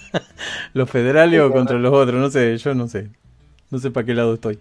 los 0.74 0.90
federales 0.90 1.40
o 1.41 1.51
contra 1.51 1.77
los 1.77 1.93
otros, 1.93 2.19
no 2.19 2.30
sé, 2.30 2.58
yo 2.58 2.74
no 2.74 2.88
sé. 2.88 3.09
No 3.69 3.80
sé 3.80 3.91
para 3.91 4.06
qué 4.06 4.14
lado 4.14 4.33
estoy. 4.33 4.59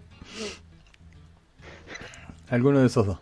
Alguno 2.49 2.79
de 2.79 2.87
esos 2.87 3.05
dos. 3.05 3.19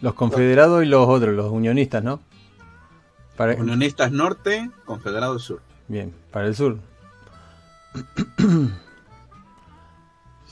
Los 0.00 0.14
confederados 0.14 0.82
y 0.82 0.86
los 0.86 1.08
otros, 1.08 1.34
los 1.34 1.50
unionistas, 1.50 2.02
¿no? 2.02 2.20
Para... 3.36 3.54
Unionistas 3.54 4.10
norte, 4.10 4.70
confederados 4.84 5.44
sur. 5.44 5.62
Bien, 5.88 6.12
para 6.30 6.46
el 6.46 6.56
sur. 6.56 6.78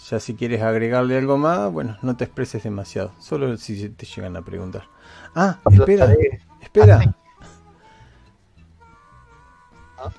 ya 0.08 0.20
si 0.20 0.34
quieres 0.34 0.62
agregarle 0.62 1.16
algo 1.16 1.36
más, 1.36 1.72
bueno, 1.72 1.96
no 2.02 2.16
te 2.16 2.24
expreses 2.24 2.62
demasiado. 2.62 3.12
Solo 3.20 3.56
si 3.56 3.88
te 3.90 4.06
llegan 4.06 4.36
a 4.36 4.42
preguntar. 4.42 4.84
Ah, 5.34 5.58
espera, 5.70 6.12
espera. 6.60 7.14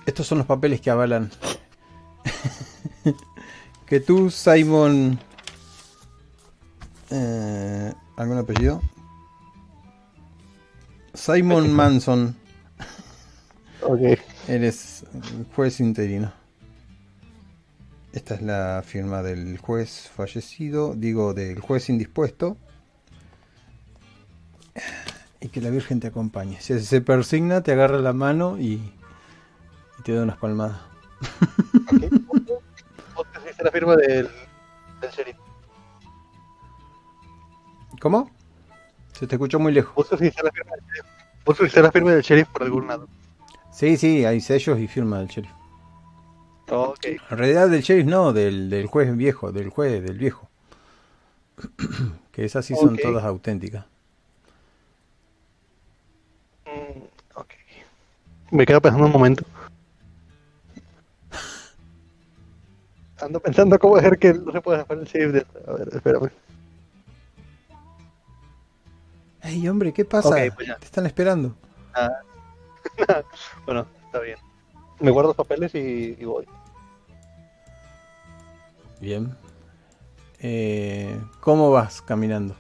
Estos 0.06 0.28
son 0.28 0.40
los 0.40 0.48
papeles 0.48 0.82
que 0.82 0.90
avalan. 0.90 1.32
que 3.86 4.00
tú, 4.00 4.30
Simon... 4.30 5.20
Eh, 7.10 7.94
¿Algún 8.16 8.38
apellido? 8.38 8.82
Simon 11.14 11.74
Manson. 11.74 12.36
Ok. 13.82 14.20
Eres 14.48 15.06
juez 15.56 15.80
interino. 15.80 16.32
Esta 18.14 18.36
es 18.36 18.42
la 18.42 18.84
firma 18.86 19.24
del 19.24 19.58
juez 19.58 20.10
fallecido, 20.14 20.94
digo, 20.96 21.34
del 21.34 21.60
juez 21.60 21.90
indispuesto. 21.90 22.58
Y 25.40 25.48
que 25.50 25.62
la 25.62 25.70
Virgen 25.70 26.00
te 26.00 26.08
acompañe. 26.08 26.60
Si 26.62 26.80
se 26.80 27.02
persigna, 27.02 27.62
te 27.62 27.72
agarra 27.72 28.00
la 28.00 28.14
mano 28.14 28.60
y, 28.60 28.82
y 30.02 30.04
te 30.04 30.16
da 30.16 30.24
unas 30.24 30.38
palmadas. 30.38 30.80
¿Vos 33.16 33.28
te 33.56 33.64
la 33.64 33.72
firma 33.72 33.96
del, 33.96 34.28
del 35.00 35.12
sheriff? 35.12 35.38
¿Cómo? 38.00 38.32
Se 39.14 39.28
te 39.28 39.36
escuchó 39.36 39.60
muy 39.60 39.72
lejos. 39.72 39.94
¿Vos 39.94 40.08
pusiste 40.08 40.42
la 40.42 40.52
firma 40.52 40.72
del 40.72 40.86
sheriff? 40.86 41.06
¿Vos 41.46 41.58
pusiste 41.58 41.82
la 41.84 41.92
firma 41.92 42.12
del 42.14 42.24
sheriff 42.24 42.48
por 42.48 42.64
algún 42.64 42.88
lado? 42.88 43.08
Sí, 43.72 43.96
sí, 43.96 44.26
hay 44.26 44.42
sellos 44.42 44.80
y 44.80 44.88
firma 44.88 45.20
del 45.20 45.28
sheriff. 45.28 45.52
Ok. 46.70 47.06
En 47.06 47.38
realidad 47.38 47.70
del 47.70 47.84
sheriff 47.84 48.08
no, 48.08 48.34
del, 48.34 48.72
del 48.72 48.88
juez 48.88 49.16
viejo, 49.16 49.52
del 49.52 49.70
juez 49.70 50.02
del 50.02 50.18
viejo. 50.18 50.50
que 52.32 52.44
esas 52.44 52.66
sí 52.66 52.76
son 52.76 52.96
Ok. 52.96 53.02
todas 53.02 53.24
auténticas. 53.24 53.86
Mm, 56.66 57.04
ok. 57.36 57.54
Me 58.50 58.66
quedo 58.66 58.82
pensando 58.82 59.06
un 59.06 59.12
momento. 59.12 59.46
Ando 63.22 63.40
pensando 63.40 63.78
cómo 63.78 63.96
hacer 63.98 64.18
que 64.18 64.34
no 64.34 64.52
se 64.52 64.62
pueda 64.62 64.82
hacer 64.82 64.98
el 64.98 65.06
sheriff 65.06 65.34
de. 65.34 65.46
A 65.68 65.74
ver, 65.74 65.90
espérame. 65.94 66.30
Ey, 69.44 69.68
hombre, 69.68 69.94
¿qué 69.94 70.06
pasa? 70.06 70.30
Ok, 70.30 70.54
pues 70.56 70.68
ya. 70.68 70.78
Te 70.78 70.86
están 70.86 71.06
esperando. 71.06 71.56
Bueno, 73.66 73.86
está 74.06 74.20
bien. 74.20 74.38
Me 75.00 75.12
guardo 75.12 75.30
los 75.30 75.38
papeles 75.38 75.74
y, 75.76 76.18
y 76.20 76.26
voy. 76.26 76.46
Bien. 79.00 79.36
Eh, 80.40 81.20
¿Cómo 81.40 81.72
vas 81.72 82.02
caminando? 82.02 82.56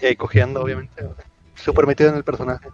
Ahí 0.00 0.16
cojeando, 0.16 0.62
obviamente. 0.62 1.08
Súper 1.54 1.86
metido 1.86 2.10
en 2.10 2.16
el 2.16 2.24
personaje. 2.24 2.68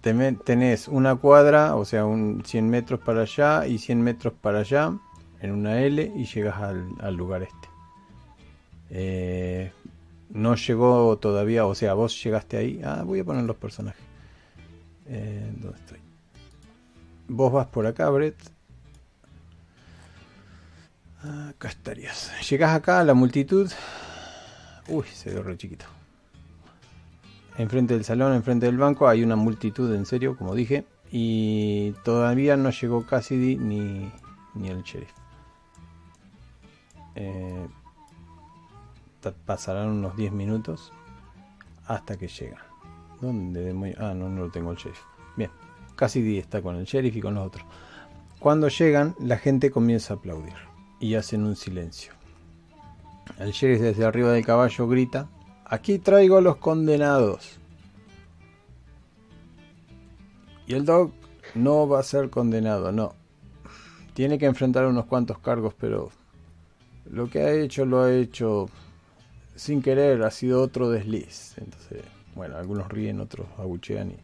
Tenés 0.00 0.88
una 0.88 1.16
cuadra, 1.16 1.76
o 1.76 1.84
sea, 1.84 2.06
un 2.06 2.42
100 2.44 2.70
metros 2.70 3.00
para 3.00 3.22
allá 3.22 3.66
y 3.66 3.78
100 3.78 4.00
metros 4.02 4.32
para 4.40 4.60
allá, 4.60 4.92
en 5.40 5.52
una 5.52 5.80
L, 5.80 6.12
y 6.14 6.24
llegas 6.24 6.56
al, 6.58 7.14
lugar 7.16 7.42
este. 7.42 7.68
Eh, 8.90 9.72
no 10.30 10.54
llegó 10.54 11.18
todavía, 11.18 11.66
o 11.66 11.74
sea, 11.74 11.94
vos 11.94 12.22
llegaste 12.22 12.56
ahí. 12.56 12.80
Ah, 12.84 13.02
voy 13.04 13.20
a 13.20 13.24
poner 13.24 13.44
los 13.44 13.56
personajes. 13.56 14.02
Eh, 15.06 15.52
¿Dónde 15.56 15.78
estoy? 15.78 15.98
Vos 17.28 17.52
vas 17.52 17.66
por 17.66 17.86
acá, 17.86 18.08
Brett. 18.10 18.36
Acá 21.22 21.68
estarías. 21.68 22.32
Llegás 22.48 22.74
acá 22.74 23.00
a 23.00 23.04
la 23.04 23.14
multitud. 23.14 23.70
Uy, 24.88 25.04
se 25.12 25.34
ve 25.34 25.42
re 25.42 25.56
chiquito. 25.56 25.86
Enfrente 27.58 27.94
del 27.94 28.04
salón, 28.04 28.34
enfrente 28.34 28.66
del 28.66 28.78
banco, 28.78 29.08
hay 29.08 29.22
una 29.22 29.36
multitud, 29.36 29.94
en 29.94 30.06
serio, 30.06 30.36
como 30.36 30.54
dije. 30.54 30.84
Y 31.10 31.92
todavía 32.04 32.56
no 32.56 32.70
llegó 32.70 33.04
Cassidy 33.04 33.56
ni, 33.56 34.10
ni 34.54 34.68
el 34.68 34.82
sheriff. 34.82 35.19
Eh, 37.14 37.68
pasarán 39.44 39.88
unos 39.88 40.16
10 40.16 40.32
minutos 40.32 40.92
hasta 41.86 42.16
que 42.16 42.28
llegan. 42.28 42.62
¿Dónde? 43.20 43.94
Ah, 43.98 44.14
no, 44.14 44.28
no 44.28 44.42
lo 44.42 44.50
tengo 44.50 44.70
el 44.70 44.76
sheriff. 44.76 45.02
Bien, 45.36 45.50
Cassidy 45.96 46.38
está 46.38 46.62
con 46.62 46.76
el 46.76 46.84
sheriff 46.84 47.16
y 47.16 47.20
con 47.20 47.34
los 47.34 47.46
otros. 47.46 47.64
Cuando 48.38 48.68
llegan, 48.68 49.14
la 49.18 49.36
gente 49.36 49.70
comienza 49.70 50.14
a 50.14 50.16
aplaudir 50.16 50.54
y 50.98 51.14
hacen 51.14 51.44
un 51.44 51.56
silencio. 51.56 52.12
El 53.38 53.52
sheriff 53.52 53.80
desde 53.80 54.04
arriba 54.04 54.32
del 54.32 54.44
caballo 54.46 54.88
grita: 54.88 55.28
Aquí 55.64 55.98
traigo 55.98 56.38
a 56.38 56.40
los 56.40 56.56
condenados. 56.56 57.58
Y 60.66 60.74
el 60.74 60.84
dog 60.84 61.12
no 61.54 61.88
va 61.88 62.00
a 62.00 62.04
ser 62.04 62.30
condenado, 62.30 62.92
no. 62.92 63.14
Tiene 64.14 64.38
que 64.38 64.46
enfrentar 64.46 64.86
unos 64.86 65.06
cuantos 65.06 65.38
cargos, 65.38 65.74
pero 65.74 66.10
lo 67.12 67.28
que 67.28 67.40
ha 67.42 67.52
hecho 67.52 67.84
lo 67.84 68.02
ha 68.02 68.12
hecho 68.12 68.68
sin 69.56 69.82
querer, 69.82 70.22
ha 70.22 70.30
sido 70.30 70.62
otro 70.62 70.88
desliz. 70.90 71.54
Entonces, 71.58 72.02
bueno, 72.34 72.56
algunos 72.56 72.88
ríen, 72.88 73.20
otros 73.20 73.46
abuchean 73.58 74.12
y... 74.12 74.16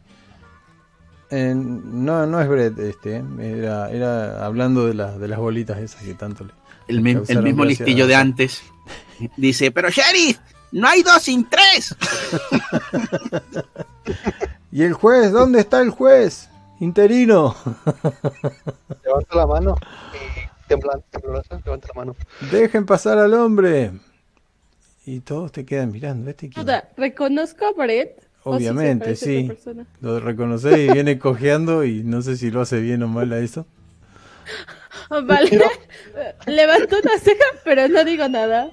Eh, 1.29 1.53
no, 1.55 2.25
no 2.25 2.39
es 2.39 2.47
Brett 2.47 2.79
este, 2.79 3.17
¿eh? 3.17 3.23
era, 3.39 3.91
era 3.91 4.45
hablando 4.45 4.87
de, 4.87 4.93
las 4.93 5.19
de 5.19 5.27
las 5.27 5.37
bolitas 5.39 5.77
esas 5.79 6.01
que 6.03 6.13
tanto 6.13 6.45
le... 6.45 6.53
El, 6.87 7.01
mi- 7.01 7.11
el 7.11 7.17
Causaron 7.17 7.43
mismo 7.43 7.63
gracia. 7.63 7.85
listillo 7.85 8.07
de 8.07 8.15
antes. 8.15 8.63
Dice, 9.35 9.71
pero 9.71 9.89
Sheriff, 9.89 10.39
no 10.71 10.87
hay 10.87 11.03
dos 11.03 11.21
sin 11.23 11.47
tres. 11.49 11.95
¿Y 14.71 14.83
el 14.83 14.93
juez? 14.93 15.31
¿Dónde 15.31 15.59
está 15.59 15.81
el 15.81 15.89
juez? 15.89 16.49
Interino. 16.79 17.55
Levanta 19.03 19.35
la 19.35 19.47
mano 19.47 19.75
y 20.13 20.46
temblando, 20.67 21.03
temblorosa, 21.09 21.61
levanta 21.65 21.87
la 21.87 21.93
mano. 21.93 22.15
Dejen 22.51 22.85
pasar 22.85 23.17
al 23.17 23.33
hombre. 23.33 23.91
Y 25.05 25.21
todos 25.21 25.51
te 25.51 25.65
quedan 25.65 25.91
mirando. 25.91 26.29
¿Este 26.29 26.49
quién? 26.49 26.65
Duda, 26.65 26.89
¿reconozco 26.97 27.65
a 27.65 27.71
Brett? 27.71 28.27
¿O 28.43 28.57
sí 28.57 28.63
se 28.63 28.69
Obviamente, 28.69 29.15
sí. 29.15 29.51
Lo 30.01 30.19
reconoce 30.19 30.83
y 30.83 30.91
viene 30.91 31.17
cojeando 31.17 31.83
y 31.83 32.03
no 32.03 32.21
sé 32.21 32.37
si 32.37 32.51
lo 32.51 32.61
hace 32.61 32.79
bien 32.79 33.03
o 33.03 33.07
mal 33.07 33.31
a 33.33 33.39
eso. 33.39 33.65
Vale. 35.09 35.61
Levanto 36.45 36.97
una 37.01 37.17
ceja, 37.19 37.45
pero 37.63 37.87
no 37.87 38.03
digo 38.03 38.27
nada. 38.27 38.69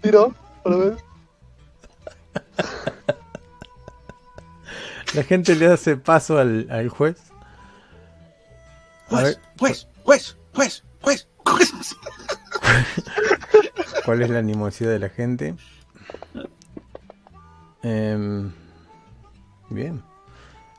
Tiro, 0.00 0.34
para 0.62 0.76
ver. 0.76 0.96
La 5.14 5.22
gente 5.24 5.56
le 5.56 5.66
hace 5.66 5.96
paso 5.96 6.38
al, 6.38 6.68
al 6.70 6.88
juez. 6.88 7.16
Ver, 9.10 9.38
Juez, 9.58 9.88
juez, 10.04 10.36
juez, 10.54 10.84
juez, 11.00 11.28
juez. 11.44 11.74
¿cuál 14.04 14.22
es 14.22 14.30
la 14.30 14.38
animosidad 14.38 14.90
de 14.90 14.98
la 14.98 15.08
gente? 15.08 15.54
Em, 17.82 18.52
bien. 19.70 20.02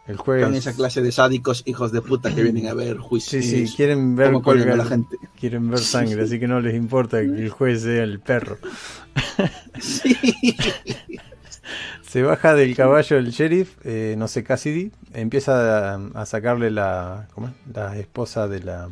El 0.07 0.17
juez. 0.17 0.43
Con 0.43 0.55
esa 0.55 0.73
clase 0.73 1.01
de 1.01 1.11
sádicos 1.11 1.63
hijos 1.65 1.91
de 1.91 2.01
puta 2.01 2.33
que 2.33 2.43
vienen 2.43 2.67
a 2.67 2.73
ver 2.73 2.97
Sí, 2.97 3.01
juicios. 3.01 3.45
sí, 3.45 3.73
quieren 3.75 4.15
ver 4.15 4.27
cómo 4.27 4.41
colgan 4.41 4.67
a 4.67 4.71
colgar- 4.71 4.77
la 4.77 4.85
gente. 4.85 5.17
Quieren 5.39 5.69
ver 5.69 5.79
sangre, 5.79 6.23
así 6.23 6.39
que 6.39 6.47
no 6.47 6.59
les 6.59 6.75
importa 6.75 7.19
que 7.21 7.27
el 7.27 7.49
juez 7.49 7.83
sea 7.83 8.03
el 8.03 8.19
perro. 8.19 8.57
Sí. 9.79 10.15
Se 12.03 12.21
baja 12.23 12.53
del 12.53 12.75
caballo 12.75 13.17
el 13.17 13.31
sheriff, 13.31 13.77
eh, 13.85 14.15
no 14.17 14.27
sé, 14.27 14.43
Cassidy, 14.43 14.91
empieza 15.13 15.93
a, 15.95 15.99
a 16.13 16.25
sacarle 16.25 16.69
la, 16.71 17.29
¿cómo 17.33 17.47
es? 17.47 17.53
la 17.73 17.97
esposa 17.97 18.49
de 18.49 18.59
la 18.61 18.89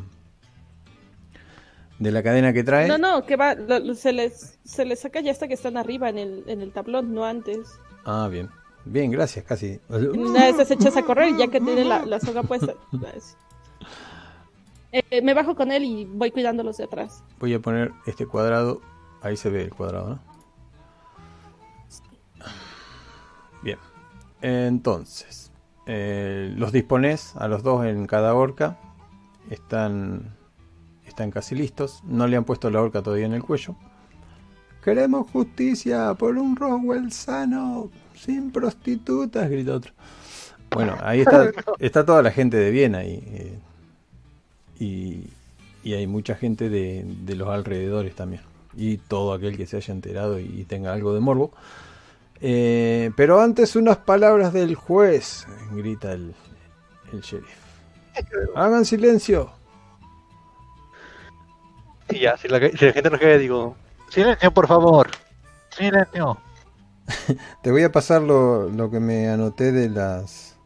de 2.00 2.10
la 2.10 2.22
cadena 2.24 2.52
que 2.52 2.64
trae. 2.64 2.88
No, 2.88 2.98
no, 2.98 3.24
que 3.24 3.36
va, 3.36 3.54
lo- 3.54 3.94
se 3.94 4.12
les, 4.12 4.58
se 4.64 4.84
les 4.84 4.98
saca 5.00 5.20
ya 5.20 5.30
hasta 5.30 5.46
que 5.46 5.54
están 5.54 5.76
arriba 5.76 6.08
en 6.08 6.18
el, 6.18 6.44
en 6.48 6.60
el 6.62 6.72
tablón, 6.72 7.14
no 7.14 7.24
antes. 7.24 7.68
Ah, 8.04 8.26
bien. 8.28 8.48
Bien, 8.84 9.10
gracias, 9.10 9.44
Cassidy. 9.44 9.78
Y 9.90 10.18
Una 10.18 10.50
vez 10.50 10.66
se 10.66 10.74
echas 10.74 10.96
a 10.96 11.02
correr 11.02 11.36
ya 11.36 11.46
que 11.48 11.60
tiene 11.60 11.84
la, 11.84 12.04
la 12.06 12.18
soga 12.18 12.42
puesta. 12.42 12.74
Es- 13.14 13.36
Eh, 14.92 15.22
me 15.22 15.34
bajo 15.34 15.54
con 15.54 15.70
él 15.70 15.84
y 15.84 16.04
voy 16.04 16.32
cuidándolos 16.32 16.78
de 16.78 16.82
atrás. 16.82 17.22
Voy 17.38 17.54
a 17.54 17.60
poner 17.60 17.92
este 18.06 18.26
cuadrado, 18.26 18.80
ahí 19.22 19.36
se 19.36 19.48
ve 19.48 19.62
el 19.62 19.70
cuadrado, 19.72 20.08
¿no? 20.08 20.18
Bien. 23.62 23.78
Entonces, 24.42 25.52
eh, 25.86 26.52
los 26.56 26.72
dispones 26.72 27.36
a 27.36 27.46
los 27.46 27.62
dos 27.62 27.84
en 27.86 28.06
cada 28.06 28.34
horca. 28.34 28.78
Están, 29.48 30.36
están 31.10 31.30
casi 31.30 31.54
listos. 31.54 32.02
No 32.04 32.26
le 32.26 32.36
han 32.36 32.44
puesto 32.44 32.70
la 32.70 32.80
horca 32.80 33.02
todavía 33.02 33.26
en 33.26 33.34
el 33.34 33.42
cuello. 33.42 33.76
Queremos 34.82 35.30
justicia 35.30 36.14
por 36.14 36.38
un 36.38 36.56
Roswell 36.56 37.12
sano, 37.12 37.90
sin 38.14 38.50
prostitutas, 38.50 39.50
grita 39.50 39.74
otro. 39.74 39.92
Bueno, 40.70 40.96
ahí 41.02 41.20
está, 41.20 41.50
está 41.78 42.04
toda 42.04 42.22
la 42.22 42.30
gente 42.30 42.56
de 42.56 42.70
Viena 42.70 43.04
y, 43.04 43.14
eh, 43.14 43.58
y, 44.78 45.24
y 45.82 45.94
hay 45.94 46.06
mucha 46.06 46.34
gente 46.34 46.70
de, 46.70 47.04
de 47.04 47.34
los 47.34 47.48
alrededores 47.48 48.14
también. 48.14 48.42
Y 48.74 48.98
todo 48.98 49.34
aquel 49.34 49.56
que 49.56 49.66
se 49.66 49.76
haya 49.76 49.92
enterado 49.92 50.40
y, 50.40 50.44
y 50.44 50.64
tenga 50.64 50.92
algo 50.92 51.12
de 51.12 51.20
morbo. 51.20 51.52
Eh, 52.40 53.10
pero 53.16 53.40
antes 53.40 53.76
unas 53.76 53.98
palabras 53.98 54.52
del 54.52 54.74
juez, 54.74 55.46
grita 55.72 56.12
el, 56.12 56.34
el 57.12 57.20
sheriff. 57.20 57.60
Hagan 58.54 58.84
silencio. 58.84 59.59
Y 62.10 62.20
ya, 62.20 62.36
si 62.36 62.48
la, 62.48 62.58
si 62.70 62.84
la 62.86 62.92
gente 62.92 63.10
no 63.10 63.18
quiere, 63.18 63.38
digo, 63.38 63.76
silencio, 64.08 64.52
por 64.52 64.66
favor. 64.66 65.10
Silencio. 65.70 66.38
Te 67.62 67.70
voy 67.70 67.82
a 67.82 67.92
pasar 67.92 68.22
lo, 68.22 68.68
lo 68.68 68.90
que 68.90 69.00
me 69.00 69.28
anoté 69.28 69.72
de 69.72 69.88
las 69.88 70.56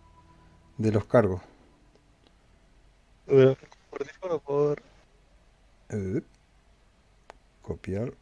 de 0.79 0.93
los 0.93 1.05
cargos. 1.05 1.41
Por 3.27 4.05
Discord 4.05 4.33
o 4.33 4.39
por... 4.41 4.83
Eh, 5.91 6.21
copiar. 7.63 8.13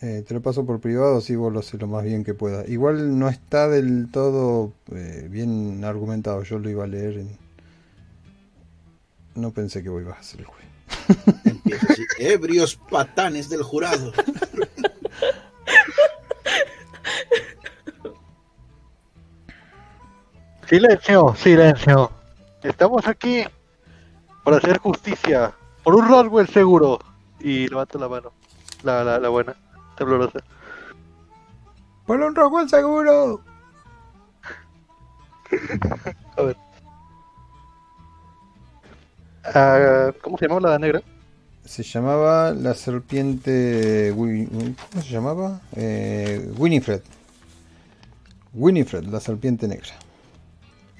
Eh, 0.00 0.22
te 0.26 0.32
lo 0.34 0.40
paso 0.40 0.64
por 0.64 0.80
privado, 0.80 1.20
si 1.20 1.34
vos 1.34 1.52
lo 1.52 1.58
haces 1.60 1.80
lo 1.80 1.88
más 1.88 2.04
bien 2.04 2.22
que 2.22 2.34
pueda. 2.34 2.64
Igual 2.68 3.18
no 3.18 3.28
está 3.28 3.68
del 3.68 4.08
todo 4.12 4.72
eh, 4.92 5.26
bien 5.30 5.84
argumentado. 5.84 6.42
Yo 6.44 6.58
lo 6.58 6.70
iba 6.70 6.84
a 6.84 6.86
leer. 6.86 7.18
en- 7.18 7.36
No 9.34 9.52
pensé 9.52 9.82
que 9.82 9.88
vos 9.88 10.02
ibas 10.02 10.18
a 10.18 10.22
ser 10.22 10.40
el 10.40 10.46
juez. 10.46 10.67
Empieza 11.44 11.86
así, 11.92 12.06
Ebrios 12.18 12.76
patanes 12.90 13.48
del 13.48 13.62
jurado. 13.62 14.12
Silencio, 20.68 21.34
silencio. 21.34 22.10
Estamos 22.62 23.06
aquí 23.06 23.44
para 24.44 24.58
hacer 24.58 24.78
justicia. 24.78 25.54
Por 25.82 25.94
un 25.94 26.08
Roswell 26.08 26.48
seguro. 26.48 26.98
Y 27.40 27.68
levanto 27.68 27.98
la 27.98 28.08
mano. 28.08 28.32
La, 28.82 29.02
la, 29.02 29.18
la 29.18 29.28
buena. 29.28 29.54
Temblorosa. 29.96 30.40
¡Por 32.06 32.20
un 32.20 32.34
Roswell 32.34 32.68
seguro! 32.68 33.42
A 36.36 36.42
ver. 36.42 36.56
Ah, 39.54 40.12
¿Cómo 40.22 40.38
se 40.38 40.46
llamaba 40.46 40.70
la 40.70 40.78
negra? 40.78 41.02
Se 41.64 41.82
llamaba 41.82 42.52
la 42.52 42.74
serpiente. 42.74 44.12
¿Cómo 44.14 45.02
se 45.02 45.10
llamaba? 45.10 45.60
Eh, 45.76 46.50
Winifred. 46.56 47.02
Winifred, 48.54 49.04
la 49.04 49.20
serpiente 49.20 49.68
negra. 49.68 49.90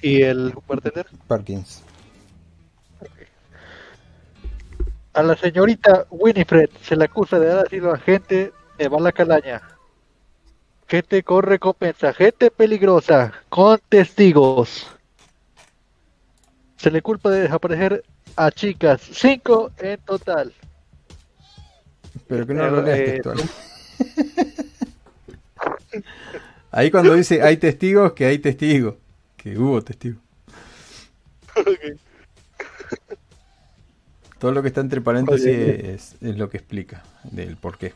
Y 0.01 0.21
el 0.21 0.53
bartender. 0.67 1.07
Parkins. 1.27 1.81
A 5.13 5.23
la 5.23 5.35
señorita 5.35 6.05
Winifred 6.11 6.69
se 6.83 6.95
le 6.95 7.05
acusa 7.05 7.39
de 7.39 7.51
haber 7.51 7.69
sido 7.69 7.91
agente 7.91 8.53
de 8.77 8.89
mala 8.89 9.11
calaña. 9.11 9.61
Gente 10.87 11.23
con 11.23 11.43
recompensa, 11.43 12.13
gente 12.13 12.51
peligrosa, 12.51 13.33
con 13.49 13.79
testigos. 13.89 14.87
Se 16.77 16.89
le 16.89 17.01
culpa 17.01 17.29
de 17.29 17.41
desaparecer 17.41 18.03
a 18.39 18.51
chicas, 18.51 19.01
cinco 19.11 19.71
en 19.79 19.99
total. 19.99 20.53
Pero 22.27 22.47
que 22.47 22.53
no 22.53 22.69
lo 22.69 22.81
leas 22.81 22.99
Eh, 22.99 23.05
textual. 23.05 23.37
Ahí 26.71 26.89
cuando 26.89 27.15
dice 27.15 27.41
hay 27.41 27.57
testigos, 27.57 28.13
que 28.13 28.25
hay 28.25 28.39
testigos. 28.39 28.95
Que 29.35 29.57
hubo 29.57 29.81
testigos. 29.81 30.21
Todo 34.37 34.53
lo 34.53 34.61
que 34.61 34.69
está 34.69 34.79
entre 34.79 35.01
paréntesis 35.01 35.47
Oye. 35.47 35.93
es, 35.93 36.15
es 36.21 36.37
lo 36.37 36.49
que 36.49 36.57
explica 36.57 37.03
del 37.23 37.57
por 37.57 37.77
qué. 37.77 37.93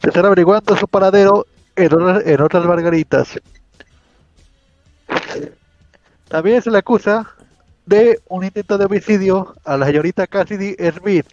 Se 0.00 0.08
están 0.08 0.24
averiguando 0.24 0.74
su 0.74 0.88
paradero 0.88 1.46
en 1.76 1.92
otras, 1.92 2.26
en 2.26 2.40
otras 2.40 2.64
margaritas. 2.64 3.38
También 6.30 6.62
se 6.62 6.70
le 6.70 6.78
acusa 6.78 7.34
de 7.86 8.20
un 8.28 8.44
intento 8.44 8.78
de 8.78 8.84
homicidio 8.84 9.54
a 9.64 9.76
la 9.76 9.86
señorita 9.86 10.26
Cassidy 10.28 10.76
Smith. 10.96 11.26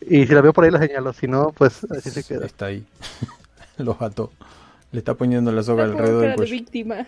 Y 0.00 0.26
si 0.26 0.32
la 0.34 0.40
veo 0.40 0.52
por 0.52 0.64
ahí 0.64 0.70
la 0.70 0.78
señalo, 0.80 1.12
si 1.12 1.26
no, 1.28 1.52
pues 1.52 1.84
así 1.90 2.10
se 2.10 2.24
queda. 2.24 2.46
Está 2.46 2.66
ahí. 2.66 2.84
Los 3.78 4.00
ató. 4.00 4.32
Le 4.92 4.98
está 5.00 5.14
poniendo 5.14 5.50
la 5.52 5.62
soga 5.62 5.84
alrededor 5.84 6.08
del 6.12 6.20
cara 6.20 6.30
de 6.30 6.36
cuello. 6.36 6.52
víctima. 6.52 7.06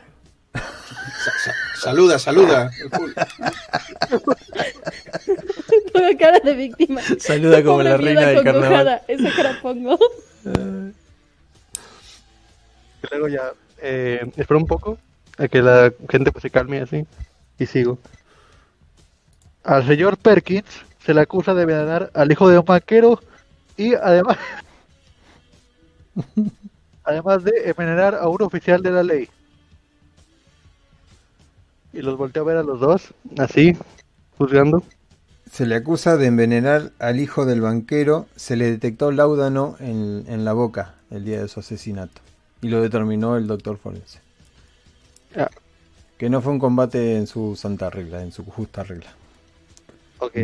Sa- 0.55 1.33
sa- 1.45 1.55
saluda, 1.81 2.19
saluda. 2.19 2.71
Pongo 5.93 6.19
cara 6.19 6.39
de 6.41 6.55
víctima. 6.55 7.01
Saluda 7.19 7.63
como 7.63 7.83
la 7.83 7.97
reina 7.97 8.21
del 8.29 8.43
carnaval. 8.45 9.03
Esa 9.09 9.31
cara 9.35 9.59
pongo. 9.63 9.99
Y 13.03 13.07
luego 13.11 13.29
ya, 13.29 13.53
eh, 13.81 14.31
espero 14.37 14.59
un 14.59 14.67
poco 14.67 14.99
a 15.39 15.49
que 15.49 15.63
la 15.63 15.93
gente 16.09 16.33
pues 16.33 16.43
se 16.43 16.51
calme 16.51 16.81
así 16.81 17.07
y 17.59 17.67
sigo. 17.67 17.99
Al 19.65 19.87
señor 19.87 20.17
Perkins 20.17 20.67
se 21.05 21.15
le 21.15 21.21
acusa 21.21 21.55
de 21.55 21.63
envenenar 21.63 22.11
al 22.15 22.31
hijo 22.31 22.49
de 22.49 22.59
un 22.59 22.65
banquero 22.65 23.21
y 23.77 23.95
además 23.95 24.39
además 27.05 27.45
de 27.45 27.53
envenenar 27.67 28.15
a 28.15 28.29
un 28.29 28.43
oficial 28.43 28.83
de 28.83 28.91
la 28.91 29.03
ley. 29.03 29.29
Y 31.93 32.03
los 32.03 32.17
volteo 32.19 32.43
a 32.43 32.47
ver 32.47 32.57
a 32.59 32.63
los 32.63 32.81
dos, 32.81 33.15
así, 33.39 33.77
juzgando. 34.37 34.83
Se 35.51 35.65
le 35.65 35.77
acusa 35.77 36.17
de 36.17 36.27
envenenar 36.27 36.93
al 36.99 37.21
hijo 37.21 37.47
del 37.47 37.63
banquero. 37.63 38.27
Se 38.37 38.57
le 38.57 38.71
detectó 38.71 39.13
láudano 39.13 39.77
en, 39.79 40.25
en 40.27 40.45
la 40.45 40.53
boca 40.53 40.97
el 41.11 41.25
día 41.25 41.41
de 41.41 41.49
su 41.49 41.61
asesinato. 41.61 42.21
Y 42.61 42.69
lo 42.69 42.83
determinó 42.83 43.37
el 43.37 43.47
doctor 43.47 43.79
forense. 43.79 44.26
Ah, 45.37 45.51
Que 46.19 46.29
no 46.31 46.41
fue 46.43 46.53
un 46.53 46.59
combate 46.59 47.17
en 47.17 47.27
su 47.27 47.57
santa 47.57 47.91
regla, 47.91 48.23
en 48.23 48.33
su 48.33 48.45
justa 48.45 48.83
regla. 48.85 49.11
ok. 50.19 50.37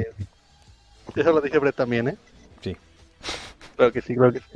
Eso 1.16 1.32
lo 1.32 1.40
dice 1.40 1.58
Brett 1.58 1.76
también, 1.76 2.08
¿eh? 2.08 2.16
Sí. 2.62 2.76
Claro 3.76 3.92
que 3.92 4.00
sí, 4.02 4.14
claro 4.14 4.32
que 4.32 4.40
sí. 4.40 4.46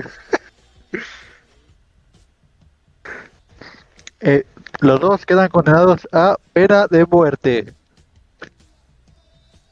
Eh, 4.20 4.44
los 4.80 5.00
dos 5.00 5.26
quedan 5.26 5.48
condenados 5.48 6.08
a 6.12 6.36
pena 6.52 6.86
de 6.88 7.04
muerte. 7.06 7.74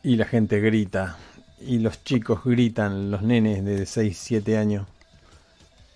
Y 0.03 0.17
la 0.17 0.27
gente 0.27 0.61
grita. 0.61 1.17
Y 1.61 1.79
los 1.79 2.05
chicos 2.05 2.45
gritan, 2.45 3.11
los 3.11 3.23
nenes 3.23 3.65
de 3.65 3.87
6, 3.87 4.17
7 4.19 4.59
años. 4.59 4.87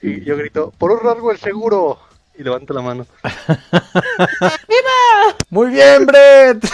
Y 0.00 0.24
yo 0.24 0.36
grito, 0.36 0.72
por 0.78 0.92
un 0.92 1.00
rasgo 1.00 1.30
el 1.32 1.38
seguro. 1.38 1.98
Y 2.38 2.44
levanto 2.44 2.72
la 2.72 2.82
mano. 2.82 3.04
Muy 5.50 5.70
bien, 5.70 6.06
Brett. 6.06 6.64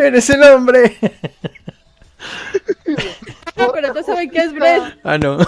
Eres 0.00 0.30
el 0.30 0.42
hombre. 0.44 0.96
No, 3.56 3.72
pero 3.72 3.92
no 3.92 4.02
saben 4.04 4.30
qué 4.30 4.38
es 4.38 4.54
Brett. 4.54 5.00
Ah, 5.02 5.18
no. 5.18 5.38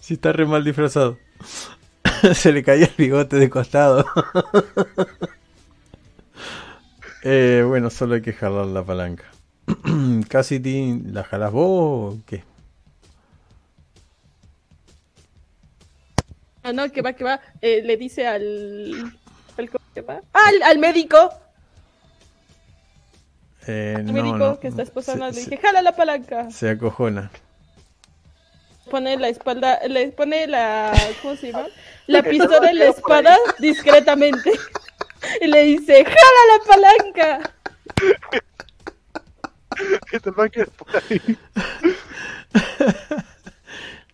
Sí, 0.00 0.14
está 0.14 0.32
re 0.32 0.46
mal 0.46 0.64
disfrazado. 0.64 1.18
Se 2.34 2.50
le 2.50 2.64
caía 2.64 2.86
el 2.86 2.94
bigote 2.96 3.36
de 3.36 3.50
costado. 3.50 4.06
Eh, 7.22 7.64
bueno, 7.66 7.88
solo 7.90 8.14
hay 8.14 8.22
que 8.22 8.32
jalar 8.32 8.66
la 8.66 8.82
palanca. 8.82 9.24
Cassidy, 10.28 11.00
¿la 11.06 11.24
jalás 11.24 11.52
vos 11.52 12.14
o 12.14 12.18
qué? 12.26 12.44
Ah, 16.64 16.72
no, 16.72 16.90
que 16.90 17.02
va, 17.02 17.12
que 17.12 17.22
va. 17.24 17.40
Eh, 17.60 17.82
le 17.84 17.96
dice 17.96 18.26
al. 18.26 19.12
al 19.56 19.70
¿cómo 19.70 19.84
se 19.94 20.00
llama? 20.00 20.20
Ah, 20.32 20.40
al, 20.48 20.62
al 20.62 20.78
médico. 20.78 21.30
Eh, 23.66 23.94
Al 23.96 24.06
no, 24.06 24.12
médico 24.12 24.38
no. 24.38 24.60
que 24.60 24.68
está 24.68 24.82
esposando. 24.82 25.26
Se- 25.30 25.34
Le 25.34 25.40
dije, 25.42 25.56
jala 25.58 25.82
la 25.82 25.94
palanca. 25.94 26.50
se, 26.50 26.70
acojona. 26.70 27.30
Pone 28.90 29.16
la 29.18 29.28
espalda. 29.28 29.78
Le 29.88 30.08
pone 30.08 30.46
la. 30.46 30.92
¿Cómo 31.22 31.36
se 31.36 31.52
llama? 31.52 31.66
La 32.06 32.22
pistola 32.22 32.70
en 32.70 32.78
la 32.80 32.84
espada 32.86 33.36
discretamente. 33.58 34.50
Y 35.40 35.46
le 35.46 35.62
dice, 35.62 36.04
jala 36.04 36.40
la 36.52 36.58
palanca. 36.68 37.50
Este 40.12 40.30
banquero 40.30 40.70
por 40.72 40.86
ahí. 40.96 41.38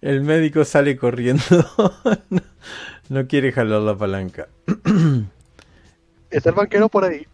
El 0.01 0.23
médico 0.23 0.65
sale 0.65 0.97
corriendo. 0.97 1.43
no, 2.31 2.41
no 3.09 3.27
quiere 3.27 3.53
jalar 3.53 3.83
la 3.83 3.97
palanca. 3.97 4.49
Está 6.31 6.51
el 6.51 6.55
banquero 6.55 6.89
por 6.89 7.05
ahí. 7.05 7.27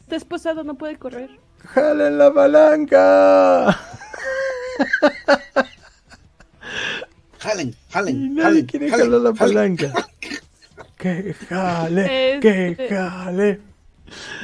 Está 0.00 0.16
esposado, 0.16 0.62
no 0.64 0.74
puede 0.74 0.96
correr. 0.96 1.30
¡Jalen 1.58 2.18
la 2.18 2.32
palanca! 2.32 3.78
Jalen, 7.38 7.68
Y 7.68 7.92
jalen, 7.92 8.34
nadie 8.34 8.42
jalen. 8.44 8.66
quiere 8.66 8.90
jalen, 8.90 9.06
jalar 9.06 9.20
la 9.20 9.34
jalen. 9.36 9.76
palanca. 9.76 10.08
¡Que 10.98 11.34
jale! 11.48 12.34
Este- 12.34 12.76
¡Que 12.76 12.88
jale! 12.88 13.60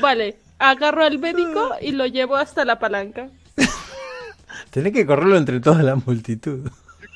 Vale, 0.01 0.37
agarro 0.59 1.05
al 1.05 1.19
médico 1.19 1.71
y 1.81 1.93
lo 1.93 2.07
llevo 2.07 2.37
hasta 2.37 2.65
la 2.65 2.79
palanca. 2.79 3.29
Tenés 4.71 4.93
que 4.93 5.07
correrlo 5.07 5.37
entre 5.37 5.61
toda 5.61 5.83
la 5.83 5.95
multitud. 5.97 6.69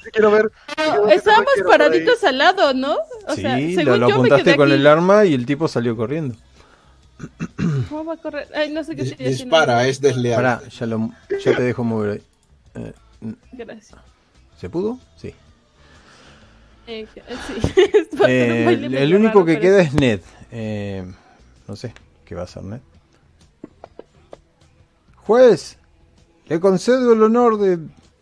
Quiero 0.12 0.31
ver. 0.31 0.50
quiero 0.74 1.08
Estábamos 1.08 1.52
paraditos 1.68 2.22
al 2.24 2.39
lado, 2.39 2.74
¿no? 2.74 2.97
O 3.28 3.34
sea, 3.34 3.56
sí, 3.56 3.74
según 3.74 3.92
lo, 3.92 3.97
lo 3.98 4.08
yo 4.08 4.14
me 4.14 4.20
apuntaste 4.20 4.44
quedé 4.44 4.56
con 4.56 4.68
aquí. 4.68 4.81
el 4.81 4.86
arma 4.86 5.24
y 5.24 5.34
el 5.34 5.47
tipo 5.47 5.68
salió 5.68 5.97
corriendo. 5.97 6.34
¿Cómo 7.89 8.05
va 8.05 8.14
a 8.14 8.16
correr? 8.16 8.48
Ay, 8.55 8.72
no 8.72 8.82
sé 8.82 8.97
qué 8.97 9.02
Dis-. 9.05 9.16
Dispara, 9.16 9.86
es 9.86 10.00
desleal. 10.00 10.36
Pará, 10.36 10.62
ya, 10.68 10.86
lo, 10.86 11.10
ya 11.44 11.56
te 11.56 11.62
dejo 11.62 11.84
mover 11.84 12.10
ahí. 12.10 12.22
Eh, 12.74 12.92
Gracias. 13.52 14.00
¿Se 14.60 14.68
pudo? 14.68 14.98
Sí. 15.16 15.34
Eh, 16.89 17.06
eh, 17.14 17.22
sí. 17.47 17.82
Eh, 18.26 18.89
el 18.92 19.14
único 19.14 19.34
raro, 19.40 19.44
que 19.47 19.52
pero- 19.55 19.60
queda 19.62 19.82
es 19.82 19.94
Ned. 19.94 20.20
Eh, 20.50 21.05
no 21.68 21.76
sé, 21.76 21.94
¿qué 22.24 22.34
va 22.34 22.40
a 22.42 22.44
hacer 22.44 22.62
Ned? 22.64 22.81
Juez, 25.24 25.78
le 26.48 26.58
concedo 26.60 27.12
el 27.12 27.22
honor 27.22 27.58
de 27.58 27.78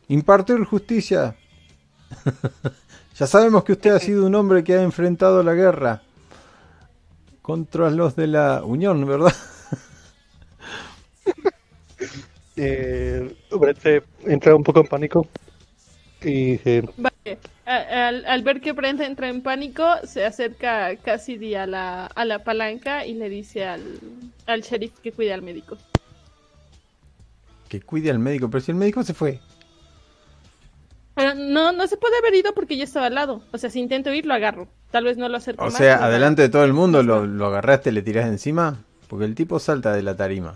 impartir 0.09 0.63
justicia. 0.65 1.37
ya 3.19 3.27
sabemos 3.27 3.65
que 3.65 3.73
usted 3.73 3.91
ha 3.91 3.99
sido 3.99 4.27
un 4.27 4.35
hombre 4.35 4.65
que 4.65 4.75
ha 4.75 4.83
enfrentado 4.83 5.43
la 5.43 5.55
guerra 5.55 6.03
contra 7.43 7.91
los 7.91 8.17
de 8.17 8.27
la 8.27 8.63
Unión, 8.65 9.05
¿verdad? 9.07 9.33
Eh, 12.57 13.35
Brett 13.59 13.79
se 13.79 14.03
entra 14.27 14.55
un 14.55 14.63
poco 14.63 14.81
en 14.81 14.87
pánico. 14.87 15.27
Y 16.23 16.53
dice, 16.53 16.83
Vale. 16.99 17.39
A- 17.65 18.09
Al, 18.09 18.27
al 18.27 18.43
ver 18.43 18.61
que 18.61 18.73
Brent 18.73 19.01
entra 19.01 19.29
en 19.29 19.43
pánico, 19.43 19.85
se 20.05 20.27
acerca 20.27 20.95
Cassidy 20.97 21.55
a 21.55 21.67
la, 21.67 22.07
a 22.07 22.25
la 22.27 22.45
palanca 22.45 23.07
y 23.07 23.15
le 23.15 23.31
dice 23.31 23.65
al, 23.65 23.83
al 24.47 24.61
sheriff 24.61 24.93
que 25.03 25.13
cuide 25.13 25.33
al 25.33 25.41
médico. 25.43 25.79
Que 27.69 27.81
cuide 27.81 28.11
al 28.11 28.19
médico, 28.19 28.51
pero 28.51 28.61
si 28.63 28.73
el 28.73 28.77
médico 28.77 29.03
se 29.05 29.15
fue. 29.15 29.41
Pero 31.21 31.35
no, 31.35 31.73
no 31.73 31.87
se 31.87 31.97
puede 31.97 32.17
haber 32.19 32.35
ido 32.35 32.55
porque 32.55 32.77
yo 32.77 32.85
estaba 32.85 33.07
al 33.07 33.15
lado. 33.15 33.43
O 33.53 33.59
sea, 33.59 33.71
si 33.71 33.81
intento 33.81 34.13
ir, 34.13 34.27
lo 34.27 34.35
agarro. 34.35 34.69
Tal 34.91 35.05
vez 35.05 35.17
no 35.17 35.29
lo 35.29 35.37
acerco 35.37 35.63
O 35.63 35.67
más, 35.67 35.77
sea, 35.77 36.05
adelante 36.05 36.43
de 36.43 36.49
todo 36.49 36.65
el 36.65 36.73
mundo 36.73 37.03
lo 37.03 37.47
agarraste, 37.47 37.93
le 37.93 38.03
tirás 38.03 38.27
encima, 38.27 38.79
porque 39.09 39.25
el 39.25 39.35
tipo 39.35 39.59
salta 39.59 39.93
de 39.93 40.03
la 40.03 40.17
tarima. 40.17 40.55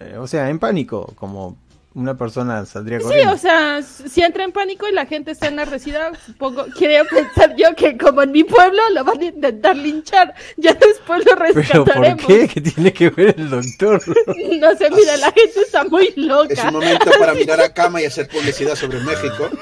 Eh, 0.00 0.16
o 0.18 0.26
sea, 0.26 0.50
en 0.50 0.58
pánico, 0.58 1.12
como 1.16 1.56
una 1.96 2.14
persona 2.16 2.66
saldría 2.66 2.98
Sí, 2.98 3.04
corriendo. 3.04 3.32
o 3.32 3.38
sea, 3.38 3.82
si 3.82 4.22
entra 4.22 4.44
en 4.44 4.52
pánico 4.52 4.86
y 4.86 4.92
la 4.92 5.06
gente 5.06 5.30
está 5.30 5.48
enardecida, 5.48 6.12
supongo, 6.26 6.66
quiero 6.76 7.06
pensar 7.08 7.56
yo 7.56 7.74
que 7.74 7.96
como 7.96 8.22
en 8.22 8.32
mi 8.32 8.44
pueblo 8.44 8.80
lo 8.92 9.02
van 9.02 9.18
a 9.20 9.24
intentar 9.24 9.74
linchar. 9.76 10.34
Ya 10.58 10.74
después 10.74 11.24
lo 11.24 11.36
Pero 11.36 11.54
rescataremos. 11.54 12.22
¿por 12.22 12.26
qué? 12.26 12.48
¿Qué 12.48 12.60
tiene 12.60 12.92
que 12.92 13.08
ver 13.10 13.34
el 13.38 13.48
doctor? 13.50 14.02
No 14.60 14.76
sé, 14.76 14.90
mira, 14.90 15.16
la 15.16 15.32
gente 15.32 15.60
está 15.60 15.84
muy 15.84 16.12
loca. 16.16 16.52
Es 16.52 16.64
un 16.64 16.72
momento 16.74 17.10
para 17.18 17.32
mirar 17.34 17.60
a 17.60 17.72
cama 17.72 18.02
y 18.02 18.04
hacer 18.04 18.28
publicidad 18.28 18.74
sobre 18.74 19.00
México. 19.00 19.48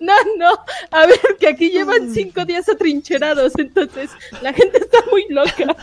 No, 0.00 0.14
no, 0.36 0.50
a 0.90 1.06
ver, 1.06 1.20
que 1.38 1.48
aquí 1.48 1.70
llevan 1.70 2.12
cinco 2.12 2.44
días 2.44 2.68
atrincherados, 2.68 3.52
entonces 3.58 4.10
la 4.42 4.52
gente 4.52 4.78
está 4.78 4.98
muy 5.10 5.24
loca. 5.28 5.76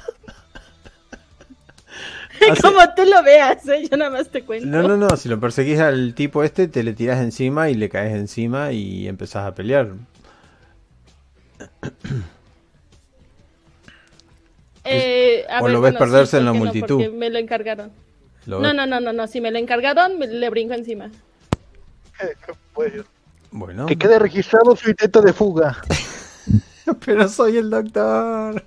Hace- 2.51 2.61
Como 2.61 2.79
tú 2.95 3.03
lo 3.05 3.23
veas, 3.23 3.67
¿eh? 3.67 3.87
yo 3.89 3.97
nada 3.97 4.11
más 4.11 4.29
te 4.29 4.43
cuento. 4.43 4.65
No, 4.67 4.83
no, 4.83 4.97
no, 4.97 5.09
si 5.17 5.29
lo 5.29 5.39
perseguís 5.39 5.79
al 5.79 6.13
tipo 6.13 6.43
este, 6.43 6.67
te 6.67 6.83
le 6.83 6.93
tirás 6.93 7.19
encima 7.21 7.69
y 7.69 7.75
le 7.75 7.89
caes 7.89 8.13
encima 8.15 8.71
y 8.71 9.07
empezás 9.07 9.45
a 9.45 9.55
pelear. 9.55 9.93
Eh, 14.83 15.45
a 15.49 15.59
o 15.61 15.65
ver, 15.65 15.73
lo 15.73 15.81
ves 15.81 15.91
bueno, 15.93 15.99
perderse 15.99 16.31
sí, 16.31 16.37
en 16.37 16.45
la 16.45 16.53
multitud. 16.53 17.09
Me 17.11 17.29
lo 17.29 17.39
encargaron. 17.39 17.91
Lo 18.45 18.59
No, 18.61 18.73
no, 18.73 18.85
no, 18.85 18.99
no, 19.01 19.11
no, 19.11 19.27
si 19.27 19.41
me 19.41 19.51
lo 19.51 19.57
encargaron, 19.59 20.17
me- 20.17 20.27
le 20.27 20.49
brinco 20.49 20.73
encima. 20.73 21.09
Bueno, 23.49 23.85
que 23.85 23.97
quede 23.97 24.19
registrado 24.19 24.75
su 24.75 24.89
intento 24.89 25.21
de 25.21 25.31
fuga. 25.33 25.77
pero 27.05 27.27
soy 27.29 27.57
el 27.57 27.69
doctor. 27.69 28.61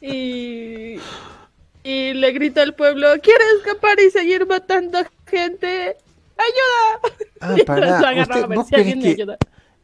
Y, 0.00 0.96
y 1.90 2.14
le 2.14 2.32
grito 2.32 2.60
al 2.60 2.74
pueblo, 2.74 3.08
¿quiere 3.22 3.44
escapar 3.58 3.98
y 4.00 4.10
seguir 4.10 4.46
matando 4.46 4.98
gente? 5.26 5.96
¡Ayuda! 6.36 7.14
Ah, 7.40 7.52
Mientras 7.54 7.64
pará, 7.80 8.14
usted- 8.26 8.42
a 8.42 8.46
ver 8.46 8.56
vos 8.58 8.66
si 8.68 8.74
alguien 8.76 8.98
me 9.00 9.08
ayuda. 9.08 9.36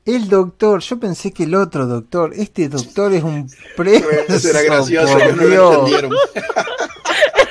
El 0.05 0.29
doctor, 0.29 0.81
yo 0.83 1.01
pensé 1.01 1.33
que 1.33 1.43
el 1.43 1.55
otro 1.57 1.85
doctor, 1.87 2.33
este 2.37 2.69
doctor 2.69 3.13
es 3.13 3.25
un 3.25 3.51
preso. 3.77 4.07
Eso 4.29 4.51
era 4.51 4.63
gracioso, 4.63 5.13
por 5.13 5.21
que 5.21 5.33
no 5.33 5.43
lo 5.43 5.49
Dios. 5.49 5.75
entendieron. 5.75 6.13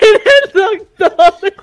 El 0.06 0.52
doctor. 0.54 1.54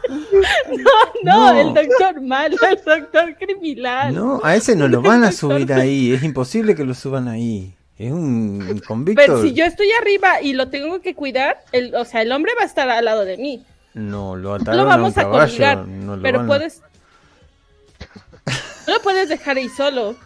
No, 0.71 0.91
no, 1.25 1.53
No. 1.55 1.61
el 1.61 1.75
doctor 1.75 2.21
malo, 2.21 2.57
el 2.71 2.77
doctor 2.85 3.37
criminal. 3.39 4.15
No, 4.15 4.41
a 4.43 4.55
ese 4.57 4.75
no 4.77 4.89
lo 4.89 5.01
van 5.01 5.25
a 5.25 5.33
subir 5.33 5.73
ahí, 5.73 6.13
es 6.13 6.23
imposible 6.23 6.75
que 6.75 6.85
lo 6.85 6.95
suban 6.95 7.29
ahí. 7.29 7.75
Es 7.99 8.11
un 8.11 8.81
convicto. 8.87 9.21
Pero 9.25 9.43
si 9.43 9.53
yo 9.53 9.65
estoy 9.65 9.91
arriba 9.93 10.41
y 10.41 10.55
lo 10.55 10.69
tengo 10.71 11.01
que 11.01 11.15
cuidar, 11.15 11.63
el, 11.73 11.95
o 11.95 12.05
sea, 12.05 12.23
el 12.23 12.33
hombre 12.33 12.53
va 12.59 12.63
a 12.63 12.67
estar 12.67 12.89
al 12.89 13.05
lado 13.05 13.25
de 13.25 13.37
mí. 13.37 13.65
No, 13.95 14.35
lo 14.37 14.51
No 14.51 14.55
ataron 14.57 14.77
lo 14.81 14.87
vamos 14.87 15.17
a 15.19 15.27
un 15.27 15.33
caballo. 15.33 15.53
colgar, 15.53 15.87
no 15.87 16.17
lo 16.17 16.23
pero 16.23 16.39
van 16.39 16.47
a- 16.47 16.49
puedes... 16.49 16.81
No 18.87 18.95
lo 18.95 19.01
puedes 19.03 19.29
dejar 19.29 19.57
ahí 19.59 19.69
solo. 19.69 20.17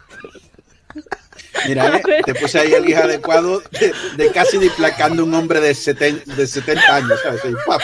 Mira, 1.67 1.97
eh, 2.07 2.21
te 2.25 2.33
puse 2.33 2.59
ahí 2.59 2.73
el 2.73 2.89
hijo 2.89 3.03
adecuado 3.03 3.61
de, 3.79 3.93
de 4.15 4.31
casi 4.31 4.57
displacando 4.57 5.23
un 5.23 5.33
hombre 5.35 5.59
de, 5.59 5.71
seten- 5.73 6.23
de 6.23 6.47
70 6.47 6.95
años, 6.95 7.19
¿sabes? 7.21 7.43
Ahí, 7.45 7.53
¡pap! 7.67 7.81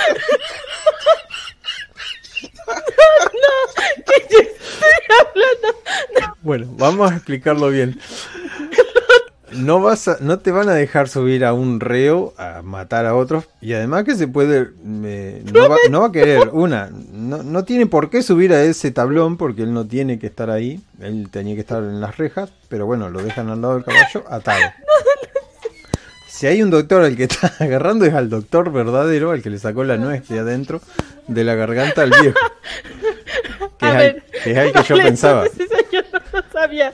¿Qué 4.06 4.28
yo 4.32 4.40
estoy 4.40 5.18
hablando? 5.20 6.36
Bueno, 6.42 6.68
vamos 6.72 7.12
a 7.12 7.16
explicarlo 7.16 7.70
bien. 7.70 8.00
No 9.56 9.82
vas 9.82 10.08
a, 10.08 10.18
no 10.20 10.40
te 10.40 10.52
van 10.52 10.70
a 10.70 10.74
dejar 10.74 11.08
subir 11.10 11.46
a 11.46 11.54
un 11.54 11.80
reo 11.80 12.34
a 12.38 12.62
matar 12.62 13.06
a 13.06 13.16
otros 13.16 13.46
y 13.62 13.74
además 13.74 14.04
que 14.04 14.16
se 14.16 14.28
puede 14.28 14.70
eh, 15.04 15.44
no, 15.54 15.70
va, 15.70 15.78
no 15.90 16.02
va 16.02 16.08
a 16.08 16.12
querer 16.12 16.50
una 16.52 16.90
no, 17.12 17.44
no 17.44 17.64
tiene 17.64 17.86
por 17.86 18.10
qué 18.10 18.24
subir 18.24 18.54
a 18.54 18.64
ese 18.64 18.92
tablón 18.92 19.38
porque 19.38 19.64
él 19.64 19.74
no 19.74 19.86
tiene 19.86 20.20
que 20.20 20.28
estar 20.28 20.50
ahí 20.50 20.82
él 21.00 21.30
tenía 21.32 21.56
que 21.56 21.62
estar 21.62 21.84
en 21.84 22.02
las 22.02 22.18
rejas 22.18 22.52
pero 22.70 22.86
bueno 22.86 23.10
lo 23.10 23.22
dejan 23.22 23.50
al 23.50 23.62
lado 23.62 23.76
del 23.76 23.84
caballo 23.84 24.24
atado 24.30 24.62
si 26.28 26.48
hay 26.48 26.62
un 26.62 26.70
doctor 26.70 27.04
al 27.04 27.16
que 27.16 27.24
está 27.24 27.54
agarrando 27.60 28.06
es 28.06 28.14
al 28.14 28.30
doctor 28.30 28.72
verdadero 28.72 29.32
al 29.32 29.42
que 29.42 29.50
le 29.50 29.60
sacó 29.60 29.84
la 29.84 29.98
nuez 29.98 30.28
de 30.28 30.40
adentro 30.40 30.82
de 31.28 31.44
la 31.44 31.56
garganta 31.56 32.04
al 32.04 32.12
viejo 32.22 32.40
ver. 33.92 34.24
que 34.44 34.52
es 34.52 34.58
ahí 34.58 34.72
que 34.72 34.84
yo 34.84 34.98
pensaba. 34.98 35.46
no 36.44 36.44
sabía. 36.52 36.94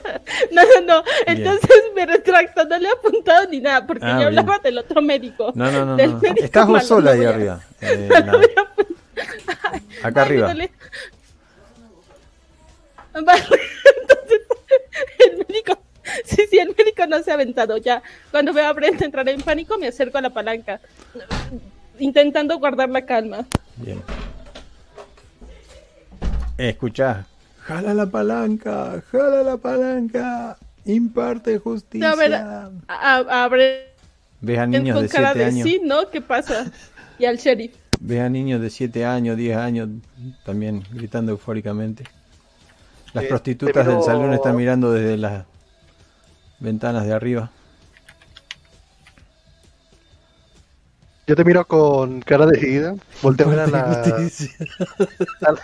No, 0.52 0.62
no, 0.62 0.80
no. 0.86 1.04
Entonces 1.26 1.70
me 1.94 2.06
retracto, 2.06 2.64
no 2.64 2.78
le 2.78 2.88
he 2.88 2.92
apuntado 2.92 3.48
ni 3.48 3.60
nada, 3.60 3.86
porque 3.86 4.04
Ah, 4.04 4.20
yo 4.20 4.26
hablaba 4.28 4.58
bien. 4.58 4.62
del 4.62 4.78
otro 4.78 5.02
médico. 5.02 5.52
No, 5.54 5.70
no, 5.70 5.84
no. 5.84 5.96
Del 5.96 6.12
no. 6.14 6.20
Estás 6.36 6.66
vos 6.66 6.86
sola 6.86 7.12
ahí 7.12 7.24
arriba. 7.24 7.60
Eh, 7.80 8.08
No. 8.26 8.38
Acá 10.02 10.22
Ay, 10.22 10.26
arriba. 10.26 10.54
le- 10.54 10.70
entonces 13.14 13.58
el 15.18 15.38
médico, 15.38 15.78
sí, 16.24 16.46
sí, 16.50 16.58
el 16.58 16.74
médico 16.76 17.06
no 17.06 17.22
se 17.22 17.30
ha 17.30 17.34
aventado 17.34 17.76
ya. 17.78 18.02
Cuando 18.30 18.52
veo 18.52 18.66
a 18.66 18.72
Brent 18.72 19.02
entrar 19.02 19.28
en 19.28 19.40
pánico, 19.42 19.76
me 19.78 19.88
acerco 19.88 20.18
a 20.18 20.20
la 20.22 20.30
palanca, 20.30 20.80
intentando 21.98 22.58
guardar 22.58 22.88
la 22.88 23.04
calma. 23.04 23.46
Bien. 23.76 24.00
Escuchá. 26.56 27.26
Jala 27.66 27.94
la 27.94 28.06
palanca, 28.06 29.02
jala 29.10 29.42
la 29.42 29.56
palanca. 29.56 30.56
Imparte 30.86 31.58
justicia. 31.58 32.10
A 32.10 32.16
ver, 32.16 32.34
a, 32.34 32.70
a- 32.88 33.16
niños 34.80 34.94
con 34.96 35.02
de 35.04 35.08
cara 35.10 35.32
7 35.32 35.38
de 35.38 35.44
años. 35.44 35.68
sí, 35.68 35.80
¿no? 35.84 36.08
¿Qué 36.10 36.20
pasa? 36.22 36.70
Y 37.18 37.26
al 37.26 37.36
sheriff. 37.36 37.74
Ves 38.00 38.20
a 38.20 38.28
niños 38.30 38.62
de 38.62 38.70
7 38.70 39.04
años, 39.04 39.36
10 39.36 39.56
años 39.58 39.88
también 40.44 40.82
gritando 40.90 41.32
eufóricamente. 41.32 42.04
Las 43.12 43.24
Eh, 43.24 43.28
prostitutas 43.28 43.74
pero- 43.74 43.92
del 43.96 44.02
salón 44.02 44.32
están 44.32 44.56
mirando 44.56 44.90
desde 44.92 45.18
las 45.18 45.44
ventanas 46.60 47.04
de 47.04 47.12
arriba. 47.12 47.50
Yo 51.30 51.36
te 51.36 51.44
miro 51.44 51.64
con 51.64 52.22
cara 52.22 52.44
decidida. 52.44 52.96
Volteo 53.22 53.46
a 53.46 53.50
ver 53.50 53.60
a 53.60 53.66
la. 53.68 54.02
Justicia. 54.18 54.50
a 55.42 55.52
la- 55.52 55.60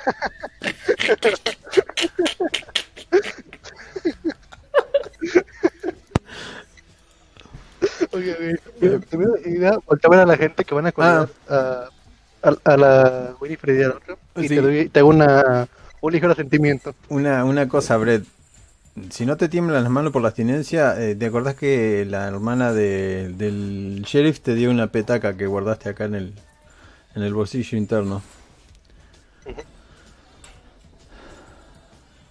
Oye, 8.13 8.35
oye, 8.39 8.57
mira, 8.81 8.99
te 9.01 9.17
miro 9.17 9.33
decidida, 9.33 9.79
volteo 9.87 10.09
a 10.13 10.17
ver 10.17 10.21
a 10.21 10.27
la 10.27 10.37
gente 10.37 10.65
que 10.65 10.75
van 10.75 10.87
a 10.87 10.93
colgar 10.93 11.29
a, 11.49 11.89
a, 12.43 12.55
a 12.65 12.77
la 12.77 13.35
Winifred 13.41 13.79
y 13.79 13.83
a 13.83 13.89
la 13.89 13.95
otra. 13.97 14.17
Y 14.37 14.43
Sí. 14.49 14.49
te, 14.49 14.61
doy, 14.61 14.89
te 14.89 15.01
hago 15.01 15.09
una, 15.11 15.69
un 16.01 16.13
ligero 16.13 16.35
sentimiento. 16.35 16.95
Una, 17.09 17.45
una 17.45 17.69
cosa, 17.69 17.97
Brett. 17.97 18.25
Si 19.11 19.27
no 19.27 19.37
te 19.37 19.49
tiemblan 19.49 19.83
las 19.85 19.93
manos 19.93 20.11
por 20.13 20.23
la 20.23 20.29
abstinencia, 20.29 20.99
eh, 21.01 21.15
¿te 21.15 21.27
acordás 21.27 21.55
que 21.55 22.05
la 22.07 22.27
hermana 22.29 22.73
de- 22.73 23.29
del 23.37 24.03
sheriff 24.07 24.41
te 24.41 24.55
dio 24.55 24.71
una 24.71 24.87
petaca 24.89 25.37
que 25.37 25.47
guardaste 25.47 25.91
acá 25.91 26.05
en 26.07 26.15
el, 26.15 26.35
en 27.17 27.23
el 27.23 27.35
bolsillo 27.35 27.79
interno? 27.79 28.23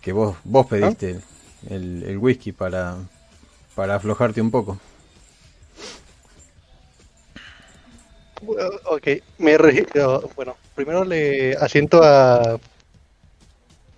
Que 0.02 0.12
vos, 0.14 0.38
vos 0.44 0.68
pediste 0.68 1.20
el, 1.70 2.04
el 2.04 2.18
whisky 2.18 2.52
para, 2.52 2.96
para 3.76 3.96
aflojarte 3.96 4.42
un 4.42 4.52
poco. 4.52 4.78
Bueno, 8.42 8.70
Ok, 8.86 9.08
me 9.40 9.58
registro. 9.58 10.30
Bueno, 10.36 10.56
primero 10.76 11.04
le 11.04 11.54
asiento 11.56 12.02
a. 12.04 12.60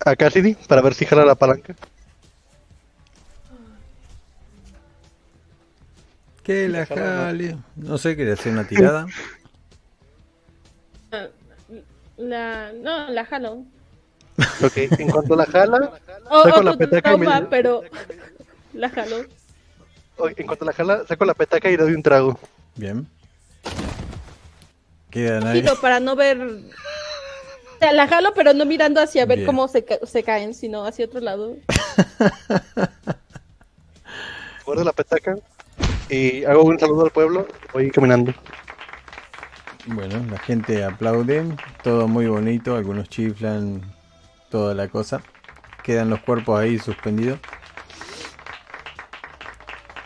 a 0.04 0.16
Cassidy 0.16 0.54
para 0.68 0.80
ver 0.82 0.94
si 0.94 1.04
jala 1.04 1.24
la 1.24 1.34
palanca. 1.34 1.74
Que 6.48 6.66
la 6.66 6.86
jale. 6.86 7.58
No 7.76 7.98
sé, 7.98 8.16
quería 8.16 8.32
hacer 8.32 8.52
una 8.52 8.64
tirada. 8.68 9.06
La, 12.16 12.72
no, 12.72 13.10
la 13.10 13.26
jalo. 13.26 13.64
Ok, 14.64 14.76
en 14.76 15.10
cuanto 15.10 15.36
la 15.36 15.44
jala, 15.44 15.92
O, 16.30 16.42
Saco 16.44 16.60
o 16.60 16.62
la 16.62 16.72
tu 16.72 16.78
petaca 16.78 17.12
y 17.12 17.18
me- 17.18 17.26
trauma, 17.26 17.50
pero 17.50 17.82
la 18.72 18.88
jalo. 18.88 19.26
en 20.36 20.46
cuanto 20.46 20.64
la 20.64 20.72
jala, 20.72 21.04
saco 21.06 21.26
la 21.26 21.34
petaca 21.34 21.68
y 21.68 21.76
le 21.76 21.82
doy 21.82 21.92
un 21.92 22.02
trago. 22.02 22.40
Bien. 22.76 23.06
Queda 25.10 25.40
nadie. 25.40 25.64
Para 25.82 26.00
no 26.00 26.16
ver. 26.16 26.40
O 26.40 27.78
sea, 27.78 27.92
la 27.92 28.08
jalo, 28.08 28.32
pero 28.32 28.54
no 28.54 28.64
mirando 28.64 29.02
hacia 29.02 29.26
ver 29.26 29.40
Bien. 29.40 29.46
cómo 29.46 29.68
se, 29.68 29.84
ca- 29.84 29.98
se 30.06 30.22
caen, 30.22 30.54
sino 30.54 30.86
hacia 30.86 31.04
otro 31.04 31.20
lado. 31.20 31.56
Guardo 34.64 34.82
la 34.84 34.92
petaca 34.94 35.36
y 36.08 36.44
hago 36.44 36.64
un 36.64 36.78
saludo 36.78 37.04
al 37.04 37.10
pueblo. 37.10 37.46
Voy 37.72 37.90
caminando. 37.90 38.32
Bueno, 39.86 40.22
la 40.30 40.38
gente 40.38 40.84
aplaude, 40.84 41.44
todo 41.82 42.08
muy 42.08 42.26
bonito, 42.26 42.76
algunos 42.76 43.08
chiflan, 43.08 43.82
toda 44.50 44.74
la 44.74 44.88
cosa. 44.88 45.22
Quedan 45.82 46.10
los 46.10 46.20
cuerpos 46.20 46.60
ahí 46.60 46.78
suspendidos. 46.78 47.38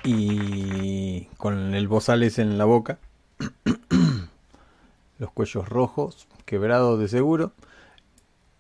Y 0.05 1.25
con 1.37 1.75
el 1.75 1.89
bozales 1.89 2.39
en 2.39 2.59
la 2.59 2.65
boca. 2.65 2.99
los 5.19 5.31
cuellos 5.33 5.69
rojos, 5.69 6.29
quebrados 6.45 7.01
de 7.01 7.09
seguro. 7.09 7.53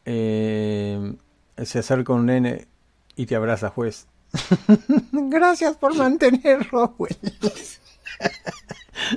Eh, 0.05 1.15
se 1.62 1.79
acerca 1.79 2.12
un 2.12 2.27
nene 2.27 2.67
y 3.15 3.27
te 3.27 3.37
abraza, 3.37 3.71
juez. 3.71 4.09
Gracias 5.12 5.77
por 5.77 5.94
mantener 5.94 6.69
Rowell. 6.70 7.17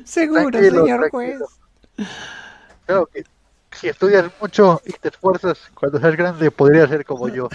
Seguro, 0.04 0.50
Tranquilo, 0.50 0.84
señor 0.86 1.10
tranquilo. 1.10 1.48
juez. 2.88 3.08
Que 3.14 3.24
si 3.80 3.90
estudias 3.90 4.32
mucho 4.40 4.82
y 4.86 4.94
te 4.94 5.10
esfuerzas, 5.10 5.60
cuando 5.74 6.00
seas 6.00 6.16
grande 6.16 6.50
podrías 6.52 6.90
ser 6.90 7.04
como 7.06 7.28
yo. 7.30 7.50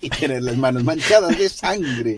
Y 0.00 0.08
tiene 0.10 0.40
las 0.40 0.56
manos 0.56 0.84
manchadas 0.84 1.36
de 1.36 1.48
sangre. 1.48 2.16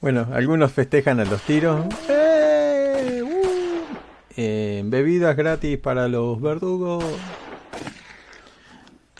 Bueno, 0.00 0.28
algunos 0.32 0.72
festejan 0.72 1.18
a 1.20 1.24
los 1.24 1.42
tiros. 1.42 1.86
¡Eh! 2.08 3.22
¡Uh! 3.24 3.96
Eh, 4.36 4.82
bebidas 4.84 5.36
gratis 5.36 5.76
para 5.78 6.06
los 6.08 6.40
verdugos. 6.40 7.04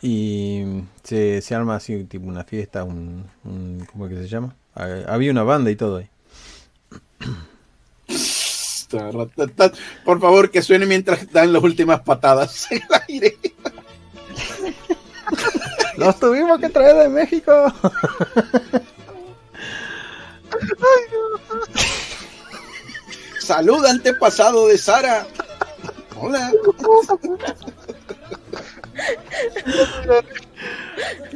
Y 0.03 0.65
se, 1.03 1.43
se 1.43 1.55
arma 1.55 1.77
así, 1.77 2.05
tipo 2.05 2.27
una 2.27 2.45
fiesta, 2.45 2.85
un, 2.85 3.27
un- 3.45 3.87
¿cómo 3.91 4.07
es 4.07 4.12
que 4.15 4.23
se 4.23 4.29
llama? 4.29 4.55
Ah, 4.75 4.87
Había 5.09 5.31
una 5.31 5.43
banda 5.43 5.70
y 5.70 5.77
todo 5.77 5.99
ahí. 5.99 6.09
Por 10.05 10.20
favor, 10.20 10.51
que 10.51 10.62
suene 10.62 10.87
mientras 10.87 11.31
dan 11.31 11.53
las 11.53 11.62
últimas 11.62 12.01
patadas 12.01 12.67
en 12.73 12.79
el 12.79 13.03
aire. 13.09 13.39
¡Los 15.97 16.19
tuvimos 16.19 16.59
que 16.59 16.70
traer 16.70 16.97
de 16.97 17.09
México! 17.09 17.53
Salud, 23.39 23.85
antepasado 23.85 24.67
de 24.69 24.79
Sara. 24.79 25.27
Hola. 26.17 26.53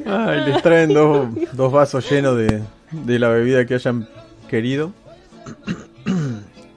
Ay, 0.07 0.41
les 0.51 0.63
traen 0.63 0.93
dos, 0.93 1.29
dos 1.53 1.73
vasos 1.73 2.09
llenos 2.11 2.37
de, 2.37 2.63
de 2.91 3.19
la 3.19 3.29
bebida 3.29 3.65
que 3.65 3.75
hayan 3.75 4.09
querido. 4.49 4.93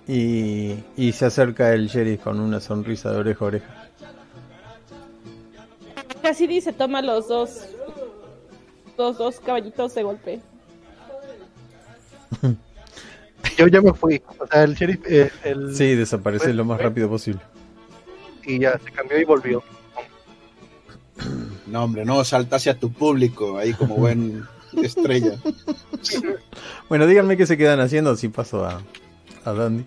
Y, 0.08 0.84
y 0.96 1.12
se 1.12 1.26
acerca 1.26 1.74
el 1.74 1.88
sheriff 1.88 2.22
con 2.24 2.40
una 2.40 2.62
sonrisa 2.62 3.12
de 3.12 3.18
oreja 3.18 3.44
a 3.44 3.48
oreja. 3.48 3.90
Cassidy 6.22 6.62
se 6.62 6.72
toma 6.74 7.02
los 7.02 7.28
dos. 7.28 7.66
Los 8.98 9.18
dos 9.18 9.40
caballitos 9.42 9.94
de 9.96 10.04
golpe. 10.04 10.40
Yo 13.58 13.68
ya 13.68 13.82
me 13.82 13.94
fui. 13.94 14.22
O 14.40 14.48
sea, 14.48 14.64
el 14.64 14.76
sheriff, 14.76 15.02
eh, 15.08 15.32
el, 15.44 15.76
Sí, 15.76 15.96
desaparece 15.96 16.54
lo 16.54 16.64
más 16.66 16.82
rápido 16.82 17.10
posible. 17.10 17.42
y 18.46 18.60
ya 18.60 18.80
se 18.80 18.92
cambió 18.92 19.20
y 19.20 19.24
volvió. 19.26 19.62
No, 21.68 21.84
hombre, 21.84 22.06
no, 22.06 22.24
salta 22.24 22.56
hacia 22.56 22.80
tu 22.80 22.94
público, 22.94 23.58
ahí 23.58 23.74
como 23.74 23.98
buen 23.98 24.46
estrella. 24.82 25.38
Bueno, 26.88 27.06
díganme 27.06 27.36
qué 27.36 27.46
se 27.46 27.58
quedan 27.58 27.82
haciendo 27.82 28.16
si 28.16 28.30
paso 28.30 28.66
a, 28.66 28.82
a 29.44 29.54
Dandy. 29.54 29.86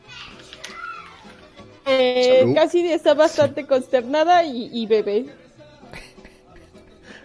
Eh. 1.86 2.52
Cassidy 2.54 2.92
está 2.92 3.14
bastante 3.14 3.66
consternada 3.66 4.44
y, 4.44 4.68
y 4.72 4.86
bebe. 4.86 5.26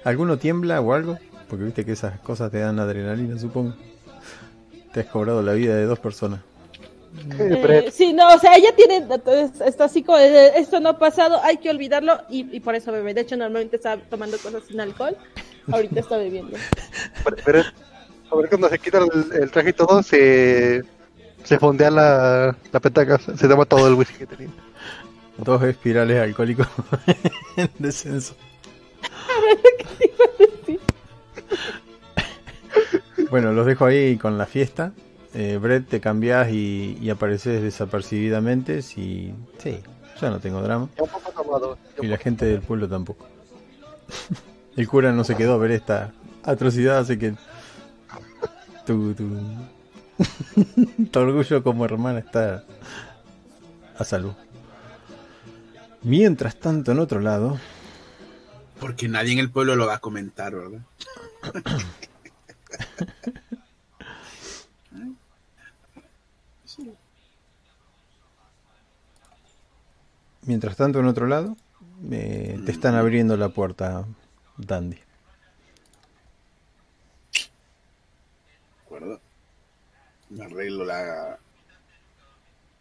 ¿Alguno 0.06 0.38
tiembla 0.38 0.80
o 0.80 0.94
algo? 0.94 1.18
Porque 1.50 1.66
viste 1.66 1.84
que 1.84 1.92
esas 1.92 2.20
cosas 2.22 2.52
te 2.52 2.60
dan 2.60 2.80
adrenalina, 2.80 3.38
supongo. 3.38 3.76
Te 4.94 5.02
has 5.02 5.08
cobrado 5.08 5.42
la 5.42 5.54
vida 5.54 5.76
de 5.76 5.84
dos 5.86 6.00
personas. 6.00 6.40
Eh, 7.40 7.90
sí, 7.92 8.14
no, 8.14 8.34
o 8.34 8.40
sea, 8.40 8.56
ella 8.56 8.76
tiene, 8.76 8.98
entonces, 8.98 9.62
está 9.62 9.86
así 9.86 10.04
como, 10.04 10.18
esto 10.18 10.80
no 10.80 10.90
ha 10.90 11.00
pasado, 11.00 11.40
hay 11.44 11.58
que 11.58 11.70
olvidarlo 11.70 12.22
y, 12.30 12.56
y 12.56 12.60
por 12.60 12.76
eso 12.76 12.92
bebe. 12.92 13.14
De 13.14 13.22
hecho, 13.22 13.38
normalmente 13.38 13.78
está 13.78 13.98
tomando 13.98 14.38
cosas 14.38 14.64
sin 14.68 14.80
alcohol, 14.80 15.16
ahorita 15.72 16.00
está 16.00 16.18
bebiendo. 16.18 16.58
A 18.32 18.36
ver 18.36 18.50
cuando 18.50 18.70
se 18.70 18.80
quita 18.80 19.00
el, 19.00 19.42
el 19.44 19.52
traje 19.52 19.70
y 19.70 19.74
todo, 19.74 20.04
se, 20.04 20.84
se 21.44 21.60
fondea 21.60 21.92
la, 21.92 22.56
la 22.72 22.80
petaca, 22.80 23.18
se 23.18 23.38
se 23.38 23.48
toma 23.48 23.66
todo 23.66 23.88
el 23.88 23.94
whisky 23.94 24.18
que 24.20 24.26
tenía. 24.28 24.54
Dos 25.38 25.62
espirales 25.64 26.22
alcohólicos 26.22 26.68
en 27.58 27.70
descenso. 27.78 28.36
Bueno, 33.30 33.52
los 33.52 33.66
dejo 33.66 33.86
ahí 33.86 34.18
con 34.18 34.38
la 34.38 34.46
fiesta. 34.46 34.94
Eh, 35.38 35.58
Brett, 35.58 35.90
te 35.90 36.00
cambias 36.00 36.50
y, 36.50 36.98
y 37.02 37.10
apareces 37.10 37.62
desapercibidamente. 37.62 38.82
Si... 38.82 39.34
Sí, 39.58 39.80
ya 40.22 40.30
no 40.30 40.40
tengo 40.40 40.62
drama. 40.62 40.88
Tomado. 41.36 41.78
Y 42.02 42.08
la 42.08 42.18
gente 42.18 42.46
del 42.46 42.62
pueblo 42.62 42.88
tampoco. 42.88 43.28
El 44.78 44.88
cura 44.88 45.12
no 45.12 45.26
se 45.26 45.36
quedó 45.36 45.54
a 45.54 45.58
ver 45.58 45.72
esta 45.72 46.14
atrocidad, 46.44 47.00
así 47.00 47.18
que. 47.18 47.36
Tu, 48.86 49.14
tu, 49.14 49.30
tu 51.12 51.20
orgullo 51.20 51.64
como 51.64 51.84
hermana 51.84 52.20
está 52.20 52.64
a 53.98 54.04
salud. 54.06 54.34
Mientras 56.02 56.56
tanto, 56.58 56.94
en 56.94 57.00
otro 57.00 57.20
lado, 57.20 57.60
Porque 58.80 59.10
nadie 59.10 59.34
en 59.34 59.40
el 59.40 59.52
pueblo 59.52 59.76
lo 59.76 59.88
va 59.88 59.96
a 59.96 60.00
comentar, 60.00 60.56
¿verdad? 60.56 60.80
mientras 70.46 70.76
tanto 70.78 71.00
en 71.00 71.06
otro 71.06 71.28
lado, 71.28 71.56
eh, 72.12 72.60
te 72.66 72.72
están 72.72 72.96
abriendo 72.96 73.38
la 73.38 73.50
puerta, 73.50 74.06
Dandy. 74.58 74.98
¿De 74.98 75.02
acuerdo? 78.86 79.20
Me 80.30 80.46
arreglo 80.46 80.86
la, 80.86 81.38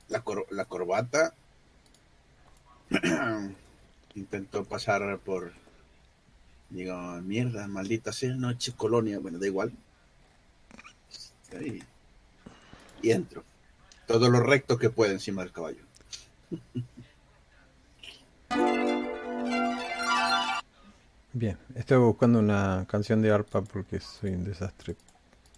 la, 0.09 0.21
cor- 0.23 0.47
la 0.51 0.65
corbata. 0.65 1.35
Intento 4.15 4.65
pasar 4.65 5.19
por. 5.19 5.53
Digo, 6.71 6.97
mierda, 7.23 7.67
maldita 7.69 8.13
sea, 8.13 8.35
noche 8.35 8.73
colonia. 8.77 9.19
Bueno, 9.19 9.39
da 9.39 9.47
igual. 9.47 9.73
Y, 11.61 11.83
y 13.03 13.11
entro. 13.13 13.45
Todo 14.07 14.29
lo 14.31 14.41
recto 14.41 14.77
que 14.79 14.91
pueda 14.91 15.13
encima 15.13 15.43
del 15.43 15.53
caballo. 15.53 15.83
Bien, 21.33 21.59
estoy 21.75 21.99
buscando 21.99 22.39
una 22.39 22.87
canción 22.89 23.21
de 23.21 23.33
arpa 23.33 23.63
porque 23.63 23.99
soy 24.01 24.31
un 24.31 24.45
desastre. 24.45 24.95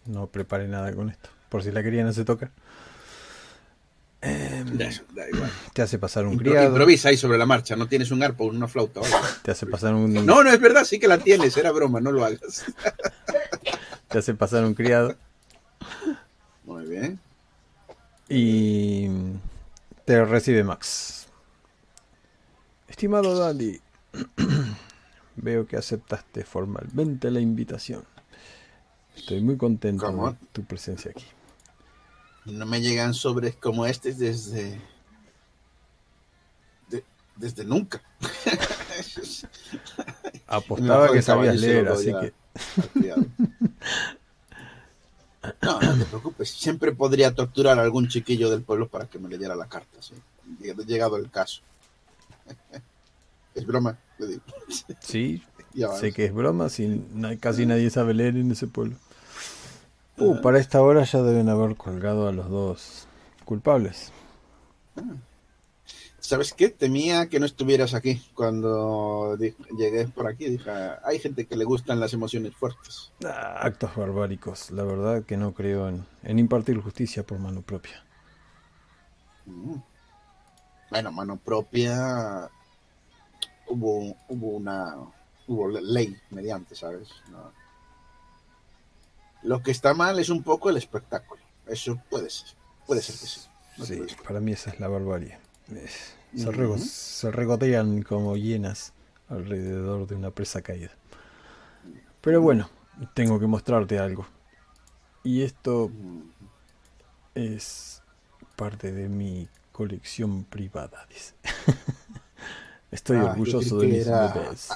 No 0.06 0.26
preparé 0.28 0.68
nada 0.68 0.92
con 0.94 1.10
esto. 1.10 1.28
Por 1.50 1.62
si 1.62 1.70
la 1.70 1.82
Da, 4.72 4.86
eso, 4.86 5.02
da 5.14 5.28
igual. 5.28 5.50
te 5.74 5.82
hace 5.82 5.98
pasar 5.98 6.26
un 6.26 6.34
Impro- 6.34 6.50
criado. 6.50 6.68
improvisa 6.68 7.10
ahí 7.10 7.16
sobre 7.16 7.36
la 7.38 7.44
marcha. 7.46 7.76
No 7.76 7.86
tienes 7.86 8.10
un 8.10 8.22
arpa 8.22 8.44
o 8.44 8.46
una 8.46 8.66
flauta. 8.66 9.00
Te 9.42 9.50
hace 9.50 9.66
pasar 9.66 9.94
un. 9.94 10.14
No, 10.26 10.42
no 10.42 10.50
es 10.50 10.60
verdad, 10.60 10.84
sí 10.84 10.98
que 10.98 11.06
la 11.08 11.18
tienes. 11.18 11.56
Era 11.56 11.70
broma, 11.72 12.00
no 12.00 12.10
lo 12.10 12.24
hagas. 12.24 12.64
Te 14.08 14.18
hace 14.18 14.34
pasar 14.34 14.64
un 14.64 14.72
criado. 14.74 15.14
Muy 16.64 16.86
bien. 16.86 17.20
Y 18.28 19.08
te 20.04 20.24
recibe 20.24 20.64
Max. 20.64 21.25
Estimado 22.96 23.36
Dandy, 23.38 23.78
veo 25.36 25.66
que 25.66 25.76
aceptaste 25.76 26.44
formalmente 26.44 27.30
la 27.30 27.40
invitación. 27.40 28.02
Estoy 29.14 29.42
muy 29.42 29.58
contento 29.58 30.06
¿Cómo? 30.06 30.30
de 30.32 30.38
tu 30.52 30.64
presencia 30.64 31.10
aquí. 31.10 31.26
No 32.46 32.64
me 32.64 32.80
llegan 32.80 33.12
sobres 33.12 33.54
como 33.56 33.84
este 33.84 34.14
desde. 34.14 34.80
de- 36.88 37.04
desde 37.36 37.66
nunca. 37.66 38.00
Apostaba 40.46 41.12
que 41.12 41.20
sabías 41.20 41.56
leer, 41.60 41.88
así 41.88 42.10
que. 42.18 42.32
No, 45.60 45.80
no 45.82 45.98
te 45.98 46.04
preocupes. 46.06 46.48
Siempre 46.50 46.92
podría 46.92 47.34
torturar 47.34 47.78
a 47.78 47.82
algún 47.82 48.08
chiquillo 48.08 48.48
del 48.48 48.62
pueblo 48.62 48.88
para 48.88 49.04
que 49.06 49.18
me 49.18 49.28
leyera 49.28 49.54
la 49.54 49.68
carta. 49.68 50.00
¿sí? 50.00 50.14
Lleg- 50.62 50.86
Llegado 50.86 51.18
el 51.18 51.30
caso. 51.30 51.60
Es 53.54 53.66
broma, 53.66 53.98
le 54.18 54.26
digo. 54.26 54.42
sí, 55.00 55.42
sé 55.98 56.12
que 56.12 56.26
es 56.26 56.34
broma, 56.34 56.68
si 56.68 57.02
casi 57.40 57.64
nadie 57.64 57.88
sabe 57.90 58.12
leer 58.12 58.36
en 58.36 58.52
ese 58.52 58.66
pueblo. 58.66 58.96
Uh, 60.18 60.40
para 60.40 60.58
esta 60.58 60.82
hora 60.82 61.04
ya 61.04 61.22
deben 61.22 61.48
haber 61.48 61.76
colgado 61.76 62.28
a 62.28 62.32
los 62.32 62.50
dos 62.50 63.06
culpables. 63.44 64.12
¿Sabes 66.18 66.52
qué? 66.54 66.70
Temía 66.70 67.28
que 67.28 67.38
no 67.38 67.46
estuvieras 67.46 67.94
aquí 67.94 68.20
cuando 68.34 69.36
llegué 69.78 70.08
por 70.08 70.26
aquí. 70.26 70.46
Dije, 70.48 70.70
hay 71.04 71.18
gente 71.18 71.46
que 71.46 71.56
le 71.56 71.64
gustan 71.64 72.00
las 72.00 72.12
emociones 72.14 72.54
fuertes. 72.56 73.12
Ah, 73.24 73.58
actos 73.60 73.94
barbáricos, 73.94 74.70
la 74.70 74.82
verdad 74.82 75.22
que 75.22 75.36
no 75.36 75.54
creo 75.54 75.88
en, 75.88 76.04
en 76.24 76.38
impartir 76.38 76.80
justicia 76.80 77.22
por 77.24 77.38
mano 77.38 77.62
propia. 77.62 78.04
Mm. 79.44 79.76
Bueno, 80.90 81.12
mano 81.12 81.36
propia. 81.36 82.48
Hubo, 83.68 84.16
hubo 84.28 84.46
una 84.56 84.94
hubo 85.48 85.68
le- 85.68 85.82
ley 85.82 86.16
mediante, 86.30 86.74
¿sabes? 86.74 87.08
No. 87.30 87.52
Lo 89.42 89.62
que 89.62 89.70
está 89.70 89.94
mal 89.94 90.18
es 90.18 90.28
un 90.28 90.42
poco 90.42 90.70
el 90.70 90.76
espectáculo. 90.76 91.40
Eso 91.66 91.98
puede 92.10 92.30
ser. 92.30 92.48
Puede 92.86 93.02
ser 93.02 93.16
que 93.16 93.26
sí. 93.26 93.40
No 93.76 93.84
Sí, 93.84 94.02
para 94.26 94.40
mí 94.40 94.52
esa 94.52 94.70
es 94.70 94.80
la 94.80 94.88
barbarie. 94.88 95.38
Es- 95.74 96.14
se, 96.34 96.48
Ujú. 96.48 96.52
rego- 96.60 96.78
se 96.78 97.30
regotean 97.30 98.02
como 98.02 98.36
hienas 98.36 98.92
alrededor 99.28 100.06
de 100.06 100.14
una 100.14 100.30
presa 100.30 100.62
caída. 100.62 100.90
Pero 102.20 102.40
bueno, 102.40 102.68
tengo 103.14 103.38
que 103.38 103.46
mostrarte 103.46 103.98
algo. 103.98 104.26
Y 105.24 105.42
esto 105.42 105.90
es 107.34 108.02
parte 108.56 108.92
de 108.92 109.08
mi 109.08 109.48
colección 109.76 110.44
privada, 110.44 111.06
dice. 111.10 111.34
Estoy 112.90 113.18
Ah, 113.18 113.24
orgulloso 113.24 113.78
de 113.78 113.86
mis 113.88 114.06
era- 114.06 114.28
bebés. 114.28 114.68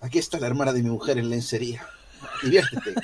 Aquí 0.00 0.18
está 0.18 0.40
la 0.40 0.48
hermana 0.48 0.72
de 0.72 0.82
mi 0.82 0.90
mujer 0.90 1.18
en 1.18 1.30
lencería. 1.30 1.86
Diviértete. 2.42 2.94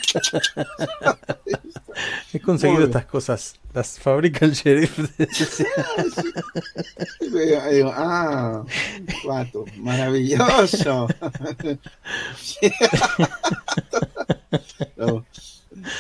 He 2.33 2.41
conseguido 2.41 2.81
Muy 2.81 2.87
bien. 2.87 2.91
estas 2.91 3.07
cosas. 3.07 3.55
Las 3.73 3.99
fabrica 4.01 4.45
el 4.45 4.53
sheriff. 4.53 4.99
Digo, 7.21 7.63
digo, 7.71 7.93
ah, 7.95 8.65
cuatro, 9.25 9.65
maravilloso. 9.79 11.07
No, 14.97 15.25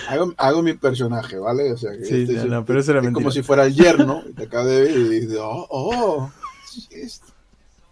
hago, 0.08 0.34
hago 0.36 0.62
mi 0.62 0.74
personaje, 0.74 1.38
¿vale? 1.38 1.72
O 1.72 1.76
sea, 1.76 1.92
que 1.92 2.04
Sí, 2.04 2.22
este 2.22 2.34
no, 2.34 2.40
es- 2.42 2.46
no, 2.46 2.64
pero 2.64 2.80
eso 2.80 2.90
era 2.92 3.00
es 3.00 3.10
como 3.12 3.30
si 3.30 3.42
fuera 3.42 3.64
el 3.64 3.74
yerno. 3.74 4.22
y 4.28 4.32
Te 4.32 4.44
acabo 4.44 4.66
de 4.66 4.80
ver 4.82 4.90
y 4.90 5.20
digo, 5.26 5.44
oh, 5.44 5.66
oh. 5.70 6.32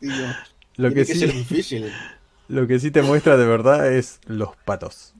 Digo, 0.01 0.15
Lo 0.77 0.93
que 0.93 1.05
sí, 1.05 1.27
difícil. 1.27 1.93
lo 2.49 2.67
que 2.67 2.79
sí 2.81 2.91
te 2.91 3.03
muestra 3.03 3.37
de 3.37 3.47
verdad 3.47 3.91
es 3.93 4.19
los 4.27 4.51
patos. 4.65 5.13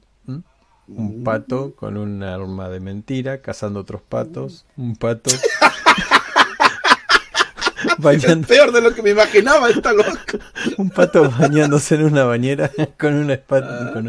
Un 0.87 1.21
Mm. 1.21 1.23
pato 1.23 1.73
con 1.75 1.97
un 1.97 2.21
arma 2.21 2.69
de 2.69 2.79
mentira 2.79 3.41
cazando 3.41 3.79
otros 3.79 4.03
patos. 4.03 4.67
Un 4.77 4.95
pato 4.95 5.31
Es 5.31 5.41
bañando, 7.97 8.47
peor 8.47 8.71
de 8.71 8.81
lo 8.81 8.93
que 8.93 9.01
me 9.01 9.09
imaginaba, 9.09 9.67
está 9.69 9.93
loco. 9.93 10.11
un 10.77 10.91
pato 10.91 11.27
bañándose 11.31 11.95
en 11.95 12.03
una 12.03 12.25
bañera 12.25 12.69
con 12.99 13.15
una 13.15 13.33
Ah. 13.33 13.35
espada, 13.35 13.93
con 13.93 14.07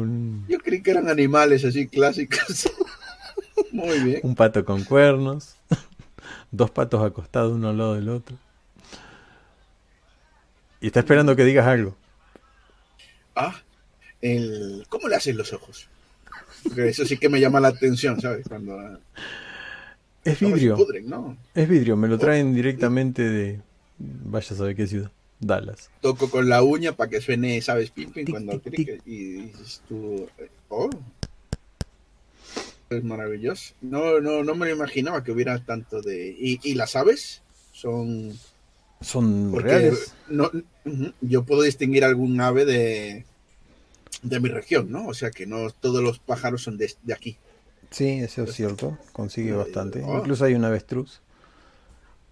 un, 0.00 0.44
Yo 0.48 0.58
creí 0.58 0.82
que 0.82 0.90
eran 0.90 1.08
animales 1.08 1.64
así 1.64 1.86
clásicos. 1.88 2.70
Muy 3.72 3.98
bien. 4.00 4.20
un 4.22 4.34
pato 4.34 4.64
con 4.64 4.84
cuernos, 4.84 5.56
dos 6.50 6.70
patos 6.70 7.02
acostados 7.04 7.52
uno 7.52 7.70
al 7.70 7.78
lado 7.78 7.94
del 7.94 8.08
otro. 8.08 8.36
Y 10.80 10.88
está 10.88 11.00
esperando 11.00 11.34
que 11.34 11.44
digas 11.44 11.66
algo. 11.66 11.96
Ah, 13.34 13.54
el... 14.20 14.84
¿cómo 14.88 15.08
le 15.08 15.16
hacen 15.16 15.36
los 15.36 15.52
ojos? 15.52 15.88
Porque 16.62 16.88
eso 16.88 17.04
sí 17.04 17.16
que 17.16 17.28
me 17.28 17.40
llama 17.40 17.60
la 17.60 17.68
atención, 17.68 18.20
¿sabes? 18.20 18.46
Cuando 18.48 18.78
ah, 18.78 18.98
Es 20.24 20.40
vidrio, 20.40 20.76
pudren, 20.76 21.08
¿no? 21.08 21.36
es 21.54 21.68
vidrio, 21.68 21.96
me 21.96 22.08
lo 22.08 22.18
traen 22.18 22.54
directamente 22.54 23.22
de 23.22 23.60
vaya 23.98 24.48
a 24.50 24.56
saber 24.56 24.76
qué 24.76 24.86
ciudad, 24.86 25.10
Dallas. 25.46 25.90
Toco 26.00 26.30
con 26.30 26.48
la 26.48 26.62
uña 26.62 26.92
para 26.96 27.10
que 27.10 27.20
suene, 27.20 27.60
¿sabes? 27.62 27.90
Pim, 27.90 28.10
pim, 28.12 28.24
Tic, 28.24 28.30
cuando 28.32 28.60
y 29.06 29.24
dices 29.42 29.82
tú, 29.88 30.26
oh, 30.68 30.90
es 32.90 33.04
maravilloso. 33.04 33.74
No, 33.80 34.20
no, 34.20 34.44
no 34.44 34.54
me 34.54 34.66
lo 34.66 34.74
imaginaba 34.74 35.24
que 35.24 35.32
hubiera 35.32 35.58
tanto 35.64 36.00
de... 36.02 36.34
¿Y, 36.38 36.60
y 36.62 36.74
las 36.74 36.96
aves? 36.96 37.42
Son... 37.72 38.32
Son 39.00 39.50
Porque 39.52 39.68
reales. 39.68 40.14
no, 40.28 40.50
yo 41.20 41.44
puedo 41.44 41.62
distinguir 41.62 42.04
algún 42.04 42.40
ave 42.40 42.64
de, 42.64 43.26
de 44.22 44.40
mi 44.40 44.48
región, 44.48 44.90
¿no? 44.90 45.06
O 45.06 45.14
sea 45.14 45.30
que 45.30 45.46
no 45.46 45.68
todos 45.70 46.02
los 46.02 46.18
pájaros 46.20 46.62
son 46.62 46.78
de, 46.78 46.90
de 47.02 47.12
aquí. 47.12 47.36
Sí, 47.90 48.06
eso 48.08 48.44
es 48.44 48.54
cierto, 48.54 48.96
consigue 49.12 49.50
Eh, 49.50 49.54
bastante. 49.54 50.02
oh. 50.02 50.18
Incluso 50.18 50.44
hay 50.44 50.54
un 50.54 50.64
avestruz. 50.64 51.20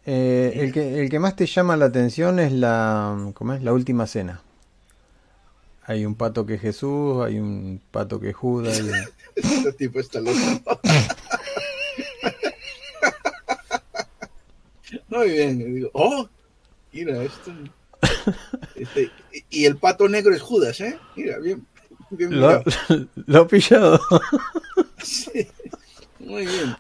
Eh, 0.05 0.53
el, 0.57 0.73
que, 0.73 1.01
el 1.01 1.09
que 1.09 1.19
más 1.21 1.37
te 1.37 1.47
llama 1.47 1.77
la 1.77 1.85
atención 1.87 2.41
es 2.41 2.53
la, 2.53 3.31
¿cómo 3.35 3.55
es? 3.55 3.63
la 3.63 3.73
última 3.73 4.07
cena. 4.07 4.41
Hay 5.85 6.05
un 6.07 6.15
pato 6.15 6.47
que 6.47 6.55
es 6.55 6.61
Jesús, 6.61 7.25
hay 7.25 7.39
un 7.39 7.81
pato 7.91 8.21
que 8.21 8.31
es 8.31 8.37
Judas. 8.37 8.81
y- 8.81 8.91
Este 9.37 9.73
tipo 9.73 10.01
está 10.01 10.21
loco. 10.21 10.81
Muy 15.09 15.31
bien, 15.31 15.61
y 15.61 15.65
digo, 15.65 15.91
oh, 15.95 16.29
mira 16.93 17.23
esto. 17.23 17.53
Este, 18.75 19.11
y- 19.51 19.65
el 19.65 19.77
pato 19.77 20.09
negro 20.09 20.35
es 20.35 20.43
Judas, 20.43 20.81
¿eh? 20.81 20.99
Mira, 21.17 21.39
bien, 21.39 21.67
bien 22.11 22.41
Lo, 22.41 22.47
mirado. 22.49 22.65
lo 23.27 23.41
ha 23.43 23.47
pillado. 23.49 24.01
Sí, 25.03 25.47
muy 26.19 26.47
bien. 26.47 26.77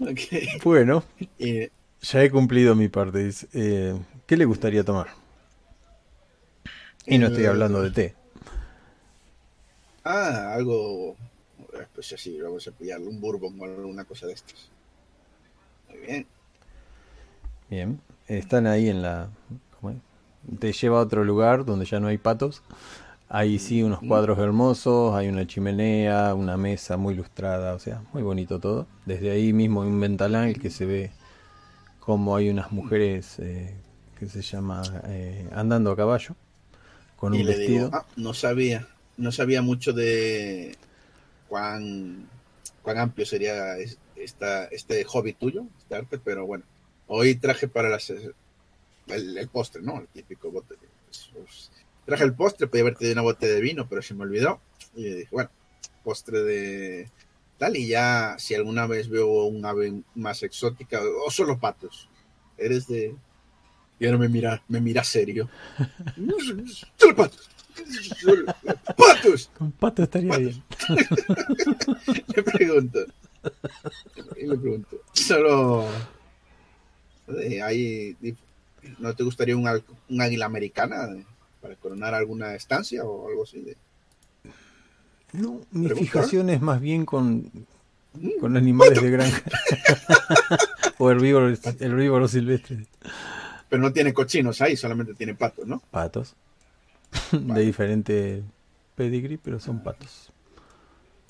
Ok. 0.00 0.20
Bueno, 0.64 1.04
Eh, 1.38 1.70
ya 2.02 2.22
he 2.22 2.30
cumplido 2.30 2.74
mi 2.74 2.88
parte. 2.88 3.30
Eh, 3.52 3.94
¿Qué 4.26 4.36
le 4.36 4.44
gustaría 4.44 4.84
tomar? 4.84 5.08
Y 7.06 7.18
no 7.18 7.26
estoy 7.28 7.44
Eh, 7.44 7.46
hablando 7.46 7.80
de 7.82 7.90
té. 7.90 8.14
ah, 10.04 10.52
algo. 10.54 11.16
Pues 11.94 12.12
así, 12.12 12.40
vamos 12.40 12.66
a 12.68 12.72
pillarlo, 12.72 13.10
un 13.10 13.20
bourbon 13.20 13.60
o 13.60 13.64
alguna 13.64 14.04
cosa 14.04 14.26
de 14.26 14.34
estas. 14.34 14.70
Muy 15.88 15.98
bien. 15.98 16.26
Bien. 17.68 18.00
Están 18.26 18.66
ahí 18.66 18.88
en 18.88 19.02
la... 19.02 19.28
¿cómo 19.80 19.92
es? 19.92 20.58
Te 20.58 20.72
lleva 20.72 20.98
a 20.98 21.02
otro 21.02 21.24
lugar 21.24 21.64
donde 21.64 21.86
ya 21.86 22.00
no 22.00 22.08
hay 22.08 22.18
patos. 22.18 22.62
Hay 23.28 23.58
sí 23.58 23.82
unos 23.82 24.02
cuadros 24.02 24.38
hermosos, 24.38 25.14
hay 25.14 25.28
una 25.28 25.46
chimenea, 25.46 26.34
una 26.34 26.56
mesa 26.56 26.96
muy 26.96 27.14
ilustrada, 27.14 27.74
o 27.74 27.78
sea, 27.78 28.02
muy 28.12 28.22
bonito 28.22 28.60
todo. 28.60 28.86
Desde 29.06 29.30
ahí 29.30 29.52
mismo 29.52 29.82
hay 29.82 29.88
un 29.88 30.00
ventanal 30.00 30.58
que 30.58 30.70
se 30.70 30.86
ve 30.86 31.10
como 32.00 32.36
hay 32.36 32.50
unas 32.50 32.72
mujeres 32.72 33.38
eh, 33.40 33.76
que 34.18 34.26
se 34.28 34.42
llama 34.42 35.02
eh, 35.06 35.48
andando 35.54 35.92
a 35.92 35.96
caballo 35.96 36.36
con 37.16 37.32
Y 37.32 37.42
un 37.42 37.44
le 37.44 37.56
vestido. 37.56 37.58
digo, 37.58 37.88
ah, 37.92 38.06
no 38.16 38.34
sabía, 38.34 38.88
no 39.16 39.32
sabía 39.32 39.62
mucho 39.62 39.92
de 39.92 40.76
cuán, 41.48 42.28
cuán 42.82 42.98
amplio 42.98 43.26
sería 43.26 43.76
es- 43.78 43.98
esta, 44.16 44.66
este 44.66 45.04
hobby 45.04 45.34
tuyo, 45.34 45.66
este 45.78 45.96
arte, 45.96 46.18
pero 46.18 46.46
bueno, 46.46 46.64
hoy 47.06 47.36
traje 47.36 47.68
para 47.68 47.88
las, 47.90 48.10
el, 48.10 49.38
el 49.38 49.48
postre, 49.48 49.82
¿no? 49.82 50.00
El 50.00 50.08
típico 50.08 50.50
bote. 50.50 50.76
pues, 51.34 51.72
traje 52.04 52.24
el 52.24 52.34
postre, 52.34 52.66
podía 52.66 52.82
haberte 52.82 53.04
dado 53.04 53.14
una 53.14 53.22
botella 53.22 53.54
de 53.54 53.60
vino, 53.60 53.88
pero 53.88 54.02
se 54.02 54.14
me 54.14 54.22
olvidó. 54.22 54.60
Y 54.94 55.04
dije, 55.04 55.28
bueno, 55.30 55.50
postre 56.02 56.42
de 56.42 57.10
tal, 57.58 57.76
y 57.76 57.88
ya 57.88 58.36
si 58.38 58.54
alguna 58.54 58.86
vez 58.86 59.08
veo 59.08 59.44
un 59.44 59.64
ave 59.64 60.02
más 60.14 60.42
exótica, 60.42 61.00
o 61.26 61.30
solo 61.30 61.58
patos, 61.58 62.08
eres 62.58 62.86
de... 62.86 63.14
Y 63.98 64.06
ahora 64.06 64.18
me 64.18 64.28
mira, 64.28 64.62
me 64.68 64.80
mira 64.80 65.04
serio. 65.04 65.48
Solo 66.98 67.14
patos. 67.14 67.48
Patos. 68.96 69.50
Con 69.56 69.70
pato 69.72 70.02
estaría 70.02 70.36
bien. 70.36 70.62
Le 72.34 72.42
pregunto. 72.42 72.98
Y 74.36 74.46
le 74.46 74.56
pregunto. 74.56 75.00
Solo. 75.12 75.86
eh, 77.40 77.62
hay, 77.62 78.16
¿No 78.98 79.14
te 79.14 79.22
gustaría 79.22 79.56
un, 79.56 79.68
águila 80.20 80.46
americana 80.46 81.08
para 81.64 81.76
coronar 81.76 82.12
alguna 82.12 82.54
estancia 82.54 83.04
o 83.04 83.26
algo 83.26 83.44
así? 83.44 83.62
De... 83.62 83.76
No, 85.32 85.62
mi 85.70 85.88
fijación 85.88 86.50
es 86.50 86.60
más 86.60 86.80
bien 86.80 87.06
con, 87.06 87.50
Mm, 88.14 88.40
con 88.40 88.56
animales 88.56 89.02
de 89.02 89.10
granja. 89.10 89.42
o 90.98 91.10
herbívoros, 91.10 91.60
herbívoros 91.80 92.30
silvestres. 92.30 92.86
Pero 93.68 93.82
no 93.82 93.92
tiene 93.92 94.14
cochinos 94.14 94.60
ahí, 94.60 94.76
solamente 94.76 95.14
tiene 95.14 95.34
patos, 95.34 95.66
¿no? 95.66 95.82
Patos. 95.90 96.34
Vale. 97.32 97.60
De 97.60 97.66
diferente 97.66 98.42
pedigree, 98.94 99.38
pero 99.42 99.58
son 99.58 99.82
patos. 99.82 100.30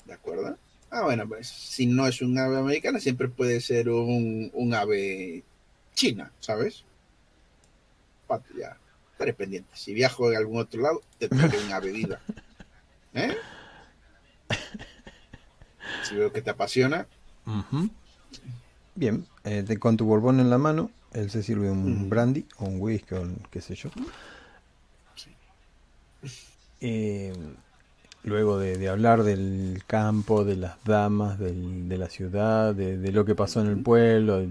¿De 0.05 0.13
acuerdo? 0.13 0.57
Ah, 0.91 1.03
bueno, 1.03 1.27
pues 1.27 1.47
si 1.47 1.87
no 1.87 2.07
es 2.07 2.21
un 2.21 2.37
ave 2.37 2.57
americana, 2.57 2.99
siempre 2.99 3.27
puede 3.27 3.59
ser 3.59 3.89
un, 3.89 4.51
un 4.53 4.73
ave 4.73 5.43
china, 5.95 6.31
¿sabes? 6.39 6.83
Pato, 8.27 8.53
ya. 8.57 8.77
Estaré 9.15 9.33
pendiente. 9.33 9.69
Si 9.73 9.93
viajo 9.93 10.29
en 10.29 10.35
algún 10.37 10.59
otro 10.59 10.81
lado, 10.81 11.01
te 11.17 11.29
traeré 11.29 11.57
una 11.65 11.79
bebida. 11.79 12.19
¿Eh? 13.13 13.33
Si 16.03 16.15
veo 16.15 16.33
que 16.33 16.41
te 16.41 16.49
apasiona. 16.49 17.07
Bien, 18.93 19.25
eh, 19.45 19.63
te- 19.65 19.79
con 19.79 19.95
tu 19.95 20.03
borbón 20.05 20.41
en 20.41 20.49
la 20.49 20.57
mano, 20.57 20.91
él 21.13 21.29
se 21.31 21.43
sirve 21.43 21.71
un 21.71 22.07
Mm. 22.07 22.09
brandy 22.09 22.45
o 22.57 22.65
un 22.65 22.81
whisky 22.81 23.15
o 23.15 23.21
un 23.21 23.37
qué 23.49 23.61
sé 23.61 23.75
yo. 23.75 23.89
Eh, 26.81 27.33
luego 28.23 28.59
de, 28.59 28.77
de 28.77 28.89
hablar 28.89 29.23
del 29.23 29.81
campo, 29.87 30.43
de 30.43 30.57
las 30.57 30.83
damas, 30.83 31.39
del- 31.39 31.87
de 31.87 31.97
la 31.97 32.09
ciudad, 32.09 32.75
de, 32.75 32.97
de 32.97 33.11
lo 33.13 33.23
que 33.23 33.33
pasó 33.33 33.61
en 33.61 33.67
el 33.67 33.81
pueblo, 33.81 34.45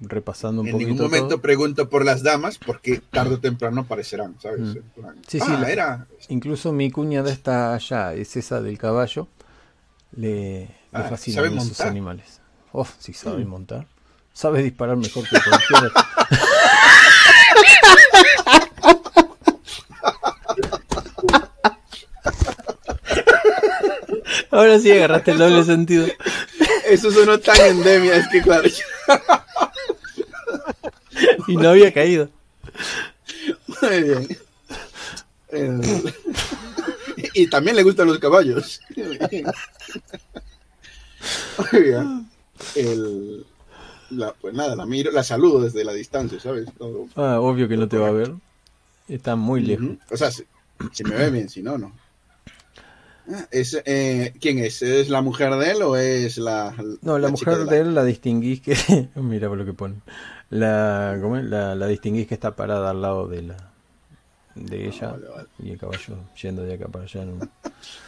repasando 0.00 0.62
un 0.62 0.68
en 0.68 0.72
poquito 0.72 0.88
ningún 0.90 1.04
momento 1.06 1.28
todo. 1.28 1.40
pregunto 1.40 1.88
por 1.88 2.04
las 2.04 2.22
damas, 2.22 2.58
porque 2.58 3.00
tarde 3.10 3.34
o 3.34 3.40
temprano 3.40 3.82
aparecerán, 3.82 4.36
¿sabes? 4.40 4.60
Mm. 4.60 4.76
En 4.76 4.84
Sí, 5.26 5.40
sí, 5.40 5.46
ah, 5.48 5.58
la- 5.60 5.70
era. 5.70 6.06
Incluso 6.28 6.72
mi 6.72 6.90
cuñada 6.90 7.30
está 7.32 7.74
allá, 7.74 8.14
es 8.14 8.36
esa 8.36 8.60
del 8.62 8.78
caballo. 8.78 9.28
Le, 10.16 10.60
le 10.60 10.68
Ah, 10.92 11.02
fascinan 11.04 11.36
¿sabe 11.44 11.48
esos 11.48 11.64
montar? 11.68 11.86
animales. 11.88 12.40
Oh, 12.72 12.86
sí 12.98 13.12
sabe 13.12 13.44
Mm. 13.44 13.48
montar. 13.48 13.86
Sabe 14.32 14.62
disparar 14.62 14.96
mejor 14.96 15.24
que 15.28 15.36
cualquiera. 15.40 15.92
Ahora 24.50 24.78
sí 24.78 24.90
agarraste 24.92 25.32
el 25.32 25.38
doble 25.38 25.64
sentido. 25.64 26.06
Eso 26.86 27.10
sonó 27.10 27.38
tan 27.38 27.60
endemia, 27.60 28.16
es 28.16 28.28
que 28.28 28.42
claro. 28.42 28.68
Y 31.48 31.56
no 31.56 31.70
había 31.70 31.92
caído. 31.92 32.28
Muy 33.82 34.02
bien. 34.02 34.28
El- 35.50 36.14
Y 37.34 37.48
también 37.48 37.74
le 37.76 37.82
gustan 37.82 38.06
los 38.06 38.18
caballos. 38.18 38.80
Muy 41.72 41.82
bien. 41.82 42.28
El- 42.76 43.44
la- 44.10 44.32
pues 44.34 44.54
nada, 44.54 44.74
la 44.76 44.86
miro, 44.86 45.10
la 45.10 45.22
saludo 45.22 45.60
desde 45.62 45.84
la 45.84 45.92
distancia, 45.92 46.38
¿sabes? 46.40 46.66
Todo- 46.78 47.08
Ah, 47.16 47.40
obvio 47.40 47.68
que 47.68 47.76
no 47.76 47.88
te 47.88 47.98
va 47.98 48.08
a 48.08 48.12
ver. 48.12 48.32
Está 49.08 49.36
muy 49.36 49.62
lejos. 49.62 49.96
O 50.10 50.16
sea, 50.16 50.30
si, 50.30 50.44
si 50.92 51.04
me 51.04 51.16
ve 51.16 51.30
bien, 51.30 51.48
si 51.48 51.62
no, 51.62 51.78
no. 51.78 51.92
Ah, 53.30 53.46
Es, 53.50 53.76
eh, 53.84 54.32
¿Quién 54.40 54.58
es? 54.58 54.80
¿Es 54.82 55.08
la 55.08 55.20
mujer 55.22 55.54
de 55.56 55.70
él 55.72 55.82
o 55.82 55.96
es 55.96 56.38
la, 56.38 56.74
No, 57.02 57.18
la, 57.18 57.32
chica 57.34 57.50
mujer 57.52 57.66
la- 57.66 57.72
de 57.72 57.80
él 57.80 57.94
la 57.94 58.04
distinguís 58.04 58.60
que. 58.60 58.76
Mira 59.16 59.48
por 59.48 59.58
lo 59.58 59.64
que 59.64 59.72
pone. 59.74 59.96
La, 60.50 61.18
¿cómo 61.20 61.36
es? 61.36 61.44
la, 61.44 61.74
la 61.74 61.86
distinguís 61.86 62.26
que 62.26 62.34
está 62.34 62.56
parada 62.56 62.90
al 62.90 63.02
lado 63.02 63.28
de 63.28 63.42
la 63.42 63.56
de 64.54 64.88
ella. 64.88 65.08
Ah, 65.08 65.12
vale, 65.12 65.28
vale. 65.28 65.48
Y 65.58 65.70
el 65.70 65.78
caballo 65.78 66.16
yendo 66.40 66.62
de 66.62 66.74
acá 66.74 66.88
para 66.88 67.04
allá. 67.04 67.24
¿no? 67.24 67.48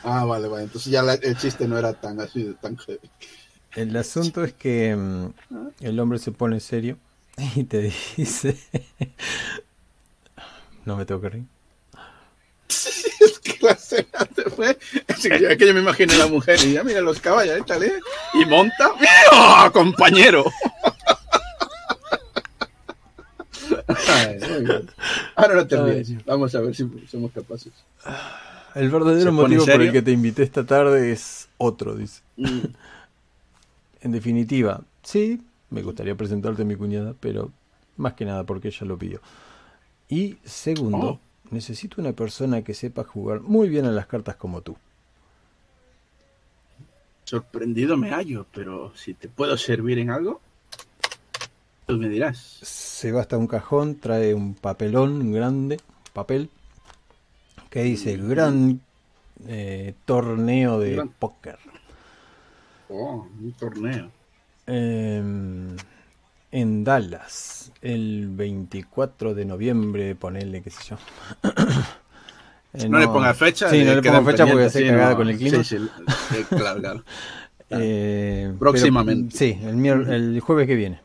Ah, 0.02 0.24
vale, 0.24 0.48
vale. 0.48 0.64
Entonces 0.64 0.90
ya 0.90 1.02
la- 1.02 1.14
el 1.14 1.36
chiste 1.36 1.68
no 1.68 1.78
era 1.78 1.92
tan 1.92 2.20
así, 2.20 2.56
tan. 2.60 2.76
El 3.76 3.96
asunto 3.96 4.42
es 4.44 4.52
que 4.54 4.96
mm, 4.96 5.26
el 5.80 6.00
hombre 6.00 6.18
se 6.18 6.32
pone 6.32 6.58
serio 6.60 6.98
y 7.54 7.64
te 7.64 7.92
dice. 8.16 8.56
no 10.84 10.96
me 10.96 11.04
tengo 11.04 11.20
que 11.20 11.28
reír. 11.28 11.44
Es 12.68 13.38
que 13.40 13.58
la 13.60 13.72
escena 13.72 14.28
se 14.34 14.50
fue. 14.50 14.78
Es 15.06 15.56
que, 15.56 15.66
yo 15.66 15.74
me 15.74 15.80
imagino 15.80 16.14
a 16.14 16.18
la 16.18 16.26
mujer 16.26 16.58
y 16.64 16.72
ya 16.72 16.82
mira 16.82 17.00
los 17.00 17.20
caballos, 17.20 17.64
tal, 17.66 17.82
¿eh? 17.82 18.00
Y 18.34 18.44
monta. 18.46 18.90
¡Mira, 18.98 19.70
compañero! 19.72 20.44
Ay, 23.60 23.60
muy 23.60 23.66
bien. 23.66 23.79
Ahora 25.36 25.54
no 25.56 25.66
te 25.66 25.76
Ay, 25.76 25.92
ríes. 25.92 26.08
Dios. 26.08 26.24
Vamos 26.26 26.54
a 26.54 26.60
ver 26.60 26.74
si 26.74 26.88
somos 27.08 27.32
capaces. 27.32 27.72
El 28.74 28.88
verdadero 28.90 29.30
¿Se 29.30 29.36
pone 29.36 29.56
motivo 29.56 29.64
por 29.66 29.82
el 29.82 29.92
que 29.92 30.02
te 30.02 30.12
invité 30.12 30.42
esta 30.42 30.64
tarde 30.64 31.12
es 31.12 31.48
otro, 31.58 31.94
dice. 31.94 32.22
Mm, 32.36 32.58
En 34.02 34.12
definitiva, 34.12 34.80
sí, 35.02 35.42
me 35.68 35.82
gustaría 35.82 36.14
presentarte 36.14 36.62
a 36.62 36.64
mi 36.64 36.74
cuñada, 36.74 37.14
pero 37.20 37.50
más 37.98 38.14
que 38.14 38.24
nada 38.24 38.44
porque 38.44 38.68
ella 38.68 38.86
lo 38.86 38.96
pidió. 38.96 39.20
Y 40.08 40.38
segundo, 40.44 40.96
Oh. 41.06 41.20
necesito 41.50 42.00
una 42.00 42.12
persona 42.12 42.62
que 42.62 42.72
sepa 42.72 43.04
jugar 43.04 43.40
muy 43.40 43.68
bien 43.68 43.84
a 43.84 43.90
las 43.92 44.06
cartas 44.06 44.36
como 44.36 44.62
tú. 44.62 44.76
Sorprendido 47.24 47.96
me 47.96 48.10
hallo, 48.10 48.46
pero 48.52 48.92
si 48.96 49.14
te 49.14 49.28
puedo 49.28 49.56
servir 49.56 49.98
en 49.98 50.10
algo, 50.10 50.40
pues 51.90 52.00
me 52.00 52.08
dirás. 52.08 52.58
Se 52.62 53.12
va 53.12 53.20
hasta 53.20 53.36
un 53.38 53.46
cajón, 53.46 53.96
trae 53.96 54.34
un 54.34 54.54
papelón 54.54 55.32
grande, 55.32 55.78
papel, 56.12 56.50
que 57.70 57.82
dice 57.82 58.16
gran 58.16 58.80
eh, 59.46 59.94
torneo 60.04 60.78
de 60.80 60.92
Gran- 60.96 61.08
póker. 61.08 61.58
Oh, 62.88 63.26
un 63.40 63.52
torneo. 63.52 64.10
Em, 64.66 65.76
en 66.52 66.84
Dallas, 66.84 67.72
el 67.82 68.28
24 68.28 69.34
de 69.34 69.44
noviembre, 69.44 70.14
ponele, 70.16 70.62
qué 70.62 70.70
sé 70.70 70.82
yo. 70.90 70.96
Eh, 72.74 72.88
No, 72.88 72.98
le 72.98 73.06
pongas 73.08 73.36
fecha. 73.36 73.68
Sí, 73.70 73.82
no 73.84 73.94
le 73.94 74.02
pongas 74.02 74.24
fecha 74.24 74.46
porque 74.46 74.64
hace 74.64 74.80
sí, 74.80 74.86
cagada 74.88 75.10
no. 75.10 75.16
con 75.16 75.28
el 75.28 75.36
clima. 75.38 75.64
Sí, 75.64 75.76
sí, 75.78 75.88
eh, 76.36 76.44
claro, 76.48 76.80
claro. 76.80 77.04
Eh, 77.72 78.52
Próximamente. 78.58 79.36
pero, 79.38 79.38
sí, 79.38 79.60
el, 79.64 80.10
el 80.12 80.40
jueves 80.40 80.66
que 80.66 80.74
viene. 80.74 81.00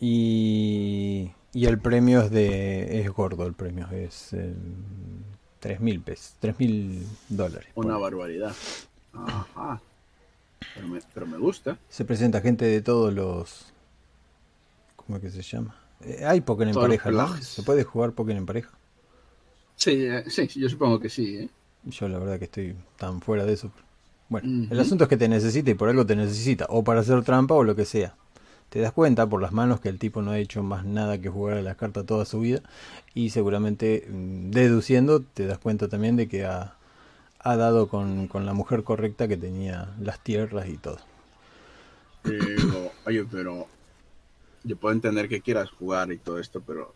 Y, 0.00 1.30
y 1.52 1.66
el 1.66 1.78
premio 1.80 2.20
es 2.22 2.30
de 2.30 3.00
es 3.00 3.10
gordo 3.10 3.46
el 3.46 3.54
premio 3.54 3.88
es 3.90 4.32
eh, 4.32 4.54
tres 5.60 5.80
mil 5.80 6.00
pesos 6.00 6.34
tres 6.38 6.58
mil 6.58 7.04
dólares 7.28 7.68
Una 7.74 7.96
barbaridad. 7.96 8.54
Ajá. 9.12 9.80
Pero 10.74 10.88
me, 10.88 11.00
pero 11.14 11.26
me 11.26 11.38
gusta. 11.38 11.78
se 11.88 12.04
presenta 12.04 12.40
gente 12.40 12.64
de 12.64 12.80
todos 12.82 13.12
los 13.12 13.72
cómo 14.96 15.16
es 15.16 15.22
que 15.22 15.30
se 15.30 15.42
llama 15.42 15.74
Eh, 16.04 16.24
hay 16.24 16.40
Pokémon 16.40 16.74
en 16.74 16.80
pareja 16.80 17.36
se 17.40 17.62
puede 17.62 17.82
jugar 17.84 18.12
Pokémon 18.12 18.38
en 18.38 18.46
pareja 18.46 18.70
Sí, 19.76 20.06
eh, 20.06 20.24
sí, 20.28 20.46
yo 20.56 20.68
supongo 20.68 20.98
que 21.00 21.08
sí. 21.08 21.36
¿eh? 21.38 21.48
yo 21.84 22.08
la 22.08 22.18
verdad 22.18 22.38
que 22.38 22.44
estoy 22.46 22.74
tan 22.96 23.20
fuera 23.20 23.44
de 23.44 23.54
eso 23.54 23.70
bueno 24.28 24.68
el 24.70 24.78
asunto 24.78 25.04
es 25.04 25.08
que 25.10 25.16
te 25.16 25.28
necesita 25.28 25.70
y 25.70 25.74
por 25.74 25.88
algo 25.88 26.04
te 26.06 26.14
necesita 26.16 26.66
o 26.68 26.84
para 26.84 27.00
hacer 27.00 27.22
trampa 27.24 27.54
o 27.54 27.64
lo 27.64 27.74
que 27.74 27.84
sea 27.84 28.14
te 28.70 28.80
das 28.80 28.92
cuenta 28.92 29.26
por 29.26 29.40
las 29.40 29.52
manos 29.52 29.80
que 29.80 29.88
el 29.88 29.98
tipo 29.98 30.22
no 30.22 30.32
ha 30.32 30.38
hecho 30.38 30.62
más 30.62 30.84
nada 30.84 31.18
que 31.18 31.28
jugar 31.28 31.58
a 31.58 31.62
las 31.62 31.76
cartas 31.76 32.06
toda 32.06 32.24
su 32.24 32.40
vida 32.40 32.62
y 33.14 33.30
seguramente 33.30 34.06
mm, 34.08 34.50
deduciendo 34.50 35.20
te 35.20 35.46
das 35.46 35.58
cuenta 35.58 35.88
también 35.88 36.16
de 36.16 36.28
que 36.28 36.44
ha, 36.44 36.74
ha 37.40 37.56
dado 37.56 37.88
con, 37.88 38.28
con 38.28 38.46
la 38.46 38.52
mujer 38.52 38.84
correcta 38.84 39.28
que 39.28 39.36
tenía 39.36 39.88
las 40.00 40.20
tierras 40.20 40.68
y 40.68 40.76
todo. 40.76 40.98
Pero, 42.22 42.92
oye, 43.06 43.24
pero 43.24 43.66
yo 44.64 44.76
puedo 44.76 44.92
entender 44.92 45.28
que 45.28 45.40
quieras 45.40 45.70
jugar 45.70 46.12
y 46.12 46.18
todo 46.18 46.38
esto, 46.38 46.60
pero 46.60 46.94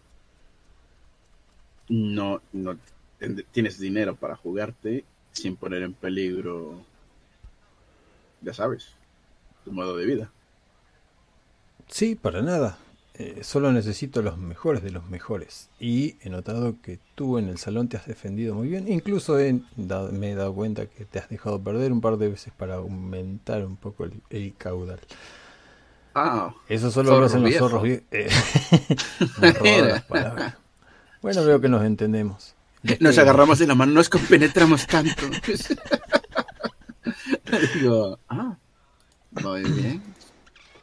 no, 1.88 2.40
no 2.52 2.76
tienes 3.52 3.78
dinero 3.78 4.16
para 4.16 4.36
jugarte 4.36 5.04
sin 5.32 5.56
poner 5.56 5.82
en 5.82 5.94
peligro, 5.94 6.74
ya 8.42 8.52
sabes, 8.52 8.90
tu 9.64 9.72
modo 9.72 9.96
de 9.96 10.06
vida. 10.06 10.30
Sí, 11.88 12.14
para 12.14 12.42
nada. 12.42 12.78
Eh, 13.14 13.40
solo 13.44 13.70
necesito 13.72 14.22
los 14.22 14.38
mejores 14.38 14.82
de 14.82 14.90
los 14.90 15.04
mejores. 15.08 15.68
Y 15.78 16.16
he 16.22 16.30
notado 16.30 16.76
que 16.82 16.98
tú 17.14 17.36
en 17.38 17.48
el 17.48 17.58
salón 17.58 17.88
te 17.88 17.96
has 17.98 18.06
defendido 18.06 18.54
muy 18.54 18.68
bien. 18.68 18.90
Incluso 18.90 19.38
he 19.38 19.60
me 19.76 20.30
he 20.32 20.34
dado 20.34 20.54
cuenta 20.54 20.86
que 20.86 21.04
te 21.04 21.18
has 21.18 21.28
dejado 21.28 21.60
perder 21.62 21.92
un 21.92 22.00
par 22.00 22.16
de 22.16 22.28
veces 22.30 22.52
para 22.56 22.76
aumentar 22.76 23.64
un 23.66 23.76
poco 23.76 24.04
el, 24.04 24.14
el 24.30 24.54
caudal. 24.56 24.98
Ah, 26.14 26.54
Eso 26.68 26.90
solo 26.90 27.18
lo 27.20 27.26
hacen 27.26 27.42
los 27.42 27.54
zorros 27.56 27.84
eh. 27.86 28.02
Bueno, 31.22 31.44
veo 31.44 31.60
que 31.60 31.68
nos 31.68 31.84
entendemos. 31.84 32.54
Nos 33.00 33.14
que- 33.14 33.20
agarramos 33.20 33.58
de 33.60 33.66
la 33.68 33.74
mano, 33.76 33.92
nos 33.92 34.08
compenetramos 34.08 34.86
tanto. 34.88 35.22
Digo, 37.74 38.18
ah, 38.28 38.56
muy 39.30 39.62
bien. 39.62 40.02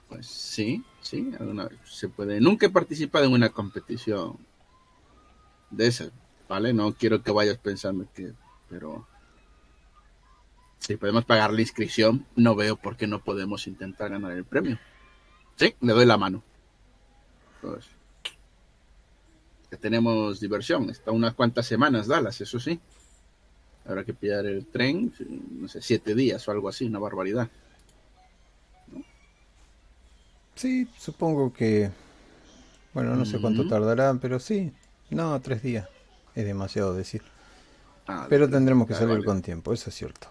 Pues 0.07 0.25
sí, 0.27 0.81
sí, 1.09 1.31
alguna 1.39 1.65
vez 1.67 1.79
se 1.85 2.07
puede. 2.07 2.39
Nunca 2.39 2.67
he 2.67 2.69
participado 2.69 3.25
en 3.25 3.33
una 3.33 3.49
competición 3.49 4.37
de 5.71 5.87
esas, 5.87 6.11
¿vale? 6.47 6.73
No 6.73 6.93
quiero 6.93 7.23
que 7.23 7.31
vayas 7.31 7.57
pensando 7.57 8.07
que, 8.13 8.33
pero 8.69 9.07
si 10.77 10.97
podemos 10.97 11.25
pagar 11.25 11.51
la 11.51 11.61
inscripción, 11.61 12.25
no 12.35 12.55
veo 12.55 12.75
por 12.75 12.95
qué 12.95 13.07
no 13.07 13.23
podemos 13.23 13.65
intentar 13.67 14.11
ganar 14.11 14.31
el 14.33 14.45
premio. 14.45 14.79
Sí, 15.55 15.73
le 15.81 15.93
doy 15.93 16.05
la 16.05 16.17
mano. 16.17 16.43
Pues, 17.61 17.85
tenemos 19.81 20.39
diversión. 20.39 20.89
Está 20.89 21.11
unas 21.11 21.33
cuantas 21.33 21.65
semanas 21.65 22.07
Dallas, 22.07 22.39
eso 22.39 22.59
sí. 22.59 22.79
Habrá 23.85 24.03
que 24.03 24.13
pillar 24.13 24.45
el 24.45 24.67
tren, 24.67 25.11
no 25.51 25.67
sé, 25.67 25.81
siete 25.81 26.13
días 26.13 26.47
o 26.47 26.51
algo 26.51 26.69
así, 26.69 26.85
una 26.85 26.99
barbaridad. 26.99 27.49
Sí, 30.59 30.89
supongo 30.97 31.53
que... 31.53 31.89
Bueno, 32.93 33.15
no 33.15 33.23
sé 33.23 33.39
cuánto 33.39 33.61
Ujú. 33.61 33.69
tardará, 33.69 34.13
pero 34.21 34.39
sí. 34.39 34.73
No, 35.09 35.39
tres 35.39 35.63
días. 35.63 35.87
Es 36.35 36.43
demasiado 36.43 36.93
decir. 36.93 37.21
Ah, 38.07 38.25
Pero 38.27 38.49
tendremos 38.49 38.85
que 38.85 38.93
salir 38.93 39.13
vale. 39.13 39.23
con 39.23 39.41
tiempo, 39.41 39.71
eso 39.71 39.89
es 39.89 39.95
cierto. 39.95 40.27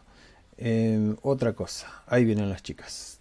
Eh, 0.59 1.15
otra 1.23 1.55
cosa. 1.55 2.03
Ahí 2.07 2.27
vienen 2.27 2.51
las 2.51 2.63
chicas. 2.63 3.21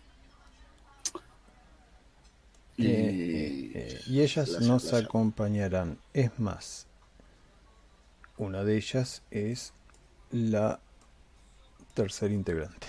Y, 2.76 2.88
Eh, 2.88 3.72
eh, 3.74 4.02
y 4.08 4.22
ellas 4.22 4.50
las- 4.50 4.62
nos 4.64 4.94
acompañarán. 4.94 6.00
Es 6.14 6.38
más, 6.40 6.88
una 8.38 8.66
de 8.66 8.76
ellas 8.76 9.22
es 9.32 9.72
la 10.30 10.82
tercer 11.94 12.34
integrante. 12.34 12.88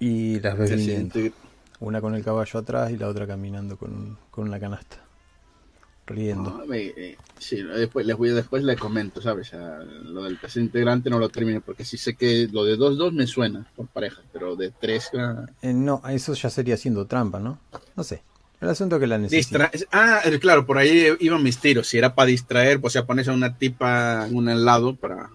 Y 0.00 0.40
las 0.40 0.56
ves 0.56 0.70
viniendo. 0.76 1.18
Una 1.80 2.00
con 2.00 2.14
el 2.14 2.24
caballo 2.24 2.58
atrás 2.60 2.90
y 2.90 2.96
la 2.96 3.08
otra 3.08 3.26
caminando 3.26 3.76
con, 3.76 4.16
con 4.30 4.48
una 4.48 4.58
canasta. 4.58 4.96
Riendo. 6.06 6.58
Ah, 6.60 6.64
me- 6.66 6.86
eh, 6.86 7.18
sí, 7.38 7.62
después, 7.62 8.06
les 8.06 8.16
voy, 8.16 8.30
después 8.30 8.62
le 8.64 8.76
comento, 8.76 9.20
¿sabes? 9.20 9.52
A 9.52 9.80
lo 9.84 10.22
del 10.24 10.38
tercer 10.38 10.62
integrante 10.62 11.10
no 11.10 11.18
lo 11.18 11.28
termino 11.28 11.60
porque 11.60 11.84
sí 11.84 11.98
sé 11.98 12.14
que 12.14 12.48
lo 12.50 12.64
de 12.64 12.76
2-2 12.78 13.12
me 13.12 13.26
suena 13.26 13.66
por 13.76 13.86
pareja, 13.88 14.22
pero 14.32 14.56
de 14.56 14.70
3 14.70 15.10
Eh, 15.60 15.72
no, 15.74 16.02
eso 16.08 16.32
ya 16.32 16.48
sería 16.48 16.76
siendo 16.78 17.06
trampa, 17.06 17.38
¿no? 17.38 17.58
No 17.94 18.02
sé. 18.04 18.22
El 18.60 18.70
asunto 18.70 18.96
es 18.96 19.00
que 19.00 19.06
la 19.06 19.18
necesito. 19.18 19.58
Distra 19.58 19.70
ah, 19.92 20.22
claro, 20.40 20.66
por 20.66 20.78
ahí 20.78 21.08
iban 21.20 21.42
mis 21.42 21.58
tiros. 21.58 21.86
Si 21.86 21.98
era 21.98 22.14
para 22.14 22.26
distraer, 22.26 22.80
pues 22.80 22.94
ya 22.94 23.04
pones 23.06 23.28
a 23.28 23.32
una 23.32 23.56
tipa 23.56 24.26
en 24.26 24.34
un 24.34 24.64
lado 24.64 24.96
para. 24.96 25.30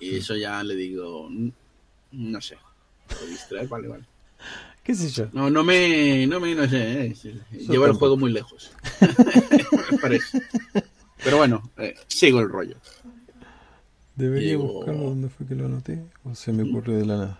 Y 0.00 0.16
eso 0.16 0.34
ya 0.36 0.62
le 0.64 0.74
digo. 0.74 1.28
mm, 1.30 1.50
No 2.12 2.40
sé. 2.40 2.56
Distraer, 3.28 3.68
vale, 3.68 3.88
vale. 3.88 4.04
¿Qué 4.82 4.94
sé 4.94 5.08
yo? 5.10 5.26
No, 5.32 5.50
no 5.50 5.64
me. 5.64 6.26
No 6.26 6.38
me. 6.40 6.54
No 6.54 6.68
sé. 6.68 7.06
eh, 7.06 7.14
Lleva 7.52 7.86
el 7.86 7.94
juego 7.94 8.16
muy 8.16 8.32
lejos. 8.32 8.70
parece. 10.00 10.40
Pero 11.24 11.38
bueno, 11.38 11.62
eh, 11.78 11.94
sigo 12.06 12.40
el 12.40 12.48
rollo. 12.48 12.76
Debería 14.14 14.56
buscarlo 14.56 15.02
donde 15.10 15.28
fue 15.28 15.46
que 15.46 15.54
lo 15.54 15.66
anoté. 15.66 16.02
O 16.24 16.34
se 16.34 16.52
me 16.52 16.62
ocurrió 16.68 16.96
de 16.98 17.04
la 17.06 17.16
nada. 17.16 17.38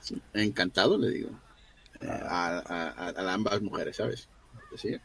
Sí, 0.00 0.20
Encantado, 0.34 0.96
le 0.96 1.10
digo. 1.10 1.30
eh, 2.00 2.08
a, 2.08 2.58
a- 2.58 2.88
a- 3.08 3.10
a 3.10 3.34
ambas 3.34 3.60
mujeres, 3.60 3.96
¿sabes? 3.96 4.28
Sí. 4.76 4.96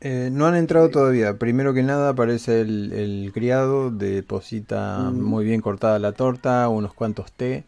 Eh, 0.00 0.28
no 0.32 0.46
han 0.46 0.56
entrado 0.56 0.90
todavía. 0.90 1.38
Primero 1.38 1.72
que 1.72 1.84
nada 1.84 2.10
aparece 2.10 2.60
el, 2.62 2.92
el 2.92 3.30
criado, 3.32 3.90
deposita 3.92 4.98
Mm. 5.10 5.20
muy 5.22 5.44
bien 5.44 5.60
cortada 5.60 5.98
la 6.00 6.12
torta, 6.12 6.68
unos 6.68 6.92
cuantos 6.92 7.30
té 7.32 7.64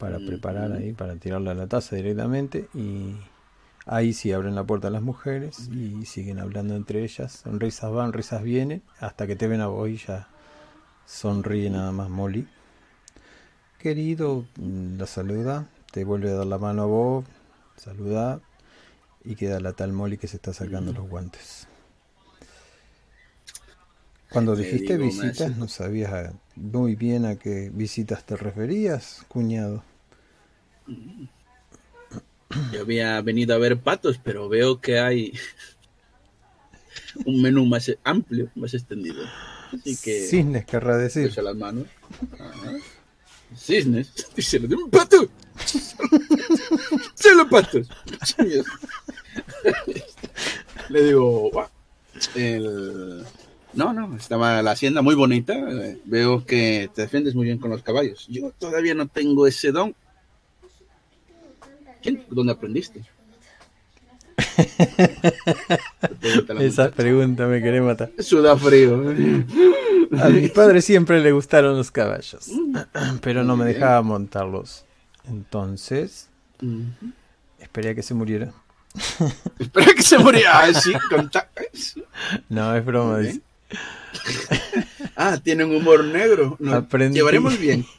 para 0.00 0.18
Mm. 0.18 0.26
preparar 0.26 0.72
ahí, 0.72 0.92
para 0.92 1.14
tirarla 1.16 1.52
a 1.52 1.54
la 1.54 1.68
taza 1.68 1.94
directamente. 1.94 2.68
Y 2.74 3.14
ahí 3.86 4.12
sí 4.12 4.32
abren 4.32 4.54
la 4.56 4.64
puerta 4.64 4.88
a 4.88 4.90
las 4.90 5.02
mujeres 5.02 5.68
y 5.72 6.06
siguen 6.06 6.40
hablando 6.40 6.74
entre 6.74 7.04
ellas. 7.04 7.42
Risas 7.46 7.92
van, 7.92 8.12
risas 8.12 8.42
vienen, 8.42 8.82
hasta 8.98 9.26
que 9.28 9.36
te 9.36 9.46
ven 9.46 9.60
a 9.60 9.68
vos 9.68 9.88
y 9.88 9.98
ya 9.98 10.26
sonríe 11.06 11.70
nada 11.70 11.92
más 11.92 12.08
Molly. 12.08 12.48
Querido, 13.78 14.44
mm, 14.58 14.98
la 14.98 15.06
saluda, 15.06 15.66
te 15.92 16.04
vuelve 16.04 16.30
a 16.30 16.34
dar 16.34 16.46
la 16.46 16.58
mano 16.58 16.82
a 16.82 16.86
vos, 16.86 17.24
saluda 17.76 18.40
y 19.24 19.36
queda 19.36 19.60
la 19.60 19.72
tal 19.72 19.92
Molly 19.92 20.18
que 20.18 20.28
se 20.28 20.36
está 20.36 20.52
sacando 20.52 20.92
los 20.92 21.08
guantes. 21.08 21.66
Cuando 24.30 24.54
dijiste 24.54 24.96
visitas, 24.96 25.56
no 25.58 25.66
sabías 25.68 26.32
muy 26.56 26.94
bien 26.94 27.24
a 27.26 27.36
qué 27.36 27.70
visitas 27.72 28.24
te 28.24 28.36
referías, 28.36 29.24
cuñado. 29.28 29.82
Yo 32.72 32.80
había 32.80 33.20
venido 33.22 33.54
a 33.54 33.58
ver 33.58 33.78
patos, 33.78 34.20
pero 34.22 34.48
veo 34.48 34.80
que 34.80 34.98
hay 34.98 35.32
un 37.24 37.40
menú 37.42 37.64
más 37.66 37.90
amplio, 38.04 38.50
más 38.54 38.74
extendido. 38.74 39.24
Así 39.72 39.96
que 39.96 40.26
Cisnes 40.26 40.64
querrá 40.64 40.96
decir. 40.98 41.32
las 41.42 41.56
manos. 41.56 41.86
Ajá. 42.38 42.72
Cisnes. 43.56 44.12
Dice 44.36 44.58
de 44.58 44.74
un 44.74 44.90
pato. 44.90 45.28
Solo 47.14 47.48
patos. 47.48 47.88
Le 50.88 51.04
digo, 51.04 51.50
el... 52.34 53.24
no, 53.74 53.92
no, 53.92 54.16
estaba 54.16 54.62
la 54.62 54.72
hacienda 54.72 55.02
muy 55.02 55.14
bonita. 55.14 55.54
Veo 56.04 56.44
que 56.44 56.90
te 56.94 57.02
defiendes 57.02 57.34
muy 57.34 57.44
bien 57.46 57.58
con 57.58 57.70
los 57.70 57.82
caballos. 57.82 58.26
Yo 58.28 58.50
todavía 58.58 58.94
no 58.94 59.06
tengo 59.06 59.46
ese 59.46 59.70
don. 59.70 59.94
¿Quién? 62.02 62.24
¿Dónde 62.30 62.52
aprendiste? 62.52 63.04
Esa 66.60 66.90
pregunta 66.90 67.46
me 67.46 67.62
querés 67.62 67.82
matar. 67.82 68.10
Suda 68.18 68.56
frío. 68.56 69.02
A 70.18 70.28
mi 70.28 70.48
padre 70.48 70.82
siempre 70.82 71.20
le 71.20 71.32
gustaron 71.32 71.76
los 71.76 71.90
caballos, 71.90 72.50
pero 73.20 73.44
no 73.44 73.56
me 73.56 73.64
dejaba 73.64 74.02
montarlos. 74.02 74.84
Entonces, 75.28 76.28
esperé 77.58 77.90
a 77.90 77.94
que 77.94 78.02
se 78.02 78.14
muriera 78.14 78.52
Espera 79.58 79.94
que 79.94 80.02
se 80.02 80.18
moría 80.18 80.60
así. 80.60 80.92
Con 81.08 81.30
no, 82.48 82.74
es 82.74 82.84
broma. 82.84 83.20
ah, 85.16 85.38
tiene 85.42 85.64
un 85.64 85.76
humor 85.76 86.04
negro. 86.04 86.56
Nos 86.58 86.84
llevaremos 87.12 87.58
bien. 87.58 87.86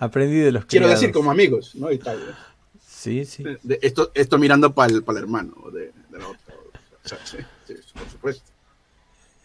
Aprendí 0.00 0.38
de 0.38 0.52
los 0.52 0.64
Quiero 0.66 0.88
decir, 0.88 1.12
como 1.12 1.30
amigos, 1.30 1.74
¿no? 1.74 1.90
Y 1.90 1.98
tal. 1.98 2.36
Sí, 2.86 3.24
sí. 3.24 3.44
esto, 3.82 4.10
esto 4.14 4.38
mirando 4.38 4.74
para 4.74 4.92
el, 4.92 5.04
el, 5.06 5.16
hermano 5.16 5.54
de, 5.72 5.92
la 6.10 6.28
otra. 6.28 7.18
sí, 7.24 7.38
por 7.94 8.10
supuesto. 8.10 8.50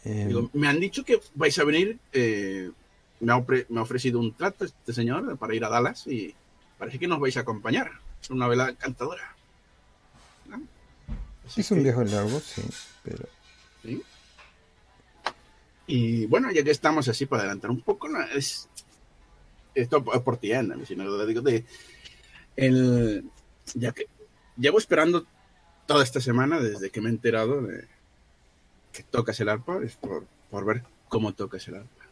Em. 0.04 0.50
me 0.54 0.68
han 0.68 0.80
dicho 0.80 1.04
que 1.04 1.20
vais 1.36 1.58
a 1.60 1.64
venir. 1.64 2.00
Eh, 2.12 2.72
me, 3.20 3.34
ha, 3.34 3.46
me, 3.70 3.80
ha, 3.80 3.84
ofrecido 3.84 4.20
un 4.20 4.34
trato 4.34 4.66
este 4.66 4.94
señor 4.94 5.38
para 5.38 5.54
ir 5.54 5.64
a 5.64 5.70
Dallas 5.70 6.08
y 6.08 6.34
parece 6.80 6.98
que 6.98 7.08
nos 7.08 7.20
vais 7.20 7.38
a 7.38 7.42
acompañar. 7.42 7.92
Es 8.22 8.30
una 8.30 8.48
vela 8.48 8.70
encantadora. 8.70 9.36
Es 11.56 11.70
un 11.72 11.84
viejo 11.84 12.04
largo, 12.04 12.40
sí, 12.40 12.64
pero. 13.04 13.28
¿Sí? 13.84 14.02
Y 15.88 16.26
bueno, 16.28 16.50
ya 16.52 16.64
que 16.64 16.72
estamos 16.72 17.08
así 17.10 17.26
para 17.26 17.42
adelantar 17.42 17.70
un 17.70 17.82
poco, 17.82 18.08
es, 18.34 18.70
esto 19.76 20.04
es 20.14 20.22
por 20.22 20.38
ti, 20.38 20.54
Ana, 20.54 20.78
sino 20.86 21.18
de, 21.18 21.66
el, 22.56 23.24
ya 23.74 23.92
que 23.92 24.08
llevo 24.58 24.78
esperando 24.78 25.26
toda 25.86 26.04
esta 26.04 26.22
semana 26.22 26.60
desde 26.60 26.90
que 26.90 27.02
me 27.02 27.10
he 27.10 27.12
enterado 27.12 27.62
de 27.62 27.88
que 28.92 29.04
tocas 29.04 29.40
el 29.40 29.50
arpa, 29.50 29.80
es 29.84 29.96
por, 29.96 30.26
por 30.50 30.66
ver 30.66 30.84
cómo 31.08 31.34
tocas 31.34 31.68
el 31.68 31.76
arpa. 31.76 32.06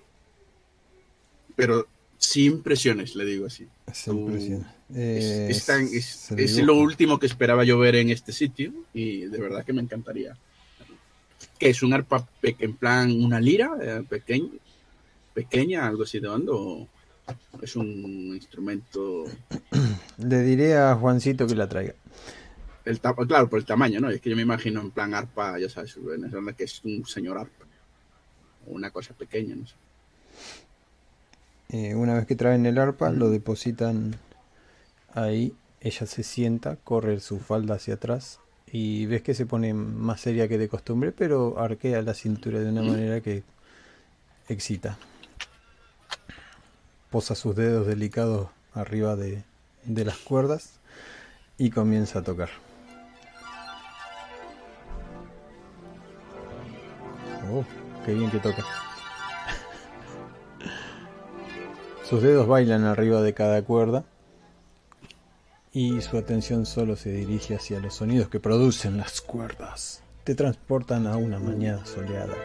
Pero 1.56 1.88
sin 2.18 2.62
presiones, 2.62 3.16
le 3.16 3.26
digo 3.26 3.46
así. 3.46 3.68
Sin 3.94 4.26
presiones. 4.26 4.68
Es, 4.94 6.32
es, 6.32 6.58
lo 6.64 6.76
último 6.76 7.20
que 7.20 7.28
esperaba 7.28 7.64
yo 7.64 7.78
ver 7.78 7.96
en 7.96 8.10
este 8.10 8.32
sitio 8.32 8.74
y 8.94 9.26
de 9.26 9.38
verdad 9.40 9.64
que 9.64 9.74
me 9.74 9.82
encantaría. 9.82 10.38
Que 11.58 11.70
es 11.70 11.84
un 11.84 11.94
arpa 11.94 12.28
en 12.42 12.76
plan 12.76 13.12
una 13.12 13.40
lira 13.40 13.72
eh, 13.82 14.04
pequeña, 14.08 14.50
pequeña, 15.34 15.88
algo 15.88 16.04
así 16.04 16.20
de 16.20 16.28
hondo, 16.28 16.88
es 17.62 17.76
un 17.76 17.88
instrumento. 18.34 19.26
Le 20.18 20.42
diré 20.42 20.78
a 20.78 20.96
Juancito 20.96 21.48
que 21.48 21.56
la 21.56 21.68
traiga. 21.68 21.94
El 22.86 23.00
claro, 23.00 23.50
por 23.50 23.60
el 23.60 23.66
tamaño, 23.66 24.00
¿no? 24.00 24.10
Es 24.10 24.22
que 24.22 24.30
yo 24.30 24.36
me 24.36 24.42
imagino 24.42 24.82
en 24.82 24.92
plan 24.92 25.14
arpa, 25.14 25.60
ya 25.60 25.70
sabes, 25.70 25.98
que 26.58 26.64
es 26.64 26.84
un 26.84 27.06
señor 27.06 27.38
arpa. 27.38 27.66
O 28.68 28.72
una 28.72 28.90
cosa 28.90 29.14
pequeña, 29.14 29.56
no 29.56 29.68
sé. 29.68 29.76
Eh, 31.70 31.94
una 31.94 32.16
vez 32.16 32.26
que 32.26 32.36
traen 32.36 32.66
el 32.66 32.78
arpa, 32.78 33.12
lo 33.12 33.30
depositan 33.30 34.16
ahí. 35.14 35.54
Ella 35.82 36.08
se 36.08 36.24
sienta, 36.24 36.78
corre 36.78 37.20
su 37.20 37.40
falda 37.40 37.76
hacia 37.76 37.94
atrás 37.94 38.40
y 38.72 39.06
ves 39.06 39.22
que 39.22 39.34
se 39.34 39.46
pone 39.46 39.74
más 39.74 40.22
seria 40.22 40.48
que 40.48 40.58
de 40.58 40.68
costumbre, 40.68 41.12
pero 41.12 41.60
arquea 41.60 42.02
la 42.02 42.14
cintura 42.14 42.60
de 42.60 42.70
una 42.70 42.82
manera 42.82 43.22
que 43.22 43.44
excita 44.48 44.98
posa 47.10 47.36
sus 47.36 47.56
dedos 47.56 47.88
delicados 47.88 48.50
arriba 48.74 49.16
de, 49.16 49.44
las 49.86 50.18
cuerdas 50.18 50.80
y 51.58 51.70
comienza 51.72 52.20
a 52.20 52.24
tocar. 52.24 52.50
Oh, 57.52 57.66
qué 58.06 58.14
bien 58.14 58.30
que 58.30 58.40
toca. 58.40 58.64
Sus 62.08 62.22
dedos 62.22 62.48
bailan 62.48 62.86
arriba 62.86 63.22
de 63.22 63.34
cada 63.34 63.62
cuerda 63.64 64.04
y 65.72 66.02
su 66.02 66.18
atención 66.18 66.66
solo 66.66 66.96
se 66.96 67.12
dirige 67.12 67.56
hacia 67.56 67.80
los 67.80 67.96
sonidos 67.96 68.30
que 68.30 68.40
producen 68.40 68.98
las 68.98 69.22
cuerdas. 69.22 70.02
Te 70.24 70.36
transportan 70.36 71.08
a 71.08 71.18
una 71.18 71.40
mañana 71.40 71.86
soleada 71.86 72.36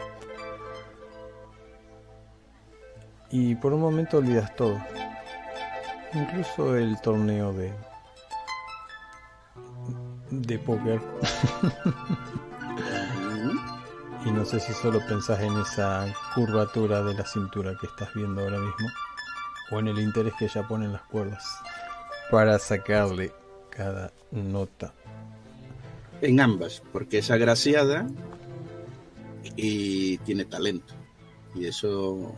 y 3.37 3.53
por 3.55 3.73
un 3.73 3.81
momento 3.81 4.19
olvidas 4.19 4.55
todo. 4.55 4.81
Incluso 6.13 6.77
el 6.77 6.97
torneo 7.01 7.51
de 7.51 7.73
de 10.31 10.57
póker. 10.59 11.01
y 14.25 14.31
no 14.31 14.45
sé 14.45 14.61
si 14.61 14.71
solo 14.73 15.05
pensás 15.05 15.41
en 15.41 15.51
esa 15.59 16.07
curvatura 16.33 17.03
de 17.03 17.13
la 17.13 17.25
cintura 17.25 17.75
que 17.79 17.87
estás 17.87 18.13
viendo 18.13 18.41
ahora 18.41 18.57
mismo 18.57 18.87
o 19.71 19.79
en 19.79 19.89
el 19.89 19.99
interés 19.99 20.33
que 20.39 20.45
ella 20.45 20.65
pone 20.65 20.85
en 20.85 20.93
las 20.93 21.03
cuerdas 21.03 21.45
para 22.31 22.57
sacarle 22.57 23.33
cada 23.69 24.13
nota. 24.31 24.93
En 26.21 26.39
ambas, 26.39 26.81
porque 26.93 27.17
es 27.17 27.29
agraciada 27.29 28.07
y 29.57 30.19
tiene 30.19 30.45
talento. 30.45 30.93
Y 31.53 31.65
eso 31.65 32.33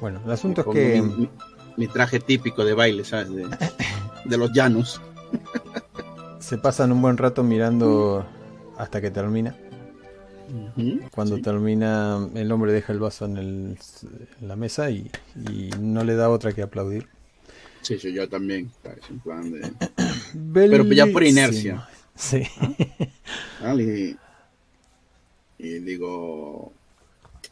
bueno, 0.00 0.20
el 0.24 0.30
asunto 0.30 0.60
es 0.60 0.66
que. 0.68 1.28
Mi, 1.76 1.88
traje 1.88 2.20
típico 2.20 2.64
de 2.64 2.74
baile, 2.74 3.04
¿sabes? 3.04 3.28
De, 4.24 4.38
los 4.38 4.52
llanos. 4.52 5.00
Se 6.40 6.58
pasan 6.58 6.92
un 6.92 7.02
buen 7.02 7.16
rato 7.16 7.42
mirando 7.42 8.26
hasta 8.78 9.00
que 9.00 9.10
termina. 9.10 9.54
Cuando 11.10 11.40
termina, 11.40 12.28
el 12.34 12.52
hombre 12.52 12.72
deja 12.72 12.92
el 12.92 13.00
vaso 13.00 13.24
en, 13.24 13.76
la 14.40 14.56
mesa 14.56 14.90
y, 14.90 15.10
no 15.80 16.04
le 16.04 16.14
da 16.14 16.30
otra 16.30 16.52
que 16.52 16.62
aplaudir. 16.62 17.08
Sí, 17.82 17.98
sí, 17.98 18.12
yo 18.12 18.28
también. 18.28 18.70
Pero 20.54 20.84
ya 20.84 21.06
por 21.06 21.24
inercia. 21.24 21.88
Sí. 22.16 22.42
Y, 25.58 25.78
digo, 25.80 26.70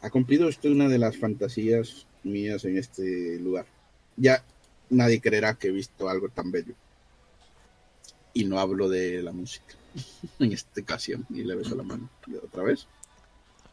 ha 0.03 0.11
cumplido 0.11 0.47
usted 0.47 0.71
una 0.71 0.89
de 0.89 0.99
las 0.99 1.17
fantasías 1.17 2.07
mías 2.23 2.65
en 2.67 2.77
este 2.77 3.39
lugar. 3.41 3.65
Ya 4.17 4.45
nadie 4.91 5.23
creerá 5.23 5.55
que 5.55 5.69
he 5.69 5.73
visto 5.73 6.09
algo 6.09 6.29
tan 6.29 6.53
bello. 6.53 6.75
Y 8.35 8.45
no 8.45 8.61
hablo 8.61 8.91
de 8.91 9.23
la 9.23 9.33
música 9.33 9.75
en 10.39 10.53
esta 10.53 10.83
ocasión. 10.83 11.27
Y 11.31 11.45
le 11.45 11.57
beso 11.57 11.75
la 11.75 11.83
mano 11.83 12.11
otra 12.45 12.63
vez. 12.63 12.87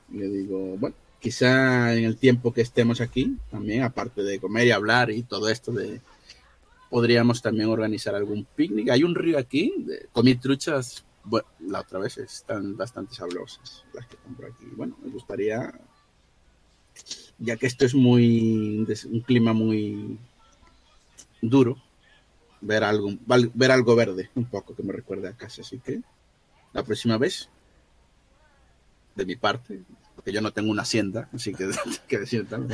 le 0.10 0.30
digo, 0.30 0.78
bueno, 0.78 0.96
quizá 1.20 1.94
en 1.94 2.06
el 2.06 2.16
tiempo 2.18 2.54
que 2.54 2.62
estemos 2.62 3.02
aquí, 3.02 3.38
también, 3.52 3.84
aparte 3.84 4.24
de 4.24 4.40
comer 4.40 4.68
y 4.68 4.72
hablar 4.72 5.12
y 5.12 5.24
todo 5.24 5.50
esto 5.50 5.74
de 5.74 6.00
podríamos 6.92 7.42
también 7.42 7.70
organizar 7.70 8.14
algún 8.14 8.46
picnic. 8.46 8.90
Hay 8.90 9.04
un 9.04 9.16
río 9.16 9.40
aquí, 9.40 9.74
de, 9.78 10.10
comí 10.12 10.36
truchas, 10.36 11.06
bueno, 11.24 11.48
la 11.62 11.80
otra 11.80 12.00
vez 12.00 12.18
están 12.18 12.76
bastante 12.76 13.16
sabrosas 13.16 13.86
las 13.94 14.06
que 14.08 14.18
compro 14.18 14.48
aquí. 14.48 14.66
Bueno, 14.76 14.98
me 15.02 15.10
gustaría, 15.10 15.74
ya 17.40 17.56
que 17.56 17.66
esto 17.66 17.86
es 17.86 17.96
muy, 17.96 18.86
un 19.10 19.22
clima 19.22 19.54
muy 19.54 20.20
duro, 21.42 21.82
ver 22.60 22.84
algo, 22.84 23.10
ver 23.26 23.72
algo 23.72 23.96
verde, 23.96 24.30
un 24.36 24.46
poco 24.46 24.76
que 24.76 24.84
me 24.84 24.92
recuerde 24.92 25.30
a 25.30 25.38
casa. 25.38 25.62
Así 25.62 25.80
que 25.80 26.02
la 26.74 26.84
próxima 26.84 27.18
vez, 27.18 27.50
de 29.16 29.26
mi 29.26 29.38
parte, 29.38 29.82
porque 30.22 30.34
yo 30.34 30.42
no 30.42 30.54
tengo 30.54 30.70
una 30.70 30.84
hacienda, 30.84 31.28
así 31.34 31.52
que, 31.52 31.68
que 32.08 32.20
decir 32.20 32.48
tal, 32.48 32.68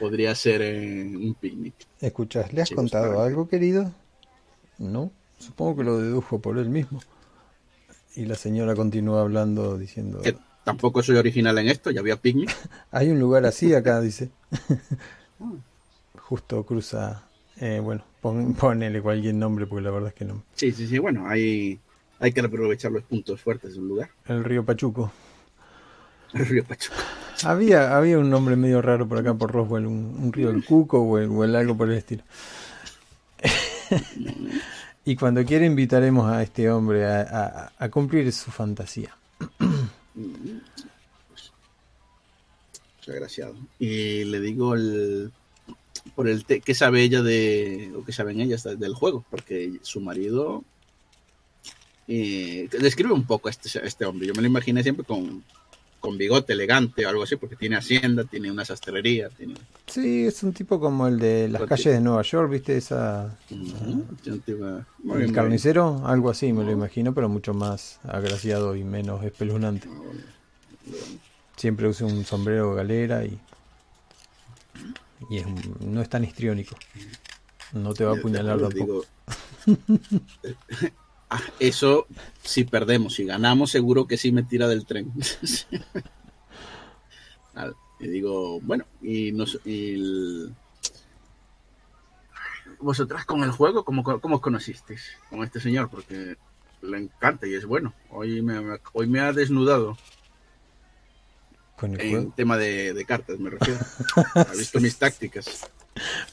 podría 0.00 0.34
ser 0.34 0.60
eh, 0.60 1.04
un 1.04 1.34
picnic. 1.34 1.74
Escuchas, 2.00 2.52
¿le 2.52 2.62
has 2.62 2.70
contado 2.70 3.22
algo, 3.22 3.46
querido? 3.46 3.92
No, 4.78 5.12
supongo 5.38 5.76
que 5.76 5.84
lo 5.84 5.98
dedujo 6.00 6.40
por 6.40 6.58
él 6.58 6.70
mismo. 6.70 7.00
Y 8.16 8.24
la 8.24 8.34
señora 8.34 8.74
continúa 8.74 9.20
hablando 9.20 9.78
diciendo... 9.78 10.20
Que 10.20 10.36
tampoco 10.64 11.00
soy 11.04 11.16
original 11.16 11.56
en 11.58 11.68
esto, 11.68 11.92
ya 11.92 12.00
había 12.00 12.16
picnic. 12.16 12.50
Hay 12.90 13.08
un 13.10 13.20
lugar 13.20 13.46
así 13.46 13.72
acá, 13.72 14.00
dice. 14.00 14.30
Justo 16.18 16.66
cruza... 16.66 17.28
Eh, 17.60 17.78
bueno, 17.78 18.02
ponele 18.20 19.00
cualquier 19.00 19.36
nombre 19.36 19.68
porque 19.68 19.84
la 19.84 19.92
verdad 19.92 20.08
es 20.08 20.14
que 20.14 20.24
no. 20.24 20.42
Sí, 20.54 20.72
sí, 20.72 20.88
sí, 20.88 20.98
bueno, 20.98 21.28
hay, 21.28 21.78
hay 22.18 22.32
que 22.32 22.40
aprovechar 22.40 22.90
los 22.90 23.04
puntos 23.04 23.40
fuertes 23.40 23.74
de 23.74 23.78
un 23.78 23.86
lugar. 23.86 24.10
El 24.26 24.42
río 24.42 24.64
Pachuco. 24.64 25.12
El 26.34 26.46
río 26.46 26.64
Pachuco. 26.64 26.96
Había, 27.44 27.96
había 27.96 28.18
un 28.18 28.30
nombre 28.30 28.56
medio 28.56 28.80
raro 28.80 29.08
por 29.08 29.18
acá 29.18 29.34
por 29.34 29.52
Roswell, 29.52 29.86
un, 29.86 30.32
río 30.32 30.50
del 30.50 30.64
Cuco 30.64 31.00
o, 31.00 31.18
el, 31.18 31.56
algo 31.56 31.76
por 31.76 31.90
el 31.90 31.98
estilo. 31.98 32.22
y 35.04 35.16
cuando 35.16 35.44
quiera 35.44 35.66
invitaremos 35.66 36.30
a 36.30 36.42
este 36.42 36.70
hombre 36.70 37.04
a, 37.06 37.88
cumplir 37.90 38.32
su 38.32 38.50
fantasía. 38.50 39.16
Agraciado. 43.06 43.56
Y 43.78 44.24
le 44.24 44.40
digo 44.40 44.74
el, 44.74 45.30
por 46.14 46.28
el 46.28 46.44
que 46.44 46.74
sabe 46.74 47.02
ella 47.02 47.22
de, 47.22 47.92
o 47.96 48.04
que 48.04 48.12
saben 48.12 48.40
ellas 48.40 48.62
del 48.62 48.94
juego, 48.94 49.24
porque 49.30 49.78
su 49.82 50.00
marido 50.00 50.64
eh, 52.08 52.68
describe 52.70 53.12
un 53.12 53.26
poco 53.26 53.48
a 53.48 53.50
este, 53.50 53.68
este 53.86 54.04
hombre. 54.04 54.26
Yo 54.26 54.34
me 54.34 54.42
lo 54.42 54.48
imaginé 54.48 54.82
siempre 54.82 55.04
con 55.04 55.44
con 56.04 56.18
bigote 56.18 56.52
elegante 56.52 57.06
o 57.06 57.08
algo 57.08 57.22
así, 57.22 57.36
porque 57.36 57.56
tiene 57.56 57.76
hacienda, 57.76 58.24
tiene 58.24 58.50
una 58.50 58.62
sastrería, 58.62 59.30
tiene... 59.30 59.54
Sí, 59.86 60.26
es 60.26 60.42
un 60.42 60.52
tipo 60.52 60.78
como 60.78 61.06
el 61.06 61.18
de 61.18 61.48
las 61.48 61.62
calles 61.62 61.94
de 61.94 62.00
Nueva 62.02 62.20
York, 62.20 62.50
¿viste? 62.50 62.76
Esa... 62.76 63.34
el 65.16 65.32
carnicero, 65.32 66.02
algo 66.04 66.28
así 66.28 66.52
me 66.52 66.62
lo 66.62 66.72
imagino, 66.72 67.14
pero 67.14 67.30
mucho 67.30 67.54
más 67.54 68.00
agraciado 68.06 68.76
y 68.76 68.84
menos 68.84 69.24
espeluznante. 69.24 69.88
Siempre 71.56 71.88
usa 71.88 72.06
un 72.06 72.26
sombrero 72.26 72.74
galera 72.74 73.24
y, 73.24 73.40
y 75.30 75.42
no 75.86 76.02
es 76.02 76.10
tan 76.10 76.22
histriónico. 76.22 76.76
No 77.72 77.94
te 77.94 78.04
va 78.04 78.12
a 78.12 78.16
apuñalar 78.18 78.60
tampoco. 78.60 79.06
Ah, 81.34 81.42
eso, 81.58 82.06
si 82.44 82.62
perdemos, 82.62 83.14
si 83.14 83.24
ganamos, 83.24 83.72
seguro 83.72 84.06
que 84.06 84.16
sí 84.16 84.30
me 84.30 84.44
tira 84.44 84.68
del 84.68 84.86
tren. 84.86 85.12
y 87.98 88.06
digo, 88.06 88.60
bueno, 88.60 88.84
y, 89.02 89.32
nos, 89.32 89.58
vosotras 92.78 93.24
con 93.24 93.42
el 93.42 93.50
juego, 93.50 93.84
¿cómo, 93.84 94.04
¿cómo 94.04 94.36
os 94.36 94.40
conocisteis 94.40 95.18
con 95.28 95.42
este 95.42 95.58
señor? 95.58 95.90
Porque 95.90 96.36
le 96.82 96.98
encanta 96.98 97.48
y 97.48 97.54
es 97.54 97.66
bueno. 97.66 97.92
Hoy 98.10 98.40
me, 98.40 98.78
hoy 98.92 99.08
me 99.08 99.18
ha 99.18 99.32
desnudado. 99.32 99.98
en 101.82 102.30
tema 102.30 102.56
de, 102.56 103.04
cartas, 103.08 103.40
me 103.40 103.50
refiero. 103.50 103.80
ha 104.36 104.52
visto 104.52 104.78
mis 104.78 104.96
tácticas. 104.96 105.68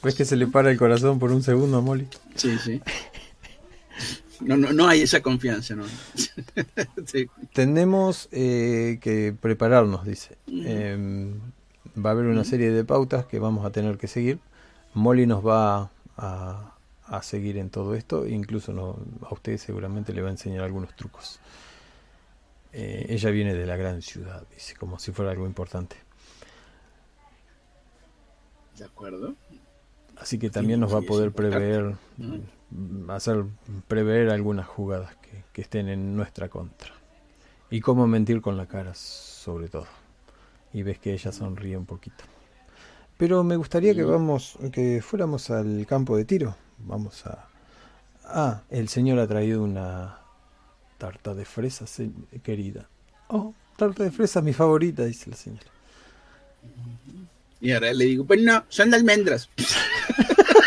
¿Ves 0.00 0.14
que 0.14 0.24
se 0.24 0.36
le 0.36 0.46
para 0.46 0.70
el 0.70 0.78
corazón 0.78 1.18
por 1.18 1.32
un 1.32 1.42
segundo 1.42 1.78
a 1.78 1.80
Molly? 1.80 2.06
Sí, 2.36 2.56
sí. 2.58 2.80
No, 4.44 4.56
no, 4.56 4.72
no 4.72 4.88
hay 4.88 5.02
esa 5.02 5.20
confianza, 5.22 5.74
¿no? 5.74 5.84
Tenemos 7.52 8.28
eh, 8.32 8.98
que 9.00 9.34
prepararnos, 9.38 10.04
dice. 10.04 10.36
Em, 10.48 11.40
va 11.96 12.10
a 12.10 12.12
haber 12.12 12.26
una 12.26 12.44
serie 12.44 12.70
de 12.70 12.84
pautas 12.84 13.26
que 13.26 13.38
vamos 13.38 13.64
a 13.64 13.70
tener 13.70 13.98
que 13.98 14.08
seguir. 14.08 14.38
Molly 14.94 15.26
nos 15.26 15.46
va 15.46 15.90
a, 16.16 16.68
seguir 17.22 17.58
en 17.58 17.68
todo 17.68 17.94
esto, 17.94 18.26
incluso 18.26 18.72
no, 18.72 18.96
a 19.28 19.34
usted 19.34 19.58
seguramente 19.58 20.14
le 20.14 20.22
va 20.22 20.28
a 20.28 20.32
enseñar 20.32 20.64
algunos 20.64 20.94
trucos. 20.96 21.40
Eh, 22.72 23.06
ella 23.10 23.30
viene 23.30 23.52
de 23.54 23.66
la 23.66 23.76
gran 23.76 24.00
ciudad, 24.00 24.44
dice, 24.54 24.74
como 24.76 24.98
si 24.98 25.12
fuera 25.12 25.30
algo 25.30 25.46
importante. 25.46 25.96
De 28.78 28.84
acuerdo. 28.84 29.34
Así 30.16 30.38
que 30.38 30.48
también 30.48 30.80
nos 30.80 30.94
va 30.94 31.00
a 31.00 31.02
poder 31.02 31.32
prever 31.32 31.96
hacer 33.08 33.44
prever 33.88 34.30
algunas 34.30 34.66
jugadas 34.66 35.16
que, 35.52 35.62
estén 35.62 35.88
en 35.88 36.16
nuestra 36.16 36.48
contra. 36.48 36.92
Y 37.70 37.80
cómo 37.80 38.06
mentir 38.06 38.40
con 38.40 38.56
la 38.56 38.66
cara, 38.66 38.94
sobre 38.94 39.68
todo. 39.68 39.86
Y 40.72 40.82
ves 40.82 40.98
que 40.98 41.12
ella 41.12 41.32
sonríe 41.32 41.76
un 41.76 41.86
poquito. 41.86 42.24
Pero 43.16 43.44
me 43.44 43.56
gustaría 43.56 43.94
que 43.94 44.02
vamos, 44.02 44.58
que 44.72 45.00
fuéramos 45.02 45.50
al 45.50 45.86
campo 45.86 46.16
de 46.16 46.24
tiro. 46.24 46.56
Vamos 46.78 47.24
a. 47.26 47.48
Ah, 48.24 48.62
el 48.70 48.88
señor 48.88 49.18
ha 49.18 49.26
traído 49.26 49.62
una 49.62 50.18
tarta 50.98 51.34
de 51.34 51.44
fresas, 51.44 52.00
querida. 52.42 52.88
Oh, 53.28 53.54
tarta 53.76 54.04
de 54.04 54.10
fresas, 54.10 54.42
mi 54.42 54.52
favorita, 54.52 55.04
dice 55.04 55.30
la 55.30 55.36
señora. 55.36 55.66
Y 57.60 57.72
ahora 57.72 57.92
le 57.92 58.04
digo, 58.06 58.24
pues 58.24 58.42
no, 58.42 58.64
son 58.68 58.90
de 58.90 58.96
almendras. 58.96 59.48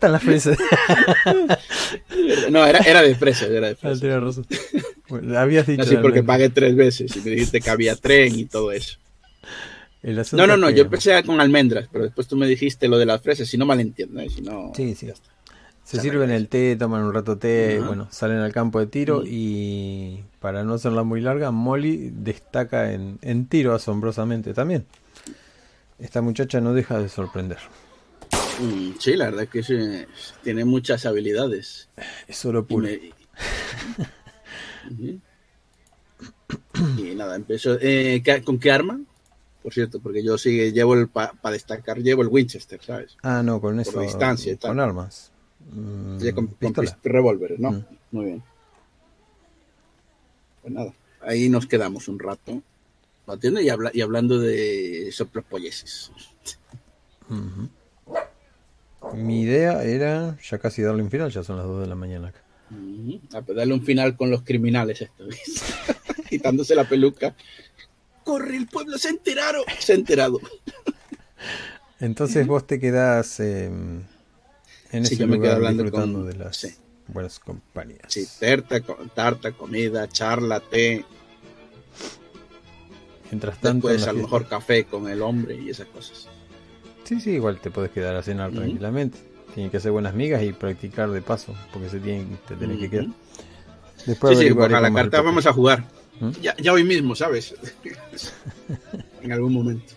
¿Y 0.00 0.06
dónde 0.06 0.06
están 0.06 0.12
las 0.12 0.22
fresas? 0.22 0.58
no, 2.50 2.64
era, 2.64 2.78
era 2.80 3.02
de 3.02 3.14
fresas, 3.14 3.50
era 3.50 3.68
de 3.68 3.76
fresas. 3.76 4.02
Ah, 4.04 4.20
razón. 4.20 4.46
habías 5.36 5.66
dicho. 5.66 5.82
Así 5.82 5.96
porque 5.96 6.22
pagué 6.22 6.48
tres 6.48 6.74
veces 6.74 7.14
y 7.16 7.20
me 7.20 7.30
dijiste 7.30 7.60
que 7.60 7.70
había 7.70 7.96
tren 7.96 8.38
y 8.38 8.44
todo 8.46 8.72
eso. 8.72 8.98
No, 10.32 10.46
no, 10.46 10.56
no, 10.56 10.70
yo 10.70 10.84
empecé 10.84 11.22
con 11.24 11.40
almendras, 11.40 11.88
pero 11.92 12.04
después 12.04 12.26
tú 12.26 12.34
me 12.34 12.46
dijiste 12.46 12.88
lo 12.88 12.96
de 12.96 13.04
las 13.04 13.20
fresas, 13.20 13.48
si 13.48 13.58
no 13.58 13.66
malentiendo, 13.66 14.20
¿eh? 14.20 14.30
si 14.30 14.40
no... 14.40 14.72
Sí, 14.74 14.94
sí. 14.94 15.10
Se 15.84 16.00
sirven 16.00 16.30
el 16.30 16.48
té, 16.48 16.76
toman 16.76 17.02
un 17.02 17.12
rato 17.12 17.36
té, 17.36 17.80
bueno, 17.80 18.08
salen 18.10 18.38
al 18.38 18.52
campo 18.52 18.78
de 18.78 18.86
tiro 18.86 19.24
y 19.26 20.20
para 20.38 20.64
no 20.64 20.74
hacerla 20.74 21.02
muy 21.02 21.20
larga, 21.20 21.50
Molly 21.50 22.12
destaca 22.14 22.92
en, 22.92 23.18
en 23.20 23.46
tiro 23.46 23.74
asombrosamente 23.74 24.54
también. 24.54 24.86
Esta 25.98 26.22
muchacha 26.22 26.60
no 26.60 26.72
deja 26.72 26.98
de 26.98 27.08
sorprender. 27.08 27.58
Mm, 28.60 28.98
sí, 28.98 29.16
la 29.16 29.26
verdad 29.26 29.48
es 29.52 29.66
que 29.66 30.06
tiene 30.42 30.64
muchas 30.64 31.06
habilidades. 31.06 31.88
Es 32.26 32.36
solo 32.36 32.64
puro. 32.64 32.88
Y, 36.98 37.14
nada, 37.14 37.36
empezó. 37.36 37.78
Eh, 37.80 38.22
¿Con 38.44 38.58
qué 38.58 38.72
arma? 38.72 39.00
Por 39.62 39.72
cierto, 39.72 40.00
porque 40.00 40.24
yo 40.24 40.36
sí 40.38 40.72
llevo 40.72 40.94
el. 40.94 41.08
Para 41.08 41.32
destacar, 41.52 41.98
llevo 41.98 42.22
el 42.22 42.28
Winchester, 42.28 42.80
¿sabes? 42.82 43.16
Ah, 43.22 43.42
no, 43.42 43.60
con 43.60 43.78
eso. 43.78 43.92
Por 43.92 44.02
distancia 44.02 44.52
y 44.52 44.56
tal. 44.56 44.72
Con 44.72 44.80
armas. 44.80 45.30
Mm, 45.72 46.18
con, 46.30 46.72
con 46.72 46.86
revólveres, 47.04 47.60
¿no? 47.60 47.72
Mm. 47.72 47.84
Muy 48.10 48.24
bien. 48.24 48.42
Pues 50.62 50.74
nada, 50.74 50.94
ahí 51.20 51.48
nos 51.48 51.66
quedamos 51.66 52.08
un 52.08 52.18
rato. 52.18 52.62
Y, 53.42 53.68
habla, 53.68 53.90
y 53.94 54.00
hablando 54.00 54.38
de 54.40 55.10
soplopolleses. 55.12 56.10
Mi 59.14 59.42
idea 59.42 59.82
era 59.82 60.36
ya 60.42 60.58
casi 60.58 60.82
darle 60.82 61.02
un 61.02 61.10
final, 61.10 61.30
ya 61.30 61.42
son 61.42 61.56
las 61.56 61.66
2 61.66 61.82
de 61.82 61.86
la 61.86 61.94
mañana 61.94 62.28
acá. 62.28 62.40
A 63.32 63.42
pues 63.42 63.56
darle 63.56 63.74
un 63.74 63.82
final 63.82 64.16
con 64.16 64.30
los 64.30 64.42
criminales 64.42 65.00
esto, 65.00 65.24
quitándose 66.28 66.74
la 66.74 66.88
peluca. 66.88 67.34
¡Corre, 68.22 68.56
el 68.56 68.66
pueblo 68.68 68.96
se 68.98 69.08
enteraron! 69.08 69.64
Se 69.78 69.92
ha 69.92 69.96
enterado. 69.96 70.38
Entonces 71.98 72.46
vos 72.46 72.66
te 72.66 72.78
quedás 72.78 73.40
em, 73.40 74.02
en 74.92 75.02
ese 75.02 75.26
lugar 75.26 75.60
disfrutando 75.60 76.24
de 76.24 76.34
las 76.34 76.66
buenas 77.08 77.38
compañías. 77.40 78.06
Sí, 78.08 78.26
tarta, 78.38 78.80
tarta, 79.14 79.52
comida, 79.52 80.08
charla, 80.08 80.60
té. 80.60 81.04
Mientras 83.30 83.60
tanto, 83.60 83.88
Después 83.88 84.08
a 84.08 84.12
lo 84.12 84.22
mejor 84.22 84.48
café 84.48 84.84
con 84.84 85.08
el 85.08 85.22
hombre 85.22 85.56
y 85.56 85.70
esas 85.70 85.86
cosas. 85.88 86.28
Sí, 87.10 87.20
sí, 87.20 87.30
igual 87.30 87.58
te 87.58 87.72
puedes 87.72 87.90
quedar 87.90 88.14
a 88.14 88.22
cenar 88.22 88.52
tranquilamente. 88.52 89.18
Tienes 89.52 89.72
que 89.72 89.78
hacer 89.78 89.90
buenas 89.90 90.14
migas 90.14 90.44
y 90.44 90.52
practicar 90.52 91.10
de 91.10 91.20
paso, 91.20 91.52
porque 91.72 91.88
se 91.88 91.98
tienen, 91.98 92.38
te 92.46 92.54
tienes 92.54 92.78
que 92.78 92.88
quedar. 92.88 93.06
Después 94.06 94.38
sí, 94.38 94.48
sí, 94.48 94.54
a 94.56 94.80
la 94.80 94.94
carta 94.94 95.20
vamos 95.20 95.44
a 95.44 95.52
jugar. 95.52 95.82
¿Mm? 96.20 96.30
Ya, 96.40 96.72
hoy 96.72 96.84
mismo, 96.84 97.16
¿sabes? 97.16 97.56
en 99.22 99.32
algún 99.32 99.54
momento. 99.54 99.92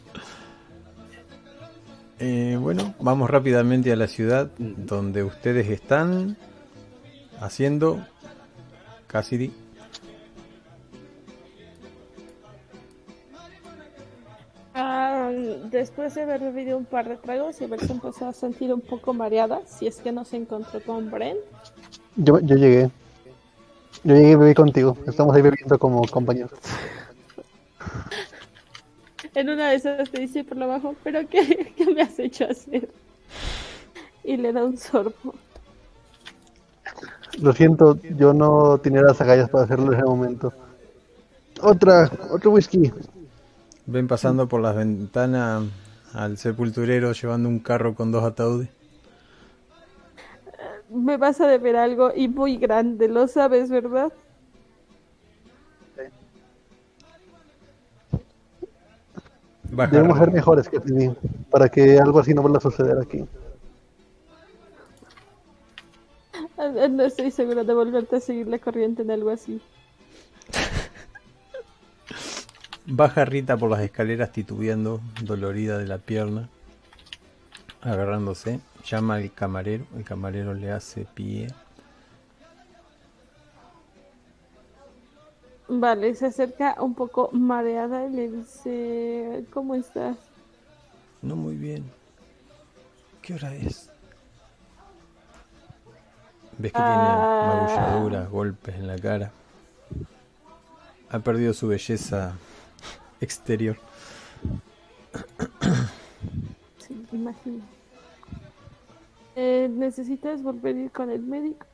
Eh, 2.17 2.57
bueno, 2.59 2.95
vamos 2.99 3.29
rápidamente 3.29 3.91
a 3.91 3.95
la 3.95 4.07
ciudad 4.07 4.49
donde 4.57 5.21
ustedes 5.21 5.69
están 5.69 6.35
haciendo 7.39 8.03
Cassidy. 9.05 9.51
Después 15.77 16.13
de 16.15 16.21
haber 16.21 16.39
bebido 16.39 16.77
un 16.77 16.85
par 16.85 17.09
de 17.09 17.17
tragos 17.17 17.59
y 17.59 17.65
haberse 17.65 17.91
empezado 17.91 18.29
a 18.31 18.33
sentir 18.33 18.73
un 18.73 18.81
poco 18.81 19.13
mareada, 19.13 19.61
si 19.65 19.87
es 19.87 19.97
que 19.97 20.11
no 20.11 20.23
se 20.23 20.37
encontró 20.37 20.81
con 20.81 21.11
Bren. 21.11 21.37
Yo, 22.15 22.39
yo 22.39 22.55
llegué. 22.55 22.89
Yo 24.03 24.15
llegué 24.15 24.31
y 24.31 24.35
bebí 24.35 24.53
contigo. 24.53 24.97
Estamos 25.07 25.35
ahí 25.35 25.41
bebiendo 25.41 25.77
como 25.77 26.07
compañeros. 26.07 26.51
En 29.33 29.49
una 29.49 29.69
de 29.69 29.75
esas 29.75 30.09
te 30.09 30.21
dice 30.21 30.43
por 30.43 30.57
lo 30.57 30.67
bajo, 30.67 30.95
¿pero 31.03 31.27
qué, 31.27 31.73
qué 31.75 31.85
me 31.87 32.01
has 32.03 32.17
hecho 32.19 32.45
hacer? 32.45 32.87
Y 34.23 34.37
le 34.37 34.53
da 34.53 34.63
un 34.63 34.77
sorbo. 34.77 35.33
Lo 37.41 37.51
siento, 37.51 37.97
yo 38.15 38.33
no 38.33 38.77
tenía 38.77 39.01
las 39.01 39.19
agallas 39.19 39.49
para 39.49 39.63
hacerlo 39.63 39.91
en 39.91 39.99
ese 39.99 40.05
momento. 40.05 40.53
Otra, 41.61 42.11
otro 42.31 42.51
whisky. 42.51 42.91
Ven 43.85 44.07
pasando 44.07 44.47
por 44.47 44.61
las 44.61 44.75
ventanas 44.75 45.63
al 46.13 46.37
sepulturero 46.37 47.11
llevando 47.11 47.49
un 47.49 47.59
carro 47.59 47.95
con 47.95 48.11
dos 48.11 48.23
ataúdes. 48.23 48.69
Me 50.89 51.17
vas 51.17 51.41
a 51.41 51.47
deber 51.47 51.75
algo 51.75 52.11
y 52.15 52.27
muy 52.27 52.57
grande, 52.57 53.07
lo 53.07 53.27
sabes, 53.27 53.69
¿verdad? 53.69 54.13
Debemos 59.63 60.19
ser 60.19 60.31
mejores 60.31 60.69
que 60.69 60.79
ti, 60.79 61.09
para 61.49 61.67
que 61.67 61.97
algo 61.97 62.19
así 62.19 62.33
no 62.33 62.43
vuelva 62.43 62.59
a 62.59 62.61
suceder 62.61 62.99
aquí. 62.99 63.25
No 66.57 67.03
estoy 67.03 67.31
seguro 67.31 67.63
de 67.63 67.73
volverte 67.73 68.17
a 68.17 68.19
seguir 68.19 68.47
la 68.47 68.59
corriente 68.59 69.01
en 69.01 69.11
algo 69.11 69.31
así. 69.31 69.59
Baja 72.85 73.23
Rita 73.25 73.55
por 73.57 73.69
las 73.69 73.81
escaleras 73.81 74.31
titubeando, 74.31 74.99
dolorida 75.23 75.77
de 75.77 75.87
la 75.87 75.97
pierna, 75.99 76.49
agarrándose. 77.81 78.59
Llama 78.85 79.15
al 79.15 79.31
camarero, 79.31 79.85
el 79.95 80.03
camarero 80.03 80.53
le 80.53 80.71
hace 80.71 81.05
pie. 81.13 81.47
Vale, 85.69 86.13
se 86.15 86.25
acerca 86.25 86.75
un 86.81 86.93
poco 86.93 87.29
mareada 87.31 88.05
y 88.05 88.11
le 88.11 88.29
dice, 88.29 89.45
¿cómo 89.53 89.75
estás? 89.75 90.17
No 91.21 91.37
muy 91.37 91.55
bien. 91.55 91.85
¿Qué 93.21 93.33
hora 93.35 93.55
es? 93.55 93.89
Ves 96.57 96.73
que 96.73 96.77
Ah. 96.81 97.65
tiene 97.65 97.77
magulladuras, 97.87 98.29
golpes 98.29 98.75
en 98.75 98.87
la 98.87 98.97
cara. 98.99 99.31
Ha 101.09 101.19
perdido 101.19 101.53
su 101.53 101.69
belleza 101.69 102.33
exterior. 103.23 103.77
Sí, 106.79 107.05
imagino. 107.11 107.63
Eh, 109.35 109.67
¿Necesitas 109.71 110.41
volver 110.43 110.75
a 110.75 110.79
ir 110.79 110.91
con 110.91 111.09
el 111.09 111.21
médico? 111.21 111.65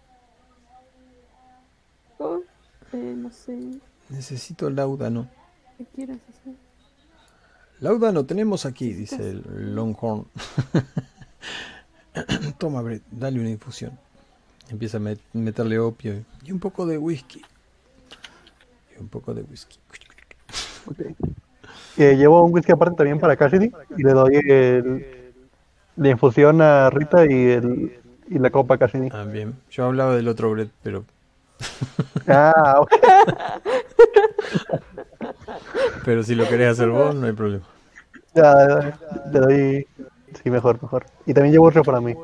Oh, 2.19 2.39
eh, 2.93 3.13
no 3.17 3.31
sé, 3.31 3.57
Necesito 4.09 4.69
láudano. 4.69 5.29
¿qué 5.77 5.85
quieras 5.95 6.17
hacer? 6.29 6.53
Láudano 7.79 8.25
tenemos 8.25 8.65
aquí, 8.65 8.91
dice 8.93 9.29
el 9.29 9.75
Longhorn. 9.75 10.25
Toma, 12.57 12.81
Brett, 12.81 13.03
dale 13.11 13.39
una 13.39 13.49
infusión. 13.49 13.97
Empieza 14.69 14.97
a 14.97 14.99
met- 14.99 15.19
meterle 15.33 15.79
opio 15.79 16.25
y 16.43 16.51
un 16.51 16.59
poco 16.59 16.85
de 16.85 16.97
whisky. 16.97 17.41
Y 18.95 18.99
un 19.01 19.07
poco 19.07 19.33
de 19.33 19.43
whisky. 19.43 19.77
Ok. 20.89 20.99
Eh, 21.97 22.15
llevo 22.15 22.43
un 22.43 22.53
whisky 22.53 22.71
aparte 22.71 22.95
también 22.95 23.19
para 23.19 23.35
Cassidy 23.35 23.71
y 23.97 24.03
le 24.03 24.11
doy 24.13 24.35
el- 24.47 25.05
la 25.97 26.09
infusión 26.09 26.61
a 26.61 26.89
Rita 26.89 27.25
y, 27.25 27.51
el, 27.51 27.99
y 28.29 28.39
la 28.39 28.49
copa 28.49 28.75
a 28.75 28.77
Cassidy. 28.77 29.09
Ah, 29.11 29.25
bien. 29.25 29.53
Yo 29.69 29.85
hablaba 29.85 30.15
del 30.15 30.27
otro 30.29 30.49
Brett, 30.51 30.69
pero, 30.81 31.03
Ah, 32.27 32.77
ok. 32.79 32.91
pero 36.05 36.23
si 36.23 36.35
lo 36.35 36.47
querés 36.47 36.71
hacer 36.71 36.89
vos, 36.89 37.13
no 37.15 37.27
hay 37.27 37.33
problema. 37.33 37.63
Ya, 38.33 38.53
ya, 38.79 38.99
le 39.31 39.39
doy. 39.39 39.87
Sí, 40.43 40.49
mejor, 40.49 40.81
mejor. 40.81 41.05
Y 41.25 41.33
también 41.33 41.53
llevo 41.53 41.67
otro 41.67 41.83
para 41.83 41.99
mí. 41.99 42.15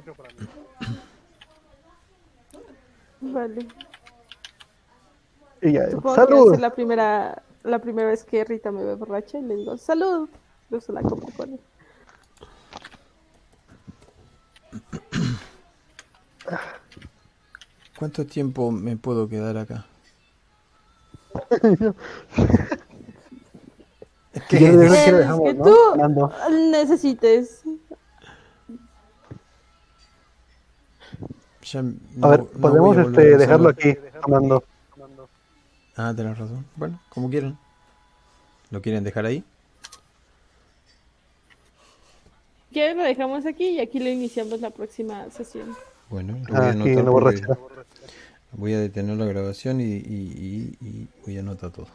Vale. 3.21 3.67
Y 5.61 5.71
ya, 5.71 5.89
Supongo 5.89 6.15
¡Salud! 6.15 6.49
que 6.51 6.55
es 6.55 6.61
la 6.61 6.73
primera, 6.73 7.41
la 7.65 7.79
primera 7.79 8.09
vez 8.09 8.23
que 8.23 8.43
Rita 8.43 8.71
me 8.71 8.83
ve 8.83 8.95
borracha 8.95 9.39
y 9.39 9.41
le 9.41 9.55
digo, 9.55 9.77
¡salud! 9.77 10.29
Cruzo 10.69 10.93
la 10.93 11.01
copa 11.01 11.27
con 11.35 11.53
él. 11.53 11.59
¿Cuánto 17.97 18.25
tiempo 18.25 18.71
me 18.71 18.97
puedo 18.97 19.27
quedar 19.27 19.57
acá? 19.57 19.85
Yo 21.61 21.93
creo 24.47 24.59
que 24.59 24.71
lo 24.71 24.83
El 24.83 25.17
dejamos, 25.17 25.43
que 25.43 25.53
¿no? 25.53 25.63
tú 25.63 25.73
necesites. 26.71 27.63
Ya 31.63 31.83
A 32.21 32.27
ver, 32.27 32.43
podemos 32.45 32.97
a 32.97 33.01
este, 33.01 33.37
dejarlo 33.37 33.69
aquí, 33.69 33.97
hablando. 34.21 34.63
Ah, 35.95 36.14
tenés 36.15 36.38
razón. 36.38 36.65
Bueno, 36.75 36.99
como 37.09 37.30
quieran. 37.30 37.57
¿Lo 38.72 38.82
quieren 38.82 39.03
dejar 39.03 39.25
ahí? 39.25 39.43
¿Quieres 42.72 42.98
lo 42.98 43.03
dejamos 43.03 43.45
aquí 43.45 43.69
y 43.69 43.80
aquí 43.80 43.99
lo 43.99 44.09
iniciamos 44.09 44.59
la 44.59 44.69
próxima 44.69 45.30
sesión? 45.32 45.75
Bueno, 46.09 46.33
lo 46.48 46.56
voy 46.56 46.65
a 46.65 46.67
Ah, 46.67 46.72
Aquí 46.72 46.72
anotar 46.72 47.06
voy 48.51 48.74
a 48.74 48.80
detener 48.80 49.17
la 49.17 49.25
grabación 49.25 49.82
y, 49.82 49.83
y- 49.83 50.75
y- 50.82 50.85
y 50.88 51.07
voy 51.25 51.38
a 51.38 51.40
anotar 51.40 51.72
todo. 51.72 51.88